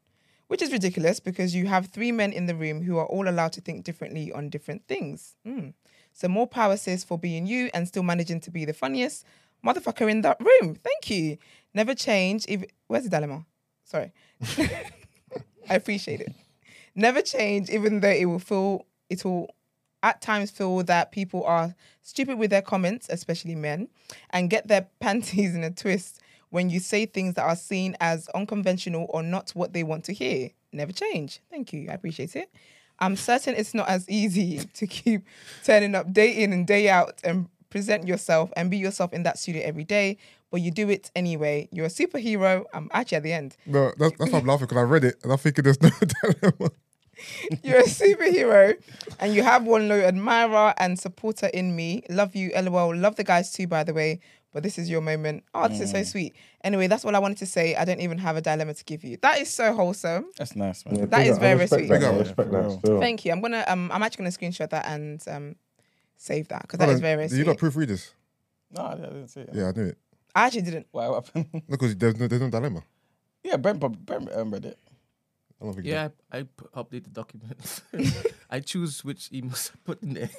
which 0.49 0.63
is 0.63 0.71
ridiculous 0.71 1.19
because 1.19 1.53
you 1.55 1.67
have 1.67 1.85
three 1.85 2.11
men 2.11 2.33
in 2.33 2.47
the 2.47 2.55
room 2.55 2.81
who 2.81 2.97
are 2.97 3.05
all 3.05 3.29
allowed 3.29 3.53
to 3.53 3.61
think 3.61 3.83
differently 3.83 4.31
on 4.31 4.49
different 4.49 4.85
things. 4.87 5.35
Mm. 5.47 5.73
So 6.13 6.27
more 6.27 6.47
power, 6.47 6.77
sis, 6.77 7.03
for 7.03 7.17
being 7.17 7.47
you 7.47 7.69
and 7.73 7.87
still 7.87 8.03
managing 8.03 8.39
to 8.41 8.51
be 8.51 8.65
the 8.65 8.73
funniest 8.73 9.25
motherfucker 9.65 10.09
in 10.09 10.21
that 10.21 10.39
room. 10.39 10.75
Thank 10.75 11.09
you. 11.09 11.37
Never 11.73 11.93
change. 11.93 12.45
If, 12.47 12.63
where's 12.87 13.03
the 13.03 13.09
dilemma? 13.09 13.45
Sorry. 13.83 14.11
I 15.69 15.75
appreciate 15.75 16.21
it. 16.21 16.33
Never 16.95 17.21
change, 17.21 17.69
even 17.69 17.99
though 17.99 18.09
it 18.09 18.25
will 18.25 18.39
feel 18.39 18.85
it 19.09 19.23
will 19.23 19.49
at 20.01 20.21
times 20.21 20.51
feel 20.51 20.81
that 20.83 21.11
people 21.11 21.43
are 21.43 21.75
stupid 22.01 22.37
with 22.37 22.49
their 22.49 22.61
comments, 22.61 23.07
especially 23.09 23.55
men, 23.55 23.89
and 24.29 24.49
get 24.49 24.67
their 24.67 24.87
panties 24.99 25.55
in 25.55 25.63
a 25.63 25.71
twist 25.71 26.21
when 26.49 26.69
you 26.69 26.79
say 26.79 27.05
things 27.05 27.35
that 27.35 27.43
are 27.43 27.55
seen 27.55 27.95
as 27.99 28.27
unconventional 28.29 29.05
or 29.09 29.21
not 29.21 29.51
what 29.51 29.73
they 29.73 29.83
want 29.83 30.03
to 30.05 30.13
hear. 30.13 30.49
Never 30.71 30.91
change. 30.91 31.41
Thank 31.49 31.73
you. 31.73 31.89
I 31.89 31.93
appreciate 31.93 32.35
it. 32.35 32.51
I'm 32.99 33.15
certain 33.15 33.55
it's 33.55 33.73
not 33.73 33.87
as 33.89 34.07
easy 34.09 34.59
to 34.73 34.87
keep 34.87 35.25
turning 35.63 35.95
up 35.95 36.11
day 36.13 36.31
in 36.31 36.53
and 36.53 36.67
day 36.67 36.89
out 36.89 37.19
and 37.23 37.47
present 37.69 38.07
yourself 38.07 38.51
and 38.55 38.69
be 38.69 38.77
yourself 38.77 39.13
in 39.13 39.23
that 39.23 39.37
studio 39.37 39.61
every 39.63 39.83
day, 39.83 40.17
but 40.51 40.61
you 40.61 40.71
do 40.71 40.89
it 40.89 41.11
anyway. 41.15 41.69
You're 41.71 41.85
a 41.85 41.89
superhero. 41.89 42.65
I'm 42.73 42.89
actually 42.93 43.17
at 43.17 43.23
the 43.23 43.33
end. 43.33 43.57
No, 43.65 43.91
that's, 43.97 44.17
that's 44.17 44.31
why 44.31 44.39
I'm 44.39 44.45
laughing 44.45 44.67
because 44.67 44.77
I 44.77 44.83
read 44.83 45.03
it 45.03 45.15
and 45.23 45.31
I'm 45.31 45.37
thinking 45.37 45.63
there's 45.63 45.81
no 45.81 45.89
dilemma. 46.23 46.71
You're 47.63 47.79
a 47.79 47.83
superhero 47.83 48.81
and 49.19 49.33
you 49.33 49.43
have 49.43 49.65
one 49.65 49.89
loyal 49.89 50.05
admirer 50.05 50.73
and 50.77 50.97
supporter 50.97 51.47
in 51.47 51.75
me. 51.75 52.03
Love 52.09 52.35
you, 52.35 52.51
lol. 52.55 52.95
Love 52.95 53.17
the 53.17 53.23
guys 53.23 53.51
too, 53.51 53.67
by 53.67 53.83
the 53.83 53.93
way. 53.93 54.21
But 54.51 54.63
this 54.63 54.79
is 54.79 54.89
your 54.89 55.01
moment. 55.01 55.43
Oh, 55.53 55.67
this 55.67 55.79
is 55.79 55.91
so 55.91 56.01
sweet. 56.01 56.35
Anyway, 56.63 56.87
that's 56.87 57.05
all 57.05 57.15
I 57.15 57.19
wanted 57.19 57.37
to 57.37 57.45
say. 57.45 57.75
I 57.75 57.85
don't 57.85 57.99
even 58.01 58.17
have 58.17 58.35
a 58.35 58.41
dilemma 58.41 58.73
to 58.73 58.83
give 58.83 59.03
you. 59.03 59.17
That 59.21 59.39
is 59.39 59.49
so 59.53 59.73
wholesome. 59.73 60.25
That's 60.37 60.55
nice, 60.55 60.83
man. 60.85 60.95
Yeah, 60.95 61.05
That 61.05 61.17
big 61.19 61.27
is 61.27 61.35
up. 61.37 61.43
I 61.43 61.53
very 61.55 61.67
sweet. 61.67 61.87
That, 61.87 61.99
Big 61.99 62.03
I 62.03 62.07
up. 62.11 62.19
respect 62.19 62.51
Yeah, 62.51 62.61
that 62.81 62.97
Thank 62.99 63.25
you. 63.25 63.31
I'm 63.31 63.41
gonna 63.41 63.63
um 63.67 63.91
I'm 63.93 64.01
actually 64.01 64.23
gonna 64.25 64.31
screenshot 64.31 64.69
that 64.71 64.85
and 64.87 65.23
um 65.27 65.55
save 66.17 66.47
that 66.47 66.63
because 66.63 66.79
that 66.79 66.85
Hold 66.85 66.95
is 66.95 67.01
very, 67.01 67.15
very 67.15 67.27
Did 67.27 67.37
you 67.37 67.43
sweet. 67.43 67.61
not 67.61 67.71
proofread 67.71 67.87
this? 67.87 68.13
No, 68.71 68.85
I 68.85 68.95
didn't 68.95 69.27
see 69.27 69.41
it. 69.41 69.49
Yeah, 69.53 69.67
I 69.67 69.71
knew 69.71 69.85
it. 69.87 69.97
I 70.35 70.45
actually 70.47 70.61
didn't. 70.63 70.87
Why 70.91 71.07
what 71.09 71.25
happened? 71.25 71.49
No, 71.53 71.61
because 71.69 71.95
there's 71.95 72.17
no, 72.19 72.27
there's 72.27 72.41
no 72.41 72.49
dilemma. 72.49 72.81
yeah, 73.43 73.57
Brent, 73.57 73.79
prob- 73.79 74.03
Brent 74.05 74.31
um, 74.33 74.51
read 74.51 74.65
it. 74.65 74.79
I 75.61 75.65
don't 75.65 75.73
think 75.73 75.85
Yeah, 75.85 76.09
I, 76.31 76.37
I 76.39 76.41
p- 76.43 76.49
update 76.75 77.03
the 77.03 77.09
documents. 77.11 77.81
I 78.49 78.59
choose 78.61 79.03
which 79.03 79.29
emails 79.31 79.71
I 79.73 79.79
put 79.85 80.01
in 80.03 80.13
there. 80.13 80.29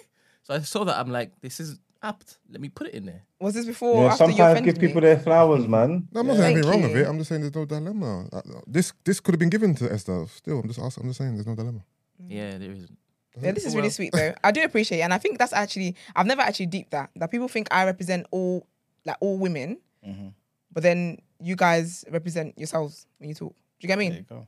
So 0.43 0.55
I 0.55 0.61
saw 0.61 0.85
that 0.85 0.99
I'm 0.99 1.11
like, 1.12 1.41
this 1.43 1.61
is 1.61 1.78
apt. 2.02 2.39
Let 2.51 2.60
me 2.60 2.68
put 2.68 2.89
it 2.89 2.94
in 2.94 3.06
there. 3.06 3.22
Was 3.40 3.55
this 3.55 3.66
before 3.66 4.05
Yeah, 4.05 4.12
after 4.12 4.24
you 4.24 4.31
sometimes 4.31 4.52
offended 4.52 4.74
give 4.74 4.81
people 4.81 5.01
their 5.01 5.18
flowers, 5.18 5.66
man. 5.68 6.09
No, 6.12 6.20
I'm 6.20 6.27
not 6.27 6.35
Yeah. 6.35 6.40
saying 6.40 6.56
anything 6.56 6.70
wrong 6.70 6.82
with 6.82 6.90
you. 6.93 6.98
it. 7.05 7.06
I'm 7.09 7.18
just 7.18 7.28
saying 7.28 7.40
there's 7.43 7.55
no 7.55 7.64
dilemma. 7.64 8.28
Uh, 8.32 8.43
This 8.66 8.93
this 9.05 9.20
could 9.20 9.35
have 9.35 9.39
been 9.39 9.51
given 9.51 9.74
to 9.77 9.93
Esther. 9.93 10.27
Still, 10.28 10.60
I'm 10.60 10.68
just 10.68 10.78
asking, 10.81 11.02
I'm 11.05 11.10
just 11.10 11.18
saying 11.18 11.35
there's 11.35 11.47
no 11.47 11.55
dilemma. 11.55 11.85
Yeah, 12.28 12.59
there 12.59 12.72
isn't. 12.72 12.97
Yeah, 13.40 13.52
this 13.52 13.64
is 13.64 13.74
really 13.74 13.89
Well- 13.89 13.90
sweet 13.93 14.12
though. 14.12 14.35
I 14.43 14.51
do 14.51 14.62
appreciate 14.64 14.98
it. 14.98 15.02
And 15.02 15.14
I 15.14 15.18
think 15.18 15.39
that's 15.39 15.52
actually 15.52 15.94
I've 16.16 16.27
never 16.27 16.43
actually 16.43 16.66
deeped 16.66 16.90
that. 16.93 17.10
That 17.16 17.31
people 17.31 17.48
think 17.48 17.68
I 17.70 17.85
represent 17.85 18.27
all 18.31 18.66
like 19.05 19.16
all 19.20 19.39
women, 19.39 19.78
Mm-hmm. 20.06 20.28
but 20.72 20.82
then 20.82 21.18
you 21.40 21.56
guys 21.56 22.05
represent 22.10 22.59
yourselves 22.59 23.06
when 23.18 23.28
you 23.28 23.35
talk. 23.35 23.55
Do 23.55 23.86
you 23.86 23.89
get 23.89 23.98
me? 23.98 24.09
There 24.09 24.18
you 24.18 24.24
go. 24.24 24.47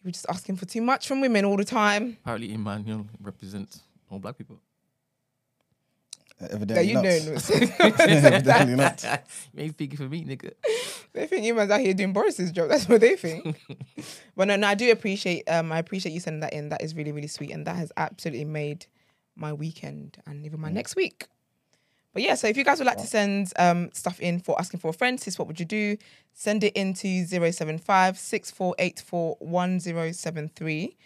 People 0.00 0.12
just 0.12 0.26
asking 0.28 0.56
for 0.56 0.64
too 0.66 0.80
much 0.82 1.06
from 1.08 1.20
women 1.20 1.44
all 1.44 1.56
the 1.56 1.64
time. 1.64 2.16
Apparently, 2.22 2.52
Emmanuel 2.54 3.06
represents 3.20 3.82
all 4.10 4.18
black 4.18 4.36
people. 4.38 4.60
Uh, 6.40 6.46
that 6.60 6.86
you 6.86 6.94
not. 6.94 7.04
know. 7.04 7.10
Evidently 7.80 8.76
not. 8.76 9.02
you 9.54 9.62
ain't 9.62 9.72
speaking 9.72 9.96
for 9.96 10.08
me, 10.08 10.24
nigga. 10.24 10.52
they 11.12 11.26
think 11.26 11.44
you 11.44 11.54
man's 11.54 11.70
out 11.70 11.80
here 11.80 11.94
doing 11.94 12.12
Boris's 12.12 12.52
job. 12.52 12.68
That's 12.68 12.88
what 12.88 13.00
they 13.00 13.16
think. 13.16 13.60
but 14.36 14.46
no, 14.46 14.56
no, 14.56 14.68
I 14.68 14.74
do 14.74 14.90
appreciate 14.92 15.50
um 15.50 15.72
I 15.72 15.78
appreciate 15.78 16.12
you 16.12 16.20
sending 16.20 16.40
that 16.40 16.52
in. 16.52 16.68
That 16.68 16.82
is 16.82 16.94
really, 16.94 17.12
really 17.12 17.26
sweet. 17.26 17.50
And 17.50 17.66
that 17.66 17.76
has 17.76 17.90
absolutely 17.96 18.44
made 18.44 18.86
my 19.34 19.52
weekend 19.52 20.18
and 20.26 20.44
even 20.46 20.60
my 20.60 20.70
next 20.70 20.94
week. 20.96 21.26
But 22.14 22.22
yeah, 22.22 22.34
so 22.34 22.48
if 22.48 22.56
you 22.56 22.64
guys 22.64 22.78
would 22.78 22.86
like 22.86 22.98
to 22.98 23.06
send 23.06 23.52
um, 23.58 23.90
stuff 23.92 24.18
in 24.20 24.40
for 24.40 24.58
asking 24.58 24.80
for 24.80 24.88
a 24.88 24.92
friend, 24.92 25.20
sis, 25.20 25.38
what 25.38 25.46
would 25.46 25.60
you 25.60 25.66
do? 25.66 25.96
Send 26.32 26.64
it 26.64 26.74
into 26.74 27.24
075 27.26 28.18
6484 28.18 29.36
1073. 29.40 30.96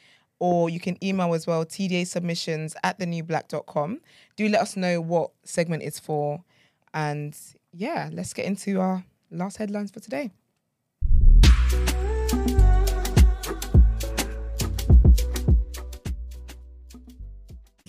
Or 0.42 0.68
you 0.68 0.80
can 0.80 0.96
email 1.04 1.34
as 1.34 1.46
well, 1.46 1.64
TDA 1.64 2.04
submissions 2.04 2.74
at 2.82 2.98
thenewblack.com. 2.98 4.00
Do 4.34 4.48
let 4.48 4.60
us 4.60 4.76
know 4.76 5.00
what 5.00 5.30
segment 5.44 5.84
it's 5.84 6.00
for. 6.00 6.42
And 6.92 7.38
yeah, 7.72 8.10
let's 8.12 8.32
get 8.32 8.46
into 8.46 8.80
our 8.80 9.04
last 9.30 9.58
headlines 9.58 9.92
for 9.92 10.00
today. 10.00 10.32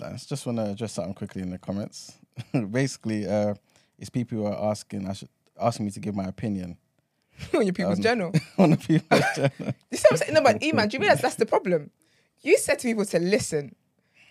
I 0.00 0.16
just 0.16 0.46
want 0.46 0.58
to 0.58 0.70
address 0.70 0.92
something 0.92 1.14
quickly 1.14 1.42
in 1.42 1.50
the 1.50 1.58
comments. 1.58 2.12
Basically, 2.70 3.26
uh, 3.26 3.54
it's 3.98 4.10
people 4.10 4.38
who 4.38 4.46
are 4.46 4.70
asking 4.70 5.08
I 5.08 5.12
should 5.14 5.28
asking 5.60 5.86
me 5.86 5.90
to 5.92 6.00
give 6.00 6.14
my 6.14 6.24
opinion 6.26 6.76
on 7.54 7.64
your 7.64 7.72
people's 7.72 7.98
Um, 7.98 8.02
journal. 8.02 8.32
on 8.58 8.70
the 8.70 8.76
people's 8.76 9.22
journal. 9.34 9.74
You 9.90 9.98
see 9.98 10.04
what 10.08 10.12
I'm 10.12 10.16
saying? 10.18 10.34
No, 10.34 10.42
but 10.42 10.62
E-Man, 10.62 10.88
do 10.88 10.96
you 10.96 11.00
realize 11.00 11.20
that's 11.20 11.36
the 11.36 11.46
problem? 11.46 11.90
You 12.44 12.58
said 12.58 12.78
to 12.80 12.86
people 12.86 13.04
to 13.06 13.18
listen, 13.18 13.74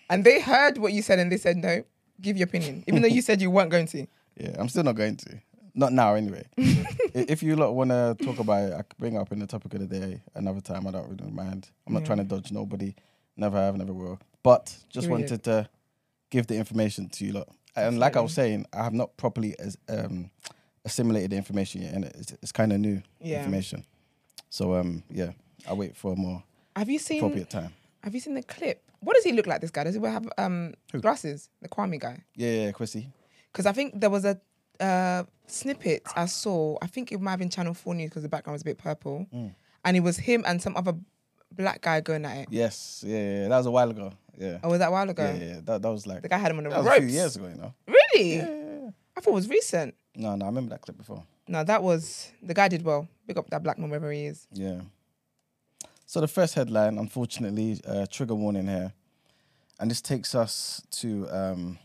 and 0.08 0.24
they 0.24 0.40
heard 0.40 0.78
what 0.78 0.92
you 0.92 1.02
said 1.02 1.18
and 1.18 1.30
they 1.30 1.36
said, 1.36 1.56
no, 1.56 1.84
give 2.20 2.36
your 2.36 2.46
opinion, 2.46 2.84
even 2.86 3.02
though 3.02 3.08
you 3.08 3.20
said 3.22 3.42
you 3.42 3.50
weren't 3.50 3.70
going 3.70 3.86
to. 3.88 4.06
Yeah, 4.36 4.50
I'm 4.58 4.68
still 4.68 4.82
not 4.82 4.96
going 4.96 5.16
to. 5.18 5.40
Not 5.74 5.92
now, 5.92 6.14
anyway. 6.14 6.44
If 7.14 7.40
you 7.44 7.54
lot 7.54 7.72
want 7.76 7.90
to 7.90 8.16
talk 8.20 8.40
about 8.40 8.64
it, 8.68 8.72
I 8.74 8.82
could 8.82 8.98
bring 8.98 9.14
it 9.14 9.18
up 9.18 9.30
in 9.30 9.38
the 9.38 9.46
topic 9.46 9.74
of 9.74 9.80
the 9.80 9.86
day 9.86 10.22
another 10.34 10.60
time. 10.60 10.88
I 10.88 10.90
don't 10.90 11.08
really 11.08 11.30
mind. 11.30 11.68
I'm 11.86 11.92
not 11.92 12.00
Yeah. 12.02 12.06
trying 12.06 12.18
to 12.18 12.24
dodge 12.24 12.50
nobody. 12.50 12.94
Never 13.36 13.56
have, 13.56 13.76
never 13.76 13.92
will. 13.92 14.18
But 14.42 14.76
just 14.90 15.08
wanted 15.08 15.44
to 15.44 15.68
give 16.30 16.48
the 16.48 16.56
information 16.56 17.08
to 17.10 17.24
you 17.24 17.32
lot. 17.34 17.48
And 17.76 18.00
like 18.00 18.16
I 18.16 18.20
was 18.20 18.32
saying, 18.32 18.66
I 18.72 18.82
have 18.82 18.92
not 18.92 19.16
properly 19.16 19.54
as, 19.60 19.78
um, 19.88 20.30
assimilated 20.84 21.30
the 21.30 21.36
information 21.36 21.82
yet, 21.82 21.94
and 21.94 22.04
it's, 22.06 22.32
it's 22.42 22.50
kind 22.52 22.72
of 22.72 22.80
new 22.80 23.00
Yeah. 23.20 23.36
information. 23.36 23.84
So 24.50 24.74
um, 24.74 25.04
yeah, 25.10 25.30
I'll 25.68 25.76
wait 25.76 25.96
for 25.96 26.16
more 26.16 26.42
Have 26.74 26.90
you 26.90 26.98
seen? 26.98 27.18
appropriate 27.20 27.50
time. 27.50 27.72
Have 28.04 28.14
you 28.14 28.20
seen 28.20 28.34
the 28.34 28.42
clip 28.42 28.82
What 29.00 29.14
does 29.14 29.24
he 29.24 29.32
look 29.32 29.46
like? 29.46 29.60
This 29.60 29.70
guy 29.70 29.84
does 29.84 29.94
he 29.96 30.00
have 30.02 30.28
um 30.38 30.74
glasses? 31.00 31.48
The 31.62 31.68
Kwame 31.68 31.98
guy. 31.98 32.22
Yeah, 32.36 32.50
yeah, 32.66 32.70
Chrissy. 32.72 33.08
Because 33.52 33.66
I 33.66 33.72
think 33.72 34.00
there 34.00 34.10
was 34.10 34.24
a 34.24 34.38
uh, 34.80 35.22
snippet 35.46 36.02
I 36.16 36.26
saw. 36.26 36.76
I 36.82 36.86
think 36.86 37.12
it 37.12 37.20
might 37.20 37.30
have 37.32 37.38
been 37.38 37.50
Channel 37.50 37.74
Four 37.74 37.94
News 37.94 38.10
because 38.10 38.22
the 38.22 38.28
background 38.28 38.54
was 38.54 38.62
a 38.62 38.64
bit 38.66 38.78
purple, 38.78 39.26
Mm. 39.32 39.54
and 39.84 39.96
it 39.96 40.00
was 40.00 40.16
him 40.16 40.42
and 40.46 40.60
some 40.60 40.76
other 40.76 40.94
black 41.52 41.80
guy 41.82 42.00
going 42.00 42.24
at 42.24 42.36
it. 42.38 42.48
Yes, 42.50 43.04
yeah, 43.06 43.16
yeah, 43.42 43.48
that 43.48 43.56
was 43.58 43.66
a 43.66 43.70
while 43.70 43.88
ago. 43.90 44.12
Yeah, 44.36 44.58
Oh, 44.64 44.70
was 44.70 44.80
that 44.80 44.88
a 44.88 44.90
while 44.90 45.08
ago? 45.08 45.22
yeah, 45.24 45.44
yeah. 45.54 45.60
That, 45.64 45.82
that 45.82 45.90
was 45.90 46.06
like 46.08 46.22
The 46.22 46.28
guy 46.28 46.38
had 46.38 46.50
him 46.50 46.58
on 46.58 46.64
the 46.64 46.70
that 46.70 46.82
ropes. 46.82 46.98
a 46.98 47.00
few 47.02 47.08
years 47.10 47.36
ago, 47.36 47.46
you 47.46 47.54
know. 47.54 47.72
Really? 47.86 48.36
Yeah, 48.36 48.48
yeah, 48.48 48.80
yeah. 48.82 48.90
I 49.16 49.20
thought 49.20 49.30
it 49.30 49.34
was 49.34 49.48
recent. 49.48 49.94
No, 50.16 50.34
no, 50.34 50.44
I 50.44 50.48
remember 50.48 50.70
that 50.70 50.80
clip 50.82 50.96
before. 50.98 51.22
No, 51.46 51.62
that 51.62 51.82
was 51.84 52.32
the 52.42 52.54
guy 52.54 52.66
did 52.66 52.82
well. 52.82 53.06
Big 53.28 53.38
up 53.38 53.48
that 53.50 53.62
black 53.62 53.78
man 53.78 53.90
wherever 53.90 54.10
he 54.10 54.26
is. 54.26 54.48
Yeah. 54.52 54.80
So 56.06 56.20
the 56.20 56.28
first 56.28 56.54
headline, 56.54 56.98
unfortunately, 56.98 57.80
uh, 57.86 58.06
trigger 58.10 58.34
warning 58.34 58.68
here, 58.68 58.92
and 59.80 59.90
this 59.90 60.02
takes 60.02 60.34
us 60.34 60.82
to 60.92 61.26
um, 61.30 61.78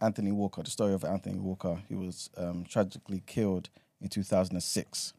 Anthony 0.00 0.32
Walker. 0.32 0.62
The 0.62 0.70
story 0.70 0.94
of 0.94 1.04
Anthony 1.04 1.38
Walker. 1.38 1.78
He 1.88 1.94
was 1.94 2.28
um, 2.36 2.64
tragically 2.68 3.22
killed 3.24 3.70
in 4.00 4.08
2006. 4.08 5.14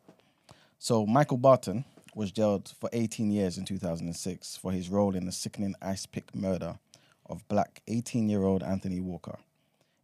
So 0.77 1.05
Michael 1.05 1.37
Barton 1.37 1.85
was 2.13 2.31
jailed 2.31 2.73
for 2.79 2.89
18 2.91 3.31
years 3.31 3.57
in 3.57 3.65
2006 3.65 4.57
for 4.57 4.71
his 4.71 4.89
role 4.89 5.15
in 5.15 5.25
the 5.25 5.31
sickening 5.31 5.73
ice 5.81 6.05
pick 6.05 6.35
murder 6.35 6.77
of 7.25 7.47
black 7.47 7.81
18-year-old 7.87 8.61
Anthony 8.61 8.99
Walker. 8.99 9.37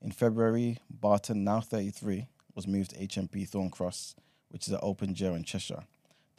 In 0.01 0.11
February, 0.11 0.77
Barton, 0.89 1.43
now 1.43 1.59
33, 1.59 2.27
was 2.55 2.65
moved 2.65 2.91
to 2.91 3.05
HMP 3.05 3.47
Thorn 3.47 3.69
Cross, 3.69 4.15
which 4.47 4.67
is 4.67 4.73
an 4.73 4.79
open 4.81 5.13
jail 5.13 5.35
in 5.35 5.43
Cheshire. 5.43 5.83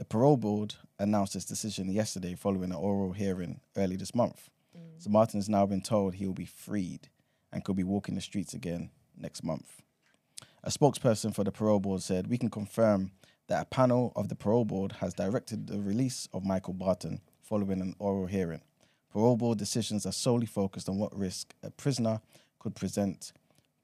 The 0.01 0.07
parole 0.07 0.39
board 0.39 0.77
announced 0.99 1.37
its 1.37 1.45
decision 1.45 1.93
yesterday 1.93 2.35
following 2.35 2.71
an 2.71 2.77
oral 2.77 3.13
hearing 3.13 3.61
early 3.77 3.97
this 3.97 4.15
month. 4.15 4.49
So 4.97 5.11
mm. 5.11 5.13
Martin 5.13 5.39
has 5.39 5.49
now 5.51 5.67
been 5.67 5.83
told 5.83 6.15
he 6.15 6.25
will 6.25 6.33
be 6.33 6.47
freed 6.47 7.11
and 7.53 7.63
could 7.63 7.77
be 7.77 7.85
walking 7.85 8.15
the 8.15 8.23
streets 8.23 8.55
again 8.55 8.93
next 9.15 9.45
month. 9.45 9.83
A 10.65 10.71
spokesperson 10.71 11.35
for 11.35 11.45
the 11.45 11.53
parole 11.53 11.81
board 11.81 12.01
said, 12.01 12.29
We 12.29 12.39
can 12.39 12.49
confirm 12.49 13.11
that 13.49 13.61
a 13.61 13.67
panel 13.67 14.15
of 14.17 14.31
the 14.31 14.35
parole 14.35 14.65
board 14.65 14.93
has 15.01 15.13
directed 15.13 15.67
the 15.67 15.79
release 15.79 16.27
of 16.33 16.47
Michael 16.47 16.73
Barton 16.73 17.21
following 17.43 17.83
an 17.83 17.95
oral 17.99 18.25
hearing. 18.25 18.63
Parole 19.13 19.37
board 19.37 19.59
decisions 19.59 20.07
are 20.07 20.13
solely 20.13 20.47
focused 20.47 20.89
on 20.89 20.97
what 20.97 21.15
risk 21.15 21.53
a 21.63 21.71
prisoner 21.71 22.23
could 22.59 22.75
present 22.75 23.35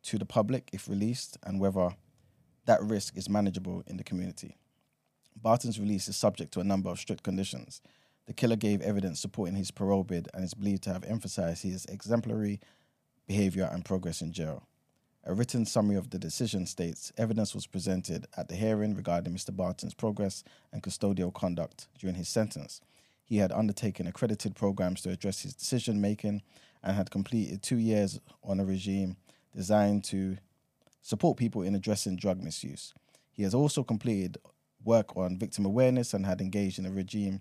to 0.04 0.16
the 0.16 0.24
public 0.24 0.70
if 0.72 0.88
released 0.88 1.36
and 1.42 1.60
whether 1.60 1.90
that 2.64 2.82
risk 2.82 3.18
is 3.18 3.28
manageable 3.28 3.82
in 3.86 3.98
the 3.98 4.04
community. 4.04 4.56
Barton's 5.46 5.78
release 5.78 6.08
is 6.08 6.16
subject 6.16 6.52
to 6.54 6.60
a 6.60 6.64
number 6.64 6.90
of 6.90 6.98
strict 6.98 7.22
conditions. 7.22 7.80
The 8.26 8.32
killer 8.32 8.56
gave 8.56 8.80
evidence 8.82 9.20
supporting 9.20 9.54
his 9.54 9.70
parole 9.70 10.02
bid 10.02 10.26
and 10.34 10.42
is 10.42 10.54
believed 10.54 10.82
to 10.82 10.92
have 10.92 11.04
emphasized 11.04 11.62
his 11.62 11.84
exemplary 11.84 12.58
behavior 13.28 13.70
and 13.72 13.84
progress 13.84 14.20
in 14.20 14.32
jail. 14.32 14.66
A 15.22 15.32
written 15.32 15.64
summary 15.64 15.94
of 15.94 16.10
the 16.10 16.18
decision 16.18 16.66
states 16.66 17.12
evidence 17.16 17.54
was 17.54 17.68
presented 17.68 18.26
at 18.36 18.48
the 18.48 18.56
hearing 18.56 18.96
regarding 18.96 19.32
Mr. 19.34 19.54
Barton's 19.54 19.94
progress 19.94 20.42
and 20.72 20.82
custodial 20.82 21.32
conduct 21.32 21.86
during 21.96 22.16
his 22.16 22.28
sentence. 22.28 22.80
He 23.24 23.36
had 23.36 23.52
undertaken 23.52 24.08
accredited 24.08 24.56
programs 24.56 25.00
to 25.02 25.10
address 25.10 25.42
his 25.42 25.54
decision 25.54 26.00
making 26.00 26.42
and 26.82 26.96
had 26.96 27.12
completed 27.12 27.62
two 27.62 27.78
years 27.78 28.18
on 28.42 28.58
a 28.58 28.64
regime 28.64 29.16
designed 29.54 30.02
to 30.06 30.38
support 31.02 31.38
people 31.38 31.62
in 31.62 31.76
addressing 31.76 32.16
drug 32.16 32.42
misuse. 32.42 32.92
He 33.30 33.44
has 33.44 33.54
also 33.54 33.84
completed 33.84 34.38
work 34.86 35.16
on 35.16 35.36
victim 35.36 35.66
awareness 35.66 36.14
and 36.14 36.24
had 36.24 36.40
engaged 36.40 36.78
in 36.78 36.86
a 36.86 36.90
regime 36.90 37.40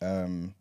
um, 0.00 0.54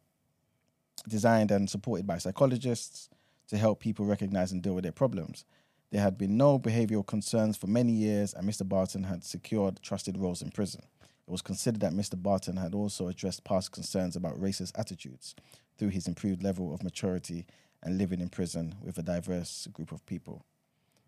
designed 1.08 1.52
and 1.52 1.70
supported 1.70 2.08
by 2.08 2.18
psychologists 2.18 3.10
to 3.48 3.58
help 3.58 3.80
people 3.80 4.06
recognize 4.06 4.52
and 4.52 4.62
deal 4.62 4.74
with 4.74 4.84
their 4.84 4.92
problems. 4.92 5.46
There 5.92 6.02
had 6.02 6.18
been 6.18 6.38
no 6.38 6.60
behavioral 6.60 7.06
concerns 7.06 7.58
for 7.58 7.68
many 7.68 7.92
years, 7.92 8.34
and 8.34 8.48
Mr. 8.48 8.68
Barton 8.68 9.04
had 9.04 9.24
secured 9.24 9.82
trusted 9.82 10.18
roles 10.18 10.42
in 10.42 10.52
prison. 10.52 10.84
It 11.02 11.32
was 11.32 11.42
considered 11.42 11.82
that 11.82 11.94
Mr. 11.94 12.22
Barton 12.22 12.58
had 12.58 12.76
also 12.76 13.08
addressed 13.08 13.44
past 13.44 13.72
concerns 13.72 14.16
about 14.16 14.40
racist 14.40 14.78
attitudes 14.78 15.36
through 15.78 15.90
his 15.90 16.08
improved 16.08 16.44
level 16.44 16.74
of 16.74 16.84
maturity 16.84 17.46
and 17.82 17.98
living 17.98 18.20
in 18.20 18.30
prison 18.30 18.76
with 18.82 18.98
a 18.98 19.04
diverse 19.04 19.68
group 19.74 19.92
of 19.92 20.06
people. 20.06 20.46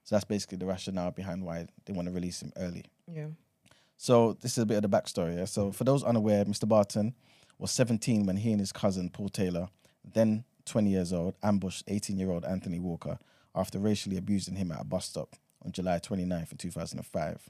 So 0.03 0.15
that's 0.15 0.25
basically 0.25 0.57
the 0.57 0.65
rationale 0.65 1.11
behind 1.11 1.43
why 1.43 1.67
they 1.85 1.93
want 1.93 2.07
to 2.07 2.13
release 2.13 2.41
him 2.41 2.51
early. 2.57 2.85
Yeah. 3.07 3.27
So 4.01 4.35
this 4.41 4.53
is 4.57 4.63
a 4.63 4.65
bit 4.65 4.83
of 4.83 4.89
the 4.89 4.89
backstory. 4.89 5.37
Yeah? 5.37 5.45
So 5.45 5.71
for 5.71 5.83
those 5.83 6.03
unaware, 6.03 6.43
Mr. 6.43 6.67
Barton 6.67 7.13
was 7.59 7.69
17 7.69 8.25
when 8.25 8.35
he 8.35 8.49
and 8.49 8.59
his 8.59 8.71
cousin 8.71 9.11
Paul 9.11 9.29
Taylor, 9.29 9.67
then 10.03 10.43
20 10.65 10.89
years 10.89 11.13
old, 11.13 11.35
ambushed 11.43 11.85
18-year-old 11.85 12.43
Anthony 12.43 12.79
Walker 12.79 13.19
after 13.53 13.77
racially 13.77 14.17
abusing 14.17 14.55
him 14.55 14.71
at 14.71 14.81
a 14.81 14.83
bus 14.83 15.05
stop 15.05 15.35
on 15.63 15.71
July 15.71 15.99
29th, 15.99 16.51
in 16.51 16.57
2005. 16.57 17.49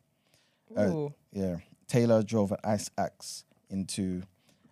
Uh, 0.75 0.81
Ooh. 0.81 1.13
Yeah, 1.31 1.55
Taylor 1.87 2.21
drove 2.21 2.51
an 2.51 2.57
ice 2.65 2.91
axe 2.97 3.45
into 3.69 4.23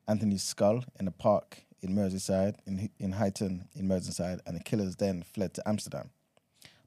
Anthony's 0.06 0.44
skull 0.44 0.84
in 1.00 1.08
a 1.08 1.12
park 1.12 1.60
in 1.82 1.96
Merseyside, 1.96 2.56
in 2.68 2.90
in 3.00 3.14
Huyton 3.14 3.68
in 3.74 3.88
Merseyside, 3.88 4.42
and 4.46 4.58
the 4.58 4.64
killers 4.64 4.98
then 4.98 5.24
fled 5.24 5.54
to 5.54 5.66
Amsterdam. 5.66 6.10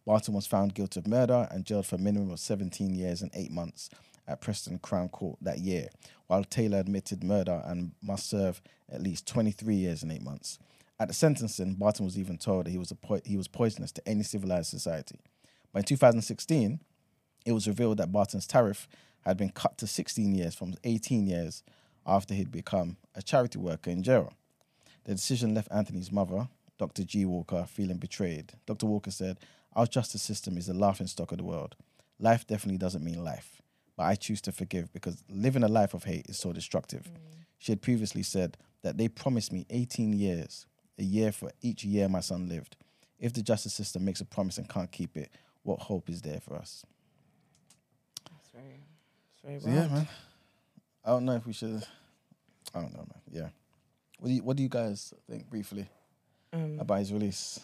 Barton 0.05 0.35
was 0.35 0.47
found 0.47 0.75
guilty 0.75 1.01
of 1.01 1.07
murder 1.07 1.49
and 1.51 1.65
jailed 1.65 1.87
for 1.87 1.95
a 1.95 1.99
minimum 1.99 2.31
of 2.31 2.41
17 2.41 2.95
years 2.95 3.23
and 3.23 3.31
eight 3.33 3.53
months 3.53 3.89
at 4.27 4.41
Preston 4.41 4.79
Crown 4.79 5.09
Court 5.09 5.39
that 5.43 5.59
year, 5.59 5.89
while 6.27 6.45
Taylor 6.45 6.79
admitted 6.79 7.25
murder 7.25 7.63
and 7.65 7.93
must 8.03 8.29
serve 8.29 8.63
at 8.91 9.03
least 9.03 9.27
23 9.27 9.75
years 9.75 10.03
and 10.03 10.13
eight 10.13 10.23
months. 10.23 10.59
At 11.01 11.09
the 11.09 11.15
sentencing, 11.15 11.75
Barton 11.75 12.05
was 12.05 12.19
even 12.19 12.39
told 12.39 12.67
that 12.67 12.71
he 12.71 12.79
was 12.79 12.93
po- 12.93 13.21
he 13.25 13.37
was 13.37 13.49
poisonous 13.49 13.93
to 13.93 14.09
any 14.09 14.23
civilized 14.23 14.71
society. 14.71 15.19
In 15.75 15.83
2016, 15.83 16.81
it 17.45 17.53
was 17.53 17.67
revealed 17.67 17.97
that 17.97 18.13
Barton's 18.13 18.47
tariff 18.47 18.87
had 19.23 19.37
been 19.37 19.51
cut 19.51 19.79
to 19.79 19.87
16 19.87 20.35
years 20.35 20.55
from 20.55 20.75
18 20.85 21.27
years 21.27 21.63
after 22.07 22.35
he'd 22.35 22.53
become 22.53 22.97
a 23.15 23.23
charity 23.23 23.59
worker 23.59 23.91
in 23.91 24.03
jail. 24.03 24.33
The 25.05 25.15
decision 25.15 25.55
left 25.55 25.69
Anthony's 25.73 26.13
mother, 26.13 26.49
Dr. 26.79 27.05
Gee 27.05 27.25
Walker, 27.25 27.67
feeling 27.69 27.99
betrayed. 27.99 28.53
Dr. 28.67 28.87
Walker 28.87 29.11
said, 29.11 29.39
Our 29.75 29.87
justice 29.87 30.23
system 30.23 30.57
is 30.57 30.67
the 30.67 30.75
laughing 30.75 31.07
stock 31.07 31.33
of 31.33 31.39
the 31.39 31.45
world. 31.45 31.77
Life 32.19 32.47
definitely 32.47 32.79
doesn't 32.79 33.05
mean 33.05 33.25
life, 33.25 33.62
but 33.97 34.05
I 34.05 34.15
choose 34.15 34.41
to 34.43 34.53
forgive 34.53 34.93
because 34.93 35.23
living 35.29 35.63
a 35.63 35.69
life 35.69 35.95
of 35.95 36.05
hate 36.05 36.27
is 36.29 36.39
so 36.39 36.53
destructive. 36.53 37.11
She 37.59 37.73
had 37.73 37.83
previously 37.83 38.23
said 38.23 38.57
that 38.83 38.97
they 38.99 39.09
promised 39.09 39.53
me 39.53 39.67
18 39.71 40.13
years, 40.13 40.67
a 40.99 41.03
year 41.05 41.33
for 41.33 41.51
each 41.61 41.85
year 41.85 42.09
my 42.09 42.21
son 42.21 42.49
lived. 42.49 42.77
If 43.19 43.33
the 43.33 43.43
justice 43.43 43.75
system 43.75 44.05
makes 44.05 44.21
a 44.21 44.25
promise 44.25 44.59
and 44.59 44.69
can't 44.69 44.91
keep 44.91 45.17
it, 45.17 45.31
what 45.63 45.79
hope 45.81 46.11
is 46.11 46.23
there 46.23 46.41
for 46.41 46.57
us? 46.57 46.85
That's 48.31 48.49
very, 48.51 48.81
that's 49.45 49.63
So 49.65 49.71
very 49.71 49.77
yeah, 49.81 49.89
man. 49.89 50.09
I 51.05 51.11
don't 51.11 51.25
know 51.25 51.37
if 51.37 51.47
we 51.47 51.53
should. 51.53 51.83
I 52.75 52.81
don't 52.81 52.93
know, 52.93 53.07
man. 53.07 53.21
Yeah. 53.31 53.49
What 54.19 54.29
do 54.29 54.35
you 54.35 54.43
What 54.43 54.57
do 54.57 54.63
you 54.63 54.69
guys 54.69 55.13
think 55.29 55.49
briefly 55.49 55.89
Um, 56.53 56.79
about 56.81 56.99
his 56.99 57.13
release? 57.13 57.61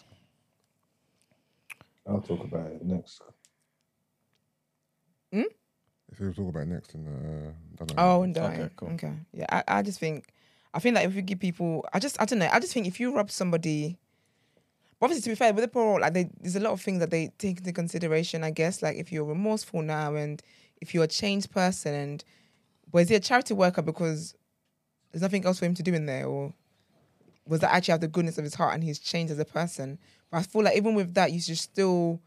I'll 2.07 2.21
talk 2.21 2.43
about 2.43 2.67
it 2.67 2.83
next. 2.83 3.21
If 6.11 6.19
we 6.19 6.31
talk 6.33 6.49
about 6.49 6.67
next, 6.67 6.93
then 6.93 7.05
uh, 7.07 7.51
don't 7.77 7.95
know. 7.95 8.03
Oh, 8.17 8.23
and 8.23 8.37
Okay, 8.37 8.47
okay, 8.63 8.69
cool. 8.75 8.89
okay. 8.89 9.13
Yeah, 9.33 9.45
I, 9.49 9.79
I 9.79 9.81
just 9.81 9.99
think, 9.99 10.33
I 10.73 10.79
think 10.79 10.95
that 10.95 11.05
if 11.05 11.15
you 11.15 11.21
give 11.21 11.39
people, 11.39 11.85
I 11.93 11.99
just, 11.99 12.19
I 12.21 12.25
don't 12.25 12.39
know, 12.39 12.49
I 12.51 12.59
just 12.59 12.73
think 12.73 12.87
if 12.87 12.99
you 12.99 13.15
rob 13.15 13.29
somebody, 13.29 13.97
obviously 15.01 15.21
to 15.23 15.29
be 15.29 15.35
fair, 15.35 15.53
with 15.53 15.63
the 15.63 15.67
parole, 15.67 15.99
like 16.01 16.13
they, 16.13 16.29
there's 16.39 16.55
a 16.55 16.59
lot 16.59 16.73
of 16.73 16.81
things 16.81 16.99
that 16.99 17.11
they 17.11 17.31
take 17.37 17.59
into 17.59 17.71
consideration. 17.71 18.43
I 18.43 18.51
guess, 18.51 18.81
like 18.81 18.97
if 18.97 19.11
you're 19.11 19.25
remorseful 19.25 19.81
now 19.81 20.15
and 20.15 20.41
if 20.81 20.93
you're 20.93 21.03
a 21.03 21.07
changed 21.07 21.51
person, 21.51 21.93
and 21.93 22.23
but 22.91 22.99
is 22.99 23.09
he 23.09 23.15
a 23.15 23.19
charity 23.19 23.53
worker 23.53 23.81
because 23.81 24.35
there's 25.11 25.21
nothing 25.21 25.45
else 25.45 25.59
for 25.59 25.65
him 25.65 25.75
to 25.75 25.83
do 25.83 25.93
in 25.93 26.05
there, 26.05 26.25
or 26.25 26.53
was 27.45 27.59
that 27.61 27.73
actually 27.73 27.93
out 27.93 27.95
of 27.95 28.01
the 28.01 28.07
goodness 28.07 28.37
of 28.37 28.43
his 28.43 28.55
heart 28.55 28.73
and 28.73 28.83
he's 28.83 28.99
changed 28.99 29.31
as 29.31 29.39
a 29.39 29.45
person? 29.45 29.99
But 30.31 30.37
I 30.37 30.41
feel 30.43 30.63
like 30.63 30.77
even 30.77 30.95
with 30.95 31.13
that, 31.15 31.31
you 31.31 31.39
should 31.39 31.57
still 31.57 32.19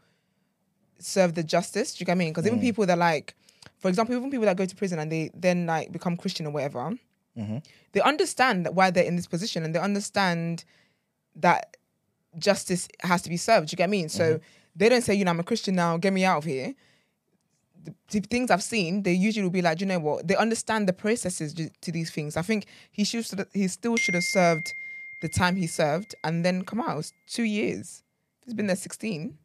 serve 0.99 1.33
the 1.33 1.43
justice. 1.43 1.93
Do 1.93 2.01
you 2.01 2.05
get 2.05 2.13
what 2.13 2.15
I 2.15 2.19
mean? 2.19 2.33
Because 2.33 2.45
even 2.47 2.59
people 2.59 2.85
that 2.85 2.97
like, 2.97 3.35
for 3.83 3.89
example, 3.89 4.15
even 4.15 4.31
people 4.31 4.45
that 4.45 4.55
go 4.55 4.65
to 4.65 4.75
prison 4.77 4.97
and 4.97 5.11
they 5.11 5.29
then 5.33 5.65
like 5.65 5.91
become 5.91 6.15
Christian 6.15 6.47
or 6.47 6.51
whatever, 6.51 6.91
mm-hmm. 7.37 7.57
they 7.91 7.99
understand 7.99 8.65
that 8.65 8.75
why 8.75 8.89
they're 8.89 9.03
in 9.03 9.17
this 9.17 9.27
position 9.27 9.65
and 9.65 9.75
they 9.75 9.79
understand 9.79 10.63
that 11.35 11.75
justice 12.39 12.87
has 13.01 13.21
to 13.23 13.29
be 13.29 13.35
served. 13.35 13.67
Do 13.67 13.73
you 13.73 13.77
get 13.77 13.89
me? 13.89 14.07
So 14.07 14.35
mm-hmm. 14.35 14.43
they 14.73 14.87
don't 14.87 15.01
say, 15.01 15.13
you 15.15 15.25
know, 15.25 15.31
I'm 15.31 15.41
a 15.41 15.43
Christian 15.43 15.75
now, 15.75 15.97
get 15.97 16.13
me 16.13 16.23
out 16.23 16.37
of 16.37 16.43
here. 16.45 16.75
The, 17.83 17.93
the 18.11 18.21
things 18.21 18.51
I've 18.51 18.63
seen, 18.63 19.03
they 19.03 19.11
usually 19.11 19.43
will 19.43 19.49
be 19.49 19.61
like, 19.61 19.81
you 19.81 19.85
know 19.85 19.99
what? 19.99 20.29
They 20.29 20.37
understand 20.37 20.87
the 20.87 20.93
processes 20.93 21.53
to 21.53 21.91
these 21.91 22.09
things. 22.09 22.37
I 22.37 22.41
think 22.41 22.67
he 22.89 23.03
should, 23.03 23.25
he 23.51 23.67
still 23.67 23.97
should 23.97 24.13
have 24.13 24.23
served 24.23 24.73
the 25.21 25.27
time 25.27 25.57
he 25.57 25.67
served 25.67 26.15
and 26.23 26.45
then 26.45 26.63
come 26.63 26.79
out. 26.79 26.93
It 26.93 26.95
was 26.95 27.13
two 27.27 27.43
years. 27.43 28.01
He's 28.45 28.53
been 28.53 28.67
there 28.67 28.77
16. 28.77 29.37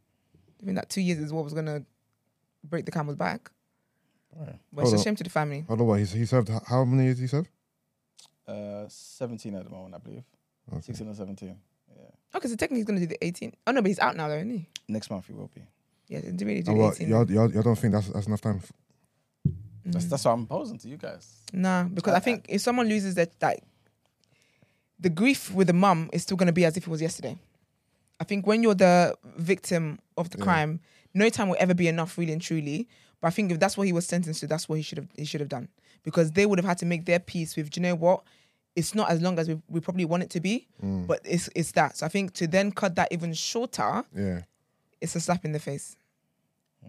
I 0.63 0.65
mean, 0.65 0.77
that 0.77 0.91
two 0.91 1.01
years 1.01 1.19
is 1.19 1.33
what 1.33 1.43
was 1.43 1.55
going 1.55 1.67
to 1.67 1.85
break 2.63 2.85
the 2.85 2.93
camel's 2.93 3.17
back. 3.17 3.51
Right. 4.39 4.59
But 4.73 4.83
it's 4.83 4.91
Hold 4.91 4.95
a 4.95 4.97
on. 4.99 5.05
shame 5.05 5.17
to 5.17 5.25
the 5.25 5.31
family. 5.31 5.59
I 5.67 5.69
don't 5.69 5.79
know 5.79 5.85
what 5.85 6.01
he, 6.01 6.05
he 6.19 6.25
served. 6.25 6.51
h- 6.51 6.63
How 6.67 6.85
many 6.85 7.05
years 7.05 7.19
he 7.19 7.27
served? 7.27 7.49
Uh, 8.47 8.85
17 8.89 9.55
at 9.55 9.65
the 9.65 9.71
moment, 9.71 9.95
I 9.95 9.99
believe. 9.99 10.25
Okay. 10.73 10.81
16 10.83 11.09
or 11.09 11.15
17. 11.15 11.57
Yeah. 11.97 12.03
Okay, 12.37 12.49
so 12.49 12.55
technically 12.57 12.79
he's 12.79 12.85
gonna 12.87 13.01
do 13.01 13.07
the 13.07 13.25
18. 13.25 13.53
Oh 13.67 13.73
no, 13.73 13.83
but 13.83 13.89
he's 13.89 13.99
out 13.99 14.17
now 14.17 14.29
though, 14.29 14.37
isn't 14.37 14.51
he? 14.51 14.69
Next 14.89 15.11
month 15.11 15.27
he 15.27 15.33
will 15.33 15.51
be. 15.55 15.63
Yeah, 16.09 16.21
didn't 16.21 16.47
really 16.47 16.63
do 16.63 16.71
Oh, 16.73 16.75
the 16.75 16.81
well, 16.81 16.91
18th. 16.93 17.09
y'all, 17.09 17.31
y'all, 17.31 17.51
y'all 17.53 17.63
don't 17.63 17.77
think 17.79 17.93
that's 17.95 18.09
that's 18.09 18.27
enough 18.27 18.41
time? 18.41 18.61
f- 18.63 18.73
That's 19.85 20.05
that's 20.07 20.25
what 20.25 20.33
I'm 20.33 20.47
posing 20.47 20.79
to 20.79 20.89
you 20.89 20.97
guys. 20.99 21.27
Nah, 21.53 21.85
because 21.85 22.15
I 22.15 22.21
think 22.21 22.47
if 22.49 22.61
someone 22.61 22.89
loses 22.89 23.15
that, 23.17 23.33
like, 23.43 23.63
the 25.01 25.09
grief 25.11 25.53
with 25.53 25.67
the 25.67 25.73
mum 25.73 26.11
is 26.13 26.23
still 26.23 26.37
going 26.37 26.47
to 26.49 26.53
be 26.53 26.65
as 26.65 26.77
if 26.77 26.85
it 26.87 26.89
was 26.91 27.01
yesterday. 27.03 27.37
I 28.21 28.25
think 28.25 28.47
when 28.47 28.63
you're 28.63 28.75
the 28.75 29.17
victim 29.37 29.99
of 30.17 30.31
the 30.31 30.39
Yeah. 30.39 30.45
crime, 30.45 30.81
no 31.15 31.29
time 31.31 31.49
will 31.49 31.57
ever 31.61 31.73
be 31.75 31.89
enough, 31.89 32.19
really 32.19 32.33
and 32.33 32.43
truly. 32.43 32.89
But 33.21 33.29
I 33.29 33.31
think 33.31 33.51
if 33.51 33.59
that's 33.59 33.77
what 33.77 33.87
he 33.87 33.93
was 33.93 34.07
sentenced 34.07 34.41
to, 34.41 34.47
that's 34.47 34.69
what 34.69 34.77
he 34.77 34.83
should 34.83 34.99
have 34.99 35.09
he 35.17 35.25
should 35.25 35.41
have 35.41 35.49
done 35.49 35.69
because 36.05 36.33
they 36.33 36.47
would 36.47 36.59
have 36.59 36.67
had 36.67 36.79
to 36.79 36.87
make 36.87 37.05
their 37.05 37.19
peace 37.19 37.57
with. 37.57 37.71
Do 37.71 37.81
you 37.81 37.87
know 37.87 37.95
what? 37.95 38.23
It's 38.77 38.95
not 38.95 39.11
as 39.11 39.21
long 39.21 39.39
as 39.39 39.49
we, 39.49 39.61
we 39.69 39.81
probably 39.81 40.05
want 40.05 40.23
it 40.23 40.31
to 40.31 40.41
be, 40.41 40.69
mm. 40.83 41.07
but 41.07 41.21
it's 41.25 41.49
it's 41.57 41.73
that. 41.73 41.97
So 41.97 42.07
I 42.07 42.09
think 42.09 42.33
to 42.35 42.47
then 42.47 42.71
cut 42.71 42.95
that 42.97 43.09
even 43.11 43.35
shorter, 43.35 44.05
Yeah. 44.15 44.43
it's 45.01 45.17
a 45.17 45.21
slap 45.21 45.45
in 45.45 45.53
the 45.53 45.59
face. 45.59 45.97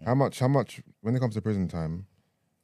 How 0.04 0.14
much? 0.14 0.38
How 0.38 0.48
much? 0.48 0.80
When 1.00 1.16
it 1.16 1.20
comes 1.20 1.34
to 1.34 1.42
prison 1.42 1.66
time, 1.66 2.06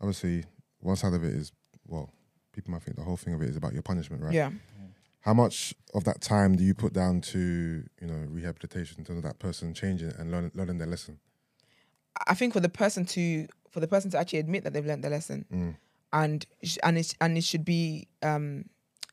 obviously, 0.00 0.44
one 0.80 0.96
side 0.96 1.12
of 1.12 1.24
it 1.24 1.34
is 1.34 1.52
well, 1.88 2.10
people 2.52 2.72
might 2.72 2.82
think 2.82 2.96
the 2.96 3.02
whole 3.02 3.16
thing 3.16 3.34
of 3.34 3.42
it 3.42 3.50
is 3.50 3.56
about 3.56 3.72
your 3.72 3.82
punishment, 3.82 4.22
right? 4.22 4.32
Yeah. 4.32 4.50
How 5.20 5.34
much 5.34 5.74
of 5.92 6.04
that 6.04 6.20
time 6.20 6.54
do 6.54 6.62
you 6.62 6.72
put 6.72 6.92
down 6.92 7.20
to 7.22 7.82
you 8.00 8.06
know 8.06 8.26
rehabilitation, 8.28 9.02
to 9.04 9.20
that 9.20 9.40
person 9.40 9.74
changing 9.74 10.12
and 10.16 10.30
learning, 10.30 10.52
learning 10.54 10.78
their 10.78 10.86
lesson? 10.86 11.18
I 12.26 12.34
think 12.34 12.52
for 12.52 12.60
the 12.60 12.68
person 12.68 13.04
to 13.06 13.46
for 13.70 13.80
the 13.80 13.88
person 13.88 14.10
to 14.12 14.18
actually 14.18 14.38
admit 14.38 14.64
that 14.64 14.72
they've 14.72 14.86
learned 14.86 15.04
their 15.04 15.10
lesson, 15.10 15.44
Mm. 15.52 15.76
and 16.12 16.46
and 16.82 16.98
it 16.98 17.14
and 17.20 17.36
it 17.38 17.44
should 17.44 17.64
be 17.64 18.08
um, 18.22 18.64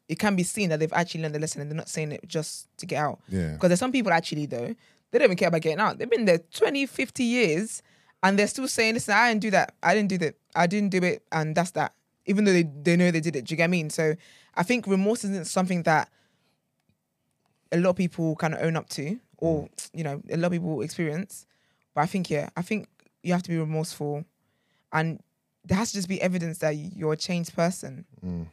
it 0.07 0.19
can 0.19 0.35
be 0.35 0.43
seen 0.43 0.69
that 0.69 0.79
they've 0.79 0.93
actually 0.93 1.21
learned 1.21 1.35
the 1.35 1.39
lesson 1.39 1.61
and 1.61 1.69
they're 1.71 1.77
not 1.77 1.89
saying 1.89 2.11
it 2.11 2.27
just 2.27 2.67
to 2.77 2.85
get 2.85 2.97
out. 2.99 3.19
Yeah. 3.29 3.53
Because 3.53 3.69
there's 3.69 3.79
some 3.79 3.91
people 3.91 4.11
actually 4.11 4.45
though 4.45 4.73
they 5.11 5.19
don't 5.19 5.25
even 5.25 5.37
care 5.37 5.47
about 5.49 5.61
getting 5.61 5.79
out. 5.79 5.97
They've 5.99 6.09
been 6.09 6.25
there 6.25 6.39
20, 6.39 6.87
50 6.87 7.23
years, 7.23 7.83
and 8.23 8.37
they're 8.39 8.47
still 8.47 8.67
saying, 8.67 8.95
"Listen, 8.95 9.13
I 9.13 9.29
didn't 9.29 9.41
do 9.41 9.51
that. 9.51 9.75
I 9.83 9.93
didn't 9.93 10.09
do 10.09 10.17
that. 10.19 10.35
I 10.55 10.65
didn't 10.67 10.89
do 10.89 10.99
it," 11.03 11.23
and 11.31 11.55
that's 11.55 11.71
that. 11.71 11.93
Even 12.25 12.45
though 12.45 12.53
they 12.53 12.63
they 12.63 12.95
know 12.95 13.11
they 13.11 13.19
did 13.19 13.35
it. 13.35 13.45
Do 13.45 13.53
you 13.53 13.57
get 13.57 13.63
what 13.63 13.67
I 13.75 13.77
mean? 13.77 13.89
So 13.89 14.15
I 14.55 14.63
think 14.63 14.87
remorse 14.87 15.23
isn't 15.25 15.45
something 15.47 15.83
that 15.83 16.09
a 17.71 17.77
lot 17.77 17.91
of 17.91 17.95
people 17.95 18.35
kind 18.35 18.53
of 18.53 18.61
own 18.61 18.75
up 18.75 18.87
to, 18.89 19.19
or 19.37 19.67
you 19.93 20.03
know, 20.03 20.21
a 20.29 20.37
lot 20.37 20.47
of 20.47 20.51
people 20.53 20.81
experience. 20.81 21.45
But 21.93 22.01
I 22.01 22.05
think 22.05 22.29
yeah, 22.29 22.49
I 22.55 22.61
think 22.61 22.87
you 23.23 23.33
have 23.33 23.43
to 23.43 23.49
be 23.49 23.57
remorseful, 23.57 24.25
and 24.91 25.19
there 25.65 25.77
has 25.77 25.91
to 25.91 25.97
just 25.97 26.09
be 26.09 26.21
evidence 26.21 26.57
that 26.59 26.71
you're 26.75 27.13
a 27.13 27.17
changed 27.17 27.55
person. 27.55 28.05
Mm. 28.25 28.47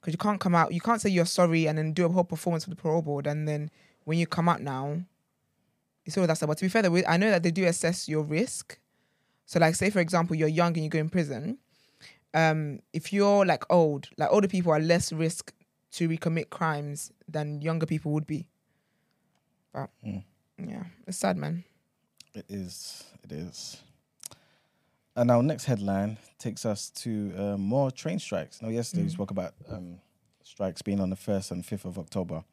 Because 0.00 0.12
you 0.14 0.18
can't 0.18 0.38
come 0.40 0.54
out, 0.54 0.72
you 0.72 0.80
can't 0.80 1.00
say 1.00 1.08
you're 1.10 1.24
sorry 1.26 1.66
and 1.66 1.76
then 1.78 1.92
do 1.92 2.04
a 2.06 2.08
whole 2.08 2.22
performance 2.24 2.62
for 2.64 2.70
the 2.70 2.76
parole 2.76 3.02
board, 3.02 3.26
and 3.26 3.48
then 3.48 3.70
when 4.04 4.18
you 4.18 4.26
come 4.26 4.48
out 4.48 4.60
now, 4.62 5.00
it's 6.04 6.16
all 6.16 6.26
that 6.26 6.36
stuff. 6.36 6.48
But 6.48 6.58
to 6.58 6.64
be 6.64 6.68
fair, 6.68 6.82
though, 6.82 6.96
I 7.08 7.16
know 7.16 7.30
that 7.30 7.42
they 7.42 7.50
do 7.50 7.64
assess 7.66 8.08
your 8.08 8.22
risk. 8.22 8.78
So, 9.46 9.58
like, 9.58 9.74
say 9.74 9.90
for 9.90 9.98
example, 10.00 10.36
you're 10.36 10.48
young 10.48 10.74
and 10.74 10.84
you 10.84 10.88
go 10.90 10.98
in 11.00 11.08
prison. 11.08 11.58
Um, 12.34 12.80
if 12.92 13.12
you're 13.12 13.44
like 13.46 13.64
old, 13.70 14.08
like 14.18 14.28
older 14.30 14.46
people 14.48 14.70
are 14.72 14.78
less 14.80 15.12
risk 15.12 15.52
to 15.92 16.08
recommit 16.08 16.50
crimes 16.50 17.10
than 17.26 17.62
younger 17.62 17.86
people 17.86 18.12
would 18.12 18.26
be. 18.26 18.46
But 19.72 19.90
Mm. 20.06 20.22
yeah, 20.58 20.84
it's 21.06 21.16
sad, 21.18 21.36
man. 21.36 21.64
It 22.36 22.44
is. 22.50 23.02
It 23.24 23.32
is. 23.32 23.78
And 25.16 25.30
our 25.30 25.42
next 25.42 25.64
headline 25.64 26.18
takes 26.38 26.66
us 26.66 26.90
to 26.90 27.32
uh, 27.34 27.56
more 27.56 27.90
train 27.90 28.18
strikes. 28.18 28.60
Now, 28.60 28.68
yesterday 28.68 29.04
we 29.04 29.08
spoke 29.08 29.30
about 29.30 29.54
um, 29.70 30.00
strikes 30.42 30.82
being 30.82 31.00
on 31.00 31.08
the 31.08 31.16
1st 31.16 31.52
and 31.52 31.64
5th 31.64 31.86
of 31.86 31.98
October. 31.98 32.44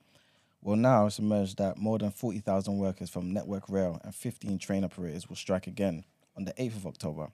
Well, 0.62 0.78
now 0.78 1.08
it's 1.08 1.20
emerged 1.20 1.58
that 1.58 1.78
more 1.78 1.98
than 1.98 2.12
40,000 2.12 2.78
workers 2.78 3.10
from 3.10 3.34
Network 3.34 3.68
Rail 3.68 4.00
and 4.06 4.16
15 4.16 4.58
train 4.58 4.86
operators 4.86 5.28
will 5.28 5.36
strike 5.36 5.68
again 5.68 6.06
on 6.38 6.46
the 6.46 6.54
8th 6.54 6.78
of 6.78 6.88
October. 6.88 7.28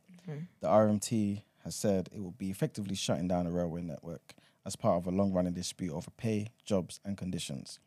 The 0.61 0.67
RMT 0.67 1.43
has 1.63 1.75
said 1.75 2.09
it 2.11 2.19
will 2.19 2.31
be 2.31 2.49
effectively 2.49 2.95
shutting 2.95 3.27
down 3.27 3.45
the 3.45 3.51
railway 3.51 3.83
network 3.83 4.33
as 4.65 4.75
part 4.75 4.97
of 4.97 5.05
a 5.05 5.15
long 5.15 5.33
running 5.33 5.53
dispute 5.53 5.93
over 5.93 6.09
pay, 6.17 6.47
jobs, 6.65 6.99
and 7.05 7.15
conditions. 7.15 7.77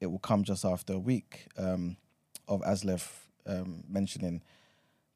It 0.00 0.06
will 0.06 0.18
come 0.18 0.42
just 0.42 0.64
after 0.64 0.94
a 0.94 0.98
week 0.98 1.48
um, 1.58 1.98
of 2.48 2.62
ASLEF 2.62 3.27
um, 3.48 3.82
mentioning 3.88 4.42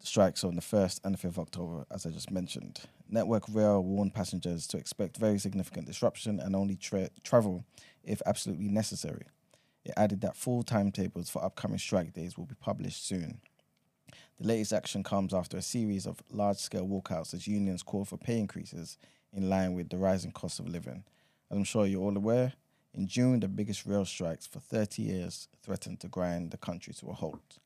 the 0.00 0.06
strikes 0.06 0.42
on 0.42 0.56
the 0.56 0.62
1st 0.62 1.00
and 1.04 1.14
the 1.14 1.18
5th 1.18 1.30
of 1.30 1.38
October, 1.38 1.84
as 1.90 2.06
I 2.06 2.10
just 2.10 2.30
mentioned. 2.30 2.80
Network 3.08 3.44
Rail 3.48 3.82
warned 3.82 4.14
passengers 4.14 4.66
to 4.68 4.78
expect 4.78 5.16
very 5.16 5.38
significant 5.38 5.86
disruption 5.86 6.40
and 6.40 6.56
only 6.56 6.76
tra- 6.76 7.10
travel 7.22 7.64
if 8.02 8.20
absolutely 8.26 8.68
necessary. 8.68 9.26
It 9.84 9.94
added 9.96 10.20
that 10.22 10.36
full 10.36 10.62
timetables 10.62 11.30
for 11.30 11.44
upcoming 11.44 11.78
strike 11.78 12.12
days 12.14 12.36
will 12.36 12.46
be 12.46 12.54
published 12.54 13.06
soon. 13.06 13.40
The 14.40 14.48
latest 14.48 14.72
action 14.72 15.02
comes 15.02 15.32
after 15.32 15.56
a 15.56 15.62
series 15.62 16.06
of 16.06 16.22
large 16.30 16.56
scale 16.56 16.86
walkouts 16.86 17.34
as 17.34 17.46
unions 17.46 17.82
call 17.82 18.04
for 18.04 18.16
pay 18.16 18.38
increases 18.38 18.98
in 19.32 19.48
line 19.48 19.74
with 19.74 19.88
the 19.88 19.96
rising 19.96 20.32
cost 20.32 20.58
of 20.58 20.68
living. 20.68 21.04
As 21.50 21.56
I'm 21.56 21.64
sure 21.64 21.86
you're 21.86 22.02
all 22.02 22.16
aware, 22.16 22.52
in 22.94 23.06
June, 23.06 23.40
the 23.40 23.48
biggest 23.48 23.86
rail 23.86 24.04
strikes 24.04 24.46
for 24.46 24.58
30 24.58 25.02
years 25.02 25.48
threatened 25.62 26.00
to 26.00 26.08
grind 26.08 26.50
the 26.50 26.58
country 26.58 26.92
to 26.94 27.06
a 27.08 27.14
halt. 27.14 27.58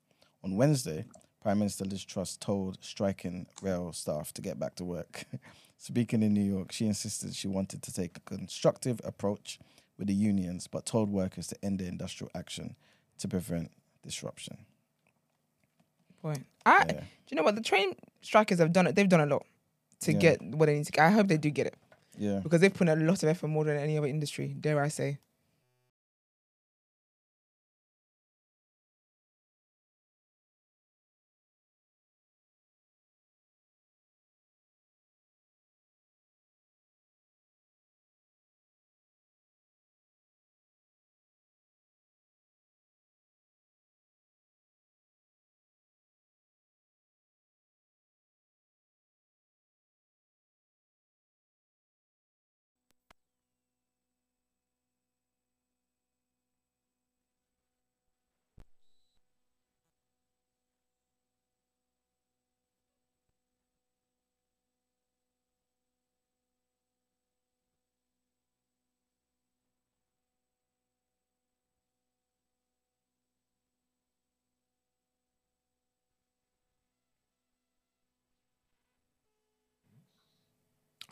On 0.45 0.57
Wednesday, 0.57 1.05
Prime 1.43 1.59
Minister 1.59 1.85
Liz 1.85 2.05
Truss 2.05 2.37
told 2.37 2.79
striking 2.83 3.47
rail 3.63 3.93
staff 3.93 4.33
to 4.35 4.43
get 4.43 4.59
back 4.59 4.75
to 4.77 4.85
work. 4.85 5.25
Speaking 5.79 6.23
in 6.23 6.33
New 6.35 6.43
York, 6.45 6.73
she 6.73 6.87
insisted 6.87 7.35
she 7.35 7.49
wanted 7.49 7.83
to 7.83 7.93
take 7.93 8.17
a 8.17 8.21
constructive 8.21 9.01
approach 9.05 9.59
with 9.99 10.09
the 10.09 10.15
unions, 10.15 10.67
but 10.67 10.87
told 10.87 11.11
workers 11.11 11.47
to 11.49 11.57
end 11.63 11.79
their 11.81 11.89
industrial 11.89 12.31
action 12.35 12.77
to 13.19 13.29
prevent 13.29 13.71
disruption. 14.03 14.59
Boy, 16.23 16.35
I 16.65 16.85
Yeah. 16.89 16.93
do 17.01 17.05
you 17.31 17.37
know 17.37 17.43
what 17.43 17.55
the 17.57 17.63
train 17.63 17.95
strikers 18.23 18.59
have 18.59 18.73
done? 18.73 18.87
It. 18.87 18.95
They've 18.95 19.09
done 19.09 19.21
a 19.21 19.27
lot 19.27 19.47
to 20.01 20.13
Yeah. 20.13 20.19
get 20.19 20.43
what 20.43 20.67
they 20.67 20.75
need 20.77 20.87
to 20.87 20.93
get. 20.93 21.05
I 21.07 21.11
hope 21.11 21.29
they 21.29 21.37
do 21.39 21.51
get 21.51 21.67
it 21.67 21.75
Yeah. 22.19 22.41
because 22.41 22.61
they've 22.61 22.73
put 22.73 22.89
a 22.89 22.97
lot 22.97 23.23
of 23.23 23.29
effort 23.29 23.49
more 23.49 23.65
than 23.65 23.77
any 23.77 23.97
other 23.99 24.07
industry. 24.09 24.49
Dare 24.49 24.81
I 24.81 24.89
say? 24.89 25.19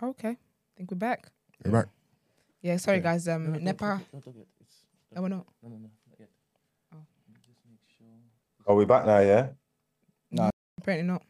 Okay, 0.02 0.30
I 0.30 0.36
think 0.76 0.90
we're 0.90 0.96
back. 0.98 1.30
You're 1.64 1.72
back. 1.72 1.86
Yeah, 2.62 2.76
sorry 2.78 2.98
Okay. 2.98 3.04
guys. 3.04 3.28
Um, 3.28 3.44
No, 3.44 3.50
no, 3.52 3.58
Nepa. 3.58 3.84
don't- 3.86 4.10
don't- 4.12 4.24
don't 4.24 4.36
get- 4.36 4.48
Oh, 5.16 5.22
we're 5.22 5.28
not. 5.28 5.46
No, 5.62 5.68
no, 5.68 5.76
no, 5.76 5.90
not 6.08 6.18
yet. 6.18 6.28
Oh. 6.92 6.96
Just 7.46 7.58
make 7.68 7.78
sure. 7.96 8.06
Are 8.66 8.74
we 8.74 8.84
back 8.84 9.06
now? 9.06 9.20
Yeah. 9.20 9.50
No, 10.32 10.50
apparently 10.78 11.06
not. 11.06 11.22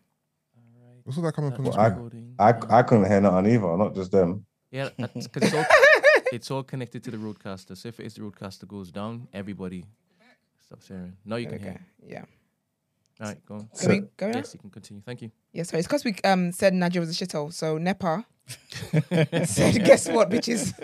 All 0.57 0.63
right. 0.89 1.01
What's 1.05 1.19
all 1.19 1.25
that 1.25 1.35
coming 1.35 1.53
from 1.55 1.65
the 1.65 1.71
That's 1.71 1.79
I- 1.83 1.89
recording. 1.89 2.35
I, 2.39 2.55
I 2.71 2.83
couldn't 2.83 3.07
hear 3.11 3.21
nothing 3.21 3.53
either. 3.53 3.77
Not 3.77 3.95
just 3.95 4.11
them. 4.13 4.47
Yeah, 4.71 4.89
because 4.97 5.43
it's 5.43 5.55
all 5.55 5.65
it's 6.33 6.51
all 6.51 6.63
connected 6.65 7.05
to 7.05 7.11
the 7.11 7.17
RodeCaster. 7.19 7.77
So 7.77 7.89
if 7.91 8.01
it's 8.01 8.15
the 8.15 8.23
RodeCaster 8.23 8.67
goes 8.67 8.91
down, 8.91 9.29
everybody 9.33 9.85
stops 10.63 10.89
hearing. 10.89 11.17
No, 11.25 11.37
you 11.37 11.47
can 11.47 11.57
Okay. 11.57 11.65
hear. 11.65 11.81
Yeah. 12.09 12.25
All 13.21 13.29
right, 13.29 13.47
go 13.47 13.55
on. 13.55 13.69
Can 13.79 13.89
we 13.91 14.01
go 14.17 14.29
now? 14.29 14.37
Yes, 14.39 14.55
you 14.55 14.61
can 14.61 14.71
continue. 14.71 15.03
Thank 15.05 15.23
you. 15.23 15.31
Yeah, 15.53 15.63
sorry. 15.63 15.79
It's 15.81 15.87
because 15.89 16.05
we 16.05 16.17
um 16.25 16.51
said 16.53 16.75
Nigeria 16.75 17.07
was 17.07 17.21
a 17.21 17.25
shithole. 17.25 17.53
So 17.53 17.79
Nepa 17.79 18.25
said, 19.47 19.85
guess 19.85 20.09
what, 20.09 20.31
bitches? 20.31 20.75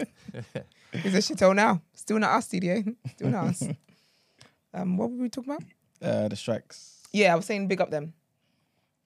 He's 0.93 1.15
a 1.15 1.19
shithole 1.19 1.55
now. 1.57 1.82
Still 1.94 2.19
not 2.19 2.31
us, 2.31 2.48
DDA. 2.48 2.94
Still 3.12 3.31
not 3.31 3.47
us. 3.48 3.62
Um, 4.73 4.97
what 4.97 5.11
were 5.11 5.16
we 5.16 5.28
talking 5.28 5.52
about? 5.52 5.65
Uh, 6.01 6.28
the 6.28 6.36
strikes. 6.36 7.02
Yeah, 7.12 7.32
I 7.32 7.35
was 7.36 7.44
saying 7.44 7.66
big 7.66 7.81
up 7.81 7.90
them 7.90 8.12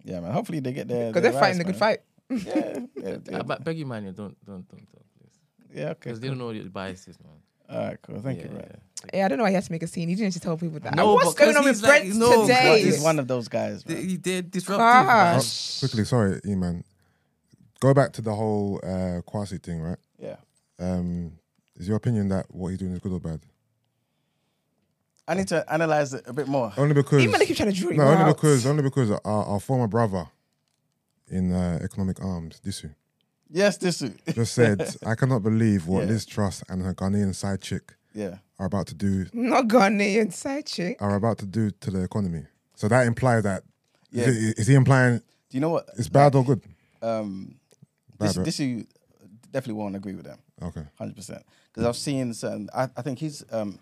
Yeah, 0.05 0.21
man. 0.21 0.31
Hopefully 0.33 0.61
they 0.61 0.75
get 0.75 0.89
there. 0.89 1.07
because 1.09 1.23
they're 1.23 1.33
fighting 1.33 1.57
the 1.57 1.65
rights, 1.65 1.79
good 1.79 1.79
fight. 1.79 2.01
Yeah. 2.29 2.81
yeah, 3.03 3.17
yeah. 3.31 3.43
be- 3.43 3.65
beg 3.65 3.79
you, 3.79 3.87
man, 3.87 4.05
yeah, 4.05 4.11
don't 4.11 4.37
don't 4.45 4.69
don't 4.69 4.87
talk, 4.93 5.05
please. 5.19 5.33
yeah 5.73 5.85
okay. 5.93 6.01
Because 6.01 6.21
they 6.21 6.29
don't 6.29 6.37
know 6.37 6.47
what 6.49 6.63
the 6.63 6.69
bias 6.69 7.09
is, 7.09 7.19
man. 7.19 7.33
All 7.69 7.79
right, 7.79 7.99
cool. 8.03 8.21
Thank 8.21 8.39
you, 8.41 8.45
Yeah. 8.47 8.51
Brad. 8.53 8.81
Yeah, 9.13 9.25
I 9.27 9.29
don't 9.29 9.37
know 9.39 9.45
why 9.45 9.51
he 9.51 9.55
has 9.55 9.67
to 9.67 9.73
make 9.73 9.83
a 9.83 9.87
scene. 9.87 10.09
He 10.09 10.15
didn't 10.15 10.33
just 10.33 10.43
tell 10.43 10.57
people 10.57 10.81
that. 10.81 10.95
No, 10.95 11.13
What's 11.15 11.35
going 11.35 11.55
on 11.57 11.65
with 11.65 11.75
he's 11.75 11.83
like- 11.83 12.03
Brent 12.05 12.17
no, 12.17 12.43
today? 12.43 12.83
He's 12.83 13.01
one 13.03 13.19
of 13.19 13.29
those 13.29 13.49
guys. 13.49 13.83
They- 13.85 13.95
Man. 13.95 14.09
He 14.09 14.17
did 14.17 14.51
disruptive. 14.51 14.79
Gosh. 14.79 15.79
Oh, 15.83 15.87
quickly, 15.89 16.05
sorry, 16.05 16.41
E-man. 16.47 16.85
Go 17.81 17.93
back 17.93 18.13
to 18.15 18.23
the 18.23 18.35
whole 18.35 18.81
uh, 18.83 19.21
Kwasi 19.31 19.63
thing, 19.63 19.81
right? 19.83 19.99
Yeah. 20.19 20.37
Um, 20.79 21.33
is 21.77 21.87
your 21.87 21.97
opinion 21.99 22.29
that 22.31 22.47
what 22.55 22.69
he's 22.69 22.79
doing 22.79 22.93
is 22.93 23.01
good 23.01 23.13
or 23.13 23.21
bad? 23.21 23.41
I 25.27 25.35
need 25.35 25.49
to 25.49 25.65
analyze 25.73 26.13
it 26.15 26.25
a 26.27 26.33
bit 26.33 26.49
more. 26.49 26.73
Only 26.77 26.95
because 26.95 27.23
Even 27.23 27.41
if 27.41 27.49
you 27.49 27.55
try 27.55 27.67
to 27.67 27.73
draw 27.73 27.91
no, 27.91 28.05
only 28.05 28.17
out. 28.25 28.37
because 28.37 28.67
only 28.67 28.83
because 28.83 29.11
our, 29.11 29.21
our 29.25 29.61
former 29.61 29.87
brother 29.87 30.27
in 31.29 31.53
uh, 31.53 31.79
economic 31.83 32.23
arms, 32.23 32.61
Disu, 32.65 32.95
Yes, 33.55 33.77
this 33.79 34.03
is. 34.03 34.11
just 34.35 34.53
said, 34.55 34.83
"I 35.07 35.15
cannot 35.15 35.43
believe 35.45 35.87
what 35.87 36.01
Yeah. 36.03 36.09
Liz 36.13 36.27
Truss 36.27 36.65
and 36.69 36.83
her 36.83 36.93
Ghanaian 36.93 37.33
side 37.35 37.61
chick 37.61 37.95
yeah. 38.13 38.39
are 38.59 38.67
about 38.67 38.89
to 38.89 38.95
do 38.95 39.27
Not 39.33 39.69
Ghanaian 39.69 40.33
side 40.33 40.67
chick. 40.67 40.97
are 41.01 41.15
about 41.15 41.39
to 41.39 41.47
do 41.47 41.71
to 41.71 41.91
the 41.93 42.03
economy." 42.03 42.47
So 42.75 42.89
that 42.89 43.07
implies 43.07 43.45
that 43.45 43.63
Yeah. 44.11 44.25
is, 44.25 44.37
it- 44.49 44.59
is 44.59 44.67
he 44.67 44.75
implying 44.75 45.19
Do 45.19 45.57
you 45.57 45.61
know 45.61 45.71
what? 45.71 45.89
it's 45.97 46.09
bad 46.09 46.35
or 46.35 46.45
good? 46.45 46.63
Um, 47.01 47.55
Bad, 48.19 48.29
this, 48.29 48.37
right? 48.37 48.45
this 48.45 48.59
you 48.61 48.87
definitely 49.53 49.75
won't 49.81 49.95
agree 49.97 50.15
with 50.15 50.25
them. 50.25 50.39
Okay, 50.61 50.83
hundred 50.99 51.15
percent. 51.17 51.43
Because 51.73 51.87
I've 51.87 51.97
seen 51.97 52.35
certain. 52.35 52.69
I, 52.75 52.89
I 52.97 53.03
think 53.03 53.19
he's. 53.21 53.45
Um, 53.53 53.79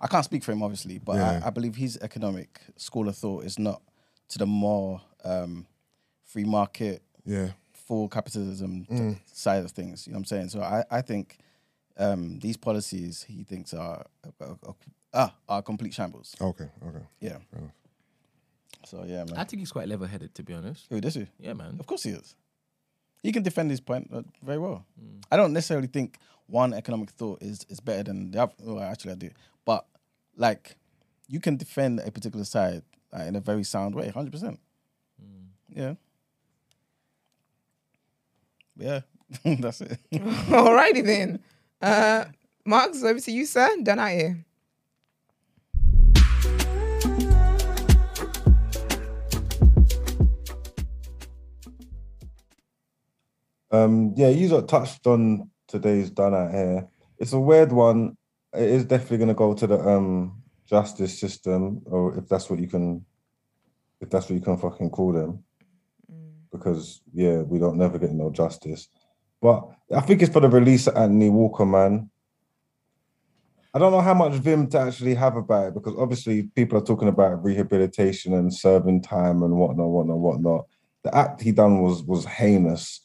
I 0.00 0.06
can't 0.06 0.24
speak 0.24 0.44
for 0.44 0.52
him, 0.52 0.62
obviously, 0.62 0.98
but 0.98 1.16
Yeah. 1.16 1.40
I, 1.42 1.46
I 1.46 1.50
believe 1.50 1.76
his 1.76 1.96
economic 2.02 2.60
school 2.76 3.08
of 3.08 3.16
thought 3.16 3.44
is 3.44 3.58
not 3.58 3.80
to 4.28 4.38
the 4.38 4.46
more 4.46 5.00
um, 5.24 5.66
free 6.26 6.44
market, 6.44 7.02
yeah, 7.24 7.50
full 7.86 8.08
capitalism 8.08 8.86
Mm. 8.90 9.18
side 9.32 9.64
of 9.64 9.70
things. 9.72 10.06
You 10.06 10.12
know 10.12 10.16
what 10.18 10.20
I'm 10.20 10.24
saying? 10.26 10.48
So 10.50 10.60
I, 10.60 10.84
I 10.90 11.02
think 11.02 11.38
um, 11.96 12.38
these 12.40 12.56
policies 12.56 13.22
he 13.24 13.44
thinks 13.44 13.72
are 13.74 14.04
are, 14.40 14.56
are, 14.66 14.74
ah, 15.12 15.34
are 15.48 15.62
complete 15.62 15.94
shambles. 15.94 16.34
okay, 16.40 16.68
okay. 16.88 17.04
Yeah. 17.20 17.38
So 18.86 19.04
yeah, 19.06 19.24
man. 19.24 19.36
I 19.36 19.44
think 19.44 19.60
he's 19.60 19.72
quite 19.72 19.88
level-headed, 19.88 20.34
to 20.34 20.42
be 20.42 20.52
honest. 20.54 20.86
Who 20.90 21.00
this 21.00 21.16
is? 21.16 21.28
Yeah, 21.38 21.54
man. 21.54 21.76
Of 21.80 21.86
course 21.86 22.02
he 22.02 22.10
is. 22.10 22.34
He 23.22 23.32
can 23.32 23.42
defend 23.42 23.70
his 23.70 23.80
point 23.80 24.10
uh, 24.12 24.22
very 24.42 24.58
well. 24.58 24.84
I 25.32 25.36
don't 25.38 25.52
necessarily 25.54 25.86
think 25.86 26.18
one 26.46 26.74
economic 26.74 27.10
thought 27.10 27.42
is 27.42 27.64
is 27.68 27.80
better 27.80 28.02
than 28.02 28.30
the 28.32 28.42
other. 28.42 28.52
Well, 28.62 28.80
actually, 28.84 29.12
I 29.12 29.16
do. 29.16 29.30
But 29.64 29.86
like, 30.36 30.76
you 31.28 31.40
can 31.40 31.56
defend 31.56 32.00
a 32.00 32.10
particular 32.10 32.44
side 32.44 32.82
uh, 33.16 33.22
in 33.22 33.36
a 33.36 33.40
very 33.40 33.64
sound 33.64 33.94
way, 33.94 34.08
hundred 34.10 34.32
percent. 34.32 34.60
Yeah. 35.74 35.94
Yeah, 38.76 39.00
that's 39.44 39.80
it. 39.80 39.98
Alrighty 40.12 41.04
then. 41.04 41.40
Uh, 41.80 42.24
Marks, 42.64 43.04
over 43.04 43.20
to 43.20 43.30
you, 43.30 43.46
sir. 43.46 43.76
Done 43.82 43.98
out 43.98 44.10
here. 44.10 44.44
Um, 53.70 54.14
yeah, 54.16 54.28
you 54.28 54.48
got 54.48 54.68
touched 54.68 55.04
on 55.06 55.50
today's 55.66 56.08
done 56.10 56.32
out 56.32 56.52
here. 56.52 56.88
It's 57.18 57.32
a 57.32 57.40
weird 57.40 57.72
one. 57.72 58.16
It 58.52 58.62
is 58.62 58.84
definitely 58.84 59.18
going 59.18 59.28
to 59.28 59.34
go 59.34 59.52
to 59.52 59.66
the 59.66 59.78
um 59.80 60.42
justice 60.66 61.18
system, 61.18 61.82
or 61.86 62.16
if 62.16 62.28
that's 62.28 62.48
what 62.48 62.60
you 62.60 62.68
can, 62.68 63.04
if 64.00 64.10
that's 64.10 64.26
what 64.30 64.36
you 64.36 64.40
can 64.40 64.56
fucking 64.56 64.90
call 64.90 65.12
them, 65.12 65.42
because 66.54 67.02
yeah, 67.12 67.38
we 67.42 67.58
don't 67.58 67.76
never 67.76 67.98
get 67.98 68.12
no 68.12 68.30
justice. 68.30 68.88
But 69.42 69.68
I 69.94 70.00
think 70.00 70.22
it's 70.22 70.32
for 70.32 70.40
the 70.40 70.48
release 70.48 70.86
of 70.86 70.96
Anthony 70.96 71.28
Walker, 71.28 71.66
man. 71.66 72.08
I 73.74 73.80
don't 73.80 73.90
know 73.90 74.00
how 74.00 74.14
much 74.14 74.34
vim 74.34 74.68
to 74.68 74.78
actually 74.78 75.14
have 75.14 75.36
about 75.36 75.68
it 75.68 75.74
because 75.74 75.94
obviously 75.98 76.44
people 76.54 76.78
are 76.78 76.84
talking 76.84 77.08
about 77.08 77.42
rehabilitation 77.42 78.32
and 78.34 78.54
serving 78.54 79.02
time 79.02 79.42
and 79.42 79.56
whatnot, 79.56 79.88
whatnot, 79.88 80.18
whatnot. 80.18 80.66
The 81.02 81.14
act 81.14 81.42
he 81.42 81.50
done 81.50 81.82
was 81.82 82.04
was 82.04 82.24
heinous. 82.24 83.00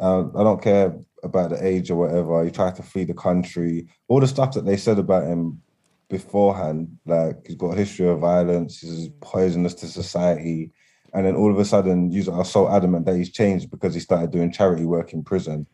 Uh, 0.00 0.24
I 0.34 0.42
don't 0.42 0.62
care 0.62 0.98
about 1.22 1.50
the 1.50 1.64
age 1.64 1.90
or 1.90 1.96
whatever. 1.96 2.44
He 2.44 2.50
tried 2.50 2.76
to 2.76 2.82
flee 2.82 3.04
the 3.04 3.14
country. 3.14 3.86
All 4.08 4.20
the 4.20 4.26
stuff 4.26 4.54
that 4.54 4.64
they 4.64 4.78
said 4.78 4.98
about 4.98 5.26
him 5.26 5.60
beforehand, 6.08 6.96
like 7.04 7.46
he's 7.46 7.56
got 7.56 7.74
a 7.74 7.76
history 7.76 8.08
of 8.08 8.20
violence, 8.20 8.80
he's 8.80 9.10
poisonous 9.20 9.74
to 9.74 9.86
society, 9.86 10.72
and 11.16 11.24
then 11.24 11.34
all 11.34 11.50
of 11.50 11.58
a 11.58 11.64
sudden, 11.64 12.12
you 12.12 12.30
are 12.30 12.44
so 12.44 12.68
adamant 12.68 13.06
that 13.06 13.16
he's 13.16 13.32
changed 13.32 13.70
because 13.70 13.94
he 13.94 14.00
started 14.00 14.30
doing 14.30 14.52
charity 14.52 14.84
work 14.84 15.14
in 15.14 15.24
prison. 15.24 15.66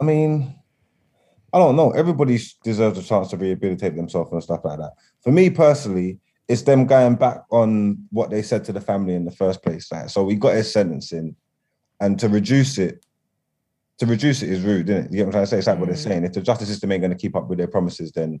I 0.00 0.04
mean, 0.04 0.56
I 1.52 1.58
don't 1.60 1.76
know. 1.76 1.92
Everybody 1.92 2.36
deserves 2.64 2.98
a 2.98 3.02
chance 3.04 3.28
to 3.28 3.36
rehabilitate 3.36 3.94
themselves 3.94 4.32
and 4.32 4.42
stuff 4.42 4.64
like 4.64 4.80
that. 4.80 4.94
For 5.22 5.30
me 5.30 5.50
personally, 5.50 6.18
it's 6.48 6.62
them 6.62 6.84
going 6.84 7.14
back 7.14 7.44
on 7.52 8.08
what 8.10 8.30
they 8.30 8.42
said 8.42 8.64
to 8.64 8.72
the 8.72 8.80
family 8.80 9.14
in 9.14 9.24
the 9.24 9.30
first 9.30 9.62
place. 9.62 9.92
Like, 9.92 10.10
so 10.10 10.24
we 10.24 10.34
got 10.34 10.56
his 10.56 10.72
sentencing, 10.72 11.36
and 12.00 12.18
to 12.18 12.28
reduce 12.28 12.76
it, 12.76 13.06
to 13.98 14.06
reduce 14.06 14.42
it 14.42 14.50
is 14.50 14.62
rude, 14.62 14.90
isn't 14.90 15.04
it? 15.04 15.10
You 15.12 15.18
get 15.18 15.26
what 15.26 15.28
I'm 15.28 15.32
trying 15.32 15.44
to 15.44 15.46
say? 15.46 15.58
It's 15.58 15.68
like 15.68 15.78
what 15.78 15.86
they're 15.86 15.94
mm. 15.94 16.02
saying. 16.02 16.24
If 16.24 16.32
the 16.32 16.40
justice 16.40 16.66
system 16.66 16.90
ain't 16.90 17.02
going 17.02 17.12
to 17.12 17.16
keep 17.16 17.36
up 17.36 17.46
with 17.46 17.58
their 17.58 17.68
promises, 17.68 18.10
then 18.10 18.40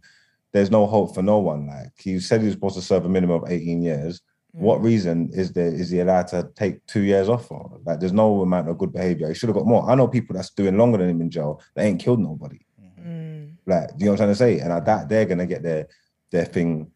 there's 0.50 0.72
no 0.72 0.86
hope 0.86 1.14
for 1.14 1.22
no 1.22 1.38
one. 1.38 1.68
Like 1.68 1.92
he 1.98 2.18
said, 2.18 2.40
he 2.40 2.46
was 2.46 2.54
supposed 2.54 2.74
to 2.74 2.82
serve 2.82 3.04
a 3.04 3.08
minimum 3.08 3.44
of 3.44 3.48
18 3.48 3.80
years. 3.80 4.22
What 4.52 4.82
reason 4.82 5.30
is 5.32 5.52
there 5.52 5.72
is 5.72 5.90
he 5.90 6.00
allowed 6.00 6.26
to 6.28 6.50
take 6.56 6.84
two 6.86 7.02
years 7.02 7.28
off 7.28 7.46
for? 7.46 7.78
Like, 7.84 8.00
there's 8.00 8.12
no 8.12 8.42
amount 8.42 8.68
of 8.68 8.78
good 8.78 8.92
behavior. 8.92 9.28
He 9.28 9.34
should 9.34 9.48
have 9.48 9.56
got 9.56 9.66
more. 9.66 9.88
I 9.88 9.94
know 9.94 10.08
people 10.08 10.34
that's 10.34 10.50
doing 10.50 10.76
longer 10.76 10.98
than 10.98 11.08
him 11.08 11.20
in 11.20 11.30
jail. 11.30 11.62
They 11.74 11.86
ain't 11.86 12.00
killed 12.00 12.18
nobody. 12.20 12.58
Mm. 13.00 13.54
Like, 13.66 13.88
do 13.90 13.94
you 13.98 14.04
know 14.06 14.12
what 14.12 14.20
I'm 14.20 14.26
trying 14.26 14.30
to 14.30 14.34
say? 14.34 14.58
And 14.58 14.72
I 14.72 14.80
doubt 14.80 15.08
they're 15.08 15.24
gonna 15.26 15.46
get 15.46 15.62
their 15.62 15.86
their 16.30 16.44
thing, 16.44 16.90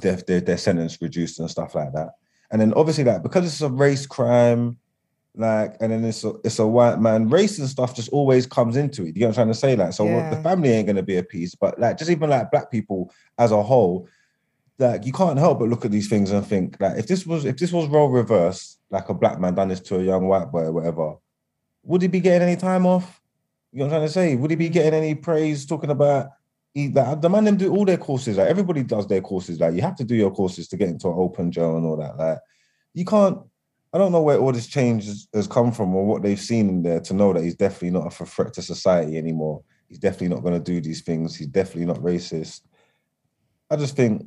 their, 0.00 0.16
their 0.16 0.40
their 0.40 0.58
sentence 0.58 1.00
reduced 1.02 1.38
and 1.38 1.50
stuff 1.50 1.74
like 1.74 1.92
that. 1.92 2.10
And 2.50 2.60
then 2.60 2.72
obviously, 2.74 3.04
like 3.04 3.22
because 3.22 3.44
it's 3.44 3.60
a 3.60 3.68
race 3.68 4.06
crime, 4.06 4.78
like, 5.36 5.76
and 5.80 5.92
then 5.92 6.04
it's 6.04 6.24
a 6.24 6.32
it's 6.44 6.58
a 6.60 6.66
white 6.66 6.98
man, 7.00 7.28
race 7.28 7.58
and 7.58 7.68
stuff 7.68 7.94
just 7.94 8.08
always 8.10 8.46
comes 8.46 8.76
into 8.76 9.02
it. 9.02 9.16
You 9.16 9.22
know 9.22 9.26
what 9.28 9.30
I'm 9.30 9.34
trying 9.34 9.48
to 9.48 9.54
say? 9.54 9.76
Like, 9.76 9.92
so 9.92 10.06
Yeah. 10.06 10.30
the 10.30 10.36
family 10.42 10.70
ain't 10.70 10.86
gonna 10.86 11.02
be 11.02 11.16
appeased, 11.18 11.58
but 11.60 11.78
like 11.78 11.98
just 11.98 12.10
even 12.10 12.30
like 12.30 12.50
black 12.50 12.70
people 12.70 13.12
as 13.38 13.50
a 13.52 13.62
whole, 13.62 14.08
like 14.78 15.06
you 15.06 15.12
can't 15.12 15.38
help 15.38 15.60
but 15.60 15.68
look 15.68 15.84
at 15.84 15.90
these 15.90 16.08
things 16.08 16.30
and 16.30 16.46
think 16.46 16.76
like 16.80 16.98
if 16.98 17.06
this 17.06 17.26
was 17.26 17.44
if 17.44 17.56
this 17.56 17.72
was 17.72 17.88
role 17.88 18.08
reverse, 18.08 18.78
like 18.90 19.08
a 19.08 19.14
black 19.14 19.38
man 19.40 19.54
done 19.54 19.68
this 19.68 19.80
to 19.80 19.98
a 19.98 20.02
young 20.02 20.26
white 20.26 20.50
boy 20.50 20.62
or 20.62 20.72
whatever, 20.72 21.14
would 21.84 22.02
he 22.02 22.08
be 22.08 22.20
getting 22.20 22.48
any 22.48 22.56
time 22.56 22.86
off? 22.86 23.20
You 23.72 23.80
know 23.80 23.86
what 23.86 23.94
I'm 23.94 23.98
trying 23.98 24.08
to 24.08 24.12
say? 24.12 24.36
Would 24.36 24.50
he 24.50 24.56
be 24.56 24.68
getting 24.68 24.94
any 24.94 25.14
praise 25.14 25.66
talking 25.66 25.90
about 25.90 26.30
he, 26.72 26.88
like, 26.88 27.20
the 27.20 27.30
man 27.30 27.44
them 27.44 27.56
do 27.56 27.72
all 27.72 27.84
their 27.84 27.96
courses? 27.96 28.36
Like 28.36 28.48
everybody 28.48 28.82
does 28.82 29.06
their 29.06 29.20
courses. 29.20 29.60
Like 29.60 29.74
you 29.74 29.82
have 29.82 29.96
to 29.96 30.04
do 30.04 30.14
your 30.14 30.32
courses 30.32 30.68
to 30.68 30.76
get 30.76 30.88
into 30.88 31.08
an 31.08 31.14
open 31.16 31.52
jail 31.52 31.76
and 31.76 31.86
all 31.86 31.96
that. 31.96 32.16
Like 32.16 32.38
you 32.94 33.04
can't. 33.04 33.38
I 33.92 33.98
don't 33.98 34.10
know 34.10 34.22
where 34.22 34.38
all 34.38 34.50
this 34.50 34.66
change 34.66 35.06
has, 35.32 35.46
come 35.46 35.70
from 35.70 35.94
or 35.94 36.04
what 36.04 36.20
they've 36.20 36.40
seen 36.40 36.68
in 36.68 36.82
there 36.82 36.98
to 36.98 37.14
know 37.14 37.32
that 37.32 37.44
he's 37.44 37.54
definitely 37.54 37.92
not 37.92 38.08
a 38.20 38.26
threat 38.26 38.52
to 38.54 38.62
society 38.62 39.16
anymore. 39.16 39.62
He's 39.88 40.00
definitely 40.00 40.34
not 40.34 40.42
going 40.42 40.54
to 40.54 40.72
do 40.72 40.80
these 40.80 41.02
things. 41.02 41.36
He's 41.36 41.46
definitely 41.46 41.84
not 41.84 41.98
racist. 41.98 42.62
I 43.70 43.76
just 43.76 43.94
think, 43.94 44.26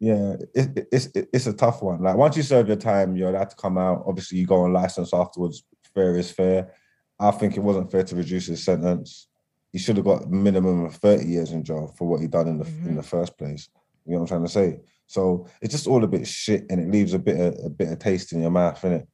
yeah, 0.00 0.34
it, 0.54 0.76
it- 0.76 0.88
it's 0.92 1.06
it- 1.14 1.28
it's 1.32 1.46
a 1.46 1.52
tough 1.52 1.82
one. 1.82 2.02
Like 2.02 2.16
once 2.16 2.36
you 2.36 2.42
serve 2.42 2.68
your 2.68 2.76
time, 2.76 3.16
you're 3.16 3.30
allowed 3.30 3.50
to 3.50 3.56
come 3.56 3.78
out. 3.78 4.04
Obviously, 4.06 4.38
you 4.38 4.46
go 4.46 4.62
on 4.62 4.72
license 4.72 5.12
afterwards. 5.12 5.64
Fair 5.94 6.16
is 6.16 6.30
fair. 6.30 6.72
I 7.18 7.30
think 7.32 7.56
it 7.56 7.60
wasn't 7.60 7.90
fair 7.90 8.04
to 8.04 8.16
reduce 8.16 8.46
his 8.46 8.62
sentence. 8.62 9.28
He 9.72 9.78
should 9.78 9.96
have 9.96 10.04
got 10.06 10.24
a 10.24 10.28
minimum 10.28 10.84
of 10.84 10.94
30 10.96 11.26
years 11.26 11.52
in 11.52 11.64
jail 11.64 11.92
for 11.98 12.06
what 12.06 12.20
he 12.20 12.28
done 12.28 12.48
in 12.48 12.58
the 12.58 12.66
in 12.66 12.94
the 12.94 13.00
mm-hmm. 13.00 13.00
first 13.00 13.36
place. 13.36 13.68
You 14.06 14.12
know 14.12 14.20
what 14.20 14.32
I'm 14.32 14.38
trying 14.38 14.46
to 14.46 14.52
say? 14.52 14.80
So 15.06 15.46
it's 15.60 15.72
just 15.72 15.86
all 15.86 16.04
a 16.04 16.08
bit 16.08 16.26
shit 16.26 16.66
and 16.70 16.80
it 16.80 16.90
leaves 16.90 17.14
a 17.14 17.18
bit 17.18 17.40
of 17.40 17.66
a 17.66 17.70
bit 17.70 17.88
of 17.88 17.98
taste 17.98 18.32
in 18.32 18.40
your 18.40 18.50
mouth, 18.50 18.80
innit? 18.82 19.06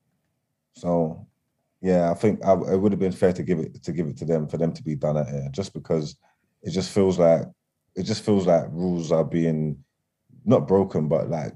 So 0.77 1.27
yeah, 1.81 2.11
I 2.11 2.15
think 2.15 2.45
I, 2.45 2.53
it 2.53 2.81
would 2.81 2.93
have 2.93 2.99
been 2.99 3.13
fair 3.13 3.33
to 3.33 3.43
give 3.43 3.59
it 3.59 3.83
to 3.83 3.93
give 3.93 4.07
it 4.07 4.17
to 4.19 4.25
them 4.25 4.49
for 4.49 4.59
them 4.59 4.73
to 4.73 4.83
be 4.83 4.95
done 4.97 5.17
at 5.17 5.29
it, 5.29 5.53
just 5.53 5.73
because 5.73 6.17
it 6.63 6.71
just 6.71 6.91
feels 6.93 7.19
like 7.19 7.43
it 7.97 8.03
just 8.03 8.25
feels 8.25 8.47
like 8.47 8.65
rules 8.71 9.13
are 9.13 9.25
being 9.25 9.85
not 10.45 10.69
broken, 10.69 11.09
but 11.09 11.29
like 11.31 11.53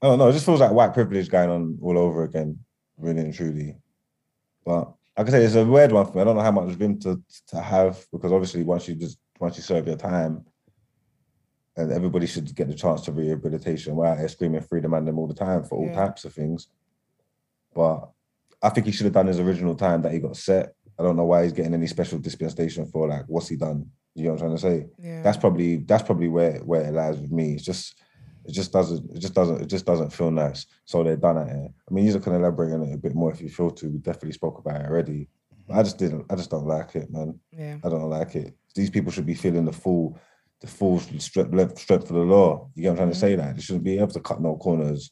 I 0.00 0.06
don't 0.06 0.18
know, 0.18 0.28
it 0.28 0.32
just 0.32 0.46
feels 0.46 0.60
like 0.60 0.72
white 0.72 0.94
privilege 0.94 1.28
going 1.28 1.50
on 1.50 1.78
all 1.82 1.98
over 1.98 2.22
again, 2.24 2.58
really 2.96 3.20
and 3.20 3.34
truly. 3.34 3.76
But 4.64 4.92
like 5.16 5.26
I 5.26 5.30
say, 5.30 5.44
it's 5.44 5.54
a 5.56 5.64
weird 5.64 5.90
one 5.92 6.06
for 6.06 6.14
me. 6.14 6.20
I 6.20 6.24
don't 6.24 6.36
know 6.36 6.42
how 6.42 6.52
much 6.52 6.78
room 6.78 6.98
to 7.00 7.20
to 7.48 7.60
have 7.60 8.04
because 8.12 8.32
obviously 8.32 8.62
once 8.62 8.88
you 8.88 8.94
just 8.94 9.18
once 9.40 9.56
you 9.56 9.62
serve 9.62 9.86
your 9.86 9.96
time, 9.96 10.44
and 11.76 11.92
everybody 11.92 12.26
should 12.26 12.54
get 12.54 12.68
the 12.68 12.74
chance 12.74 13.02
to 13.02 13.12
rehabilitation. 13.12 13.94
We're 13.94 14.06
out 14.06 14.30
screaming 14.30 14.62
freedom 14.62 14.94
and 14.94 15.06
them 15.06 15.18
all 15.18 15.28
the 15.28 15.34
time 15.34 15.64
for 15.64 15.78
all 15.78 15.86
Yeah. 15.86 15.94
types 15.94 16.24
of 16.24 16.32
things. 16.32 16.68
But 17.74 18.10
I 18.60 18.70
think 18.70 18.86
he 18.86 18.92
should 18.92 19.04
have 19.04 19.12
done 19.14 19.28
his 19.28 19.38
original 19.38 19.76
time 19.76 20.02
that 20.02 20.12
he 20.12 20.18
got 20.18 20.36
set. 20.36 20.74
I 20.98 21.04
don't 21.04 21.14
know 21.16 21.24
why 21.26 21.44
he's 21.44 21.52
getting 21.52 21.74
any 21.74 21.86
special 21.86 22.18
dispensation 22.18 22.86
for 22.86 23.06
like 23.08 23.24
what's 23.28 23.48
he 23.48 23.56
done. 23.56 23.90
You 24.18 24.24
know 24.24 24.32
what 24.32 24.42
I'm 24.42 24.56
trying 24.56 24.56
to 24.56 24.82
say? 24.82 24.86
Yeah. 24.98 25.22
That's 25.22 25.36
probably 25.36 25.76
that's 25.76 26.02
probably 26.02 26.28
where 26.28 26.58
where 26.60 26.82
it 26.82 26.92
lies 26.92 27.18
with 27.18 27.32
me. 27.32 27.54
It's 27.54 27.64
just 27.64 28.00
it 28.44 28.52
just 28.52 28.72
doesn't 28.72 29.10
it 29.14 29.20
just 29.20 29.34
doesn't 29.34 29.62
it 29.62 29.66
just 29.66 29.86
doesn't 29.86 30.12
feel 30.12 30.30
nice. 30.30 30.66
So 30.84 31.02
they're 31.02 31.16
done 31.16 31.38
at 31.38 31.48
it. 31.48 31.70
I 31.88 31.94
mean, 31.94 32.06
you 32.06 32.18
can 32.18 32.34
elaborate 32.34 32.72
on 32.72 32.82
it 32.82 32.94
a 32.94 32.98
bit 32.98 33.14
more 33.14 33.32
if 33.32 33.40
you 33.40 33.48
feel 33.48 33.70
to. 33.70 33.88
We 33.88 33.98
definitely 33.98 34.32
spoke 34.32 34.58
about 34.58 34.80
it 34.80 34.86
already, 34.86 35.28
I 35.68 35.72
mm-hmm. 35.72 35.82
just 35.84 35.98
didn't. 35.98 36.26
I 36.30 36.36
just 36.36 36.50
don't 36.50 36.66
like 36.66 36.94
it, 36.94 37.10
man. 37.10 37.38
Yeah. 37.52 37.76
I 37.84 37.88
don't 37.88 38.08
like 38.08 38.34
it. 38.34 38.54
These 38.74 38.90
people 38.90 39.12
should 39.12 39.26
be 39.26 39.34
feeling 39.34 39.64
the 39.64 39.72
full, 39.72 40.18
the 40.60 40.66
full 40.66 40.98
strength, 41.00 41.78
strength 41.78 42.10
of 42.10 42.16
the 42.16 42.22
law. 42.22 42.70
You 42.74 42.82
get 42.82 42.88
what 42.90 42.92
I'm 42.92 42.96
trying 42.98 43.10
to 43.10 43.18
say? 43.18 43.32
Mm-hmm. 43.32 43.46
Like 43.46 43.56
they 43.56 43.62
shouldn't 43.62 43.84
be 43.84 43.98
able 43.98 44.08
to 44.08 44.20
cut 44.20 44.40
no 44.40 44.56
corners, 44.56 45.10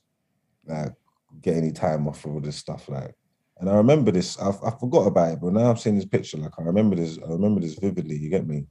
like 0.66 0.92
get 1.42 1.56
any 1.56 1.72
time 1.72 2.08
off 2.08 2.20
for 2.20 2.32
all 2.32 2.40
this 2.40 2.56
stuff. 2.56 2.88
Like, 2.88 3.14
and 3.58 3.68
I 3.68 3.74
remember 3.74 4.10
this. 4.10 4.38
I, 4.38 4.48
I 4.48 4.70
forgot 4.78 5.06
about 5.06 5.32
it, 5.32 5.40
but 5.40 5.52
now 5.52 5.70
I'm 5.70 5.76
seeing 5.76 5.96
this 5.96 6.04
picture. 6.04 6.38
Like 6.38 6.52
I 6.58 6.62
remember 6.62 6.96
this. 6.96 7.18
I 7.18 7.30
remember 7.30 7.60
this 7.60 7.74
vividly. 7.74 8.16
You 8.16 8.30
get 8.30 8.46
me? 8.46 8.66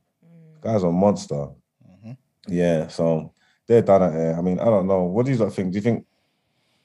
Guy's 0.66 0.84
a 0.84 0.92
monster. 0.92 1.48
Mhm. 2.04 2.18
Yeah. 2.48 2.88
So 2.88 3.32
they're 3.68 3.82
done 3.84 4.02
at 4.04 4.14
it. 4.16 4.36
I 4.36 4.42
mean, 4.42 4.60
I 4.60 4.66
don't 4.66 4.88
know. 4.88 5.04
What 5.04 5.26
do 5.28 5.32
you 5.32 5.38
lot 5.38 5.54
think? 5.54 5.72
Do 5.72 5.76
you 5.78 5.82
think? 5.82 6.06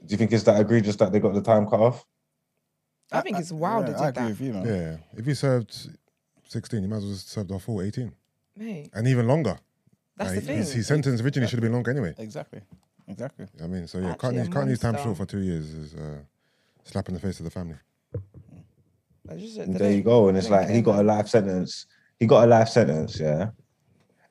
Do 0.04 0.12
you 0.12 0.18
think 0.18 0.32
it's 0.32 0.44
that 0.44 0.60
egregious 0.60 0.96
that 0.96 1.12
they 1.12 1.20
got 1.20 1.32
the 1.34 1.42
time 1.42 1.66
cut 1.66 1.80
off? 1.80 2.04
I 3.12 3.22
think 3.22 3.38
it's 3.38 3.50
wild 3.52 3.88
Yeah, 3.88 3.92
they 3.94 3.98
I 4.04 4.10
that. 4.12 4.28
with 4.28 4.40
you, 4.40 4.52
man. 4.52 4.66
Yeah. 4.66 4.96
If 5.18 5.26
you 5.26 5.34
served 5.34 5.88
16, 6.48 6.82
you 6.82 6.88
might 6.88 6.98
as 6.98 7.04
well 7.04 7.14
serve 7.16 7.48
the 7.48 7.58
full 7.58 7.82
18 7.82 8.12
Mate, 8.56 8.88
and 8.94 9.08
even 9.08 9.26
longer. 9.26 9.58
that's 10.16 10.30
Like, 10.30 10.40
the 10.40 10.46
thing. 10.46 10.58
His, 10.58 10.72
his 10.72 10.86
sentence 10.86 11.20
originally 11.20 11.48
should 11.48 11.58
have 11.58 11.62
been 11.62 11.72
longer 11.72 11.90
anyway. 11.90 12.14
Exactly. 12.18 12.60
Exactly. 13.08 13.46
I 13.62 13.66
mean, 13.66 13.86
so 13.88 13.98
yeah, 13.98 14.10
Actually, 14.12 14.18
cutting 14.20 14.38
a 14.38 14.40
his, 14.44 14.48
cutting 14.54 14.68
his 14.68 14.78
time 14.78 14.96
short 14.98 15.16
for 15.16 15.26
two 15.26 15.40
years 15.40 15.70
is 15.74 15.94
uh, 15.94 16.18
slap 16.84 17.08
in 17.08 17.14
the 17.14 17.20
face 17.20 17.40
of 17.40 17.44
the 17.44 17.50
family. 17.50 17.76
Just- 19.36 19.72
there 19.72 19.92
you 19.92 20.02
go. 20.02 20.28
And 20.28 20.38
it's 20.38 20.48
like 20.50 20.68
he 20.68 20.80
got 20.82 20.98
a 21.00 21.02
life 21.02 21.28
sentence. 21.28 21.86
He 22.18 22.26
got 22.26 22.44
a 22.44 22.46
life 22.46 22.68
sentence, 22.68 23.18
yeah. 23.20 23.50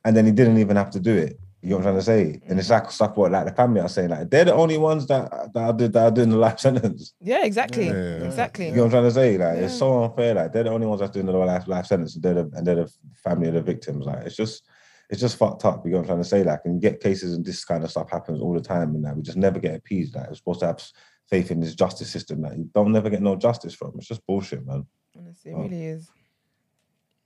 And 0.05 0.15
then 0.15 0.25
he 0.25 0.31
didn't 0.31 0.57
even 0.57 0.75
have 0.77 0.89
to 0.91 0.99
do 0.99 1.15
it. 1.15 1.39
You 1.61 1.71
know 1.71 1.75
what 1.77 1.87
I'm 1.87 1.93
trying 1.93 1.95
to 1.97 2.01
say? 2.35 2.41
And 2.47 2.57
it's 2.57 2.69
like 2.69 2.89
stuff 2.89 3.17
what 3.17 3.31
like 3.33 3.45
the 3.45 3.51
family 3.51 3.81
are 3.81 3.89
saying, 3.89 4.09
like 4.11 4.29
they're 4.29 4.45
the 4.45 4.53
only 4.53 4.77
ones 4.77 5.07
that 5.07 5.29
that 5.53 5.59
are, 5.61 5.73
do- 5.73 5.89
that 5.89 6.03
are 6.05 6.11
doing 6.11 6.29
the 6.29 6.37
life 6.37 6.57
sentence. 6.67 7.13
Yeah, 7.19 7.43
exactly. 7.43 7.87
Yeah, 7.87 7.91
yeah, 7.93 8.17
yeah. 8.19 8.25
Exactly. 8.25 8.67
You 8.69 8.75
know 8.75 8.83
what 8.83 8.85
I'm 8.85 8.91
trying 8.91 9.03
to 9.03 9.11
say? 9.11 9.37
Like 9.37 9.57
it's 9.57 9.77
so 9.77 10.03
unfair. 10.05 10.33
Like 10.35 10.53
they're 10.53 10.63
the 10.63 10.69
only 10.71 10.87
ones 10.87 11.01
that's 11.01 11.11
doing 11.11 11.25
the 11.25 11.33
life 11.33 11.67
life 11.67 11.85
sentence, 11.87 12.15
and 12.15 12.23
they're 12.23 12.33
the, 12.35 12.49
and 12.53 12.65
they're 12.65 12.75
the 12.75 12.91
family 13.15 13.49
of 13.49 13.55
the 13.55 13.61
victims. 13.61 14.05
Like 14.05 14.25
it's 14.25 14.37
just 14.37 14.63
it's 15.09 15.19
just 15.19 15.35
fucked 15.37 15.65
up. 15.65 15.85
You 15.85 15.91
know 15.91 15.97
what 15.97 16.03
I'm 16.03 16.07
trying 16.07 16.19
to 16.19 16.29
say? 16.29 16.43
Like 16.45 16.61
and 16.63 16.75
you 16.75 16.79
get 16.79 17.01
cases 17.01 17.33
and 17.33 17.43
this 17.45 17.65
kind 17.65 17.83
of 17.83 17.91
stuff 17.91 18.09
happens 18.09 18.39
all 18.41 18.53
the 18.53 18.61
time, 18.61 18.95
and 18.95 19.03
like 19.03 19.15
we 19.17 19.21
just 19.21 19.37
never 19.37 19.59
get 19.59 19.75
appeased. 19.75 20.15
Like 20.15 20.29
we're 20.29 20.35
supposed 20.35 20.61
to 20.61 20.67
have 20.67 20.81
faith 21.29 21.51
in 21.51 21.59
this 21.59 21.75
justice 21.75 22.09
system 22.09 22.41
that 22.43 22.57
you 22.57 22.69
don't 22.73 22.93
never 22.93 23.09
get 23.09 23.21
no 23.21 23.35
justice 23.35 23.73
from. 23.73 23.91
It's 23.97 24.07
just 24.07 24.25
bullshit, 24.25 24.65
man. 24.65 24.85
Honestly, 25.17 25.51
it 25.51 25.55
Oh. 25.55 25.63
really 25.63 25.85
is. 25.87 26.09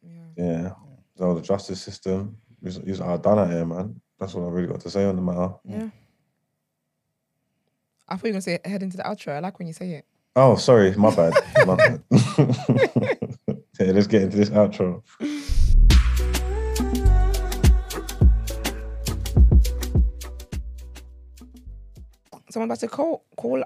Yeah. 0.02 0.24
Yeah. 0.36 0.72
So 1.18 1.36
the 1.36 1.42
justice 1.42 1.82
system 1.82 2.38
is, 2.64 2.78
is 2.80 3.02
are 3.02 3.18
done 3.18 3.40
at 3.40 3.50
here, 3.52 3.66
man. 3.66 4.00
That's 4.20 4.34
what 4.34 4.46
I 4.46 4.50
really 4.50 4.68
got 4.68 4.80
to 4.82 4.90
say 4.90 5.06
on 5.06 5.16
the 5.16 5.22
matter. 5.22 5.54
Yeah. 5.66 5.90
I 8.08 8.16
thought 8.16 8.26
you 8.26 8.30
were 8.30 8.34
gonna 8.34 8.42
say 8.42 8.60
head 8.66 8.84
into 8.84 8.98
the 8.98 9.04
outro. 9.04 9.34
I 9.34 9.40
like 9.40 9.60
when 9.60 9.68
you 9.68 9.74
say 9.74 9.92
it. 9.92 10.06
Oh, 10.36 10.56
sorry, 10.56 10.96
my 10.96 11.14
bad. 11.16 11.34
my 11.66 11.76
bad. 11.76 12.04
yeah, 13.80 13.92
let's 13.92 14.08
get 14.08 14.24
into 14.24 14.38
this 14.38 14.50
outro. 14.50 15.04
Someone 22.50 22.68
about 22.68 22.80
to 22.80 22.88
call 22.88 23.24
call 23.36 23.64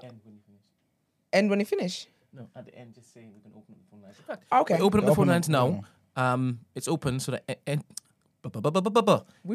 end 1.32 1.50
when 1.50 1.60
you 1.60 1.66
finish. 1.66 2.06
No, 2.32 2.48
at 2.56 2.64
the 2.66 2.74
end, 2.74 2.94
just 2.94 3.12
say 3.12 3.28
we 3.34 3.40
can 3.40 3.52
open 3.56 3.74
up 3.74 3.78
the 3.80 3.90
phone 3.90 4.02
lines. 4.02 4.16
In 4.52 4.58
Okay. 4.60 4.76
we 4.76 4.80
open 4.82 5.00
up 5.00 5.06
the 5.06 5.14
phone 5.14 5.28
Open 5.28 5.28
lines 5.28 5.48
it, 5.48 5.52
now. 5.52 5.82
Um, 6.16 6.60
it's 6.74 6.88
open 6.88 7.20
so 7.20 7.32
that 7.32 7.44
e- 7.50 7.54
and. 7.66 7.84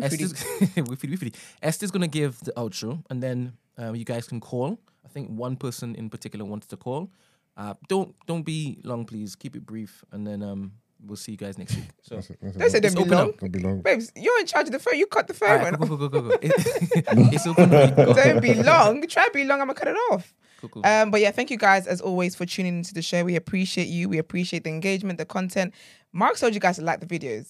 Esther's, 0.03 0.33
wiffity, 0.33 1.09
wiffity. 1.17 1.35
Esther's 1.61 1.91
gonna 1.91 2.07
give 2.07 2.39
the 2.41 2.51
outro, 2.53 3.03
and 3.09 3.21
then 3.21 3.53
um, 3.77 3.95
you 3.95 4.05
guys 4.05 4.27
can 4.27 4.39
call. 4.39 4.79
I 5.05 5.09
think 5.09 5.29
one 5.29 5.55
person 5.55 5.95
in 5.95 6.09
particular 6.09 6.45
wants 6.45 6.67
to 6.67 6.77
call. 6.77 7.11
Uh, 7.55 7.73
don't 7.87 8.15
don't 8.25 8.43
be 8.43 8.79
long, 8.83 9.05
please. 9.05 9.35
Keep 9.35 9.55
it 9.55 9.65
brief, 9.65 10.03
and 10.11 10.25
then 10.25 10.41
um, 10.41 10.71
we'll 11.05 11.15
see 11.17 11.33
you 11.33 11.37
guys 11.37 11.57
next 11.57 11.75
week. 11.75 11.85
So, 12.01 12.15
That's 12.15 12.29
it, 12.31 12.37
that's 12.41 12.55
it. 12.55 12.59
Don't 12.59 12.69
say 12.71 12.79
don't 12.79 13.03
be 13.03 13.09
long. 13.15 13.31
Don't 13.39 13.51
be 13.51 13.59
long. 13.59 13.81
Babes, 13.81 14.11
you're 14.15 14.39
in 14.39 14.45
charge 14.45 14.67
of 14.67 14.71
the 14.71 14.79
phone. 14.79 14.97
You 14.97 15.05
cut 15.05 15.27
the 15.27 15.33
phone. 15.33 15.49
all 15.49 15.57
right, 15.57 15.79
man. 15.79 15.87
go, 15.89 15.97
go, 15.97 16.07
go, 16.07 16.21
go, 16.21 16.29
go. 16.29 16.37
It's 16.41 17.45
open. 17.45 17.69
Don't 17.69 18.41
be 18.41 18.53
long. 18.55 19.05
Try 19.07 19.25
to 19.25 19.31
be 19.31 19.43
long. 19.43 19.61
I'm 19.61 19.67
gonna 19.67 19.75
cut 19.75 19.87
it 19.89 19.97
off. 20.11 20.33
Cool, 20.61 20.69
cool. 20.69 20.85
Um, 20.85 21.11
but 21.11 21.19
yeah, 21.19 21.31
thank 21.31 21.51
you 21.51 21.57
guys 21.57 21.87
as 21.87 21.99
always 21.99 22.35
for 22.35 22.45
tuning 22.45 22.77
into 22.77 22.93
the 22.93 23.01
show. 23.01 23.23
We 23.25 23.35
appreciate 23.35 23.87
you. 23.89 24.07
We 24.07 24.17
appreciate 24.17 24.63
the 24.63 24.69
engagement, 24.69 25.17
the 25.19 25.25
content. 25.25 25.73
Mark 26.13 26.37
told 26.37 26.53
you 26.53 26.59
guys 26.61 26.77
to 26.77 26.83
like 26.83 27.01
the 27.01 27.05
videos, 27.05 27.49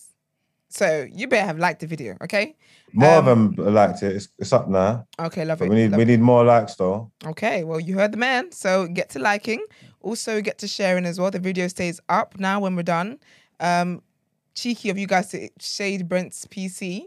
so 0.73 1.07
you 1.13 1.27
better 1.27 1.45
have 1.45 1.59
liked 1.59 1.81
the 1.81 1.87
video. 1.87 2.17
Okay. 2.23 2.55
More 2.93 3.17
Um, 3.17 3.27
of 3.27 3.55
them 3.55 3.73
liked 3.73 4.03
it. 4.03 4.15
It's, 4.15 4.27
it's 4.37 4.53
up 4.53 4.67
now. 4.69 5.07
Okay, 5.19 5.45
love 5.45 5.59
But 5.59 5.65
it. 5.65 5.69
we 5.69 5.75
need 5.75 5.91
love 5.91 5.97
we 5.97 6.03
it. 6.03 6.07
need 6.07 6.19
more 6.19 6.43
likes 6.43 6.75
though. 6.75 7.11
Okay, 7.25 7.63
well, 7.63 7.79
you 7.79 7.95
heard 7.95 8.11
the 8.11 8.17
man. 8.17 8.51
So 8.51 8.87
get 8.87 9.09
to 9.11 9.19
liking. 9.19 9.63
Also, 10.01 10.41
get 10.41 10.57
to 10.59 10.67
sharing 10.67 11.05
as 11.05 11.19
well. 11.19 11.31
The 11.31 11.39
video 11.39 11.67
stays 11.67 11.99
up 12.09 12.39
now 12.39 12.59
when 12.59 12.75
we're 12.75 12.83
done. 12.83 13.19
Um, 13.59 14.01
cheeky 14.55 14.89
of 14.89 14.97
you 14.97 15.07
guys 15.07 15.29
to 15.29 15.49
shade 15.59 16.07
Brent's 16.09 16.45
PC. 16.45 17.05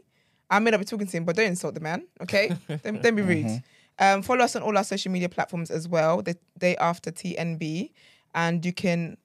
I 0.50 0.58
may 0.60 0.70
not 0.70 0.78
be 0.80 0.86
talking 0.86 1.06
to 1.06 1.16
him, 1.16 1.24
but 1.24 1.36
don't 1.36 1.46
insult 1.46 1.74
the 1.74 1.80
man, 1.80 2.06
okay? 2.22 2.52
don't, 2.84 3.02
don't 3.02 3.14
be 3.16 3.22
rude. 3.22 3.62
Um, 3.98 4.22
follow 4.22 4.44
us 4.44 4.54
on 4.56 4.62
all 4.62 4.76
our 4.76 4.84
social 4.84 5.10
media 5.12 5.28
platforms 5.28 5.70
as 5.70 5.88
well, 5.88 6.22
the 6.22 6.36
day 6.58 6.76
after 6.76 7.10
TNB. 7.10 7.90
And 8.34 8.64
you 8.64 8.72
can 8.72 9.16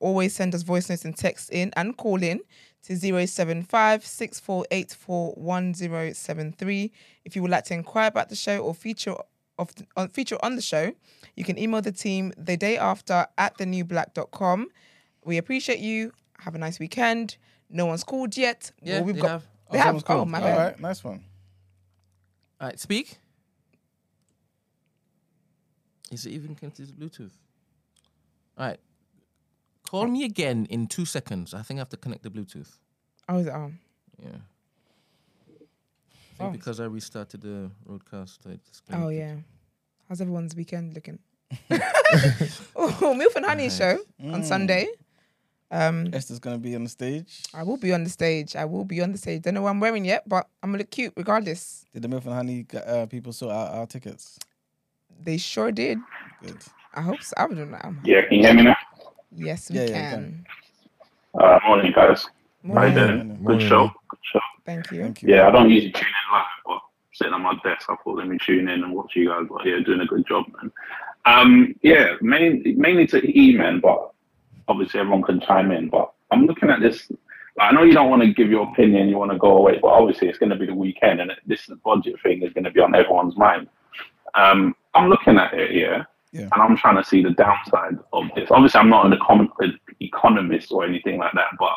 always 0.00 0.34
send 0.34 0.54
us 0.54 0.62
voice 0.62 0.88
notes 0.88 1.04
and 1.04 1.16
text 1.16 1.50
in 1.50 1.72
and 1.76 1.96
call 1.96 2.22
in 2.22 2.40
to 2.88 3.26
075 3.26 4.02
If 7.24 7.36
you 7.36 7.42
would 7.42 7.50
like 7.50 7.64
to 7.64 7.74
inquire 7.74 8.08
about 8.08 8.28
the 8.30 8.36
show 8.36 8.58
or 8.60 8.74
feature 8.74 9.14
of 9.58 9.70
on, 9.96 10.08
feature 10.08 10.38
on 10.42 10.56
the 10.56 10.62
show, 10.62 10.92
you 11.36 11.44
can 11.44 11.58
email 11.58 11.82
the 11.82 11.92
team 11.92 12.32
the 12.38 12.56
day 12.56 12.78
after 12.78 13.26
at 13.36 13.58
thenewblack.com. 13.58 14.68
We 15.24 15.36
appreciate 15.36 15.80
you. 15.80 16.12
Have 16.40 16.54
a 16.54 16.58
nice 16.58 16.78
weekend. 16.78 17.36
No 17.68 17.86
one's 17.86 18.04
called 18.04 18.36
yet. 18.36 18.70
Yeah, 18.82 18.98
Well, 18.98 19.04
we've 19.04 19.16
they 19.16 19.20
got 19.22 19.30
have. 19.30 19.42
they 19.72 19.78
Oh, 19.78 19.80
have. 19.80 19.86
someone's 19.86 20.04
Oh, 20.04 20.06
called. 20.06 20.28
my 20.30 20.38
All 20.38 20.44
bad. 20.44 20.56
right, 20.58 20.80
nice 20.80 21.04
one. 21.04 21.24
All 22.60 22.68
right, 22.68 22.78
speak. 22.80 23.18
Is 26.10 26.24
it 26.24 26.30
even 26.30 26.54
connected 26.54 26.86
to 26.88 26.94
Bluetooth? 26.94 27.32
All 28.56 28.66
right. 28.68 28.80
Call 29.90 30.06
me 30.06 30.24
again 30.24 30.66
in 30.68 30.86
two 30.86 31.04
seconds. 31.06 31.54
I 31.54 31.62
think 31.62 31.78
I 31.78 31.80
have 31.80 31.88
to 31.90 31.96
connect 31.96 32.22
the 32.22 32.30
Bluetooth. 32.30 32.68
Oh, 33.28 33.38
is 33.38 33.46
it 33.46 33.52
on? 33.52 33.78
Yeah. 34.22 34.28
I 34.28 34.34
think 35.54 35.68
Oh. 36.40 36.50
because 36.50 36.78
I 36.78 36.84
restarted 36.84 37.40
the 37.40 37.70
roadcast. 37.88 38.38
I 38.46 38.58
Oh 38.94 39.08
yeah. 39.08 39.36
How's 40.08 40.20
everyone's 40.20 40.54
weekend 40.54 40.94
looking? 40.94 41.18
oh, 42.76 43.14
Milf 43.16 43.34
and 43.36 43.46
Honey 43.46 43.70
show 43.70 43.98
on 44.22 44.44
Sunday. 44.44 44.88
Um, 45.70 46.08
Esther's 46.12 46.38
gonna 46.38 46.58
be 46.58 46.74
on 46.74 46.84
the 46.84 46.90
stage. 46.90 47.42
I 47.54 47.62
will 47.62 47.76
be 47.76 47.92
on 47.92 48.04
the 48.04 48.10
stage. 48.10 48.56
I 48.56 48.64
will 48.64 48.84
be 48.84 49.02
on 49.02 49.12
the 49.12 49.18
stage. 49.18 49.42
Don't 49.42 49.54
know 49.54 49.62
what 49.62 49.70
I'm 49.70 49.80
wearing 49.80 50.04
yet, 50.04 50.26
but 50.26 50.48
I'm 50.62 50.70
gonna 50.70 50.78
look 50.78 50.90
cute 50.90 51.12
regardless. 51.16 51.84
Did 51.92 52.02
the 52.02 52.08
Milf 52.08 52.24
and 52.24 52.34
Honey 52.34 52.66
uh, 52.86 53.06
people 53.06 53.32
sort 53.32 53.52
out 53.52 53.72
our 53.74 53.86
tickets? 53.86 54.38
They 55.22 55.36
sure 55.36 55.72
did. 55.72 55.98
Good. 56.42 56.56
I 56.94 57.02
hope 57.02 57.22
so. 57.22 57.34
I 57.36 57.46
don't 57.48 57.70
know. 57.70 57.94
Yeah, 58.04 58.22
can 58.22 58.38
you 58.38 58.44
hear 58.46 58.54
me 58.54 58.62
now? 58.62 58.76
Yes, 59.38 59.70
we 59.70 59.76
Yeah, 59.78 59.84
yeah, 59.84 59.88
we 59.88 60.16
can. 60.16 60.46
Uh, 61.38 61.58
morning, 61.66 61.92
guys. 61.94 62.24
How 62.24 62.28
you 62.68 62.74
Morning. 62.74 62.94
doing? 62.94 63.28
Good 63.36 63.42
Morning. 63.42 63.68
show. 63.68 63.90
Good 64.08 64.18
show. 64.32 64.40
Thank 64.66 64.90
you. 64.90 65.02
Thank 65.02 65.22
you. 65.22 65.28
Yeah, 65.34 65.46
I 65.46 65.50
don't 65.52 65.70
usually 65.70 65.92
tune 65.92 66.02
in 66.06 66.32
live, 66.36 66.46
but 66.66 66.80
sitting 67.12 67.32
on 67.34 67.42
my 67.42 67.54
desk, 67.62 67.88
I 67.88 67.94
thought 68.02 68.16
let 68.18 68.26
me 68.26 68.36
tune 68.44 68.68
in 68.68 68.82
and 68.82 68.92
watch 68.92 69.12
you 69.14 69.28
guys. 69.28 69.46
But 69.48 69.64
yeah, 69.64 69.78
doing 69.86 70.00
a 70.00 70.06
good 70.06 70.26
job, 70.26 70.46
man. 70.60 70.72
Um, 71.24 71.74
yeah, 71.82 72.14
main, 72.20 72.62
mainly 72.76 73.06
to 73.08 73.38
E-Man, 73.38 73.80
but 73.80 74.10
obviously 74.66 74.98
everyone 75.00 75.22
can 75.22 75.40
chime 75.40 75.70
in. 75.70 75.88
But 75.88 76.12
I'm 76.32 76.46
looking 76.46 76.70
at 76.70 76.80
this. 76.80 77.10
I 77.60 77.72
know 77.72 77.82
you 77.82 77.92
don't 77.92 78.10
want 78.10 78.22
to 78.22 78.32
give 78.32 78.50
your 78.50 78.68
opinion, 78.70 79.08
you 79.08 79.18
want 79.18 79.32
to 79.32 79.38
go 79.38 79.56
away, 79.56 79.78
but 79.80 79.88
obviously 79.88 80.28
it's 80.28 80.38
going 80.38 80.50
to 80.50 80.56
be 80.56 80.66
the 80.66 80.74
weekend, 80.74 81.20
and 81.20 81.32
this 81.46 81.68
budget 81.84 82.20
thing 82.22 82.42
is 82.42 82.52
going 82.52 82.64
to 82.64 82.70
be 82.70 82.80
on 82.80 82.94
everyone's 82.94 83.36
mind. 83.36 83.68
Um, 84.34 84.74
I'm 84.94 85.08
looking 85.08 85.38
at 85.38 85.54
it 85.54 85.70
here, 85.70 86.06
Yeah. 86.32 86.48
and 86.52 86.62
I'm 86.62 86.76
trying 86.76 86.96
to 86.96 87.04
see 87.04 87.22
the 87.22 87.30
downside 87.30 87.98
of 88.12 88.24
this. 88.34 88.50
Obviously, 88.50 88.80
I'm 88.80 88.90
not 88.90 89.06
an 89.06 89.18
econ- 89.18 89.78
economist 90.00 90.70
or 90.72 90.84
anything 90.84 91.18
like 91.18 91.32
that, 91.32 91.48
but 91.58 91.76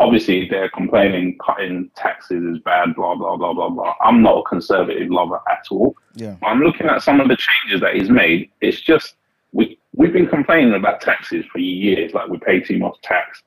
obviously 0.00 0.48
they're 0.48 0.70
complaining 0.70 1.38
cutting 1.44 1.90
taxes 1.94 2.42
is 2.44 2.58
bad, 2.60 2.94
blah 2.94 3.14
blah 3.14 3.36
blah 3.36 3.52
blah 3.52 3.68
blah. 3.68 3.94
I'm 4.02 4.22
not 4.22 4.38
a 4.38 4.42
conservative 4.42 5.10
lover 5.10 5.40
at 5.50 5.64
all. 5.70 5.96
Yeah. 6.14 6.36
I'm 6.42 6.60
looking 6.60 6.86
at 6.86 7.02
some 7.02 7.20
of 7.20 7.28
the 7.28 7.36
changes 7.36 7.80
that 7.80 7.94
he's 7.94 8.10
made. 8.10 8.50
It's 8.60 8.80
just 8.80 9.14
we 9.52 9.78
we've 9.94 10.12
been 10.12 10.28
complaining 10.28 10.74
about 10.74 11.00
taxes 11.00 11.44
for 11.52 11.58
years. 11.58 12.12
Like 12.12 12.28
we 12.28 12.38
pay 12.38 12.60
too 12.60 12.78
much 12.78 13.00
tax. 13.02 13.42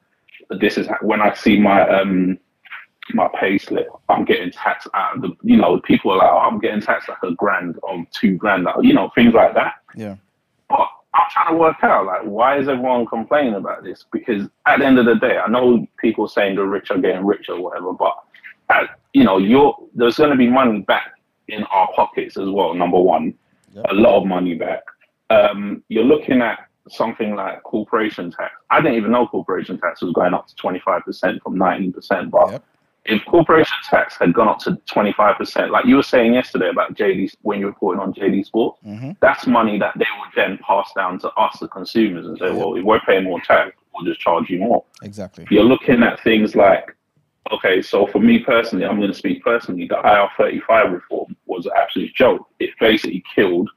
But 0.50 0.62
this 0.62 0.78
is 0.78 0.88
when 1.02 1.22
I 1.22 1.34
see 1.34 1.60
my 1.60 1.88
um 1.90 2.38
my 3.14 3.30
pay 3.40 3.58
slip, 3.58 3.88
I'm 4.10 4.26
getting 4.26 4.52
taxed 4.52 4.88
out 4.94 5.16
of 5.16 5.22
the 5.22 5.32
you 5.44 5.58
know 5.58 5.80
people 5.82 6.12
are 6.12 6.18
like 6.18 6.30
oh, 6.32 6.38
I'm 6.40 6.60
getting 6.60 6.82
taxed 6.82 7.10
like 7.10 7.24
a 7.24 7.32
grand 7.32 7.78
or 7.84 8.06
two 8.12 8.36
grand, 8.36 8.68
you 8.82 8.94
know 8.94 9.12
things 9.16 9.34
like 9.34 9.54
that. 9.56 9.76
Yeah. 9.96 10.16
I'm 11.18 11.26
trying 11.32 11.52
to 11.54 11.58
work 11.58 11.78
out 11.84 12.06
like 12.06 12.22
why 12.22 12.60
is 12.60 12.68
everyone 12.68 13.06
complaining 13.08 13.56
about 13.56 13.84
this? 13.84 14.06
Because 14.12 14.48
at 14.68 14.80
the 14.80 14.86
end 14.86 15.00
of 15.00 15.06
the 15.06 15.16
day, 15.16 15.38
I 15.38 15.48
know 15.48 15.86
people 16.00 16.28
saying 16.28 16.56
the 16.56 16.64
rich 16.64 16.92
are 16.92 17.00
getting 17.00 17.26
richer 17.26 17.54
or 17.54 17.62
whatever, 17.62 17.92
but 17.94 18.16
at, 18.70 19.00
you 19.14 19.24
know, 19.24 19.38
you're 19.38 19.76
there's 19.96 20.18
going 20.18 20.30
to 20.30 20.36
be 20.36 20.48
money 20.48 20.82
back 20.82 21.12
in 21.48 21.64
our 21.66 21.90
pockets 21.96 22.38
as 22.38 22.50
well. 22.50 22.74
Number 22.74 23.00
one, 23.00 23.34
Yep. 23.74 23.86
a 23.90 23.94
lot 23.94 24.22
of 24.22 24.26
money 24.28 24.56
back. 24.56 24.82
Um, 25.30 25.84
you're 25.90 26.04
looking 26.04 26.42
at 26.42 26.60
something 26.90 27.36
like 27.36 27.62
corporation 27.64 28.32
tax. 28.32 28.54
I 28.70 28.82
didn't 28.82 28.98
even 28.98 29.12
know 29.12 29.28
corporation 29.28 29.80
tax 29.80 30.02
was 30.02 30.14
going 30.14 30.34
up 30.34 30.48
to 30.48 30.56
25% 30.56 31.42
from 31.44 31.56
19%. 31.58 32.32
But 32.32 32.52
Yep. 32.52 32.64
If 33.08 33.24
corporation 33.26 33.78
tax 33.90 34.18
had 34.20 34.34
gone 34.34 34.50
up 34.50 34.60
to 34.60 34.72
25%, 34.94 35.70
like 35.72 35.86
you 35.86 35.96
were 35.96 36.04
saying 36.04 36.34
yesterday 36.34 36.70
about 36.70 36.94
JD, 36.94 37.34
when 37.42 37.60
you 37.60 37.68
reported 37.68 38.02
on 38.02 38.14
JD 38.14 38.46
Sports, 38.46 38.80
Mm-hmm. 38.86 39.12
that's 39.22 39.48
money 39.48 39.80
that 39.80 39.94
they 39.98 40.06
would 40.20 40.30
then 40.36 40.58
pass 40.66 40.92
down 40.96 41.18
to 41.20 41.30
us, 41.32 41.58
the 41.60 41.68
consumers, 41.70 42.26
and 42.28 42.38
say, 42.38 42.52
well, 42.52 42.76
if 42.76 42.84
we're 42.84 43.00
paying 43.02 43.24
more 43.24 43.40
tax, 43.42 43.72
we'll 43.94 44.06
just 44.06 44.20
charge 44.20 44.50
you 44.50 44.60
more 44.60 44.84
Exactly. 45.02 45.48
you're 45.50 45.64
looking 45.64 46.04
at 46.04 46.20
things 46.22 46.56
like, 46.56 46.96
okay, 47.52 47.82
so 47.82 48.06
for 48.08 48.20
me 48.20 48.40
personally, 48.40 48.86
I'm 48.86 48.98
going 48.98 49.12
to 49.12 49.18
speak 49.18 49.44
personally, 49.44 49.88
the 49.88 49.96
IR35 49.96 50.92
reform 50.94 51.36
was 51.46 51.66
an 51.66 51.72
absolute 51.78 52.14
joke. 52.14 52.46
It 52.60 52.72
basically 52.80 53.24
killed, 53.34 53.70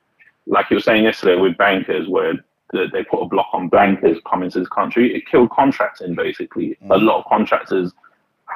like 0.47 0.69
you 0.70 0.77
were 0.77 0.81
saying 0.82 1.05
yesterday 1.05 1.40
with 1.40 1.57
bankers, 1.57 2.09
where 2.09 2.35
they 2.73 3.02
put 3.05 3.20
a 3.20 3.27
block 3.27 3.48
on 3.52 3.69
bankers 3.69 4.19
coming 4.28 4.51
to 4.51 4.61
this 4.61 4.69
country. 4.69 5.15
It 5.15 5.27
killed 5.27 5.51
contracting, 5.51 6.15
basically. 6.15 6.77
A 6.90 6.98
lot 6.98 7.19
of 7.20 7.24
contractors 7.27 7.93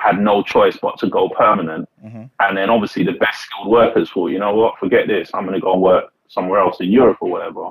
had 0.00 0.18
no 0.20 0.42
choice 0.42 0.76
but 0.80 0.98
to 0.98 1.08
go 1.08 1.28
permanent. 1.28 1.88
And 2.40 2.56
then 2.56 2.70
obviously 2.70 3.04
the 3.04 3.12
best 3.12 3.42
skilled 3.42 3.70
workers 3.70 4.10
thought, 4.10 4.28
you 4.28 4.38
know 4.38 4.54
what, 4.54 4.78
forget 4.78 5.06
this, 5.06 5.30
I'm 5.34 5.44
going 5.44 5.54
to 5.54 5.60
go 5.60 5.72
and 5.72 5.82
work 5.82 6.12
somewhere 6.28 6.60
else 6.60 6.80
in 6.80 6.90
Europe 6.90 7.18
or 7.20 7.30
whatever. 7.30 7.70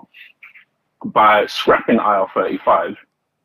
By 1.06 1.46
scrapping 1.48 1.98
IR35, 1.98 2.96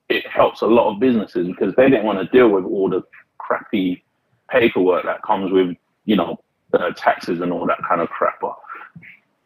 it 0.08 0.26
helps 0.26 0.62
a 0.62 0.66
lot 0.66 0.92
of 0.92 1.00
businesses 1.00 1.46
because 1.48 1.74
they 1.74 1.90
didn't 1.90 2.06
want 2.06 2.18
to 2.18 2.36
deal 2.36 2.48
with 2.48 2.64
all 2.64 2.88
the 2.88 3.02
crappy 3.38 4.04
paperwork 4.50 5.04
that 5.04 5.22
comes 5.22 5.52
with, 5.52 5.76
you 6.04 6.16
know, 6.16 6.38
uh, 6.72 6.90
taxes 6.92 7.40
and 7.40 7.52
all 7.52 7.66
that 7.66 7.78
kind 7.86 8.00
of 8.00 8.08
crap. 8.08 8.40
But 8.40 8.56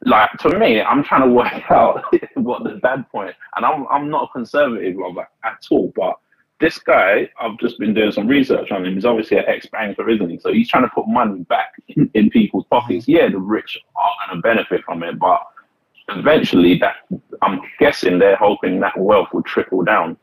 like 0.04 0.30
to 0.40 0.58
me, 0.58 0.80
I'm 0.80 1.02
trying 1.02 1.22
to 1.22 1.34
work 1.34 1.52
out 1.70 2.04
what 2.34 2.64
the 2.64 2.78
bad 2.82 3.08
point, 3.10 3.34
and 3.56 3.64
I'm 3.64 3.86
I'm 3.88 4.10
not 4.10 4.24
a 4.24 4.32
conservative 4.32 4.96
lover 4.96 5.28
at 5.44 5.66
all. 5.70 5.92
But 5.94 6.18
this 6.62 6.78
guy, 6.78 7.28
I've 7.38 7.58
just 7.58 7.78
been 7.78 7.92
doing 7.92 8.12
some 8.12 8.26
research 8.26 8.70
on 8.70 8.86
him. 8.86 8.94
He's 8.94 9.04
obviously 9.04 9.36
an 9.36 9.44
ex-banker, 9.46 10.08
isn't 10.08 10.30
he? 10.30 10.38
So 10.38 10.52
he's 10.52 10.68
trying 10.68 10.84
to 10.84 10.90
put 10.94 11.06
money 11.06 11.40
back 11.42 11.72
in, 11.88 12.10
in 12.14 12.30
people's 12.30 12.64
pockets. 12.70 13.06
Yeah, 13.06 13.28
the 13.28 13.38
rich 13.38 13.78
are 13.94 14.10
going 14.26 14.38
to 14.38 14.42
benefit 14.42 14.82
from 14.84 15.02
it, 15.02 15.18
but 15.18 15.42
eventually, 16.08 16.78
that 16.78 16.96
I'm 17.42 17.60
guessing 17.78 18.18
they're 18.18 18.36
hoping 18.36 18.80
that 18.80 18.98
wealth 18.98 19.28
will 19.34 19.42
trickle 19.42 19.82
down 19.82 20.16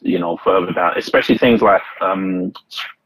you 0.00 0.18
know, 0.18 0.36
further 0.38 0.72
down, 0.72 0.96
especially 0.96 1.38
things 1.38 1.62
like, 1.62 1.82
um, 2.00 2.52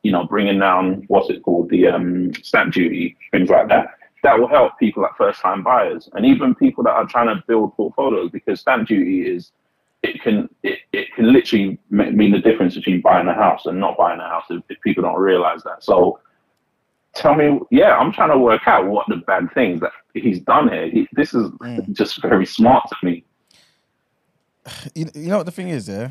you 0.02 0.12
know, 0.12 0.24
bringing 0.24 0.58
down 0.58 1.04
what's 1.08 1.30
it 1.30 1.42
called, 1.42 1.68
the 1.70 1.88
um, 1.88 2.32
stamp 2.34 2.72
duty, 2.72 3.16
things 3.30 3.48
like 3.48 3.68
that. 3.68 3.88
That 4.22 4.38
will 4.38 4.48
help 4.48 4.78
people 4.78 5.02
like 5.02 5.16
first-time 5.16 5.62
buyers 5.62 6.08
and 6.14 6.24
even 6.24 6.54
people 6.54 6.82
that 6.84 6.92
are 6.92 7.06
trying 7.06 7.26
to 7.26 7.42
build 7.46 7.74
portfolios 7.74 8.30
because 8.30 8.60
stamp 8.60 8.88
duty 8.88 9.20
is 9.20 9.52
it 10.04 10.20
can 10.22 10.48
it, 10.62 10.80
it 10.92 11.08
can 11.14 11.32
literally 11.32 11.78
mean 11.90 12.30
the 12.30 12.38
difference 12.38 12.74
between 12.74 13.00
buying 13.00 13.26
a 13.26 13.34
house 13.34 13.64
and 13.66 13.80
not 13.80 13.96
buying 13.96 14.20
a 14.20 14.28
house 14.28 14.44
if, 14.50 14.62
if 14.68 14.80
people 14.82 15.02
don't 15.02 15.18
realize 15.18 15.62
that. 15.64 15.82
So 15.82 16.20
tell 17.14 17.34
me, 17.34 17.58
yeah, 17.70 17.96
I'm 17.96 18.12
trying 18.12 18.30
to 18.30 18.38
work 18.38 18.62
out 18.66 18.86
what 18.86 19.06
the 19.08 19.16
bad 19.16 19.52
things 19.54 19.80
that 19.80 19.92
he's 20.12 20.40
done 20.40 20.68
here. 20.68 20.88
He, 20.90 21.08
this 21.12 21.32
is 21.32 21.50
just 21.92 22.20
very 22.20 22.44
smart 22.44 22.86
to 22.88 22.96
me. 23.06 23.24
you, 24.94 25.06
you 25.14 25.28
know 25.28 25.38
what 25.38 25.46
the 25.46 25.52
thing 25.52 25.68
is, 25.70 25.88
yeah? 25.88 26.10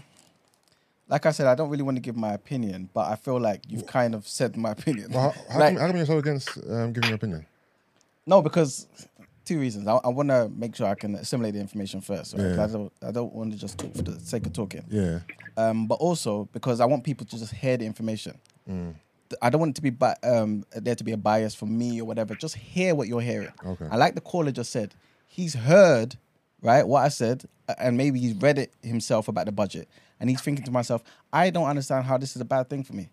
Like 1.08 1.26
I 1.28 1.32
said, 1.32 1.46
I 1.46 1.54
don't 1.54 1.70
really 1.70 1.84
want 1.84 1.98
to 1.98 2.02
give 2.02 2.16
my 2.16 2.34
opinion, 2.34 2.90
but 2.94 3.12
I 3.12 3.16
feel 3.16 3.40
like 3.40 3.62
you've 3.68 3.86
kind 3.86 4.16
of 4.16 4.28
said 4.28 4.58
my 4.58 4.72
opinion. 4.72 5.12
Well, 5.12 5.32
how, 5.32 5.54
how, 5.54 5.60
Like- 5.60 5.74
come, 5.74 5.82
how 5.82 5.88
come 5.88 5.98
you're 5.98 6.06
so 6.08 6.18
against 6.18 6.58
um, 6.70 6.94
giving 6.94 7.10
your 7.10 7.16
opinion? 7.16 7.46
No, 8.26 8.42
because 8.42 8.88
two 9.46 9.60
reasons. 9.60 9.88
I, 9.88 9.96
I 9.96 10.10
want 10.10 10.30
to 10.30 10.50
make 10.56 10.76
sure 10.76 10.88
I 10.88 10.96
can 10.96 11.16
assimilate 11.16 11.54
the 11.54 11.60
information 11.60 12.02
first. 12.02 12.34
Right? 12.38 12.56
Yeah. 12.56 12.64
I 12.64 12.68
don't. 12.68 12.94
I 13.08 13.12
don't 13.12 13.34
want 13.34 13.52
to 13.52 13.58
just 13.58 13.78
talk 13.78 13.94
for 13.96 14.02
the 14.04 14.20
sake 14.20 14.46
of 14.46 14.54
talking. 14.54 14.84
Yeah. 14.90 15.20
Um, 15.58 15.88
but 15.88 15.96
also 15.96 16.50
because 16.54 16.80
I 16.80 16.86
want 16.86 17.04
people 17.04 17.26
to 17.28 17.38
just 17.38 17.54
hear 17.54 17.78
the 17.78 17.86
information. 17.86 18.38
Mm. 18.70 18.96
I 19.42 19.50
don't 19.50 19.60
want 19.60 19.72
it 19.72 19.76
to 19.76 19.82
be 19.82 19.90
bi- 19.90 20.16
um, 20.24 20.64
there 20.76 20.96
to 20.96 21.04
be 21.04 21.12
a 21.12 21.18
bias 21.18 21.56
for 21.56 21.66
me 21.66 22.00
or 22.00 22.06
whatever. 22.06 22.36
Just 22.36 22.56
hear 22.56 22.94
what 22.94 23.08
you're 23.08 23.22
hearing. 23.22 23.52
Okay. 23.66 23.88
I 23.90 23.96
like 23.98 24.16
the 24.16 24.22
caller 24.22 24.52
just 24.52 24.72
said. 24.72 24.94
He's 25.28 25.56
heard 25.56 26.18
right 26.62 26.88
what 26.88 27.04
I 27.04 27.10
said, 27.10 27.46
and 27.80 27.98
maybe 27.98 28.20
he's 28.20 28.36
read 28.36 28.60
it 28.60 28.72
himself 28.84 29.28
about 29.28 29.46
the 29.48 29.52
budget, 29.52 29.88
and 30.20 30.30
he's 30.30 30.42
thinking 30.42 30.64
to 30.66 30.72
myself, 30.72 31.04
I 31.32 31.50
don't 31.50 31.68
understand 31.68 32.06
how 32.06 32.18
this 32.18 32.36
is 32.36 32.42
a 32.42 32.46
bad 32.46 32.70
thing 32.70 32.84
for 32.84 32.94
me. 32.94 33.10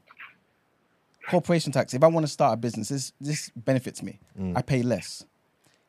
Corporation 1.29 1.73
tax. 1.73 1.95
If 1.95 2.03
I 2.03 2.09
want 2.09 2.27
to 2.27 2.33
start 2.33 2.55
a 2.55 2.57
business, 2.57 2.89
this 2.89 3.13
this 3.21 3.51
benefits 3.57 4.03
me. 4.03 4.19
I 4.55 4.63
pay 4.63 4.83
less. 4.83 5.25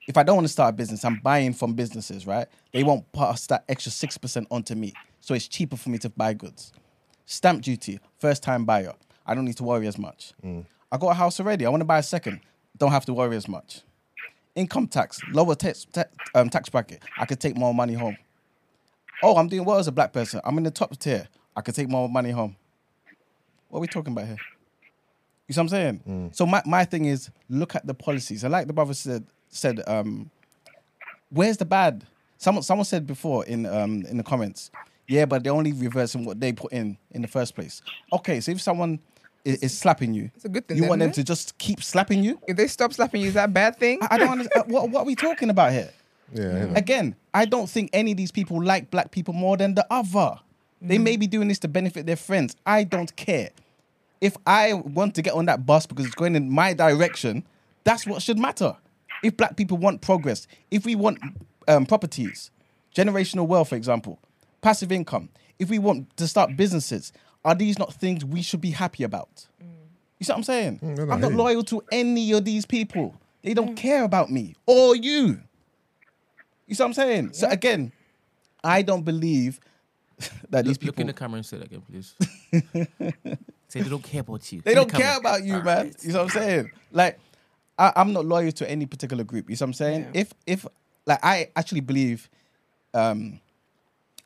If 0.08 0.18
I 0.18 0.24
don't 0.24 0.36
want 0.36 0.46
to 0.48 0.52
start 0.54 0.74
a 0.74 0.78
business, 0.78 1.06
I'm 1.06 1.18
buying 1.24 1.54
from 1.54 1.74
businesses, 1.74 2.26
right? 2.26 2.48
They 2.74 2.84
won't 2.84 3.10
pass 3.12 3.46
that 3.48 3.64
extra 3.70 3.92
six 3.92 4.18
percent 4.18 4.48
onto 4.52 4.76
me, 4.76 4.94
so 5.20 5.34
it's 5.34 5.48
cheaper 5.48 5.78
for 5.78 5.90
me 5.90 5.98
to 6.00 6.10
buy 6.10 6.34
goods. 6.34 6.74
Stamp 7.26 7.62
duty, 7.62 8.00
first 8.20 8.44
time 8.44 8.66
buyer. 8.66 8.94
I 9.26 9.36
don't 9.36 9.46
need 9.46 9.58
to 9.58 9.64
worry 9.64 9.88
as 9.88 9.98
much. 9.98 10.34
I 10.92 10.98
got 10.98 11.10
a 11.10 11.14
house 11.14 11.40
already. 11.40 11.66
I 11.66 11.70
want 11.70 11.82
to 11.82 11.86
buy 11.86 12.00
a 12.00 12.04
second. 12.04 12.42
Don't 12.78 12.92
have 12.92 13.06
to 13.06 13.14
worry 13.14 13.36
as 13.38 13.48
much. 13.48 13.82
Income 14.56 14.88
tax, 14.88 15.22
lower 15.32 15.56
tax, 15.56 15.86
ta- 15.94 16.04
um, 16.36 16.50
tax 16.50 16.68
bracket. 16.68 17.02
I 17.18 17.26
could 17.26 17.40
take 17.40 17.56
more 17.56 17.74
money 17.74 17.94
home. 17.94 18.18
Oh, 19.24 19.38
I'm 19.38 19.48
doing 19.48 19.64
well 19.64 19.78
as 19.78 19.88
a 19.88 19.92
black 19.92 20.12
person. 20.12 20.42
I'm 20.44 20.58
in 20.58 20.64
the 20.64 20.72
top 20.72 20.98
tier. 20.98 21.28
I 21.56 21.62
could 21.62 21.76
take 21.76 21.88
more 21.88 22.10
money 22.10 22.32
home. 22.32 22.56
What 23.70 23.78
are 23.78 23.82
we 23.82 23.88
talking 23.88 24.12
about 24.12 24.26
here? 24.26 24.38
You 25.48 25.54
see 25.54 25.60
what 25.60 25.64
I'm 25.66 25.70
saying? 25.70 26.32
So 26.34 26.46
my, 26.46 26.62
my 26.66 26.84
thing 26.86 27.06
is 27.06 27.30
look 27.50 27.76
at 27.76 27.86
the 27.86 27.94
policies. 27.94 28.44
I 28.44 28.48
like 28.48 28.68
the 28.68 28.74
brother 28.74 28.94
said 28.94 29.26
said 29.52 29.82
um, 29.88 30.30
where's 31.30 31.58
the 31.58 31.66
bad? 31.66 32.06
Someone 32.38 32.64
someone 32.64 32.86
said 32.86 33.06
before 33.06 33.46
in 33.46 33.66
um 33.66 34.04
in 34.08 34.18
the 34.18 34.24
comments, 34.24 34.72
yeah, 35.08 35.26
but 35.26 35.44
they're 35.44 35.54
only 35.54 35.74
reversing 35.74 36.26
what 36.26 36.40
they 36.40 36.52
put 36.54 36.72
in 36.74 36.98
in 37.12 37.22
the 37.22 37.28
first 37.28 37.54
place. 37.56 37.82
Okay, 38.12 38.40
so 38.40 38.52
if 38.52 38.60
someone 38.62 39.00
is, 39.46 39.60
is 39.62 39.78
slapping 39.78 40.14
you, 40.14 40.32
It's 40.36 40.46
a 40.46 40.50
good 40.50 40.68
thing, 40.68 40.78
You 40.78 40.82
then, 40.82 40.90
want 40.90 41.00
them 41.00 41.12
isn't 41.12 41.24
to 41.24 41.28
just 41.28 41.58
keep 41.58 41.84
slapping 41.84 42.24
you? 42.24 42.40
If 42.48 42.58
they 42.58 42.68
stop 42.68 42.94
slapping 42.94 43.22
you, 43.22 43.28
is 43.28 43.34
that 43.36 43.46
a 43.50 43.52
bad 43.52 43.78
thing? 43.78 44.00
I, 44.02 44.08
I 44.12 44.18
don't 44.18 44.30
understand. 44.30 44.72
what 44.72 44.90
what 44.90 45.02
are 45.02 45.06
we 45.06 45.16
talking 45.16 45.50
about 45.50 45.72
here? 45.72 45.92
Yeah. 46.34 46.68
I. 46.74 46.80
Again, 46.80 47.18
I 47.34 47.44
don't 47.44 47.70
think 47.70 47.90
any 47.92 48.12
of 48.12 48.18
these 48.18 48.32
people 48.32 48.64
like 48.64 48.90
black 48.90 49.12
people 49.12 49.34
more 49.34 49.58
than 49.58 49.76
the 49.76 49.86
other. 49.92 50.40
They 50.82 50.98
may 50.98 51.18
be 51.18 51.28
doing 51.28 51.50
this 51.50 51.60
to 51.60 51.68
benefit 51.68 52.06
their 52.06 52.16
friends. 52.16 52.56
I 52.66 52.86
don't 52.86 53.14
care. 53.18 53.50
If 54.22 54.38
I 54.48 54.72
want 54.74 55.14
to 55.16 55.22
get 55.22 55.34
on 55.34 55.46
that 55.48 55.66
bus 55.66 55.86
because 55.86 56.06
it's 56.06 56.16
going 56.16 56.38
in 56.38 56.50
my 56.50 56.74
direction, 56.74 57.44
that's 57.84 58.08
what 58.08 58.22
should 58.22 58.40
matter. 58.40 58.78
If 59.24 59.38
black 59.38 59.56
people 59.56 59.78
want 59.78 60.02
progress, 60.02 60.48
if 60.72 60.86
we 60.86 60.96
want 60.96 61.20
um, 61.68 61.86
properties, 61.86 62.52
generational 62.96 63.48
wealth, 63.48 63.70
for 63.70 63.76
example, 63.76 64.20
passive 64.62 64.92
income, 64.92 65.30
if 65.60 65.70
we 65.70 65.80
want 65.80 66.16
to 66.18 66.28
start 66.28 66.56
businesses, 66.58 67.14
are 67.46 67.56
these 67.56 67.78
not 67.78 67.94
things 67.94 68.26
we 68.26 68.42
should 68.42 68.62
be 68.62 68.72
happy 68.72 69.04
about? 69.04 69.48
You 69.60 70.26
see 70.26 70.34
what 70.34 70.38
I'm 70.38 70.44
saying? 70.44 70.80
Mm, 70.80 70.98
no, 70.98 71.06
no, 71.06 71.12
I 71.12 71.16
I'm 71.16 71.22
not 71.22 71.34
loyal 71.34 71.64
to 71.64 71.82
any 71.92 72.32
of 72.34 72.46
these 72.46 72.66
people. 72.66 73.16
They 73.42 73.56
don't 73.56 73.76
care 73.76 74.04
about 74.04 74.30
me 74.30 74.56
or 74.68 74.96
you. 74.96 75.42
You 76.68 76.76
see 76.76 76.84
what 76.84 76.88
I'm 76.90 76.94
saying? 76.94 77.34
So 77.34 77.48
again, 77.50 77.92
I 78.64 78.84
don't 78.84 79.04
believe 79.04 79.60
that 80.52 80.66
these 80.66 80.76
Look, 80.76 80.84
look 80.84 80.96
people 80.96 81.02
in 81.02 81.08
the 81.08 81.14
camera 81.14 81.38
and 81.38 81.46
say 81.46 81.58
that 81.58 81.66
again, 81.66 81.82
please. 81.82 82.16
say 83.68 83.82
they 83.82 83.90
don't 83.90 84.04
care 84.04 84.22
about 84.22 84.52
you. 84.52 84.62
they 84.62 84.72
In 84.72 84.78
don't 84.78 84.94
care 84.94 85.18
about 85.18 85.44
you, 85.44 85.62
man. 85.64 85.94
You 86.02 86.14
know 86.14 86.24
what 86.24 86.36
I'm 86.36 86.42
saying? 86.42 86.72
Like, 86.92 87.20
I, 87.78 87.94
I'm 87.96 88.14
not 88.14 88.26
loyal 88.26 88.52
to 88.52 88.70
any 88.70 88.86
particular 88.86 89.24
group. 89.24 89.50
You 89.50 89.56
know 89.56 89.60
what 89.60 89.68
I'm 89.68 89.74
saying? 89.74 90.08
If 90.14 90.34
if 90.46 90.66
like 91.06 91.20
I 91.24 91.50
actually 91.56 91.82
believe, 91.82 92.30
um, 92.94 93.40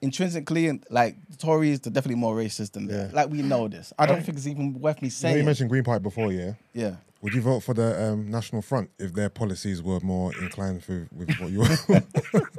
intrinsically, 0.01 0.67
and 0.67 0.83
like 0.89 1.15
the 1.29 1.37
Tories, 1.37 1.79
they're 1.79 1.93
definitely 1.93 2.19
more 2.19 2.35
racist 2.35 2.73
than 2.73 2.87
Yeah. 2.89 2.97
that. 3.07 3.13
Like 3.13 3.29
we 3.29 3.41
know 3.41 3.67
this. 3.67 3.93
I 3.97 4.05
don't 4.05 4.23
think 4.23 4.37
it's 4.37 4.47
even 4.47 4.79
worth 4.79 5.01
me 5.01 5.07
You, 5.07 5.11
know, 5.11 5.13
saying. 5.13 5.37
you 5.37 5.43
mentioned 5.43 5.69
Green 5.69 5.83
Party 5.83 6.03
before, 6.03 6.31
yeah. 6.31 6.53
yeah. 6.73 6.95
Would 7.21 7.33
you 7.33 7.41
vote 7.41 7.61
for 7.61 7.73
the 7.73 8.11
um, 8.11 8.29
National 8.29 8.61
Front 8.61 8.89
if 8.99 9.13
their 9.13 9.29
policies 9.29 9.81
were 9.81 9.99
more 10.01 10.31
inclined 10.37 10.83
with, 10.87 11.07
with 11.11 11.35
what 11.39 11.49
you 11.51 11.59
were? 11.61 11.67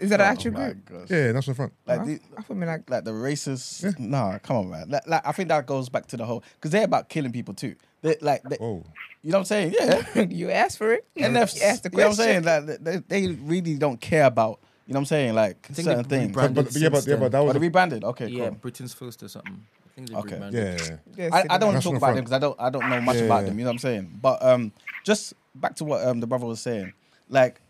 Is 0.00 0.10
that 0.10 0.20
an 0.20 0.26
Oh 0.26 0.30
actual 0.30 0.52
my 0.52 0.66
group? 0.72 0.84
gosh. 0.84 1.10
yeah, 1.10 1.32
National 1.32 1.54
Front. 1.54 1.72
Like 1.86 1.98
Huh? 2.00 2.04
the, 2.06 2.20
I 2.38 2.42
thought 2.42 2.56
me 2.56 2.66
like 2.66 2.88
like 2.90 3.04
the 3.04 3.12
racist. 3.12 3.98
Nah, 3.98 4.38
come 4.38 4.56
on, 4.56 4.70
man. 4.70 4.88
Like, 4.88 5.06
like, 5.06 5.26
I 5.26 5.32
think 5.32 5.48
that 5.50 5.66
goes 5.66 5.88
back 5.88 6.06
to 6.06 6.16
the 6.16 6.24
whole 6.24 6.42
because 6.54 6.70
they're 6.70 6.84
about 6.84 7.08
killing 7.08 7.32
people 7.32 7.54
too. 7.54 7.76
They 8.02 8.16
like, 8.20 8.42
they, 8.44 8.56
Whoa. 8.56 8.84
you 9.22 9.30
know 9.30 9.38
what 9.38 9.40
I'm 9.40 9.44
saying? 9.44 9.74
Yeah. 9.78 10.22
you 10.30 10.50
asked 10.50 10.78
for 10.78 10.92
it. 10.92 11.06
And 11.16 11.26
you 11.34 11.38
that's 11.40 11.62
asked 11.62 11.82
the 11.84 11.90
you 11.92 11.98
know 11.98 12.04
what 12.04 12.10
I'm 12.10 12.14
saying. 12.16 12.44
Like 12.44 12.66
they, 12.82 12.96
they 13.06 13.26
really 13.32 13.76
don't 13.76 14.00
care 14.00 14.24
about 14.24 14.60
you 14.86 14.94
know 14.94 14.98
what 14.98 15.02
I'm 15.02 15.06
saying. 15.06 15.34
Like 15.34 15.66
think 15.66 15.84
certain 15.86 16.04
they 16.04 16.16
things. 16.16 16.28
rebranded 16.28 16.64
But, 16.64 16.72
but, 16.72 16.80
yeah, 16.82 16.88
but, 16.88 17.06
yeah, 17.06 17.16
but 17.16 17.20
then. 17.20 17.30
that 17.32 17.38
Oh, 17.38 17.44
was. 17.44 17.52
they 17.54 17.58
a- 17.58 17.60
rebranded. 17.60 18.04
Okay, 18.04 18.28
Yeah, 18.28 18.48
cool. 18.48 18.58
Britain's 18.58 18.94
first 18.94 19.22
or 19.22 19.28
something. 19.28 19.66
I 19.84 19.88
think 19.94 20.08
they 20.08 20.14
Okay. 20.16 20.34
rebranded. 20.36 20.64
yeah, 20.78 20.86
yeah. 20.88 20.96
Yes, 21.16 21.32
I, 21.34 21.54
I 21.54 21.58
don't 21.58 21.72
want 21.72 21.74
to 21.74 21.74
National 21.74 21.92
talk 21.92 21.96
about 21.98 22.00
Front. 22.00 22.16
them 22.16 22.24
because 22.24 22.32
I 22.32 22.38
don't 22.38 22.60
I 22.60 22.70
don't 22.70 22.88
know 22.88 23.00
much 23.00 23.16
Yeah, 23.16 23.24
about 23.26 23.40
yeah. 23.42 23.46
them. 23.50 23.58
You 23.58 23.64
know 23.64 23.70
what 23.70 23.74
I'm 23.74 23.78
saying? 23.78 24.18
But 24.22 24.42
um, 24.42 24.72
just 25.04 25.34
back 25.54 25.74
to 25.76 25.84
what 25.84 26.06
um 26.06 26.20
the 26.20 26.26
brother 26.26 26.46
was 26.46 26.60
saying. 26.60 26.92
Like 27.28 27.60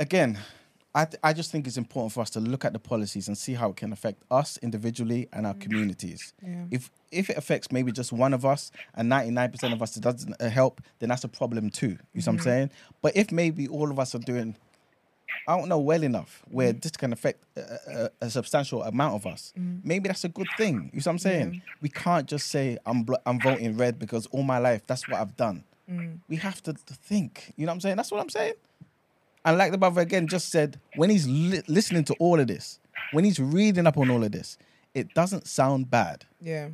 again, 0.00 0.38
I 0.94 1.04
th- 1.04 1.20
I 1.22 1.32
just 1.32 1.52
think 1.52 1.66
it's 1.66 1.76
important 1.76 2.12
for 2.12 2.20
us 2.20 2.30
to 2.30 2.40
look 2.40 2.64
at 2.64 2.72
the 2.72 2.78
policies 2.78 3.28
and 3.28 3.38
see 3.38 3.54
how 3.54 3.70
it 3.70 3.76
can 3.76 3.92
affect 3.92 4.22
us 4.30 4.58
individually 4.60 5.28
and 5.32 5.46
our 5.46 5.54
mm. 5.54 5.60
communities. 5.60 6.32
Yeah. 6.42 6.64
If 6.70 6.90
if 7.12 7.30
it 7.30 7.36
affects 7.36 7.70
maybe 7.70 7.92
just 7.92 8.12
one 8.12 8.34
of 8.34 8.44
us 8.44 8.70
and 8.94 9.10
99% 9.10 9.72
of 9.72 9.82
us 9.82 9.96
it 9.96 10.02
doesn't 10.02 10.34
uh, 10.40 10.48
help, 10.48 10.80
then 10.98 11.08
that's 11.08 11.24
a 11.24 11.28
problem 11.28 11.70
too. 11.70 11.98
You 12.12 12.20
see 12.20 12.28
what 12.28 12.28
I'm 12.28 12.36
mm-hmm. 12.36 12.44
saying? 12.44 12.70
But 13.02 13.16
if 13.16 13.30
maybe 13.30 13.68
all 13.68 13.90
of 13.90 13.98
us 13.98 14.14
are 14.14 14.20
doing 14.20 14.56
I 15.46 15.56
don't 15.56 15.68
know 15.68 15.78
well 15.78 16.02
enough 16.02 16.42
where 16.50 16.72
mm. 16.72 16.82
this 16.82 16.92
can 16.92 17.12
affect 17.12 17.44
a, 17.56 18.10
a, 18.20 18.26
a 18.26 18.30
substantial 18.30 18.82
amount 18.82 19.14
of 19.14 19.26
us. 19.26 19.52
Mm. 19.58 19.80
Maybe 19.84 20.08
that's 20.08 20.24
a 20.24 20.28
good 20.28 20.48
thing. 20.56 20.90
You 20.92 20.98
know 20.98 21.02
what 21.04 21.06
I'm 21.06 21.18
saying? 21.18 21.62
We 21.80 21.88
can't 21.88 22.26
just 22.26 22.48
say 22.48 22.78
I'm 22.84 23.04
blo- 23.04 23.22
I'm 23.26 23.40
voting 23.40 23.76
red 23.76 23.98
because 23.98 24.26
all 24.26 24.42
my 24.42 24.58
life 24.58 24.86
that's 24.88 25.08
what 25.08 25.20
I've 25.20 25.36
done. 25.36 25.64
We 26.28 26.36
have 26.36 26.62
to, 26.62 26.72
to 26.72 26.94
think. 26.94 27.52
You 27.56 27.66
know 27.66 27.70
what 27.70 27.74
I'm 27.74 27.80
saying? 27.80 27.96
That's 27.96 28.12
what 28.12 28.20
I'm 28.20 28.28
saying. 28.28 28.54
And 29.44 29.56
like 29.58 29.72
the 29.72 29.78
brother 29.78 30.00
again 30.02 30.26
just 30.28 30.50
said, 30.50 30.78
when 30.96 31.10
he's 31.10 31.26
li- 31.28 31.62
listening 31.68 32.04
to 32.04 32.14
all 32.18 32.38
of 32.40 32.46
this, 32.46 32.78
when 33.12 33.24
he's 33.24 33.38
reading 33.40 33.86
up 33.86 33.96
on 33.96 34.10
all 34.10 34.22
of 34.22 34.32
this, 34.32 34.58
it 34.94 35.14
doesn't 35.14 35.46
sound 35.46 35.90
bad. 35.90 36.26
Yeah. 36.40 36.68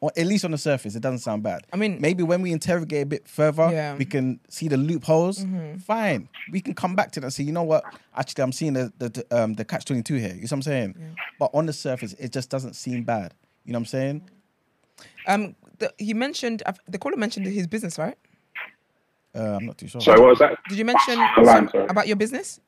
Or 0.00 0.10
at 0.16 0.26
least 0.26 0.44
on 0.44 0.50
the 0.50 0.58
surface, 0.58 0.96
it 0.96 1.00
doesn't 1.00 1.20
sound 1.20 1.42
bad. 1.44 1.66
I 1.72 1.76
mean- 1.76 1.98
maybe 2.00 2.22
when 2.22 2.42
we 2.42 2.52
interrogate 2.52 3.02
a 3.04 3.06
bit 3.06 3.28
further, 3.28 3.70
Yeah. 3.70 3.90
Mm-hmm. 3.90 3.98
we 3.98 4.04
can 4.06 4.40
see 4.48 4.68
the 4.68 4.76
loopholes. 4.76 5.46
Fine, 5.86 6.28
we 6.50 6.60
can 6.60 6.74
come 6.74 6.94
back 6.96 7.12
to 7.12 7.20
that 7.20 7.26
and 7.26 7.32
say, 7.32 7.44
you 7.44 7.52
know 7.52 7.62
what? 7.62 7.84
Actually, 8.16 8.42
I'm 8.44 8.52
seeing 8.52 8.72
the 8.74 8.92
the, 8.98 9.08
the, 9.08 9.24
um, 9.42 9.54
the 9.54 9.64
catch 9.64 9.84
twenty 9.84 10.02
two 10.02 10.16
here. 10.16 10.28
You 10.30 10.34
know 10.34 10.40
what 10.42 10.52
I'm 10.52 10.62
saying? 10.62 11.16
But 11.38 11.50
on 11.54 11.66
the 11.66 11.72
surface, 11.72 12.12
it 12.14 12.32
just 12.32 12.50
doesn't 12.50 12.74
seem 12.74 13.04
bad. 13.04 13.34
You 13.64 13.72
know 13.72 13.78
what 13.78 13.82
I'm 13.82 13.86
saying? 13.86 14.30
Um, 15.26 15.54
the, 15.78 15.92
he 15.98 16.12
mentioned 16.12 16.62
the 16.88 16.98
caller 16.98 17.16
mentioned 17.16 17.46
his 17.46 17.66
business, 17.66 17.98
right? 17.98 18.16
Uh, 19.34 19.56
I'm 19.56 19.66
not 19.66 19.78
too 19.78 19.88
sure. 19.88 20.00
Sorry, 20.00 20.20
what 20.20 20.30
was 20.30 20.38
that? 20.38 20.58
Did 20.68 20.78
you 20.78 20.84
mention 20.84 21.18
line, 21.18 21.68
some- 21.68 21.88
about 21.88 22.06
your 22.06 22.16
business? 22.16 22.60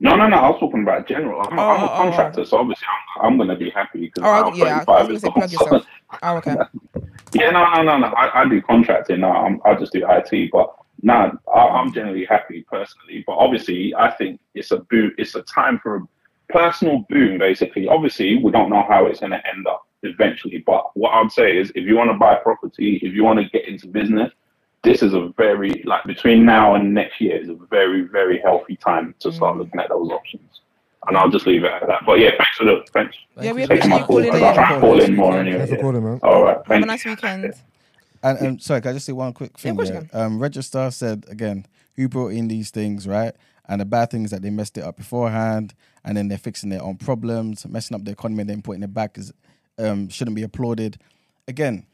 No, 0.00 0.14
no, 0.16 0.28
no. 0.28 0.36
I 0.36 0.50
was 0.50 0.60
talking 0.60 0.82
about 0.82 1.06
general. 1.08 1.40
I'm, 1.40 1.58
a- 1.58 1.62
I'm 1.62 1.82
Oh, 1.82 1.86
a 1.86 1.92
oh, 1.92 1.96
contractor, 1.96 2.44
so 2.44 2.58
obviously 2.58 2.86
I'm, 3.20 3.26
I'm 3.32 3.36
going 3.36 3.48
to 3.48 3.56
be 3.56 3.70
happy 3.70 4.00
because 4.06 4.22
Oh, 4.24 4.48
I'm 4.50 4.54
yeah. 4.54 4.84
35 4.84 4.86
years 4.86 5.06
gonna 5.08 5.18
say 5.20 5.30
plug 5.30 5.42
old. 5.42 5.52
yourself. 5.52 5.86
Oh, 6.22 6.36
okay. 6.38 6.56
Yeah, 7.34 7.50
no, 7.50 7.62
no, 7.74 7.82
no, 7.82 7.98
no. 7.98 8.06
I, 8.14 8.40
I 8.42 8.48
do 8.48 8.62
contracting. 8.62 9.20
No, 9.20 9.30
I'm, 9.30 9.60
I 9.66 9.74
just 9.74 9.92
do 9.92 10.02
IT. 10.08 10.50
But 10.50 10.74
no, 11.02 11.30
I, 11.54 11.58
I'm 11.60 11.92
generally 11.92 12.24
happy 12.24 12.64
personally. 12.70 13.22
But 13.26 13.34
obviously, 13.34 13.94
I 13.94 14.10
think 14.12 14.40
it's 14.54 14.70
a 14.70 14.78
boom. 14.78 15.12
It's 15.18 15.34
a 15.34 15.42
time 15.42 15.78
for 15.82 15.96
a 15.96 16.00
personal 16.48 17.04
boom. 17.10 17.36
Basically, 17.38 17.86
obviously, 17.86 18.42
we 18.42 18.50
don't 18.50 18.70
know 18.70 18.82
how 18.88 19.04
it's 19.04 19.20
going 19.20 19.32
to 19.32 19.46
end 19.46 19.66
up 19.66 19.86
eventually. 20.04 20.64
But 20.66 20.84
what 20.96 21.10
I'd 21.10 21.30
say 21.30 21.58
is, 21.58 21.70
if 21.74 21.84
you 21.86 21.96
want 21.96 22.10
to 22.10 22.16
buy 22.16 22.36
property, 22.36 22.98
if 23.02 23.12
you 23.12 23.24
want 23.24 23.40
to 23.40 23.48
get 23.50 23.68
into 23.68 23.88
business, 23.88 24.32
this 24.82 25.02
is 25.02 25.12
a 25.14 25.28
very 25.36 25.82
like 25.84 26.04
between 26.04 26.44
now 26.44 26.74
and 26.74 26.94
next 26.94 27.20
year 27.20 27.36
is 27.40 27.48
a 27.48 27.54
very, 27.70 28.02
very 28.02 28.40
healthy 28.40 28.76
time 28.76 29.14
to 29.20 29.32
start 29.32 29.56
Mm. 29.56 29.58
looking 29.60 29.80
at 29.80 29.88
those 29.88 30.10
options. 30.10 30.60
And 31.06 31.16
I'll 31.16 31.30
just 31.30 31.46
leave 31.46 31.64
it 31.64 31.70
at 31.70 31.86
that. 31.86 32.02
But 32.06 32.18
yeah, 32.18 32.30
thanks 32.38 32.56
for 32.56 32.64
the 32.64 32.84
thanks. 32.92 33.16
Yeah, 33.40 33.52
we 33.52 33.62
appreciate 33.64 33.88
my 33.88 33.98
you 33.98 34.04
call. 34.04 34.22
calling 34.22 34.34
I 34.34 34.54
try 34.54 34.68
in. 34.68 34.72
and 34.74 34.80
call 34.82 35.00
in 35.00 35.16
more 35.16 35.38
anyway. 35.38 35.58
Thanks 35.58 35.72
for 35.74 35.78
calling, 35.80 36.04
man. 36.04 36.20
All 36.22 36.42
right, 36.44 36.56
Have 36.56 36.66
thank 36.66 36.84
a 36.84 36.86
nice 36.86 37.04
weekend. 37.04 37.54
And, 38.22 38.38
and 38.38 38.62
sorry, 38.62 38.80
can 38.80 38.90
I 38.90 38.92
just 38.94 39.06
say 39.06 39.12
one 39.12 39.32
quick 39.32 39.56
thing? 39.58 39.70
of 39.72 39.76
course 39.76 39.88
you 39.90 39.94
yeah? 40.12 40.24
Um, 40.24 40.38
Register 40.40 40.90
said 40.90 41.24
again, 41.28 41.66
who 41.94 42.08
brought 42.08 42.32
in 42.32 42.48
these 42.48 42.70
things, 42.70 43.06
right? 43.06 43.32
And 43.68 43.80
the 43.80 43.84
bad 43.84 44.10
thing 44.10 44.24
is 44.24 44.30
that 44.32 44.42
they 44.42 44.50
messed 44.50 44.76
it 44.78 44.82
up 44.84 44.96
beforehand, 44.96 45.74
and 46.04 46.16
then 46.16 46.28
they're 46.28 46.38
fixing 46.38 46.70
their 46.70 46.82
own 46.82 46.96
problems, 46.96 47.66
messing 47.66 47.94
up 47.94 48.04
the 48.04 48.10
economy, 48.12 48.40
and 48.40 48.50
then 48.50 48.62
putting 48.62 48.82
it 48.82 48.92
back 48.92 49.16
is 49.18 49.32
um, 49.78 50.08
shouldn't 50.08 50.34
be 50.36 50.42
applauded. 50.42 50.98
Again, 51.46 51.86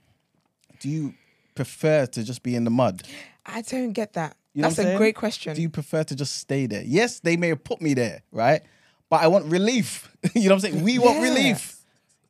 do 0.81 0.89
you 0.89 1.15
prefer 1.55 2.07
to 2.07 2.23
just 2.25 2.43
be 2.43 2.55
in 2.57 2.65
the 2.65 2.71
mud? 2.71 3.03
I 3.47 3.63
don't 3.63 3.93
get 3.93 4.15
that. 4.15 4.37
You 4.55 4.63
know 4.63 4.69
That's 4.69 4.79
a 4.79 4.97
great 4.97 5.17
question. 5.17 5.55
Do 5.57 5.63
you 5.63 5.69
prefer 5.71 6.05
to 6.05 6.15
just 6.15 6.37
stay 6.37 6.67
there? 6.67 6.83
Yes, 6.85 7.21
they 7.21 7.37
may 7.37 7.49
have 7.49 7.65
put 7.65 7.81
me 7.83 7.95
there, 7.95 8.23
right? 8.31 8.63
But 9.11 9.23
I 9.23 9.27
want 9.29 9.47
relief. 9.47 10.11
you 10.35 10.49
know 10.49 10.55
what 10.55 10.65
I'm 10.65 10.71
saying? 10.73 10.83
We 10.85 10.99
want 10.99 11.17
Yeah. 11.17 11.23
relief. 11.25 11.77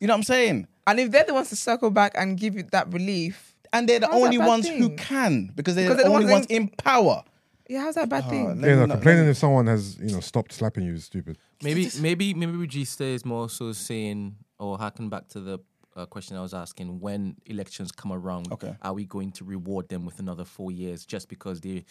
You 0.01 0.07
know 0.09 0.15
what 0.15 0.19
I'm 0.19 0.23
saying? 0.25 0.67
and 0.87 1.01
if 1.01 1.11
they're 1.11 1.25
the 1.25 1.33
ones 1.33 1.49
to 1.49 1.57
circle 1.57 1.91
back 1.91 2.13
and 2.15 2.37
give 2.39 2.55
you 2.57 2.63
that 2.73 2.93
relief, 2.93 3.55
And 3.73 3.89
they're 3.89 4.01
the 4.01 4.11
only 4.11 4.37
bad 4.39 4.47
ones 4.47 4.69
who 4.69 4.91
can 4.91 5.51
because 5.55 5.75
they're 5.75 5.85
Because 5.89 5.97
the 5.97 6.03
they're 6.05 6.11
the 6.11 6.15
only 6.15 6.27
ones 6.27 6.47
ones 6.47 6.47
in 6.51 6.69
power. 6.69 7.23
yeah, 7.69 7.81
how's 7.81 7.95
that 7.97 8.05
a 8.05 8.07
bad 8.07 8.25
Oh, 8.27 8.31
thing? 8.31 8.47
let 8.61 8.69
Yeah, 8.69 8.75
no, 8.77 8.87
not- 8.87 8.91
complaining 8.97 9.27
if 9.29 9.37
someone 9.39 9.67
has 9.67 9.97
you 9.99 10.13
know 10.13 10.21
stopped 10.21 10.53
slapping 10.53 10.85
you 10.85 10.95
is 10.95 11.05
stupid. 11.05 11.39
Maybe 11.63 11.91
maybe 12.01 12.35
maybe 12.35 12.53
Regista 12.53 13.01
is 13.03 13.25
more 13.25 13.49
so 13.49 13.73
saying 13.73 14.37
or 14.59 14.77
harken 14.79 15.09
back 15.09 15.29
to 15.29 15.41
the 15.41 15.59
uh, 15.97 16.07
question 16.07 16.37
I 16.37 16.43
was 16.43 16.55
asking: 16.55 17.01
When 17.01 17.37
elections 17.47 17.93
come 17.93 18.13
around, 18.13 18.53
Okay. 18.53 18.77
are 18.83 18.93
we 18.95 19.05
going 19.05 19.33
to 19.33 19.45
reward 19.45 19.89
them 19.89 20.05
with 20.05 20.19
another 20.19 20.45
four 20.45 20.71
years 20.73 21.05
just 21.07 21.29
because 21.29 21.61
they 21.61 21.85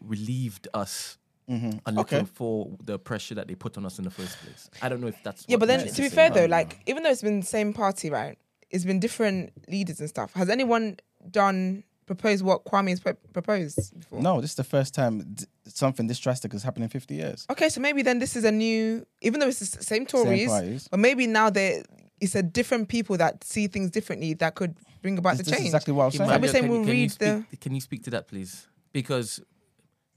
relieved 0.00 0.68
us 0.74 1.18
a 1.48 1.52
little 1.52 1.80
Mm-hmm. 1.86 1.98
Okay. 2.00 2.24
for 2.34 2.70
the 2.84 2.98
pressure 2.98 3.34
that 3.36 3.46
they 3.46 3.54
put 3.54 3.76
on 3.78 3.86
us 3.86 3.98
in 3.98 4.04
the 4.04 4.10
first 4.10 4.36
place? 4.42 4.68
I 4.82 4.88
don't 4.88 5.00
know 5.00 5.06
if 5.06 5.22
that's 5.22 5.44
Yeah, 5.48 5.54
what 5.54 5.60
but 5.60 5.66
then 5.68 5.86
to 5.86 6.02
be 6.02 6.08
fair 6.08 6.30
though, 6.30 6.46
like 6.46 6.80
even 6.86 7.02
though 7.02 7.10
it's 7.10 7.22
been 7.22 7.40
the 7.40 7.46
same 7.46 7.72
party, 7.72 8.10
right? 8.10 8.36
It's 8.70 8.84
been 8.84 8.98
different 8.98 9.52
leaders 9.68 10.00
and 10.00 10.08
stuff. 10.08 10.32
Has 10.34 10.48
anyone 10.50 10.96
done 11.30 11.84
proposed 12.06 12.44
what 12.44 12.64
Kwame's 12.64 12.98
pro- 12.98 13.14
proposed 13.32 13.96
before? 13.96 14.20
No, 14.20 14.40
this 14.40 14.50
is 14.50 14.56
the 14.56 14.64
first 14.64 14.92
time 14.92 15.20
d- 15.34 15.44
something 15.66 16.08
this 16.08 16.18
drastic 16.18 16.50
has 16.52 16.64
happened 16.64 16.82
in 16.82 16.88
50 16.90 17.14
years. 17.14 17.46
Okay, 17.50 17.68
so 17.68 17.80
maybe 17.80 18.02
then 18.02 18.18
this 18.18 18.34
is 18.34 18.42
a 18.44 18.50
new, 18.50 19.06
even 19.22 19.38
though 19.38 19.46
it's 19.48 19.60
the 19.60 19.84
same 19.84 20.04
Tories, 20.04 20.48
parties. 20.48 20.88
but 20.88 20.98
maybe 20.98 21.28
now 21.28 21.48
they 21.48 21.84
it's 22.20 22.34
a 22.34 22.42
different 22.42 22.88
people 22.88 23.16
that 23.18 23.44
see 23.44 23.66
things 23.66 23.90
differently 23.90 24.34
that 24.34 24.54
could 24.54 24.74
bring 25.02 25.18
about 25.18 25.36
This, 25.36 25.46
the 25.46 25.52
change. 25.52 25.66
exactly 25.66 25.92
what 25.92 26.02
I 26.04 26.06
was 26.06 26.14
saying. 26.16 26.30
I'll 26.30 26.42
saying 26.48 26.64
can, 26.64 26.70
we'll 26.70 26.80
can 26.84 26.88
you 26.96 27.02
read 27.02 27.10
the- 27.12 27.56
Can 27.60 27.74
you 27.74 27.80
speak 27.80 28.02
to 28.04 28.10
that, 28.10 28.26
please? 28.28 28.66
Because 28.92 29.40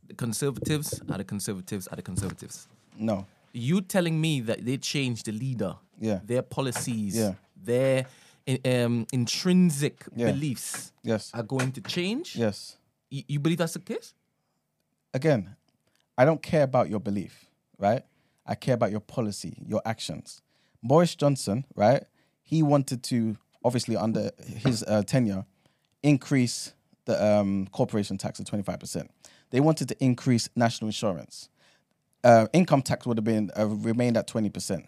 the 0.07 0.13
conservatives 0.13 1.01
are 1.09 1.17
the 1.17 1.23
conservatives 1.23 1.87
are 1.87 1.95
the 1.95 2.01
conservatives. 2.01 2.67
No. 2.97 3.25
You 3.51 3.81
telling 3.81 4.19
me 4.21 4.41
that 4.41 4.63
they 4.65 4.77
changed 4.77 5.25
the 5.25 5.31
leader, 5.31 5.75
Yeah. 5.99 6.19
their 6.23 6.41
policies, 6.41 7.15
Yeah. 7.17 7.33
their 7.55 8.05
um, 8.65 9.05
intrinsic 9.11 10.05
Yeah. 10.15 10.31
beliefs 10.31 10.91
Yes. 11.03 11.29
are 11.33 11.43
going 11.43 11.71
to 11.73 11.81
change? 11.81 12.35
Yes. 12.35 12.77
You, 13.11 13.23
you 13.27 13.39
believe 13.39 13.59
that's 13.59 13.73
the 13.73 13.79
case? 13.79 14.13
Again, 15.13 15.55
I 16.17 16.25
don't 16.25 16.41
care 16.41 16.63
about 16.63 16.89
your 16.89 16.99
belief, 16.99 17.45
right? 17.77 18.03
I 18.45 18.55
care 18.55 18.73
about 18.75 18.91
your 18.91 18.99
policy, 19.01 19.55
your 19.67 19.81
actions. 19.85 20.41
Boris 20.83 21.15
Johnson, 21.15 21.65
right? 21.75 22.03
He 22.43 22.63
wanted 22.63 23.03
to, 23.05 23.37
obviously, 23.63 23.95
under 23.97 24.31
his 24.45 24.83
uh, 24.83 25.03
tenure, 25.03 25.45
increase 26.03 26.73
the 27.05 27.23
um, 27.23 27.67
corporation 27.71 28.17
tax 28.17 28.39
to 28.39 28.43
25%. 28.45 29.07
They 29.51 29.59
wanted 29.61 29.89
to 29.89 29.97
increase 30.03 30.49
national 30.55 30.89
insurance. 30.89 31.49
uh, 32.23 32.47
income 32.53 32.81
tax 32.81 33.07
would 33.07 33.17
have 33.17 33.25
been 33.25 33.51
uh, 33.59 33.67
remained 33.67 34.17
at 34.17 34.27
twenty 34.27 34.49
percent. 34.49 34.87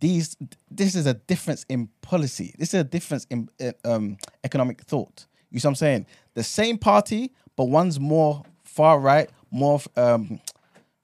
These 0.00 0.36
this 0.70 0.94
is 0.94 1.06
a 1.06 1.14
difference 1.14 1.64
in 1.68 1.88
policy. 2.02 2.54
This 2.58 2.74
is 2.74 2.80
a 2.80 2.84
difference 2.84 3.26
in 3.30 3.48
um, 3.84 4.18
economic 4.44 4.82
thought. 4.82 5.26
You 5.50 5.60
see 5.60 5.68
what 5.68 5.72
I'm 5.72 5.76
saying? 5.76 6.06
The 6.34 6.44
same 6.44 6.78
party, 6.78 7.32
but 7.56 7.66
one's 7.66 8.00
more 8.00 8.44
far 8.64 9.00
right, 9.00 9.30
more 9.50 9.80
um, 9.96 10.40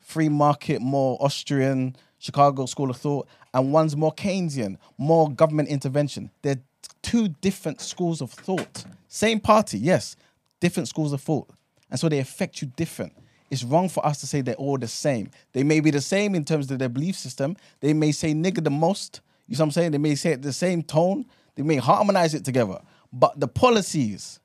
free 0.00 0.28
market, 0.30 0.82
more 0.82 1.18
Austrian, 1.20 1.96
Chicago 2.24 2.64
school 2.64 2.88
of 2.88 2.96
thought, 2.96 3.28
and 3.52 3.70
one's 3.70 3.94
more 3.94 4.10
Keynesian, 4.14 4.78
more 4.96 5.30
government 5.30 5.68
intervention. 5.68 6.30
They're 6.40 6.62
two 7.02 7.28
different 7.28 7.82
schools 7.82 8.22
of 8.22 8.30
thought. 8.30 8.86
Same 9.08 9.38
party, 9.38 9.78
yes, 9.78 10.16
different 10.58 10.88
schools 10.88 11.12
of 11.12 11.20
thought. 11.20 11.50
And 11.90 12.00
so 12.00 12.08
they 12.08 12.20
affect 12.20 12.62
you 12.62 12.72
different. 12.76 13.12
It's 13.50 13.62
wrong 13.62 13.90
for 13.90 14.04
us 14.06 14.20
to 14.20 14.26
say 14.26 14.40
they're 14.40 14.54
all 14.54 14.78
the 14.78 14.88
same. 14.88 15.32
They 15.52 15.64
may 15.64 15.80
be 15.80 15.90
the 15.90 16.00
same 16.00 16.34
in 16.34 16.46
terms 16.46 16.70
of 16.70 16.78
their 16.78 16.88
belief 16.88 17.14
system. 17.14 17.58
They 17.80 17.92
may 17.92 18.10
say 18.10 18.32
nigger 18.32 18.64
the 18.64 18.70
most. 18.70 19.20
You 19.46 19.54
see 19.54 19.60
what 19.60 19.66
I'm 19.66 19.70
saying? 19.72 19.90
They 19.90 19.98
may 19.98 20.14
say 20.14 20.30
it 20.30 20.40
the 20.40 20.54
same 20.54 20.82
tone. 20.82 21.26
They 21.56 21.62
may 21.62 21.76
harmonize 21.76 22.32
it 22.32 22.42
together. 22.42 22.80
But 23.12 23.38
the 23.38 23.48
policies, 23.48 24.40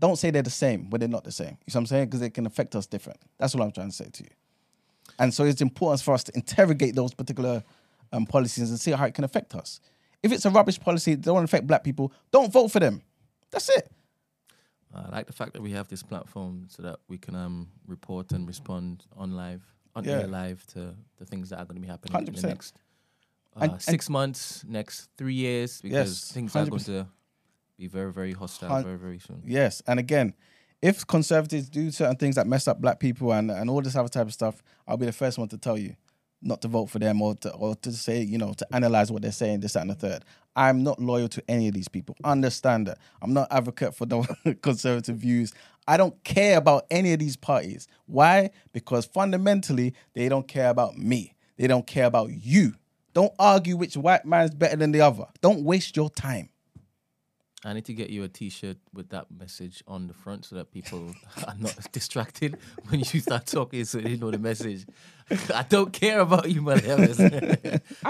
don't 0.00 0.16
say 0.16 0.32
they're 0.32 0.42
the 0.42 0.50
same 0.50 0.90
when 0.90 0.98
they're 0.98 1.08
not 1.08 1.22
the 1.22 1.30
same. 1.30 1.56
You 1.66 1.70
see 1.70 1.78
what 1.78 1.82
I'm 1.82 1.86
saying? 1.86 2.06
Because 2.06 2.22
it 2.22 2.34
can 2.34 2.46
affect 2.46 2.74
us 2.74 2.86
different. 2.86 3.20
That's 3.38 3.54
what 3.54 3.62
I'm 3.62 3.70
trying 3.70 3.90
to 3.90 3.94
say 3.94 4.08
to 4.12 4.24
you. 4.24 4.30
And 5.18 5.32
so 5.32 5.44
it's 5.44 5.60
important 5.60 6.02
for 6.02 6.14
us 6.14 6.24
to 6.24 6.32
interrogate 6.34 6.94
those 6.94 7.14
particular 7.14 7.62
um, 8.12 8.26
policies 8.26 8.70
and 8.70 8.78
see 8.78 8.92
how 8.92 9.04
it 9.06 9.14
can 9.14 9.24
affect 9.24 9.54
us. 9.54 9.80
If 10.22 10.32
it's 10.32 10.44
a 10.44 10.50
rubbish 10.50 10.78
policy 10.80 11.14
that 11.14 11.24
don't 11.24 11.44
affect 11.44 11.66
black 11.66 11.84
people, 11.84 12.12
don't 12.30 12.52
vote 12.52 12.68
for 12.68 12.80
them. 12.80 13.02
That's 13.50 13.68
it. 13.68 13.90
I 14.94 15.08
like 15.10 15.26
the 15.26 15.32
fact 15.32 15.52
that 15.52 15.62
we 15.62 15.72
have 15.72 15.88
this 15.88 16.02
platform 16.02 16.66
so 16.68 16.82
that 16.82 16.96
we 17.08 17.18
can 17.18 17.34
um, 17.34 17.68
report 17.86 18.32
and 18.32 18.46
respond 18.46 19.04
on 19.16 19.32
live, 19.32 19.62
on 19.94 20.04
Yeah. 20.04 20.20
air 20.20 20.26
live 20.26 20.66
to 20.68 20.94
the 21.18 21.24
things 21.26 21.50
that 21.50 21.58
are 21.58 21.64
going 21.66 21.76
to 21.76 21.82
be 21.82 21.88
happening 21.88 22.26
in 22.28 22.34
the 22.34 22.46
next 22.48 22.78
uh, 23.54 23.60
And- 23.60 23.72
and- 23.72 23.82
six 23.82 24.08
months, 24.08 24.64
next 24.66 25.10
three 25.16 25.34
years, 25.34 25.80
because 25.82 26.08
Yes, 26.24 26.32
things 26.32 26.56
are 26.56 26.66
going 26.66 26.82
to 26.84 27.06
be 27.76 27.88
very, 27.88 28.12
very 28.12 28.32
hostile 28.32 28.82
very, 28.82 28.96
very 28.98 29.18
soon. 29.18 29.42
Yes, 29.46 29.82
and 29.86 29.98
again, 29.98 30.34
if 30.82 31.06
conservatives 31.06 31.68
do 31.68 31.90
certain 31.90 32.16
things 32.16 32.36
that 32.36 32.46
mess 32.46 32.68
up 32.68 32.80
black 32.80 33.00
people 33.00 33.32
and, 33.32 33.50
and 33.50 33.70
all 33.70 33.82
this 33.82 33.96
other 33.96 34.08
type 34.08 34.26
of 34.26 34.32
stuff, 34.32 34.62
I'll 34.86 34.96
be 34.96 35.06
the 35.06 35.12
first 35.12 35.38
one 35.38 35.48
to 35.48 35.58
tell 35.58 35.78
you 35.78 35.96
not 36.42 36.60
to 36.62 36.68
vote 36.68 36.86
for 36.86 36.98
them 36.98 37.20
or 37.22 37.34
to, 37.36 37.52
or 37.54 37.74
to 37.76 37.92
say, 37.92 38.22
you 38.22 38.38
know, 38.38 38.52
to 38.52 38.66
analyze 38.74 39.10
what 39.10 39.22
they're 39.22 39.32
saying, 39.32 39.60
this, 39.60 39.72
that, 39.72 39.80
and 39.80 39.90
the 39.90 39.94
third. 39.94 40.24
I'm 40.54 40.82
not 40.82 41.00
loyal 41.00 41.28
to 41.28 41.42
any 41.48 41.68
of 41.68 41.74
these 41.74 41.88
people. 41.88 42.16
Understand 42.24 42.86
that. 42.86 42.98
I'm 43.20 43.32
not 43.32 43.48
advocate 43.50 43.94
for 43.94 44.06
the 44.06 44.56
conservative 44.62 45.16
views. 45.16 45.52
I 45.88 45.96
don't 45.96 46.22
care 46.24 46.58
about 46.58 46.86
any 46.90 47.12
of 47.12 47.18
these 47.18 47.36
parties. 47.36 47.88
Why? 48.06 48.50
Because 48.72 49.06
fundamentally, 49.06 49.94
they 50.14 50.28
don't 50.28 50.46
care 50.48 50.70
about 50.70 50.96
me. 50.96 51.34
They 51.56 51.66
don't 51.66 51.86
care 51.86 52.06
about 52.06 52.30
you. 52.32 52.74
Don't 53.12 53.32
argue 53.38 53.76
which 53.76 53.96
white 53.96 54.26
man's 54.26 54.54
better 54.54 54.76
than 54.76 54.92
the 54.92 55.00
other. 55.00 55.26
Don't 55.40 55.62
waste 55.64 55.96
your 55.96 56.10
time. 56.10 56.50
I 57.66 57.72
need 57.72 57.84
to 57.86 57.92
get 57.94 58.10
you 58.10 58.22
a 58.22 58.28
T-shirt 58.28 58.76
with 58.94 59.08
that 59.10 59.26
message 59.30 59.82
on 59.88 60.06
the 60.06 60.14
front 60.14 60.44
so 60.44 60.56
that 60.56 60.70
people 60.72 61.12
are 61.46 61.54
not 61.58 61.76
distracted 61.92 62.56
when 62.88 63.00
you 63.00 63.20
start 63.20 63.46
talking, 63.46 63.84
so 63.84 63.98
they 63.98 64.16
know 64.16 64.30
the 64.30 64.38
message. 64.38 64.86
I 65.52 65.64
don't 65.68 65.92
care 65.92 66.20
about 66.20 66.48
you, 66.50 66.62
man. 66.62 66.80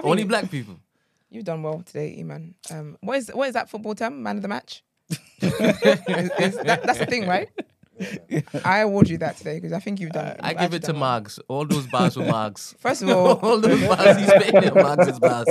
Only 0.03 0.25
black 0.25 0.51
people. 0.51 0.77
You've 1.31 1.45
done 1.45 1.63
well 1.63 1.83
today, 1.83 2.17
Eman. 2.23 2.55
Um, 2.71 2.97
what 3.01 3.17
is 3.19 3.31
what 3.33 3.49
is 3.49 3.55
that 3.55 3.69
football 3.69 3.95
term? 3.95 4.23
Man 4.23 4.37
of 4.37 4.43
the 4.43 4.49
match. 4.49 4.83
Is- 5.41 5.53
is 6.39 6.57
that, 6.59 6.83
that's 6.85 6.99
the 6.99 7.07
thing, 7.07 7.27
right? 7.27 7.49
I 8.65 8.81
award 8.81 9.09
you 9.09 9.19
that 9.19 9.37
today 9.37 9.57
because 9.57 9.73
I 9.73 9.81
think 9.81 10.01
you've 10.01 10.13
done. 10.13 10.37
I 10.41 10.51
you've 10.51 10.61
give 10.61 10.75
it 10.75 10.83
to 10.85 10.93
done 10.93 11.01
well. 11.01 11.21
Margs. 11.21 11.39
All 11.49 11.65
those 11.65 11.87
bars 11.87 12.17
were 12.17 12.25
Margs. 12.25 12.77
First 12.81 13.03
of 13.03 13.09
all, 13.09 13.33
all 13.43 13.59
those 13.59 13.81
bars 13.87 14.17
he's 14.19 14.29
making 14.29 14.57
are 14.57 14.97
Margs' 14.97 15.21
bars. 15.21 15.47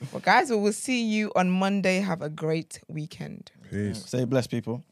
well, 0.12 0.20
guys, 0.22 0.50
we 0.50 0.56
will 0.56 0.72
see 0.72 1.04
you 1.04 1.32
on 1.34 1.50
Monday. 1.50 2.00
Have 2.00 2.22
a 2.22 2.28
great 2.28 2.80
weekend. 2.88 3.50
Peace. 3.70 4.04
Say 4.06 4.24
bless 4.24 4.46
people. 4.46 4.84